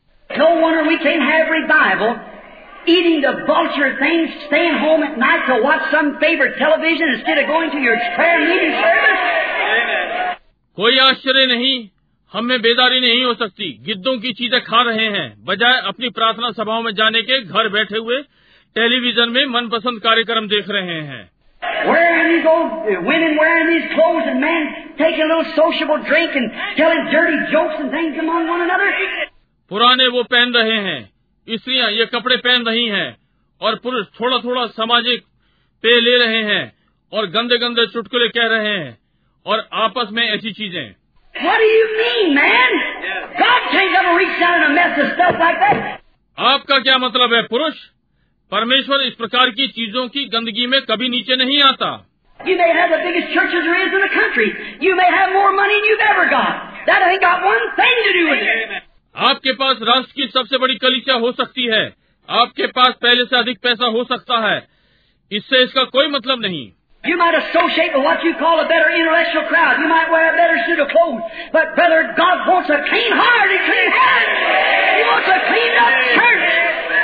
कोई 10.76 10.98
आश्चर्य 10.98 11.46
नहीं। 11.46 11.90
हमें 12.34 12.62
बेदारी 12.62 13.00
नहीं 13.00 13.24
हो 13.24 13.34
सकती। 13.34 13.78
गिद्धों 13.84 14.20
की 14.20 14.34
चीज़ें 14.34 14.62
खा 14.62 14.82
रहे 14.82 15.06
हैं। 15.06 15.46
बजाय 15.46 15.82
अपनी 15.86 16.10
प्रार्थना 16.10 16.52
सभाओं 16.52 16.82
में 16.82 16.92
जाने 16.92 17.22
के 17.22 17.42
घर 17.42 17.70
बैठे 17.70 17.98
हुए 17.98 18.22
टेलीविज़न 18.76 19.30
में 19.30 19.46
मनपसंद 19.46 20.00
कार्यक्रम 20.00 20.48
देख 20.48 20.70
रहे 20.70 21.00
हैं। 21.02 21.22
पुराने 29.72 30.08
वो 30.08 30.24
पहन 30.24 30.54
रहे 30.54 30.78
हैं 30.80 31.10
इसलिए 31.48 31.88
ये 31.90 32.06
कपड़े 32.06 32.38
पहन 32.38 32.66
रही 32.66 32.88
हैं 32.88 33.18
और 33.62 33.76
पुरुष 33.76 34.06
थोड़ा 34.22 34.38
थोड़ा 34.38 34.66
सामाजिक 34.66 35.24
पे 35.84 36.00
ले 36.02 36.18
रहे 36.18 36.44
हैं 36.44 36.64
और 37.14 37.28
गंदे 37.28 37.58
गंदे 37.58 37.88
चुटकुले 37.88 38.28
कह 38.28 38.48
रहे 38.48 38.68
हैं 38.68 38.98
और 39.46 39.68
आपस 39.74 40.08
में 40.12 40.24
ऐसी 40.24 40.52
चीज़ें। 40.52 40.86
आपका 46.38 46.80
क्या 46.80 46.98
मतलब 46.98 47.34
है 47.34 47.42
पुरुष? 47.42 47.74
परमेश्वर 48.54 49.04
इस 49.04 49.14
प्रकार 49.20 49.50
की 49.60 49.68
चीज़ों 49.76 50.08
की 50.16 50.24
गंदगी 50.34 50.66
में 50.72 50.82
कभी 50.90 51.08
नीचे 51.10 51.36
नहीं 51.44 51.62
आता 51.68 51.88
You 52.40 52.56
may 52.58 52.68
have 52.78 52.92
the 52.94 53.00
biggest 53.04 53.32
churches 53.36 53.64
there 53.68 53.80
is 53.84 53.94
in 53.98 54.04
the 54.04 54.10
country. 54.16 54.46
You 54.86 54.96
may 55.00 55.08
have 55.14 55.32
more 55.36 55.52
money 55.60 55.78
than 55.78 55.88
you've 55.90 56.04
ever 56.08 56.26
got. 56.34 56.68
That 56.90 57.06
ain't 57.06 57.24
got 57.24 57.46
one 57.48 57.66
thing 57.80 58.02
to 58.08 58.12
do 58.18 58.26
with 58.32 58.44
it. 58.56 58.76
आपके 59.16 59.54
पास 59.62 59.82
राष्ट्र 59.90 60.14
की 60.20 60.28
सबसे 60.36 60.58
बड़ी 60.64 60.76
कलिसिया 60.84 61.16
हो 61.24 61.32
सकती 61.40 61.66
है 61.74 61.82
आपके 62.30 62.68
पास 62.78 62.94
पहले 63.06 63.26
से 63.32 63.38
अधिक 63.38 63.60
पैसा 63.68 63.90
हो 63.98 64.04
सकता 64.12 64.40
है 64.46 64.56
इससे 65.32 65.64
इसका 65.64 65.84
कोई 65.98 66.14
मतलब 66.18 66.48
नहीं 66.48 66.64
You 67.04 67.18
might 67.24 67.38
associate 67.38 67.98
with 67.98 68.06
what 68.10 68.28
you 68.28 68.36
call 68.42 68.60
a 68.60 68.68
better 68.68 68.92
intellectual 69.00 69.48
crowd. 69.48 69.82
You 69.86 69.90
might 69.94 70.12
wear 70.12 70.28
a 70.28 70.38
better 70.38 70.60
suit 70.68 70.84
of 70.84 70.94
clothes. 70.94 71.42
But 71.58 71.74
brother, 71.80 72.04
God 72.22 72.46
wants 72.52 72.70
a 72.78 72.80
clean 72.92 73.18
heart 73.22 73.56
and 73.56 73.66
clean 73.72 73.92
hands. 73.98 74.38
He 74.98 75.04
wants 75.10 75.34
a 75.38 75.40
cleaned 75.50 75.82
up 75.86 75.98
church. 76.20 77.03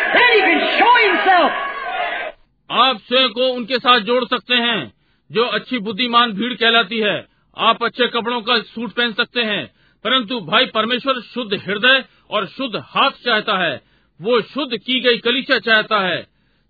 आप 2.70 2.98
स्वयं 2.98 3.30
को 3.30 3.48
उनके 3.48 3.76
साथ 3.76 4.00
जोड़ 4.00 4.24
सकते 4.26 4.56
हैं 4.56 4.92
जो 5.32 5.44
अच्छी 5.44 5.80
बुद्धिमान 5.80 6.32
भीड़ 6.32 6.54
कहलाती 6.54 7.00
है। 7.00 7.26
आप 7.58 7.84
अच्छे 7.84 8.08
कपड़ों 8.08 8.42
का 8.42 8.58
सूट 8.60 8.92
पहन 8.92 9.14
सकते 9.14 9.42
हैं 9.42 9.66
परंतु 10.06 10.40
भाई 10.42 10.66
परमेश्वर 10.66 11.20
शुद्ध 11.34 11.54
हृदय 11.54 12.04
और 12.30 12.46
शुद्ध 12.48 12.76
हाथ 12.76 13.12
चाहता 13.26 13.58
है। 13.58 13.82
वो 14.20 14.42
शुद्ध 14.42 14.78
की 14.78 15.00
गई 15.00 15.18
कलिशा 15.18 15.60
चाहता 15.60 16.00
है 16.00 16.22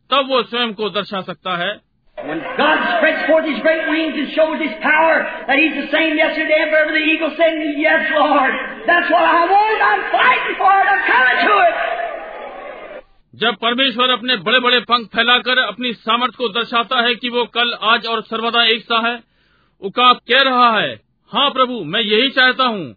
तब 0.09 0.27
वो 0.29 0.43
स्वयं 0.43 0.73
को 0.73 0.89
दर्शा 0.89 1.21
सकता 1.21 1.55
है। 1.57 1.89
जब 13.35 13.55
परमेश्वर 13.55 14.09
अपने 14.09 14.35
बड़े 14.35 14.59
बड़े 14.59 14.79
पंख 14.79 15.07
फैलाकर 15.07 15.57
अपनी 15.57 15.93
सामर्थ 15.93 16.35
को 16.35 16.49
दर्शाता 16.49 17.01
है 17.01 17.15
कि 17.15 17.29
वो 17.29 17.45
कल 17.45 17.73
आज 17.81 18.05
और 18.05 18.21
सर्वदा 18.21 18.63
एक 18.63 18.83
सा 18.83 19.07
है 19.07 19.23
उकाब 19.81 20.15
कह 20.15 20.41
रहा 20.41 20.79
है 20.79 20.99
हाँ 21.33 21.49
प्रभु 21.49 21.83
मैं 21.83 22.01
यही 22.01 22.29
चाहता 22.29 22.63
हूँ। 22.63 22.95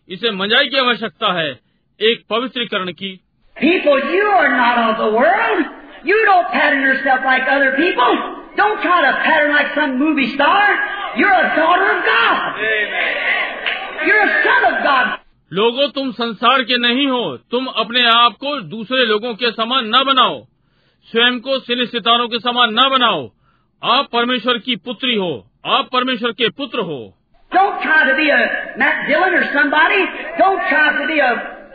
इसे 0.10 0.32
मजाई 0.32 0.68
की 0.68 0.78
आवश्यकता 0.78 1.34
है। 1.34 1.67
एक 2.02 2.24
पवित्रीकरण 2.30 2.92
की। 2.92 3.20
लोगों 15.54 15.88
तुम 15.88 16.12
संसार 16.12 16.62
के 16.62 16.78
नहीं 16.78 17.08
हो। 17.08 17.38
तुम 17.38 17.66
अपने 17.66 18.06
आप 18.06 18.32
को 18.32 18.62
दूसरे 18.62 19.06
लोगों 19.06 19.34
के 19.34 19.52
समान 19.52 19.86
न 19.86 20.04
बनाओ। 20.04 20.46
स्वयं 21.06 21.40
को 21.40 21.60
सिने 21.60 21.86
सितारों 21.86 22.28
के 22.28 22.40
समान 22.40 22.70
न 22.72 22.90
बनाओ। 22.90 23.32
आप 23.84 24.08
परमेश्वर 24.14 24.58
की 24.58 24.76
पुत्री 24.76 25.16
हो। 25.16 25.52
आप 25.66 25.90
परमेश्वर 25.94 26.32
के 26.32 26.50
पुत्र 26.50 26.80
हो। 26.80 27.14
डोंट 27.56 27.74
खा 27.74 28.04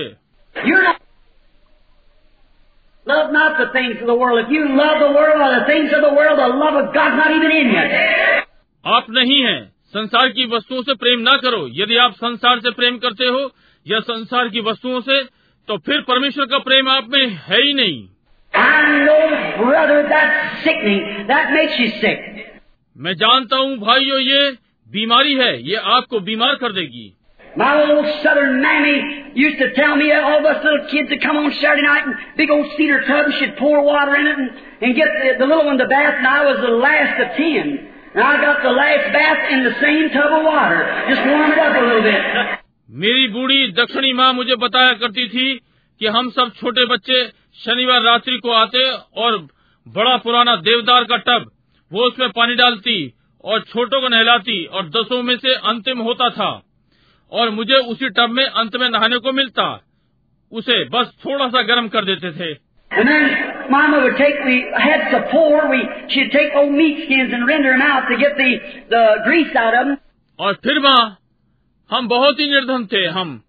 आप 8.85 9.05
नहीं 9.09 9.41
हैं। 9.41 9.73
संसार 9.87 10.29
की 10.29 10.45
वस्तुओं 10.45 10.81
से 10.81 10.93
प्रेम 10.93 11.19
ना 11.19 11.37
करो। 11.37 11.67
यदि 11.71 11.97
आप 11.97 12.11
संसार 12.11 12.59
से 12.59 12.69
प्रेम 12.69 12.97
करते 12.97 13.25
हो 13.25 13.51
या 13.87 13.99
संसार 13.99 14.49
की 14.49 14.59
वस्तुओं 14.59 15.01
से 15.01 15.38
तो 15.68 15.76
फिर 15.86 16.00
परमेश्वर 16.08 16.46
का 16.46 16.58
प्रेम 16.68 16.88
आप 16.88 17.08
में 17.12 17.26
है 17.48 17.62
ही 17.62 17.72
नहीं 17.74 18.02
I 18.54 19.04
know, 19.04 19.64
brother, 19.64 20.06
that's 20.08 20.62
sickening. 20.64 21.26
That 21.26 21.50
makes 21.52 21.78
you 21.78 21.88
sick. 22.02 22.20
मैं 22.96 23.14
जानता 23.22 23.56
हूँ 23.56 23.76
भाइयों 23.78 24.18
ये 24.20 24.50
बीमारी 24.96 25.34
है 25.38 25.52
ये 25.70 25.76
आपको 25.96 26.20
बीमार 26.28 26.54
कर 26.60 26.72
देगी 26.72 27.12
My 27.56 27.70
old 27.80 28.06
southern 28.22 28.60
mammy 28.62 29.32
used 29.40 29.58
to 29.58 29.72
tell 29.74 29.94
me 29.96 30.08
that 30.10 30.24
all 30.24 30.46
us 30.52 30.64
little 30.64 30.86
kids 30.92 31.10
would 31.10 31.22
come 31.22 31.36
on 31.36 31.52
Saturday 31.60 31.82
night 31.82 32.06
and 32.06 32.14
big 32.36 32.50
old 32.50 32.66
cedar 32.76 33.00
tub 33.06 33.26
and 33.26 33.34
she'd 33.34 33.56
pour 33.58 33.82
water 33.82 34.16
in 34.16 34.26
it 34.26 34.38
and, 34.38 34.50
and 34.82 34.96
get 34.96 35.06
the, 35.22 35.38
the 35.38 35.46
little 35.46 35.64
one 35.64 35.78
to 35.78 35.86
bath 35.86 36.14
and 36.18 36.26
I 36.26 36.44
was 36.46 36.58
the 36.66 36.74
last 36.86 37.20
of 37.20 37.36
ten. 37.36 37.90
And 38.14 38.22
I 38.22 38.40
got 38.40 38.62
the 38.62 38.70
last 38.70 39.12
bath 39.12 39.52
in 39.52 39.64
the 39.64 39.74
same 39.80 40.10
tub 40.10 40.32
of 40.32 40.44
water. 40.44 40.82
Just 41.08 41.22
warm 41.26 41.52
it 41.52 41.58
up 41.58 41.76
a 41.76 41.84
little 41.86 42.02
bit. 42.02 42.57
मेरी 42.91 43.27
बूढ़ी 43.27 43.71
दक्षिणी 43.71 44.13
माँ 44.13 44.33
मुझे 44.33 44.55
बताया 44.55 44.93
करती 44.93 45.29
थी 45.29 45.55
कि 45.99 46.07
हम 46.07 46.29
सब 46.29 46.51
छोटे 46.61 46.85
बच्चे 46.85 47.29
शनिवार 47.65 48.01
रात्रि 48.01 48.37
को 48.37 48.51
आते 48.51 48.91
और 49.15 49.47
बड़ा 49.87 50.17
पुराना 50.17 50.55
देवदार 50.55 51.03
का 51.03 51.17
टब 51.17 51.51
वो 51.93 52.03
उसमें 52.03 52.29
पानी 52.29 52.55
डालती 52.55 53.13
और 53.43 53.61
छोटों 53.61 54.01
को 54.01 54.07
नहलाती 54.07 54.65
और 54.65 54.89
दसों 54.89 55.23
में 55.23 55.37
से 55.37 55.53
अंतिम 55.53 55.99
होता 55.99 56.29
था। 56.29 56.63
और 57.31 57.49
मुझे 57.49 57.73
उसी 57.73 58.09
टब 58.09 58.29
में 58.29 58.45
अंत 58.45 58.75
में 58.75 58.89
नहाने 58.89 59.17
को 59.17 59.31
मिलता। 59.31 59.85
उसे 60.51 60.89
बस 60.89 61.07
थोड़ा 61.25 61.47
सा 61.47 61.61
गर्म 61.61 61.87
कर 61.87 62.05
देते 62.05 62.31
थे। 62.31 62.69
And 62.91 63.07
then 63.07 63.29
Mama 63.71 63.97
would 63.99 64.17
take, 64.17 64.39
we 64.47 64.57
had 64.81 65.01
to 65.11 65.21
pour, 65.33 65.69
we, 65.69 65.81
she'd 66.09 66.31
take 66.31 66.57
old 66.57 66.71
meat 66.71 66.97
skins 66.97 67.33
and 67.33 67.47
render 67.51 67.77
them 67.77 67.87
out 67.91 68.07
to 68.11 68.17
get 68.17 68.37
the, 68.37 68.57
the 68.93 69.29
grease 69.29 69.57
out 69.63 69.73
of 69.73 69.87
them. 69.87 69.97
और 70.39 70.53
फिर 70.53 70.79
माँ 70.79 71.18
हम 71.91 72.07
बहुत 72.07 72.39
ही 72.39 72.49
निर्धन 72.49 72.85
थे 72.85 73.05
हम। 73.05 73.41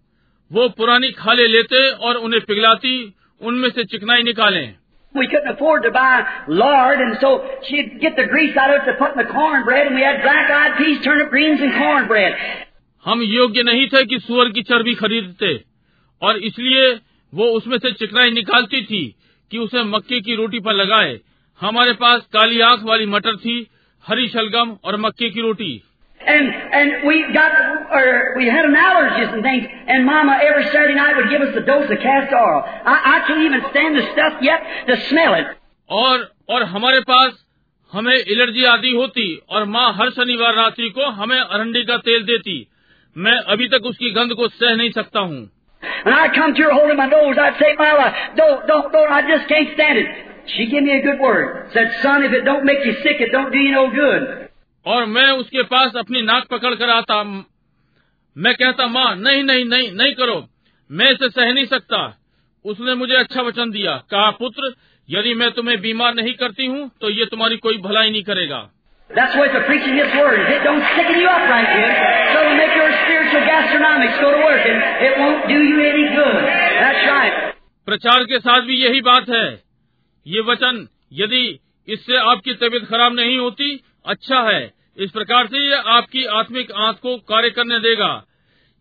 वो 0.51 0.69
पुरानी 0.69 1.11
खाले 1.11 1.47
लेते 1.47 1.89
और 1.89 2.15
उन्हें 2.15 2.41
पिघलाती 2.41 3.13
उनमें 3.41 3.69
से 3.69 3.83
चिकनाई 3.83 4.23
निकालें। 4.23 4.75
We 5.15 5.25
couldn't 5.25 5.51
afford 5.51 5.83
to 5.85 5.89
buy 5.91 6.17
lard, 6.49 7.01
and 7.05 7.15
so 7.15 7.29
she'd 7.67 7.89
get 8.01 8.15
the 8.19 8.25
grease 8.33 8.57
out 8.57 8.69
of 8.69 8.77
it 8.77 8.85
to 8.87 8.93
put 9.01 9.09
in 9.09 9.19
the 9.19 9.29
cornbread, 9.31 9.87
and 9.87 9.95
we 9.95 10.03
had 10.03 10.19
black-eyed 10.21 10.77
peas, 10.79 10.99
turnip 11.07 11.31
greens, 11.33 11.61
and 11.61 11.73
cornbread. 11.81 12.33
हम 13.05 13.21
योग्य 13.21 13.63
नहीं 13.63 13.87
थे 13.87 14.05
कि 14.05 14.19
सुअर 14.19 14.49
की 14.49 14.61
चर्बी 14.61 14.93
खरीदते 14.93 15.63
और 16.21 16.37
इसलिए 16.37 16.99
वो 17.33 17.45
उसमें 17.45 17.77
से 17.77 17.91
चिकनाई 17.91 18.31
निकालती 18.31 18.81
थी 18.81 19.15
कि 19.51 19.57
उसे 19.57 19.83
मक्के 19.83 20.21
की 20.21 20.35
रोटी 20.35 20.59
पर 20.59 20.73
लगाए। 20.73 21.19
हमारे 21.61 21.93
पास 21.93 22.27
काली 22.33 22.59
आँख 22.59 22.83
वाली 22.83 23.05
मटर 23.05 23.35
थी 23.35 23.67
हरी 24.07 24.27
शलगम 24.27 24.77
और 24.83 24.97
मक्के 24.97 25.29
की 25.29 25.41
रोटी। 25.41 25.83
And 26.26 26.46
and 26.78 27.06
we 27.06 27.16
got 27.32 27.52
or 27.92 28.34
we 28.36 28.48
had 28.48 28.64
an 28.64 28.74
allergies 28.74 29.32
and 29.32 29.42
things, 29.42 29.66
and 29.86 30.04
Mama 30.04 30.38
every 30.42 30.64
Saturday 30.72 30.94
night 30.94 31.14
would 31.16 31.30
give 31.30 31.40
us 31.40 31.54
a 31.54 31.60
dose 31.60 31.88
of 31.88 31.98
castor 32.02 32.36
oil. 32.36 32.62
I, 32.66 32.94
I 33.14 33.26
can't 33.28 33.42
even 33.48 33.62
stand 33.70 33.96
the 33.96 34.02
stuff 34.12 34.42
yet 34.42 34.60
to 34.88 34.96
smell 35.08 35.34
it. 35.34 35.46
और 35.90 36.30
और 36.50 36.62
हमारे 36.72 37.00
पास 37.10 37.44
हमें 37.92 38.14
allergy 38.14 38.64
आदि 38.74 38.90
होती 38.96 39.26
और 39.50 39.64
माँ 39.74 39.92
हर 39.98 40.10
शनिवार 40.16 40.54
रात्रि 40.54 40.88
को 40.96 41.10
हमें 41.20 41.38
अरंडी 41.38 41.84
का 41.90 41.96
तेल 42.08 42.24
देती 42.30 42.56
मैं 43.16 43.36
अभी 43.54 43.68
तक 43.74 43.86
उसकी 43.90 44.10
गंध 44.18 44.34
को 44.40 44.48
सह 44.48 44.74
नहीं 44.76 44.90
सकता 44.98 45.20
हूँ 45.20 45.44
And 46.06 46.14
I'd 46.14 46.34
come 46.34 46.54
to 46.54 46.62
her 46.62 46.72
holding 46.72 46.96
my 46.96 47.06
nose. 47.06 47.38
I'd 47.38 47.58
say, 47.60 47.74
Mama, 47.78 48.12
don't, 48.36 48.66
don't, 48.66 48.92
don't. 48.92 49.12
I 49.12 49.22
just 49.28 49.48
can't 49.48 49.72
stand 49.74 49.98
it. 49.98 50.08
She 50.54 50.66
give 50.66 50.82
me 50.84 50.92
a 50.96 51.02
good 51.02 51.20
word. 51.20 51.70
Said, 51.72 51.92
son, 52.02 52.24
if 52.24 52.32
it 52.32 52.44
don't 52.44 52.64
make 52.64 52.84
you 52.84 52.94
sick, 53.02 53.20
it 53.20 53.30
don't 53.32 53.52
do 53.52 53.58
you 53.58 53.72
no 53.72 53.90
good. 53.90 54.48
और 54.85 55.05
मैं 55.05 55.29
उसके 55.31 55.63
पास 55.63 55.95
अपनी 55.97 56.21
नाक 56.21 56.47
पकड़ 56.51 56.73
कर 56.75 56.89
आता। 56.89 57.23
मैं 58.35 58.53
कहता 58.55 58.87
माँ 58.87 59.15
नहीं 59.15 59.43
नहीं 59.43 59.65
नहीं 59.65 59.91
नहीं 59.91 60.13
करो। 60.13 60.43
मैं 60.89 61.11
इसे 61.11 61.29
सह 61.29 61.51
नहीं 61.53 61.65
सकता। 61.65 62.01
उसने 62.65 62.95
मुझे 62.95 63.15
अच्छा 63.15 63.41
वचन 63.41 63.71
दिया। 63.71 63.95
कहा 64.11 64.29
पुत्र 64.39 64.73
यदि 65.09 65.33
मैं 65.35 65.51
तुम्हें 65.51 65.79
बीमार 65.81 66.13
नहीं 66.13 66.33
करती 66.33 66.65
हूँ 66.65 66.89
तो 67.01 67.09
ये 67.09 67.25
तुम्हारी 67.25 67.57
कोई 67.57 67.77
भलाई 67.77 68.09
नहीं 68.09 68.23
करेगा। 68.23 68.69
That's 69.09 69.33
why 69.35 69.45
it's 69.47 69.65
preaching 69.67 69.97
His 69.99 70.13
word. 70.17 70.39
If 70.41 70.49
it 70.49 70.61
don't 70.63 70.83
sicken 70.97 71.17
you 71.21 71.29
up 71.29 71.41
right 71.47 71.65
good, 71.69 71.95
so 72.33 72.41
it'll 72.41 72.59
make 72.59 72.75
your 72.75 72.91
spiritual 72.99 73.41
gastronomics 73.47 74.21
go 74.21 74.29
to 74.31 74.37
work, 74.43 74.67
and 74.67 74.79
it 75.07 75.17
won't 75.19 75.49
do 75.49 75.57
you 75.61 75.81
any 75.87 76.05
good. 76.15 76.45
That's 76.83 77.07
right. 77.07 77.33
प्रचार 77.87 78.23
के 78.23 78.39
साथ 78.39 78.61
भी 78.67 78.77
यही 78.83 79.01
बात 79.01 79.29
है। 79.29 79.47
ये 80.25 80.41
वचन 80.51 80.87
यदि 81.13 81.43
इससे 81.87 82.17
आपकी 82.31 82.53
तबीयत 82.53 82.85
खराब 82.89 83.13
नहीं 83.15 83.37
होती 83.37 83.69
अच्छा 84.05 84.39
है। 84.39 84.73
इस 84.97 85.11
प्रकार 85.11 85.47
से 85.47 85.57
यह 85.57 85.79
आपकी 85.79 86.25
आत्मिक 86.25 86.71
आँख 86.71 86.97
को 86.97 87.17
कार्य 87.17 87.49
करने 87.49 87.79
देगा। 87.79 88.23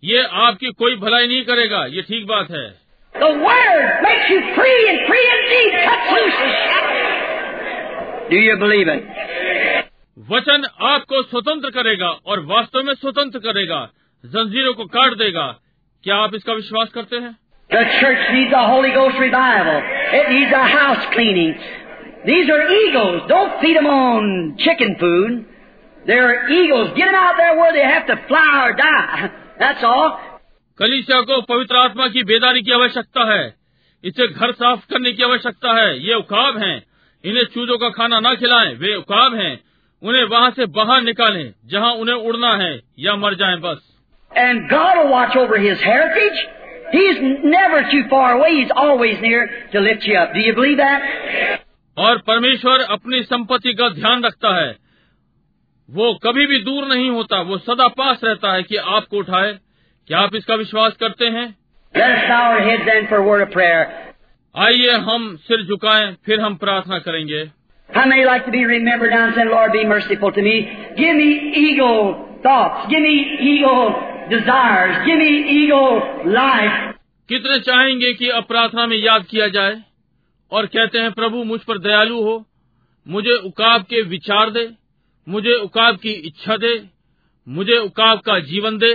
ये 0.05 0.23
आपकी 0.23 0.66
कोई 0.66 0.97
भलाई 0.97 1.26
नहीं 1.26 1.44
करेगा। 1.44 1.86
ये 1.86 2.02
ठीक 2.02 2.26
बात 2.26 2.50
है। 2.50 2.81
वचन 10.31 10.68
आपको 10.82 11.23
स्वतंत्र 11.23 11.70
करेगा 11.70 12.08
और 12.08 12.40
वास्तव 12.40 12.82
में 12.82 12.94
स्वतंत्र 12.94 13.39
करेगा। 13.39 13.90
जंजीरों 14.26 14.74
को 14.74 14.84
काट 14.84 15.15
देगा। 15.15 15.58
क्या 16.05 16.16
आप 16.16 16.34
इसका 16.34 16.52
विश्वास 16.52 16.89
करते 16.89 17.16
हैं? 17.16 17.36
These 22.25 22.50
are 22.50 22.61
eagles. 22.69 23.22
Don't 23.27 23.61
feed 23.61 23.77
them 23.77 23.85
on 23.85 24.58
chicken 24.58 24.95
food. 25.00 25.45
They're 26.08 26.50
eagles. 26.50 26.90
Get 26.98 27.06
them 27.06 27.16
out 27.16 27.35
there 27.38 27.56
where 27.58 27.74
they 27.74 27.84
have 27.84 28.08
to 28.08 28.16
fly 28.27 28.67
or 28.67 28.74
die. 28.74 29.32
That's 29.59 29.84
all. 29.84 30.19
कलीसिया 30.80 31.19
को 31.27 31.42
पवित्र 31.50 31.75
आत्मा 31.77 32.08
की 32.14 32.24
बेदारी 32.30 32.61
की 32.61 32.72
आवश्यकता 32.77 33.24
है 33.32 33.43
इसे 34.03 34.27
घर 34.27 34.51
साफ 34.61 34.84
करने 34.90 35.11
की 35.11 35.24
आवश्यकता 35.24 35.75
है 35.77 35.88
ये 36.08 36.16
उकाब 36.16 36.58
हैं 36.64 36.75
इन्हें 37.24 37.43
चूजों 37.53 37.77
का 37.84 37.90
खाना 37.98 38.19
न 38.25 38.35
खिलाएं 38.42 38.74
वे 38.82 38.95
उकाब 38.95 39.35
हैं 39.42 39.53
उन्हें 40.01 40.24
वहाँ 40.34 40.50
से 40.58 40.66
बाहर 40.77 41.01
निकालें 41.01 41.45
जहाँ 41.74 41.93
उन्हें 42.01 42.16
उड़ना 42.32 42.53
है 42.64 42.74
या 43.06 43.16
मर 43.24 43.35
जाएं 43.43 43.59
बस 43.61 43.80
And 44.32 44.69
God 44.69 44.98
will 44.98 45.11
watch 45.11 45.35
over 45.38 45.58
His 45.58 45.80
heritage. 45.80 46.40
He's 46.92 47.19
never 47.43 47.84
too 47.92 48.03
far 48.09 48.34
away. 48.34 48.50
He's 48.56 48.74
always 48.75 49.22
near 49.22 49.48
to 49.72 49.80
lift 49.80 50.03
you 50.03 50.17
up. 50.17 50.34
Do 50.34 50.42
you 50.42 50.53
believe 50.53 50.77
that? 50.77 51.61
और 51.97 52.19
परमेश्वर 52.19 52.81
अपनी 52.81 53.23
संपत्ति 53.23 53.75
का 53.75 53.89
ध्यान 53.89 54.25
रखता 54.25 54.67
है। 54.67 54.77
वो 55.91 56.15
कभी 56.15 56.47
भी 56.47 56.59
दूर 56.59 56.85
नहीं 56.85 57.10
होता 57.10 57.41
वो 57.41 57.59
सदा 57.59 57.89
पास 57.89 58.20
रहता 58.25 58.52
है 58.52 58.62
कि 58.62 58.77
आपको 58.77 59.17
उठाए। 59.17 59.59
क्या 60.07 60.19
आप 60.19 60.35
इसका 60.35 60.55
विश्वास 60.55 60.93
करते 60.93 61.27
हैं? 61.27 61.59
आइए 64.57 64.91
हम 64.91 65.36
सिर 65.36 65.62
झुकाएँ, 65.62 66.17
फिर 66.27 66.41
हम 66.41 66.55
प्रार्थना 66.55 66.99
करेंगे। 66.99 67.51
कितने 77.28 77.59
चाहेंगे 77.59 78.15
कि 78.15 78.28
अब 78.28 78.44
प्रार्थना 78.44 78.86
में 78.86 78.97
याद 78.97 79.25
किया 79.31 79.49
जाए? 79.49 79.90
और 80.53 80.67
कहते 80.67 80.99
हैं 80.99 81.11
प्रभु 81.12 81.43
मुझ 81.45 81.61
पर 81.69 81.79
दयालु 81.79 82.23
हो 82.23 82.45
मुझे 83.07 83.35
उकाब 83.49 83.83
के 83.91 84.03
विचार 84.09 84.51
दे 84.51 84.69
मुझे 85.27 85.55
उकाब 85.65 85.97
की 85.97 86.12
इच्छा 86.29 86.57
दे 86.65 86.73
मुझे 87.47 87.77
उकाब 87.79 88.20
का 88.27 88.39
जीवन 88.51 88.79
दे. 88.79 88.95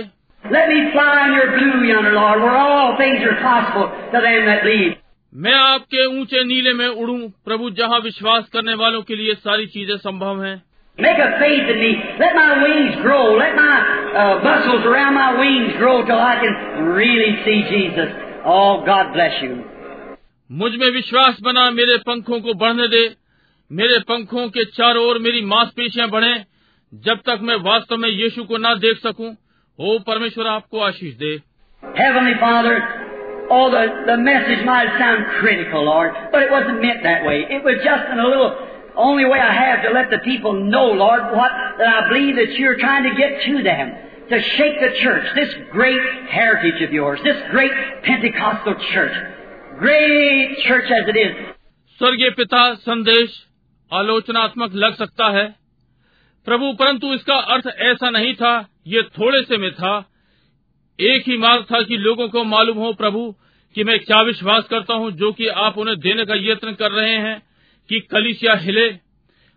मैं 5.32 5.54
आपके 5.54 6.04
ऊँचे 6.20 6.44
नीले 6.44 6.72
में 6.74 6.86
उड़ूं 6.88 7.18
प्रभु 7.44 7.70
जहाँ 7.80 7.98
विश्वास 8.00 8.48
करने 8.52 8.74
वालों 8.82 9.02
के 9.02 9.16
लिए 9.16 9.34
सारी 9.34 9.66
चीज़ें 9.76 9.96
संभव 9.96 10.42
हैं 10.44 10.56
Make 10.98 11.18
a 11.22 11.30
faith 11.40 11.66
in 11.72 11.78
me. 11.80 11.88
Let 12.20 12.36
my 12.36 12.52
wings 12.62 12.94
grow. 13.02 13.24
Let 13.38 13.56
my 13.56 13.72
uh, 14.20 14.36
muscles 14.44 14.86
around 14.90 15.14
my 15.14 15.26
wings 15.40 15.74
grow 15.80 15.96
till 16.06 16.22
I 16.28 16.36
can 16.44 16.54
really 16.98 17.32
see 17.44 17.56
Jesus. 17.72 18.14
Oh, 18.46 18.82
God 18.86 19.12
bless 19.12 19.42
you. 19.42 19.75
मुझ 20.49 20.71
में 20.75 20.89
विश्वास 20.91 21.37
बना 21.43 21.69
मेरे 21.71 21.97
पंखों 22.07 22.39
को 22.41 22.53
बढ़ने 22.63 22.87
दे 22.87 23.03
मेरे 23.71 23.99
पंखों 24.07 24.47
के 24.55 24.65
चारों 24.77 25.05
ओर 25.09 25.19
मेरी 25.27 25.41
मांसपेशियां 25.51 26.09
बढ़े 26.09 26.33
जब 26.93 27.21
तक 27.27 27.39
मैं 27.49 27.55
वास्तव 27.67 27.97
में 27.97 28.09
यीशु 28.09 28.43
को 28.43 28.57
ना 28.57 28.73
देख 28.85 28.97
सकूं 29.03 29.31
ओ 29.79 29.97
परमेश्वर 30.07 30.47
आपको 30.47 30.79
आशीष 30.87 31.15
दे 31.23 31.31
Heavenly 31.99 32.33
Father, 32.39 32.73
oh, 33.49 33.71
the, 33.71 33.85
the 34.07 34.17
message 34.17 34.65
might 34.65 34.91
sound 34.99 35.25
critical, 35.39 35.85
Lord, 35.85 36.11
but 36.31 36.43
it 36.43 36.51
wasn't 36.51 36.81
meant 36.81 37.01
that 37.03 37.25
way. 37.25 37.39
It 37.49 37.63
was 37.63 37.81
just 37.83 38.11
in 38.13 38.19
a 38.19 38.27
little, 38.27 38.51
only 38.95 39.25
way 39.25 39.39
I 39.39 39.51
have 39.53 39.81
to 39.83 39.89
let 39.89 40.11
the 40.11 40.19
people 40.19 40.53
know, 40.53 40.85
Lord, 41.01 41.23
what 41.35 41.51
that 41.79 41.87
I 41.87 42.07
believe 42.09 42.35
that 42.35 42.53
you're 42.59 42.77
trying 42.77 43.09
to 43.09 43.15
get 43.15 43.41
to 43.47 43.63
them. 43.63 43.93
To 44.29 44.41
shake 44.41 44.79
the 44.79 44.91
church, 45.01 45.25
this 45.35 45.53
great 45.71 45.99
heritage 46.29 46.81
of 46.83 46.93
yours, 46.93 47.19
this 47.23 47.41
great 47.51 47.71
Pentecostal 48.03 48.75
church, 48.93 49.15
Great 49.82 50.56
church 50.68 50.90
as 50.90 51.08
it 51.08 51.16
is. 51.16 51.34
स्वर्गीय 51.98 52.30
पिता, 52.30 52.74
संदेश 52.74 53.46
आलोचनात्मक 53.92 54.74
लग 54.74 54.94
सकता 54.94 55.28
है। 55.30 55.56
प्रभु, 56.44 56.72
परंतु 56.72 57.14
इसका 57.14 57.34
अर्थ 57.34 57.66
ऐसा 57.66 58.10
नहीं 58.10 58.34
था, 58.34 58.68
ये 58.86 59.02
थोड़े 59.02 59.42
से 59.42 59.56
में 59.56 59.74
था। 59.74 60.10
एक 61.00 61.28
ही 61.28 61.36
मार्ग 61.36 61.66
था 61.72 61.82
कि 61.82 61.96
लोगों 61.96 62.28
को 62.28 62.44
मालूम 62.44 62.78
हो, 62.78 62.92
प्रभु, 62.92 63.34
कि 63.74 63.84
मैं 63.84 64.00
क्या 64.00 64.22
विश्वास 64.22 64.64
करता 64.64 64.94
हूँ, 64.94 65.10
जो 65.10 65.32
कि 65.32 65.46
आप 65.46 65.78
उन्हें 65.78 65.98
देने 65.98 66.24
का 66.24 66.34
यत्न 66.34 66.72
कर 66.72 66.92
रहे 66.92 67.16
हैं, 67.16 67.42
कि 67.88 68.00
कलिसिया 68.00 68.54
हिले। 68.54 68.98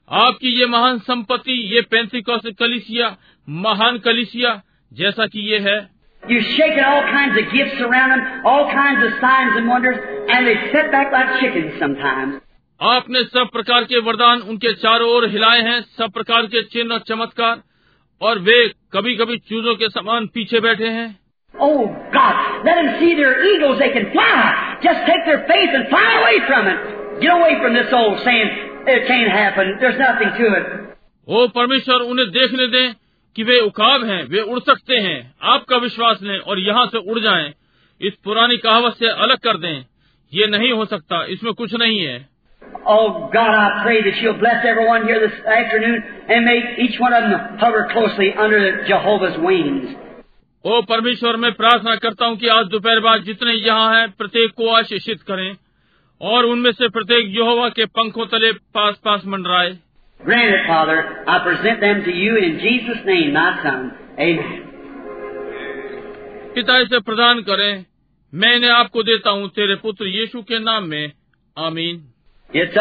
आपकी 0.09 0.49
ये 0.59 0.65
महान 0.65 0.99
संपत्ति, 0.99 1.51
ये 1.51 1.81
पैंतीकौस 1.81 2.41
कलिसिया, 2.59 3.17
महान 3.49 3.99
कलिसिया, 3.99 4.61
जैसा 4.93 5.27
कि 5.27 5.39
ये 5.39 5.59
है 5.59 5.98
You've 6.28 6.46
shaken 6.56 6.84
all 6.84 7.02
kinds 7.02 7.36
of 7.38 7.52
gifts 7.52 7.80
around 7.86 8.10
them, 8.10 8.46
all 8.46 8.70
kinds 8.72 9.04
of 9.06 9.10
signs 9.20 9.56
and 9.56 9.68
wonders, 9.68 9.98
and 10.28 10.46
they 10.46 10.54
sit 10.72 10.90
back 10.92 11.12
like 11.12 11.40
chickens 11.40 11.78
sometimes. 11.80 12.40
आपने 12.80 13.22
सब 13.24 13.50
प्रकार 13.52 13.84
के 13.90 13.98
वरदान 14.06 14.40
उनके 14.52 14.72
चारों 14.84 15.08
ओर 15.16 15.28
हिलाए 15.30 15.60
हैं 15.66 15.80
सब 15.98 16.12
प्रकार 16.12 16.46
के 16.54 16.62
चिन्ह 16.72 16.94
और 16.94 17.00
चमत्कार 17.08 17.62
और 18.20 18.38
वे 18.48 18.56
कभी 18.96 19.14
कभी 19.16 19.36
चूजों 19.50 19.74
के 19.82 19.88
समान 19.98 20.26
पीछे 20.34 20.60
बैठे 20.68 20.88
हैं 20.96 21.06
Oh 21.54 21.86
God, 22.14 22.64
let 22.66 22.74
them 22.80 22.88
see 23.00 23.14
their 23.14 23.34
eagles, 23.50 23.78
they 23.78 23.90
can 23.96 24.10
fly. 24.12 24.40
Just 24.82 25.04
take 25.06 25.24
their 25.26 25.42
faith 25.50 25.76
and 25.78 25.86
fly 25.92 26.08
away 26.20 26.40
from 26.48 26.66
it. 26.72 26.80
Get 27.20 27.30
away 27.34 27.52
from 27.62 27.74
this 27.74 27.92
old 27.92 28.18
saying, 28.24 28.50
it 28.94 29.06
can't 29.06 29.30
happen, 29.30 29.76
there's 29.80 30.00
nothing 30.00 30.32
to 30.40 30.48
it. 30.58 30.66
ओ 31.28 31.46
परमेश्वर 31.58 32.02
उन्हें 32.12 32.28
देखने 32.32 32.66
दें 32.72 32.94
कि 33.39 33.43
वे 33.43 33.59
उकाब 33.59 34.03
हैं 34.03 34.23
वे 34.23 34.41
उड़ 34.43 34.59
सकते 34.59 34.95
हैं। 34.95 35.35
आपका 35.43 35.77
विश्वास 35.77 36.19
लें 36.23 36.39
और 36.39 36.59
यहाँ 36.59 36.85
से 36.87 36.97
उड़ 37.11 37.19
जाएँ। 37.19 37.53
इस 38.01 38.13
पुरानी 38.23 38.57
कहावत 38.57 38.93
से 38.93 39.07
अलग 39.07 39.37
कर 39.37 39.57
दें। 39.57 39.85
ये 40.33 40.47
नहीं 40.47 40.71
हो 40.71 40.85
सकता 40.85 41.23
इसमें 41.25 41.53
कुछ 41.53 41.75
नहीं 41.75 41.99
है। 41.99 42.17
Oh 42.89 43.05
God, 43.35 43.53
I 43.53 43.69
pray 43.85 43.95
that 44.01 44.19
you'll 44.21 44.37
bless 44.41 44.65
everyone 44.65 45.07
here 45.07 45.21
this 45.21 45.39
afternoon 45.55 45.97
and 46.29 46.49
make 46.49 46.83
each 46.85 46.99
one 46.99 47.17
of 47.17 47.29
them 47.29 47.57
hover 47.63 47.87
closely 47.93 48.29
under 48.45 48.61
Jehovah's 48.91 49.41
wings. 49.47 49.89
ओ 50.65 50.81
परमेश्वर 50.81 51.35
मैं 51.37 51.51
प्रार्थना 51.53 51.95
करता 51.95 52.25
हूँ 52.25 52.37
कि 52.37 52.47
आज 52.47 52.65
दोपहर 52.65 52.99
बाद 52.99 53.23
जितने 53.23 53.53
यहाँ 53.53 53.95
हैं 53.95 54.09
प्रत्येक 54.11 54.51
को 54.51 54.69
आशीषित 54.69 55.21
करें 55.21 55.55
और 56.21 56.45
उनमें 56.45 56.71
से 56.71 56.89
प्रत्येक 56.89 57.35
यहोवा 57.35 57.69
के 57.69 57.85
पंखों 57.85 58.25
तले 58.25 58.51
पास 58.51 58.99
पास 59.05 59.21
मंडराए। 59.25 59.77
Granted, 60.19 60.57
Father, 60.69 60.97
I 61.29 61.37
present 61.47 61.77
them 61.79 61.97
to 62.01 62.11
you 62.11 62.31
in 62.37 62.51
Jesus' 62.59 63.05
name, 63.07 63.29
my 63.29 63.65
son. 63.65 63.81
Amen. 64.19 64.69
पिता 66.55 66.77
इसे 66.77 66.99
प्रदान 66.99 67.41
करें। 67.41 67.85
मैं 68.33 68.55
इन्हें 68.55 68.71
आपको 68.71 69.03
देता 69.03 69.29
हूँ 69.29 69.49
तेरे 69.49 69.75
पुत्र 69.75 70.05
यीशु 70.05 70.41
के 70.41 70.59
नाम 70.59 70.83
में। 70.83 71.11
आमीन। 71.57 72.03
इट्स 72.55 72.77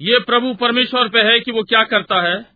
ये 0.00 0.18
प्रभु 0.18 0.54
परमेश्वर 0.54 1.08
पे 1.08 1.20
है 1.20 1.40
कि 1.40 1.52
वो 1.52 1.62
क्या 1.62 1.82
करता 1.82 2.22
है। 2.22 2.46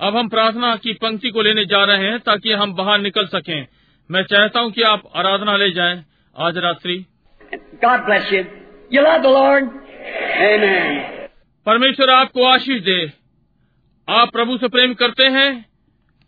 अब 0.00 0.16
हम 0.16 0.28
प्रार्थना 0.28 0.76
की 0.76 0.92
पंक्ति 0.92 1.30
को 1.30 1.42
लेने 1.42 1.64
जा 1.64 1.84
रहे 1.84 2.10
हैं 2.10 2.18
ताकि 2.18 2.52
हम 2.52 2.74
बाहर 2.74 2.98
निकल 2.98 3.26
सकें। 3.26 3.66
मैं 4.10 4.22
चाहता 4.22 4.60
हूँ 4.60 4.70
कि 4.70 4.82
आप 4.82 5.02
आराधना 5.16 5.56
ले 5.56 5.70
जाएँ। 5.70 6.04
आज 6.38 6.58
रात्रि। 6.58 7.06
God 7.82 8.06
bless 8.06 8.30
you. 8.32 8.44
You 8.90 9.02
love 9.02 9.22
the 9.22 9.28
Lord? 9.28 9.64
Amen. 10.50 11.14
परमेश्वर 11.66 12.10
आपको 12.10 12.44
आशीष 12.46 12.82
दे 12.82 13.00
आप 14.08 14.30
प्रभु 14.32 14.56
से 14.58 14.68
प्रेम 14.74 14.92
करते 14.94 15.24
हैं 15.36 15.48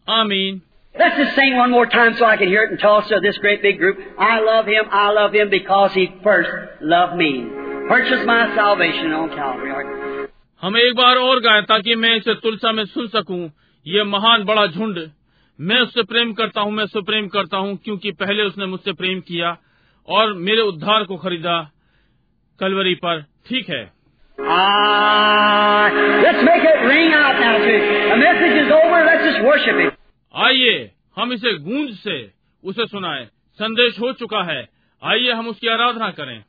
आमीन 0.09 0.61
Let's 0.95 1.17
just 1.17 1.37
sing 1.37 1.57
one 1.57 1.71
more 1.71 1.87
time 1.87 2.15
so 2.19 2.25
I 2.25 2.37
can 2.37 2.49
hear 2.49 2.63
it 2.65 2.73
in 2.73 2.79
Tulsa, 2.79 3.21
this 3.23 3.37
great 3.39 3.61
big 3.63 3.79
group. 3.79 3.99
I 4.19 4.41
love 4.41 4.67
Him, 4.67 4.89
I 4.91 5.11
love 5.13 5.35
Him 5.35 5.51
because 5.51 5.93
He 5.93 6.07
first 6.25 6.51
loved 6.83 7.15
me. 7.17 7.29
Purchased 7.89 8.27
my 8.27 8.41
salvation 8.57 9.13
on 9.13 9.29
Calvary. 9.37 10.27
हम 10.63 10.77
एक 10.77 10.95
बार 10.97 11.17
और 11.17 11.41
गाएँ 11.41 11.63
ताकि 11.63 11.95
मैं 11.97 12.15
इसे 12.17 12.35
तुलसा 12.43 12.73
में 12.73 12.85
सुन 12.87 13.07
सकूँ 13.09 13.41
ये 13.87 14.05
महान 14.05 14.45
बड़ा 14.45 14.67
झुंड 14.67 14.99
मैं 15.59 15.81
उससे 15.81 16.03
प्रेम 16.03 16.33
करता 16.33 16.61
हूँ 16.61 16.73
मैं 16.73 16.85
उससे 16.85 17.01
प्रेम 17.03 17.29
करता 17.29 17.57
हूँ 17.57 17.77
क्योंकि 17.85 18.13
पहले 18.23 18.43
उसने 18.43 18.67
मुझसे 18.67 18.93
प्रेम 18.93 19.21
किया 19.29 19.57
और 20.09 20.33
मेरे 20.33 20.61
उद्धार 20.61 21.05
को 21.05 21.17
खरीदा 21.17 21.71
कलवरी 22.61 22.95
पर। 22.95 23.21
ठीक 23.21 23.69
है। 23.69 23.93
आइए 30.37 30.91
हम 31.17 31.33
इसे 31.33 31.59
गूंज 31.59 31.91
से 31.91 32.31
उसे 32.65 32.87
सुनाए। 32.87 33.25
संदेश 33.55 34.01
हो 34.01 34.13
चुका 34.13 34.43
है। 34.43 34.69
आइए 35.05 35.33
हम 35.33 35.49
उसकी 35.49 35.69
आराधना 35.69 36.11
करें। 36.11 36.45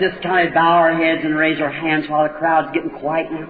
Just 0.00 0.22
kind 0.22 0.48
of 0.48 0.54
bow 0.54 0.72
our 0.76 0.94
heads 0.94 1.22
and 1.24 1.36
raise 1.36 1.60
our 1.60 1.72
hands 1.72 2.08
while 2.08 2.24
the 2.24 2.34
crowd's 2.38 2.72
getting 2.74 2.94
quiet 3.00 3.32
now. 3.32 3.48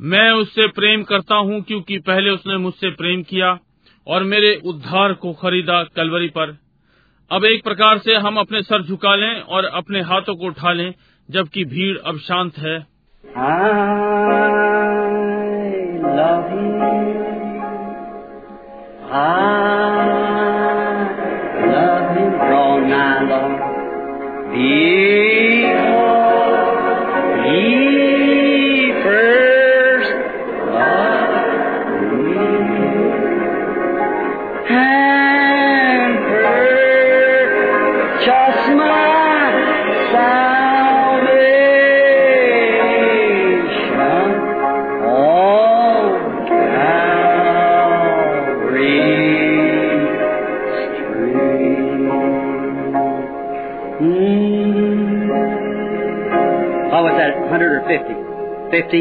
मैं 0.00 0.30
उससे 0.32 0.66
प्रेम 0.76 1.02
करता 1.08 1.36
हूँ 1.46 1.60
क्योंकि 1.62 1.98
पहले 2.06 2.30
उसने 2.30 2.56
मुझसे 2.58 2.90
प्रेम 2.96 3.22
किया 3.30 3.48
और 4.06 4.22
मेरे 4.24 4.54
उद्धार 4.66 5.12
को 5.22 5.32
खरीदा 5.42 5.82
कलवरी 5.96 6.28
पर 6.36 6.56
अब 7.30 7.44
एक 7.44 7.64
प्रकार 7.64 7.98
से 7.98 8.14
हम 8.26 8.38
अपने 8.40 8.62
सर 8.62 8.86
झुका 8.86 9.14
लें 9.14 9.40
और 9.48 9.64
अपने 9.74 10.00
हाथों 10.10 10.34
को 10.36 10.46
उठा 10.46 10.72
लें 10.72 10.92
जबकि 11.28 11.64
भीड़ 11.74 11.96
अब 11.98 12.18
शांत 12.28 12.58
है 12.58 12.78
I 13.22 13.54
love 16.16 16.50
you. 16.52 16.90
I 19.12 19.34
love 23.28 23.56
you. 24.56 25.29
50? 58.70 58.98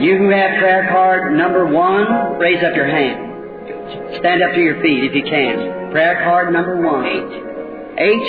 You 0.00 0.16
who 0.16 0.30
have 0.30 0.58
prayer 0.58 0.88
card 0.88 1.36
number 1.36 1.66
one, 1.66 2.38
raise 2.38 2.62
up 2.62 2.76
your 2.76 2.86
hand. 2.86 3.26
Stand 4.18 4.42
up 4.42 4.54
to 4.54 4.60
your 4.60 4.80
feet 4.82 5.04
if 5.04 5.14
you 5.14 5.22
can. 5.22 5.90
Prayer 5.90 6.22
card 6.24 6.52
number 6.52 6.80
one. 6.80 7.04
H. 7.98 8.28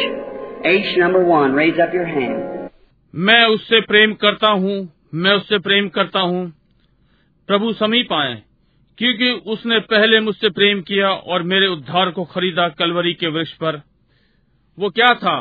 H 0.66 0.98
number 0.98 1.24
one. 1.24 1.54
Raise 1.54 1.80
up 1.80 1.94
your 1.94 2.06
hand. 2.06 2.70
मैं 3.14 3.46
उससे 3.46 3.80
प्रेम 3.82 4.14
करता 4.14 4.48
हूँ 4.58 4.76
मैं 5.14 5.32
उससे 5.32 5.58
प्रेम 5.60 5.88
करता 5.90 6.20
हूँ 6.20 6.44
प्रभु 7.50 7.72
समीप 7.74 8.14
आए 8.14 8.36
क्योंकि 8.98 9.32
उसने 9.52 9.80
पहले 9.88 10.20
मुझसे 10.20 10.50
प्रेम 10.50 10.82
किया 10.82 11.10
और 11.34 11.44
मेरे 11.44 11.68
उद्धार 11.68 12.12
को 12.12 12.24
खरीदा 12.26 12.68
कलवरी 12.80 13.14
के 13.14 13.28
वृक्ष 13.28 13.52
पर 13.54 13.82
वो 14.78 14.90
क्या 14.90 15.14
था 15.14 15.38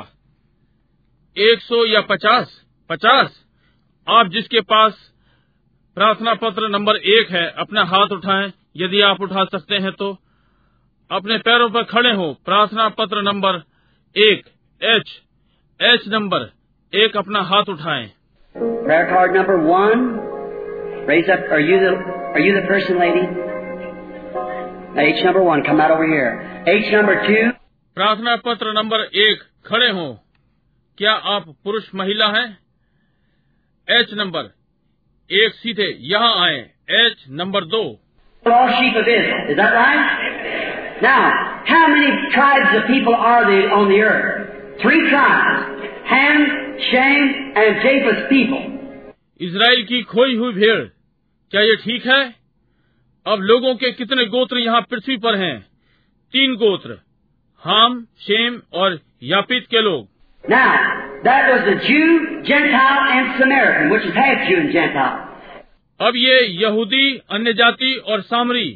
एक 1.37 1.61
सौ 1.61 1.85
या 1.87 2.01
पचास 2.09 2.59
पचास 2.91 3.39
आप 4.11 4.27
जिसके 4.27 4.61
पास 4.71 4.99
प्रार्थना 5.97 6.35
पत्र 6.35 6.69
नंबर 6.69 6.97
एक 7.13 7.31
है 7.31 7.47
अपना 7.59 7.85
हाथ 7.85 8.13
उठाएँ 8.13 8.53
यदि 8.77 9.01
आप 9.01 9.21
उठा 9.21 9.45
सकते 9.45 9.79
हैं 9.79 9.93
तो 9.93 10.13
अपने 11.11 11.39
पैरों 11.39 11.69
पर 11.71 11.85
खड़े 11.85 12.13
हो 12.15 12.33
प्रार्थना 12.45 12.89
पत्र 12.99 13.23
नंबर 13.23 13.63
एक 14.17 14.49
एच 14.81 15.13
एच 15.81 16.09
नंबर 16.09 16.51
एक 16.93 17.17
अपना 17.17 17.43
हाथ 17.43 17.69
उठाएँ 17.69 18.09
Prayer 18.55 19.09
card 19.09 19.35
number 19.35 19.57
one. 19.65 20.01
Raise 21.07 21.29
up. 21.29 21.43
Are 21.49 21.61
you 21.61 21.79
the 21.79 21.91
Are 22.31 22.41
you 22.41 22.55
the 22.55 22.63
person, 22.63 22.99
lady? 22.99 23.23
H 24.97 25.25
number 25.25 25.43
one. 25.43 25.63
Come 25.63 25.81
out 25.81 25.91
over 25.91 26.07
here. 26.07 26.31
H 26.67 26.91
number 26.93 27.15
two. 27.27 27.45
प्रार्थना 27.97 28.35
पत्र 28.45 28.73
नंबर 28.73 29.01
एक 29.21 29.43
खड़े 29.67 29.91
हो 29.91 30.07
क्या 30.99 31.13
आप 31.33 31.49
पुरुष 31.65 31.89
महिला 31.95 32.27
हैं 32.29 32.47
एच 33.91 34.13
नंबर 34.15 34.51
एक 35.31 35.55
सीधे 35.55 35.87
यहाँ 36.11 36.33
आए 36.45 36.59
एच 37.01 37.25
नंबर 37.41 37.65
दो 37.67 37.83
The 38.45 38.59
sheep 38.71 38.95
of 38.97 39.09
Israel. 39.09 39.49
Is 39.51 39.57
that 39.57 39.75
right? 39.75 41.01
Now, 41.03 41.17
how 41.67 41.81
many 41.89 42.13
tribes 42.31 42.77
of 42.77 42.87
people 42.87 43.15
are 43.31 43.43
there 43.47 43.67
on 43.71 43.91
the 43.91 43.99
earth? 44.03 44.79
Three 44.83 45.01
tribes. 45.09 45.83
Ham, 46.07 46.39
Shem, 46.83 47.27
and 47.57 47.83
Japheth's 47.83 48.25
people. 48.31 48.63
Israel 49.41 49.83
की 49.87 50.03
खोई 50.05 50.35
हुई 50.37 50.53
भेड़ 50.53 50.81
क्या 51.53 51.61
ये 51.63 51.77
ठीक 51.77 52.07
है 52.07 52.23
अब 53.27 53.43
लोगों 53.43 53.75
के 53.75 53.91
कितने 53.93 54.25
गोत्र 54.29 54.59
यहाँ 54.59 54.81
पृथ्वी 54.91 55.17
पर 55.19 55.37
हैं 55.37 55.59
तीन 56.33 56.55
गोत्र 56.57 56.99
हाम 57.63 58.03
शेम 58.21 58.61
और 58.75 58.99
यापित 59.25 59.67
के 59.71 59.83
लोग 59.83 60.09
Now, 60.45 61.00
that 61.24 61.52
was 61.52 61.62
the 61.66 61.78
Jew, 61.88 62.42
Gentile, 62.44 63.02
and 63.16 63.40
Samaritan, 63.40 63.90
which 63.90 64.06
is 64.06 64.14
half 64.14 64.48
Jew 64.48 64.58
and 64.58 64.72
Gentile. 64.72 65.22
अब 66.00 66.16
ये 66.16 66.40
यहूदी 66.62 67.06
अन्य 67.32 67.54
जाति 67.54 67.94
और 68.12 68.22
सामरी 68.22 68.68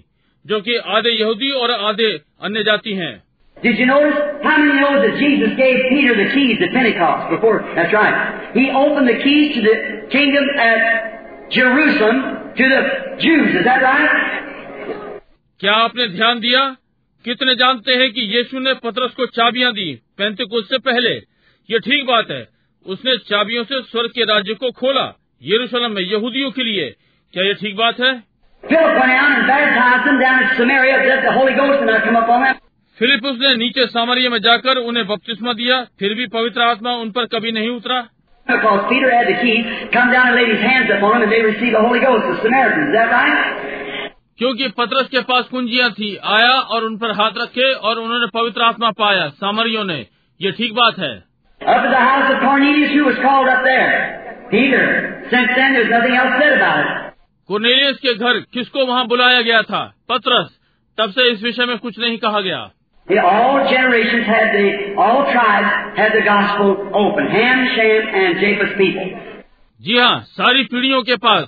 जो 0.45 0.59
कि 0.67 0.75
आधे 0.97 1.11
यहूदी 1.11 1.51
और 1.61 1.71
आधे 1.71 2.11
अन्य 2.43 2.63
जाति 2.63 2.93
हैं 3.01 3.15
Did 3.57 3.77
you 3.77 3.85
notice? 3.87 4.19
How 4.41 4.57
many 4.57 4.79
know 4.79 5.01
that 5.01 5.17
Jesus 5.19 5.49
gave 5.57 5.79
Peter 5.89 6.15
the 6.15 6.27
keys 6.33 6.61
at 6.61 6.71
Pentecost 6.71 7.29
before? 7.29 7.57
That's 7.75 7.93
right. 7.93 8.53
He 8.53 8.69
opened 8.71 9.09
the 9.09 9.17
keys 9.21 9.55
to 9.55 9.61
the 9.61 9.75
kingdom 10.09 10.45
at 10.57 11.49
Jerusalem 11.51 12.21
to 12.55 12.69
the 12.73 12.81
Jews. 13.19 13.55
Is 13.55 13.65
that 13.65 13.83
right? 13.83 14.29
क्या 15.61 15.73
आपने 15.75 16.07
ध्यान 16.07 16.39
दिया 16.39 16.63
कितने 17.25 17.55
जानते 17.55 17.95
हैं 18.01 18.11
कि 18.13 18.21
यीशु 18.35 18.59
ने 18.59 18.73
पतरस 18.83 19.13
को 19.15 19.25
चाबियां 19.37 19.73
दी 19.73 19.87
पैंतीकुस्त 20.17 20.69
से 20.69 20.77
पहले 20.85 21.13
ये 21.70 21.78
ठीक 21.78 22.06
बात 22.06 22.30
है। 22.30 22.48
उसने 22.86 23.16
चाबियों 23.16 23.64
से 23.64 23.82
स्वर्ग 23.82 24.10
के 24.10 24.24
राज्य 24.24 24.54
को 24.54 24.70
खोला 24.70 25.18
यरूशलेम 25.42 25.92
में 25.92 26.02
यहूदियों 26.02 26.50
के 26.50 26.62
लिए। 26.64 26.94
क्या 27.32 27.44
ये 27.44 27.54
ठीक 27.54 27.76
बात 27.76 28.00
है? 28.00 28.34
फिलिप 32.98 33.24
उसने 33.24 33.54
नीचे 33.54 33.86
सामरिया 33.86 34.30
में 34.30 34.38
जाकर 34.38 34.76
उन्हें 34.76 35.06
बपतिस्मा 35.06 35.52
दिया 35.52 35.84
फिर 35.98 36.14
भी 36.14 36.26
पवित्र 36.26 36.60
आत्मा 36.60 36.92
उन 36.92 37.10
पर 37.10 37.24
कभी 37.26 37.52
नहीं 37.52 37.70
उतरा। 37.70 38.08
क्योंकि 44.38 44.68
पत्रस 44.68 45.08
के 45.08 45.20
पास 45.20 45.44
कुंजियाँ 45.44 45.90
थी 45.90 46.16
आया 46.16 46.52
और 46.52 46.84
उन 46.84 46.98
पर 46.98 47.10
हाथ 47.10 47.30
रखे 47.38 47.72
और 47.72 47.98
उन्होंने 47.98 48.26
पवित्र 48.34 48.62
आत्मा 48.62 48.90
पाया 48.90 49.28
सामरियों 49.28 49.84
ने। 49.84 50.06
ये 50.40 50.50
ठीक 50.52 50.74
बात 50.74 50.98
है। 50.98 51.33
Up 51.63 51.83
at 51.85 51.91
the 51.91 52.03
house 52.09 52.27
of 52.33 52.39
Cornelius, 52.41 52.91
who 52.95 53.03
was 53.05 53.17
called 53.21 53.47
up 53.49 53.63
there? 53.63 54.47
Peter. 54.49 54.83
Since 55.29 55.49
then, 55.55 55.73
there's 55.73 55.91
nothing 55.91 56.15
else 56.15 56.33
said 56.41 56.53
about 56.57 56.79
it. 56.85 56.89
Cornelius 57.49 57.97
के 58.01 58.13
घर 58.13 58.39
किसको 58.53 58.85
वहां 58.85 59.07
बुलाया 59.07 59.41
गया 59.41 59.61
था 59.69 59.81
पतरस 60.09 60.49
तब 60.97 61.11
से 61.11 61.29
इस 61.31 61.41
विषय 61.43 61.65
में 61.65 61.77
कुछ 61.85 61.99
नहीं 61.99 62.17
कहा 62.25 62.41
गया 62.47 62.59
See, 63.07 63.17
all 63.17 63.55
generations 63.69 64.27
had 64.31 64.51
the, 64.55 64.65
all 65.03 65.21
tribes 65.31 65.97
had 65.99 66.11
the 66.15 66.21
gospel 66.25 66.73
open. 67.03 67.29
Ham, 67.35 67.63
Shem, 67.75 68.09
and 68.21 68.39
Japheth's 68.41 68.75
people. 68.81 69.07
जी 69.81 69.97
हाँ 69.97 70.19
सारी 70.37 70.63
पीढ़ियों 70.73 71.01
के 71.03 71.15
पास 71.25 71.47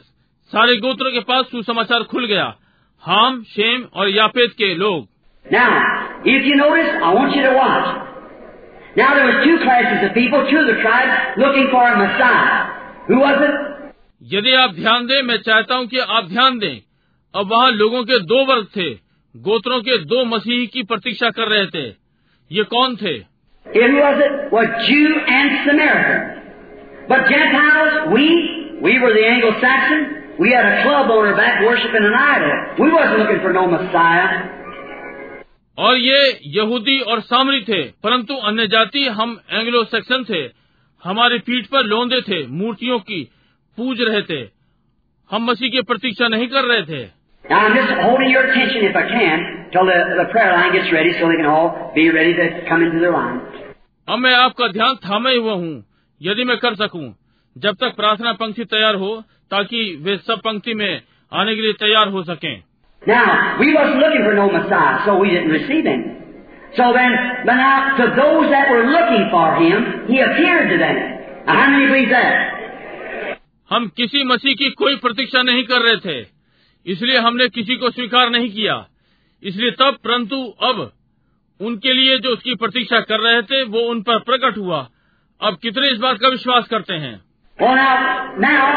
सारे 0.54 0.78
गोत्रों 0.86 1.12
के 1.12 1.20
पास 1.32 1.46
सुसमाचार 1.52 2.04
खुल 2.12 2.26
गया 2.28 2.54
हाम 3.04 3.42
शेम 3.56 3.84
और 3.96 4.10
यापेत 4.10 4.54
के 4.58 4.74
लोग 4.84 5.08
Now, 5.46 5.70
if 6.34 6.46
you 6.48 6.56
notice, 6.56 6.90
I 7.04 7.14
want 7.14 7.36
you 7.36 7.44
to 7.44 7.54
watch. 7.54 8.05
Now 8.98 9.16
there 9.16 9.26
was 9.26 9.38
two 9.48 9.58
classes 9.64 10.08
of 10.08 10.14
people, 10.14 10.46
two 10.52 10.60
of 10.60 10.68
the 10.68 10.80
tribes, 10.82 11.38
looking 11.38 11.68
for 11.72 11.84
a 11.88 11.96
Messiah. 11.98 12.56
Who 13.08 13.20
was 13.26 13.38
it? 13.50 13.56
यदि 14.34 14.52
आप 14.64 14.74
ध्यान 14.76 15.06
दें 15.08 15.22
मैं 15.28 15.38
चाहता 15.46 15.76
हूं 15.76 15.86
कि 15.92 16.00
आप 16.18 16.28
ध्यान 16.30 16.58
दें 16.60 16.76
अब 17.34 17.48
वहाँ 17.52 17.72
लोगों 17.72 18.04
के 18.10 18.20
दो 18.32 18.44
वर्ग 18.46 18.68
थे 18.76 18.90
गोत्रों 19.36 19.80
के 19.88 19.98
दो 20.12 20.24
मसीही 20.36 20.68
की 20.76 20.84
प्रतीक्षा 20.92 21.30
कर 21.38 21.48
रहे 21.54 21.66
थे 21.76 21.88
ये 22.52 22.64
कौन 22.76 22.96
थे 23.02 23.14
And 23.66 23.94
who 23.96 24.00
was 24.04 24.20
it? 24.26 24.32
Was 24.54 24.68
Jew 24.86 25.10
and 25.40 25.52
Samaritan. 25.66 26.22
But 27.10 27.28
Gentiles, 27.30 28.10
we, 28.14 28.26
we 28.82 28.94
were 29.00 29.12
the 29.14 29.26
Anglo-Saxon. 29.34 30.02
We 30.40 30.52
had 30.52 30.66
a 30.66 30.82
club 30.84 31.12
on 31.16 31.28
our 31.28 31.36
back 31.38 31.62
worshiping 31.66 32.04
an 32.10 32.16
idol. 32.22 32.54
We 32.84 32.92
wasn't 32.92 33.20
looking 33.20 33.42
for 33.46 33.54
no 33.54 33.68
Messiah. 33.68 34.30
और 35.79 35.97
ये 35.97 36.19
यहूदी 36.55 36.99
और 37.01 37.21
सामरी 37.23 37.61
थे 37.63 37.83
परंतु 38.05 38.35
अन्य 38.49 38.67
जाति 38.67 39.07
हम 39.17 39.39
Anglo 39.51 39.83
Saxon 39.87 40.25
थे। 40.25 40.43
हमारी 41.03 41.39
पीठ 41.39 41.67
पर 41.67 41.85
लोंदे 41.85 42.21
थे 42.23 42.47
मूर्तियों 42.53 42.99
की 43.01 43.23
पूज 43.79 44.01
रहे 44.01 44.23
थे। 44.23 44.41
हम 45.31 45.45
मसीह 45.51 45.71
की 45.71 45.83
प्रतीक्षा 45.83 46.29
नहीं 46.29 46.47
कर 46.49 46.65
रहे 46.65 46.83
थे। 46.83 47.05
Now 47.45 47.59
I'm 47.59 47.75
just 47.75 47.93
holding 47.99 48.31
your 48.31 48.45
attention 48.45 48.85
if 48.85 48.97
I 48.97 49.03
can 49.09 49.43
till 49.73 49.85
the, 49.85 49.99
the 50.19 50.25
prayer 50.31 50.53
line 50.53 50.73
gets 50.73 50.93
ready 50.93 51.13
so 51.13 51.29
they 51.29 51.37
can 51.37 51.47
all 51.47 51.69
be 51.95 52.05
ready 52.11 52.33
to 52.35 52.47
come 52.69 52.83
into 52.87 53.03
their 53.05 53.13
line. 53.13 53.37
अब 54.09 54.19
मैं 54.19 54.35
आपका 54.37 54.69
ध्यान 54.69 54.95
थामे 55.05 55.35
हुआ 55.37 55.53
हूँ 55.55 55.75
यदि 56.21 56.45
मैं 56.45 56.57
कर 56.59 56.75
सकूँ। 56.77 57.07
जब 57.57 57.77
तक 57.81 57.95
प्रार्थना 57.97 58.33
पंक्ति 58.41 58.65
तैयार 58.67 58.95
हो 58.95 59.11
ताकि 59.51 59.85
वे 60.05 60.17
सब 60.27 60.41
पंक्ति 60.45 60.75
में 60.75 61.03
आने 61.33 61.55
के 61.55 61.63
लिए 61.63 61.73
तैयार 61.81 62.09
हो 62.09 62.23
सकें। 62.23 62.63
Now, 63.07 63.59
we 63.61 63.73
wasn't 63.73 63.99
looking 63.99 64.25
for 64.25 64.35
no 64.35 64.51
Messiah, 64.51 65.05
so 65.07 65.19
we 65.19 65.31
didn't 65.31 65.51
receive 65.51 65.85
him. 65.87 66.03
So 66.77 66.93
then, 66.93 67.13
but 67.47 67.55
now, 67.55 67.97
to 67.97 68.05
those 68.19 68.51
that 68.51 68.69
were 68.69 68.85
looking 68.85 69.31
for 69.31 69.55
him, 69.57 70.07
he 70.09 70.21
appeared 70.21 70.71
to 70.71 70.79
them. 70.79 70.97
Now, 71.47 71.55
how 71.55 71.71
many 71.71 71.87
believe 71.87 72.11
that? 72.11 72.53
हम 73.71 73.87
किसी 73.97 74.23
मसीह 74.25 74.55
की 74.59 74.71
कोई 74.79 74.97
प्रतीक्षा 75.05 75.43
नहीं 75.43 75.63
कर 75.71 75.83
रहे 75.83 75.97
थे 76.05 76.19
इसलिए 76.87 77.19
हमने 77.19 77.49
किसी 77.55 77.77
को 77.77 77.91
स्वीकार 77.91 78.29
नहीं 78.31 78.51
किया 78.51 78.75
इसलिए 79.43 79.71
तब 79.81 79.97
परंतु 80.05 80.37
अब 80.69 80.91
उनके 81.61 81.93
लिए 81.93 82.19
जो 82.27 82.33
उसकी 82.33 82.55
प्रतीक्षा 82.63 83.01
कर 83.11 83.21
रहे 83.21 83.43
थे 83.51 83.63
वो 83.73 83.81
उन 83.91 84.03
पर 84.09 84.19
प्रकट 84.29 84.59
हुआ 84.59 84.87
अब 85.41 85.59
कितने 85.63 85.89
इस 85.93 85.99
बात 85.99 86.19
का 86.23 86.29
विश्वास 86.29 86.69
करते 86.71 86.95
हैं 87.07 87.15
Well, 87.59 87.75
now, 87.75 88.37
now, 88.39 88.77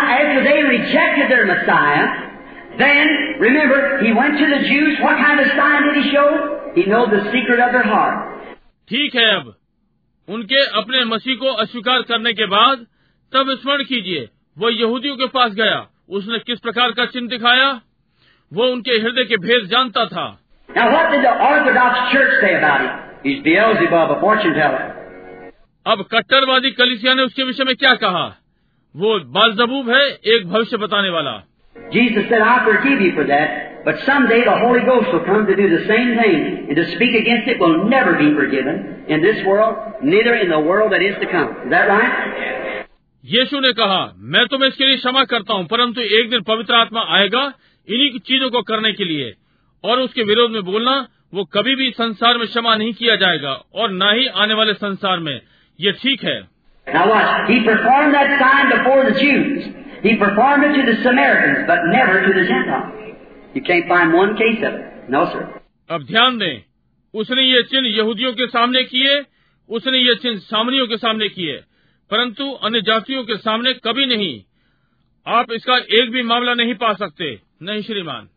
Then, 2.80 3.08
remember, 3.42 3.78
he 3.78 4.14
went 4.16 4.34
to 4.34 4.48
the 4.48 4.60
Jews. 4.64 4.94
What 5.00 5.16
kind 5.16 5.40
of 5.40 5.48
sign 5.48 5.82
did 5.86 5.98
he 5.98 6.12
show? 6.16 6.30
He 6.78 6.88
knew 6.88 7.06
the 7.06 7.26
secret 7.28 7.60
of 7.60 7.76
their 7.76 7.94
heart. 7.94 8.30
ठीक 8.90 9.16
है 9.16 9.36
अब। 9.36 9.56
उनके 10.30 10.66
अपने 10.66 11.06
मसीह 11.06 11.36
को 11.36 11.46
अस्वीकार 11.46 12.02
करने 12.02 12.34
के 12.34 12.46
बाद 12.46 12.78
तब 13.34 13.58
स्मरण 13.62 13.84
कीजिए 13.84 14.30
वो 14.58 14.70
यहूदियों 14.70 15.16
के 15.16 15.28
पास 15.28 15.52
गया। 15.52 15.88
उसने 16.10 16.40
किस 16.40 16.60
प्रकार 16.60 16.92
का 16.92 17.06
चिन्ह 17.06 17.30
दिखाया? 17.30 17.82
वो 18.54 18.64
उनके 18.64 18.92
हृदय 18.92 19.24
के 19.24 19.38
भेद 19.38 19.66
जानता 19.66 20.06
था। 20.06 20.40
अब 25.88 26.06
कट्टरवादी 26.12 26.72
कलिसिया 26.72 27.14
ने 27.14 27.22
उसके 27.22 27.44
विषय 27.44 27.64
में 27.64 27.76
क्या 27.76 27.94
कहा? 27.94 28.36
वो 28.96 29.20
बालजबूब 29.20 29.90
है 29.90 30.02
एक 30.08 30.48
भविष्य 30.48 30.78
बताने 30.78 31.10
वाला। 31.10 31.44
Jesus 31.92 32.30
said, 32.30 32.42
I 32.42 32.64
forgive 32.66 33.02
you 33.02 33.14
for 33.16 33.26
that, 33.26 33.84
but 33.84 33.96
someday 34.06 34.44
the 34.44 34.58
Holy 34.58 34.82
Ghost 34.86 35.12
will 35.12 35.26
come 35.26 35.48
to 35.48 35.56
do 35.56 35.70
the 35.70 35.88
same 35.88 36.16
thing, 36.16 36.68
and 36.70 36.76
to 36.76 36.86
speak 36.96 37.16
against 37.16 37.48
it 37.48 37.60
will 37.60 37.90
never 37.90 38.14
be 38.18 38.34
forgiven 38.36 39.06
in 39.08 39.22
this 39.22 39.44
world, 39.46 39.76
neither 40.04 40.36
in 40.36 40.50
the 40.50 40.60
world 40.60 40.92
that 40.94 41.02
is 41.02 41.16
to 41.24 41.28
come. 41.32 41.50
Is 41.66 41.72
that 41.72 41.88
right? 41.90 42.86
यीशु 43.24 43.60
ने 43.60 43.72
कहा 43.78 44.00
मैं 44.34 44.46
तुम्हें 44.52 44.68
इसके 44.68 44.86
लिए 44.86 44.98
क्षमा 44.98 45.24
करता 45.32 45.54
हूँ 45.54 45.66
परंतु 45.72 46.02
एक 46.20 46.30
दिन 46.30 46.42
पवित्र 46.48 46.74
आत्मा 46.76 47.02
आएगा 47.18 47.42
इन्हीं 47.88 48.20
चीज़ों 48.28 48.50
को 48.50 48.62
करने 48.70 48.92
के 49.00 49.06
लिए 49.06 49.34
और 49.84 50.00
उसके 50.00 50.24
विरोध 50.30 50.52
में 50.52 50.62
बोलना 50.66 50.96
वो 51.34 51.44
कभी 51.54 51.76
भी 51.76 51.90
संसार 51.98 52.38
में 52.38 52.48
क्षमा 52.48 52.76
नहीं 52.76 52.94
किया 52.94 53.16
जाएगा 53.24 53.52
और 53.82 53.92
न 53.94 54.12
ही 54.20 54.26
आने 54.44 54.54
वाले 54.62 54.74
संसार 54.86 55.20
में 55.28 55.40
ये 55.80 55.92
ठीक 56.04 56.24
है 56.24 56.40
Now 56.88 57.02
watch. 57.10 57.50
He 57.50 57.58
performed 57.64 58.16
that 58.16 58.32
sign 58.40 58.70
before 58.70 59.02
the 59.06 59.16
Jews. 59.20 59.66
He 60.03 60.17
performed 60.17 60.65
it 60.65 60.73
to 60.77 60.83
the 60.91 60.97
Samaritans, 61.03 61.67
but 61.67 61.81
never 61.93 62.21
to 62.27 62.33
the 62.39 62.45
Gentiles. 62.45 63.17
You 63.55 63.63
can't 63.63 63.89
find 63.89 64.13
one 64.13 64.37
case 64.37 64.61
of 64.69 64.75
it. 64.75 65.11
No, 65.11 65.27
sir. 65.33 65.45
अब 65.91 66.05
ध्यान 66.11 66.39
दें 66.39 66.63
उसने 67.15 67.43
ये 67.43 67.63
चिन्ह 67.71 67.89
यहूदियों 67.97 68.33
के 68.41 68.47
सामने 68.53 68.83
किए 68.93 69.15
उसने 69.69 69.99
ये 69.99 70.15
चिन्ह 70.23 70.39
सामरियों 70.53 70.87
के 70.93 70.97
सामने 70.97 71.29
किए 71.29 71.57
परंतु 72.11 72.51
अन्य 72.69 72.81
जातियों 72.89 73.25
के 73.31 73.37
सामने 73.45 73.73
कभी 73.85 74.07
नहीं 74.13 74.33
आप 75.27 75.53
इसका 75.57 75.77
एक 76.01 76.11
भी 76.13 76.23
मामला 76.31 76.55
नहीं 76.63 76.75
पा 76.85 76.93
सकते 77.03 77.29
नहीं 77.69 77.83
श्रीमान 77.89 78.29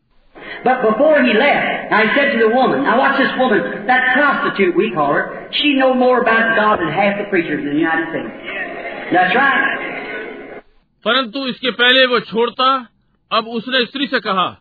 But 0.65 0.81
before 0.81 1.21
he 1.23 1.33
left, 1.33 1.91
now 1.91 1.99
he 2.03 2.09
said 2.15 2.31
to 2.33 2.39
the 2.39 2.49
woman, 2.53 2.83
now 2.83 2.97
watch 2.99 3.17
this 3.17 3.33
woman, 3.39 3.85
that 3.87 4.05
prostitute 4.13 4.75
we 4.75 4.91
call 4.93 5.13
her, 5.13 5.49
she 5.51 5.73
know 5.79 5.93
more 5.93 6.21
about 6.21 6.55
God 6.55 6.79
than 6.79 6.91
half 6.91 7.17
the 7.17 7.25
preachers 7.29 7.61
in 7.61 7.69
the 7.69 7.79
United 7.79 8.09
States. 8.09 8.31
That's 9.13 9.35
right. 9.35 10.00
परंतु 11.04 11.46
इसके 11.46 11.70
पहले 11.70 12.06
वो 12.06 12.20
छोड़ता 12.20 12.86
अब 13.32 13.48
उसने 13.48 13.84
स्त्री 13.86 14.06
से 14.06 14.20
कहा 14.20 14.60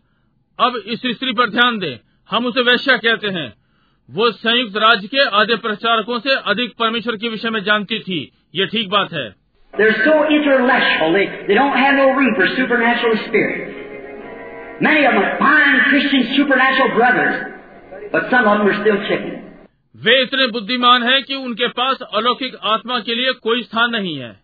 अब 0.59 0.75
इस 0.85 1.01
स्त्री 1.05 1.33
पर 1.33 1.49
ध्यान 1.49 1.79
दे 1.79 1.99
हम 2.29 2.45
उसे 2.45 2.61
वैश्या 2.61 2.97
कहते 2.97 3.27
हैं। 3.27 3.53
वो 4.09 4.31
संयुक्त 4.31 4.77
राज्य 4.77 5.07
के 5.07 5.25
आधे 5.29 5.55
प्रचारकों 5.55 6.19
से 6.19 6.35
अधिक 6.35 6.73
परमेश्वर 6.79 7.15
के 7.15 7.29
विषय 7.29 7.49
में 7.49 7.63
जानती 7.63 7.99
थी 7.99 8.31
ये 8.55 8.65
ठीक 8.65 8.89
बात 8.89 9.13
है। 9.13 9.35
वे 19.95 20.21
इतने 20.21 20.47
बुद्धिमान 20.47 21.03
हैं 21.03 21.23
कि 21.23 21.35
उनके 21.35 21.67
पास 21.67 21.97
अलौकिक 22.13 22.55
आत्मा 22.63 22.99
के 22.99 23.15
लिए 23.15 23.31
कोई 23.31 23.63
स्थान 23.63 23.89
नहीं 23.89 24.17
है। 24.17 24.39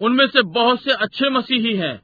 उनमें 0.00 0.26
से 0.26 0.42
बहुत 0.52 0.82
से 0.84 0.92
अच्छे 1.06 1.30
मसीही 1.30 1.74
हैं 1.76 1.98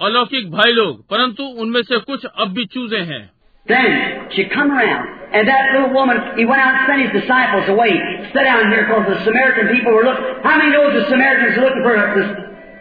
अलौकिक 0.00 0.50
भाई 0.50 0.72
लोग 0.72 1.04
परंतु 1.10 1.44
उनमें 1.62 1.82
से 1.82 1.98
कुछ 2.10 2.24
अब 2.26 2.52
भी 2.54 2.64
चूजे 2.74 3.00
हैं 3.12 3.22
Then 3.66 3.92
she 4.32 4.42
come 4.44 4.72
around, 4.72 5.04
and 5.32 5.48
that 5.48 5.68
little 5.74 5.92
woman, 5.92 6.18
he 6.38 6.44
went 6.44 6.60
out 6.62 6.74
and 6.78 6.88
sent 6.88 7.02
his 7.02 7.12
disciples 7.12 7.68
away. 7.74 7.92
Sit 8.34 8.44
down 8.46 8.72
here 8.72 8.82
because 8.82 9.06
the 9.08 9.24
Samaritan 9.24 9.70
people 9.70 9.94
were 9.94 10.02
looking. 10.04 10.26
How 10.42 10.56
many 10.58 10.72
knows 10.74 10.92
the 10.92 11.04
Samaritans 11.06 11.56
are 11.56 11.64
looking 11.64 11.86
for 11.86 11.94
the, 12.16 12.24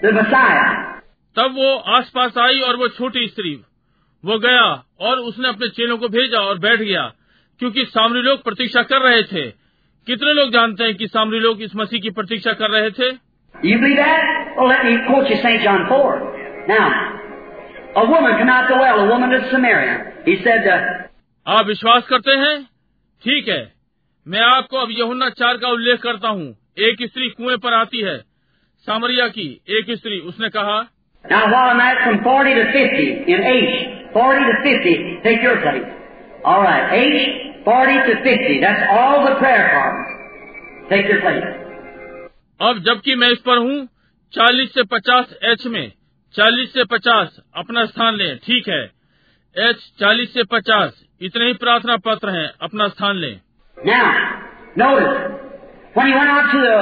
the 0.02 0.12
Messiah? 0.18 0.66
तब 1.36 1.56
वो 1.58 1.70
आसपास 1.94 2.38
आई 2.38 2.60
और 2.62 2.76
वो 2.78 2.88
छोटी 2.98 3.28
स्त्री 3.28 3.54
वो 4.24 4.38
गया 4.40 4.66
और 5.08 5.20
उसने 5.30 5.48
अपने 5.50 5.70
चेलों 5.78 5.98
को 5.98 6.08
भेजा 6.16 6.40
और 6.50 6.60
बैठ 6.66 6.80
गया 6.80 7.12
क्योंकि 7.60 7.86
सामरी 7.86 8.22
लोग 8.22 8.44
प्रतीक्षा 8.44 8.84
कर 8.92 9.02
रहे 9.02 9.24
थे 9.32 9.50
कितने 10.08 10.34
लोग 10.34 10.52
जानते 10.54 10.84
हैं 10.84 10.96
कि 10.96 11.08
सामरी 11.08 11.40
लोग 11.40 11.62
इस 11.62 11.76
मसीह 11.76 12.02
की 12.02 12.10
प्रतीक्षा 12.20 12.54
कर 12.62 12.72
रहे 12.72 12.90
थे 13.00 13.12
You 13.56 13.80
believe 13.80 13.98
that? 13.98 14.33
Well, 14.56 14.68
let 14.68 14.86
me 14.86 14.98
quote 15.08 15.30
you 15.30 15.38
St. 15.38 15.62
John 15.64 15.88
4. 15.90 16.68
Now, 16.68 16.88
a 17.96 18.06
woman 18.10 18.38
came 18.38 18.50
out 18.50 18.70
the 18.70 18.78
well, 18.78 19.00
a 19.00 19.08
woman 19.10 19.34
of 19.34 19.50
Samaria. 19.52 19.96
He 20.26 20.36
said, 20.44 20.68
uh, 20.68 20.82
आप 21.48 21.66
विश्वास 21.68 22.04
करते 22.10 22.36
हैं 22.42 22.56
ठीक 23.24 23.48
है 23.48 23.62
मैं 24.26 24.42
आपको 24.42 24.78
अब 24.78 24.92
यहुन्ना 24.92 25.30
चार 25.40 25.58
का 25.58 25.70
उल्लेख 25.70 26.00
करता 26.02 26.30
हूँ 26.30 26.46
एक 26.88 27.02
स्त्री 27.10 27.30
कुएँ 27.30 27.58
पर 27.64 27.74
आती 27.74 28.02
है 28.02 28.18
सामरिया 28.88 29.28
की 29.38 29.48
एक 29.78 29.92
स्त्री 29.98 30.20
उसने 30.32 30.50
कहा 30.50 30.78
अब 42.60 42.80
जबकि 42.86 43.16
मैं 43.16 43.30
इस 43.32 43.40
पर 43.40 43.58
हूँ 43.58 43.78
चालीस 44.34 44.74
से 44.74 44.84
पचास 44.92 45.34
एच 45.52 45.66
में 45.74 45.92
चालीस 46.36 46.74
से 46.74 46.84
पचास 46.92 47.36
अपना 47.62 47.86
स्थान 47.86 48.16
लें 48.22 48.38
ठीक 48.46 48.68
है 48.70 48.82
एच 49.56 49.84
चालीस 50.00 50.34
से 50.34 50.44
पचास 50.54 51.02
इतने 51.28 51.48
ही 51.48 51.54
प्रार्थना 51.64 51.98
पत्र 52.08 52.30
हैं 52.38 52.48
अपना 52.68 52.88
स्थान 52.96 53.18
लें 53.26 53.34
Now, 53.78 54.04
notice, 54.78 55.16
when 55.96 56.08
he 56.08 56.14
went 56.18 56.32
out 56.34 56.50
to 56.52 56.60
the 56.66 56.76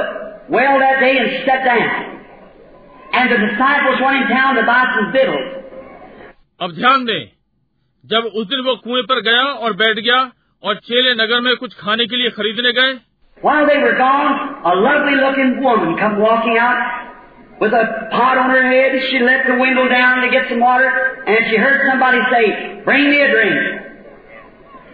well 0.55 0.79
that 0.81 0.99
day 1.03 1.11
and 1.19 1.31
sat 1.45 1.63
down, 1.67 1.85
and 3.13 3.31
the 3.33 3.37
disciples 3.43 4.03
went 4.05 4.19
in 4.21 4.27
town 4.31 4.59
to 4.59 4.65
buy 4.69 4.79
some 4.95 5.11
victuals, 5.15 5.51
अब 6.61 6.75
ध्यान 6.75 7.05
दें 7.05 7.21
जब 8.03 8.25
उस 8.41 8.47
दिन 8.47 8.65
वो 8.65 8.75
कुएँ 8.83 9.03
पर 9.11 9.21
गया 9.29 9.43
और 9.65 9.73
बैठ 9.83 9.99
गया 9.99 10.19
और 10.63 10.75
चेले 10.89 11.13
नगर 11.23 11.41
में 11.47 11.55
कुछ 11.63 11.73
खाने 11.79 12.05
के 12.05 12.21
लिए 12.23 12.29
खरीदने 12.39 12.73
गए 12.81 12.97
While 13.41 13.67
they 13.67 13.79
were 13.83 13.95
gone, 13.99 14.33
a 14.71 14.75
lovely 14.87 15.15
looking 15.21 15.53
woman 15.67 15.95
come 16.01 16.19
walking 16.25 16.57
out 16.65 17.10
with 17.61 17.73
a 17.73 18.09
pot 18.09 18.37
on 18.39 18.49
her 18.49 18.65
head. 18.65 18.97
She 19.07 19.19
let 19.21 19.45
the 19.45 19.57
window 19.61 19.87
down 19.87 20.21
to 20.21 20.29
get 20.31 20.49
some 20.49 20.59
water, 20.59 20.89
and 21.27 21.45
she 21.49 21.57
heard 21.57 21.81
somebody 21.87 22.21
say, 22.33 22.45
Bring 22.83 23.09
me 23.09 23.21
a 23.21 23.29
drink. 23.29 23.59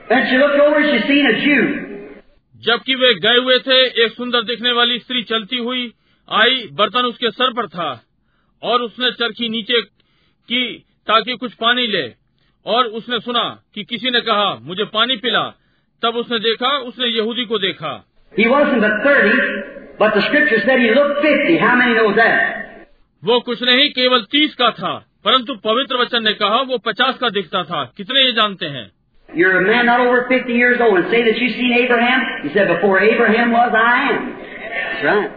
Then 0.10 0.28
she 0.30 0.38
looked 0.38 0.60
over, 0.60 0.84
she 0.84 1.00
seen 1.08 1.26
a 1.26 1.36
Jew. 1.44 1.62
जबकि 2.64 2.96
वे 2.96 3.14
गए 3.24 3.40
हुए 3.40 3.58
थे 3.66 3.76
एक 4.04 4.14
सुंदर 4.14 4.44
दिखने 4.44 4.72
वाली 4.74 4.98
स्त्री 5.00 5.22
चलती 5.32 5.58
हुई 5.66 5.82
आई 6.28 6.56
बर्तन 6.80 7.06
उसके 7.06 7.30
सर 7.32 7.52
पर 7.54 7.68
था 7.74 7.90
और 8.64 8.82
उसने 8.82 9.12
चरखी 9.20 9.50
नीचे 9.50 9.82
की 10.50 10.62
ताकि 11.08 11.36
कुछ 11.44 11.54
पानी 11.62 11.86
ले 11.88 12.04
और 12.66 12.86
उसने 13.00 13.20
सुना 13.20 13.44
कि 13.76 13.84
किसी 13.90 14.12
ने 14.12 14.22
कहा 14.30 14.50
मुझे 14.70 14.86
पानी 14.96 15.18
पिला 15.26 15.44
तब 16.04 16.16
उसने 16.16 16.40
देखा 16.40 16.76
उसने 16.90 17.08
यहूदी 17.08 17.46
को 17.46 17.60
देखा 17.60 17.94
He 18.34 18.48
wasn't 18.48 18.82
but 18.82 19.02
30, 19.04 19.98
but 19.98 20.14
the 20.14 20.22
scripture 20.22 20.62
said 20.62 20.80
he 20.80 20.94
looked 20.94 21.26
50. 21.26 21.58
How 21.58 21.76
many 21.76 21.96
knows 21.96 22.16
that? 22.16 22.58
वो 23.24 23.40
कुछ 23.46 23.62
नहीं 23.64 23.90
केवल 23.92 24.22
तीस 24.32 24.54
का 24.56 24.70
था 24.72 24.92
परंतु 25.26 25.56
पवित्र 25.64 25.98
वचन 26.02 26.24
ने 26.24 26.34
कहा 26.42 26.62
वो 26.72 26.78
पचास 26.88 27.18
का 27.22 27.30
दिखता 27.38 27.64
था 27.72 27.84
कितने 27.98 28.26
ये 28.26 28.32
जानते 28.34 28.66
हैं 28.76 28.86
You're 29.30 29.58
a 29.58 29.64
man 29.64 29.88
not 29.88 30.00
over 30.02 30.20
50 30.28 30.54
years 30.54 30.80
old 30.80 30.98
and 30.98 31.10
say 31.14 31.22
that 31.24 31.40
you've 31.40 31.56
seen 31.56 31.74
Abraham? 31.78 32.22
He 32.44 32.52
said, 32.54 32.70
Before 32.70 33.00
Abraham 33.00 33.52
was, 33.52 33.74
I 33.80 33.96
am. 34.12 34.30
That's 34.76 35.04
right. 35.08 35.32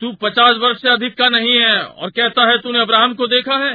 तू 0.00 0.12
पचास 0.22 0.56
वर्ष 0.62 0.80
से 0.82 0.88
अधिक 0.88 1.18
का 1.18 1.28
नहीं 1.28 1.56
है 1.58 1.76
और 1.80 2.10
कहता 2.20 2.46
है 2.50 2.56
तूने 2.62 2.80
अब्राहम 2.80 3.14
को 3.14 3.26
देखा 3.26 3.58
है 3.64 3.74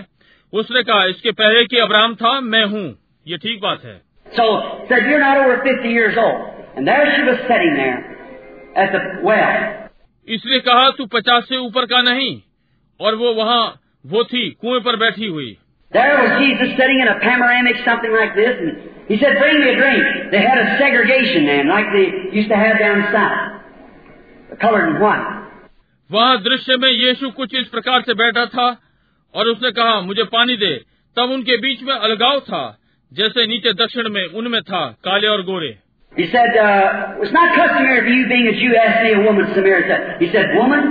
उसने 0.53 0.83
कहा 0.83 1.05
इसके 1.13 1.31
पहले 1.43 1.65
कि 1.65 1.77
अब्राहम 1.79 2.15
था 2.15 2.39
मैं 2.47 2.63
हूँ 2.73 2.87
ये 3.25 3.37
ठीक 3.45 3.61
बात 3.61 3.85
है 3.85 3.99
So, 4.25 4.47
said, 4.89 5.11
You're 5.11 5.19
not 5.19 5.37
over 5.37 5.59
50 5.63 5.93
years 5.93 6.17
old. 6.17 6.41
And 6.75 6.87
there 6.87 7.05
she 7.15 7.23
was 7.23 7.39
sitting 7.47 7.75
there 7.75 7.97
the. 8.07 8.20
इसलिए 10.27 10.59
कहा 10.59 10.89
तू 10.89 11.05
पचास 11.05 11.43
से 11.43 11.57
ऊपर 11.57 11.85
का 11.85 12.01
नहीं। 12.01 12.41
और 12.99 13.15
वो 13.15 13.33
वहाँ 13.33 13.79
वो 14.05 14.23
थी 14.23 14.49
कुएँ 14.49 14.81
पर 14.81 14.95
बैठी 14.95 15.27
हुई। 15.27 15.57
वहाँ 26.11 26.41
दृश्य 26.43 26.77
में 26.77 26.89
यीशु 26.89 27.29
कुछ 27.29 27.55
इस 27.55 27.67
प्रकार 27.67 28.01
से 28.01 28.13
बैठा 28.13 28.45
था 28.45 28.79
और 29.35 29.45
उसने 29.45 29.71
कहा 29.71 30.01
मुझे 30.01 30.23
पानी 30.23 30.57
दे। 30.57 30.81
तब 31.17 31.23
उनके 31.23 31.57
बीच 31.57 31.83
में 31.83 31.93
अलगाव 31.93 32.39
था 32.39 32.77
जैसे 33.13 33.47
नीचे 33.47 33.73
दक्षिण 33.73 34.09
में 34.09 34.25
उनमें 34.25 34.61
था 34.61 34.97
काले 35.03 35.27
और 35.27 35.41
गोरे। 35.41 35.77
He 36.15 36.27
said, 36.31 36.51
uh, 36.57 37.21
It's 37.23 37.31
not 37.31 37.55
customary 37.55 38.01
for 38.01 38.07
you 38.07 38.27
being 38.27 38.47
a 38.47 38.55
Jew 38.59 38.75
ask 38.75 39.01
me 39.03 39.13
a 39.13 39.21
woman 39.25 39.45
Samaritan. 39.55 40.19
He 40.19 40.27
said, 40.31 40.55
Woman, 40.55 40.83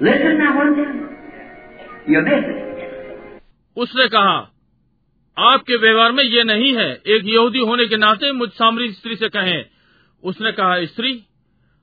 listen 0.00 0.38
now 0.38 0.56
one 0.56 0.74
time. 0.76 1.00
You 2.06 2.22
missed 2.22 2.48
it. 2.52 2.60
उसने 3.76 4.06
कहा 4.08 4.34
आपके 5.36 5.76
व्यवहार 5.82 6.12
में 6.12 6.22
ये 6.24 6.42
नहीं 6.44 6.72
है 6.74 6.88
एक 7.14 7.24
यहूदी 7.26 7.60
होने 7.70 7.86
के 7.88 7.96
नाते 7.96 8.30
मुझ 8.32 8.48
सामरी 8.58 8.90
स्त्री 8.92 9.16
से 9.22 9.28
कहें 9.36 9.64
उसने 10.22 10.52
कहा 10.58 10.84
स्त्री 10.92 11.12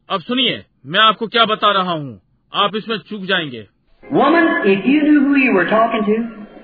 अब 0.09 0.21
सुनिए 0.27 0.63
मैं 0.93 0.99
आपको 0.99 1.27
क्या 1.35 1.45
बता 1.45 1.71
रहा 1.79 1.91
हूँ 1.91 2.19
आप 2.53 2.75
इसमें 2.75 2.97
चूक 3.09 3.25
जाएँगे 3.31 3.67
Woman, 4.03 4.47
if 4.65 4.85
you 4.91 5.01
knew 5.07 5.19
who 5.25 5.35
you 5.39 5.51
were 5.53 5.67
talking 5.69 6.05
to, 6.05 6.15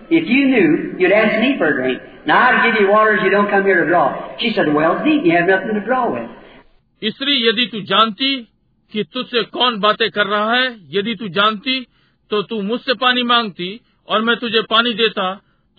if 0.09 0.27
you 0.27 0.47
knew, 0.47 0.95
you'd 0.99 1.11
ask 1.11 1.39
me 1.39 1.55
for 1.57 1.67
a 1.67 1.73
drink. 1.73 2.01
Now 2.25 2.39
I'd 2.49 2.71
give 2.71 2.81
you 2.81 2.87
water 2.89 3.17
as 3.17 3.23
you 3.23 3.29
don't 3.29 3.49
come 3.49 3.63
here 3.63 3.83
to 3.83 3.87
draw. 3.89 4.37
She 4.39 4.51
said, 4.55 4.73
Well, 4.73 5.03
deep. 5.03 5.23
You 5.23 5.35
have 5.37 5.47
nothing 5.47 5.73
to 5.79 5.85
draw 5.85 6.11
with. 6.11 6.29
स्त्री 7.01 7.33
यदि 7.47 7.65
तू 7.71 7.79
जानती 7.89 8.29
कि 8.91 9.03
तुझसे 9.13 9.43
कौन 9.55 9.79
बातें 9.79 10.09
कर 10.11 10.25
रहा 10.27 10.53
है 10.53 10.69
यदि 10.95 11.13
तू 11.15 11.27
जानती 11.35 11.75
तो 12.31 12.41
तू 12.49 12.61
मुझसे 12.69 12.93
पानी 13.03 13.23
मांगती 13.31 13.69
और 14.09 14.21
मैं 14.29 14.35
तुझे 14.43 14.61
पानी 14.69 14.93
देता 15.01 15.27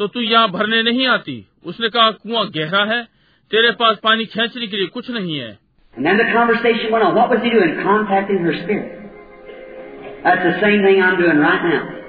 तो 0.00 0.06
तू 0.14 0.20
यहाँ 0.20 0.50
भरने 0.50 0.82
नहीं 0.90 1.06
आती 1.16 1.36
उसने 1.72 1.88
कहा 1.96 2.10
कुआँ 2.22 2.46
गहरा 2.56 2.84
है 2.92 3.02
तेरे 3.50 3.70
पास 3.82 3.98
पानी 4.04 4.24
खींचने 4.36 4.66
के 4.66 4.76
लिए 4.76 4.86
कुछ 4.98 5.10
नहीं 5.18 5.38
है 5.38 5.50
And 5.96 6.06
then 6.06 6.18
the 6.18 6.30
conversation 6.32 6.92
went 6.92 7.04
on. 7.04 7.16
What 7.16 7.30
was 7.30 7.40
he 7.42 7.50
doing? 7.50 7.72
Contacting 7.82 8.44
her 8.46 8.52
spirit. 8.62 8.92
That's 10.22 10.44
the 10.44 10.60
same 10.60 10.84
thing 10.86 11.02
I'm 11.02 11.16
doing 11.20 11.40
right 11.46 11.64
now 11.70 12.07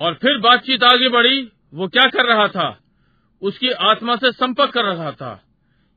और 0.00 0.14
फिर 0.14 0.38
बातचीत 0.38 0.82
आगे 0.84 1.08
बढ़ी। 1.08 1.52
वो 1.74 1.88
क्या 1.88 2.08
कर 2.08 2.24
रहा 2.24 2.48
था? 2.48 2.78
उसकी 3.42 3.70
आत्मा 3.70 4.16
से 4.16 4.32
संपर्क 4.32 4.70
कर 4.70 4.84
रहा 4.84 5.10
था। 5.10 5.42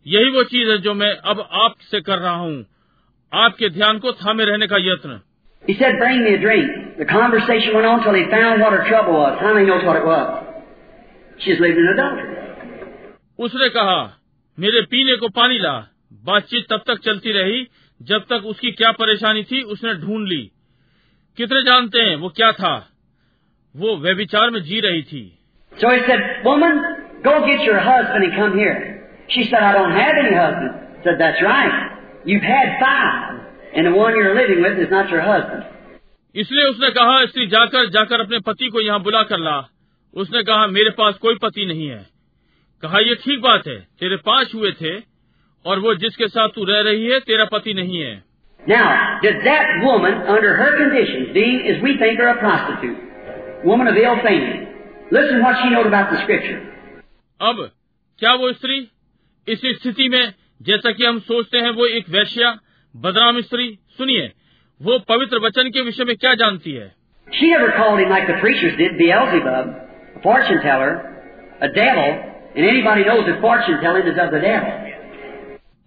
यही 0.08 0.30
वो 0.30 0.44
चीज़ 0.44 0.70
है 0.70 0.78
जो 0.78 0.94
मैं 0.94 1.16
अब 1.16 1.50
आपसे 1.52 2.02
कर 2.02 2.18
रहा 2.18 2.36
हूँ। 2.36 2.66
आपके 3.34 3.70
ध्यान 3.70 4.00
को 4.00 4.12
थामे 4.12 4.46
रहने 4.46 4.68
का 4.68 4.76
यत्न। 4.80 5.22
उसने 13.40 13.70
कहा 13.70 14.18
मेरे 14.60 14.82
पीने 14.82 15.16
को 15.16 15.30
पानी 15.30 15.60
ला। 15.60 15.88
बातचीत 16.14 16.66
तब 16.70 16.84
तक 16.88 17.00
चलती 17.00 17.32
रही 17.32 17.68
जब 18.02 18.20
तक 18.20 18.42
उसकी 18.46 18.72
क्या 18.72 18.92
परेशानी 18.92 19.44
थी 19.44 19.62
उसने 19.62 19.94
ढूंढ 19.94 20.28
ली। 20.28 20.52
कितने 21.38 21.62
जानते 21.64 22.00
हैं 22.00 22.16
वो 22.16 22.30
क्या 22.32 22.52
था 22.53 22.74
वो 23.76 23.95
व्यभिचार 23.98 24.50
में 24.52 24.62
जी 24.64 24.80
रही 24.80 25.03
थी 25.03 25.24
So 25.72 25.90
he 25.90 26.02
said, 26.08 26.20
Woman, 26.45 26.76
go 27.24 27.32
get 27.45 27.64
your 27.64 27.80
husband 27.80 28.26
and 28.26 28.36
come 28.36 28.58
here. 28.58 28.74
She 29.28 29.44
said, 29.45 29.64
I 29.64 29.72
don't 29.74 29.94
have 29.94 30.18
any 30.18 30.36
husband. 30.36 30.74
said, 31.03 31.16
That's 31.20 31.42
right. 31.42 31.78
You've 32.26 32.44
had 32.44 32.76
five, 32.80 33.40
and 33.74 33.88
the 33.88 33.94
one 33.94 34.16
you're 34.16 34.36
living 34.36 34.62
with 34.62 34.78
is 34.80 34.92
not 34.92 35.10
your 35.10 35.22
husband. 35.22 35.64
इसलिए 36.36 36.66
उसने 36.66 36.90
कहा 36.92 37.26
स्त्री 37.26 37.45
जाकर 37.48 37.90
जाकर 37.90 38.22
अपने 38.22 38.40
पति 38.45 38.70
को 38.70 38.82
यहाँ 38.82 39.02
बुला 39.03 39.22
कर 39.32 39.40
ला 39.40 39.58
उसने 40.14 40.44
कहा 40.44 40.68
मेरे 40.68 40.90
पास 40.98 41.18
कोई 41.22 41.36
पति 41.42 41.66
नहीं 41.66 41.88
है 41.90 42.06
कहा 42.84 43.00
ये 43.00 43.16
ठीक 43.24 43.42
बात 43.42 43.68
है 43.68 43.78
तेरे 44.00 44.16
पाँच 44.26 44.53
हुए 44.56 44.72
थे 44.82 44.94
और 45.66 45.80
वो 45.80 45.94
जिसके 45.95 46.28
साथ 46.28 46.56
तू 46.56 46.64
रह 46.66 46.82
रही 46.90 47.06
है 47.12 47.20
तेरा 47.28 47.45
पति 47.52 47.74
नहीं 47.74 48.00
है 48.00 48.16
Now, 48.67 49.19
did 49.23 49.37
that 49.45 49.67
woman, 49.83 50.12
under 50.28 50.57
her 50.57 50.70
conditions, 50.77 51.33
being, 51.33 51.67
as 51.69 51.83
we 51.83 51.97
think, 51.99 52.19
her 52.19 52.28
a 52.28 52.39
prostitute, 52.39 53.65
woman 53.65 53.87
of 53.89 53.97
ill 53.97 54.17
fame, 54.23 54.67
listen 55.11 55.43
what 55.43 55.57
she 55.62 55.70
knows 55.70 55.87
about 55.87 56.11
the 56.12 56.20
Scripture. 56.25 56.61
अब 57.41 57.70
क्या 58.19 58.33
वो 58.35 58.53
स्त्री 58.53 58.77
इस 59.47 59.61
स्थिति 59.81 60.09
में 60.09 60.33
जैसा 60.69 60.93
कि 60.93 61.05
हम 61.05 61.19
सोचते 61.27 61.59
हैं 61.65 61.70
वो 61.75 61.87
एक 61.99 62.09
वैश्या 62.11 62.51
बदनाम 62.95 63.41
स्त्री 63.41 63.67
सुनिए 63.99 64.27
वो 64.81 64.99
पवित्र 65.09 65.39
वचन 65.45 65.70
के 65.77 65.83
विषय 65.89 66.05
में 66.05 66.17
क्या 66.17 66.35
जानती 66.43 66.73
है 66.73 66.89
She 67.28 67.51
never 67.53 67.70
called 67.77 68.01
him 68.01 68.11
like 68.11 68.27
the 68.27 68.39
preachers 68.43 68.77
did, 68.77 68.93
Beelzebub, 68.99 69.67
a 70.17 70.20
fortune 70.23 70.61
teller, 70.62 70.93
a 71.61 71.69
devil, 71.75 72.07
and 72.57 72.67
anybody 72.67 73.05
knows 73.05 73.27
that 73.27 73.41
fortune 73.43 73.81
telling 73.83 74.07
is 74.12 74.19
of 74.19 74.31
the 74.33 74.41
devil. 74.41 74.73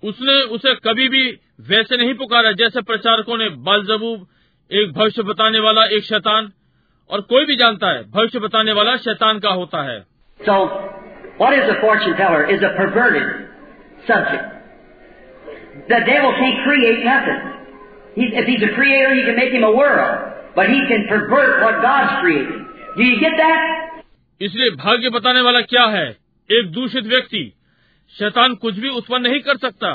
उसने 0.04 0.36
उसे 0.58 0.74
कभी 0.86 1.08
भी 1.10 1.24
वैसे 1.59 1.97
नहीं 1.97 2.15
पुकारा 2.15 2.53
जैसे 2.53 2.81
प्रचारकों 2.83 3.37
ने 3.39 3.49
बालजबूब 3.67 4.27
एक 4.71 4.93
भविष्य 4.93 5.23
बताने 5.23 5.61
वाला 5.61 5.85
एक 5.97 6.05
शैतान 6.05 6.51
और 7.11 7.21
कोई 7.21 7.47
भी 7.47 7.57
जानता 7.57 7.91
है 7.91 8.03
भविष्य 8.11 8.39
बताने 8.39 8.73
वाला 8.73 8.97
शैतान 8.97 9.39
का 9.39 9.51
होता 9.51 9.83
है 9.83 9.99
So, 10.41 10.57
what 11.39 11.55
is 11.55 11.71
a 11.71 11.81
fortune 11.81 12.17
teller? 12.17 12.43
Is 12.55 12.63
a 12.63 12.73
perverted 12.77 13.49
subject. 14.07 14.53
The 15.89 16.01
devil 16.07 16.33
can't 16.33 16.59
create 16.65 17.05
nothing. 17.05 17.41
He, 18.17 18.27
if 18.35 18.47
he's 18.47 18.63
a 18.63 18.73
creator, 18.75 19.15
he 19.15 19.25
can 19.25 19.37
make 19.37 19.53
him 19.53 19.65
a 19.65 19.73
world, 19.73 20.35
but 20.55 20.69
he 20.69 20.81
can 20.89 21.07
pervert 21.09 21.63
what 21.63 21.81
God's 21.83 22.21
created. 22.21 22.61
Do 22.97 23.03
you 23.03 23.19
get 23.21 23.37
that? 23.39 24.03
इसलिए 24.41 24.71
भाग्य 24.77 25.11
बताने 25.11 25.41
वाला 25.41 25.61
क्या 25.61 25.85
है 25.91 26.09
एक 26.51 26.71
दूषित 26.73 27.05
व्यक्ति 27.07 27.43
शैतान 28.15 28.55
कुछ 28.55 28.79
भी 28.79 28.89
उत्पन्न 28.89 29.23
नहीं 29.23 29.41
कर 29.41 29.57
सकता 29.59 29.93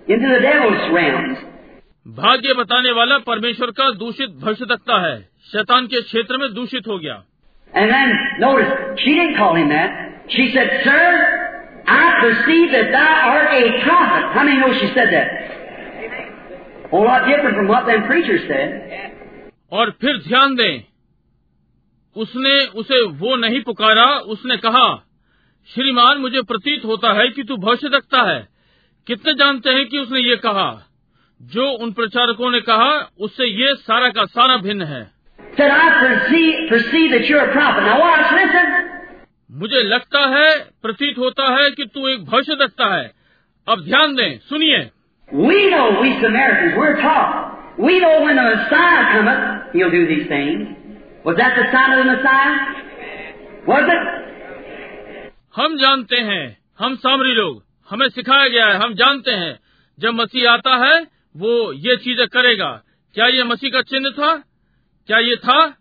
into 0.08 0.30
the 0.34 0.40
devil's 0.46 0.86
realms. 0.98 1.40
भाग्य 2.06 2.54
बताने 2.54 2.92
वाला 2.92 3.18
परमेश्वर 3.26 3.72
का 3.80 3.90
दूषित 4.04 4.30
भविष्यता 4.44 5.00
है 5.08 5.18
शैतान 5.52 5.88
के 5.88 6.02
क्षेत्र 6.02 6.38
में 6.38 6.54
दूषित 6.54 6.88
हो 6.88 6.98
गया 7.00 7.24
And 7.74 7.90
then, 7.90 8.10
notice, 8.40 9.00
she 9.04 9.14
didn't 9.14 9.38
call 9.38 9.56
him 9.56 9.70
that. 9.70 10.26
She 10.30 10.52
said, 10.54 10.82
Sir, 10.84 11.06
I 11.86 12.04
perceive 12.22 12.72
that 12.72 12.92
thou 12.92 13.14
art 13.34 13.54
a 13.54 13.84
prophet. 13.84 14.24
How 14.34 14.44
many 14.44 14.58
know 14.58 14.74
she 14.74 14.88
said 14.94 15.10
that? 15.14 15.28
A 16.86 16.90
whole 16.90 17.06
lot 17.06 17.28
different 17.28 17.56
from 17.56 17.68
what 17.68 17.86
them 17.86 18.06
preachers 18.08 18.48
said. 18.48 18.86
और 19.72 19.90
फिर 20.02 20.18
ध्यान 20.28 20.56
दें 20.56 20.84
उसने 22.16 22.54
उसे 22.82 23.02
वो 23.18 23.36
नहीं 23.36 23.62
पुकारा 23.64 24.06
उसने 24.36 24.58
कहा 24.58 24.86
श्रीमान 25.70 26.18
मुझे 26.18 26.42
प्रतीत 26.42 26.86
होता 26.86 27.12
है 27.14 27.28
कि 27.30 27.44
तू 27.44 27.58
भविष्य 27.58 27.90
रखता 27.94 28.22
है 28.30 28.40
कितने 29.08 29.34
जानते 29.34 29.74
हैं 29.74 29.86
कि 29.90 29.98
उसने 29.98 30.20
ये 30.20 30.36
कहा 30.46 30.70
जो 31.42 31.70
उन 31.84 31.92
प्रचारकों 31.92 32.50
ने 32.52 32.62
कहा 32.62 32.90
उससे 33.20 33.46
ये 33.46 33.76
सारा 33.76 34.10
का 34.10 34.26
सारा 34.26 34.58
भिन्न 34.58 34.84
है 34.84 35.04
said, 38.54 38.90
मुझे 39.52 39.84
लगता 39.84 40.20
है 40.20 40.60
प्रतीत 40.60 41.18
होता 41.18 41.62
है 41.62 41.72
कि 41.72 41.86
तू 41.86 42.08
एक 42.08 42.26
भविष्य 42.26 42.56
दत्ता 42.56 42.96
है। 42.96 43.12
अब 43.68 43.84
ध्यान 43.84 44.16
दें 44.16 44.40
सुनिए। 44.40 44.90
हम 55.56 55.78
जानते 55.78 56.18
हैं 56.18 56.58
हम 56.80 56.96
सामरी 56.96 57.34
लोग 57.34 57.64
हमें 57.90 58.10
सिखाया 58.10 58.48
गया 58.48 58.66
है 58.66 58.76
हम 58.76 58.94
जानते 58.94 59.32
हैं। 59.32 59.60
जब 60.00 60.10
मसीह 60.10 60.52
आता 60.52 60.76
है 60.76 61.08
वो 61.38 61.74
ये 61.74 61.96
चीज़ें 61.96 62.28
करेगा। 62.28 62.84
क्या 63.14 63.28
ये 63.28 63.44
मसीह 63.44 63.70
का 63.70 63.82
चिन्ह 63.82 64.10
था? 64.10 64.44
क्या 65.10 65.18
ये 65.18 65.36
था? 65.36 65.78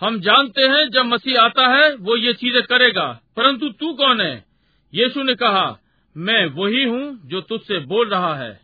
हम 0.00 0.20
जानते 0.20 0.62
हैं 0.62 0.90
जब 0.90 1.02
मसीह 1.04 1.40
आता 1.40 1.68
है 1.68 1.94
वो 1.94 2.16
ये 2.16 2.32
चीज़ें 2.32 2.62
करेगा। 2.62 3.20
परंतु 3.36 3.68
तू 3.68 3.92
कौन 3.92 4.20
है? 4.20 4.44
यीशु 4.94 5.22
ने 5.22 5.34
कहा 5.34 5.78
मैं 6.16 6.46
वही 6.46 6.84
हूँ 6.84 7.20
जो 7.24 7.40
तुझसे 7.40 7.78
बोल 7.78 8.08
रहा 8.08 8.34
है. 8.34 8.60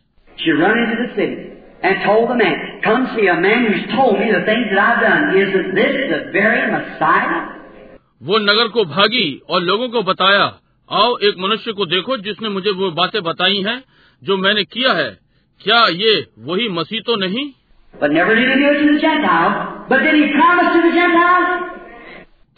वो 8.23 8.37
नगर 8.37 8.67
को 8.67 8.85
भागी 8.85 9.41
और 9.49 9.61
लोगों 9.61 9.89
को 9.89 10.03
बताया 10.03 10.57
आओ 10.91 11.17
एक 11.17 11.35
मनुष्य 11.39 11.71
को 11.71 11.85
देखो 11.85 12.17
जिसने 12.17 12.49
मुझे 12.49 12.71
वो 12.71 12.91
बातें 12.91 13.23
बताई 13.23 13.61
हैं 13.61 13.83
जो 14.23 14.37
मैंने 14.37 14.63
किया 14.63 14.93
है। 14.93 15.19
क्या 15.61 15.87
ये 15.87 16.27
वही 16.39 16.69
मसीह 16.69 16.99
तो 16.99 17.15
नहीं? 17.15 17.51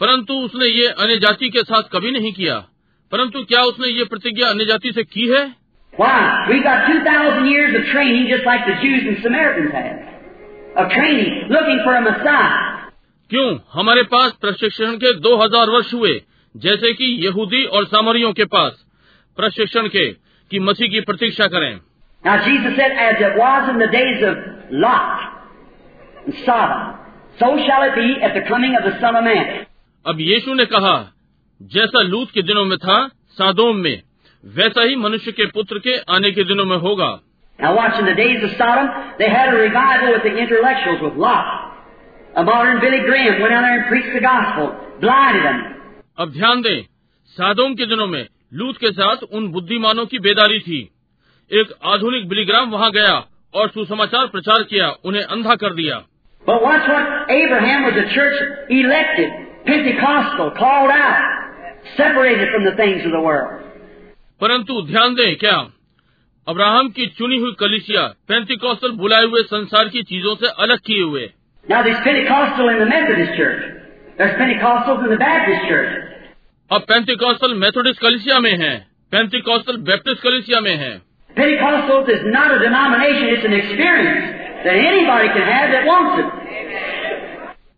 परंतु 0.00 0.34
उसने 0.34 0.66
ये 0.66 0.86
अन्य 0.86 1.16
जाति 1.16 1.48
के 1.48 1.58
साथ 1.58 1.82
कभी 1.82 2.10
नहीं 2.10 2.32
किया। 2.32 2.58
परंतु 3.12 3.44
क्या 3.44 3.62
उसने 3.62 3.88
ये 3.88 4.04
प्रतिज्ञा 4.04 4.48
अन्य 4.48 4.64
जाति 4.64 4.92
से 4.92 5.02
की 5.02 5.28
है? 5.28 5.54
क्यों? 13.30 13.58
हमारे 13.72 14.02
पास 14.02 14.32
प्रशिक्षण 14.40 14.96
के 14.96 15.12
2000 15.14 15.70
वर्ष 15.70 15.94
हुए। 15.94 16.22
जैसे 16.54 16.92
कि 16.98 17.04
यहूदी 17.26 17.64
और 17.76 17.84
सामरियों 17.92 18.32
के 18.40 18.44
पास 18.54 18.84
प्रशिक्षण 19.38 19.88
के 19.94 20.06
कि 20.50 20.58
मसीह 20.68 20.88
की 20.88 21.00
प्रतीक्षा 21.10 21.46
करें 21.56 21.72
Now 22.24 22.34
Jesus 22.44 22.76
said, 22.76 22.92
as 23.06 23.18
it 23.24 23.34
was 23.38 23.66
in 23.70 23.78
the 23.80 23.88
days 23.94 24.22
of 24.26 24.36
Lot 24.82 25.24
and 26.26 26.36
Sodom, 26.44 26.84
so 27.40 27.48
shall 27.66 27.82
it 27.88 27.94
be 27.96 28.06
at 28.28 28.32
the 28.36 28.42
coming 28.50 28.76
of 28.78 28.86
the 28.86 28.92
Son 29.02 29.18
of 29.20 29.24
Man. 29.26 29.50
अब 30.06 30.20
यीशु 30.20 30.54
ने 30.54 30.64
कहा 30.76 30.94
जैसा 31.60 32.02
लूत 32.12 32.30
के 32.34 32.42
दिनों 32.52 32.64
में 32.70 32.76
था 32.78 32.96
सादोम 33.38 33.76
में 33.86 34.02
वैसा 34.44 34.82
ही 34.88 34.96
मनुष्य 35.02 35.32
के 35.40 35.46
पुत्र 35.58 35.78
के 35.88 35.98
आने 36.16 36.30
के 36.38 36.44
दिनों 36.52 36.64
में 36.72 36.76
होगा 36.86 37.10
Now 37.58 37.74
watch, 37.76 37.98
in 38.00 38.06
the 38.06 38.14
days 38.14 38.42
of 38.42 38.50
Sodom, 38.58 38.88
they 39.18 39.28
had 39.28 39.52
a 39.54 39.56
revival 39.58 40.12
with 40.12 40.24
the 40.24 40.34
intellectuals, 40.44 41.00
with 41.02 41.16
Lot. 41.16 41.46
A 42.36 42.42
modern 42.42 42.80
Billy 42.80 42.98
Graham 43.06 43.40
went 43.42 43.52
out 43.54 43.62
there 43.62 43.78
and 43.80 43.86
preached 43.88 44.12
the 44.14 44.20
gospel, 44.20 44.72
blinded 45.00 45.44
them. 45.44 45.60
अब 46.18 46.30
ध्यान 46.30 46.62
दें 46.62 46.82
साधों 47.26 47.74
के 47.74 47.86
दिनों 47.86 48.06
में 48.06 48.26
लूथ 48.54 48.74
के 48.74 48.92
साथ 48.92 49.16
उन 49.32 49.48
बुद्धिमानों 49.48 50.06
की 50.06 50.18
बेदारी 50.18 50.60
थी। 50.60 50.90
एक 51.52 51.74
आधुनिक 51.84 52.28
बिलीग्राम 52.28 52.70
वहाँ 52.70 52.90
गया 52.90 53.26
और 53.54 53.68
सुसमाचार 53.68 54.26
प्रचार 54.26 54.62
किया 54.62 54.88
उन्हें 55.04 55.22
अंधा 55.22 55.54
कर 55.54 55.74
दिया। 55.74 56.02
परंतु 64.40 64.82
ध्यान 64.82 65.14
दें 65.14 65.36
क्या 65.36 65.66
अब्राहम 66.48 66.88
की 66.88 67.06
चुनी 67.06 67.36
हुई 67.36 67.52
कलिसिया 67.52 68.14
पेंटिकॉस्टल 68.28 68.90
बुलाए 68.90 69.24
हुए 69.24 69.42
संसार 69.42 69.88
की 69.88 70.02
चीज़ों 70.02 70.34
से 70.34 70.46
अलग 70.46 70.78
किए 70.78 71.02
हुए। 71.02 71.30
Now, 71.70 71.78
this 71.78 71.96
Pentecostal 71.96 72.68
in 72.68 72.78
the 72.78 72.86
Methodist 72.86 73.32
Church, 73.40 73.73
There's 74.17 74.35
Pentecostals 74.41 75.03
in 75.03 75.09
the 75.09 75.21
Baptist 75.25 75.69
church. 75.69 75.91
अब 76.71 76.81
पेंतिकॉस्टल 76.89 77.53
मेथोडिस्ट 77.59 78.01
कलिसिया 78.01 78.39
में 78.39 78.55
है 78.63 78.73
पेंतिकॉस्टल 79.11 79.77
बैप्टिस्ट 79.85 80.21
कलिसिया 80.23 80.59
में 80.61 80.75
है 80.83 80.91
Pentecostals 81.37 82.09
is 82.09 82.27
not 82.35 82.51
a 82.51 82.59
denomination, 82.59 83.33
it's 83.35 83.45
an 83.45 83.53
experience. 83.53 84.39
that 84.63 84.75
anybody 84.75 85.29
can 85.29 85.47
have 85.47 85.71
that 85.71 85.85
wants 85.87 86.19
it. 86.21 86.29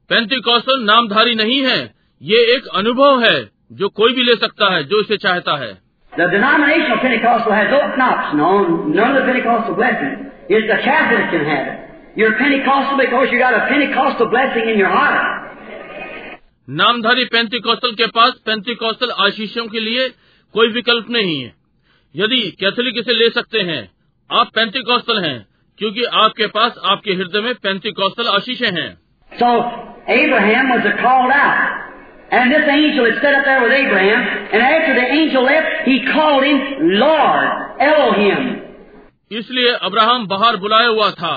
Pentecostal 0.10 0.84
नामधारी 0.86 1.36
नहीं 1.36 1.62
है 1.66 1.80
ये 2.22 2.40
एक 2.56 2.66
अनुभव 2.80 3.22
है 3.24 3.38
जो 3.82 3.90
कोई 4.00 4.14
भी 4.16 4.24
ले 4.30 4.36
सकता 4.36 4.74
है 4.74 4.84
जो 4.94 5.02
इसे 5.02 5.18
चाहता 5.26 5.58
है 5.64 5.72
The 6.14 6.26
denominational 6.32 6.98
Pentecostal 7.02 7.54
has 7.56 7.70
no 7.74 7.78
option 8.06 8.42
on 8.46 8.72
none 8.96 9.12
of 9.12 9.16
the 9.16 9.28
Pentecostal 9.28 9.76
blessings. 9.76 10.26
It's 10.50 10.68
the 10.72 10.80
Catholic 10.88 11.30
can 11.34 11.46
have 11.50 11.70
it. 11.74 11.78
You're 12.20 12.34
Pentecostal 12.40 12.98
because 12.98 13.32
you 13.32 13.40
got 13.40 13.54
a 13.54 13.62
Pentecostal 13.70 14.28
blessing 14.34 14.68
in 14.74 14.78
your 14.78 14.90
heart. 14.90 15.16
नामधारी 16.69 17.25
पैंती 17.25 17.59
कौशल 17.61 17.93
के 17.95 18.07
पास 18.07 18.33
पैंती 18.47 18.75
कौशल 18.75 19.11
आशीषों 19.25 19.67
के 19.67 19.81
लिए 19.81 20.09
कोई 20.55 20.69
विकल्प 20.73 21.11
नहीं 21.11 21.41
है 21.41 21.53
यदि 22.15 22.41
कैथोलिक 22.61 22.99
इसे 22.99 23.13
ले 23.13 23.29
सकते 23.31 23.61
हैं 23.63 23.83
आप 24.31 24.51
पेंटिकॉस्टल 24.55 25.23
हैं 25.25 25.39
क्योंकि 25.79 26.05
आपके 26.21 26.47
पास 26.47 26.81
आपके 26.85 27.13
हृदय 27.13 27.41
में 27.41 27.55
पैंती 27.55 27.93
कौशल 27.93 28.29
आशीषें 28.29 28.71
हैं 28.71 28.89
So 29.33 29.51
Abraham 30.09 30.71
was 30.71 30.89
called 30.97 31.33
out. 31.33 31.77
And 32.31 32.53
this 32.53 32.69
angel 32.69 33.05
had 33.05 33.21
sat 33.23 33.35
up 33.35 33.45
there 33.45 33.63
with 33.63 33.73
Abraham, 33.73 34.23
and 34.51 34.63
after 34.63 34.95
the 34.95 35.05
angel 35.15 35.45
left, 35.45 35.85
he 35.85 35.97
called 36.05 36.45
him 36.45 36.59
Lord, 36.99 37.47
Elohim. 37.81 38.41
इसलिए 39.31 39.73
अब्राहम 39.83 40.27
बाहर 40.27 40.57
बुलाया 40.57 40.89
हुआ 40.89 41.11
था 41.13 41.35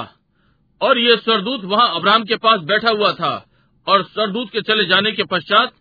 और 0.82 0.98
ये 1.00 1.18
सरदूत 1.18 1.66
वहाँ 1.66 1.88
अब्राहम 1.96 2.24
के 2.24 2.36
पास 2.38 2.60
बैठा 2.66 2.90
हुआ 2.90 3.12
था 3.14 3.32
और 3.88 4.04
सरदूत 4.04 4.50
के 4.52 4.62
चले 4.62 4.86
जाने 4.86 5.12
के 5.12 5.24
पश्चात 5.24 5.72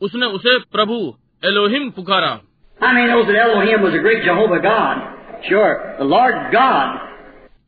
उसने 0.00 0.26
उसे 0.26 0.58
प्रभु 0.58 1.14
एलोहिम 1.44 1.90
पुकारा। 1.90 2.40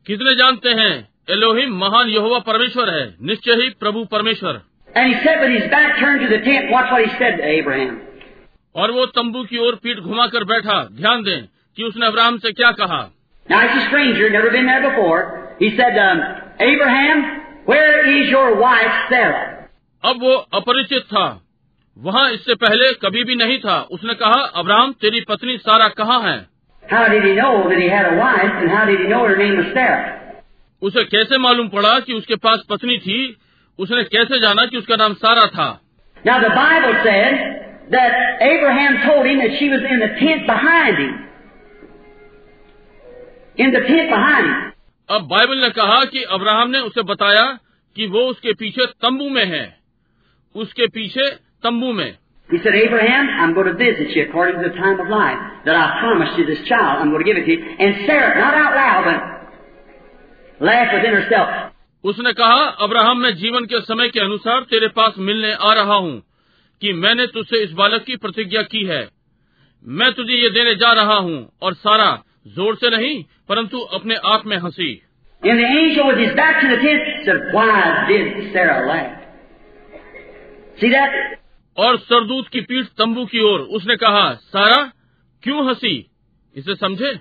कितने 0.07 0.35
जानते 0.35 0.69
हैं 0.69 1.09
एलोहिम 1.29 1.73
महान 1.77 2.07
यहोवा 2.07 2.39
परमेश्वर 2.39 2.89
है 2.89 3.15
निश्चय 3.23 3.51
ही 3.51 3.69
प्रभु 3.69 4.05
परमेश्वर। 4.05 4.61
और 8.75 8.91
वो 8.91 9.05
तंबू 9.05 9.43
की 9.43 9.57
ओर 9.57 9.75
पीठ 9.75 9.97
घुमाकर 9.97 10.43
बैठा 10.43 10.83
ध्यान 10.83 11.23
दें 11.23 11.45
कि 11.75 11.83
उसने 11.83 12.05
अब्राहम 12.05 12.37
से 12.37 12.51
क्या 12.51 12.71
कहा। 12.71 13.11
अब्राहम 18.37 19.60
अब 20.05 20.21
वो 20.21 20.33
अपरिचित 20.33 21.01
था। 21.01 21.41
वहाँ 21.97 22.31
इससे 22.31 22.55
पहले 22.55 22.93
कभी 22.93 23.23
भी 23.23 23.35
नहीं 23.35 23.59
था। 23.59 23.87
उसने 23.91 24.13
कहा 24.13 24.41
अब्राहम 24.55 24.91
तेरी 24.91 25.21
पत्नी 25.21 25.57
सारा 25.57 25.87
कहाँ 25.87 26.21
है? 26.21 26.49
उसे 30.81 31.03
कैसे 31.03 31.37
मालूम 31.37 31.67
पड़ा 31.67 31.99
कि 31.99 32.13
उसके 32.13 32.35
पास 32.35 32.59
पत्नी 32.69 32.97
थी? 32.97 33.37
उसने 33.79 34.03
कैसे 34.03 34.39
जाना 34.39 34.65
कि 34.65 34.77
उसका 34.77 34.95
नाम 34.95 35.13
सारा 35.13 35.45
था? 35.45 35.81
अब 45.09 45.27
बाइबल 45.27 45.57
ने 45.57 45.69
कहा 45.69 46.05
कि 46.05 46.23
अब्राहम 46.23 46.69
ने 46.69 46.79
उसे 46.79 47.01
बताया 47.01 47.59
कि 47.95 48.07
वो 48.07 48.19
उसके 48.19 48.53
पीछे 48.53 48.85
तंबू 48.85 49.29
में 49.29 49.45
है। 49.45 49.80
उसके 50.55 50.87
पीछे 50.87 51.29
तंबू 51.63 51.93
में। 51.93 52.17
उसने 62.03 62.33
कहा 62.33 62.63
अब्राहम 62.63 63.17
मैं 63.17 63.35
जीवन 63.35 63.65
के 63.65 63.81
समय 63.81 64.09
के 64.09 64.19
अनुसार 64.19 64.61
तेरे 64.61 64.87
पास 64.87 65.13
मिलने 65.17 65.53
आ 65.53 65.73
रहा 65.73 65.95
हूँ 65.95 66.23
कि 66.81 66.93
मैंने 66.93 67.27
तुझसे 67.27 67.63
इस 67.63 67.71
बालक 67.71 68.03
की 68.03 68.15
प्रतिज्ञा 68.15 68.61
की 68.61 68.85
है। 68.85 69.09
मैं 69.87 70.13
तुझे 70.13 70.33
ये 70.33 70.49
देने 70.49 70.75
जा 70.75 70.93
रहा 70.93 71.15
हूँ 71.15 71.51
और 71.61 71.73
सारा 71.73 72.23
ज़ोर 72.47 72.75
से 72.75 72.97
नहीं 72.97 73.23
परंतु 73.49 73.79
अपने 73.79 74.15
आप 74.15 74.43
में 74.45 74.57
हँसी। 74.57 75.01
सीधा 80.83 81.05
और 81.77 81.97
सरदूत 81.97 82.47
की 82.47 82.61
पीठ 82.61 82.85
तंबू 82.85 83.25
की 83.25 83.39
ओर। 83.39 83.59
उसने 83.59 83.95
कहा 83.95 84.33
सारा 84.33 84.91
क्यों 85.43 85.67
हँसी? 85.67 86.11
इसे 86.55 86.75
समझे? 86.75 87.19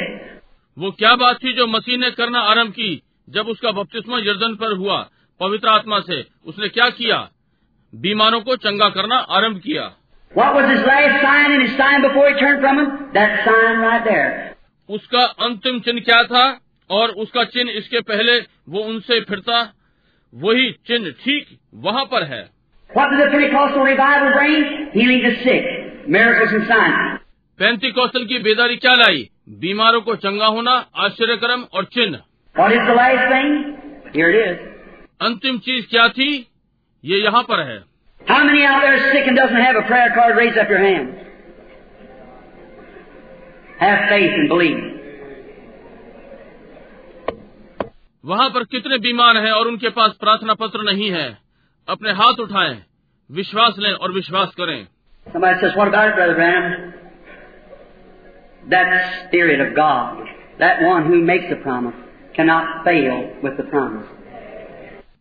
वो 0.77 0.91
क्या 0.91 1.15
बात 1.15 1.35
थी 1.43 1.53
जो 1.53 1.67
मसीह 1.67 1.97
ने 1.97 2.11
करना 2.11 2.39
आरंभ 2.39 2.71
की 2.71 3.03
जब 3.29 3.47
उसका 3.47 3.71
बपतिस्मा 3.71 4.17
यर्दन 4.17 4.55
पर 4.55 4.77
हुआ 4.77 5.09
पवित्र 5.39 5.67
आत्मा 5.67 5.99
से? 5.99 6.25
उसने 6.45 6.69
क्या 6.69 6.89
किया? 6.89 7.29
बीमारों 7.95 8.41
को 8.41 8.55
चंगा 8.55 8.89
करना 8.89 9.15
आरंभ 9.15 9.57
किया। 9.57 9.91
Right 10.37 10.55
उसका 14.89 15.23
अंतिम 15.23 15.79
चिन्ह 15.79 15.99
क्या 15.99 16.23
था? 16.23 16.59
और 16.89 17.09
उसका 17.09 17.43
चिन्ह 17.43 17.71
इसके 17.71 17.99
पहले 17.99 18.39
वो 18.69 18.79
उनसे 18.79 19.21
फिरता? 19.21 19.73
वही 20.35 20.71
चिन्ह 20.71 21.09
ठीक 21.09 21.59
वहाँ 21.75 22.05
पर 22.05 22.23
है। 22.23 22.49
पैंती 27.59 27.91
कौशल 27.91 28.25
की 28.25 28.40
बेदारी 28.40 28.75
क्या 28.75 28.93
लाई? 28.93 29.30
बीमारों 29.49 30.01
को 30.01 30.15
चंगा 30.15 30.45
होना 30.45 30.85
आश्चर्यक्रम 30.95 31.64
और 31.73 31.85
चिन्ह। 31.85 32.19
अंतिम 35.22 35.57
चीज़ 35.57 35.88
क्या 35.90 36.07
थी? 36.07 36.48
ये 37.06 37.17
यहाँ 37.17 37.43
पर 37.43 37.59
है। 37.59 37.83
वहाँ 48.25 48.49
पर 48.49 48.64
कितने 48.64 48.98
बीमार 48.98 49.38
हैं 49.38 49.51
और 49.51 49.67
उनके 49.67 49.90
पास 49.90 50.11
प्रार्थना 50.19 50.53
पत्र 50.53 50.82
नहीं 50.82 51.11
है? 51.11 51.38
अपने 51.88 52.11
हाथ 52.11 52.33
उठाएँ, 52.33 52.83
विश्वास 53.32 53.75
लें 53.80 53.93
और 53.93 54.11
विश्वास 54.11 54.51
करें। 54.57 54.88
that 58.69 58.88
spirit 59.19 59.59
of 59.59 59.75
God, 59.75 60.27
that 60.59 60.82
one 60.82 61.06
who 61.06 61.22
makes 61.22 61.51
a 61.51 61.56
promise, 61.56 61.95
cannot 62.35 62.83
fail 62.85 63.17
with 63.43 63.58
the 63.58 63.64
promise. 63.64 64.08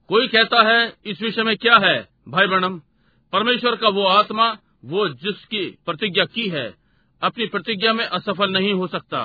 कोई 0.08 0.28
कहता 0.28 0.62
है 0.68 0.92
इस 1.06 1.22
विषय 1.22 1.42
में 1.42 1.56
क्या 1.56 1.74
है 1.74 2.08
भाई 2.28 2.46
बणम 2.46 2.78
परमेश्वर 3.32 3.76
का 3.76 3.88
वो 3.88 4.04
आत्मा 4.04 4.56
वो 4.84 5.08
जिसकी 5.08 5.78
प्रतिज्ञा 5.86 6.24
की 6.24 6.48
है 6.48 6.74
अपनी 7.22 7.46
प्रतिज्ञा 7.46 7.92
में 7.92 8.04
असफल 8.04 8.52
नहीं 8.52 8.72
हो 8.72 8.86
सकता। 8.86 9.18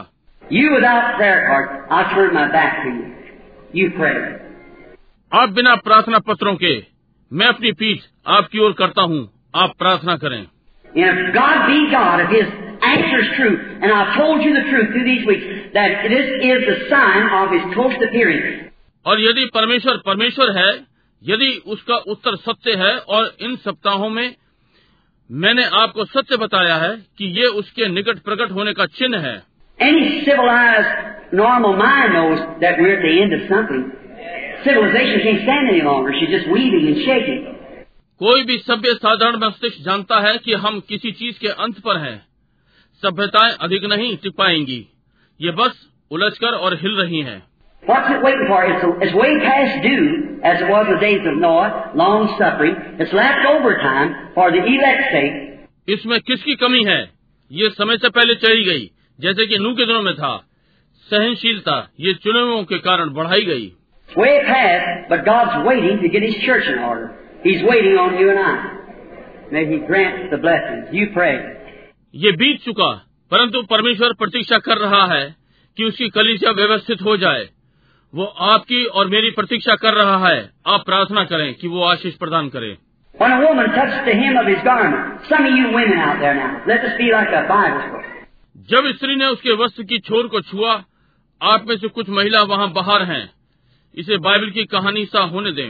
आप 5.34 5.50
बिना 5.50 5.76
प्रार्थना 5.76 6.20
पत्रों 6.20 6.56
के 6.56 6.86
मैं 7.34 7.48
अपनी 7.48 7.72
पीठ 7.72 8.00
आपकी 8.28 8.60
ओर 8.60 8.74
करता 8.74 9.02
हूँ 9.02 9.50
आप 9.56 9.74
प्रार्थना 9.80 10.18
करें। 10.18 10.48
answers 12.86 13.28
true, 13.36 13.56
and 13.56 13.92
I've 13.92 14.14
told 14.16 14.38
you 14.38 14.54
the 14.54 14.64
truth 14.64 14.88
through 14.88 15.06
these 15.06 15.26
weeks 15.28 15.46
that 15.76 15.92
this 16.04 16.26
is 16.46 16.66
the 16.70 16.76
sign 16.94 17.24
of 17.30 17.54
his 17.56 17.76
close 17.76 18.08
appearing. 18.08 18.68
और 19.06 19.22
यदि 19.22 19.46
परमेश्वर 19.54 19.98
परमेश्वर 20.06 20.58
है 20.58 20.98
यदि 21.24 21.62
उसका 21.66 21.96
उत्तर 21.96 22.36
सत्य 22.36 22.72
है 22.72 22.98
और 22.98 23.36
इन 23.42 23.56
सप्ताहों 23.56 24.10
में 24.10 24.36
मैंने 25.32 25.64
आपको 25.64 26.06
सत्य 26.06 26.38
बताया 26.38 26.76
है 26.76 26.98
कि 27.18 27.26
ये 27.26 27.44
उसके 27.44 27.88
निकट 27.88 28.18
प्रकट 28.18 28.52
होने 28.52 28.74
का 28.74 28.86
चिन्ह 28.86 29.18
है। 29.18 29.44
कोई 38.20 38.44
भी 38.44 38.58
सभ्य 38.58 38.94
साधारण 38.94 39.36
मस्तिष्क 39.36 39.78
जानता 39.82 40.20
है 40.20 40.38
कि 40.38 40.54
हम 40.54 40.80
किसी 40.80 41.12
चीज़ 41.12 41.40
के 41.40 41.48
अंत 41.48 41.80
पर 41.80 41.98
हैं। 41.98 42.26
सभ्यताएँ 43.04 43.54
अधिक 43.62 43.84
नहीं 43.92 44.16
टिक 44.24 44.34
पाएँगी 44.38 44.80
ये 45.40 45.52
बस 45.60 45.86
उलझकर 46.12 46.56
और 46.66 46.76
हिल 46.82 47.00
रही 47.02 47.22
हैं 47.30 47.42
What's 47.84 48.10
it 48.14 48.24
waiting 48.24 48.48
for? 48.48 48.58
It's, 48.70 48.86
it's 49.06 49.14
way 49.16 49.30
past 49.44 49.76
due, 49.84 50.40
as 50.44 50.62
it 50.62 50.70
was 50.70 50.88
the 50.88 50.98
days 51.04 51.28
of 51.32 51.38
Noah, 51.44 51.92
long 51.96 52.26
suffering. 52.40 52.74
It's 53.00 53.14
left 53.14 53.46
over 53.52 53.76
time 53.84 54.10
for 54.34 54.48
the 54.56 54.64
elect's 54.72 55.12
sake. 55.14 55.38
इसमें 55.96 56.20
किसकी 56.30 56.56
कमी 56.64 56.84
है 56.88 57.00
ये 57.52 57.70
समय 57.78 57.98
से 57.98 58.10
पहले 58.18 58.36
चली 58.46 58.64
गई 58.66 58.90
जैसे 59.20 59.46
कि 59.48 59.58
नू 59.66 59.74
के 59.76 59.86
दिनों 59.86 60.02
में 60.08 60.14
था 60.16 60.34
सहनशीलता 61.12 61.78
ये 62.00 62.14
चुनावों 62.24 62.64
के 62.72 62.78
कारण 62.90 63.14
बढ़ाई 63.20 63.46
गई 63.52 63.72
Way 64.10 64.34
past, 64.48 65.10
but 65.10 65.24
God's 65.26 65.66
waiting 65.68 66.02
to 66.02 66.10
get 66.10 66.24
His 66.24 66.36
church 66.44 66.68
in 66.74 66.80
order. 66.90 67.08
He's 67.44 67.64
waiting 67.70 67.98
on 68.04 68.18
you 68.20 68.30
and 68.34 68.40
I. 68.40 68.54
May 69.52 69.66
He 69.72 69.80
grant 69.90 70.32
the 70.32 70.38
blessings. 70.38 70.94
You 71.00 71.08
pray. 71.14 71.34
ये 72.18 72.32
बीत 72.32 72.62
चुका 72.62 72.90
परंतु 73.32 73.62
परमेश्वर 73.62 74.14
प्रतीक्षा 74.14 74.58
कर 74.58 74.78
रहा 74.78 75.06
है 75.06 75.24
कि 75.78 75.84
उसकी 75.84 76.08
कलीसिया 76.10 76.52
व्यवस्थित 76.52 77.02
हो 77.02 77.16
जाए 77.18 77.48
वो 78.14 78.26
आपकी 78.48 78.84
और 79.00 79.08
मेरी 79.08 79.32
प्रतीक्षा 79.32 79.76
कर 79.76 79.94
रहा 79.94 80.18
है 80.28 80.40
आप 80.68 80.86
प्रार्थना 80.86 81.24
करें 81.24 81.54
कि 81.54 81.68
वो 81.68 81.84
आशीष 81.86 82.16
प्रदान 82.16 82.50
करे 82.50 82.76
When 83.16 83.32
a 83.32 83.38
woman 83.42 83.70
touched 83.76 84.06
the 84.06 84.16
hem 84.16 84.36
of 84.38 84.48
his 84.48 84.60
garment, 84.64 85.22
some 85.30 85.46
of 85.46 85.56
you 85.58 85.70
women 85.76 86.02
out 86.02 86.20
there 86.20 86.34
now, 86.36 86.50
let 86.68 86.84
this 86.84 86.98
be 86.98 87.08
like 87.12 87.32
a 87.34 87.42
Bible 87.48 87.80
story. 87.86 88.12
जब 88.70 88.92
स्त्री 88.96 89.16
ने 89.16 89.26
उसके 89.28 89.54
वस्त्र 89.64 89.84
की 89.84 90.00
छोर 90.00 90.28
को 90.28 90.42
छुआ 90.42 90.74
आप 91.42 91.66
में 91.70 91.76
से 91.78 91.88
कुछ 91.88 92.10
महिला 92.10 92.42
वहाँ 92.44 92.72
बाहर 92.74 93.04
हैं 93.04 93.24
इसे 93.98 94.18
बाइबल 94.18 94.50
की 94.50 94.66
कहानी 94.66 95.06
सा 95.06 95.24
होने 95.34 95.52
दें 95.52 95.70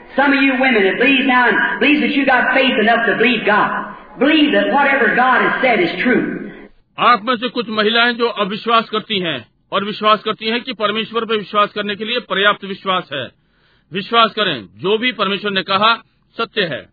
Some 0.00 0.34
of 0.34 0.42
you 0.42 0.56
women 0.60 0.84
that 0.84 0.98
believe 0.98 1.26
now 1.26 1.44
and 1.48 2.02
that 2.02 2.16
you 2.16 2.26
got 2.26 2.52
faith 2.54 2.82
enough 2.82 3.06
to 3.06 3.16
believe 3.16 3.46
God. 3.46 3.96
आप 6.98 7.24
में 7.24 7.36
से 7.36 7.48
कुछ 7.48 7.68
महिलाएँ 7.68 8.12
जो 8.12 8.26
अविश्वास 8.26 8.88
करती 8.88 9.18
हैं 9.18 9.48
और 9.72 9.84
विश्वास 9.84 10.22
करती 10.22 10.46
हैं 10.46 10.62
कि 10.62 10.72
परमेश्वर 10.72 11.24
पर 11.24 11.36
विश्वास 11.36 11.72
करने 11.72 11.96
के 11.96 12.04
लिए 12.04 12.20
पर्याप्त 12.20 12.64
विश्वास 12.64 13.08
है। 13.12 13.30
विश्वास 13.92 14.32
करें 14.32 14.68
जो 14.76 14.98
भी 14.98 15.12
परमेश्वर 15.12 15.50
ने 15.50 15.62
कहा 15.62 15.94
सत्य 16.38 16.62
है। 16.62 16.88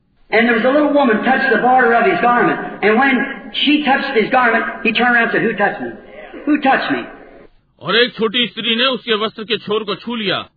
और 7.80 7.96
एक 7.96 8.14
छोटी 8.14 8.48
स्त्री 8.48 8.76
ने 8.76 8.86
उसके 8.86 9.14
वस्त्र 9.14 9.44
के 9.44 9.58
छोर 9.58 9.84
को 9.84 9.96
छू 9.96 10.16
लिया। 10.16 10.50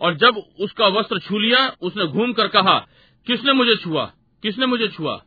और 0.00 0.14
जब 0.14 0.42
उसका 0.60 0.86
वस्त्र 0.86 1.18
छू 1.18 1.38
लिया 1.38 1.72
उसने 1.80 2.06
घूम 2.06 2.32
कर 2.32 2.46
कहा 2.46 2.86
किसने 3.26 3.52
मुझे 3.52 3.76
छुआ? 3.76 4.12
किसने 4.42 4.66
मुझे 4.66 4.88
छुआ? 4.88 5.22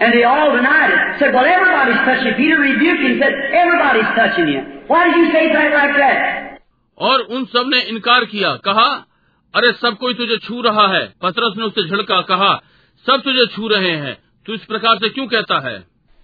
And 0.00 0.12
they 0.14 0.22
all 0.22 0.50
denied 0.54 0.90
it. 0.94 1.18
Said, 1.20 1.34
Well, 1.34 1.44
everybody's 1.44 2.02
touching 2.06 2.26
you. 2.30 2.36
Peter 2.40 2.58
rebuked 2.58 3.02
him 3.02 3.12
and 3.12 3.20
said, 3.22 3.34
Everybody's 3.62 4.10
touching 4.18 4.48
you. 4.48 4.60
Why 4.86 5.00
did 5.08 5.16
you 5.20 5.26
say 5.32 5.44
that 5.52 5.72
like 5.74 5.96
that? 6.02 6.18
और 6.98 7.20
उन 7.36 7.44
सबने 7.54 7.80
इनकार 7.90 8.24
किया 8.30 8.54
कहा 8.64 8.86
अरे 9.54 9.72
सब 9.82 9.96
कोई 10.00 10.14
तुझे 10.20 10.36
छू 10.46 10.60
रहा 10.62 10.86
है 10.94 11.04
पतरस 11.22 11.54
ने 11.58 11.64
उसे 11.64 11.82
झड़का 11.88 12.20
कहा 12.30 12.50
सब 13.06 13.20
तुझे 13.26 13.46
छू 13.54 13.68
रहे 13.68 13.92
हैं 14.04 14.16
तू 14.46 14.54
इस 14.54 14.64
प्रकार 14.72 14.98
से 15.04 15.08
क्यों 15.18 15.26
कहता 15.34 15.58
है 15.68 15.76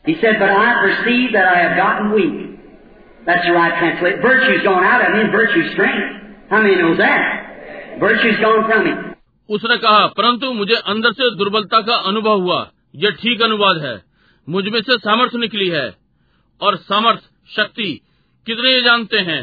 He 0.04 0.14
said, 0.22 0.38
But 0.40 0.50
I 0.54 0.64
perceive 0.80 1.30
that 1.34 1.46
I 1.50 1.60
have 1.60 1.76
gotten 1.76 2.10
weak. 2.14 2.34
That's 3.26 3.46
the 3.46 3.52
right 3.52 3.76
translation. 3.78 4.20
Virtue's 4.24 4.62
gone 4.64 4.84
out 4.84 5.04
of 5.04 5.14
me, 5.14 5.22
virtue's 5.34 5.70
strength. 5.72 6.10
How 6.50 6.60
many 6.66 6.76
knows 6.80 6.98
that? 6.98 8.00
Virtue's 8.02 8.40
gone 8.42 8.66
from 8.70 8.84
me. 8.88 8.92
उसने 9.48 9.76
कहा 9.84 10.06
परंतु 10.18 10.52
मुझे 10.58 10.74
अंदर 10.92 11.12
से 11.20 11.30
दुर्बलता 11.38 11.80
का 11.88 11.96
अनुभव 12.10 12.40
हुआ 12.42 12.60
यह 12.94 13.10
ठीक 13.20 13.42
अनुवाद 13.42 13.82
है 13.82 13.94
मुझमें 14.48 14.80
से 14.80 14.96
सामर्थ्य 14.98 15.38
निकली 15.38 15.68
है 15.68 15.86
और 16.60 16.76
सामर्थ 16.82 17.22
शक्ति 17.48 17.90
कितने 18.46 18.72
ये 18.72 18.82
जानते 18.82 19.18
हैं 19.28 19.40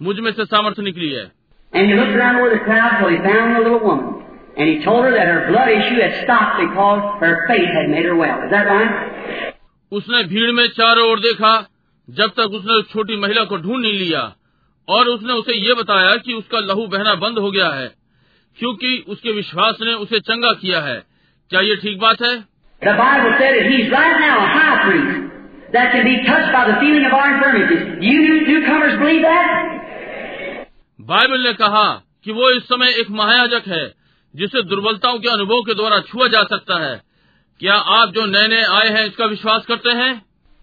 मुझमें 0.00 0.30
से 0.32 0.44
सामर्थ्य 0.46 0.82
निकली 0.82 1.10
है 1.10 1.30
And 1.72 1.90
he 1.90 1.94
looked 1.94 2.16
around 2.16 2.36
over 2.36 2.50
the 2.50 2.60
crowd 2.60 2.92
till 2.98 3.08
he 3.08 3.16
found 3.18 3.56
the 3.56 3.60
little 3.60 3.80
woman. 3.80 4.10
And 4.56 4.68
he 4.68 4.84
told 4.84 5.04
her 5.04 5.10
that 5.10 5.26
her 5.26 5.40
blood 5.48 5.70
issue 5.70 5.96
had 6.00 6.12
stopped 6.18 6.60
because 6.60 7.00
her 7.20 7.32
faith 7.48 7.70
had 7.70 7.90
made 7.90 8.04
her 8.04 8.14
well. 8.14 8.44
Is 8.44 8.52
that 8.52 8.68
right? 8.68 8.92
उसने 9.92 10.22
भीड़ 10.24 10.50
में 10.52 10.66
चारों 10.76 11.08
ओर 11.10 11.20
देखा 11.20 11.52
जब 12.08 12.30
तक 12.36 12.54
उसने 12.58 12.74
उस 12.74 12.92
छोटी 12.92 13.16
महिला 13.16 13.44
को 13.44 13.56
ढूंढ 13.56 13.82
नहीं 13.82 13.98
लिया 13.98 14.22
और 14.88 15.08
उसने 15.08 15.32
उसे 15.32 15.56
ये 15.58 15.74
बताया 15.74 16.14
कि 16.24 16.34
उसका 16.34 16.60
लहू 16.60 16.86
बहना 16.86 17.14
बंद 17.24 17.38
हो 17.38 17.50
गया 17.50 17.68
है 17.70 17.86
क्योंकि 18.58 18.96
उसके 19.08 19.32
विश्वास 19.32 19.78
ने 19.80 19.94
उसे 20.04 20.20
चंगा 20.22 20.52
किया 20.62 20.80
है 20.80 20.96
क्या 21.50 21.60
ये 21.60 21.76
ठीक 21.76 21.98
बात 22.00 22.22
है 22.22 22.34
The 22.83 22.95
Bible 22.95 23.31
said 23.39 23.51
that 23.59 23.65
he's 23.71 23.91
right 23.91 24.17
now 24.19 24.35
a 24.39 24.47
high 24.57 24.77
priest 24.85 25.15
that 25.73 25.91
can 25.91 26.03
be 26.05 26.15
touched 26.27 26.51
by 26.53 26.63
the 26.71 26.77
feeling 26.79 27.05
of 27.05 27.13
our 27.13 27.27
infirmities. 27.35 27.81
Do 28.01 28.07
you 28.07 28.21
newcomers 28.47 28.95
believe 28.99 29.23
that? 29.23 29.47
Bible 31.09 31.43
ने 31.47 31.53
कहा 31.59 31.87
कि 32.23 32.31
वो 32.37 32.49
इस 32.57 32.63
समय 32.69 32.89
एक 33.01 33.09
महायाजक 33.19 33.67
है 33.67 33.83
जिसे 34.33 34.61
दुर्बलताओं 34.71 35.19
के 35.19 35.29
अनुभव 35.29 35.61
के 35.69 35.73
द्वारा 35.81 35.99
छुआ 36.09 36.27
जा 36.33 36.41
सकता 36.53 36.79
है 36.85 36.95
क्या 37.59 37.75
आप 37.99 38.11
जो 38.15 38.25
नए 38.33 38.47
नए 38.53 38.63
आए 38.79 38.89
हैं 38.95 39.05
इसका 39.07 39.25
विश्वास 39.35 39.65
करते 39.71 39.95
हैं 40.01 40.11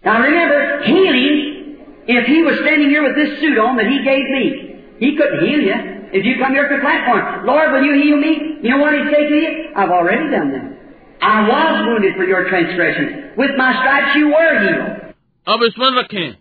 Now 0.05 0.15
remember, 0.21 0.59
healing, 0.87 1.37
if 2.15 2.27
he 2.31 2.41
was 2.47 2.59
standing 2.63 2.89
here 2.95 3.03
with 3.05 3.15
this 3.19 3.31
suit 3.41 3.57
on 3.63 3.77
that 3.79 3.87
he 3.93 3.97
gave 4.07 4.27
me, 4.35 4.43
he 4.99 5.09
couldn't 5.17 5.41
heal 5.45 5.63
you. 5.69 5.77
If 6.19 6.27
you 6.29 6.35
come 6.41 6.53
here 6.57 6.67
to 6.67 6.75
the 6.75 6.81
platform, 6.81 7.45
Lord, 7.45 7.71
will 7.73 7.83
you 7.89 7.95
heal 8.01 8.17
me? 8.25 8.33
You 8.63 8.69
know 8.73 8.77
what 8.83 8.93
he'd 8.97 9.09
say 9.15 9.23
to 9.31 9.39
you? 9.45 9.49
I've 9.75 9.89
already 9.89 10.29
done 10.35 10.51
that. 10.53 10.67
I 11.22 11.48
was 11.48 11.86
wounded 11.86 12.14
for 12.16 12.24
your 12.24 12.48
transgressions. 12.48 13.12
With 13.36 13.52
my 13.56 13.70
stripes 13.72 14.16
you 14.16 14.28
were 14.28 14.52
healed. 14.60 14.88
अब 15.46 15.64
स्मरण 15.68 15.98
रखें 15.98 16.32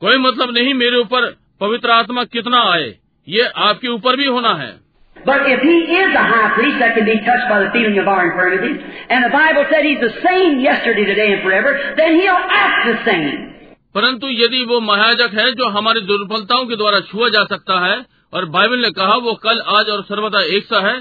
कोई 0.00 0.18
मतलब 0.18 0.54
नहीं 0.54 0.74
मेरे 0.74 0.96
ऊपर 0.96 1.36
पवित्र 1.60 1.90
आत्मा 1.90 2.24
कितना 2.24 2.60
आए। 2.72 2.94
ये 3.28 3.40
आपके 3.56 3.88
ऊपर 3.88 4.16
भी 4.16 4.26
होना 4.26 4.54
है। 4.54 4.81
But 5.24 5.46
if 5.46 5.60
He 5.62 5.76
is 6.02 6.10
a 6.14 6.24
high 6.32 6.50
priest 6.54 6.78
that 6.80 6.94
can 6.96 7.04
be 7.06 7.16
touched 7.26 7.48
by 7.48 7.60
the 7.64 7.70
feeling 7.74 7.98
of 7.98 8.08
our 8.08 8.22
infirmities, 8.30 8.78
and 9.08 9.24
the 9.24 9.30
Bible 9.30 9.64
said 9.70 9.84
He's 9.84 10.00
the 10.02 10.14
same 10.24 10.58
yesterday, 10.60 11.04
today, 11.04 11.28
and 11.34 11.42
forever, 11.42 11.72
then 11.96 12.18
He'll 12.20 12.44
act 12.64 12.80
the 12.90 12.96
same. 13.08 13.48
परंतु 13.94 14.28
यदि 14.30 14.64
वो 14.68 14.80
महायाजक 14.80 15.34
है 15.38 15.50
जो 15.54 15.68
हमारी 15.72 16.00
दुर्बलताओं 16.10 16.64
के 16.66 16.76
द्वारा 16.76 17.00
छुआ 17.08 17.28
जा 17.28 17.44
सकता 17.48 17.78
है 17.86 17.96
और 18.34 18.44
बाइबल 18.54 18.82
ने 18.82 18.90
कहा 18.98 19.16
वो 19.26 19.34
कल 19.42 19.58
आज 19.78 19.88
और 19.94 20.02
सर्वदा 20.10 20.40
एक 20.58 20.64
सा 20.66 20.80
है 20.86 20.94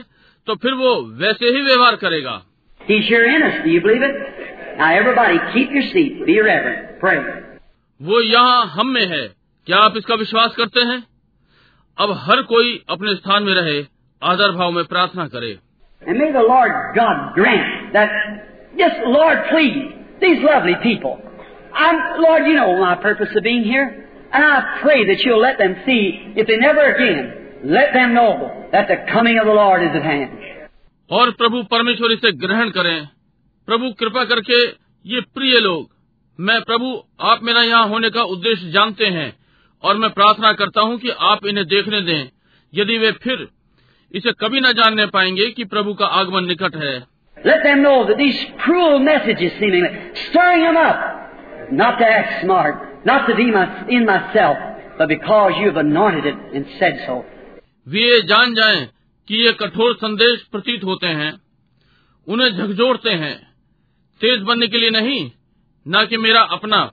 तो 0.48 0.56
फिर 0.64 0.74
वो 0.82 0.90
वैसे 1.22 1.50
ही 1.58 1.62
व्यवहार 1.68 1.96
करेगा 2.02 2.42
He's 2.82 3.08
here 3.12 3.26
in 3.32 3.44
us. 3.48 3.58
Do 3.64 3.72
you 3.72 3.82
believe 3.82 4.04
it? 4.06 4.16
Now 4.78 4.90
everybody 4.94 5.40
keep 5.54 5.72
your 5.72 5.84
seat. 5.94 6.20
Be 6.30 6.36
reverent. 6.42 7.00
Pray. 7.04 7.18
वो 8.02 8.22
यहाँ 8.22 8.66
हम 8.76 8.88
में 8.94 9.06
है 9.08 9.24
क्या 9.68 9.78
आप 9.80 9.98
इसका 9.98 10.16
विश्वास 10.16 10.56
करते 10.58 10.86
हैं 10.92 11.02
अब 11.98 12.12
हर 12.28 12.42
कोई 12.52 12.80
अपने 12.90 13.16
स्थान 13.16 13.44
में 13.44 13.54
रहे 13.54 13.82
आदर 14.24 14.52
भाव 14.52 14.72
में 14.72 14.86
प्रार्थना 14.86 15.28
करे। 15.28 15.60
और 31.12 31.32
प्रभु 31.32 31.64
परमेश्वर 31.64 32.12
इसे 32.12 32.32
ग्रहण 32.32 32.70
करें। 32.70 33.08
प्रभु 33.68 33.92
कृपा 33.92 34.26
करके 34.26 34.66
ये 35.06 35.22
प्रिय 35.22 35.60
लोग 35.60 35.90
मैं 36.40 36.62
प्रभु 36.62 37.04
आप 37.22 37.40
मेरा 37.44 37.62
यहाँ 37.62 37.88
होने 37.88 38.10
का 38.10 38.24
उद्देश्य 38.24 38.72
जानते 38.72 39.06
हैं 39.06 39.36
और 39.84 39.98
मैं 39.98 40.10
प्रार्थना 40.10 40.54
करता 40.54 40.82
हूँ 40.82 40.98
कि 40.98 41.10
आप 41.10 41.46
इन्हें 41.46 41.68
देखने 41.68 42.02
दें। 42.02 42.30
यदि 42.74 42.98
वे 42.98 43.12
फिर 43.12 43.48
इसे 44.12 44.32
कभी 44.40 44.60
न 44.60 44.72
जानने 44.74 45.06
पाएँगे 45.08 45.50
कि 45.52 45.66
प्रभु 45.66 45.94
का 45.94 46.06
आगमन 46.20 46.46
निकट 46.46 46.76
है 46.76 46.94
Let 47.38 47.64
them 47.64 47.80
know 47.82 48.06
that 48.06 48.18
these 48.18 48.40
cruel 48.58 49.00
messages 49.00 49.54
seemingly 49.60 49.90
stirring 50.24 50.64
them 50.64 50.78
up, 50.78 51.00
not 51.72 51.98
to 52.00 52.08
act 52.08 52.44
smart, 52.44 53.06
not 53.06 53.26
to 53.28 53.36
be 53.36 53.46
my, 53.52 53.64
in 53.90 54.06
myself, 54.06 54.58
but 55.00 55.08
because 55.08 55.54
you 55.58 55.70
have 55.70 55.78
anointed 55.78 56.28
it 56.28 56.36
and 56.54 56.68
said 56.80 57.00
so. 57.06 57.16
वे 57.88 58.22
जान 58.24 58.54
जाएँ 58.56 58.86
कि 59.28 59.44
ये 59.46 59.52
कठोर 59.62 59.96
संदेश 59.96 60.44
प्रतीत 60.52 60.84
होते 60.84 61.08
हैं 61.22 61.32
उन्हें 62.28 62.50
झकझोरते 62.50 63.10
हैं 63.24 63.36
तेज 64.22 64.42
बनने 64.42 64.68
के 64.68 64.78
लिए 64.78 64.90
नहीं 64.90 65.20
न 65.86 66.06
कि 66.06 66.18
मेरा 66.18 66.42
अपना 66.52 66.90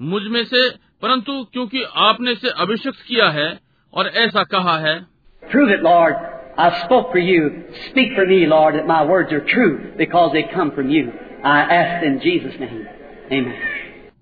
मुझमें 0.00 0.44
से 0.44 0.68
परंतु 1.02 1.42
क्योंकि 1.52 1.84
आपने 2.02 2.34
से 2.34 2.50
अभिषिक्त 2.64 3.06
किया 3.08 3.28
है 3.30 3.48
और 3.92 4.12
ऐसा 4.24 4.44
कहा 4.52 4.78
है 4.78 5.00
Prove 5.42 5.70
it, 5.70 5.82
Lord. 5.82 6.31
I 6.58 6.64
spoke 6.64 7.06
for 7.12 7.20
you. 7.20 7.44
Speak 7.82 8.10
for 8.16 8.24
me, 8.26 8.38
Lord, 8.46 8.74
that 8.74 8.86
my 8.86 9.00
words 9.10 9.30
are 9.32 9.44
true 9.52 9.70
because 10.00 10.32
they 10.32 10.42
come 10.56 10.70
from 10.70 10.90
you. 10.90 11.04
I 11.44 11.60
ask 11.76 12.02
in 12.04 12.18
Jesus' 12.18 12.58
name. 12.60 12.82
Amen. 13.32 13.54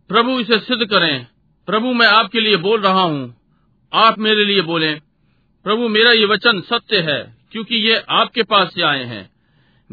प्रभु 0.08 0.40
इसे 0.40 0.58
सिद्ध 0.58 0.84
करें। 0.90 1.26
प्रभु 1.66 1.92
मैं 1.92 2.06
आपके 2.06 2.40
लिए 2.40 2.56
बोल 2.56 2.80
रहा 2.80 3.02
हूँ। 3.02 3.34
आप 3.92 4.18
मेरे 4.18 4.44
लिए 4.44 4.60
बोलें 4.60 5.00
प्रभु 5.64 5.88
मेरा 5.88 6.12
ये 6.12 6.24
वचन 6.24 6.60
सत्य 6.60 6.96
है 6.96 7.34
क्योंकि 7.52 7.76
ये 7.76 8.02
आपके 8.08 8.42
पास 8.42 8.72
से 8.74 8.82
आए 8.82 9.04
हैं। 9.04 9.30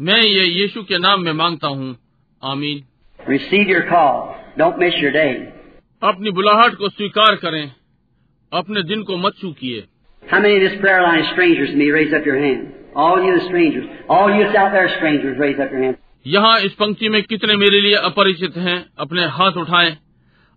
मैं 0.00 0.22
ये 0.22 0.44
यीशु 0.44 0.82
के 0.82 0.98
नाम 0.98 1.22
में 1.22 1.32
माँगता 1.32 1.66
हूँ। 1.66 1.96
आमीन। 2.44 2.84
Receive 3.28 3.68
your 3.68 3.80
call 3.80 4.34
don't 4.58 4.76
miss 4.78 4.94
your 4.94 5.12
day 5.12 5.34
अपनी 6.02 6.30
बुलाहट 6.30 6.74
को 6.74 6.88
स्वीकार 6.88 7.36
करें। 7.36 7.72
अपने 8.52 8.82
दिन 8.82 9.02
को 9.02 9.16
मत 9.16 9.32
चूकिए। 9.40 9.84
How 10.27 10.39
many 10.39 10.55
of 10.57 10.71
this 10.71 10.79
prayer 10.81 11.01
line 11.03 11.19
is 11.23 11.29
strangers 11.33 11.69
to 11.71 11.75
me? 11.75 11.91
Raise 11.91 12.13
up 12.13 12.25
your 12.25 12.39
hand. 12.39 12.73
All 12.95 13.21
you 13.23 13.39
the 13.39 13.45
strangers. 13.45 13.85
All 14.09 14.33
you 14.33 14.43
that's 14.43 14.55
out 14.55 14.71
there 14.71 14.89
strangers, 14.97 15.37
raise 15.37 15.59
up 15.59 15.71
your 15.71 15.83
hand. 15.83 15.97
यहाँ 16.25 16.59
इस 16.65 16.73
पंक्ति 16.79 17.09
में 17.09 17.21
कितने 17.23 17.55
मेरे 17.57 17.79
लिए 17.81 17.95
अपरिचित 18.09 18.57
हैं 18.65 18.77
अपने 19.05 19.25
हाथ 19.37 19.57
उठाएं 19.61 19.91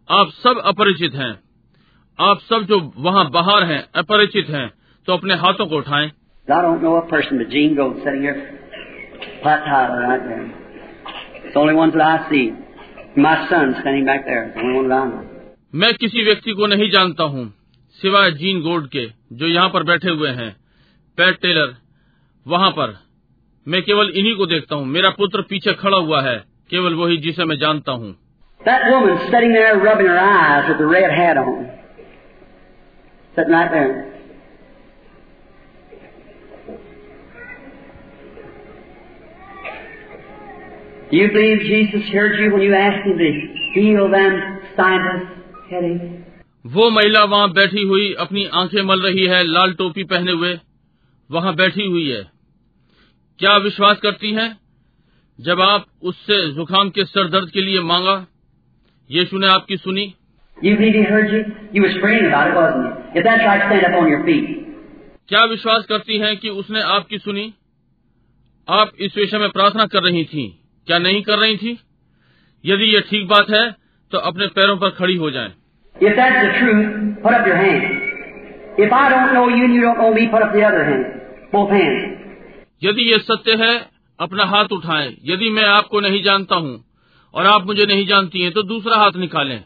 आप 0.09 0.29
सब 0.43 0.61
अपरिचित 0.73 1.15
हैं 1.21 1.33
आप 2.19 2.41
सब 2.51 2.67
जो 2.69 2.79
वहाँ 3.07 3.25
बाहर 3.31 3.65
हैं 3.71 3.79
अपरिचित 4.03 4.51
हैं 4.51 4.69
तो 5.09 5.13
अपने 5.13 5.35
हाथों 5.45 5.67
को 5.67 5.77
उठाएं 5.77 6.11
I 6.49 6.61
don't 6.63 6.83
know 6.83 6.95
a 6.97 7.07
person 7.09 7.39
but 7.39 7.49
Gene 7.51 7.75
Gold 7.75 7.97
sitting 8.05 8.23
here. 8.23 8.37
Pat 9.43 9.65
Tyler 9.65 10.01
right 10.03 10.23
there. 10.29 10.45
It's 11.45 11.55
the 11.55 11.61
only 11.61 11.75
ones 11.75 11.95
that 11.95 12.03
I 12.03 12.31
see. 12.31 12.45
My 13.17 13.49
son 13.51 13.75
standing 13.81 14.05
back 14.05 14.25
there. 14.27 14.45
It's 14.45 14.55
the 14.55 14.63
only 14.63 14.77
one 14.77 14.89
that 14.91 15.03
I 15.03 15.09
know. 15.09 15.23
मैं 15.75 15.93
किसी 15.95 16.25
व्यक्ति 16.25 16.53
को 16.61 16.67
नहीं 16.67 16.91
जानता 16.91 17.25
हूँ 17.35 17.45
सिवाय 18.02 18.32
gene 18.32 18.62
gold 18.62 18.88
के 18.92 19.06
जो 19.40 19.48
यहाँ 19.48 19.70
पर 19.70 19.84
बैठे 19.84 20.12
हुए 20.12 20.30
हैं 20.38 20.52
पैट 21.18 21.36
टेलर 21.42 21.76
वहाँ 22.46 22.70
पर 22.78 22.96
मैं 23.68 23.82
केवल 23.82 24.10
इन्हीं 24.20 24.36
को 24.38 24.46
देखता 24.54 24.76
हूँ 24.76 24.86
मेरा 24.94 25.10
पुत्र 25.18 25.42
पीछे 25.50 25.74
खड़ा 25.82 25.98
हुआ 25.98 26.22
है 26.22 26.38
केवल 26.70 26.94
वही 27.02 27.18
जिसे 27.26 27.46
मैं 27.46 27.58
जानता 27.66 27.92
हूँ 28.04 28.16
That 28.62 28.84
woman 28.92 29.22
sitting 29.28 29.54
there 29.54 29.78
rubbing 29.80 30.08
her 30.08 30.18
eyes 30.22 30.68
with 30.70 30.78
the 30.78 30.88
red 30.88 31.12
hat 31.12 31.38
on. 31.38 31.54
Sitting 33.36 33.54
right 33.54 33.72
there. 33.72 33.94
Do 41.12 41.18
you 41.18 41.28
believe 41.28 41.60
Jesus 41.62 42.08
heard 42.14 42.40
you 42.40 42.52
when 42.54 42.62
you 42.62 42.74
asked 42.76 43.06
him 43.06 43.18
to 43.18 43.32
heal 43.74 44.10
them 44.10 44.60
sinus 44.78 45.28
headache? 45.70 46.21
वो 46.66 46.90
महिला 46.90 47.24
वहाँ 47.24 47.52
बैठी 47.52 47.84
हुई 47.84 48.14
अपनी 48.14 48.46
आँखें 48.46 48.82
मल 48.82 49.02
रही 49.02 49.26
है 49.28 49.44
लाल 49.44 49.74
टोपी 49.74 50.04
पहने 50.04 50.32
हुए 50.32 50.60
वहाँ 51.32 51.56
बैठी 51.56 51.88
हुई 51.88 52.10
है 52.10 52.32
क्या 53.40 53.58
विश्वास 53.58 53.98
करती 53.98 54.32
हैं 54.32 54.60
जब 55.40 55.62
आप 55.62 55.86
उससे 56.02 56.52
जुकाम 56.52 56.90
के 56.90 57.06
सर 57.06 57.28
दर्द 57.28 57.50
के 57.50 57.62
लिए 57.62 57.80
मांगा 57.80 58.28
यीशु 59.12 59.38
ने 59.38 59.48
आपकी 59.48 59.78
सुनी 59.78 60.14
You 60.66 60.72
you? 60.72 60.82
Right. 60.82 61.42
क्या 65.28 65.46
विश्वास 65.46 65.86
करती 65.86 66.18
हैं 66.18 66.38
कि 66.38 66.50
उसने 66.50 66.82
आपकी 66.82 67.18
सुनी 67.18 67.54
आप 68.70 68.92
इस 69.00 69.18
विषय 69.18 69.38
में 69.38 69.50
प्रार्थना 69.50 69.86
कर 69.86 70.04
रही 70.04 70.26
थी 70.26 70.64
क्या 70.88 71.00
नहीं 71.00 71.22
कर 71.22 71.40
रही 71.40 71.58
थी 71.58 71.80
यदि 72.66 72.84
यह 72.84 73.00
ठीक 73.00 73.28
बात 73.28 73.50
है 73.50 73.76
तो 74.12 74.18
अपने 74.18 74.48
पैरों 74.48 74.78
पर 74.78 74.90
खड़ी 74.90 75.16
हो 75.16 75.32
जाएँ। 75.32 75.54
If 76.02 76.16
that's 76.18 76.38
the 76.44 76.52
truth, 76.60 77.24
put 77.24 77.34
up 77.34 77.48
your 77.48 77.58
hand. 77.58 77.84
If 78.78 78.94
I 78.94 79.10
don't 79.10 79.34
know 79.34 79.48
you 79.50 79.66
and 79.66 79.74
you 79.76 79.82
don't 79.82 79.98
know 79.98 80.14
me, 80.14 80.28
put 80.30 80.42
up 80.42 80.54
the 80.54 80.64
other 80.64 80.84
hand. 80.86 81.04
Both 81.52 81.70
hands. 81.70 82.02
यदि 82.84 83.04
ये 83.12 83.18
सत्य 83.20 83.56
है 83.64 83.74
अपना 84.20 84.46
हाथ 84.46 84.72
उठाएँ। 84.72 85.10
यदि 85.26 85.50
मैं 85.50 85.66
आपको 85.66 86.00
नहीं 86.00 86.24
जानता 86.24 86.56
हूँ 86.56 86.74
और 87.34 87.46
आप 87.46 87.66
मुझे 87.66 87.86
नहीं 87.86 88.06
जानती 88.08 88.42
हैं 88.42 88.52
तो 88.52 88.64
दूसरा 88.64 88.98
हाथ 88.98 89.12
निकालें। 89.16 89.64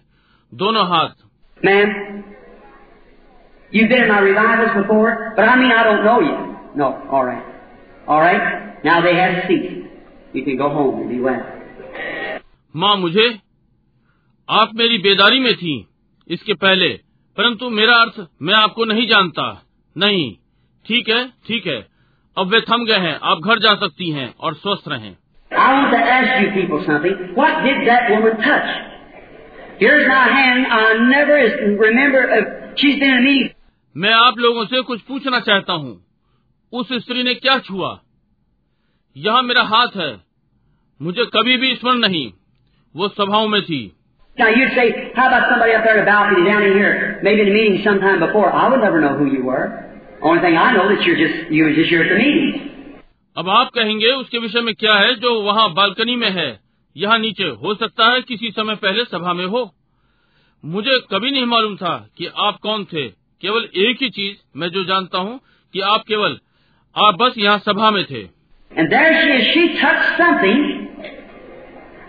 दोनों 0.54 0.86
हाथ। 0.88 1.14
Ma'am 1.66 1.90
you 3.76 3.88
there 3.88 4.08
not 4.12 4.24
revive 4.24 4.66
before 4.76 5.12
but 5.12 5.40
I 5.40 5.56
mean 5.60 5.72
I 5.72 5.84
know 6.04 6.22
you 6.22 6.36
know 6.78 6.90
alright 7.18 7.44
alright 8.10 8.64
मुझे 13.00 13.28
आप 14.50 14.72
मेरी 14.76 14.98
बेदारी 14.98 15.40
में 15.40 15.56
थी। 15.56 15.74
इसके 16.28 16.54
पहले 16.54 16.90
परंतु 17.38 17.70
मेरा 17.70 17.96
अर्थ 17.96 18.26
मैं 18.42 18.54
आपको 18.54 18.86
नहीं 18.86 19.08
जानता 19.08 19.46
नहीं 19.96 20.32
ठीक 20.86 21.10
है 21.10 21.26
ठीक 21.48 21.68
है 21.68 21.86
अब 22.38 22.48
वे 22.48 22.62
थम 22.62 22.86
गए 22.86 22.98
हैं 23.00 23.20
आप 23.24 23.42
घर 23.44 23.60
जा 23.60 23.76
सकती 23.76 24.10
हैं 24.12 24.34
और 24.40 24.56
स्वस्थ 24.56 24.88
रहें 24.88 25.16
I 25.52 25.66
want 25.74 25.92
to 25.92 26.00
ask 26.12 26.32
you 26.42 26.48
people 26.54 26.80
something. 26.86 27.20
What 27.36 27.60
did 27.64 27.84
that 27.88 28.08
woman 28.10 28.38
touch? 28.38 28.70
Here's 29.80 30.08
my 30.08 30.24
hand. 30.30 30.66
I 30.70 30.80
never 31.02 31.36
remember. 31.78 32.24
Uh, 32.30 32.40
she's 32.76 32.98
been 33.00 33.14
in 33.14 33.24
me. 33.24 33.36
मैं 33.96 34.14
आप 34.14 34.38
लोगों 34.38 34.66
से 34.66 34.82
कुछ 34.82 35.02
पूछना 35.02 35.40
चाहता 35.40 35.74
हूँ 35.74 35.94
उस 36.74 36.94
स्त्री 36.94 37.24
ने 37.24 37.34
क्या 37.36 37.58
छुआ 37.60 37.92
यहाँ 39.16 39.42
मेरा 39.44 39.64
हाथ 39.66 39.96
है 39.96 40.12
मुझे 41.00 41.26
कभी 41.26 41.58
भी 41.58 41.76
स्मरण 41.76 42.00
नहीं 42.00 42.32
वो 42.96 43.08
सभाओं 43.10 43.48
में 43.48 43.62
थी 43.62 43.80
Now 44.38 44.50
you'd 44.50 44.74
say, 44.76 45.12
how 45.16 45.28
about 45.28 45.50
somebody 45.50 45.74
up 45.74 45.84
there 45.86 45.98
in 45.98 46.04
the 46.04 46.12
balcony 46.12 46.44
down 46.46 46.64
in 46.64 46.74
here, 46.74 47.20
maybe 47.24 47.42
in 47.42 47.48
a 47.48 47.54
meeting 47.54 47.82
sometime 47.86 48.20
before? 48.20 48.52
I 48.52 48.68
would 48.70 48.82
never 48.82 49.00
know 49.00 49.16
who 49.18 49.28
you 49.32 49.44
were. 49.46 49.66
Only 50.22 50.42
thing 50.42 50.58
I 50.58 50.74
know 50.74 50.90
that 50.90 51.04
you're 51.06 51.16
just 51.16 51.52
you 51.52 51.64
were 51.64 51.74
just 51.74 51.90
here 51.90 52.04
at 52.04 52.10
the 52.10 52.20
meeting. 52.20 52.72
अब 53.38 53.50
आप 53.50 53.70
कहेंगे 53.76 54.12
उसके 54.16 54.40
विषय 54.40 54.62
में 54.62 54.74
क्या 54.76 54.94
है 54.96 55.16
जो 55.24 55.32
वहाँ 55.44 55.70
बालकनी 55.74 56.16
में 56.16 56.30
है 56.36 56.48
यहाँ 56.96 57.18
नीचे 57.20 57.48
हो 57.64 57.74
सकता 57.76 58.06
है 58.14 58.22
किसी 58.30 58.52
समय 58.58 58.76
पहले 58.84 59.04
सभा 59.06 59.34
में 59.40 59.46
हो 59.56 59.64
मुझे 60.64 61.00
कभी 61.12 61.32
नहीं 61.32 61.46
मालूम 61.54 61.76
था 61.78 61.96
कि 62.18 62.30
आप 62.48 62.60
कौन 62.64 62.86
थे 62.94 63.08
केवल 63.42 63.68
एक 63.88 64.02
ही 64.02 64.10
चीज़ 64.20 64.38
मैं 64.60 64.70
जो 64.76 64.84
जानता 64.92 65.18
हूँ 65.28 65.40
कि 65.74 65.82
आप 65.94 66.04
केवल 66.08 66.40
आप 66.96 67.18
बस 67.22 67.34
यहाँ 67.38 67.58
सभा 67.66 67.92
में 67.92 68.04
थे 68.12 68.24
And 68.72 68.92
there 68.92 69.12
she 69.22 69.34
is. 69.34 69.44
She 69.54 69.66
touched 69.82 70.18
something. 70.18 70.64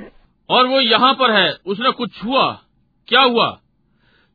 और 0.51 0.67
वो 0.67 0.81
यहाँ 0.81 1.15
पर 1.15 1.31
है। 1.31 1.57
उसने 1.67 1.91
कुछ 1.91 2.25
हुआ। 2.25 2.61
क्या 3.09 3.21
हुआ? 3.21 3.59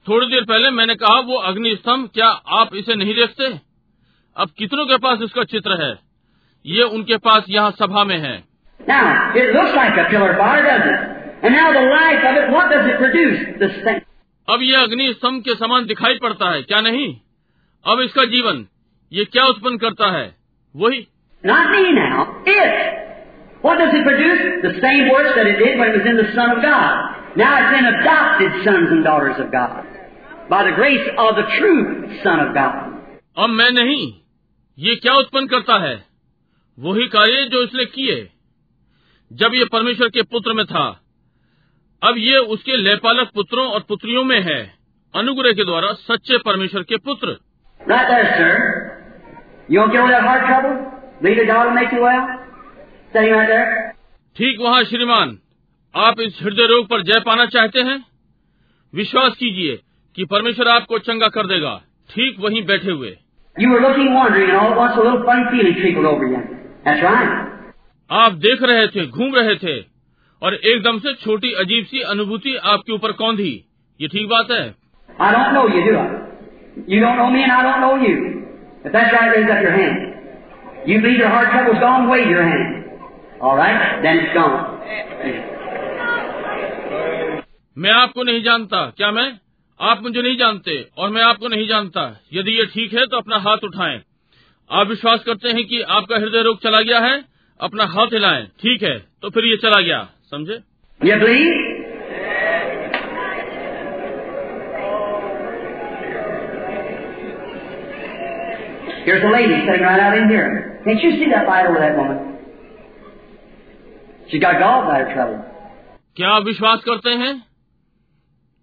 थोड़ी 0.10 0.28
देर 0.28 0.44
पहले 0.44 0.70
मैंने 0.70 0.96
कहा 0.96 1.20
वो 1.20 1.36
अग्नि 1.36 1.76
स्तंभ 1.76 2.10
क्या 2.14 2.28
आप 2.48 2.76
इसे 2.76 2.96
नहीं 2.96 3.16
देखते? 3.16 3.60
अब 4.38 4.50
कितनों 4.58 4.86
के 4.86 4.98
पास 4.98 5.20
इसका 5.22 5.44
चित्र 5.44 5.84
है? 5.84 6.00
ये 6.66 6.84
उनके 6.84 7.18
पास 7.18 7.46
यहाँ 7.50 7.72
सभा 7.72 8.04
में 8.04 8.18
है। 8.18 8.44
अब 14.50 14.60
ये 14.62 14.76
अग्नि 14.76 15.14
स्तंभ 15.14 15.44
के 15.44 15.56
समान 15.56 15.86
दिखाई 15.86 16.16
पड़ता 16.16 16.52
है 16.52 16.62
क्या 16.62 16.82
नहीं? 16.82 17.20
अब 17.86 18.00
इसका 18.02 18.24
जीवन। 18.24 18.68
ये 19.14 19.26
क्या 19.26 19.46
उत्पन्न 19.46 19.78
करता 19.78 20.12
है? 20.12 20.36
वही 20.76 21.08
अब 33.38 33.50
मैं 33.50 33.72
नहीं। 33.72 34.14
ये 34.80 34.96
क्या 34.96 35.14
उत्पन्न 35.14 35.48
करता 35.48 35.80
है? 35.80 36.06
वही 36.80 37.08
कार्य 37.08 37.44
जो 37.44 37.64
इसने 37.64 37.86
किए। 37.86 38.30
जब 39.34 39.52
ये 39.54 39.66
परमेश्वर 39.66 40.10
के 40.10 40.22
पुत्र 40.22 40.54
में 40.54 40.66
था। 40.66 41.02
अब 42.04 42.16
ये 42.18 42.38
उसके 42.38 42.78
लेपालक 42.78 43.32
पुत्रों 43.36 43.68
और 43.68 43.80
पुत्रियों 43.80 44.24
में 44.24 44.42
है। 44.42 44.76
अनुग्रह 45.16 45.54
के 45.54 45.66
द्वारा 45.66 45.94
सच्चे 45.94 46.38
परमेश्वर 46.38 46.84
के 46.84 46.98
पुत्र। 46.98 47.47
Not 47.88 48.08
there, 48.10 48.28
sir. 48.38 48.54
You 49.70 49.80
don't 49.80 49.92
get 49.92 50.02
all 50.02 50.10
that 50.10 50.22
heart 50.22 50.46
trouble? 50.46 50.76
Lead 51.22 51.40
a 51.40 51.46
God 51.46 51.68
will 51.68 51.74
make 51.74 51.92
you 51.92 52.02
well? 52.02 52.26
Standing 53.12 53.34
right 53.34 53.48
there. 53.48 53.94
ठीक 54.36 54.60
वहाँ 54.62 54.84
श्रीमान 54.84 55.38
आप 55.96 56.20
इस 56.20 56.40
हृदय 56.42 56.66
रोग 56.72 56.88
पर 56.90 57.02
जय 57.04 57.20
पाना 57.26 57.46
चाहते 57.54 57.82
हैं 57.82 57.98
विश्वास 58.94 59.36
कीजिए 59.40 59.80
कि 60.18 60.26
परमेश्वर 60.34 60.68
आपको 60.68 61.00
चंगा 61.08 61.28
कर 61.38 61.48
देगा 61.48 61.76
ठीक 62.10 62.40
वहीं 62.40 62.66
बैठे 62.66 62.92
हुए 62.92 63.16
आप 68.10 68.34
देख 68.44 68.62
रहे 68.64 68.88
थे 68.88 69.08
घूम 69.08 69.36
रहे 69.36 69.56
थे 69.64 69.80
और 70.42 70.54
एकदम 70.54 71.00
से 71.00 71.14
छोटी 71.24 71.54
अजीब 71.64 71.86
सी 71.86 72.02
अनुभूति 72.12 72.56
आपके 72.74 72.94
ऊपर 72.94 73.12
कौन 73.24 73.38
थी 73.38 73.52
ये 74.00 74.08
ठीक 74.08 74.30
बात 74.30 74.52
है 74.52 74.64
I 75.20 75.32
don't 75.32 75.54
know 75.54 75.68
you. 75.68 76.28
You 76.86 77.00
don't 77.00 77.18
know 77.18 77.32
me, 77.32 77.42
and 77.44 77.52
I 77.52 77.64
don't 77.64 77.82
know 77.82 77.96
you. 77.98 78.46
If 78.86 78.92
that's 78.92 79.12
right, 79.12 79.36
raise 79.36 79.50
up 79.50 79.62
your 79.62 79.72
hand. 79.72 79.98
You 80.86 81.02
believe 81.02 81.18
your 81.18 81.30
heart 81.30 81.50
trouble's 81.52 81.80
gone, 81.80 82.08
wave 82.08 82.30
your 82.30 82.44
hand. 82.44 82.86
All 83.42 83.58
right, 83.58 84.02
then 84.04 84.20
it's 84.20 84.34
gone. 84.34 84.78
मैं 87.78 87.92
आपको 87.92 88.24
नहीं 88.24 88.42
जानता 88.44 88.86
क्या 88.98 89.12
मैं 89.12 89.28
आप 89.80 90.02
मुझे 90.04 90.22
नहीं 90.22 90.38
जानते 90.38 90.76
और 90.98 91.10
मैं 91.10 91.22
आपको 91.24 91.48
नहीं 91.48 91.68
जानता 91.68 92.06
यदि 92.34 92.52
ये 92.52 92.66
ठीक 92.74 92.94
है 92.94 93.06
तो 93.08 93.18
अपना 93.18 93.38
हाथ 93.48 93.64
उठाएँ 93.64 94.02
आप 94.70 94.88
विश्वास 94.88 95.24
करते 95.26 95.50
हैं 95.58 95.66
कि 95.68 95.82
आपका 95.98 96.16
हृदय 96.16 96.42
रोग 96.44 96.62
चला 96.64 96.82
गया 96.82 97.00
है 97.00 97.24
अपना 97.60 97.86
हाथ 97.96 98.14
हिलाएँ 98.14 98.46
ठीक 98.62 98.84
है 98.84 98.98
तो 99.22 99.30
फिर 99.30 99.46
ये 99.46 99.58
चला 99.58 99.82
गया 99.82 100.02
समझे 100.32 100.60
You 101.02 101.67
Here's 109.08 109.24
a 109.24 109.30
lady 109.34 109.58
sitting 109.66 109.84
right 109.88 110.00
out 110.06 110.18
in 110.18 110.28
here. 110.28 110.82
Can't 110.86 111.02
you 111.02 111.12
see 111.20 111.28
that 111.34 111.48
light 111.48 111.66
over 111.66 111.80
that 111.80 111.96
woman? 111.98 112.18
She's 114.30 114.42
got 114.42 114.56
gallbladder 114.64 115.14
trouble. 115.14 115.38
क्या 116.18 116.30
आप 116.38 116.44
विश्वास 116.46 116.82
करते 116.86 117.10
हैं 117.22 117.32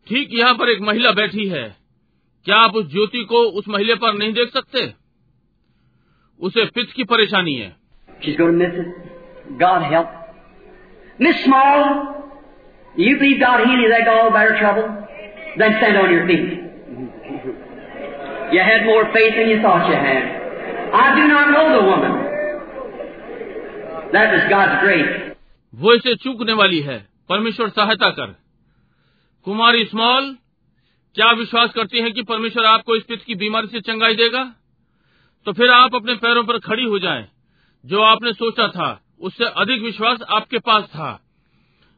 ठीक 0.06 0.32
यहाँ 0.39 0.55
पर 0.60 0.70
एक 0.70 0.81
महिला 0.89 1.10
बैठी 1.18 1.47
है 1.48 1.62
क्या 2.47 2.56
आप 2.64 2.74
उस 2.76 2.90
ज्योति 2.92 3.23
को 3.31 3.42
उस 3.60 3.68
महिला 3.74 3.94
पर 4.02 4.18
नहीं 4.18 4.32
देख 4.39 4.50
सकते 4.56 4.82
उसे 6.40 6.64
पित्त 6.74 6.92
की 6.97 7.05
परेशानी 7.14 7.55
है 7.60 7.70
She's 8.24 8.36
going 8.42 8.52
to 8.52 8.64
miss 8.64 8.76
it. 8.82 9.58
God 9.62 9.86
help. 9.94 10.12
Miss 11.20 11.40
Small, 11.44 11.89
you 12.97 13.16
believe 13.23 13.40
God 13.40 13.64
healed 13.66 13.82
you 13.86 13.89
that 13.94 14.06
gallbladder 14.10 14.58
trouble? 14.60 14.86
Then 15.62 15.78
stand 15.81 16.02
on 16.05 16.12
your 16.16 16.26
feet. 16.32 16.64
You 18.55 18.62
had 18.62 18.84
more 18.86 19.05
faith 19.12 19.34
than 19.36 19.49
you 19.50 19.60
thought 19.62 19.89
you 19.91 19.97
had. 19.97 20.24
I 20.94 21.07
do 21.15 21.23
not 21.28 21.50
know 21.50 21.65
the 21.74 21.83
woman. 21.86 22.12
That 24.12 24.34
was 24.34 24.44
God's 24.50 24.76
grace. 24.83 25.15
वो 25.74 25.94
इसे 25.94 26.15
चूकने 26.24 26.52
वाली 26.52 26.81
है 26.81 26.99
परमेश्वर 27.28 27.68
सहायता 27.68 28.10
कर 28.18 28.34
कुमारी 29.47 29.84
small 29.84 30.28
क्या 31.16 31.31
विश्वास 31.39 31.73
करती 31.76 32.02
है 32.02 32.10
कि 32.10 32.23
परमेश्वर 32.23 32.65
आपको 32.65 32.97
इस 32.97 33.02
पित्त 33.08 33.24
की 33.26 33.34
बीमारी 33.34 33.66
से 33.73 33.81
चंगाई 33.89 34.15
देगा 34.16 34.44
तो 35.47 35.52
फिर 35.52 35.70
आप 35.73 35.94
अपने 35.94 36.15
पैरों 36.24 36.44
पर 36.44 36.58
खड़ी 36.68 36.84
हो 36.84 36.99
जाएँ 36.99 37.26
जो 37.84 38.02
आपने 38.05 38.33
सोचा 38.33 38.68
था 38.76 38.91
उससे 39.20 39.49
अधिक 39.62 39.83
विश्वास 39.83 40.23
आपके 40.39 40.58
पास 40.68 40.84
था 40.91 41.10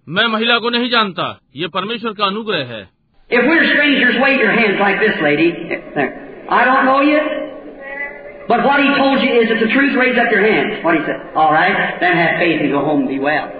मैं 0.06 0.26
महिला 0.28 0.58
को 0.58 0.70
नहीं 0.70 0.90
जानता 0.90 1.32
ये 1.56 1.68
परमेश्वर 1.74 2.12
का 2.12 2.26
अनुग्रह 2.26 2.72
है 2.74 2.84
If 3.30 3.46
we're 3.46 3.64
strangers, 3.68 4.18
wave 4.22 4.40
your 4.40 4.52
hands 4.52 4.80
like 4.80 5.00
this, 5.00 5.20
lady. 5.20 5.50
I 6.48 6.64
don't 6.64 6.84
know 6.86 7.00
you. 7.00 7.18
But 8.48 8.62
what 8.64 8.78
he 8.78 8.88
told 8.94 9.20
you 9.20 9.40
is, 9.42 9.50
if 9.50 9.58
the 9.58 9.66
truth, 9.72 9.98
raise 9.98 10.16
up 10.16 10.30
your 10.30 10.42
hands. 10.42 10.84
What 10.84 10.94
he 10.94 11.02
said. 11.02 11.34
All 11.34 11.52
right, 11.52 11.98
then 12.00 12.16
have 12.16 12.38
faith 12.38 12.60
and 12.62 12.70
go 12.70 12.84
home 12.84 13.00
and 13.00 13.08
be 13.08 13.18
well. 13.18 13.52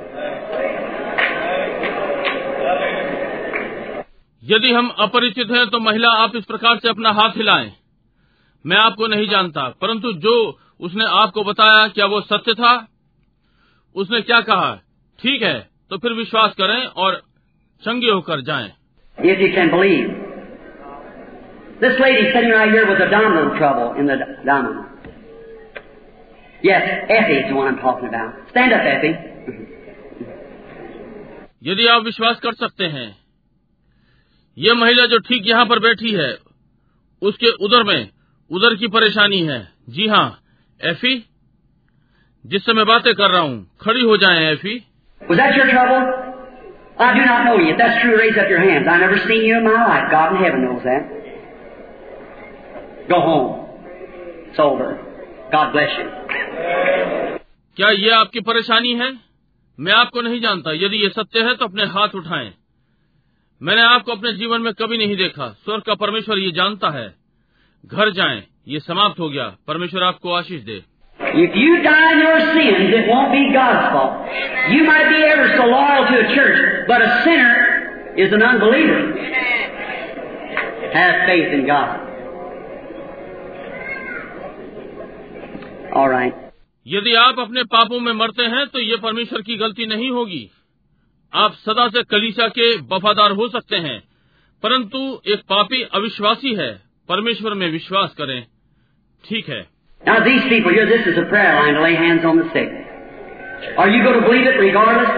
यदि 4.43 4.73
हम 4.73 4.89
अपरिचित 5.05 5.51
हैं 5.51 5.67
तो 5.71 5.79
महिला 5.81 6.09
आप 6.23 6.37
इस 6.37 6.45
प्रकार 6.45 6.79
से 6.83 6.89
अपना 6.89 7.11
हाथ 7.13 7.37
हिलाएँ 7.37 7.71
मैं 8.65 8.77
आपको 8.77 9.07
नहीं 9.07 9.27
जानता 9.29 9.69
परंतु 9.81 10.13
जो 10.27 10.35
उसने 10.87 11.05
आपको 11.23 11.45
बताया 11.45 11.87
क्या 11.97 12.07
वो 12.13 12.21
सत्य 12.21 12.55
था 12.61 12.75
उसने 13.95 14.21
क्या 14.29 14.41
कहा 14.51 14.71
ठीक 15.19 15.43
है 15.43 15.59
तो 15.91 15.99
फिर 15.99 16.13
विश्वास 16.13 16.55
करें 16.61 16.79
और 17.05 17.21
चंगे 17.83 18.11
होकर 18.11 18.45
जाएँ 18.51 18.71
If 19.19 19.41
you 19.41 19.53
can 19.57 19.71
believe. 19.75 20.26
This 21.81 21.99
lady 22.01 22.33
sitting 22.33 22.51
right 22.51 22.71
here 22.71 22.89
with 22.89 23.01
abdominal 23.01 23.57
trouble 23.59 23.95
in 24.01 24.07
the 24.07 24.15
abdomen. 24.15 24.87
Yes, 26.63 26.83
Effie 27.09 27.39
is 27.45 27.49
the 27.51 27.55
one 27.55 27.69
I'm 27.69 27.79
talking 27.79 28.09
about. 28.09 28.33
Stand 28.51 28.73
up, 28.73 28.83
Effie. 28.97 29.17
यदि 31.67 31.87
आप 31.93 32.03
विश्वास 32.05 32.41
कर 32.43 32.53
सकते 32.55 32.85
हैं 32.95 33.07
ये 34.57 34.73
महिला 34.81 35.07
जो 35.13 35.19
ठीक 35.29 35.47
यहाँ 35.47 35.65
पर 35.67 35.79
बैठी 35.87 36.11
है 36.15 36.29
उसके 37.23 37.51
उदर 37.67 37.83
में 37.89 38.09
उदर 38.51 38.75
की 38.83 38.89
परेशानी 38.97 39.41
है 39.47 39.59
जी 39.97 40.07
हाँ 40.09 40.27
एफी 40.91 41.15
जिससे 42.45 42.73
मैं 42.79 42.87
बातें 42.87 43.13
कर 43.15 43.31
रहा 43.31 43.41
हूँ 43.43 43.59
खड़ी 43.85 44.05
हो 44.11 44.17
जाएँ 44.25 44.47
एफी 44.53 44.77
Was 45.21 45.39
that 45.39 45.57
your 45.57 45.67
trouble? 45.71 46.03
I 46.99 47.13
do 47.15 47.25
not 47.29 47.45
know 47.47 47.57
you. 47.59 47.73
If 47.73 47.79
that's 47.79 48.01
true, 48.03 48.17
raise 48.19 48.37
up 48.43 48.49
your 48.49 48.61
hands. 48.61 48.87
I've 48.89 49.01
never 49.01 49.19
seen 49.29 49.43
you 49.45 49.57
in 49.59 49.65
my 49.65 49.73
life. 49.87 50.05
God 50.11 50.37
in 50.37 50.45
heaven 50.45 50.63
knows 50.65 50.85
that. 50.85 51.26
Go 53.09 53.21
home. 53.21 53.51
It's 54.51 54.59
over. 54.59 54.89
God 55.53 55.73
bless 55.73 55.93
you. 55.99 56.07
क्या 57.77 57.89
ये 57.91 58.11
आपकी 58.11 58.41
परेशानी 58.41 58.93
है 58.99 59.11
मैं 59.79 59.93
आपको 59.93 60.21
नहीं 60.23 60.41
जानता 60.41 60.73
यदि 60.75 61.03
ये 61.03 61.09
सत्य 61.17 61.41
है 61.49 61.55
तो 61.57 61.65
अपने 61.65 61.85
हाथ 61.97 62.15
उठाएँ 62.21 62.53
मैंने 63.61 63.83
आपको 63.83 64.13
अपने 64.13 64.33
जीवन 64.39 64.63
में 64.63 64.73
कभी 64.79 64.99
नहीं 64.99 65.17
देखा 65.17 65.49
स्वर्ग 65.65 65.83
का 65.87 65.95
परमेश्वर 66.05 66.39
ये 66.39 66.51
जानता 66.59 66.91
है 66.99 67.07
घर 67.85 68.11
जाएँ 68.19 68.43
ये 68.69 68.81
समाप्त 68.81 69.21
हो 69.21 69.29
गया 69.29 69.49
परमेश्वर 69.69 70.03
आपको 70.03 70.33
आशीष 70.35 70.63
दे 70.71 70.83
If 71.45 71.55
you 71.59 71.77
die 71.85 72.07
in 72.13 72.19
your 72.23 72.41
sins, 72.55 72.95
it 72.97 73.07
won't 73.11 73.31
be 73.33 73.43
God's 73.53 73.87
fault. 73.93 74.27
You 74.73 74.85
might 74.85 75.09
be 75.13 75.21
ever 75.29 75.47
so 75.57 75.65
loyal 75.71 76.05
to 76.11 76.19
a 76.21 76.35
church, 76.35 76.59
but 76.89 77.05
a 77.07 77.11
sinner 77.25 77.55
is 78.25 78.33
an 78.33 78.43
unbeliever. 78.43 79.01
Have 80.95 81.17
faith 81.27 81.55
in 81.59 81.67
God. 81.67 82.06
All 85.97 86.11
right. 86.11 86.35
यदि 86.87 87.15
आप 87.15 87.39
अपने 87.39 87.63
पापों 87.65 87.99
में 88.01 88.13
मरते 88.13 88.43
हैं 88.47 88.67
तो 88.67 88.79
ये 88.79 88.97
परमेश्वर 88.97 89.43
की 89.43 89.57
गलती 89.57 89.87
नहीं 89.87 90.11
होगी 90.11 90.49
आप 91.33 91.55
सदा 91.59 91.89
से 91.89 92.03
कलीसा 92.11 92.49
के 92.49 92.67
वफादार 92.91 93.33
हो 93.33 93.49
सकते 93.49 93.77
हैं 93.77 93.99
परंतु 94.63 94.99
एक 95.27 95.41
पापी 95.49 95.83
अविश्वासी 95.95 96.55
है 96.55 96.73
परमेश्वर 97.09 97.55
में 97.55 97.71
विश्वास 97.71 98.15
करें 98.19 98.41
ठीक 99.25 99.49
है 99.49 99.65
Now 100.03 100.19
these 100.21 100.45
people 100.45 100.73
here, 100.73 100.87
this 100.87 101.07
is 101.07 101.17
a 101.19 101.25
prayer 101.25 101.55
line 101.55 101.75
to 101.75 101.81
lay 101.83 101.95
hands 101.95 102.25
on 102.25 102.37
the 102.37 102.45
sick. 102.51 102.75
Are 103.77 103.89
you 103.89 104.03
going 104.05 104.19
to 104.21 104.27
believe 104.27 104.47
it 104.47 104.59
regardless? 104.61 105.11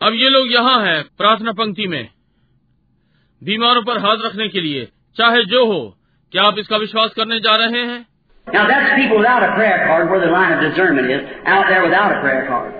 अब 0.00 0.14
ये 0.14 0.28
लोग 0.28 0.52
यहाँ 0.52 0.78
हैं 0.86 1.02
प्रार्थना 1.18 1.52
पंक्ति 1.52 1.86
में 1.86 2.08
बीमारों 3.42 3.82
पर 3.82 3.98
हाथ 3.98 4.24
रखने 4.24 4.48
के 4.48 4.60
लिए 4.60 4.88
चाहे 5.16 5.44
जो 5.44 5.64
हो 5.66 5.78
क्या 6.32 6.42
आप 6.42 6.58
इसका 6.58 6.76
विश्वास 6.78 7.12
करने 7.16 7.38
जा 7.40 7.54
रहे 7.56 7.84
हैं 7.86 8.00
Now 8.47 8.67
that's 8.67 8.95
people 8.99 9.17
without 9.17 9.43
a 9.43 9.53
prayer 9.55 9.85
card 9.87 10.09
where 10.09 10.19
the 10.25 10.31
line 10.31 10.53
of 10.53 10.59
discernment 10.61 11.09
is, 11.11 11.21
out 11.45 11.65
there 11.69 11.83
without 11.83 12.17
a 12.17 12.21
prayer 12.21 12.47
card. 12.47 12.73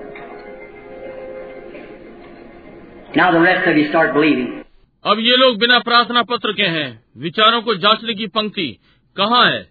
Now 3.15 3.31
the 3.31 3.39
rest 3.39 3.67
of 3.67 3.77
you 3.77 3.89
start 3.89 4.13
believing. 4.13 4.63
अब 5.05 5.19
ये 5.25 5.35
लोग 5.37 5.59
बिना 5.59 5.79
प्रार्थना 5.79 6.21
पत्र 6.29 6.53
के 6.53 6.63
हैं 6.77 6.87
विचारों 7.25 7.61
को 7.67 7.75
जांचने 7.83 8.13
की 8.13 8.27
पंक्ति 8.37 8.67
कहाँ 9.15 9.45
है 9.51 9.61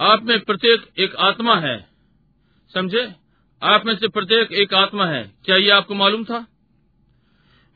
आप 0.01 0.23
में 0.23 0.39
प्रत्येक 0.39 0.99
एक 0.99 1.15
आत्मा 1.15 1.55
है 1.55 1.85
समझे? 2.73 3.09
आप 3.63 3.85
में 3.85 3.95
से 3.95 4.07
प्रत्येक 4.07 4.53
एक 4.53 4.73
आत्मा 4.73 5.05
है। 5.05 5.31
क्या 5.45 5.55
ये 5.55 5.69
आपको 5.69 5.95
मालूम 5.95 6.23
था? 6.23 6.47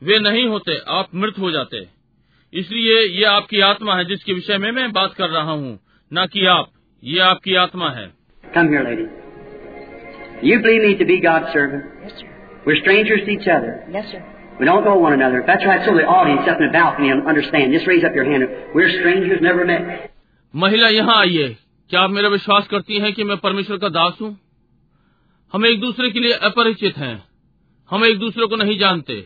वे 0.02 0.18
नहीं 0.18 0.46
होते 0.46 0.80
आप 0.88 1.08
मृत 1.14 1.34
हो 1.38 1.50
जाते। 1.50 1.88
इसलिए 2.52 3.06
ये 3.18 3.24
आपकी 3.24 3.60
आत्मा 3.60 3.96
है 3.96 4.04
जिसके 4.04 4.32
विषय 4.32 4.58
में 4.58 4.72
मैं 4.72 4.92
बात 4.92 5.14
कर 5.14 5.28
रहा 5.28 5.52
हूँ 5.52 5.80
न 6.12 6.26
कि 6.26 6.46
आप। 6.46 6.70
ये 7.04 7.18
आपकी 7.20 7.54
आत्मा 7.54 7.90
है। 7.90 8.12
Come 8.56 8.68
here, 8.68 8.84
lady. 8.84 9.06
You 14.12 14.31
We 14.62 14.66
don't 14.66 14.84
know 14.84 14.94
one 14.94 15.12
another. 15.12 15.40
If 15.40 15.46
that's 15.46 15.64
right, 15.66 15.84
so 15.84 15.92
the 15.92 16.06
audience 16.06 16.46
up 16.48 16.60
in 16.60 16.66
the 16.68 16.72
balcony 16.72 17.10
understand. 17.10 17.72
Just 17.72 17.84
raise 17.84 18.04
up 18.04 18.14
your 18.14 18.22
hand. 18.22 18.44
We're 18.72 18.90
strangers, 18.96 19.40
never 19.42 19.64
met. 19.70 20.10
महिला 20.54 20.88
यहाँ 20.88 21.16
आइए 21.20 21.48
क्या 21.90 22.00
आप 22.00 22.10
मेरा 22.10 22.28
विश्वास 22.34 22.66
करती 22.70 22.98
हैं 23.04 23.12
कि 23.14 23.24
मैं 23.30 23.36
परमेश्वर 23.46 23.78
का 23.84 23.88
दास 23.96 24.18
हूँ 24.20 24.30
हम 25.52 25.66
एक 25.66 25.80
दूसरे 25.80 26.10
के 26.10 26.20
लिए 26.20 26.32
अपरिचित 26.50 26.98
हैं 26.98 27.14
हम 27.90 28.04
एक 28.10 28.18
दूसरे 28.18 28.46
को 28.52 28.56
नहीं 28.62 28.78
जानते 28.78 29.16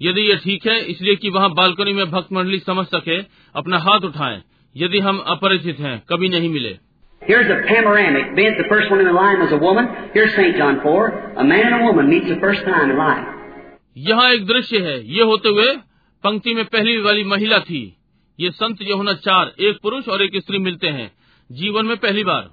यदि 0.00 0.28
ये 0.28 0.36
ठीक 0.44 0.66
है 0.66 0.78
इसलिए 0.94 1.16
कि 1.24 1.30
वहाँ 1.38 1.50
बालकनी 1.62 1.92
में 1.92 2.04
भक्त 2.10 2.32
मंडली 2.38 2.58
समझ 2.68 2.86
सके 2.94 3.18
अपना 3.62 3.78
हाथ 3.88 4.08
उठाएँ 4.10 4.40
यदि 4.84 5.00
हम 5.08 5.18
अपरिचित 5.36 5.80
हैं 5.88 5.98
कभी 6.12 6.28
नहीं 6.36 6.52
मिले 6.54 6.76
Here's 7.22 7.50
a 7.56 7.58
panoramic. 7.66 8.30
Being 8.36 8.54
the 8.58 8.68
first 8.68 8.90
one 8.90 9.00
in 9.00 9.06
the 9.06 9.18
line 9.18 9.40
was 9.40 9.52
a 9.52 9.60
woman. 9.66 9.90
Here's 10.14 10.32
St. 10.36 10.56
John 10.56 10.80
4. 10.82 11.10
A 11.36 11.44
man 11.44 11.66
and 11.66 11.82
a 11.82 11.84
woman 11.88 12.08
meets 12.08 12.28
the 12.28 12.40
first 12.46 12.64
time 12.72 12.90
in 12.92 12.96
life. 13.02 13.39
यहाँ 13.96 14.30
एक 14.32 14.46
दृश्य 14.46 14.78
है। 14.78 14.98
ये 15.12 15.22
होते 15.22 15.48
हुए 15.48 15.72
पंक्ति 16.24 16.54
में 16.54 16.64
पहली 16.64 16.96
वाली 17.00 17.24
महिला 17.24 17.58
थी। 17.58 17.96
ये 18.40 18.50
संत 18.50 18.82
जो 18.82 18.96
होना 18.96 19.12
चार 19.12 19.52
एक 19.60 19.78
पुरुष 19.82 20.08
और 20.08 20.22
एक 20.22 20.36
स्त्री 20.36 20.58
मिलते 20.58 20.88
हैं। 20.88 21.10
जीवन 21.50 21.86
में 21.86 21.96
पहली 21.96 22.24
बार। 22.24 22.50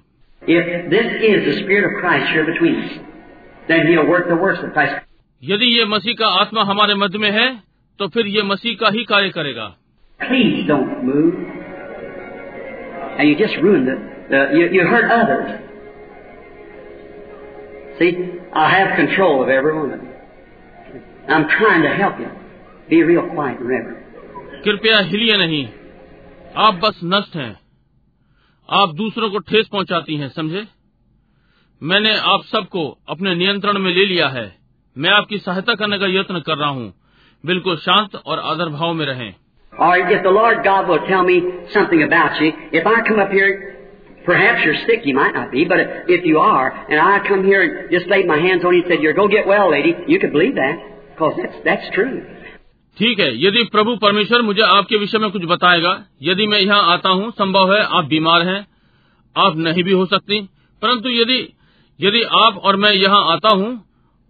यदि 5.42 5.66
ये 5.78 5.84
मसीह 5.84 6.14
का 6.14 6.26
आत्मा 6.26 6.62
हमारे 6.62 6.94
मध्य 6.94 7.18
में 7.18 7.30
है 7.30 7.62
तो 7.98 8.08
फिर 8.08 8.26
ये 8.26 8.42
मसीह 8.42 8.76
का 8.80 8.88
ही 8.88 9.04
कार्य 9.04 9.28
करेगा। 9.28 9.76
See, 17.98 18.10
I 18.56 18.66
have 18.70 18.90
control 18.96 19.38
of 19.38 19.48
every 19.52 19.72
one. 19.76 20.07
I'm 21.27 21.47
trying 21.49 21.83
to 21.83 21.93
help 21.95 22.19
you. 22.19 22.29
Be 22.89 23.03
real 23.03 23.27
quiet 23.35 23.59
and 23.59 23.69
reverent. 23.69 23.99
कृपया 24.65 24.99
हिलिए 25.11 25.37
नहीं 25.37 25.67
आप 26.65 26.79
बस 26.83 26.99
नष्ट 27.03 27.35
हैं 27.35 27.51
आप 28.69 28.93
दूसरों 28.95 29.29
को 29.29 29.39
ठेस 29.51 29.67
पहुंचाती 29.71 30.15
हैं 30.17 30.29
समझे 30.29 30.65
मैंने 31.81 32.13
आप 32.33 32.43
सबको 32.51 32.87
अपने 33.15 33.35
नियंत्रण 33.35 33.79
में 33.79 33.91
ले 33.93 34.05
लिया 34.05 34.27
है 34.35 34.45
मैं 34.95 35.09
आपकी 35.11 35.37
सहायता 35.37 35.75
करने 35.75 35.97
का 35.99 36.07
यत्न 36.19 36.39
कर 36.39 36.57
रहा 36.57 36.69
हूँ 36.69 36.93
बिल्कुल 37.45 37.77
शांत 37.77 38.15
और 38.15 38.39
आदर 38.39 38.69
भाव 38.69 38.93
में 38.93 39.05
रहें 39.05 39.33
Or 39.73 39.97
if 39.97 40.23
the 40.23 40.29
Lord 40.29 40.63
God 40.63 40.87
will 40.87 41.05
tell 41.07 41.23
me 41.23 41.35
something 41.73 42.03
about 42.03 42.39
you, 42.39 42.49
if 42.71 42.85
I 42.85 43.01
come 43.07 43.19
up 43.19 43.31
here, 43.31 43.77
perhaps 44.25 44.63
you're 44.63 44.75
sick, 44.85 45.05
you 45.05 45.15
might 45.15 45.33
not 45.33 45.51
be, 45.51 45.65
but 45.65 45.79
if 46.07 46.25
you 46.25 46.39
are, 46.39 46.67
and 46.89 46.99
I 47.01 47.27
come 47.27 47.43
here 47.43 47.63
and 47.63 47.91
just 47.91 48.05
laid 48.07 48.27
my 48.27 48.37
hands 48.37 48.63
on 48.63 48.75
you 48.75 48.83
and 48.83 48.91
said, 48.91 49.01
you're 49.01 49.13
go 49.13 49.27
get 49.27 49.47
well, 49.47 49.71
lady, 49.71 49.95
you 50.07 50.19
could 50.19 50.31
believe 50.31 50.53
that, 50.55 50.75
because 50.77 50.96
That's, 51.18 51.64
that's 51.64 51.90
true. 51.94 52.12
ठीक 52.96 53.18
है 53.18 53.28
यदि 53.40 53.62
प्रभु 53.72 53.94
परमेश्वर 53.96 54.42
मुझे 54.42 54.62
आपके 54.62 54.96
विषय 54.96 55.18
में 55.18 55.30
कुछ 55.30 55.44
बताएगा 55.44 55.92
यदि 56.22 56.46
मैं 56.46 56.58
यहाँ 56.60 56.92
आता 56.92 57.08
हूँ 57.08 57.30
संभव 57.30 57.72
है 57.74 57.82
आप 57.98 58.04
बीमार 58.04 58.46
हैं 58.48 58.60
आप 59.36 59.56
नहीं 59.56 59.84
भी 59.84 59.92
हो 59.92 60.06
सकती 60.06 60.40
परंतु 60.82 61.08
यदि 61.08 61.38
यदि 62.00 62.22
आप 62.38 62.58
और 62.64 62.76
मैं 62.76 62.92
यहाँ 62.92 63.22
आता 63.32 63.54
हूँ 63.54 63.70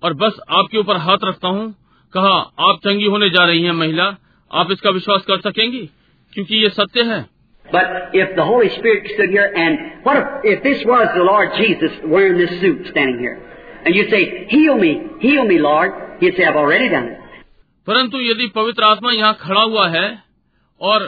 और 0.02 0.14
बस 0.14 0.40
आपके 0.50 0.78
ऊपर 0.78 0.96
हाथ 0.96 1.24
रखता 1.24 1.48
हूँ 1.48 1.70
कहा 2.14 2.34
आप 2.68 2.80
चंगी 2.84 3.06
होने 3.06 3.30
जा 3.30 3.44
रही 3.44 3.62
हैं 3.62 3.72
महिला 3.72 4.16
आप 4.50 4.70
इसका 4.72 4.90
विश्वास 4.90 5.24
कर 5.28 5.40
सकेंगी 5.40 5.84
क्योंकि 6.32 6.62
ये 6.62 6.68
सत्य 6.70 7.02
है 7.02 7.26
But 7.66 8.14
if 8.14 8.30
the 8.36 8.44
Holy 8.44 8.68
Spirit 8.70 9.10
stood 9.14 9.28
here 9.28 9.52
and 9.54 10.02
what 10.02 10.16
if, 10.16 10.28
if 10.44 10.62
this 10.62 10.84
was 10.86 11.08
the 11.14 11.22
Lord 11.22 11.50
Jesus 11.56 11.98
wearing 12.06 12.38
this 12.38 12.60
suit 12.60 12.86
standing 12.86 13.18
here? 13.18 13.47
And 13.88 13.96
you'd 13.96 14.10
say, 14.10 14.46
heal 14.50 14.76
me, 14.76 15.00
heal 15.18 15.46
me, 15.46 15.58
Lord. 15.58 15.92
He'd 16.20 16.34
say, 16.36 16.44
I've 16.44 16.56
already 16.56 16.90
done 16.90 17.06
it. 17.08 17.20
परंतु 17.86 18.18
यदि 18.20 18.46
पवित्र 18.56 18.84
आत्मा 18.84 19.10
यहाँ 19.12 19.36
खड़ा 19.40 19.60
हुआ 19.60 19.86
है 19.88 20.06
और 20.80 21.04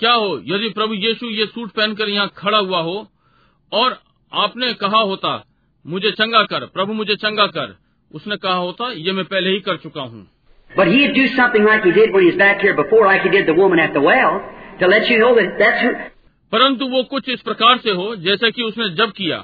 क्या 0.00 0.12
हो 0.12 0.32
यदि 0.46 0.68
प्रभु 0.78 0.94
यीशु 0.94 1.26
ये 1.30 1.46
सूट 1.46 1.70
पहनकर 1.76 2.08
यहाँ 2.08 2.32
खड़ा 2.36 2.58
हुआ 2.58 2.80
हो 2.88 2.96
और 3.72 3.96
आपने 4.32 4.72
कहा 4.80 5.00
होता 5.10 5.34
मुझे 5.84 6.10
चंगा 6.12 6.42
कर 6.54 6.66
प्रभु 6.78 6.92
मुझे 7.02 7.16
चंगा 7.16 7.46
कर 7.58 7.76
उसने 8.10 8.36
कहा 8.46 8.54
होता 8.54 8.90
ये 9.04 9.12
मैं 9.12 9.24
पहले 9.26 9.50
ही 9.50 9.60
कर 9.68 9.76
चुका 9.84 10.08
हूँ 10.08 10.26
But 10.70 10.92
he'd 10.94 11.14
do 11.14 11.28
something 11.36 11.64
like 11.64 11.88
he 11.90 11.94
did 12.00 12.12
when 12.16 12.26
he 12.26 12.32
was 12.32 12.42
back 12.42 12.66
here 12.66 12.74
before, 12.74 13.06
like 13.06 13.22
he 13.22 13.30
did 13.30 13.46
the 13.46 13.56
woman 13.62 13.84
at 13.86 13.94
the 13.94 14.04
well, 14.08 14.36
to 14.80 14.90
let 14.96 15.08
you 15.08 15.22
know 15.22 15.30
that 15.38 15.56
that's 15.62 15.86
who, 15.86 15.94
परंतु 16.52 16.88
वो 16.88 17.02
कुछ 17.14 17.28
इस 17.28 17.40
प्रकार 17.42 17.78
से 17.86 17.98
हो 18.02 18.14
जैसे 18.26 18.50
कि 18.50 18.62
उसने 18.62 18.88
जब 18.96 19.12
किया 19.16 19.42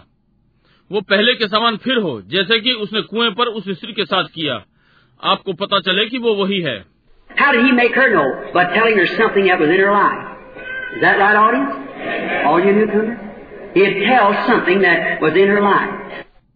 वो 0.93 1.01
पहले 1.01 1.35
के 1.35 1.49
समान 1.49 1.77
फिर 1.77 1.97
हो 1.97 2.23
जैसे 2.23 2.61
कि 2.61 2.73
उसने 2.73 3.01
कुएँ 3.01 3.31
पर 3.31 3.47
उस 3.47 3.69
स्त्री 3.69 3.93
के 3.93 4.05
साथ 4.05 4.25
किया। 4.25 4.65
आपको 5.25 5.53
पता 5.53 5.81
चले 5.81 6.07
कि 6.07 6.19
वो 6.19 6.35
वही 6.35 6.61
है। 6.61 6.85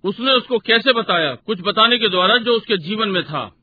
उसने 0.05 0.31
उसको 0.31 0.59
कैसे 0.59 0.92
बताया? 0.92 1.34
कुछ 1.34 1.60
बताने 1.60 1.99
के 1.99 2.09
द्वारा 2.09 2.36
जो 2.36 2.52
उसके 2.52 2.76
जीवन 2.76 3.09
में 3.09 3.25
था। 3.25 3.55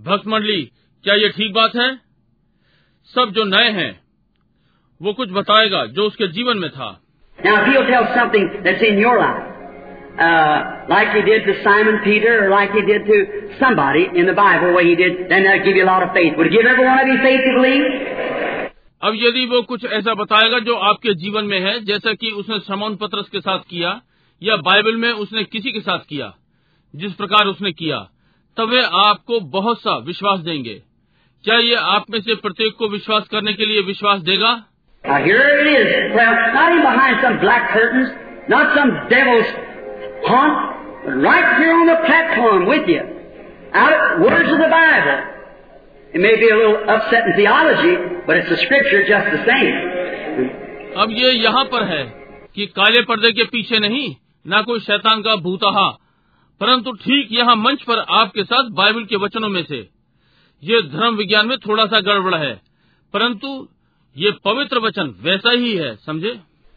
भक्त 0.00 0.26
मंडली 0.26 0.72
क्या 1.04 1.14
ये 1.14 1.28
ठीक 1.28 1.52
बात 1.52 1.76
है? 1.76 1.98
सब 3.04 3.30
जो 3.30 3.44
नए 3.44 3.70
हैं 3.70 4.00
वो 5.02 5.12
कुछ 5.12 5.30
बताएगा 5.30 5.86
जो 5.86 6.04
उसके 6.04 6.28
जीवन 6.28 6.58
में 6.58 6.70
था। 6.70 7.02
Now, 7.46 7.56
uh, 10.18 10.86
like 10.88 11.14
he 11.14 11.22
did 11.22 11.44
to 11.46 11.62
Simon 11.62 12.00
Peter, 12.02 12.44
or 12.44 12.50
like 12.50 12.72
he 12.72 12.82
did 12.82 13.06
to 13.06 13.18
somebody 13.58 14.08
in 14.14 14.26
the 14.26 14.34
Bible, 14.34 14.74
where 14.74 14.84
he 14.84 14.96
did, 14.96 15.30
then 15.30 15.44
that'll 15.44 15.64
give 15.64 15.76
you 15.76 15.84
a 15.84 15.90
lot 15.90 16.02
of 16.02 16.10
faith. 16.12 16.34
Would 16.36 16.48
it 16.48 16.52
give 16.52 16.66
every 16.66 16.84
one 16.84 16.98
of 16.98 17.06
you 17.06 17.18
faith 17.22 17.42
to 17.46 17.52
believe? 17.58 17.84
अब 19.02 19.14
यदि 19.14 19.44
वो 19.46 19.60
कुछ 19.62 19.84
ऐसा 19.96 20.14
बताएगा 20.20 20.58
जो 20.66 20.74
आपके 20.90 21.14
जीवन 21.24 21.44
में 21.44 21.58
है 21.60 21.78
जैसा 21.84 22.12
कि 22.22 22.30
उसने 22.38 22.58
समौन 22.60 22.96
पत्रस 23.02 23.28
के 23.32 23.40
साथ 23.40 23.58
किया 23.70 23.90
या 24.42 24.56
बाइबल 24.68 24.96
में 25.02 25.10
उसने 25.10 25.44
किसी 25.52 25.72
के 25.72 25.80
साथ 25.80 26.08
किया 26.08 26.32
जिस 26.94 27.12
प्रकार 27.20 27.46
उसने 27.46 27.72
किया 27.72 27.98
तब 28.56 28.70
वे 28.70 28.82
आपको 29.02 29.40
बहुत 29.54 29.80
सा 29.82 29.96
विश्वास 30.06 30.40
देंगे 30.48 30.74
क्या 31.44 31.58
ये 31.58 31.74
आप 31.92 32.10
में 32.10 32.20
से 32.20 32.34
प्रत्येक 32.46 32.74
को 32.78 32.88
विश्वास 32.88 33.28
करने 33.32 33.52
के 33.52 33.66
लिए 33.66 33.82
विश्वास 33.92 34.20
देगा 34.30 34.56
Now 35.04 35.18
here 35.24 35.42
it 35.58 35.68
is. 35.68 36.14
Well, 36.14 36.32
not 36.54 36.72
even 36.72 36.82
behind 36.82 37.20
some 37.22 37.36
black 37.40 37.70
curtains, 37.72 38.08
not 38.48 38.74
some 38.76 38.90
devil's 39.08 39.52
but 40.22 41.14
right 41.16 41.58
here 41.58 41.74
on 41.74 41.86
the 41.86 42.00
platform 42.06 42.66
with 42.66 42.88
you. 42.88 43.02
Out 43.72 43.92
of 43.92 44.20
words 44.22 44.50
of 44.50 44.58
the 44.58 44.68
Bible. 44.68 45.18
It 46.14 46.20
may 46.20 46.36
be 46.40 46.48
a 46.48 46.56
little 46.56 46.88
upset 46.88 47.26
in 47.26 47.36
theology, 47.36 47.94
but 48.26 48.36
it's 48.38 48.48
the 48.48 48.56
scripture 48.56 49.04
just 49.06 49.30
the 49.30 49.44
same. 49.44 49.74
अब 50.96 51.10
ये 51.12 51.30
यहाँ 51.32 51.64
पर 51.72 51.82
है 51.88 52.02
कि 52.54 52.66
काले 52.76 53.00
पर्दे 53.08 53.30
के 53.32 53.44
पीछे 53.52 53.78
नहीं 53.78 54.14
ना 54.46 54.60
कोई 54.68 54.80
शैतान 54.80 55.22
का 55.22 55.34
भूतहा 55.44 55.88
परंतु 56.60 56.92
ठीक 57.04 57.28
यहाँ 57.32 57.54
मंच 57.56 57.82
पर 57.88 57.98
आपके 58.20 58.44
साथ 58.44 58.70
बाइबल 58.78 59.04
के 59.10 59.16
वचनों 59.24 59.48
में 59.48 59.62
से 59.64 59.78
ये 60.62 60.80
धर्म 60.94 61.16
विज्ञान 61.16 61.46
में 61.46 61.56
थोड़ा 61.66 61.84
सा 61.86 62.00
गड़बड़ 62.08 62.34
है 62.34 62.54
परंतु 63.14 63.50
ये 64.16 64.30
पवित्र 64.44 64.78
वचन 64.86 65.14
वैसा 65.22 65.50
ही 65.50 65.74
है 65.76 65.94
समझे 66.06 66.32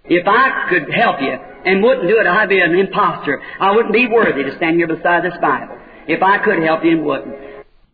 If 0.06 0.28
I 0.28 0.68
could 0.70 0.90
help 0.92 1.22
you 1.22 1.38
and 1.66 1.84
wouldn't 1.84 2.08
do 2.08 2.20
it, 2.20 2.28
I'd 2.28 2.50
be 2.50 2.60
an 2.60 2.76
impostor. 2.76 3.40
I 3.60 3.72
wouldn't 3.72 3.94
be 3.94 4.08
worthy 4.08 4.44
to 4.44 4.56
stand 4.56 4.76
here 4.76 4.88
beside 4.88 5.24
this 5.24 5.38
Bible. 5.42 5.78
If 6.08 6.24
I 6.24 6.38
could 6.40 6.64
help 6.64 6.84
you 6.84 6.92
and 6.92 7.06
wouldn't. 7.06 7.36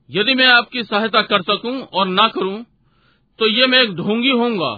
यदि 0.10 0.36
मैं 0.36 0.48
आपकी 0.48 0.84
सहायता 0.84 1.22
कर 1.32 1.42
सकूँ 1.42 1.76
और 1.94 2.08
ना 2.08 2.28
करूँ, 2.36 2.58
तो 3.40 3.48
ये 3.48 3.68
मैं 3.68 3.82
एक 3.82 3.96
ढोंगी 3.96 4.32
होऊँगा। 4.32 4.74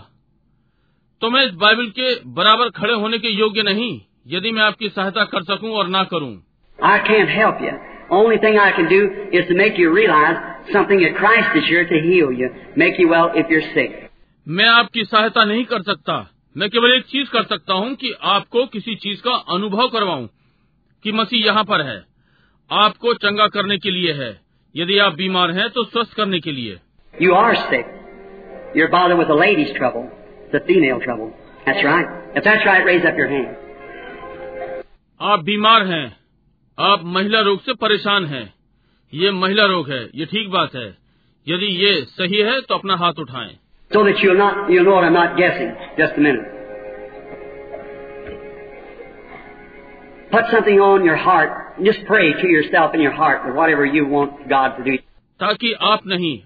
तो 1.21 1.29
मैं 1.29 1.45
इस 1.45 1.53
बाइबल 1.63 1.87
के 1.99 2.13
बराबर 2.39 2.69
खड़े 2.79 2.93
होने 2.93 3.17
के 3.19 3.29
योग्य 3.29 3.63
नहीं 3.63 3.91
यदि 4.27 4.51
मैं 4.51 4.61
आपकी 4.61 4.89
सहायता 4.89 5.23
कर 5.33 5.43
सकूँ 5.43 5.71
और 5.71 5.87
ना 5.87 6.03
करूँ। 6.13 6.31
I 6.79 6.99
can 6.99 7.27
help 7.29 7.61
you 7.63 7.71
only 8.17 8.37
thing 8.37 8.59
I 8.59 8.71
can 8.71 8.87
do 8.87 8.99
is 9.39 9.53
make 9.57 9.79
you 9.79 9.93
realize 9.95 10.37
something 10.73 11.03
at 11.03 11.17
Christ 11.17 11.57
is 11.57 11.71
you 11.73 12.29
make 12.77 12.99
you 12.99 13.07
well 13.07 13.39
if 13.39 13.53
you 13.53 13.61
are 13.61 14.09
मैं 14.47 14.67
आपकी 14.69 15.03
सहायता 15.05 15.43
नहीं 15.45 15.63
कर 15.71 15.81
सकता 15.91 16.19
मैं 16.55 16.69
केवल 16.69 16.91
एक 16.91 17.05
चीज़ 17.05 17.29
कर 17.29 17.43
सकता 17.43 17.73
हूँ 17.73 17.95
कि 17.95 18.11
आपको 18.29 18.65
किसी 18.65 18.95
चीज़ 18.95 19.21
का 19.21 19.35
अनुभव 19.55 19.87
करवाऊं 19.87 20.27
कि 21.05 21.11
मसीह 21.11 21.45
यहाँ 21.45 21.63
पर 21.63 21.81
है 21.81 21.97
आपको 22.71 23.13
चंगा 23.13 23.47
करने 23.47 23.77
के 23.77 23.91
लिए 23.91 24.13
है 24.13 24.29
यदि 24.75 24.97
आप 24.97 25.13
बीमार 25.13 25.51
हैं 25.51 25.69
तो 25.69 25.83
स्वस्थ 25.83 26.13
करने 26.13 26.39
के 26.39 26.51
लिए 26.51 26.79
You 27.13 27.35
are 27.35 27.55
sick. 27.61 27.87
You're 28.75 28.89
bothered 28.89 29.19
with 29.19 29.29
a 29.29 29.37
lady's 29.37 29.71
trouble, 29.77 30.03
the 30.53 30.59
female 30.61 30.99
trouble. 31.01 31.31
That's 31.65 31.83
right. 31.83 32.11
If 32.35 32.43
that's 32.43 32.65
right, 32.65 32.85
raise 32.85 33.07
up 33.11 33.17
your 33.17 33.29
hand. 33.29 33.55
आप 35.19 35.43
बीमार 35.43 35.87
हैं 35.87 36.05
आप 36.77 37.03
महिला 37.13 37.39
रोग 37.41 37.61
से 37.61 37.73
परेशान 37.77 38.25
हैं 38.25 38.43
ये 39.13 39.31
महिला 39.31 39.65
रोग 39.65 39.89
है 39.89 40.03
ये 40.15 40.25
ठीक 40.25 40.49
बात 40.49 40.75
है 40.75 40.87
यदि 41.47 41.65
ये 41.77 41.93
सही 42.11 42.41
है 42.41 42.59
तो 42.61 42.75
अपना 42.75 42.95
हाथ 42.95 43.19
उठाएँ 43.19 43.58
So 43.91 44.03
that 44.03 44.19
you'll 44.19 44.37
not, 44.37 44.69
you'll 44.69 44.85
know 44.85 44.95
what 44.95 45.03
I'm 45.03 45.13
not 45.13 45.35
guessing. 45.37 45.69
Just 45.97 46.13
a 46.17 46.21
minute. 46.21 46.45
Put 50.31 50.43
something 50.51 50.79
on 50.79 51.03
your 51.03 51.15
heart. 51.17 51.81
Just 51.83 51.99
pray 52.05 52.33
to 52.33 52.47
yourself 52.47 52.93
in 52.93 53.01
your 53.01 53.11
heart 53.11 53.41
for 53.43 53.53
whatever 53.53 53.85
you 53.85 54.05
want 54.07 54.47
God 54.49 54.77
to 54.77 54.83
do. 54.83 54.97
ताकि 55.39 55.71
आप 55.89 56.05
नहीं 56.07 56.37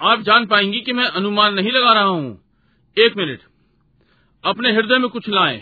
आप 0.00 0.20
जान 0.28 0.46
पाएँगी 0.52 0.80
कि 0.80 0.92
मैं 0.92 1.04
अनुमान 1.20 1.54
नहीं 1.54 1.72
लगा 1.72 1.92
रहा 1.92 2.04
हूँ 2.04 2.30
एक 2.96 3.16
मिनट 3.16 3.40
अपने 4.44 4.72
हृदय 4.72 4.98
में 4.98 5.08
कुछ 5.10 5.28
लाएँ 5.28 5.60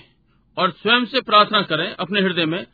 और 0.57 0.71
स्वयं 0.83 1.05
से 1.13 1.21
प्रार्थना 1.31 1.63
करें 1.73 1.87
अपने 2.07 2.21
हृदय 2.21 2.47
में 2.47 2.65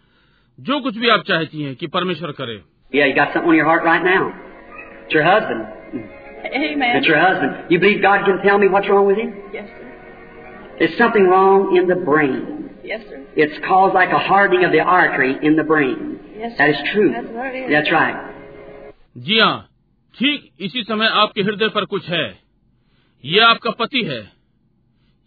जो 0.58 0.80
कुछ 0.80 0.96
भी 0.96 1.08
आप 1.08 1.24
चाहती 1.28 1.62
हैं 1.62 1.74
कि 1.76 1.86
परमेश्वर 1.98 2.32
करे 2.40 2.60
Yeah, 2.92 3.06
you 3.06 3.14
got 3.16 3.34
something 3.34 3.50
on 3.50 3.56
your 3.56 3.66
heart 3.66 3.84
right 3.84 4.04
now. 4.04 4.22
It's 5.02 5.14
your 5.14 5.24
husband. 5.24 6.19
Amen. 6.54 6.96
It's 6.96 7.06
your 7.06 7.20
husband. 7.20 7.70
You 7.70 7.78
believe 7.78 8.02
God 8.02 8.24
can 8.24 8.42
tell 8.42 8.58
me 8.58 8.68
what's 8.68 8.88
wrong 8.88 9.06
with 9.06 9.18
him? 9.18 9.34
Yes, 9.52 9.68
sir. 9.68 9.86
There's 10.78 10.96
something 10.98 11.24
wrong 11.24 11.76
in 11.76 11.86
the 11.86 11.96
brain. 11.96 12.70
Yes, 12.82 13.02
sir. 13.08 13.24
It's 13.36 13.58
caused 13.66 13.94
like 13.94 14.10
a 14.10 14.18
hardening 14.18 14.64
of 14.64 14.72
the 14.72 14.80
artery 14.80 15.36
in 15.42 15.56
the 15.56 15.62
brain. 15.64 16.18
Yes, 16.36 16.52
sir. 16.52 16.58
That 16.58 16.70
is 16.70 16.92
true. 16.92 17.12
That's 17.12 17.28
what 17.28 17.54
it 17.54 17.64
is. 17.64 17.70
That's 17.70 17.92
right. 17.92 18.26
जी 19.16 19.38
हाँ 19.40 19.68
ठीक 20.14 20.50
इसी 20.66 20.82
समय 20.82 21.06
आपके 21.22 21.42
हृदय 21.42 21.68
पर 21.74 21.84
कुछ 21.84 22.08
है 22.08 22.26
ये 23.24 23.40
आपका 23.40 23.70
पति 23.78 24.02
है 24.04 24.20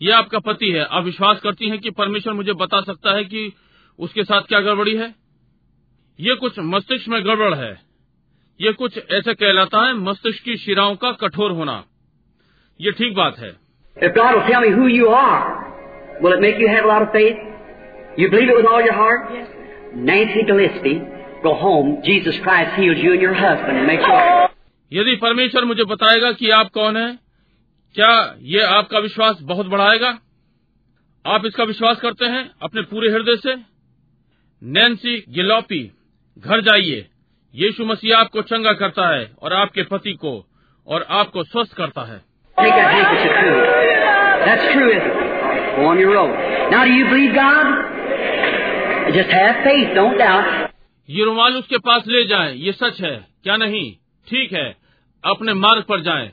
ये 0.01 0.11
आपका 0.11 0.39
पति 0.45 0.69
है 0.71 0.85
आप 0.85 1.03
विश्वास 1.03 1.39
करती 1.43 1.69
हैं 1.69 1.79
कि 1.79 1.89
परमेश्वर 1.97 2.33
मुझे 2.33 2.53
बता 2.61 2.81
सकता 2.81 3.15
है 3.15 3.23
कि 3.23 3.51
उसके 3.99 4.23
साथ 4.23 4.47
क्या 4.47 4.59
गड़बड़ी 4.59 4.95
है 4.97 5.13
ये 6.19 6.35
कुछ 6.35 6.59
मस्तिष्क 6.73 7.07
में 7.09 7.23
गड़बड़ 7.25 7.53
है 7.53 7.73
ये 8.63 8.73
कुछ 8.73 8.97
ऐसे 9.11 9.33
कहलाता 9.33 9.87
है 9.87 9.93
मस्तिष्क 9.93 10.43
की 10.43 10.57
शिराओं 10.57 10.95
का 10.95 11.11
कठोर 11.11 11.51
होना। 11.51 11.85
ये 12.81 12.91
ठीक 12.91 13.15
बात 13.15 13.39
है। 13.39 13.55
यदि 24.93 25.15
परमेश्वर 25.15 25.65
मुझे 25.65 25.83
बताएगा 25.83 26.31
कि 26.31 26.49
आप 26.49 26.69
कौन 26.69 26.97
है 26.97 27.19
क्या 27.95 28.35
ये 28.39 28.61
आपका 28.61 28.99
विश्वास 28.99 29.37
बहुत 29.41 29.65
बढ़ाएगा? 29.65 30.19
आप 31.25 31.45
इसका 31.45 31.63
विश्वास 31.63 31.99
करते 31.99 32.25
हैं 32.25 32.51
अपने 32.61 32.81
पूरे 32.81 33.09
हृदय 33.11 33.35
से? 33.35 33.55
नैन्सी 34.63 35.25
गिलोपी 35.29 35.91
घर 36.39 36.61
जाइए। 36.61 37.07
यीशु 37.55 37.85
मसीह 37.85 38.17
आपको 38.17 38.41
चंगा 38.41 38.71
करता 38.73 39.07
है 39.15 39.31
और 39.41 39.53
आपके 39.53 39.83
पति 39.83 40.13
को 40.13 40.33
और 40.87 41.05
आपको 41.09 41.43
स्वस्थ 41.43 41.73
करता 41.73 42.01
है 42.01 42.21
Take 42.57 42.73
that 42.73 42.93
handkerchief 42.93 43.33
to. 43.43 43.51
That's 44.45 44.65
true, 44.73 44.89
isn't 44.89 45.21
it? 45.21 45.75
Go 45.75 45.85
on 45.85 45.99
your 45.99 46.11
road. 46.13 46.33
Now, 46.71 46.83
do 46.85 46.91
you 46.91 47.05
believe 47.05 47.33
God? 47.35 47.65
Just 49.13 49.31
have 49.31 49.63
faith. 49.63 49.93
Don't 49.95 50.17
doubt. 50.17 50.69
ये 51.09 51.25
रुमाल 51.25 51.55
उसके 51.55 51.77
पास 51.77 52.03
ले 52.07 52.23
जाएँ, 52.25 52.53
ये 52.55 52.71
सच 52.71 53.01
है 53.01 53.15
क्या 53.43 53.55
नहीं 53.57 53.91
ठीक 54.27 54.53
है 54.53 54.65
अपने 55.23 55.53
मार्ग 55.53 55.83
पर 55.89 56.01
जाएँ। 56.01 56.31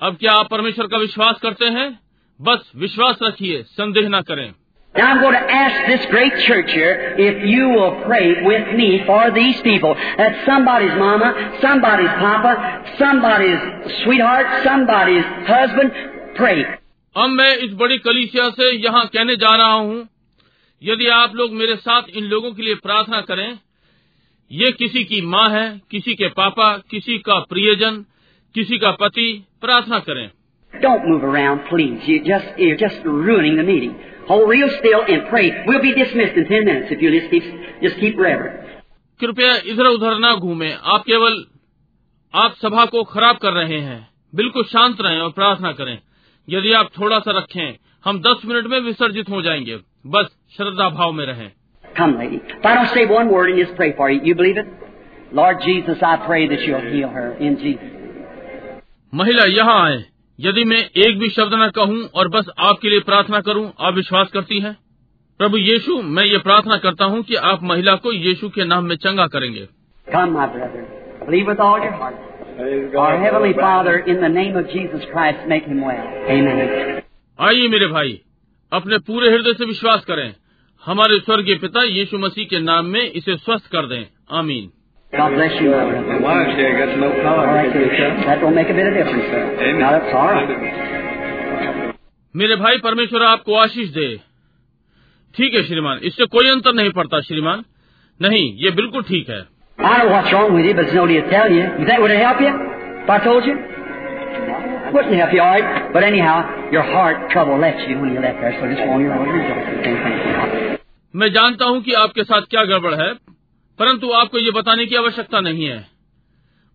अब 0.00 0.16
क्या 0.16 0.32
आप 0.32 0.48
परमेश्वर 0.50 0.86
का 0.86 0.98
विश्वास 0.98 1.38
करते 1.42 1.66
हैं 1.66 1.88
बस 2.40 2.72
विश्वास 2.76 3.18
रखिए 3.22 3.62
संदेह 3.62 4.08
न 4.08 4.20
करें 4.20 4.52
Now 4.95 5.11
I'm 5.11 5.19
going 5.21 5.33
to 5.33 5.51
ask 5.51 5.87
this 5.87 6.05
great 6.09 6.33
church 6.47 6.71
here 6.71 7.15
if 7.17 7.43
you 7.43 7.67
will 7.69 8.03
pray 8.05 8.27
with 8.43 8.75
me 8.77 9.03
for 9.05 9.29
these 9.31 9.59
people. 9.61 9.93
That 9.93 10.45
somebody's 10.45 10.95
mama, 10.97 11.57
somebody's 11.61 12.13
papa, 12.21 12.53
somebody's 12.97 13.59
sweetheart, 14.03 14.63
somebody's 14.63 15.25
husband. 15.51 15.91
Pray. 16.37 16.63
अब 17.15 17.29
मैं 17.29 17.51
इस 17.65 17.73
बड़ी 17.81 17.97
कलीसिया 18.05 18.49
से 18.55 18.71
यहाँ 18.85 19.05
कहने 19.13 19.35
जा 19.43 19.55
रहा 19.55 19.73
हूँ 19.73 20.07
यदि 20.81 21.07
आप 21.17 21.35
लोग 21.35 21.53
मेरे 21.59 21.75
साथ 21.83 22.09
इन 22.17 22.23
लोगों 22.31 22.51
के 22.53 22.63
लिए 22.63 22.75
प्रार्थना 22.87 23.21
करें 23.29 23.47
ये 24.51 24.71
किसी 24.79 25.03
की 25.11 25.21
माँ 25.35 25.47
है 25.49 25.67
किसी 25.91 26.15
के 26.15 26.27
पापा 26.39 26.71
किसी 26.91 27.17
का 27.27 27.39
प्रियजन 27.53 28.03
किसी 28.55 28.77
का 28.79 28.91
पति 29.03 29.29
प्रार्थना 29.61 29.99
करें 30.09 30.29
Don't 30.73 31.05
move 31.09 31.23
around, 31.23 31.61
please. 31.69 32.05
You 32.05 32.15
just, 32.23 32.57
you're 32.57 32.75
just 32.77 33.05
ruining 33.05 33.55
the 33.55 33.63
meeting. 33.63 33.93
Hold 34.30 34.48
real 34.48 34.68
still 34.78 35.02
and 35.12 35.28
pray. 35.28 35.46
We'll 35.66 35.82
be 35.82 35.92
dismissed 35.94 36.36
in 36.36 36.46
ten 36.48 36.64
minutes 36.64 36.88
if 36.90 37.02
you 37.02 37.10
just 37.18 37.30
keep, 37.30 37.46
just 37.82 37.96
keep 38.02 38.18
reverent. 38.26 38.58
कृपया 39.20 39.54
इधर 39.72 39.86
उधर 39.86 40.18
ना 40.18 40.34
घूमें 40.34 40.72
आप 40.72 41.02
केवल 41.06 41.34
आप 42.34 42.54
सभा 42.62 42.84
को 42.92 43.02
खराब 43.14 43.38
कर 43.42 43.52
रहे 43.52 43.78
हैं 43.86 43.98
बिल्कुल 44.40 44.64
शांत 44.72 45.00
रहें 45.06 45.18
और 45.20 45.30
प्रार्थना 45.38 45.72
करें 45.80 45.98
यदि 46.48 46.72
आप 46.80 46.90
थोड़ा 46.98 47.18
सा 47.26 47.36
रखें 47.38 47.76
हम 48.04 48.20
दस 48.26 48.44
मिनट 48.46 48.66
में 48.72 48.78
विसर्जित 48.80 49.30
हो 49.30 49.42
जाएँगे 49.42 49.78
बस 50.14 50.30
श्रद्धा 50.56 50.88
भाव 51.00 51.12
में 51.12 51.24
रहें 51.26 51.50
Come, 51.98 52.12
lady. 52.18 52.36
If 52.56 52.66
I 52.70 52.74
don't 52.74 52.92
say 52.94 53.04
one 53.12 53.30
word 53.34 53.50
and 53.50 53.58
just 53.60 53.74
pray 53.78 53.90
for 54.00 54.08
you, 54.10 54.20
you 54.24 54.34
believe 54.40 54.58
it? 54.62 54.68
Lord 55.32 55.60
Jesus, 55.64 56.04
I 56.10 56.16
pray 56.26 56.42
that 56.52 56.60
you'll 56.66 56.86
heal 56.92 57.08
her 57.16 57.26
in 57.48 57.56
Jesus. 57.64 57.90
महिला 59.12 59.46
यहाँ 59.56 59.78
आए 59.86 59.98
यदि 60.40 60.64
मैं 60.64 60.78
एक 60.98 61.18
भी 61.18 61.28
शब्द 61.30 61.54
न 61.54 61.68
कहूँ 61.70 62.02
और 62.14 62.28
बस 62.28 62.46
आपके 62.58 62.90
लिए 62.90 63.00
प्रार्थना 63.00 63.40
करूँ 63.40 63.64
आप 63.80 63.94
विश्वास 63.94 64.30
करती 64.34 64.60
हैं 64.60 64.76
प्रभु 65.40 65.56
यीशु 65.58 66.00
मैं 66.10 66.24
ये 66.24 66.38
प्रार्थना 66.38 66.76
करता 66.76 67.04
हूँ 67.04 67.22
कि 67.22 67.34
आप 67.50 67.62
महिला 67.64 67.94
को 67.96 68.12
यीशु 68.12 68.48
के 68.48 68.64
नाम 68.64 68.84
में 68.84 68.96
चंगा 68.98 69.26
करेंगे 69.26 69.66
Come, 70.06 70.32
my 70.32 70.46
brother. 70.48 70.84
Believe 71.22 71.46
with 71.46 71.60
all 71.60 71.82
your 71.82 71.92
heart. 71.92 72.14
Our 72.96 73.18
Heavenly 73.18 73.52
Father, 73.54 73.92
in 74.04 74.20
the 74.20 74.30
name 74.30 74.56
of 74.56 74.66
Jesus 74.68 75.04
Christ, 75.12 75.46
make 75.48 75.68
him 75.68 75.80
well. 75.80 76.02
Amen. 76.28 77.02
आइए 77.38 77.68
मेरे 77.68 77.86
भाई 77.86 78.20
अपने 78.72 78.98
पूरे 79.06 79.30
हृदय 79.30 79.52
से 79.52 79.66
विश्वास 79.66 80.04
करें 80.04 80.34
हमारे 80.84 81.18
स्वर्गीय 81.20 81.54
पिता 81.58 81.82
यीशु 81.84 82.18
मसीह 82.18 82.46
के 82.46 82.58
नाम 82.62 82.86
में 82.86 83.00
इसे 83.02 83.36
स्वस्थ 83.36 83.70
कर 83.72 83.86
दें 83.86 84.04
आमीन 84.38 84.70
God 85.12 85.34
bless 85.34 85.54
you, 85.60 85.70
my 85.70 85.84
brother. 85.90 86.06
My 86.06 86.18
wife's 86.22 86.56
here 86.56 86.74
got 86.78 86.96
no 86.98 87.08
All 87.10 87.22
collar. 87.22 87.46
right, 87.46 87.72
sir. 87.72 88.10
That 88.26 88.40
don't 88.40 88.54
make 88.54 88.68
a 88.70 88.74
bit 88.74 88.86
of 88.86 88.94
difference, 88.94 89.26
sir. 89.32 89.42
Amen. 89.58 89.80
Now, 89.80 89.90
that's 89.98 90.14
all 90.14 90.30
right. 90.30 90.50
मेरे 92.40 92.56
भाई 92.56 92.76
परमेश्वर 92.82 93.22
आपको 93.26 93.54
आशीष 93.60 93.88
दे 93.94 94.06
ठीक 95.36 95.54
है 95.54 95.62
श्रीमान 95.68 95.98
इससे 96.10 96.26
कोई 96.34 96.48
अंतर 96.50 96.72
नहीं 96.80 96.90
पड़ता 96.98 97.20
श्रीमान 97.28 97.64
नहीं 98.20 98.42
ये 98.64 98.70
बिल्कुल 98.80 99.02
ठीक 99.08 99.30
है 99.30 99.40
I 99.78 99.90
know 99.98 100.10
what's 100.12 100.32
wrong 100.34 100.54
with 100.54 100.66
you, 100.68 100.74
but 100.78 100.84
it's 100.86 100.94
no 100.98 101.04
need 101.10 101.24
to 101.24 101.30
tell 101.32 101.50
you. 101.56 101.64
You 101.80 101.86
think 101.88 102.00
would 102.04 102.14
it 102.16 102.20
help 102.22 102.40
you 102.46 102.52
if 102.54 103.10
I 103.14 103.18
told 103.26 103.46
you? 103.50 103.54
Wouldn't 104.94 105.14
help 105.20 105.32
you, 105.36 105.40
all 105.42 105.54
right. 105.56 105.92
But 105.94 106.06
anyhow, 106.10 106.36
your 106.76 106.82
heart 106.92 107.24
trouble 107.34 107.58
left 107.64 107.82
you 107.88 107.96
when 108.02 108.12
you 108.16 108.20
left 108.26 108.40
there, 108.44 108.52
so 108.60 108.68
just 108.72 108.82
go 108.84 108.92
on 108.98 109.04
your 109.06 109.14
own 109.18 109.28
rejoicing. 109.36 109.82
Same 109.86 110.00
thing. 110.04 110.78
मैं 111.22 111.28
जानता 111.38 111.64
हूँ 111.74 111.80
कि 111.86 111.92
आपके 112.00 112.24
साथ 112.32 112.42
क्या 112.54 112.64
गड़बड़ 112.72 112.94
है 113.02 113.08
परंतु 113.80 114.10
आपको 114.12 114.38
ये 114.38 114.50
बताने 114.50 114.86
की 114.86 114.94
आवश्यकता 114.94 115.40
नहीं 115.40 115.64
है। 115.64 115.88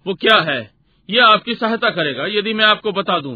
वो 0.06 0.14
क्या 0.14 0.38
है? 0.38 0.72
ये 1.10 1.20
आपकी 1.20 1.56
सहायता 1.56 1.90
करेगा 1.90 2.26
यदि 2.26 2.54
मैं 2.54 2.66
आपको 2.66 2.92
बता 2.92 3.20
दूँ। 3.20 3.36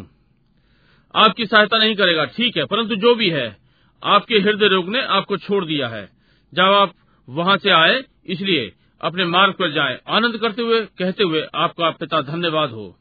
आपकी 1.16 1.46
सहायता 1.46 1.78
नहीं 1.78 1.96
करेगा 1.96 2.26
ठीक 2.26 2.58
है 2.58 2.66
परंतु 2.66 2.96
जो 2.96 3.16
भी 3.16 3.30
है 3.30 3.58
आपके 4.04 4.40
हृदय 4.40 4.68
रोग 4.68 4.90
ने 4.90 5.02
आपको 5.02 5.38
छोड़ 5.38 5.66
दिया 5.66 5.88
है। 5.88 6.10
जब 6.54 6.64
आप 6.64 6.94
वहाँ 7.30 7.58
से 7.58 7.70
आए 7.70 8.04
इसलिए 8.26 8.72
अपने 9.02 9.26
मार्ग 9.26 9.54
पर 9.54 9.72
जाएँ। 9.72 9.98
आनंद 10.08 10.38
करते 10.38 10.62
हुए 10.62 10.82
कहते 10.98 11.24
हुए 11.24 11.48
आपका 11.56 11.90
पिता 11.90 12.22
धन्यवाद 12.22 12.70
हो. 12.70 12.96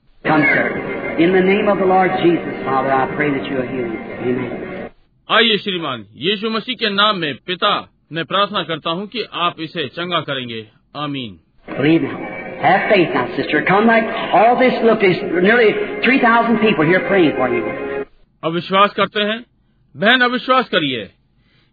आइए 5.28 5.58
श्रीमान 5.58 6.06
यीशु 6.14 6.50
मसीह 6.50 6.76
के 6.76 6.90
नाम 6.90 7.16
में 7.16 7.34
पिता 7.46 7.72
मैं 8.10 8.24
प्रार्थना 8.24 8.62
करता 8.62 8.90
हूँ 8.90 9.06
कि 9.06 9.22
आप 9.46 9.60
इसे 9.60 9.86
चंगा 9.96 10.20
करेंगे 10.30 10.66
आमीन 10.96 11.38
Believe. 11.68 12.04
Have 12.60 12.84
faith 12.90 13.10
now, 13.14 13.24
sister. 13.36 13.58
Come 13.62 13.88
like 13.88 14.06
all 14.36 14.54
this. 14.60 14.76
Look, 14.82 15.02
there's 15.02 15.18
nearly 15.42 15.66
3,000 16.04 16.56
people 16.62 16.86
here 16.86 17.00
praying 17.08 17.34
for 17.40 17.48
you. 17.54 17.74
अब 18.42 18.52
विश्वास 18.52 18.94
करते 18.94 19.22
हैं 19.22 19.38
बहन 19.94 20.20
अविश्वास 20.20 20.68
करिए 20.68 21.02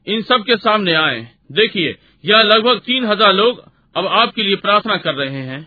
इन 0.08 0.22
सब 0.24 0.44
के 0.48 0.58
सामने 0.58 0.94
आए 0.96 1.22
देखिए 1.52 1.96
यह 2.24 2.42
लगभग 2.44 2.80
तीन 2.86 3.06
हज़ार 3.06 3.34
लोग 3.34 3.64
अब 3.96 4.08
आपके 4.22 4.44
लिए 4.44 4.56
प्रार्थना 4.66 4.98
कर 5.08 5.16
रहे 5.16 5.42
हैं 5.50 5.64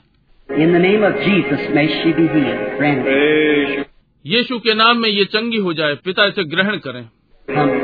In 0.48 0.72
the 0.72 0.82
name 0.84 1.02
of 1.04 1.18
Jesus, 1.24 1.66
may 1.76 1.86
she 1.96 2.12
be 2.18 2.28
healed. 2.34 3.84
यीशु 4.24 4.58
के 4.58 4.74
नाम 4.74 4.98
में 4.98 5.08
ये 5.08 5.24
चंगी 5.34 5.58
हो 5.66 5.72
जाए 5.74 5.94
पिता 6.04 6.26
इसे 6.26 6.44
ग्रहण 6.54 6.78
करें 6.86 7.04
Come. 7.48 7.77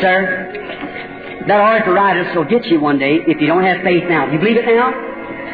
Sir, 0.00 0.16
that 1.48 1.60
arthritis 1.60 2.34
will 2.36 2.44
get 2.44 2.66
you 2.66 2.80
one 2.80 2.98
day 2.98 3.14
if 3.26 3.40
you 3.40 3.46
don't 3.46 3.64
have 3.64 3.82
faith 3.82 4.04
now. 4.08 4.30
You 4.30 4.38
believe 4.38 4.56
it 4.56 4.66
now? 4.66 4.90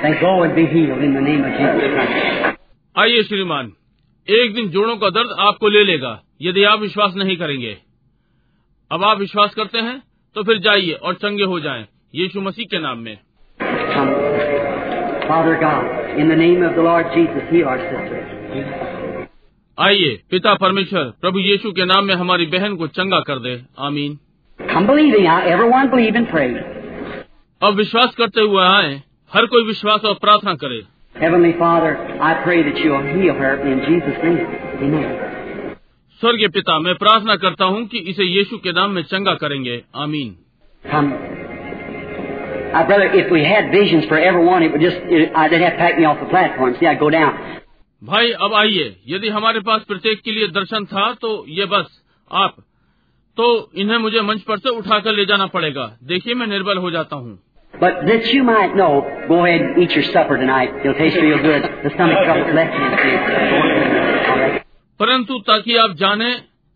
Then 0.03 0.17
go 0.21 0.43
and 0.43 0.57
be 0.57 0.67
healed 0.67 1.03
in 1.03 1.15
the 1.15 1.21
name 1.21 1.45
of 1.45 1.53
Jesus 1.59 1.95
Christ. 1.95 2.59
आइए 2.97 3.23
श्रीमान 3.23 3.73
एक 4.29 4.55
दिन 4.55 4.69
जोड़ों 4.71 4.97
का 4.97 5.11
दर्द 5.11 5.31
आपको 5.41 5.69
ले 5.69 5.85
लेगा 5.85 6.13
यदि 6.43 6.65
आप 6.71 6.81
विश्वास 6.81 7.15
नहीं 7.17 7.37
करेंगे 7.37 7.77
अब 8.91 9.05
आप 9.05 9.19
विश्वास 9.19 9.55
करते 9.55 9.79
हैं 9.79 9.99
तो 10.37 10.43
फिर 10.43 10.59
जाइए 10.67 10.93
और 10.93 11.15
चंगे 11.23 11.45
हो 11.53 11.61
जाएँ 11.61 11.87
यीशु 12.15 12.41
मसीह 12.41 12.67
के 12.75 12.79
नाम 12.79 12.99
में 12.99 13.17
Father 15.27 15.57
God, 15.61 16.19
in 16.21 16.29
the 16.29 16.37
name 16.37 16.63
of 16.63 16.75
the 16.77 16.83
Lord 16.83 17.13
Jesus, 17.15 17.45
heal 17.51 17.69
our 17.69 17.79
sister. 17.89 18.23
आइए 19.79 20.11
पिता 20.31 20.55
परमेश्वर 20.55 21.05
प्रभु 21.21 21.39
यीशु 21.39 21.73
के 21.73 21.85
नाम 21.85 22.05
में 22.05 22.15
हमारी 22.15 22.47
बहन 22.47 22.77
को 22.77 22.87
चंगा 22.97 23.21
कर 23.27 23.39
दे 23.39 23.55
आमीन 23.79 24.19
अब 27.63 27.75
विश्वास 27.75 28.15
करते 28.15 28.41
हुए 28.41 28.65
आए 28.65 29.03
हर 29.35 29.47
कोई 29.47 29.67
विश्वास 29.67 30.05
और 30.05 30.15
प्रार्थना 30.15 30.55
करे। 30.55 30.83
स्वर्गीय 36.21 36.49
पिता 36.49 36.79
मैं 36.79 36.95
प्रार्थना 36.95 37.37
करता 37.37 37.65
हूँ 37.65 37.87
कि 37.87 37.99
इसे 37.99 38.25
यीशु 38.25 38.59
के 38.59 38.73
नाम 38.73 38.91
में 38.91 39.03
चंगा 39.03 39.35
करेंगे। 39.35 39.83
आमीन। 39.97 40.37
भाई 48.05 48.33
अब 48.33 48.55
आइए। 48.55 48.97
यदि 49.09 49.29
हमारे 49.29 49.61
पास 49.61 49.83
प्रत्येक 49.83 50.21
के 50.21 50.31
लिए 50.31 50.49
दर्शन 50.49 50.85
था 50.85 51.15
तो 51.15 51.45
ये 51.49 51.65
बस 51.67 52.03
आप 52.33 52.55
तो 53.37 53.47
इन्हें 53.75 53.99
मुझे 53.99 54.21
मंच 54.21 54.43
पर 54.43 54.59
से 54.59 54.71
उठाकर 54.79 55.13
ले 55.13 55.25
जाना 55.27 55.47
पड़ेगा 55.47 55.87
देखिए 56.05 56.35
मैं 56.35 56.47
निर्बल 56.47 56.79
हो 56.79 56.91
जाता 56.91 57.17
हूँ 57.17 57.39
But 57.75 58.01
that 58.07 58.27
you 58.27 58.43
might 58.45 58.75
know, 58.77 58.89
go 59.29 59.37
ahead 59.45 59.63
and 59.63 59.79
eat 59.83 59.95
your 59.97 60.03
supper 60.07 60.37
tonight. 60.37 60.75
Taste 60.99 61.17
real 61.17 61.39
good. 61.39 61.63
The 61.85 61.93
stomach 61.95 62.19
trouble 62.25 62.53
left 62.55 62.75
you. 62.75 62.91
परंतु 65.01 65.39
ताकि 65.41 65.77
आप 65.77 65.95
जाने 65.97 66.31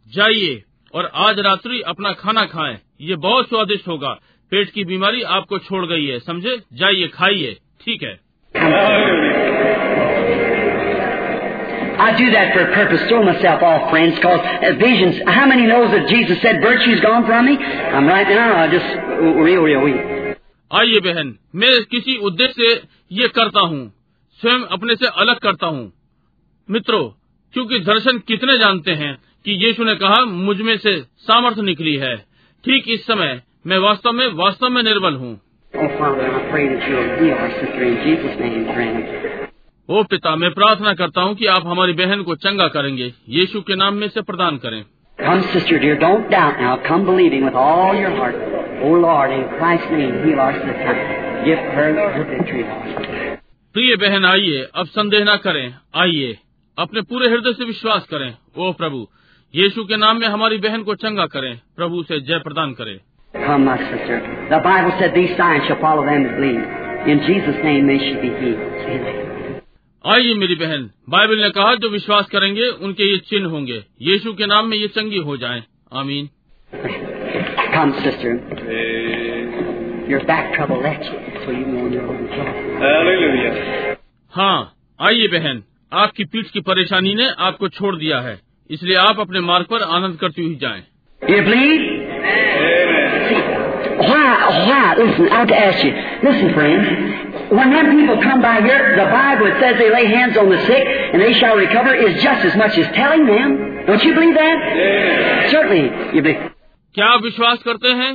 जाइए 0.07 0.63
और 0.95 1.11
आज 1.27 1.39
रात्रि 1.41 1.81
अपना 1.87 2.13
खाना 2.15 2.45
खाएँ 2.47 2.79
ये 3.01 3.17
बहुत 3.27 3.49
स्वादिष्ट 3.49 3.89
होगा 3.89 4.13
पेट 4.53 4.71
की 4.71 4.85
बीमारी 4.85 5.23
आपको 5.39 5.59
छोड़ 5.59 5.85
गई 5.87 6.07
है 6.07 6.19
समझे 6.21 6.57
जाइए 6.73 7.09
खाइए 7.09 7.57
ठीक 7.81 8.03
है 8.03 9.46
I 11.99 12.17
do 12.17 12.31
that 12.31 12.53
for 12.53 12.61
a 12.61 12.75
purpose, 12.75 13.01
throw 13.09 13.23
myself 13.25 13.63
off, 13.63 13.91
friends, 13.91 14.15
because 14.17 14.41
uh, 14.41 14.75
visions, 14.79 15.21
how 15.27 15.47
many 15.47 15.67
knows 15.67 15.91
that 15.93 16.09
Jesus 16.09 16.41
said, 16.43 16.61
virtue's 16.61 17.01
gone 17.01 17.25
from 17.25 17.47
me? 17.47 17.57
I'm 17.57 18.07
right 18.07 18.29
now, 18.29 18.55
I 18.55 18.69
just, 18.69 18.91
real, 19.41 19.63
real 19.63 19.83
weak. 19.83 20.17
आइए 20.71 21.01
बहन 21.01 21.29
मैं 21.55 21.69
किसी 21.91 22.17
उद्देश्य 22.29 22.55
से 22.55 22.71
ये 23.17 23.29
करता 23.35 23.61
हूँ 23.67 23.81
स्वयं 24.41 24.63
अपने 24.77 24.95
से 24.97 25.07
अलग 25.23 25.39
करता 25.39 25.67
हूँ 25.67 25.85
मित्रों 26.69 27.03
क्योंकि 27.55 27.79
दर्शन 27.85 28.19
कितने 28.29 28.59
जानते 28.59 28.93
हैं 29.03 29.15
कि 29.45 29.53
यीशु 29.65 29.85
ने 29.85 29.95
कहा 29.97 30.25
मुझमें 30.25 30.77
से 30.79 30.95
सामर्थ्य 31.29 31.63
निकली 31.63 31.95
है 31.97 32.15
ठीक 32.65 32.89
इस 32.95 33.07
समय 33.07 33.41
मैं 33.67 33.79
वास्तव 33.79 34.13
में 34.13 34.27
वास्तव 34.43 34.69
में 34.69 34.83
निर्बल 34.83 35.15
हूँ 35.15 35.35
Oh. 39.89 39.97
ओ 39.99 40.03
पिता 40.03 40.35
मैं 40.37 40.51
प्रार्थना 40.51 40.93
करता 40.95 41.21
हूँ 41.21 41.35
कि 41.35 41.47
आप 41.47 41.67
हमारी 41.67 41.93
बहन 41.93 42.23
को 42.23 42.35
चंगा 42.45 42.67
करेंगे 42.77 43.13
यीशु 43.29 43.61
के 43.61 43.75
नाम 43.77 43.95
में 43.95 44.09
से 44.09 44.23
प्रदान 44.23 44.57
करें 44.57 44.85
Come, 45.19 45.43
sister 45.53 45.79
dear, 45.83 45.99
don't 46.01 46.31
doubt 46.31 46.59
now. 46.61 46.73
Come 46.87 47.05
believing 47.07 47.45
with 47.45 47.55
all 47.55 47.95
your 47.95 48.11
heart. 48.17 48.35
Oh, 48.83 48.91
Lord, 49.05 49.31
in 49.31 49.45
Christ's 49.53 49.93
name, 49.93 50.17
heal 50.25 50.41
our 50.41 50.53
sister. 50.55 50.97
Give 51.45 51.63
her 51.77 51.87
the 51.99 52.25
victory, 52.33 52.65
Lord. 52.65 53.39
प्रिय 53.75 53.97
बहन 53.97 54.25
आइए 54.25 54.63
अब 54.75 54.87
संदेह 54.87 55.25
न 55.29 55.37
करें 55.45 55.75
आइए 56.03 56.37
अपने 56.79 57.03
पूरे 57.03 57.29
हृदय 57.29 57.53
से 57.53 57.65
विश्वास 57.65 58.07
करें 58.11 58.29
ओ 58.59 58.73
प्रभु 58.73 59.07
यीशु 59.55 59.85
के 59.85 59.97
नाम 59.97 60.21
में 60.21 60.27
हमारी 60.29 60.59
बहन 60.59 60.83
को 60.83 60.95
चंगा 60.95 61.27
करें 61.27 61.55
प्रभु 61.77 62.03
से 62.03 62.21
जय 62.21 62.39
प्रदान 62.39 62.73
करें 62.73 62.99
Come, 63.35 63.65
my 63.65 63.77
sister. 63.79 64.19
The 64.51 64.61
Bible 64.61 64.93
said 64.99 65.15
these 65.15 65.37
signs 65.37 65.67
shall 65.69 65.81
follow 65.81 66.05
them 66.07 66.25
that 66.25 66.37
believe. 66.37 66.65
In 67.07 67.25
Jesus' 67.29 67.63
name 67.65 67.87
may 67.87 67.99
she 67.99 68.15
be 68.15 68.35
healed. 68.41 68.67
Amen. 68.89 69.26
आइए 70.07 70.35
मेरी 70.35 70.55
बहन 70.55 70.83
बाइबल 71.11 71.41
ने 71.43 71.49
कहा 71.51 71.75
जो 71.75 71.89
विश्वास 71.91 72.27
करेंगे 72.33 72.69
उनके 72.85 73.05
ये 73.05 73.17
चिन्ह 73.29 73.49
होंगे 73.51 73.79
यीशु 74.03 74.33
के 74.33 74.47
नाम 74.47 74.67
में 74.69 74.77
ये 74.77 74.89
चंगी 74.89 75.19
हो 75.21 75.37
जाए 75.37 75.63
आमीन 75.93 76.29
Come, 77.73 77.93
हाँ 84.33 84.59
आइए 85.01 85.29
बहन 85.29 85.63
आपकी 85.93 86.25
पीठ 86.25 86.51
की 86.51 86.61
परेशानी 86.61 87.15
ने 87.15 87.29
आपको 87.41 87.69
छोड़ 87.71 87.95
दिया 87.97 88.21
है 88.21 88.39
इसलिए 88.71 88.97
आप 88.99 89.21
अपने 89.21 89.41
मार्ग 89.41 89.67
पर 89.71 89.83
आनंद 89.97 90.19
करती 90.21 90.45
हुई 90.45 90.57
जाए 90.57 90.83
why, 93.99 94.25
why? 94.61 94.95
Listen, 94.95 95.29
I 95.31 95.43
ask 95.59 95.85
you. 95.85 95.93
Listen, 96.23 96.55
friend. 96.55 97.36
When 97.49 97.71
them 97.71 97.97
people 97.97 98.21
come 98.23 98.43
by 98.43 98.61
here, 98.61 98.97
the 98.97 99.07
Bible 99.07 99.47
it 99.47 99.61
says 99.61 99.79
they 99.79 99.91
lay 99.91 100.07
hands 100.07 100.37
on 100.37 100.49
the 100.51 100.59
sick 100.67 100.83
and 100.83 101.23
they 101.23 101.33
shall 101.35 101.57
recover 101.57 101.95
is 101.95 102.21
just 102.23 102.45
as 102.45 102.57
much 102.57 102.77
as 102.77 102.87
telling 102.95 103.27
them. 103.27 103.87
Don't 103.87 104.03
you 104.03 104.15
believe 104.15 104.35
that? 104.35 105.51
Certainly, 105.51 106.17
you 106.17 106.23
believe. 106.23 106.53
क्या 106.95 107.07
आप 107.07 107.23
विश्वास 107.23 107.63
करते 107.63 107.89
हैं 107.97 108.13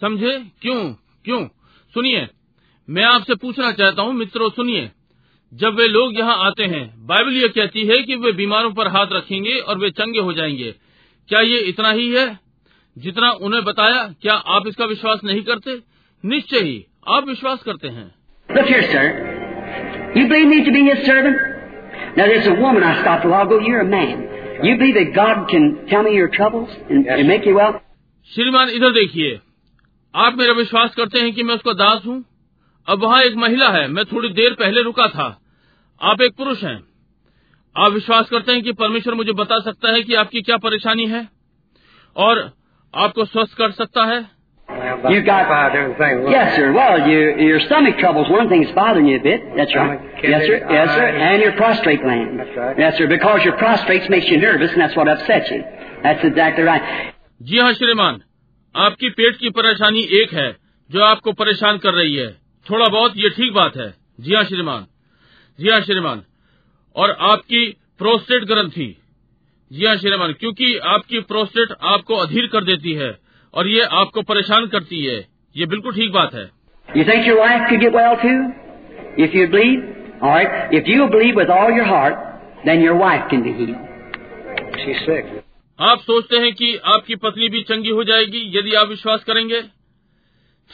समझे 0.00 0.32
क्यों 0.62 0.80
क्यों 1.24 1.40
सुनिए 1.94 2.28
मैं 2.88 3.04
आपसे 3.04 3.34
पूछना 3.42 3.70
चाहता 3.72 4.02
हूँ 4.02 4.12
मित्रों 4.14 4.48
सुनिए 4.50 4.90
जब 5.52 5.74
वे 5.78 5.88
लोग 5.88 6.18
यहाँ 6.18 6.36
आते 6.46 6.64
हैं 6.74 6.84
बाइबल 7.06 7.36
ये 7.36 7.48
कहती 7.56 7.86
है 7.86 8.02
कि 8.02 8.16
वे 8.16 8.32
बीमारों 8.32 8.70
पर 8.74 8.88
हाथ 8.96 9.12
रखेंगे 9.12 9.58
और 9.58 9.78
वे 9.78 9.90
चंगे 9.90 10.20
हो 10.20 10.32
जाएँगे 10.32 10.70
क्या 11.28 11.40
ये 11.40 11.58
इतना 11.68 11.90
ही 11.90 12.08
है 12.14 12.24
जितना 12.96 13.30
उन्हें 13.48 13.62
बताया 13.64 14.06
क्या 14.22 14.34
आप 14.56 14.66
इसका 14.66 14.84
विश्वास 14.84 15.20
नहीं 15.24 15.42
करते 15.42 15.78
निश्चय 16.24 16.64
ही 16.64 16.84
आप 17.16 17.28
विश्वास 17.28 17.62
करते 17.62 17.88
हैं 17.88 18.10
Look 18.54 18.66
here, 18.66 18.82
sir. 18.90 20.12
You 20.16 20.26
believe 20.28 20.48
me 20.48 20.64
to 20.64 20.72
be 20.72 20.84
His 20.84 21.06
servant? 21.06 21.36
Now, 22.16 22.26
there's 22.26 22.46
a 22.46 22.54
woman 22.54 22.82
I 22.82 23.00
stopped 23.00 23.24
a 23.24 23.28
while 23.28 23.46
ago. 23.46 23.60
You're 23.60 23.80
a 23.80 23.84
man. 23.84 24.64
You 24.64 24.76
believe 24.76 24.94
that 24.94 25.14
God 25.14 25.48
can 25.48 25.86
tell 25.88 26.02
me 26.02 26.14
your 26.14 26.28
troubles 26.28 26.68
and, 26.90 27.04
yes. 27.04 27.18
and 27.18 27.28
make 27.28 27.46
you 27.46 27.54
well? 27.54 27.80
श्रीमान 28.30 28.68
इधर 28.68 28.90
देखिए 28.92 29.38
आप 30.14 30.34
मेरा 30.38 30.52
विश्वास 30.52 30.94
करते 30.94 31.20
हैं 31.20 31.32
कि 31.34 31.42
मैं 31.42 31.54
उसका 31.54 31.72
दास 31.74 32.02
हूँ 32.06 32.16
अब 32.88 33.02
वहाँ 33.02 33.22
एक 33.22 33.36
महिला 33.36 33.68
है 33.68 33.86
मैं 33.88 34.04
थोड़ी 34.12 34.28
देर 34.34 34.54
पहले 34.60 34.82
रुका 34.82 35.06
था 35.14 35.26
आप 36.00 36.22
एक 36.22 36.36
पुरुष 36.36 36.62
हैं 36.64 36.78
आप 37.76 37.92
विश्वास 37.92 38.28
करते 38.30 38.52
हैं 38.52 38.62
कि 38.62 38.72
परमेश्वर 38.82 39.14
मुझे 39.14 39.32
बता 39.40 39.58
सकता 39.60 39.92
है 39.94 40.02
कि 40.02 40.14
आपकी 40.22 40.42
क्या 40.42 40.56
परेशानी 40.66 41.06
है 41.06 41.26
और 42.16 42.42
आपको 42.94 43.24
स्वस्थ 43.24 43.56
कर 43.58 43.70
सकता 43.70 44.04
है 44.04 44.20
You 45.12 45.22
got 45.22 45.48
Yes, 46.30 46.56
sir. 46.56 46.72
Well, 46.72 47.08
your 47.08 47.38
your 47.38 47.60
stomach 47.60 47.98
trouble's 47.98 48.30
one 48.30 48.48
thing 48.48 48.62
that's 48.62 48.74
bothering 48.74 49.06
you 49.06 49.18
a 49.18 49.22
bit. 49.22 49.40
That's 49.56 49.74
right. 49.74 50.00
Yes, 50.22 50.46
sir. 50.46 50.56
Yes, 50.70 50.88
sir. 50.94 51.06
eyes. 51.06 51.20
And 51.28 51.42
your 51.42 51.52
prostrate 51.52 52.02
gland. 52.02 52.38
That's 52.38 52.56
right. 52.56 52.78
Yes, 52.78 52.98
sir. 52.98 53.06
Because 53.06 53.44
your 53.44 53.56
prostrate 53.56 54.08
makes 54.10 54.28
you 54.28 54.38
nervous, 54.38 54.72
and 54.72 54.80
that's 54.80 54.96
what 54.96 55.08
upsets 55.08 55.50
you. 55.50 55.62
That's 56.02 56.24
exactly 56.24 56.64
right. 56.64 56.82
जी 57.42 57.58
हाँ 57.58 57.72
श्रीमान 57.74 58.20
आपकी 58.74 59.08
पेट 59.18 59.36
की 59.36 59.50
परेशानी 59.50 60.00
एक 60.22 60.32
है 60.34 60.50
जो 60.90 61.04
आपको 61.04 61.32
परेशान 61.32 61.78
कर 61.78 61.94
रही 61.94 62.14
है 62.14 62.28
थोड़ा 62.66 62.88
बहुत 62.88 63.12
ये 63.16 63.28
ठीक 63.36 63.52
बात 63.54 63.76
है 63.76 63.88
जी 64.20 64.34
हाँ 64.34 64.44
श्रीमान 64.44 64.86
जी 65.58 65.70
हाँ 65.70 65.80
श्रीमान 65.80 66.22
और 66.96 67.10
आपकी 67.30 67.64
प्रोस्टेट 67.98 68.44
ग्रंथि 68.44 68.88
जी 69.70 69.86
हाँ 69.86 69.96
श्रीमान 69.96 70.32
क्योंकि 70.40 70.76
आपकी 70.94 71.20
प्रोस्टेट 71.32 71.72
आपको 71.94 72.16
अधीर 72.16 72.46
कर 72.52 72.64
देती 72.64 72.92
है 72.92 73.10
और 73.54 73.68
ये 73.68 73.80
आपको 73.80 74.22
परेशान 74.22 74.66
करती 74.66 75.04
है। 75.04 75.26
ये 75.56 75.66
बिल्कुल 75.66 75.94
ठीक 75.94 76.12
बात 76.12 76.34
है। 76.34 76.50
आप 85.80 85.98
सोचते 85.98 86.36
हैं 86.36 86.54
कि 86.54 86.76
आपकी 86.76 87.14
पत्नी 87.14 87.48
भी 87.48 87.62
चंगी 87.62 87.90
हो 87.90 88.04
जाएगी 88.04 88.58
यदि 88.58 88.74
आप 88.74 88.88
विश्वास 88.88 89.24
करेंगे? 89.24 89.60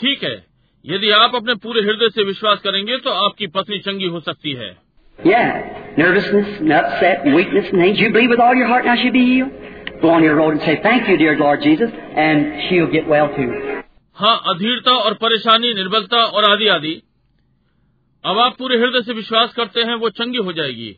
ठीक 0.00 0.24
है। 0.24 0.44
यदि 0.86 1.10
आप 1.10 1.34
अपने 1.34 1.54
पूरे 1.54 1.80
हृदय 1.80 2.08
से 2.08 2.22
विश्वास 2.22 2.58
करेंगे 2.58 2.98
तो 2.98 3.10
आपकी 3.10 3.46
पत्नी 3.46 3.78
चंगी 3.78 4.06
हो 4.06 4.20
सकती 4.20 4.52
है। 4.52 4.76
Go 10.02 10.10
on 10.10 10.22
your 10.22 10.36
road 10.36 10.52
and 10.54 10.60
say, 10.62 10.78
Thank 10.82 11.08
you, 11.08 11.16
dear 11.16 11.36
Lord 11.38 11.60
Jesus, 11.62 11.90
and 11.90 12.62
she'll 12.68 12.90
get 12.90 13.08
well 13.08 13.28
too. 13.36 13.50
हाँ 14.16 14.36
अधीरता 14.50 14.92
और 15.06 15.14
परेशानी 15.22 15.72
निर्बलता 15.74 16.22
और 16.36 16.44
आदि 16.50 16.68
आदि 16.74 16.92
अब 18.24 18.38
आप 18.38 18.56
पूरे 18.58 18.76
हृदय 18.78 19.02
से 19.06 19.12
विश्वास 19.14 19.52
करते 19.56 19.80
हैं 19.88 19.94
वो 20.04 20.08
चंगी 20.20 20.38
हो 20.46 20.52
जाएगी 20.52 20.88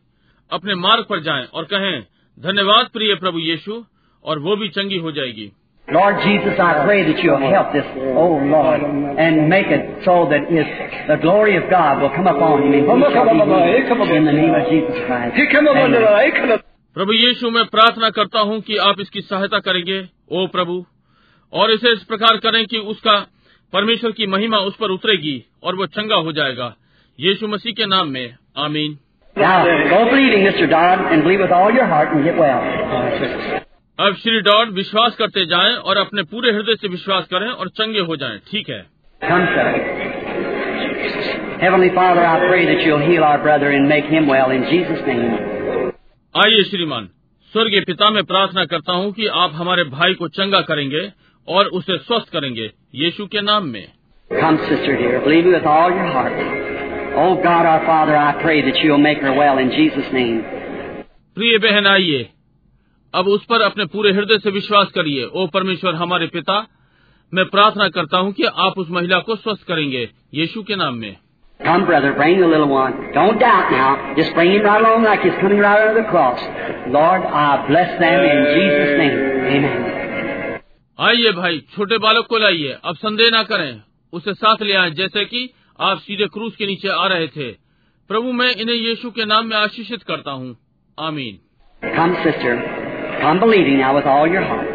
अपने 0.51 0.75
मार्ग 0.83 1.07
पर 1.11 1.23
जाएँ 1.23 1.47
और 1.55 1.65
कहें 1.73 2.01
धन्यवाद 2.39 2.91
प्रिय 2.93 3.15
प्रभु 3.25 3.39
यीशु 3.39 3.83
और 4.25 4.39
वो 4.47 4.57
भी 4.57 4.69
चंगी 4.79 4.99
हो 5.07 5.13
जाएगी 5.19 5.51
Lord 5.89 6.17
Jesus, 6.23 6.59
I 6.61 6.85
pray 6.85 7.03
that 7.05 7.21
you'll 7.25 7.45
help 7.53 7.73
this, 7.73 7.87
oh 8.23 8.37
Lord, 8.49 8.83
and 9.27 9.49
make 9.49 9.69
it 9.69 10.05
so 10.05 10.17
that 10.33 10.51
his, 10.51 10.67
the 11.09 11.17
glory 11.17 11.57
of 11.57 11.71
God 11.71 12.03
will 12.03 12.11
come 12.11 12.27
upon 12.27 12.65
him 12.65 12.91
and 12.91 13.05
he 13.05 13.13
shall 13.15 13.31
be 13.31 13.39
healed 13.41 14.17
in 14.17 14.27
the 14.27 14.33
name 14.33 14.55
of 14.55 14.69
Jesus 14.69 15.07
Christ. 15.07 15.35
Amen. 15.39 16.61
प्रभु 16.99 17.13
यीशु 17.13 17.51
मैं 17.51 17.65
प्रार्थना 17.65 18.11
करता 18.11 18.41
हूँ 18.41 18.61
कि 18.61 18.77
आप 18.77 19.01
इसकी 19.01 19.21
सहायता 19.21 19.59
करेंगे 19.59 20.09
ओ 20.33 20.47
प्रभु 20.47 20.87
और 21.53 21.71
इसे 21.71 21.93
इस 21.93 22.03
प्रकार 22.03 22.37
करें 22.37 22.67
कि 22.67 22.79
उसका 22.79 23.27
परमेश्वर 23.73 24.11
की 24.11 24.27
महिमा 24.27 24.59
उस 24.59 24.77
पर 24.77 24.91
उतरेगी 24.91 25.45
और 25.63 25.75
वो 25.75 25.87
चंगा 25.87 26.17
हो 26.17 26.33
जाएगा। 26.33 26.77
यीशु 27.21 27.49
मसीह 27.49 27.73
के 27.73 27.87
नाम 27.87 28.09
में 28.09 28.35
आमीन। 28.57 28.99
अब 34.01 34.15
श्री 34.15 34.41
डॉन 34.41 34.71
विश्वास 34.71 35.17
करते 35.17 35.47
जाएँ 35.47 35.75
और 35.75 35.97
अपने 35.97 36.23
पूरे 36.23 36.51
हृदय 36.51 36.77
से 36.77 36.89
विश्वास 36.89 37.25
करें 37.25 37.51
और 37.51 37.69
चंगे 37.69 38.01
हो 38.01 38.17
जाएँ 38.17 38.39
ठीक 38.39 38.71
है? 38.71 38.87
आइए 46.35 46.63
श्रीमान 46.63 47.09
स्वर्गीय 47.53 47.81
पिता 47.81 48.09
में 48.11 48.23
प्रार्थना 48.25 48.65
करता 48.65 48.93
हूँ 48.93 49.13
कि 49.13 49.27
आप 49.37 49.53
हमारे 49.55 49.85
भाई 49.85 50.15
को 50.15 50.29
चंगा 50.29 50.61
करेंगे 50.61 51.01
और 51.49 51.67
उसे 51.79 51.97
स्वस्थ 51.99 52.33
करेंगे 52.33 52.71
यीशु 52.95 53.27
के 53.27 53.41
नाम 53.43 53.67
में 53.67 53.87
Come, 54.31 54.59
sister 54.61 54.97
dear, 54.97 55.21
believe 55.21 55.47
me 55.47 55.53
with 55.53 55.67
all 55.67 55.93
your 55.93 56.09
heart. 56.09 56.35
Oh 57.17 57.31
God, 57.43 57.67
our 57.67 57.85
Father, 57.87 58.17
I 58.17 58.33
pray 58.43 58.57
that 58.63 58.81
you'll 58.81 59.05
make 59.05 59.23
her 59.23 59.33
well 59.33 59.61
in 59.63 59.71
Jesus' 59.71 60.11
name. 60.13 60.41
प्रिय 61.37 61.59
बहन 61.59 61.87
आइए 61.87 62.29
अब 63.15 63.29
उस 63.29 63.45
पर 63.45 63.63
अपने 63.63 63.85
पूरे 63.87 64.13
हृदय 64.13 64.39
से 64.39 64.51
विश्वास 64.51 64.91
करिए 64.95 65.25
ओ 65.25 65.47
परमेश्वर 65.55 65.95
हमारे 65.95 66.27
पिता 66.27 66.59
मैं 67.33 67.45
प्रार्थना 67.49 67.89
करता 67.89 68.19
हूँ 68.19 68.33
कि 68.33 68.45
आप 68.67 68.79
उस 68.79 68.91
महिला 68.91 69.19
को 69.21 69.37
स्वस्थ 69.37 69.67
करेंगे 69.69 70.09
यीशु 70.35 70.63
के 70.63 70.77
नाम 70.77 70.97
में 70.97 71.17
Come, 71.60 71.86
brother, 71.86 72.14
bring 72.14 72.42
the 72.42 72.48
little 72.48 72.68
one. 72.68 72.96
Don't 73.14 73.40
doubt 73.40 73.72
now. 73.72 74.14
Just 74.16 74.34
bring 74.34 74.52
him 74.52 74.64
right 74.64 74.82
along 74.82 75.04
like 75.04 75.22
he's 75.22 75.38
coming 75.42 75.60
right 75.60 75.80
under 75.88 76.02
the 76.02 76.08
cross. 76.10 76.40
Lord, 76.96 77.22
I 77.42 77.66
bless 77.68 77.92
them 78.00 78.20
in 78.32 78.40
Jesus' 78.56 78.98
name. 79.02 79.20
Amen. 79.56 79.80
आइए 81.00 81.32
भाई 81.38 81.60
छोटे 81.76 81.98
बालक 81.98 82.26
को 82.30 82.38
लाइए 82.38 82.74
अब 82.86 82.96
संदेह 82.96 83.30
ना 83.34 83.42
करें 83.52 83.82
उसे 84.14 84.34
साथ 84.34 84.62
ले 84.62 84.74
आए 84.82 84.90
जैसे 85.00 85.24
कि 85.26 85.40
आप 85.90 85.98
सीधे 86.00 86.28
क्रूस 86.34 86.56
के 86.56 86.66
नीचे 86.68 86.90
आ 86.96 87.08
रहे 87.14 87.28
थे 87.38 87.50
प्रभु 88.10 88.32
मैं 88.42 88.52
इन्हें 88.62 88.76
यीशु 88.76 89.12
के 89.12 89.26
नाम 89.26 89.48
में 89.48 89.56
आशीषित 89.58 90.04
करता 90.12 90.32
हूँ 90.42 90.56
आमीन 90.98 91.40
Come, 91.96 92.14
sister. 92.26 92.52
Come 93.22 93.40
believing 93.40 93.80
now 93.80 93.96
with 93.96 94.06
all 94.12 94.28
your 94.34 94.44
heart. 94.52 94.70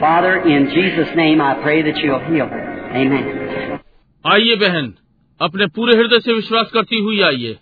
Father, 0.00 0.34
in 0.56 0.66
Jesus' 0.74 1.14
name, 1.16 1.40
I 1.40 1.54
pray 1.62 1.78
that 1.86 1.96
you'll 2.02 2.26
heal 2.26 2.50
her. 2.56 2.64
Amen. 3.02 3.30
आइए 4.24 4.56
बहन 4.64 4.92
अपने 5.41 5.67
पूरे 5.67 5.95
हृदय 5.95 6.19
से 6.19 6.33
विश्वास 6.33 6.71
करती 6.73 6.99
हुई 6.99 7.21
आइए। 7.21 7.57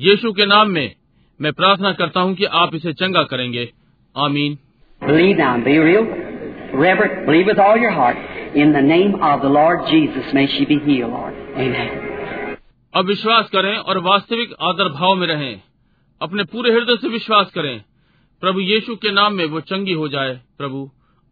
यीशु 0.00 0.32
के 0.32 0.46
नाम 0.46 0.68
में 0.68 0.94
मैं 1.40 1.52
प्रार्थना 1.52 1.92
करता 1.92 2.20
हूँ 2.20 2.34
कि 2.34 2.44
आप 2.44 2.74
इसे 2.74 2.92
चंगा 2.92 3.22
करेंगे। 3.22 3.72
आमीन। 4.16 4.58
अब 12.94 13.04
विश्वास 13.04 13.50
करें 13.50 13.76
और 13.76 13.98
वास्तविक 13.98 14.54
आदर 14.60 14.88
भाव 14.88 15.14
में 15.14 15.26
रहें। 15.26 15.60
अपने 16.22 16.44
पूरे 16.44 16.72
हृदय 16.72 16.96
से 16.96 17.08
विश्वास 17.08 17.50
करें। 17.54 17.82
प्रभु 18.40 18.60
यीशु 18.60 18.96
के 18.96 19.12
नाम 19.12 19.34
में 19.34 19.44
वो 19.44 19.60
चंगी 19.60 19.92
हो 19.92 20.08
जाए। 20.08 20.40
प्रभु 20.58 20.90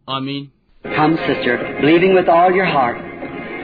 आमीन। 0.09 0.49
हम 0.97 1.15
sister 1.15 1.81
believing 1.81 2.15
with 2.15 2.23
all 2.23 2.53
your 2.55 2.67
heart 2.67 3.10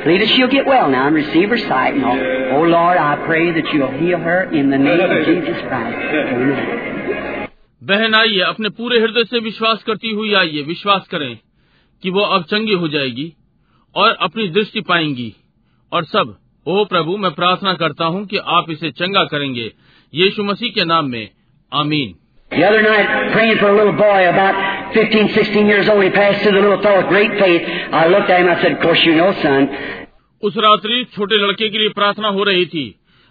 Believe 0.08 0.22
that 0.22 0.36
she'll 0.36 0.48
get 0.48 0.66
well 0.66 0.90
now 0.90 1.08
and 1.08 1.16
receive 1.16 1.50
her 1.50 1.58
sight. 1.58 1.96
And 1.96 2.06
all. 2.06 2.20
Oh, 2.58 2.62
Lord, 2.64 2.98
I 2.98 3.26
pray 3.26 3.52
that 3.52 3.74
you'll 3.74 3.92
heal 3.92 4.18
her 4.18 4.44
in 4.58 4.70
the 4.70 4.78
name 4.78 5.02
of 5.02 5.26
Jesus 5.26 5.58
Christ. 5.68 5.98
Amen. 6.36 6.86
बहन 7.82 8.16
आइए 8.16 8.40
अपने 8.42 8.70
पूरे 8.78 9.00
हृदय 9.00 9.24
से 9.32 9.40
विश्वास 9.40 9.84
करती 9.88 10.12
हुई 10.12 10.34
आइए 10.34 10.62
विश्वास 10.68 11.08
करें 11.12 11.36
कि 12.04 12.10
वो 12.10 12.22
अब 12.38 12.44
चंगी 12.52 12.74
हो 12.84 12.88
जाएगी 12.96 13.28
और 13.96 14.16
अपनी 14.22 14.48
दृष्टि 14.58 14.82
पाएँगी 14.90 15.30
और 15.92 16.06
सब 16.14 16.36
ओ 16.66 16.86
प्रभु 16.86 17.18
मैं 17.26 17.32
प्रार्थना 17.34 17.74
करता 17.84 18.06
हूँ 18.16 18.26
कि 18.26 18.38
आप 18.58 18.72
इसे 18.72 18.92
चंगा 19.02 19.24
करेंगे 19.36 19.72
यीशु 20.14 20.44
मसीह 20.44 20.72
के 20.76 20.86
नाम 20.86 21.12
में 21.12 21.30
आमीन 21.72 22.16
The 22.52 22.64
other 22.66 22.82
night, 22.82 23.10
praying 23.34 23.58
for 23.60 23.70
a 23.70 23.78
little 23.78 23.98
boy 24.02 24.20
about 24.26 24.77
15, 24.95 25.35
16 25.35 25.67
years 25.67 25.89
old, 25.89 26.03
he 26.03 26.11
passed 26.11 26.43
through 26.43 26.53
the 26.53 26.61
little 26.61 26.83
fellow 26.83 27.03
with 27.03 27.09
great 27.09 27.33
faith. 27.41 27.63
I 27.93 28.07
looked 28.09 28.31
at 28.31 28.41
him, 28.41 28.49
I 28.49 28.61
said, 28.63 28.73
Of 28.73 28.81
course 28.83 29.05
you 29.05 29.15
know, 29.17 29.33
son. 29.43 29.69
उस 30.43 30.57
रात्रि 30.65 31.05
छोटे 31.17 31.37
लड़के 31.43 31.69
के 31.71 31.79
लिए 31.79 31.89
प्रार्थना 31.97 32.29
हो 32.37 32.45
रही 32.45 32.65
थी 32.67 32.85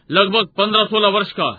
लगभग 0.09 0.45
पंद्रह 0.57 0.83
सोलह 0.91 1.09
वर्ष 1.15 1.31
का 1.39 1.49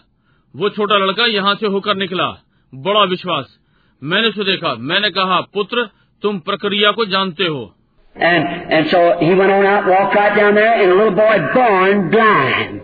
वो 0.55 0.68
छोटा 0.76 0.97
लड़का 1.02 1.26
यहाँ 1.33 1.55
से 1.60 1.67
होकर 1.75 1.97
निकला 2.02 2.28
बड़ा 2.73 3.02
विश्वास 3.10 3.59
मैंने 4.02 4.28
उसे 4.28 4.44
देखा 4.44 4.75
मैंने 4.92 5.10
कहा 5.18 5.41
पुत्र 5.55 5.84
तुम 6.23 6.39
प्रक्रिया 6.49 6.91
को 7.01 7.05
जानते 7.17 7.47
हो 7.57 7.62
And, 8.17 8.73
and 8.76 8.91
so 8.91 8.99
he 9.20 9.34
went 9.34 9.52
on 9.52 9.67
out, 9.67 9.86
walked 9.91 10.15
right 10.15 10.34
down 10.36 10.55
there, 10.55 10.73
and 10.81 10.91
a 10.92 10.94
little 10.94 11.15
boy 11.18 11.36
born 11.55 12.10
blind. 12.10 12.83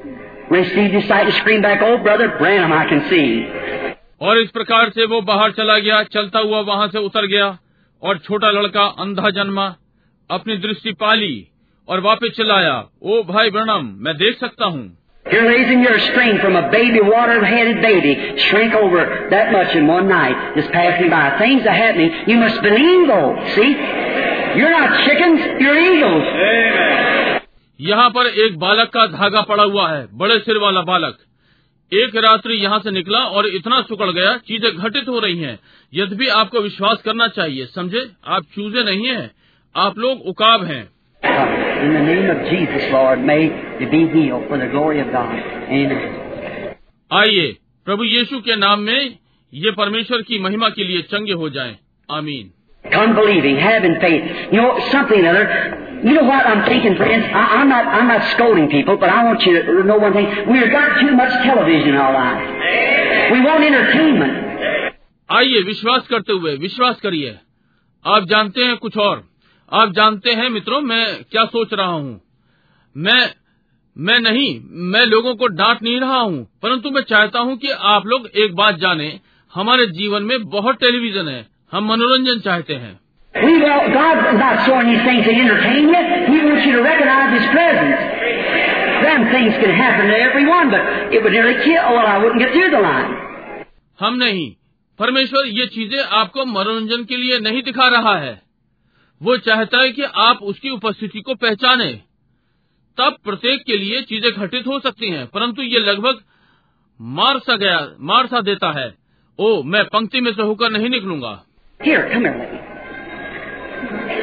Received 0.51 0.95
his 0.95 1.07
sight 1.07 1.27
and 1.27 1.35
screamed 1.35 1.63
back, 1.63 1.83
Oh, 1.83 1.99
Brother 1.99 2.29
Branham, 2.39 2.73
I 2.73 2.85
can 2.89 3.03
see. 3.11 3.92
और 4.24 4.40
इस 4.40 4.50
प्रकार 4.50 4.90
से 4.96 5.06
वो 5.14 5.22
बाहर 5.30 5.52
चला 5.52 5.78
गया 5.86 6.02
चलता 6.14 6.40
हुआ 6.40 6.60
वहाँ 6.68 6.88
से 6.88 7.00
उतर 7.06 7.26
गया 7.28 7.48
और 8.04 8.18
छोटा 8.26 8.50
लड़का 8.52 8.84
अंधा 9.06 9.30
जन्मा 9.38 9.66
अपनी 10.30 10.58
दृष्टि 10.66 10.92
पाली 11.02 11.36
और 11.88 12.02
वापस 12.02 12.36
चलाया 12.38 12.76
ओ 13.04 13.22
भाई 13.32 13.50
ब्रणम 13.56 13.96
मैं 14.06 14.16
देख 14.18 14.40
सकता 14.40 14.66
हूँ 14.66 14.92
Here, 15.26 15.44
ladies 15.44 15.70
and 15.74 15.84
you're 15.84 16.00
strained 16.06 16.42
from 16.42 16.56
a 16.58 16.62
baby, 16.72 17.02
water-headed 17.02 17.78
baby, 17.82 18.10
shrink 18.46 18.74
over 18.76 19.04
that 19.30 19.54
much 19.54 19.76
in 19.76 19.88
one 19.88 20.10
night, 20.10 20.42
just 20.56 20.74
passing 20.74 21.10
by. 21.14 21.22
Things 21.38 21.66
are 21.66 21.76
happening. 21.78 22.18
You 22.28 22.36
must 22.42 22.62
believe, 22.62 23.08
though. 23.08 23.30
See? 23.54 23.70
You're 24.58 24.74
not 24.74 24.98
chickens, 25.06 25.46
you're 25.62 25.78
eagles. 25.84 26.28
Amen. 26.48 27.40
यहाँ 27.80 28.10
पर 28.18 28.28
एक 28.46 28.58
बालक 28.60 28.90
का 28.96 29.06
धागा 29.14 29.42
पड़ा 29.48 29.64
हुआ 29.64 29.90
है 29.92 30.06
बड़े 30.18 30.40
सिर 30.40 30.58
वाला 30.64 30.82
बालक 30.90 31.18
एक 31.94 32.16
रात्रि 32.16 32.54
यहाँ 32.54 32.80
से 32.80 32.92
निकला 32.92 33.18
और 33.18 33.48
इतना 33.48 33.82
सुकड़ 33.82 34.10
गया 34.12 34.38
चीज़ें 34.38 34.78
घटित 34.78 35.10
हो 35.10 35.20
रही 35.20 35.38
हैं। 35.38 35.60
यद्यपि 35.94 36.28
आपको 36.28 36.60
विश्वास 36.60 37.02
करना 37.02 37.28
चाहिए 37.28 37.66
समझे? 37.66 38.12
आप 38.28 38.44
चूजे 38.56 38.84
नहीं 38.84 39.08
हैं 39.08 39.32
आप 39.76 39.98
लोग 39.98 40.22
उकाब 40.22 40.64
हैं। 40.64 40.90
आइए 47.12 47.58
प्रभु 47.86 48.04
यीशु 48.04 48.40
के 48.40 48.56
नाम 48.56 48.80
में 48.80 49.18
ये 49.54 49.72
परमेश्वर 49.72 50.22
की 50.22 50.40
महिमा 50.40 50.70
के 50.70 50.84
लिए 50.84 51.02
चंगे 51.02 51.34
हो 51.34 51.50
जाएँ। 51.50 51.78
आमीन। 52.12 52.52
You 56.04 56.14
know 56.14 56.24
what 56.24 56.46
I'm 56.46 56.66
thinking, 56.66 56.96
friends? 56.98 57.26
I, 57.34 57.44
I'm 57.58 57.70
not, 57.70 57.86
I'm 57.88 58.08
not 58.08 58.30
scolding 58.32 58.70
people, 58.70 58.98
but 58.98 59.10
I 59.10 59.24
want 59.24 59.42
you 59.44 59.54
to 59.62 59.84
know 59.84 59.98
one 59.98 60.14
thing. 60.14 60.28
We've 60.52 60.72
got 60.72 61.00
too 61.00 61.16
much 61.16 61.32
television 61.46 61.90
in 61.90 61.96
our 61.96 62.14
lives. 62.14 63.32
We 63.32 63.40
want 63.46 63.64
entertainment. 63.64 64.42
आइए 65.30 65.62
विश्वास 65.68 66.08
करते 66.08 66.34
हुए 66.34 66.56
विश्वास 66.58 67.00
करिए 67.02 67.38
आप 68.06 68.26
जानते 68.30 68.64
हैं 68.64 68.76
कुछ 68.78 68.98
और 68.98 69.24
आप 69.72 69.94
जानते 69.96 70.32
हैं 70.40 70.50
मित्रों 70.50 70.82
मैं 70.82 71.06
क्या 71.32 71.46
सोच 71.54 71.74
रहा 71.74 71.88
हूँ 71.88 72.20
मैं 72.96 73.22
मैं 73.96 74.20
नहीं 74.20 74.50
मैं 74.94 75.06
लोगों 75.06 75.34
को 75.36 75.48
डांट 75.62 75.82
नहीं 75.84 76.00
रहा 76.00 76.20
हूँ 76.20 76.44
परंतु 76.64 76.90
मैं 76.92 77.02
चाहता 77.10 77.40
हूँ 77.40 77.56
कि 77.58 77.72
आप 77.94 78.06
लोग 78.06 78.28
एक 78.44 78.56
बात 78.56 78.76
जाने 78.80 79.08
हमारे 79.54 79.86
जीवन 80.00 80.24
में 80.24 80.38
बहुत 80.50 80.80
टेलीविज़न 80.80 81.28
है 81.28 81.46
हम 81.72 81.88
मनोरंजन 81.92 82.40
चाहते 82.40 82.76
हैं 82.76 82.94
We 83.36 83.54
want, 83.62 83.94
God's 83.94 84.38
not 84.38 84.66
showing 84.66 84.88
these 84.94 85.04
things 85.04 85.26
to 85.26 85.34
entertain 85.34 85.90
you. 85.90 86.02
He 86.30 86.38
wants 86.46 86.66
you 86.66 86.74
to 86.78 86.84
recognize 86.84 87.34
His 87.34 87.48
presence. 87.50 87.98
Them 89.04 89.22
things 89.34 89.54
can 89.58 89.74
happen 89.74 90.08
to 90.08 90.18
everyone, 90.18 90.70
but 90.70 91.12
it 91.14 91.24
would 91.24 91.34
nearly 91.34 91.58
kill. 91.66 91.82
Oh, 91.82 91.96
well, 91.98 92.06
I 92.08 92.18
wouldn't 92.22 92.40
get 92.40 92.54
through 92.54 92.72
the 92.72 92.80
line. 92.80 93.12
हम 94.00 94.16
नहीं 94.24 94.46
परमेश्वर 95.00 95.48
ये 95.58 95.66
चीज़ें 95.74 96.00
आपको 96.20 96.46
मनोरंजन 96.46 97.04
के 97.10 97.18
लिए 97.18 97.40
नहीं 97.40 97.62
दिखा 97.64 97.88
रहा 97.96 98.18
है 98.20 98.34
वो 99.22 99.36
चाहता 99.48 99.82
है 99.82 99.92
कि 99.92 100.04
आप 100.26 100.40
उसकी 100.52 100.70
उपस्थिति 100.70 101.22
को 101.28 101.36
पहचाने 101.44 101.92
तब 102.98 103.18
प्रत्येक 103.26 103.64
के 103.68 103.78
लिए 103.78 104.02
चीज़ें 104.12 104.32
घटित 104.32 104.68
हो 104.68 104.80
सकती 104.80 105.10
हैं 105.12 105.26
परंतु 105.36 105.62
ये 105.62 105.80
लगभग 105.80 106.20
मार 107.00 107.40
सा 107.48 107.56
गया 107.64 107.80
मार 108.12 108.28
सा 108.34 108.42
देता 108.50 108.72
है 108.80 108.94
ओ 109.40 109.52
मैं 109.76 109.84
पंक्ति 109.94 110.22
में 110.22 110.32
से 110.34 110.42
होकर 110.42 110.72
नहीं 110.78 110.90
निकलूँगा 110.90 111.40
Here, 111.80 112.10
come 112.10 112.26
here. 112.26 112.73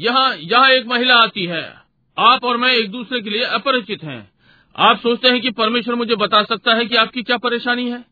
यहाँ 0.00 0.36
यहाँ 0.38 0.70
एक 0.70 0.86
महिला 0.86 1.14
आती 1.14 1.46
है। 1.46 1.74
आप 2.18 2.44
और 2.44 2.56
मैं 2.56 2.72
एक 2.72 2.90
दूसरे 2.90 3.20
के 3.20 3.30
लिए 3.30 3.42
अपरिचित 3.42 4.04
हैं। 4.04 4.30
आप 4.76 4.98
सोचते 4.98 5.28
हैं 5.28 5.40
कि 5.40 5.50
परमेश्वर 5.50 5.94
मुझे 5.94 6.14
बता 6.14 6.42
सकता 6.42 6.74
है 6.74 6.86
कि 6.86 6.96
आपकी 6.96 7.22
क्या 7.22 7.36
परेशानी 7.36 7.90
है? 7.90 8.04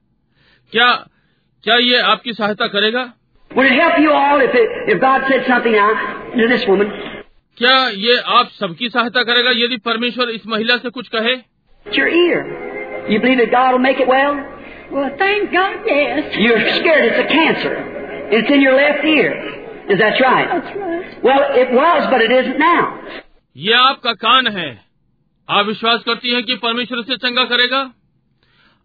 क्या 0.73 1.07
क्या 1.65 1.77
ये 1.77 2.01
आपकी 2.01 2.33
सहायता 2.33 2.67
करेगा? 2.67 3.13
क्या 7.59 7.89
ये 7.89 8.19
आप 8.27 8.49
सबकी 8.49 8.89
सहायता 8.89 9.23
करेगा 9.23 9.51
यदि 9.51 9.77
परमेश्वर 9.77 10.29
इस 10.29 10.47
महिला 10.47 10.77
से 10.77 10.91
कुछ 10.91 11.09
कहे? 11.09 11.37
Well, 14.93 15.11
thank 15.19 15.53
God, 15.53 15.77
yes. 15.87 16.35
You're 16.37 16.61
scared 16.79 17.05
it's 17.09 17.21
a 17.25 17.29
cancer. 17.33 17.75
It's 18.33 18.51
in 18.51 18.61
your 18.61 18.75
left 18.75 19.05
ear. 19.05 19.31
Is 19.89 19.99
that 19.99 20.19
right? 20.21 20.49
That's 20.51 20.77
right. 20.77 21.23
Well, 21.23 21.43
it 21.55 21.71
was, 21.73 22.07
but 22.11 22.21
it 22.23 22.33
isn't 22.33 22.59
now. 22.59 22.83
ये 23.57 23.73
आपका 23.75 24.13
कान 24.25 24.47
है 24.57 24.69
आप 25.49 25.67
विश्वास 25.67 26.03
करती 26.07 26.35
हैं 26.35 26.43
कि 26.47 26.55
परमेश्वर 26.65 27.03
से 27.07 27.17
चंगा 27.25 27.45
करेगा 27.53 27.81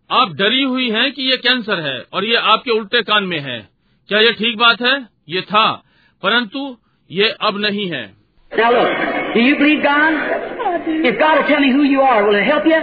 आप 0.10 0.32
डरी 0.40 0.64
हुई 0.64 0.90
हैं 0.92 1.12
कि 1.14 1.30
ये 1.30 1.38
कैंसर 1.46 1.82
है 1.88 1.98
और 2.14 2.26
ये 2.26 2.36
आपके 2.54 2.72
उल्टे 2.78 3.02
कान 3.10 3.24
में 3.34 3.40
है 3.48 3.60
क्या 4.10 4.20
ये 4.20 4.32
ठीक 4.40 4.58
बात 4.58 4.82
है 4.82 4.96
ये 5.36 5.42
था 5.52 5.66
परंतु 6.24 6.66
ये 7.10 7.30
अब 7.50 7.58
नहीं 7.66 7.90
है 7.92 8.04
Now 8.52 8.72
look, 8.72 8.92
do 9.36 9.42
you 9.42 9.56
believe 9.60 9.82
God? 9.84 10.14
If 11.10 11.20
God 11.20 11.40
will 11.40 11.48
tell 11.48 11.60
me 11.60 11.72
who 11.72 11.84
you 11.84 12.02
are, 12.02 12.26
will 12.26 12.36
it 12.36 12.46
help 12.50 12.66
you? 12.66 12.78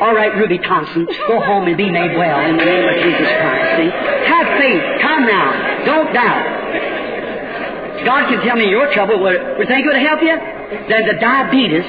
All 0.00 0.14
right, 0.14 0.34
Ruby 0.36 0.58
Thompson, 0.58 1.06
go 1.28 1.40
home 1.40 1.66
and 1.68 1.76
be 1.76 1.90
made 1.90 2.16
well 2.16 2.40
in 2.40 2.56
the 2.56 2.64
name 2.64 2.86
of 2.88 2.96
Jesus 3.02 3.28
Christ. 3.28 3.68
See? 3.76 3.90
Have 4.32 4.46
faith. 4.58 4.82
Come 5.02 5.26
now. 5.26 5.84
Don't 5.84 6.12
doubt. 6.12 6.44
God 8.04 8.28
can 8.30 8.40
tell 8.46 8.56
me 8.56 8.68
your 8.68 8.92
trouble. 8.94 9.22
Would 9.22 9.58
would 9.58 9.68
think 9.68 9.84
it 9.84 9.88
would 9.88 10.02
help 10.02 10.22
you? 10.22 10.36
Then 10.88 11.06
the 11.06 11.18
diabetes, 11.20 11.84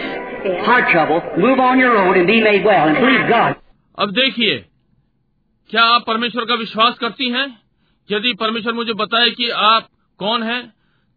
heart 0.66 0.92
trouble, 0.92 1.22
move 1.38 1.60
on 1.60 1.80
your 1.80 1.98
own 1.98 2.18
and 2.18 2.28
be 2.28 2.42
made 2.42 2.64
well 2.66 2.88
and 2.88 2.98
believe 2.98 3.28
God. 3.30 3.56
अब 4.00 4.12
देखिए 4.12 4.58
क्या 5.70 5.84
आप 5.96 6.04
परमेश्वर 6.08 6.46
का 6.46 6.56
विश्वास 6.56 6.98
करती 7.02 7.30
हैं 7.30 7.46
यदि 8.10 8.34
परमेश्वर 8.40 8.74
मुझे 8.74 8.94
बताए 9.02 9.30
कि 9.40 9.50
आप 9.66 9.88
कौन 10.20 10.44
हैं 10.44 10.62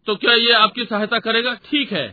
तो 0.07 0.15
क्या 0.15 0.33
ये 0.33 0.53
आपकी 0.53 0.85
सहायता 0.85 1.19
करेगा 1.19 1.53
ठीक 1.69 1.91
है 1.91 2.07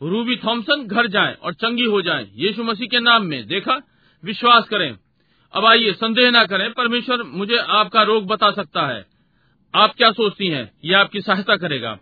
रूबी 0.00 0.36
थॉमसन 0.44 0.86
घर 0.86 1.06
जाएँ 1.16 1.34
और 1.42 1.54
चंगी 1.62 1.84
हो 1.94 2.02
जाएँ 2.02 2.26
यीशु 2.44 2.64
मसीह 2.64 2.88
के 2.90 3.00
नाम 3.00 3.26
में 3.32 3.46
देखा 3.48 3.78
विश्वास 4.24 4.68
करें 4.68 4.90
अब 5.54 5.66
आइए 5.66 5.92
संदेह 5.92 6.30
ना 6.30 6.44
करें 6.44 6.70
परमेश्वर 6.72 7.22
मुझे 7.22 7.58
आपका 7.78 8.02
रोग 8.02 8.26
बता 8.26 8.50
सकता 8.50 8.86
है 8.86 9.04
आप 9.74 9.94
क्या 9.96 10.10
सोचती 10.10 10.48
हैं 10.48 10.70
ये 10.84 10.94
आपकी 10.94 11.20
सहायता 11.20 11.56
करेगा 11.56 11.98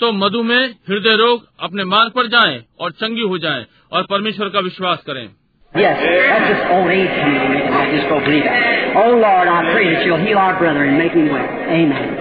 तो 0.00 0.12
मधुमेह 0.12 0.74
हृदय 0.88 1.16
रोग 1.16 1.46
अपने 1.62 1.84
मार्ग 1.84 2.12
पर 2.12 2.26
जाएँ 2.26 2.62
और 2.80 2.92
चंगी 3.00 3.22
हो 3.32 3.38
जाएँ 3.38 3.66
और 3.92 4.06
परमेश्वर 4.10 4.48
का 4.48 4.60
विश्वास 4.60 5.02
करें 5.06 5.28
Yes, 5.74 6.02
that's 6.02 6.48
just 6.48 6.66
old 6.72 6.90
age 6.94 7.08
coming 7.12 7.54
in. 7.54 7.72
I 7.76 7.78
just 7.92 8.08
don't 8.08 8.24
believe 8.24 8.44
it. 8.44 8.96
Oh 8.96 9.08
Lord, 9.22 9.48
I 9.52 9.72
pray 9.72 9.86
that 9.94 10.04
you'll 10.06 10.20
heal 10.26 10.38
our 10.38 10.58
brother 10.58 10.84
and 10.84 10.98
make 10.98 11.16
him 11.18 11.30
well. 11.32 11.48
Amen. 11.78 12.12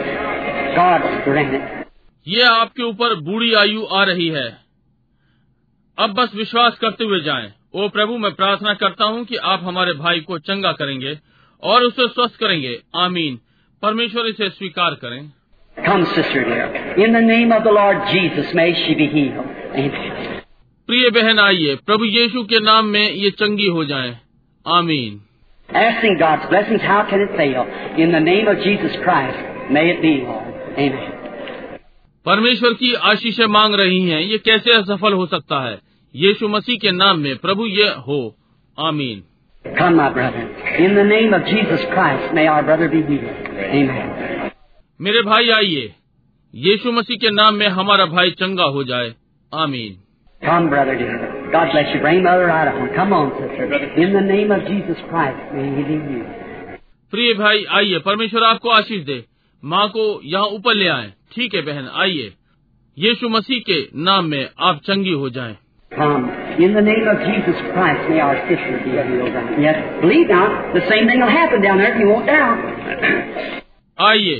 God 0.77 1.05
grant 1.25 1.53
it. 1.57 1.67
ये 2.27 2.43
आपके 2.43 2.83
ऊपर 2.83 3.15
बूढ़ी 3.27 3.53
आयु 3.53 3.85
आ 3.85 4.03
रही 4.03 4.27
है 4.27 4.47
अब 5.97 6.13
बस 6.13 6.35
विश्वास 6.35 6.77
करते 6.81 7.03
हुए 7.03 7.19
जाएँ। 7.19 7.53
ओ 7.75 7.89
प्रभु 7.89 8.17
मैं 8.17 8.33
प्रार्थना 8.33 8.73
करता 8.73 9.05
हूँ 9.05 9.25
कि 9.25 9.35
आप 9.35 9.59
हमारे 9.63 9.93
भाई 9.93 10.19
को 10.19 10.39
चंगा 10.39 10.71
करेंगे 10.71 11.19
और 11.63 11.81
उसे 11.81 12.07
स्वस्थ 12.07 12.39
करेंगे। 12.39 12.81
आमीन। 12.95 13.39
परमेश्वर 13.81 14.25
इसे 14.25 14.49
स्वीकार 14.49 14.91
करें। 14.91 15.31
प्रिय 20.87 21.09
बहन 21.09 21.39
आइए। 21.39 21.75
प्रभु 21.75 22.05
यीशु 22.05 22.43
के 22.43 22.59
नाम 22.59 22.85
में 22.85 23.11
ये 23.11 23.29
चंगी 23.29 23.67
हो 23.67 23.85
जाए। 23.85 24.17
आमीन। 24.67 25.21
परमेश्वर 32.25 32.73
की 32.73 32.93
आशीष 32.93 33.39
मांग 33.39 33.75
रही 33.75 34.09
हैं। 34.09 34.21
ये 34.21 34.37
कैसे 34.37 34.73
असफल 34.73 35.13
हो 35.13 35.25
सकता 35.25 35.69
है? 35.69 35.92
यीशु 36.15 36.47
मसीह 36.47 36.77
के 36.77 36.91
नाम 36.91 37.19
में 37.19 37.37
प्रभु 37.37 37.65
ये 37.65 37.87
हो। 37.87 38.35
आमीन। 38.79 39.23
मेरे 45.01 45.21
भाई 45.21 45.49
आइए। 45.49 45.93
यीशु 46.55 46.91
मसीह 46.91 47.17
के 47.17 47.29
नाम 47.29 47.55
में 47.55 47.67
हमारा 47.67 48.05
भाई 48.05 48.31
चंगा 48.31 48.63
हो 48.63 48.83
जाए। 48.83 49.15
आमीन। 49.53 49.97
Come, 50.47 50.65
brother 50.65 50.93
dear. 50.93 51.17
God 51.55 51.65
bless 51.65 51.95
you. 51.95 52.05
Bring 52.05 52.25
प्रिय 57.11 57.33
भाई 57.33 57.63
आइए। 57.63 57.99
परमेश्वर 57.99 58.43
आपको 58.43 58.69
आशीष 58.69 59.03
दे। 59.03 59.25
माँ 59.65 59.89
को 59.89 60.21
यहाँ 60.23 60.45
ऊपर 60.45 60.73
ले 60.73 60.87
आए। 60.87 61.13
ठीक 61.35 61.55
है 61.55 61.61
बहन? 61.61 61.89
आइए। 61.95 62.33
यीशु 62.97 63.29
मसीह 63.29 63.59
के 63.59 63.89
नाम 63.95 64.25
में 64.25 64.49
आप 64.59 64.81
चंगी 64.85 65.11
हो 65.11 65.29
जाएँ। 65.29 65.57
Come. 65.92 66.24
In 66.60 66.74
the 66.74 66.82
name 66.82 67.06
of 67.08 67.18
Jesus 67.26 67.56
Christ, 67.72 68.08
may 68.10 68.20
our 68.20 68.36
sister 68.48 68.80
be 68.84 68.90
healed. 68.90 69.32
Yes. 69.58 69.78
Believe 70.02 70.28
now. 70.28 70.72
The 70.74 70.84
same 70.88 71.08
thing 71.08 71.20
will 71.20 71.30
happen 71.30 71.62
down 71.62 71.78
there 71.78 71.94
if 71.94 72.00
you 72.00 72.08
won't 72.08 72.26
doubt. 72.26 72.58
आइए 74.08 74.36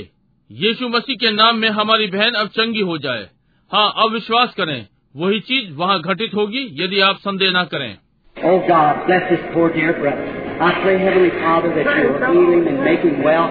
यीशु 0.49 0.87
मसीह 0.89 1.15
के 1.21 1.31
नाम 1.35 1.57
में 1.61 1.69
हमारी 1.79 2.07
बहन 2.11 2.33
अब 2.41 2.47
चंगी 2.57 2.81
हो 2.91 2.97
जाए 3.05 3.25
हाँ 3.71 3.87
अब 4.03 4.13
विश्वास 4.13 4.53
करें 4.57 4.79
वही 5.23 5.39
चीज 5.49 5.73
वहाँ 5.79 5.99
घटित 6.01 6.33
होगी 6.35 6.63
यदि 6.83 6.99
आप 7.09 7.17
संदेह 7.25 7.51
न 7.55 7.63
करें 7.73 7.91
Oh 8.37 8.59
God, 8.67 9.05
bless 9.07 9.23
this 9.29 9.41
poor 9.53 9.67
dear 9.73 9.93
brother. 9.99 10.25
I 10.67 10.69
pray, 10.83 10.97
Heavenly 10.99 11.31
Father, 11.41 11.71
that 11.75 11.89
you 11.97 12.05
will 12.11 12.21
heal 12.35 12.51
him 12.53 12.67
and 12.67 12.79
make 12.85 13.01
him 13.07 13.21
well, 13.21 13.47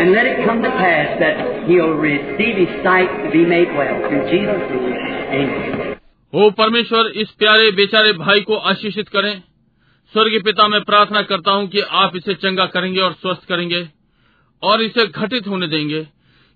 and 0.00 0.12
let 0.12 0.24
it 0.30 0.46
come 0.46 0.62
to 0.62 0.70
pass 0.70 1.18
that 1.20 1.68
he'll 1.68 1.92
receive 2.04 2.56
his 2.62 2.72
sight 2.86 3.12
to 3.24 3.30
be 3.30 3.44
made 3.44 3.74
well. 3.76 4.00
Through 4.08 4.24
Jesus' 4.30 4.64
name, 4.72 4.96
Amen. 5.40 6.00
ओ 6.35 6.49
परमेश्वर 6.51 7.07
इस 7.15 7.29
प्यारे 7.39 7.69
बेचारे 7.71 8.11
भाई 8.13 8.41
को 8.41 8.55
आशीषित 8.69 9.09
करें 9.09 9.33
स्वर्गीय 10.13 10.39
पिता 10.39 10.67
मैं 10.67 10.81
प्रार्थना 10.81 11.21
करता 11.21 11.51
हूँ 11.51 11.67
कि 11.67 11.81
आप 11.99 12.15
इसे 12.15 12.33
चंगा 12.35 12.65
करेंगे 12.65 13.01
और 13.01 13.13
स्वस्थ 13.13 13.47
करेंगे 13.49 13.81
और 14.63 14.81
इसे 14.81 15.05
घटित 15.07 15.47
होने 15.47 15.67
देंगे 15.67 16.01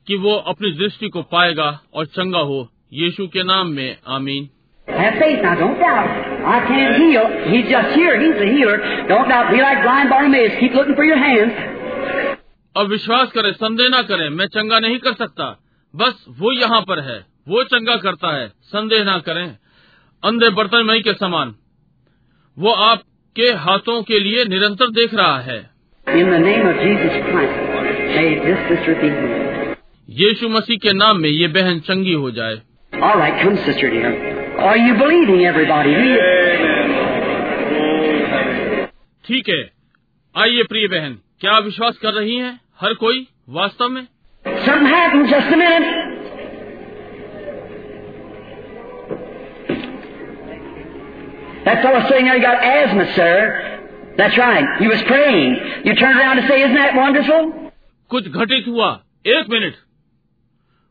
कि 0.07 0.15
वो 0.17 0.35
अपनी 0.51 0.71
दृष्टि 0.71 1.09
को 1.09 1.21
पाएगा 1.31 1.67
और 1.93 2.05
चंगा 2.07 2.39
हो 2.49 2.57
यीशु 2.93 3.27
के 3.27 3.43
नाम 3.43 3.69
में 3.69 3.97
आमीन 4.09 4.49
Have 4.87 5.17
faith 5.17 5.41
now, 5.41 5.53
don't 5.55 5.79
doubt. 5.79 6.07
I 6.47 6.59
can't 6.61 6.95
heal. 6.95 7.25
He's 7.45 7.67
just 7.67 7.91
here. 7.93 8.13
He's 8.17 8.37
the 8.37 8.47
healer. 8.47 8.77
Don't 9.07 9.29
doubt. 9.29 9.51
Be 9.51 9.59
like 9.59 9.83
blind 9.83 10.09
Bartimaeus. 10.09 10.55
Keep 10.59 10.73
looking 10.73 10.95
for 10.95 11.05
your 11.05 11.19
hands. 11.19 11.59
अब 12.75 12.89
विश्वास 12.89 13.31
करें 13.31 13.51
संदेह 13.53 13.89
न 13.89 14.01
करें 14.07 14.29
मैं 14.31 14.47
चंगा 14.49 14.79
नहीं 14.79 14.97
कर 14.99 15.13
सकता 15.15 15.49
बस 15.93 16.25
वो 16.39 16.51
यहाँ 16.53 16.81
पर 16.83 16.99
है 17.03 17.17
वो 17.49 17.63
चंगा 17.69 17.95
करता 18.01 18.35
है 18.35 18.47
संदेह 18.71 19.03
न 19.05 19.19
करें 19.25 19.47
अंधे 20.23 20.49
बर्तन 20.49 20.85
मई 20.85 21.01
के 21.01 21.13
समान। 21.13 21.55
वो 22.59 22.71
आपके 22.71 23.41
हाथों 23.41 24.03
के 24.03 24.19
लिए 24.19 24.45
निरंतर 24.45 24.89
देख 24.89 25.13
रहा 25.13 25.39
है। 25.39 25.69
यीशु 30.09 30.49
मसीह 30.49 30.77
के 30.77 30.93
नाम 30.93 31.17
में 31.17 31.29
ये 31.29 31.47
बहन 31.47 31.79
चंगी 31.79 32.13
हो 32.13 32.31
जाए। 32.31 32.61
ठीक 39.27 39.49
है। 39.49 39.71
आइए 40.37 40.63
प्रिय 40.63 40.87
बहन 40.87 41.17
क्या 41.39 41.57
विश्वास 41.57 41.97
कर 41.97 42.13
रही 42.13 42.35
हैं? 42.35 42.59
हर 42.81 42.93
कोई? 42.93 43.27
वास्तव 43.49 43.89
में? 43.89 44.07
Something. 44.47 45.98
That 51.64 51.82
fellow 51.82 52.00
sitting 52.08 52.26
there, 52.26 52.34
he 52.34 52.40
got 52.40 52.62
asthma, 52.62 53.06
sir. 53.14 53.34
That's 54.16 54.36
right. 54.38 54.66
He 54.78 54.86
was 54.86 55.02
praying. 55.02 55.56
You 55.84 55.94
turned 55.96 56.18
around 56.18 56.36
to 56.42 56.48
say, 56.48 56.62
isn't 56.62 56.74
that 56.74 56.94
wonderful? 56.94 57.52
कुछ 58.10 58.28
घटित 58.28 58.66
हुआ 58.68 58.88
एक 59.26 59.48
मिनट 59.50 59.74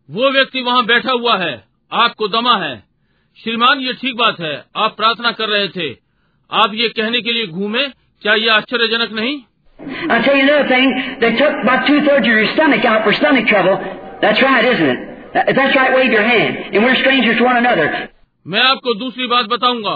वो 0.09 0.31
व्यक्ति 0.31 0.61
वहाँ 0.61 0.85
बैठा 0.85 1.11
हुआ 1.11 1.37
है 1.37 1.53
आपको 1.91 2.27
दमा 2.27 2.55
है 2.63 2.75
श्रीमान 3.37 3.79
ये 3.79 3.93
ठीक 4.01 4.15
बात 4.17 4.39
है 4.41 4.53
आप 4.85 4.95
प्रार्थना 4.97 5.31
कर 5.39 5.49
रहे 5.49 5.67
थे 5.75 5.89
आप 6.49 6.73
ये 6.75 6.87
कहने 6.97 7.21
के 7.27 7.33
लिए 7.33 7.47
घूमे 7.47 7.87
क्या 8.21 8.33
ये 8.43 8.49
आश्चर्यजनक 8.59 9.11
नहीं 9.19 9.41
I'll 9.79 10.23
tell 10.23 10.35
you 10.37 10.43
another 10.43 10.67
thing. 10.67 10.91
They 11.21 11.29
took 11.37 11.55
about 11.61 11.87
two 11.87 12.01
thirds 12.05 12.27
of 12.27 12.33
your 12.33 12.47
stomach 12.53 12.85
out 12.85 13.03
for 13.05 13.13
stomach 13.13 13.47
trouble. 13.47 13.77
That's 14.21 14.41
right, 14.41 14.65
isn't 14.65 14.91
it? 14.91 14.99
If 15.51 15.55
that's 15.55 15.75
right, 15.75 15.95
wave 15.95 16.11
your 16.11 16.23
hand. 16.23 16.75
And 16.75 16.85
we're 16.85 16.95
strangers 16.95 17.37
to 17.39 17.43
one 17.43 17.57
another. 17.57 17.87
मैं 18.53 18.61
आपको 18.61 18.93
दूसरी 18.99 19.27
बात 19.27 19.45
बताऊंगा 19.55 19.95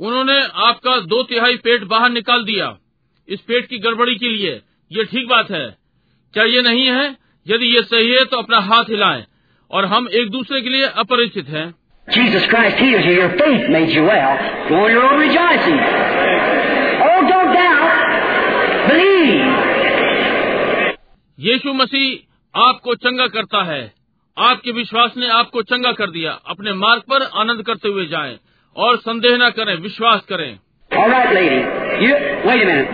उन्होंने 0.00 0.40
आपका 0.66 0.98
दो 1.06 1.22
तिहाई 1.22 1.56
पेट 1.64 1.84
बाहर 1.84 2.10
निकाल 2.10 2.44
दिया 2.44 2.76
इस 3.28 3.40
पेट 3.40 3.66
की 3.66 3.78
गड़बड़ी 3.78 4.14
के 4.14 4.28
लिए 4.28 4.60
ये 4.90 5.04
ठीक 5.04 5.28
बात 5.28 5.50
है 5.50 5.66
क्या 6.34 6.44
ये 6.44 6.62
नहीं 6.62 6.86
है 6.86 7.04
यदि 7.46 7.66
ये 7.66 7.82
सही 7.82 8.10
है 8.10 8.24
तो 8.24 8.36
अपना 8.36 8.58
हाथ 8.70 8.90
हिलाएँ 8.90 9.24
और 9.70 9.84
हम 9.84 10.08
एक 10.12 10.30
दूसरे 10.30 10.60
के 10.60 10.68
लिए 10.68 10.86
अपरिचित 10.98 11.48
हैं 11.48 11.68
Jesus 12.08 12.46
Christ 12.46 12.78
heals 12.78 13.04
you. 13.06 13.12
Your 13.12 13.28
faith 13.38 13.66
made 13.68 13.90
you 13.90 14.02
well. 14.04 14.38
Go 14.68 14.78
on 14.78 14.90
your 14.90 15.02
own 15.08 15.20
rejoicing. 15.20 15.76
Oh, 17.00 17.18
don't 17.28 17.52
doubt. 17.54 17.92
Believe. 18.88 19.60
यीशु 21.38 21.72
मसीह 21.74 22.60
आपको 22.60 22.94
चंगा 22.94 23.26
करता 23.26 23.62
है 23.64 23.82
आपके 24.36 24.72
विश्वास 24.72 25.16
ने 25.16 25.28
आपको 25.32 25.62
चंगा 25.64 25.92
कर 25.92 26.10
दिया 26.10 26.32
अपने 26.46 26.72
मार्ग 26.72 27.02
पर 27.10 27.22
आनंद 27.42 27.62
करते 27.66 27.88
हुए 27.88 28.06
जाएँ 28.06 28.38
और 28.80 28.96
संदेह 28.98 29.36
न 29.40 29.50
करें 29.56 29.74
विश्वास 29.82 30.26
करें 30.28 30.50
All 30.90 31.08
right, 31.08 31.32
lady. 31.34 31.58
You 32.02 32.14
wait 32.46 32.62
a 32.62 32.66
minute. 32.68 32.88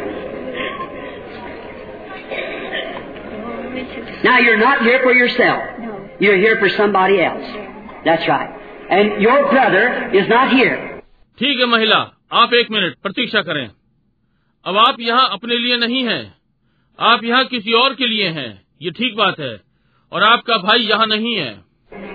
Now 4.25 4.39
you're 4.39 4.59
not 4.59 4.83
here 4.83 5.01
for 5.03 5.13
yourself. 5.15 5.63
No. 5.79 5.95
You're 6.21 6.37
here 6.37 6.59
for 6.59 6.69
somebody 6.71 7.23
else. 7.23 7.47
That's 8.05 8.29
right. 8.29 8.51
And 8.91 9.23
your 9.23 9.39
brother 9.51 9.85
is 10.15 10.29
not 10.29 10.53
here. 10.53 10.77
ठीक 11.39 11.59
है 11.61 11.67
महिला 11.67 11.97
आप 12.43 12.53
एक 12.55 12.71
मिनट 12.71 12.95
प्रतीक्षा 13.03 13.43
करें 13.49 13.67
अब 14.65 14.77
आप 14.79 15.01
यहाँ 15.01 15.29
अपने 15.33 15.59
लिए 15.59 15.77
नहीं 15.79 16.05
हैं 16.05 16.23
आप 16.99 17.25
यहाँ 17.25 17.45
किसी 17.47 17.73
और 17.81 17.95
के 17.95 18.07
लिए 18.09 18.29
हैं 18.39 18.49
ये 18.83 18.91
ठीक 19.01 19.17
बात 19.17 19.41
है 19.41 19.55
और 20.13 20.23
आपका 20.25 20.57
भाई 20.63 20.89
यहाँ 20.93 21.07
नहीं 21.07 21.35
है 21.37 21.51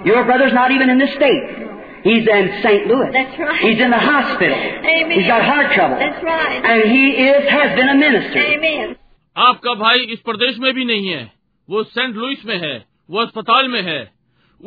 Your 0.05 0.23
brother's 0.25 0.53
not 0.53 0.71
even 0.71 0.89
in 0.89 0.97
this 0.99 1.13
state. 1.15 1.70
He's 2.04 2.26
in 2.36 2.44
St. 2.62 2.86
Louis. 2.86 3.10
That's 3.12 3.38
right. 3.38 3.60
He's 3.60 3.80
in 3.80 3.90
the 3.90 3.98
hospital. 3.98 4.56
Amen. 4.56 5.10
He's 5.10 5.26
got 5.26 5.44
heart 5.44 5.72
trouble. 5.74 5.96
That's 5.98 6.22
right. 6.22 6.64
And 6.64 6.82
he 6.90 7.04
is, 7.28 7.48
has 7.50 7.74
been 7.78 7.88
a 7.88 7.98
minister. 8.06 8.38
Amen. 8.38 8.96
आपका 9.36 9.74
भाई 9.80 10.06
इस 10.12 10.20
प्रदेश 10.26 10.58
में 10.58 10.72
भी 10.74 10.84
नहीं 10.84 11.08
है 11.08 11.22
वो 11.70 11.82
Saint 11.84 12.14
Louis 12.16 12.44
में 12.46 12.56
है 12.60 12.76
वो 13.10 13.20
अस्पताल 13.22 13.68
में 13.68 13.82
है 13.88 13.98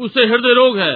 उसे 0.05 0.25
हृदय 0.31 0.53
रोग 0.55 0.77
है 0.79 0.93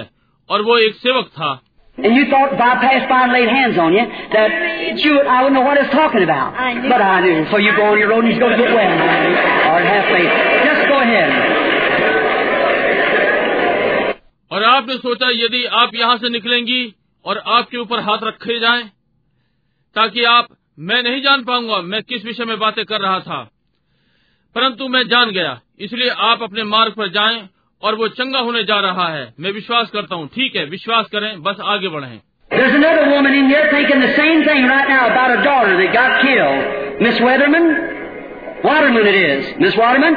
और 0.50 0.62
वो 0.68 0.78
एक 0.88 0.94
सेवक 1.06 1.30
था 1.38 1.52
And 1.96 2.16
you 2.16 2.22
thought 2.30 2.52
if 2.52 2.60
I 2.60 2.70
passed 2.82 3.08
by 3.08 3.18
and 3.24 3.32
laid 3.32 3.48
hands 3.48 3.78
on 3.78 3.92
you, 3.94 4.02
that 4.32 4.50
you, 4.98 5.20
I 5.20 5.42
wouldn't 5.42 5.54
know 5.54 5.62
what 5.62 5.78
I 5.78 5.82
was 5.82 5.92
talking 5.92 6.24
about. 6.24 6.54
I 6.58 6.74
knew. 6.74 6.88
But 6.90 7.00
I 7.00 7.20
knew. 7.20 7.46
So 7.52 7.56
you 7.56 7.70
go 7.76 7.84
on 7.92 7.98
your 8.00 8.08
road 8.08 8.24
and 8.24 8.32
he's 8.32 8.40
going 8.40 8.50
to 8.50 8.58
get 8.58 8.74
well. 8.74 8.90
Or 9.70 9.78
have 9.78 10.10
faith. 10.10 10.32
Just 10.66 10.88
go 10.90 10.98
ahead. 10.98 11.57
और 14.51 14.63
आपने 14.63 14.97
सोचा 14.97 15.29
यदि 15.29 15.65
आप 15.65 15.89
यहाँ 15.95 16.17
से 16.17 16.29
निकलेंगी 16.29 16.95
और 17.25 17.43
आपके 17.47 17.77
ऊपर 17.77 17.99
हाथ 17.99 18.17
रखे 18.23 18.59
जाएँ, 18.59 18.83
ताकि 19.95 20.23
आप, 20.23 20.47
मैं 20.79 21.03
नहीं 21.03 21.21
जान 21.21 21.43
पाऊँगा, 21.43 21.81
मैं 21.81 22.03
किस 22.03 22.25
विषय 22.25 22.45
में 22.45 22.59
बातें 22.59 22.85
कर 22.85 23.01
रहा 23.01 23.19
था। 23.19 23.51
परंतु 24.55 24.87
मैं 24.87 25.07
जान 25.07 25.29
गया, 25.29 25.59
इसलिए 25.79 26.09
आप 26.09 26.43
अपने 26.43 26.63
मार्ग 26.63 26.93
पर 26.93 27.07
जाएँ 27.07 27.49
और 27.81 27.95
वो 27.95 28.07
चंगा 28.07 28.39
होने 28.39 28.63
जा 28.63 28.79
रहा 28.79 29.07
है। 29.07 29.33
मैं 29.39 29.51
विश्वास 29.51 29.89
करता 29.89 30.15
हूँ, 30.15 30.27
ठीक 30.27 30.55
है, 30.55 30.65
विश्वास 30.65 31.05
करें, 31.05 31.41
बस 31.41 31.55
आगे 31.63 31.87
बढ़े। 31.87 32.19
Waterman 39.79 40.15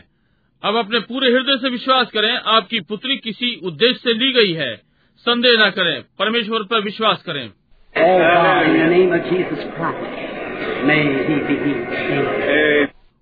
अब 0.63 0.75
अपने 0.75 0.99
पूरे 1.03 1.31
हृदय 1.31 1.57
से 1.57 1.69
विश्वास 1.69 2.09
करें 2.13 2.31
आपकी 2.53 2.79
पुत्री 2.89 3.17
किसी 3.17 3.55
उद्देश्य 3.63 3.99
से 3.99 4.13
ली 4.15 4.31
गई 4.33 4.53
है 4.55 4.75
संदेह 5.25 5.57
न 5.59 5.69
करें 5.71 6.01
परमेश्वर 6.19 6.63
पर 6.63 6.83
विश्वास 6.83 7.23
करें 7.25 7.47
Oh. 7.95 8.05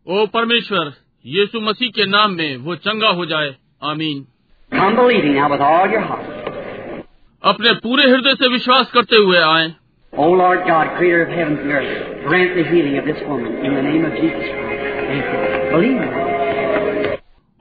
ओ 0.07 0.25
परमेश्वर 0.33 0.91
यीशु 1.29 1.59
मसीह 1.59 1.89
के 1.89 2.05
नाम 2.05 2.31
में 2.31 2.57
वो 2.57 2.75
चंगा 2.75 3.07
हो 3.07 3.25
जाए। 3.25 3.55
आमीन। 3.83 4.25
अपने 7.43 7.73
पूरे 7.73 8.03
हृदय 8.03 8.35
से 8.35 8.47
विश्वास 8.47 8.91
करते 8.91 9.15
हुए 9.15 9.37
आए। 9.37 9.73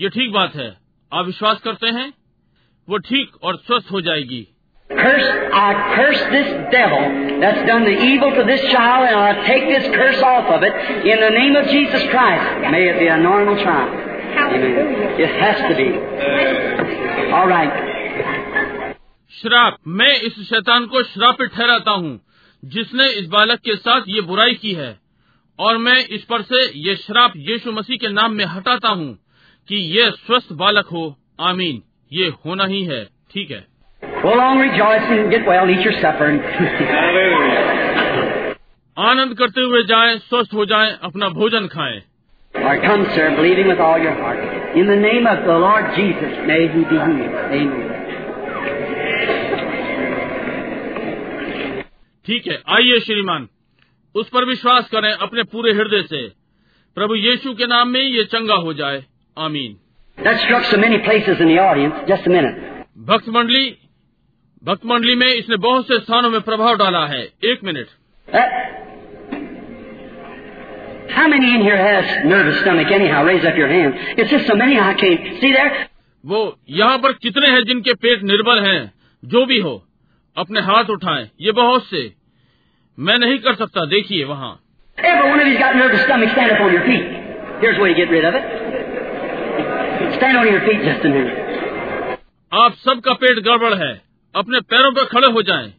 ये 0.00 0.08
ठीक 0.14 0.32
बात 0.32 0.54
है 0.56 0.68
आप 1.12 1.26
विश्वास 1.26 1.60
करते 1.64 1.90
हैं 1.96 2.12
वो 2.88 2.98
ठीक 3.08 3.34
और 3.44 3.56
स्वस्थ 3.66 3.90
हो 3.92 4.00
जाएगी 4.08 4.46
Curse, 4.90 5.26
I 5.52 5.72
curse 5.96 6.20
this 6.32 6.46
devil 6.74 7.40
that's 7.40 7.66
done 7.70 7.84
the 7.84 7.96
evil 8.04 8.30
to 8.36 8.44
this 8.50 8.62
child, 8.72 9.04
and 9.08 9.18
I 9.20 9.46
take 9.46 9.66
this 9.68 9.84
curse 9.94 10.22
off 10.28 10.48
of 10.54 10.62
it 10.62 10.72
in 11.04 11.20
the 11.20 11.28
name 11.34 11.56
of 11.56 11.66
Jesus 11.66 12.06
Christ. 12.12 12.70
May 12.70 12.80
it 12.92 12.98
be 12.98 13.08
a 13.08 13.18
normal 13.18 13.56
child. 13.56 13.92
Amen. 13.92 15.20
It 15.26 15.34
has 15.42 15.60
to 15.68 15.76
be. 15.76 15.90
All 17.32 17.46
right. 17.46 17.91
श्राप। 19.41 19.77
मैं 19.87 20.19
इस 20.19 20.49
शैतान 20.49 20.85
को 20.85 21.03
श्रापित 21.03 21.49
ठहराता 21.49 21.91
हूँ 21.91 22.21
जिसने 22.65 23.09
इस 23.09 23.27
बालक 23.27 23.59
के 23.59 23.75
साथ 23.75 24.01
ये 24.07 24.21
बुराई 24.21 24.53
की 24.53 24.71
है। 24.71 24.99
और 25.59 25.77
मैं 25.77 26.07
इस 26.07 26.23
पर 26.23 26.41
से 26.41 26.79
ये 26.79 26.95
श्राप 26.95 27.33
यीशु 27.35 27.71
मसीह 27.71 27.97
के 27.97 28.09
नाम 28.09 28.33
में 28.33 28.45
हटाता 28.45 28.89
हूँ 28.89 29.19
कि 29.67 29.75
ये 29.75 30.11
स्वस्थ 30.11 30.53
बालक 30.53 30.85
हो। 30.85 31.17
आमीन। 31.39 31.83
ये 32.13 32.33
होना 32.45 32.65
ही 32.65 32.83
है। 32.83 33.05
ठीक 33.05 33.51
है। 33.51 33.67
आनंद 38.99 39.37
करते 39.37 39.61
हुए 39.61 39.83
जाए 39.83 40.17
स्वस्थ 40.17 40.53
हो 40.53 40.65
जाए 40.65 40.97
अपना 41.03 41.29
भोजन 41.29 41.67
खाए। 41.67 42.01
Come, 42.57 43.01
sir, 43.01 43.29
believing 43.29 43.67
with 43.67 43.79
all 43.79 43.99
your 43.99 44.15
heart. 44.15 44.41
In 44.75 44.85
the 44.85 44.99
name 45.01 45.25
of 45.25 45.39
the 45.39 45.57
Lord 45.65 45.83
Jesus, 45.83 46.37
may 46.49 46.69
he 46.69 46.83
be 46.91 46.99
healed. 46.99 47.61
Amen. 47.61 47.92
ठीक 52.25 52.47
है 52.47 52.61
आइए 52.69 52.99
श्रीमान 52.99 53.47
उस 54.15 54.29
पर 54.29 54.45
विश्वास 54.45 54.89
करें 54.89 55.11
अपने 55.11 55.43
पूरे 55.43 55.73
हृदय 55.73 56.03
से। 56.03 56.27
प्रभु 56.95 57.15
यीशु 57.15 57.53
के 57.53 57.67
नाम 57.67 57.87
में 57.89 58.01
ये 58.01 58.23
चंगा 58.23 58.53
हो 58.53 58.73
जाए। 58.73 59.05
आमीन। 59.37 59.77
भक्त 62.97 63.29
मंडली 63.29 63.77
भक्त 64.63 64.85
मंडली 64.85 65.15
में 65.15 65.27
इसने 65.27 65.57
बहुत 65.57 65.87
से 65.87 65.99
स्थानों 65.99 66.29
में 66.29 66.41
प्रभाव 66.41 66.77
डाला 66.77 67.07
है। 67.07 67.23
एक 67.23 67.63
मिनट। 67.63 67.87
वो 76.25 76.59
यहाँ 76.69 76.97
पर 76.97 77.11
कितने 77.11 77.47
हैं 77.47 77.63
जिनके 77.63 77.93
पेट 77.93 78.23
निर्बल 78.23 78.59
हैं? 78.63 78.93
जो 79.25 79.45
भी 79.45 79.59
हो। 79.59 79.87
अपने 80.37 80.59
हाथ 80.59 80.83
उठाएँ। 80.83 81.29
ये 81.41 81.51
बहुत 81.51 81.85
से। 81.85 82.13
मैं 82.99 83.17
नहीं 83.17 83.37
कर 83.39 83.55
सकता। 83.55 83.85
देखिए 83.85 84.23
वहाँ। 84.23 84.59
आप 92.53 92.73
सबका 92.73 93.13
पेट 93.13 93.39
गड़बड़ 93.39 93.73
है। 93.73 94.01
अपने 94.35 94.59
पैरों 94.59 94.91
पर 94.91 95.05
खड़े 95.05 95.27
हो 95.27 95.41
जाएँ। 95.41 95.73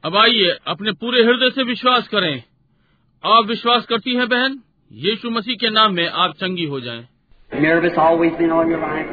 अब 0.04 0.18
आइए 0.24 0.52
अपने 0.74 0.92
पूरे 1.04 1.24
हृदय 1.30 1.50
से 1.56 1.64
विश्वास 1.70 2.08
करें 2.08 2.34
आप 3.24 3.46
विश्वास 3.50 3.86
करती 3.90 4.16
हैं 4.16 4.28
बहन 4.34 4.60
यीशु 4.92 5.30
मसीह 5.38 5.56
के 5.62 5.70
नाम 5.80 5.94
में 5.94 6.08
आप 6.26 6.36
चंगी 6.42 6.66
हो 6.76 6.80
जाएँ 6.88 7.06
Nervous 7.52 7.98
always 8.06 8.34
been 8.40 8.52
all 8.58 8.70
your 8.70 8.80
life. 8.80 9.12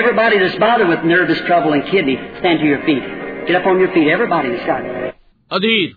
Everybody 0.00 0.38
that's 0.42 0.58
bothered 0.64 0.88
with 0.94 1.06
nervous 1.12 1.40
trouble 1.48 1.72
and 1.78 1.88
kidney, 1.90 2.16
stand 2.40 2.60
to 2.60 2.66
your 2.72 2.82
feet. 2.88 3.08
Get 3.48 3.60
up 3.60 3.66
on 3.72 3.80
your 3.84 3.92
feet. 3.96 4.10
Everybody 4.16 4.52
that's 4.52 4.66
got 4.66 4.84
it. 4.90 5.15
अधीर, 5.52 5.96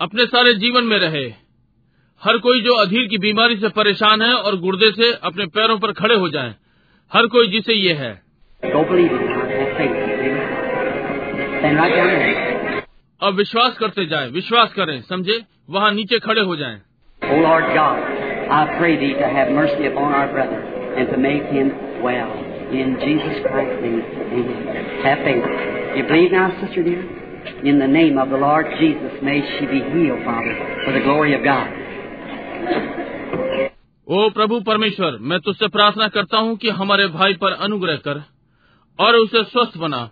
अपने 0.00 0.26
सारे 0.26 0.54
जीवन 0.54 0.84
में 0.84 0.98
रहे। 0.98 1.24
हर 2.22 2.38
कोई 2.38 2.60
जो 2.60 2.74
अधीर 2.74 3.06
की 3.06 3.18
बीमारी 3.18 3.56
से 3.56 3.68
परेशान 3.68 4.22
है 4.22 4.34
और 4.34 4.56
गुर्दे 4.56 4.90
से 4.90 5.12
अपने 5.12 5.46
पैरों 5.46 5.78
पर 5.78 5.92
खड़े 5.92 6.14
हो 6.14 6.28
जाए, 6.28 6.54
हर 7.12 7.26
कोई 7.26 7.48
जिसे 7.48 7.72
ये 7.72 7.92
है। 7.92 8.22
अब 13.22 13.34
विश्वास 13.34 13.78
करते 13.78 14.06
जाए, 14.06 14.30
विश्वास 14.30 14.72
करें, 14.72 15.02
समझे? 15.02 15.44
वहाँ 15.70 15.92
नीचे 15.92 16.18
खड़े 16.18 16.40
हो 16.40 16.56
जाए. 16.56 16.80
In 27.46 27.78
the 27.78 27.86
name 27.86 28.18
of 28.18 28.30
the 28.30 28.36
Lord 28.36 28.66
Jesus, 28.78 29.22
may 29.22 29.40
she 29.50 29.66
be 29.66 29.80
healed, 29.92 30.24
Father, 30.24 30.54
for 30.84 30.92
the 30.92 31.00
glory 31.00 31.34
of 31.34 31.44
God. 31.44 31.68
ओ 34.08 34.28
प्रभु 34.30 34.60
परमेश्वर 34.60 35.18
मैं 35.20 35.38
तुझसे 35.40 35.68
प्रार्थना 35.68 36.08
करता 36.08 36.38
हूँ 36.38 36.56
कि 36.56 36.70
हमारे 36.80 37.06
भाई 37.14 37.34
पर 37.34 37.52
अनुग्रह 37.66 37.96
कर 38.06 38.22
और 38.98 39.16
उसे 39.16 39.42
स्वस्थ 39.44 39.78
बना 39.78 40.02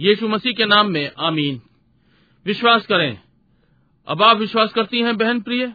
यीशु 0.00 0.28
मसीह 0.28 0.52
के 0.52 0.66
नाम 0.66 0.90
में 0.90 1.10
आमीन 1.28 1.60
विश्वास 2.46 2.86
करें 2.86 3.18
अब 4.08 4.22
आप 4.22 4.36
विश्वास 4.36 4.72
करती 4.72 5.02
हैं 5.02 5.16
बहन 5.16 5.40
प्रिय 5.40 5.66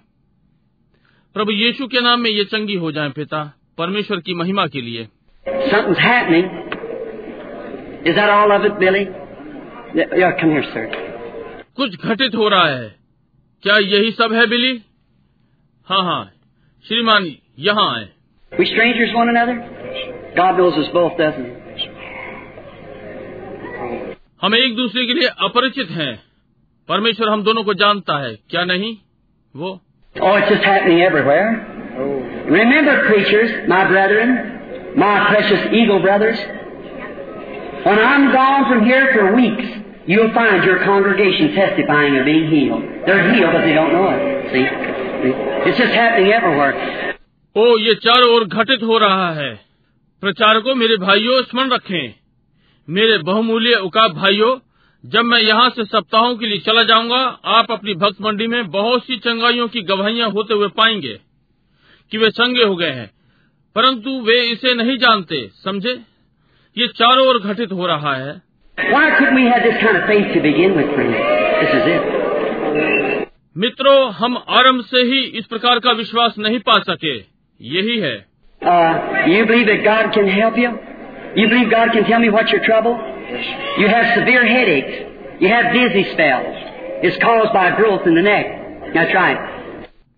प्रभु 1.36 1.52
यीशु 1.52 1.88
के 1.88 2.02
नाम 2.02 2.22
में 2.22 2.30
ये 2.30 2.46
चंगी 2.46 2.76
हो 2.76 2.92
जाएँ 2.92 3.12
पिता 3.12 3.44
परमेश्वर 3.78 4.20
की 4.20 4.34
महिमा 4.34 4.68
के 4.68 4.82
लिए 4.82 5.08
Something's 5.72 6.00
happening. 6.00 6.46
Is 8.06 8.16
that 8.16 8.30
all 8.30 8.52
of 8.52 8.66
it, 8.66 8.80
Billy? 8.80 9.25
Yeah, 9.96 10.14
yeah, 10.22 10.32
come 10.40 10.52
here, 10.52 10.66
sir. 10.74 10.86
कुछ 11.78 11.96
घटित 12.06 12.36
हो 12.36 12.48
रहा 12.50 12.68
है 12.70 12.88
क्या 13.64 13.78
यही 13.86 14.12
सब 14.20 14.34
है 14.34 14.46
बिली 14.50 14.74
हाँ 15.88 16.02
हाँ 16.10 16.24
श्रीमान 16.86 17.26
यहाँ 17.68 17.88
आए 17.96 18.08
We 18.52 18.66
strangers 18.72 19.14
one 19.20 19.30
another? 19.32 19.56
God 20.38 20.58
knows 20.60 20.78
us 20.82 20.90
both, 20.98 21.18
doesn't 21.22 21.46
He? 21.46 21.88
हम 24.42 24.56
एक 24.56 24.76
दूसरे 24.76 25.06
के 25.08 25.14
लिए 25.20 25.28
अपरिचित 25.48 25.92
हैं 26.00 26.14
परमेश्वर 26.90 27.30
हम 27.30 27.44
दोनों 27.44 27.64
को 27.70 27.74
जानता 27.84 28.18
है 28.26 28.34
क्या 28.50 28.64
नहीं 28.74 28.96
वो 29.56 29.80
Oh, 30.16 30.34
it's 30.40 30.50
just 30.50 30.64
happening 30.64 31.02
everywhere. 31.06 31.48
Remember, 32.58 32.94
preachers, 33.08 33.50
my 33.72 33.80
brethren, 33.88 34.30
my 35.02 35.10
precious 35.30 35.66
eagle 35.80 36.00
brothers, 36.06 36.44
when 37.88 38.00
I'm 38.04 38.32
gone 38.36 38.64
from 38.70 38.86
here 38.86 39.10
for 39.16 39.26
weeks, 39.36 39.68
you'll 40.08 40.34
find 40.34 40.64
your 40.64 40.80
congregation 40.84 41.54
testifying 41.54 42.18
of 42.18 42.26
being 42.26 42.50
healed. 42.50 42.84
They're 43.06 43.26
healed, 43.32 43.54
but 43.54 43.62
they 43.62 43.74
don't 43.74 43.94
know 43.94 44.10
it. 44.10 44.52
See? 44.52 44.66
It's 45.68 45.78
just 45.78 45.94
happening 45.94 46.32
everywhere. 46.32 46.74
ओ 47.56 47.66
ये 47.80 47.94
चारों 48.04 48.30
ओर 48.36 48.44
घटित 48.46 48.82
हो 48.84 48.98
रहा 48.98 49.30
है 49.34 49.54
प्रचारकों 50.24 50.74
मेरे 50.76 50.96
भाइयों 50.98 51.42
स्मरण 51.44 51.70
रखें 51.72 52.14
मेरे 52.88 53.18
बहुमूल्य 53.30 53.76
उकाब 53.84 54.14
भाइयों 54.16 54.50
जब 55.04 55.26
मैं 55.26 55.40
यहाँ 55.40 55.70
से 55.70 55.86
सप्ताहों 55.86 56.36
के 56.38 56.48
लिए 56.48 56.60
चला 56.66 56.84
जाऊँगा 56.90 57.20
आप 57.58 57.72
अपनी 57.72 57.94
भक्त 58.04 58.22
मंडी 58.22 58.48
में 58.48 58.70
बहुत 58.72 59.06
सी 59.06 59.18
चंगाइयों 59.26 59.68
की 59.68 59.82
गवाहियाँ 59.92 60.30
होते 60.32 60.54
हुए 60.54 60.68
पाएँगे 60.78 61.20
कि 62.12 62.18
वे 62.18 62.30
चंगे 62.40 62.64
हो 62.64 62.76
गए 62.76 62.92
हैं 62.92 63.10
परंतु 63.76 64.20
वे 64.28 64.40
इसे 64.52 64.74
नहीं 64.84 64.98
जानते 64.98 65.46
समझे 65.64 65.94
ये 66.78 66.88
चारों 66.98 67.28
ओर 67.28 67.40
घटित 67.40 67.72
हो 67.72 67.88
रहा 67.88 68.16
है 68.16 68.42
Why 68.80 69.04
couldn't 69.04 69.36
we 69.36 69.44
have 69.48 69.64
this 69.64 69.78
kind 69.78 69.96
of 69.96 70.04
faith 70.06 70.28
to 70.28 70.42
begin 70.42 70.70
with, 70.70 70.88
friend? 70.88 71.14
This 71.62 71.74
is 71.74 71.88
it. 71.88 72.26
मित्रों 73.58 74.12
हम 74.12 74.38
आरंभ 74.50 74.86
से 74.86 74.98
ही 74.98 75.20
इस 75.24 75.46
प्रकार 75.46 75.80
का 75.80 75.92
विश्वास 75.92 76.36
नहीं 76.40 76.60
पा 76.60 76.80
सके। 76.80 77.18
यही 77.62 78.00
है। 78.00 78.26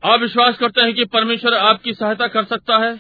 आप 0.06 0.20
विश्वास 0.20 0.58
करते 0.58 0.82
हैं 0.82 0.94
कि 0.94 1.06
परमेश्वर 1.06 1.54
आपकी 1.54 1.94
सहायता 1.94 2.28
कर 2.28 2.44
सकता 2.44 2.78
है? 2.78 3.00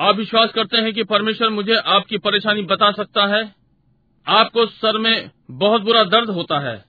आप 0.00 0.16
विश्वास 0.16 0.50
करते 0.50 0.76
हैं 0.76 0.92
कि 0.92 1.04
परमेश्वर 1.04 1.48
मुझे 1.48 1.74
आपकी 1.74 2.18
परेशानी 2.18 2.62
बता 2.62 2.90
सकता 2.90 3.36
है? 3.36 3.55
आपको 4.28 4.66
सर 4.66 4.98
में 4.98 5.30
बहुत 5.50 5.82
बुरा 5.82 6.04
दर्द 6.04 6.30
होता 6.30 6.58
है। 6.58 6.84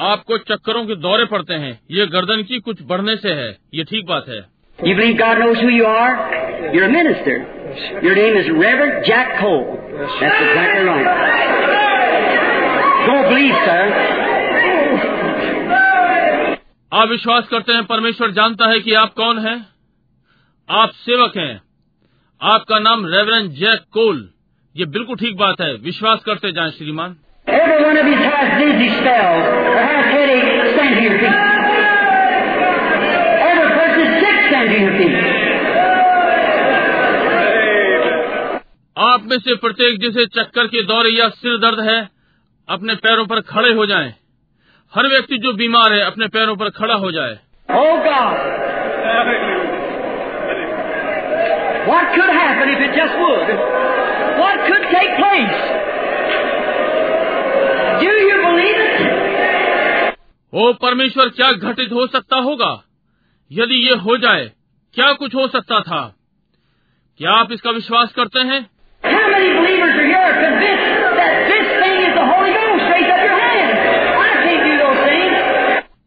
आपको 0.00 0.38
चक्करों 0.38 0.86
के 0.86 0.96
दौरे 0.96 1.24
पड़ते 1.24 1.54
हैं। 1.54 1.80
ये 1.90 2.06
गर्दन 2.06 2.42
की 2.42 2.58
कुछ 2.58 2.78
बढ़ने 2.82 3.16
से 3.16 3.30
है। 3.30 3.58
ये 3.74 3.84
ठीक 3.84 4.06
बात 4.06 4.24
है। 4.28 4.48
आप 16.92 17.08
विश्वास 17.08 17.48
करते 17.48 17.72
हैं 17.72 17.84
परमेश्वर 17.84 18.30
जानता 18.30 18.66
है 18.66 18.80
कि 18.80 18.94
आप 18.94 19.12
कौन 19.12 19.38
हैं? 19.38 19.66
आप 20.70 20.90
सेवक 20.90 21.36
हैं। 21.36 21.62
आपका 22.42 22.78
नाम 22.78 23.06
रेवरेंड 23.06 23.50
जैक 23.50 23.80
कोल 23.92 24.30
ये 24.76 24.84
बिल्कुल 24.84 25.16
ठीक 25.16 25.36
बात 25.36 25.60
है। 25.60 25.74
विश्वास 25.74 26.18
करते 26.26 26.52
जाएँ 26.52 26.70
श्रीमान। 26.70 27.16
आप 38.98 39.20
में 39.24 39.38
से 39.38 39.54
प्रत्येक 39.54 40.00
जिसे 40.00 40.26
चक्कर 40.26 40.66
के 40.66 40.82
दौरे 40.82 41.10
या 41.10 41.28
सिर 41.28 41.58
दर्द 41.58 41.80
है 41.80 42.08
अपने 42.68 42.94
पैरों 42.94 43.26
पर 43.26 43.40
खड़े 43.40 43.72
हो 43.72 43.86
जाएँ। 43.86 44.14
हर 44.94 45.06
व्यक्ति 45.06 45.38
जो 45.38 45.52
बीमार 45.52 45.92
है 45.92 46.00
अपने 46.00 46.28
पैरों 46.28 46.56
पर 46.56 46.68
खड़ा 46.68 46.94
हो 46.94 47.12
जाए। 47.12 47.38
What 51.86 52.04
could? 53.48 53.95
what 54.36 54.58
could 54.66 54.84
take 54.92 55.12
place. 55.18 55.58
Do 58.00 58.12
you 58.22 58.36
believe 58.46 58.80
it? 58.80 59.00
ओ 60.52 60.72
परमेश्वर 60.72 61.28
क्या 61.28 61.52
घटित 61.52 61.92
हो 61.92 62.06
सकता 62.06 62.36
होगा 62.36 62.84
यदि 63.52 63.74
ये 63.88 63.94
हो 63.94 64.16
जाए 64.16 64.52
क्या 64.94 65.12
कुछ 65.12 65.34
हो 65.34 65.48
सकता 65.48 65.80
था 65.80 66.14
क्या 67.18 67.30
आप 67.30 67.52
इसका 67.52 67.70
विश्वास 67.70 68.12
करते 68.12 68.40
हैं 68.40 68.70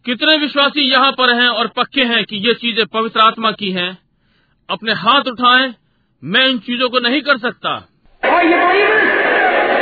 कितने 0.06 0.38
विश्वासी 0.38 0.82
यहाँ 0.82 1.12
पर 1.12 1.42
हैं 1.42 1.50
और 1.50 1.68
पक्के 1.68 2.04
हैं 2.04 2.26
कि 2.26 2.36
ये 2.36 2.54
चीज़ें 2.54 2.86
पवित्र 2.86 3.20
आत्मा 3.20 3.52
की 3.52 3.72
हैं? 3.72 3.98
अपने 4.70 4.94
हाथ 4.94 5.22
उठाएँ, 5.22 5.74
मैं 6.24 6.48
इन 6.48 6.60
चीज़ों 6.60 6.90
को 6.90 7.00
नहीं 7.00 7.22
कर 7.22 7.38
सकता 7.38 7.89
Are 8.24 8.44
you 8.44 8.58
believers? 8.60 9.10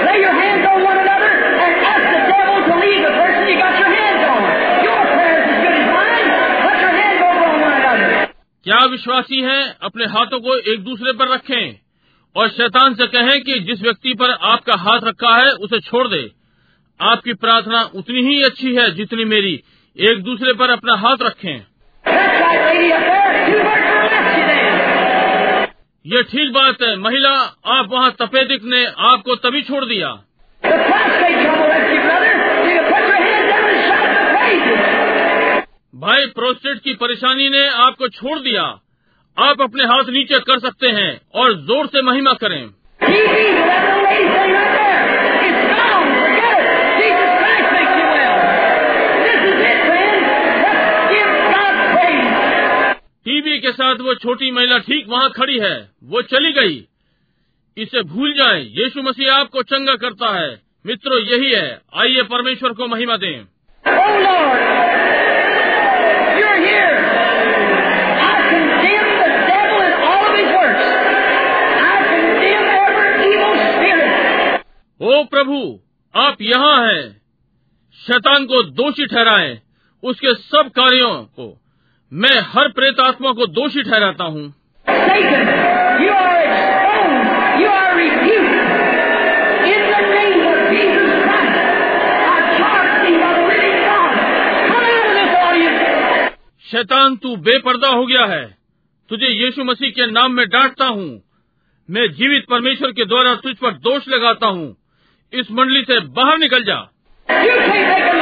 Lay 0.07 0.17
your 0.21 0.35
hands 0.41 0.63
on 0.71 0.79
one 0.83 0.97
another 1.03 1.31
and 1.63 1.73
ask 1.91 2.05
the 2.15 2.21
devil 2.31 2.57
to 2.67 2.73
leave 2.83 3.01
the 3.07 3.13
person 3.17 3.41
you 3.49 3.55
got 3.57 3.75
your 3.81 3.91
hands 3.97 4.23
on. 4.33 4.41
Your 4.87 5.01
prayer 5.13 5.37
is 5.41 5.47
as 5.53 5.59
good 5.63 5.75
as 5.81 5.87
mine. 5.97 6.27
Put 6.65 6.77
your 6.85 6.93
hands 6.99 7.21
over 7.29 7.45
on 7.49 7.57
one 7.67 7.75
another. 7.81 8.09
क्या 8.67 8.79
विश्वासी 8.93 9.39
हैं 9.47 9.63
अपने 9.89 10.05
हाथों 10.15 10.39
को 10.47 10.57
एक 10.73 10.83
दूसरे 10.89 11.13
पर 11.21 11.33
रखें 11.33 11.75
और 12.35 12.49
शैतान 12.57 12.93
से 13.01 13.07
कहें 13.15 13.35
कि 13.43 13.59
जिस 13.69 13.81
व्यक्ति 13.81 14.13
पर 14.21 14.31
आपका 14.53 14.75
हाथ 14.87 15.07
रखा 15.07 15.35
है 15.35 15.49
उसे 15.67 15.79
छोड़ 15.89 16.07
दे 16.07 16.23
आपकी 16.99 17.33
प्रार्थना 17.45 17.81
उतनी 18.01 18.21
ही 18.27 18.41
अच्छी 18.43 18.73
है 18.75 18.89
जितनी 18.95 19.25
मेरी 19.33 19.53
एक 19.95 20.21
दूसरे 20.29 20.53
पर 20.61 20.69
अपना 20.77 20.95
हाथ 21.07 21.25
रखें 21.29 21.57
That's 22.05 22.35
right, 22.41 22.61
lady 22.65 22.91
up 22.97 23.01
there. 23.05 23.31
You 23.51 23.57
heard 23.63 23.85
her 23.85 24.03
left 24.11 24.37
you 24.37 24.43
then. 24.49 24.75
ये 26.07 26.21
ठीक 26.23 26.51
बात 26.53 26.81
है, 26.81 26.95
महिला, 26.97 27.31
आप 27.65 27.87
वहाँ 27.91 28.11
तपेदिक 28.11 28.63
ने 28.63 28.83
आपको 29.07 29.35
तभी 29.35 29.61
छोड़ 29.61 29.83
दिया. 29.85 30.09
भाई 35.95 36.25
प्रोस्टेट 36.25 36.79
की 36.79 36.93
परेशानी 36.93 37.49
ने 37.49 37.67
आपको 37.67 38.07
छोड़ 38.09 38.39
दिया 38.39 38.63
आप 39.37 39.61
अपने 39.61 39.83
हाथ 39.83 40.09
नीचे 40.09 40.39
कर 40.39 40.59
सकते 40.59 40.87
हैं 40.91 41.11
और 41.35 41.53
ज़ोर 41.63 41.87
से 41.87 42.01
महिमा 42.01 42.33
करें 42.33 42.63
टीबी 53.27 53.59
के 53.59 53.71
साथ 53.71 53.95
वो 53.95 54.15
छोटी 54.15 54.51
महिला 54.51 54.77
ठीक 54.77 55.07
वहाँ 55.07 55.29
खड़ी 55.29 55.59
है। 55.59 55.89
वो 56.03 56.21
चली 56.21 56.53
गई। 56.53 56.87
इसे 57.77 58.03
भूल 58.03 58.33
जाएँ। 58.33 58.63
यीशु 58.63 59.01
मसीह 59.01 59.33
आपको 59.33 59.63
चंगा 59.63 59.95
करता 59.95 60.39
है। 60.39 60.61
मित्रों 60.85 61.19
यही 61.19 61.51
है। 61.51 61.81
आइए 61.95 62.21
परमेश्वर 62.21 62.73
को 62.73 62.87
महिमा 62.87 63.17
दें। 63.17 63.45
Oh, 63.87 64.25
Lord. 64.25 64.67
ओ 75.01 75.23
प्रभु 75.23 75.79
आप 76.15 76.37
यहाँ 76.41 76.87
हैं। 76.87 77.21
शैतान 78.07 78.45
को 78.45 78.63
दोषी 78.63 79.05
ठहराएँ। 79.05 79.59
उसके 80.03 80.33
सब 80.33 80.71
कार्यों 80.75 81.23
को 81.23 81.61
मैं 82.13 82.39
हर 82.39 82.67
प्रेत 82.67 82.99
आत्मा 82.99 83.31
को 83.31 83.45
दोषी 83.47 83.83
ठहराता 83.83 84.23
हूँ। 84.23 84.53
शैतान 96.71 97.15
तू 97.15 97.35
बेपर्दा 97.35 97.87
हो 97.87 98.05
गया 98.05 98.25
है। 98.25 98.57
तुझे 99.09 99.27
यीशु 99.27 99.63
मसीह 99.63 99.89
के 99.89 100.11
नाम 100.11 100.31
में 100.31 100.49
डांटता 100.49 100.85
हूँ। 100.85 101.21
मैं 101.89 102.11
जीवित 102.11 102.45
परमेश्वर 102.49 102.91
के 102.91 103.05
द्वारा 103.05 103.35
तुझ 103.35 103.55
पर 103.57 103.71
दोष 103.71 104.07
लगाता 104.07 104.47
हूँ। 104.47 104.77
इस 105.33 105.51
मंडली 105.51 105.81
से 105.81 105.99
बाहर 105.99 106.37
निकल 106.37 106.63
जा। 106.63 106.89
You 107.31 108.16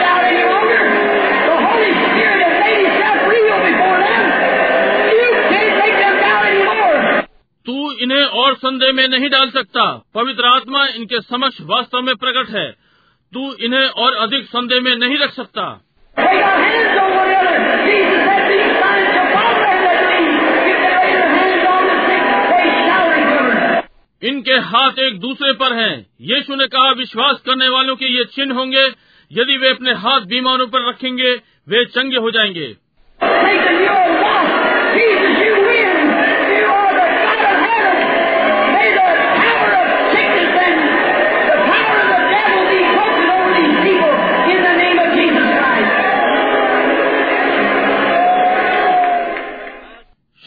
तू 7.66 7.92
इन्हें 7.92 8.24
और 8.24 8.56
संदेह 8.56 8.94
में 8.94 9.08
नहीं 9.08 9.30
डाल 9.30 9.50
सकता। 9.50 10.04
पवित्र 10.16 10.46
आत्मा 10.46 10.86
इनके 10.86 11.22
समक्ष 11.22 11.58
वास्तव 11.62 12.02
में 12.02 12.16
प्रकट 12.16 12.50
है। 12.50 12.72
तू 13.34 13.54
इन्हें 13.54 13.86
और 13.86 14.14
अधिक 14.14 14.46
संदेह 14.46 14.82
में 14.82 14.96
नहीं 14.96 15.18
रख 15.18 15.32
सकता. 15.32 15.82
इनके 24.24 24.54
हाथ 24.54 25.00
एक 25.00 25.20
दूसरे 25.20 25.54
पर 25.54 25.74
हैं। 25.74 26.08
यीशु 26.22 26.56
ने 26.56 26.68
कहा, 26.68 26.92
विश्वास 26.92 27.42
करने 27.46 27.70
वालों 27.70 27.96
के 27.96 28.06
ये 28.06 28.26
चिन्ह 28.26 28.56
होंगे। 28.56 28.88
यदि 29.32 29.58
वे 29.58 29.70
अपने 29.70 29.94
हाथ 29.94 30.22
बीमारों 30.22 30.68
पर 30.68 30.90
रखेंगे, 30.90 31.42
वे 31.70 31.86
चंगे 31.86 32.18
हो 32.18 32.32
जाएँगे। 32.32 32.85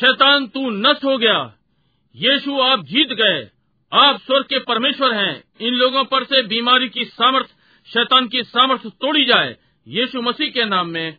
शैतान, 0.01 0.47
तू 0.47 0.71
नष्ट 0.71 1.05
हो 1.05 1.19
गया। 1.19 1.55
यीशु, 2.17 2.61
आप 2.61 2.85
जीत 2.85 3.09
गए। 3.09 3.51
आप 3.93 4.21
स्वर्ग 4.21 4.45
के 4.45 4.59
परमेश्वर 4.59 5.15
हैं। 5.15 5.45
इन 5.61 5.75
लोगों 5.75 6.05
पर 6.05 6.25
से 6.25 6.43
बीमारी 6.43 6.89
की 6.89 7.05
सामर्थ, 7.05 7.47
शैतान 7.87 8.29
की 8.29 8.43
सामर्थ 8.43 8.87
तोड़ी 8.87 9.25
जाए। 9.25 9.57
यीशु 9.89 10.23
मसीह 10.23 10.51
के 10.51 10.65
नाम 10.65 10.89
में 10.89 11.17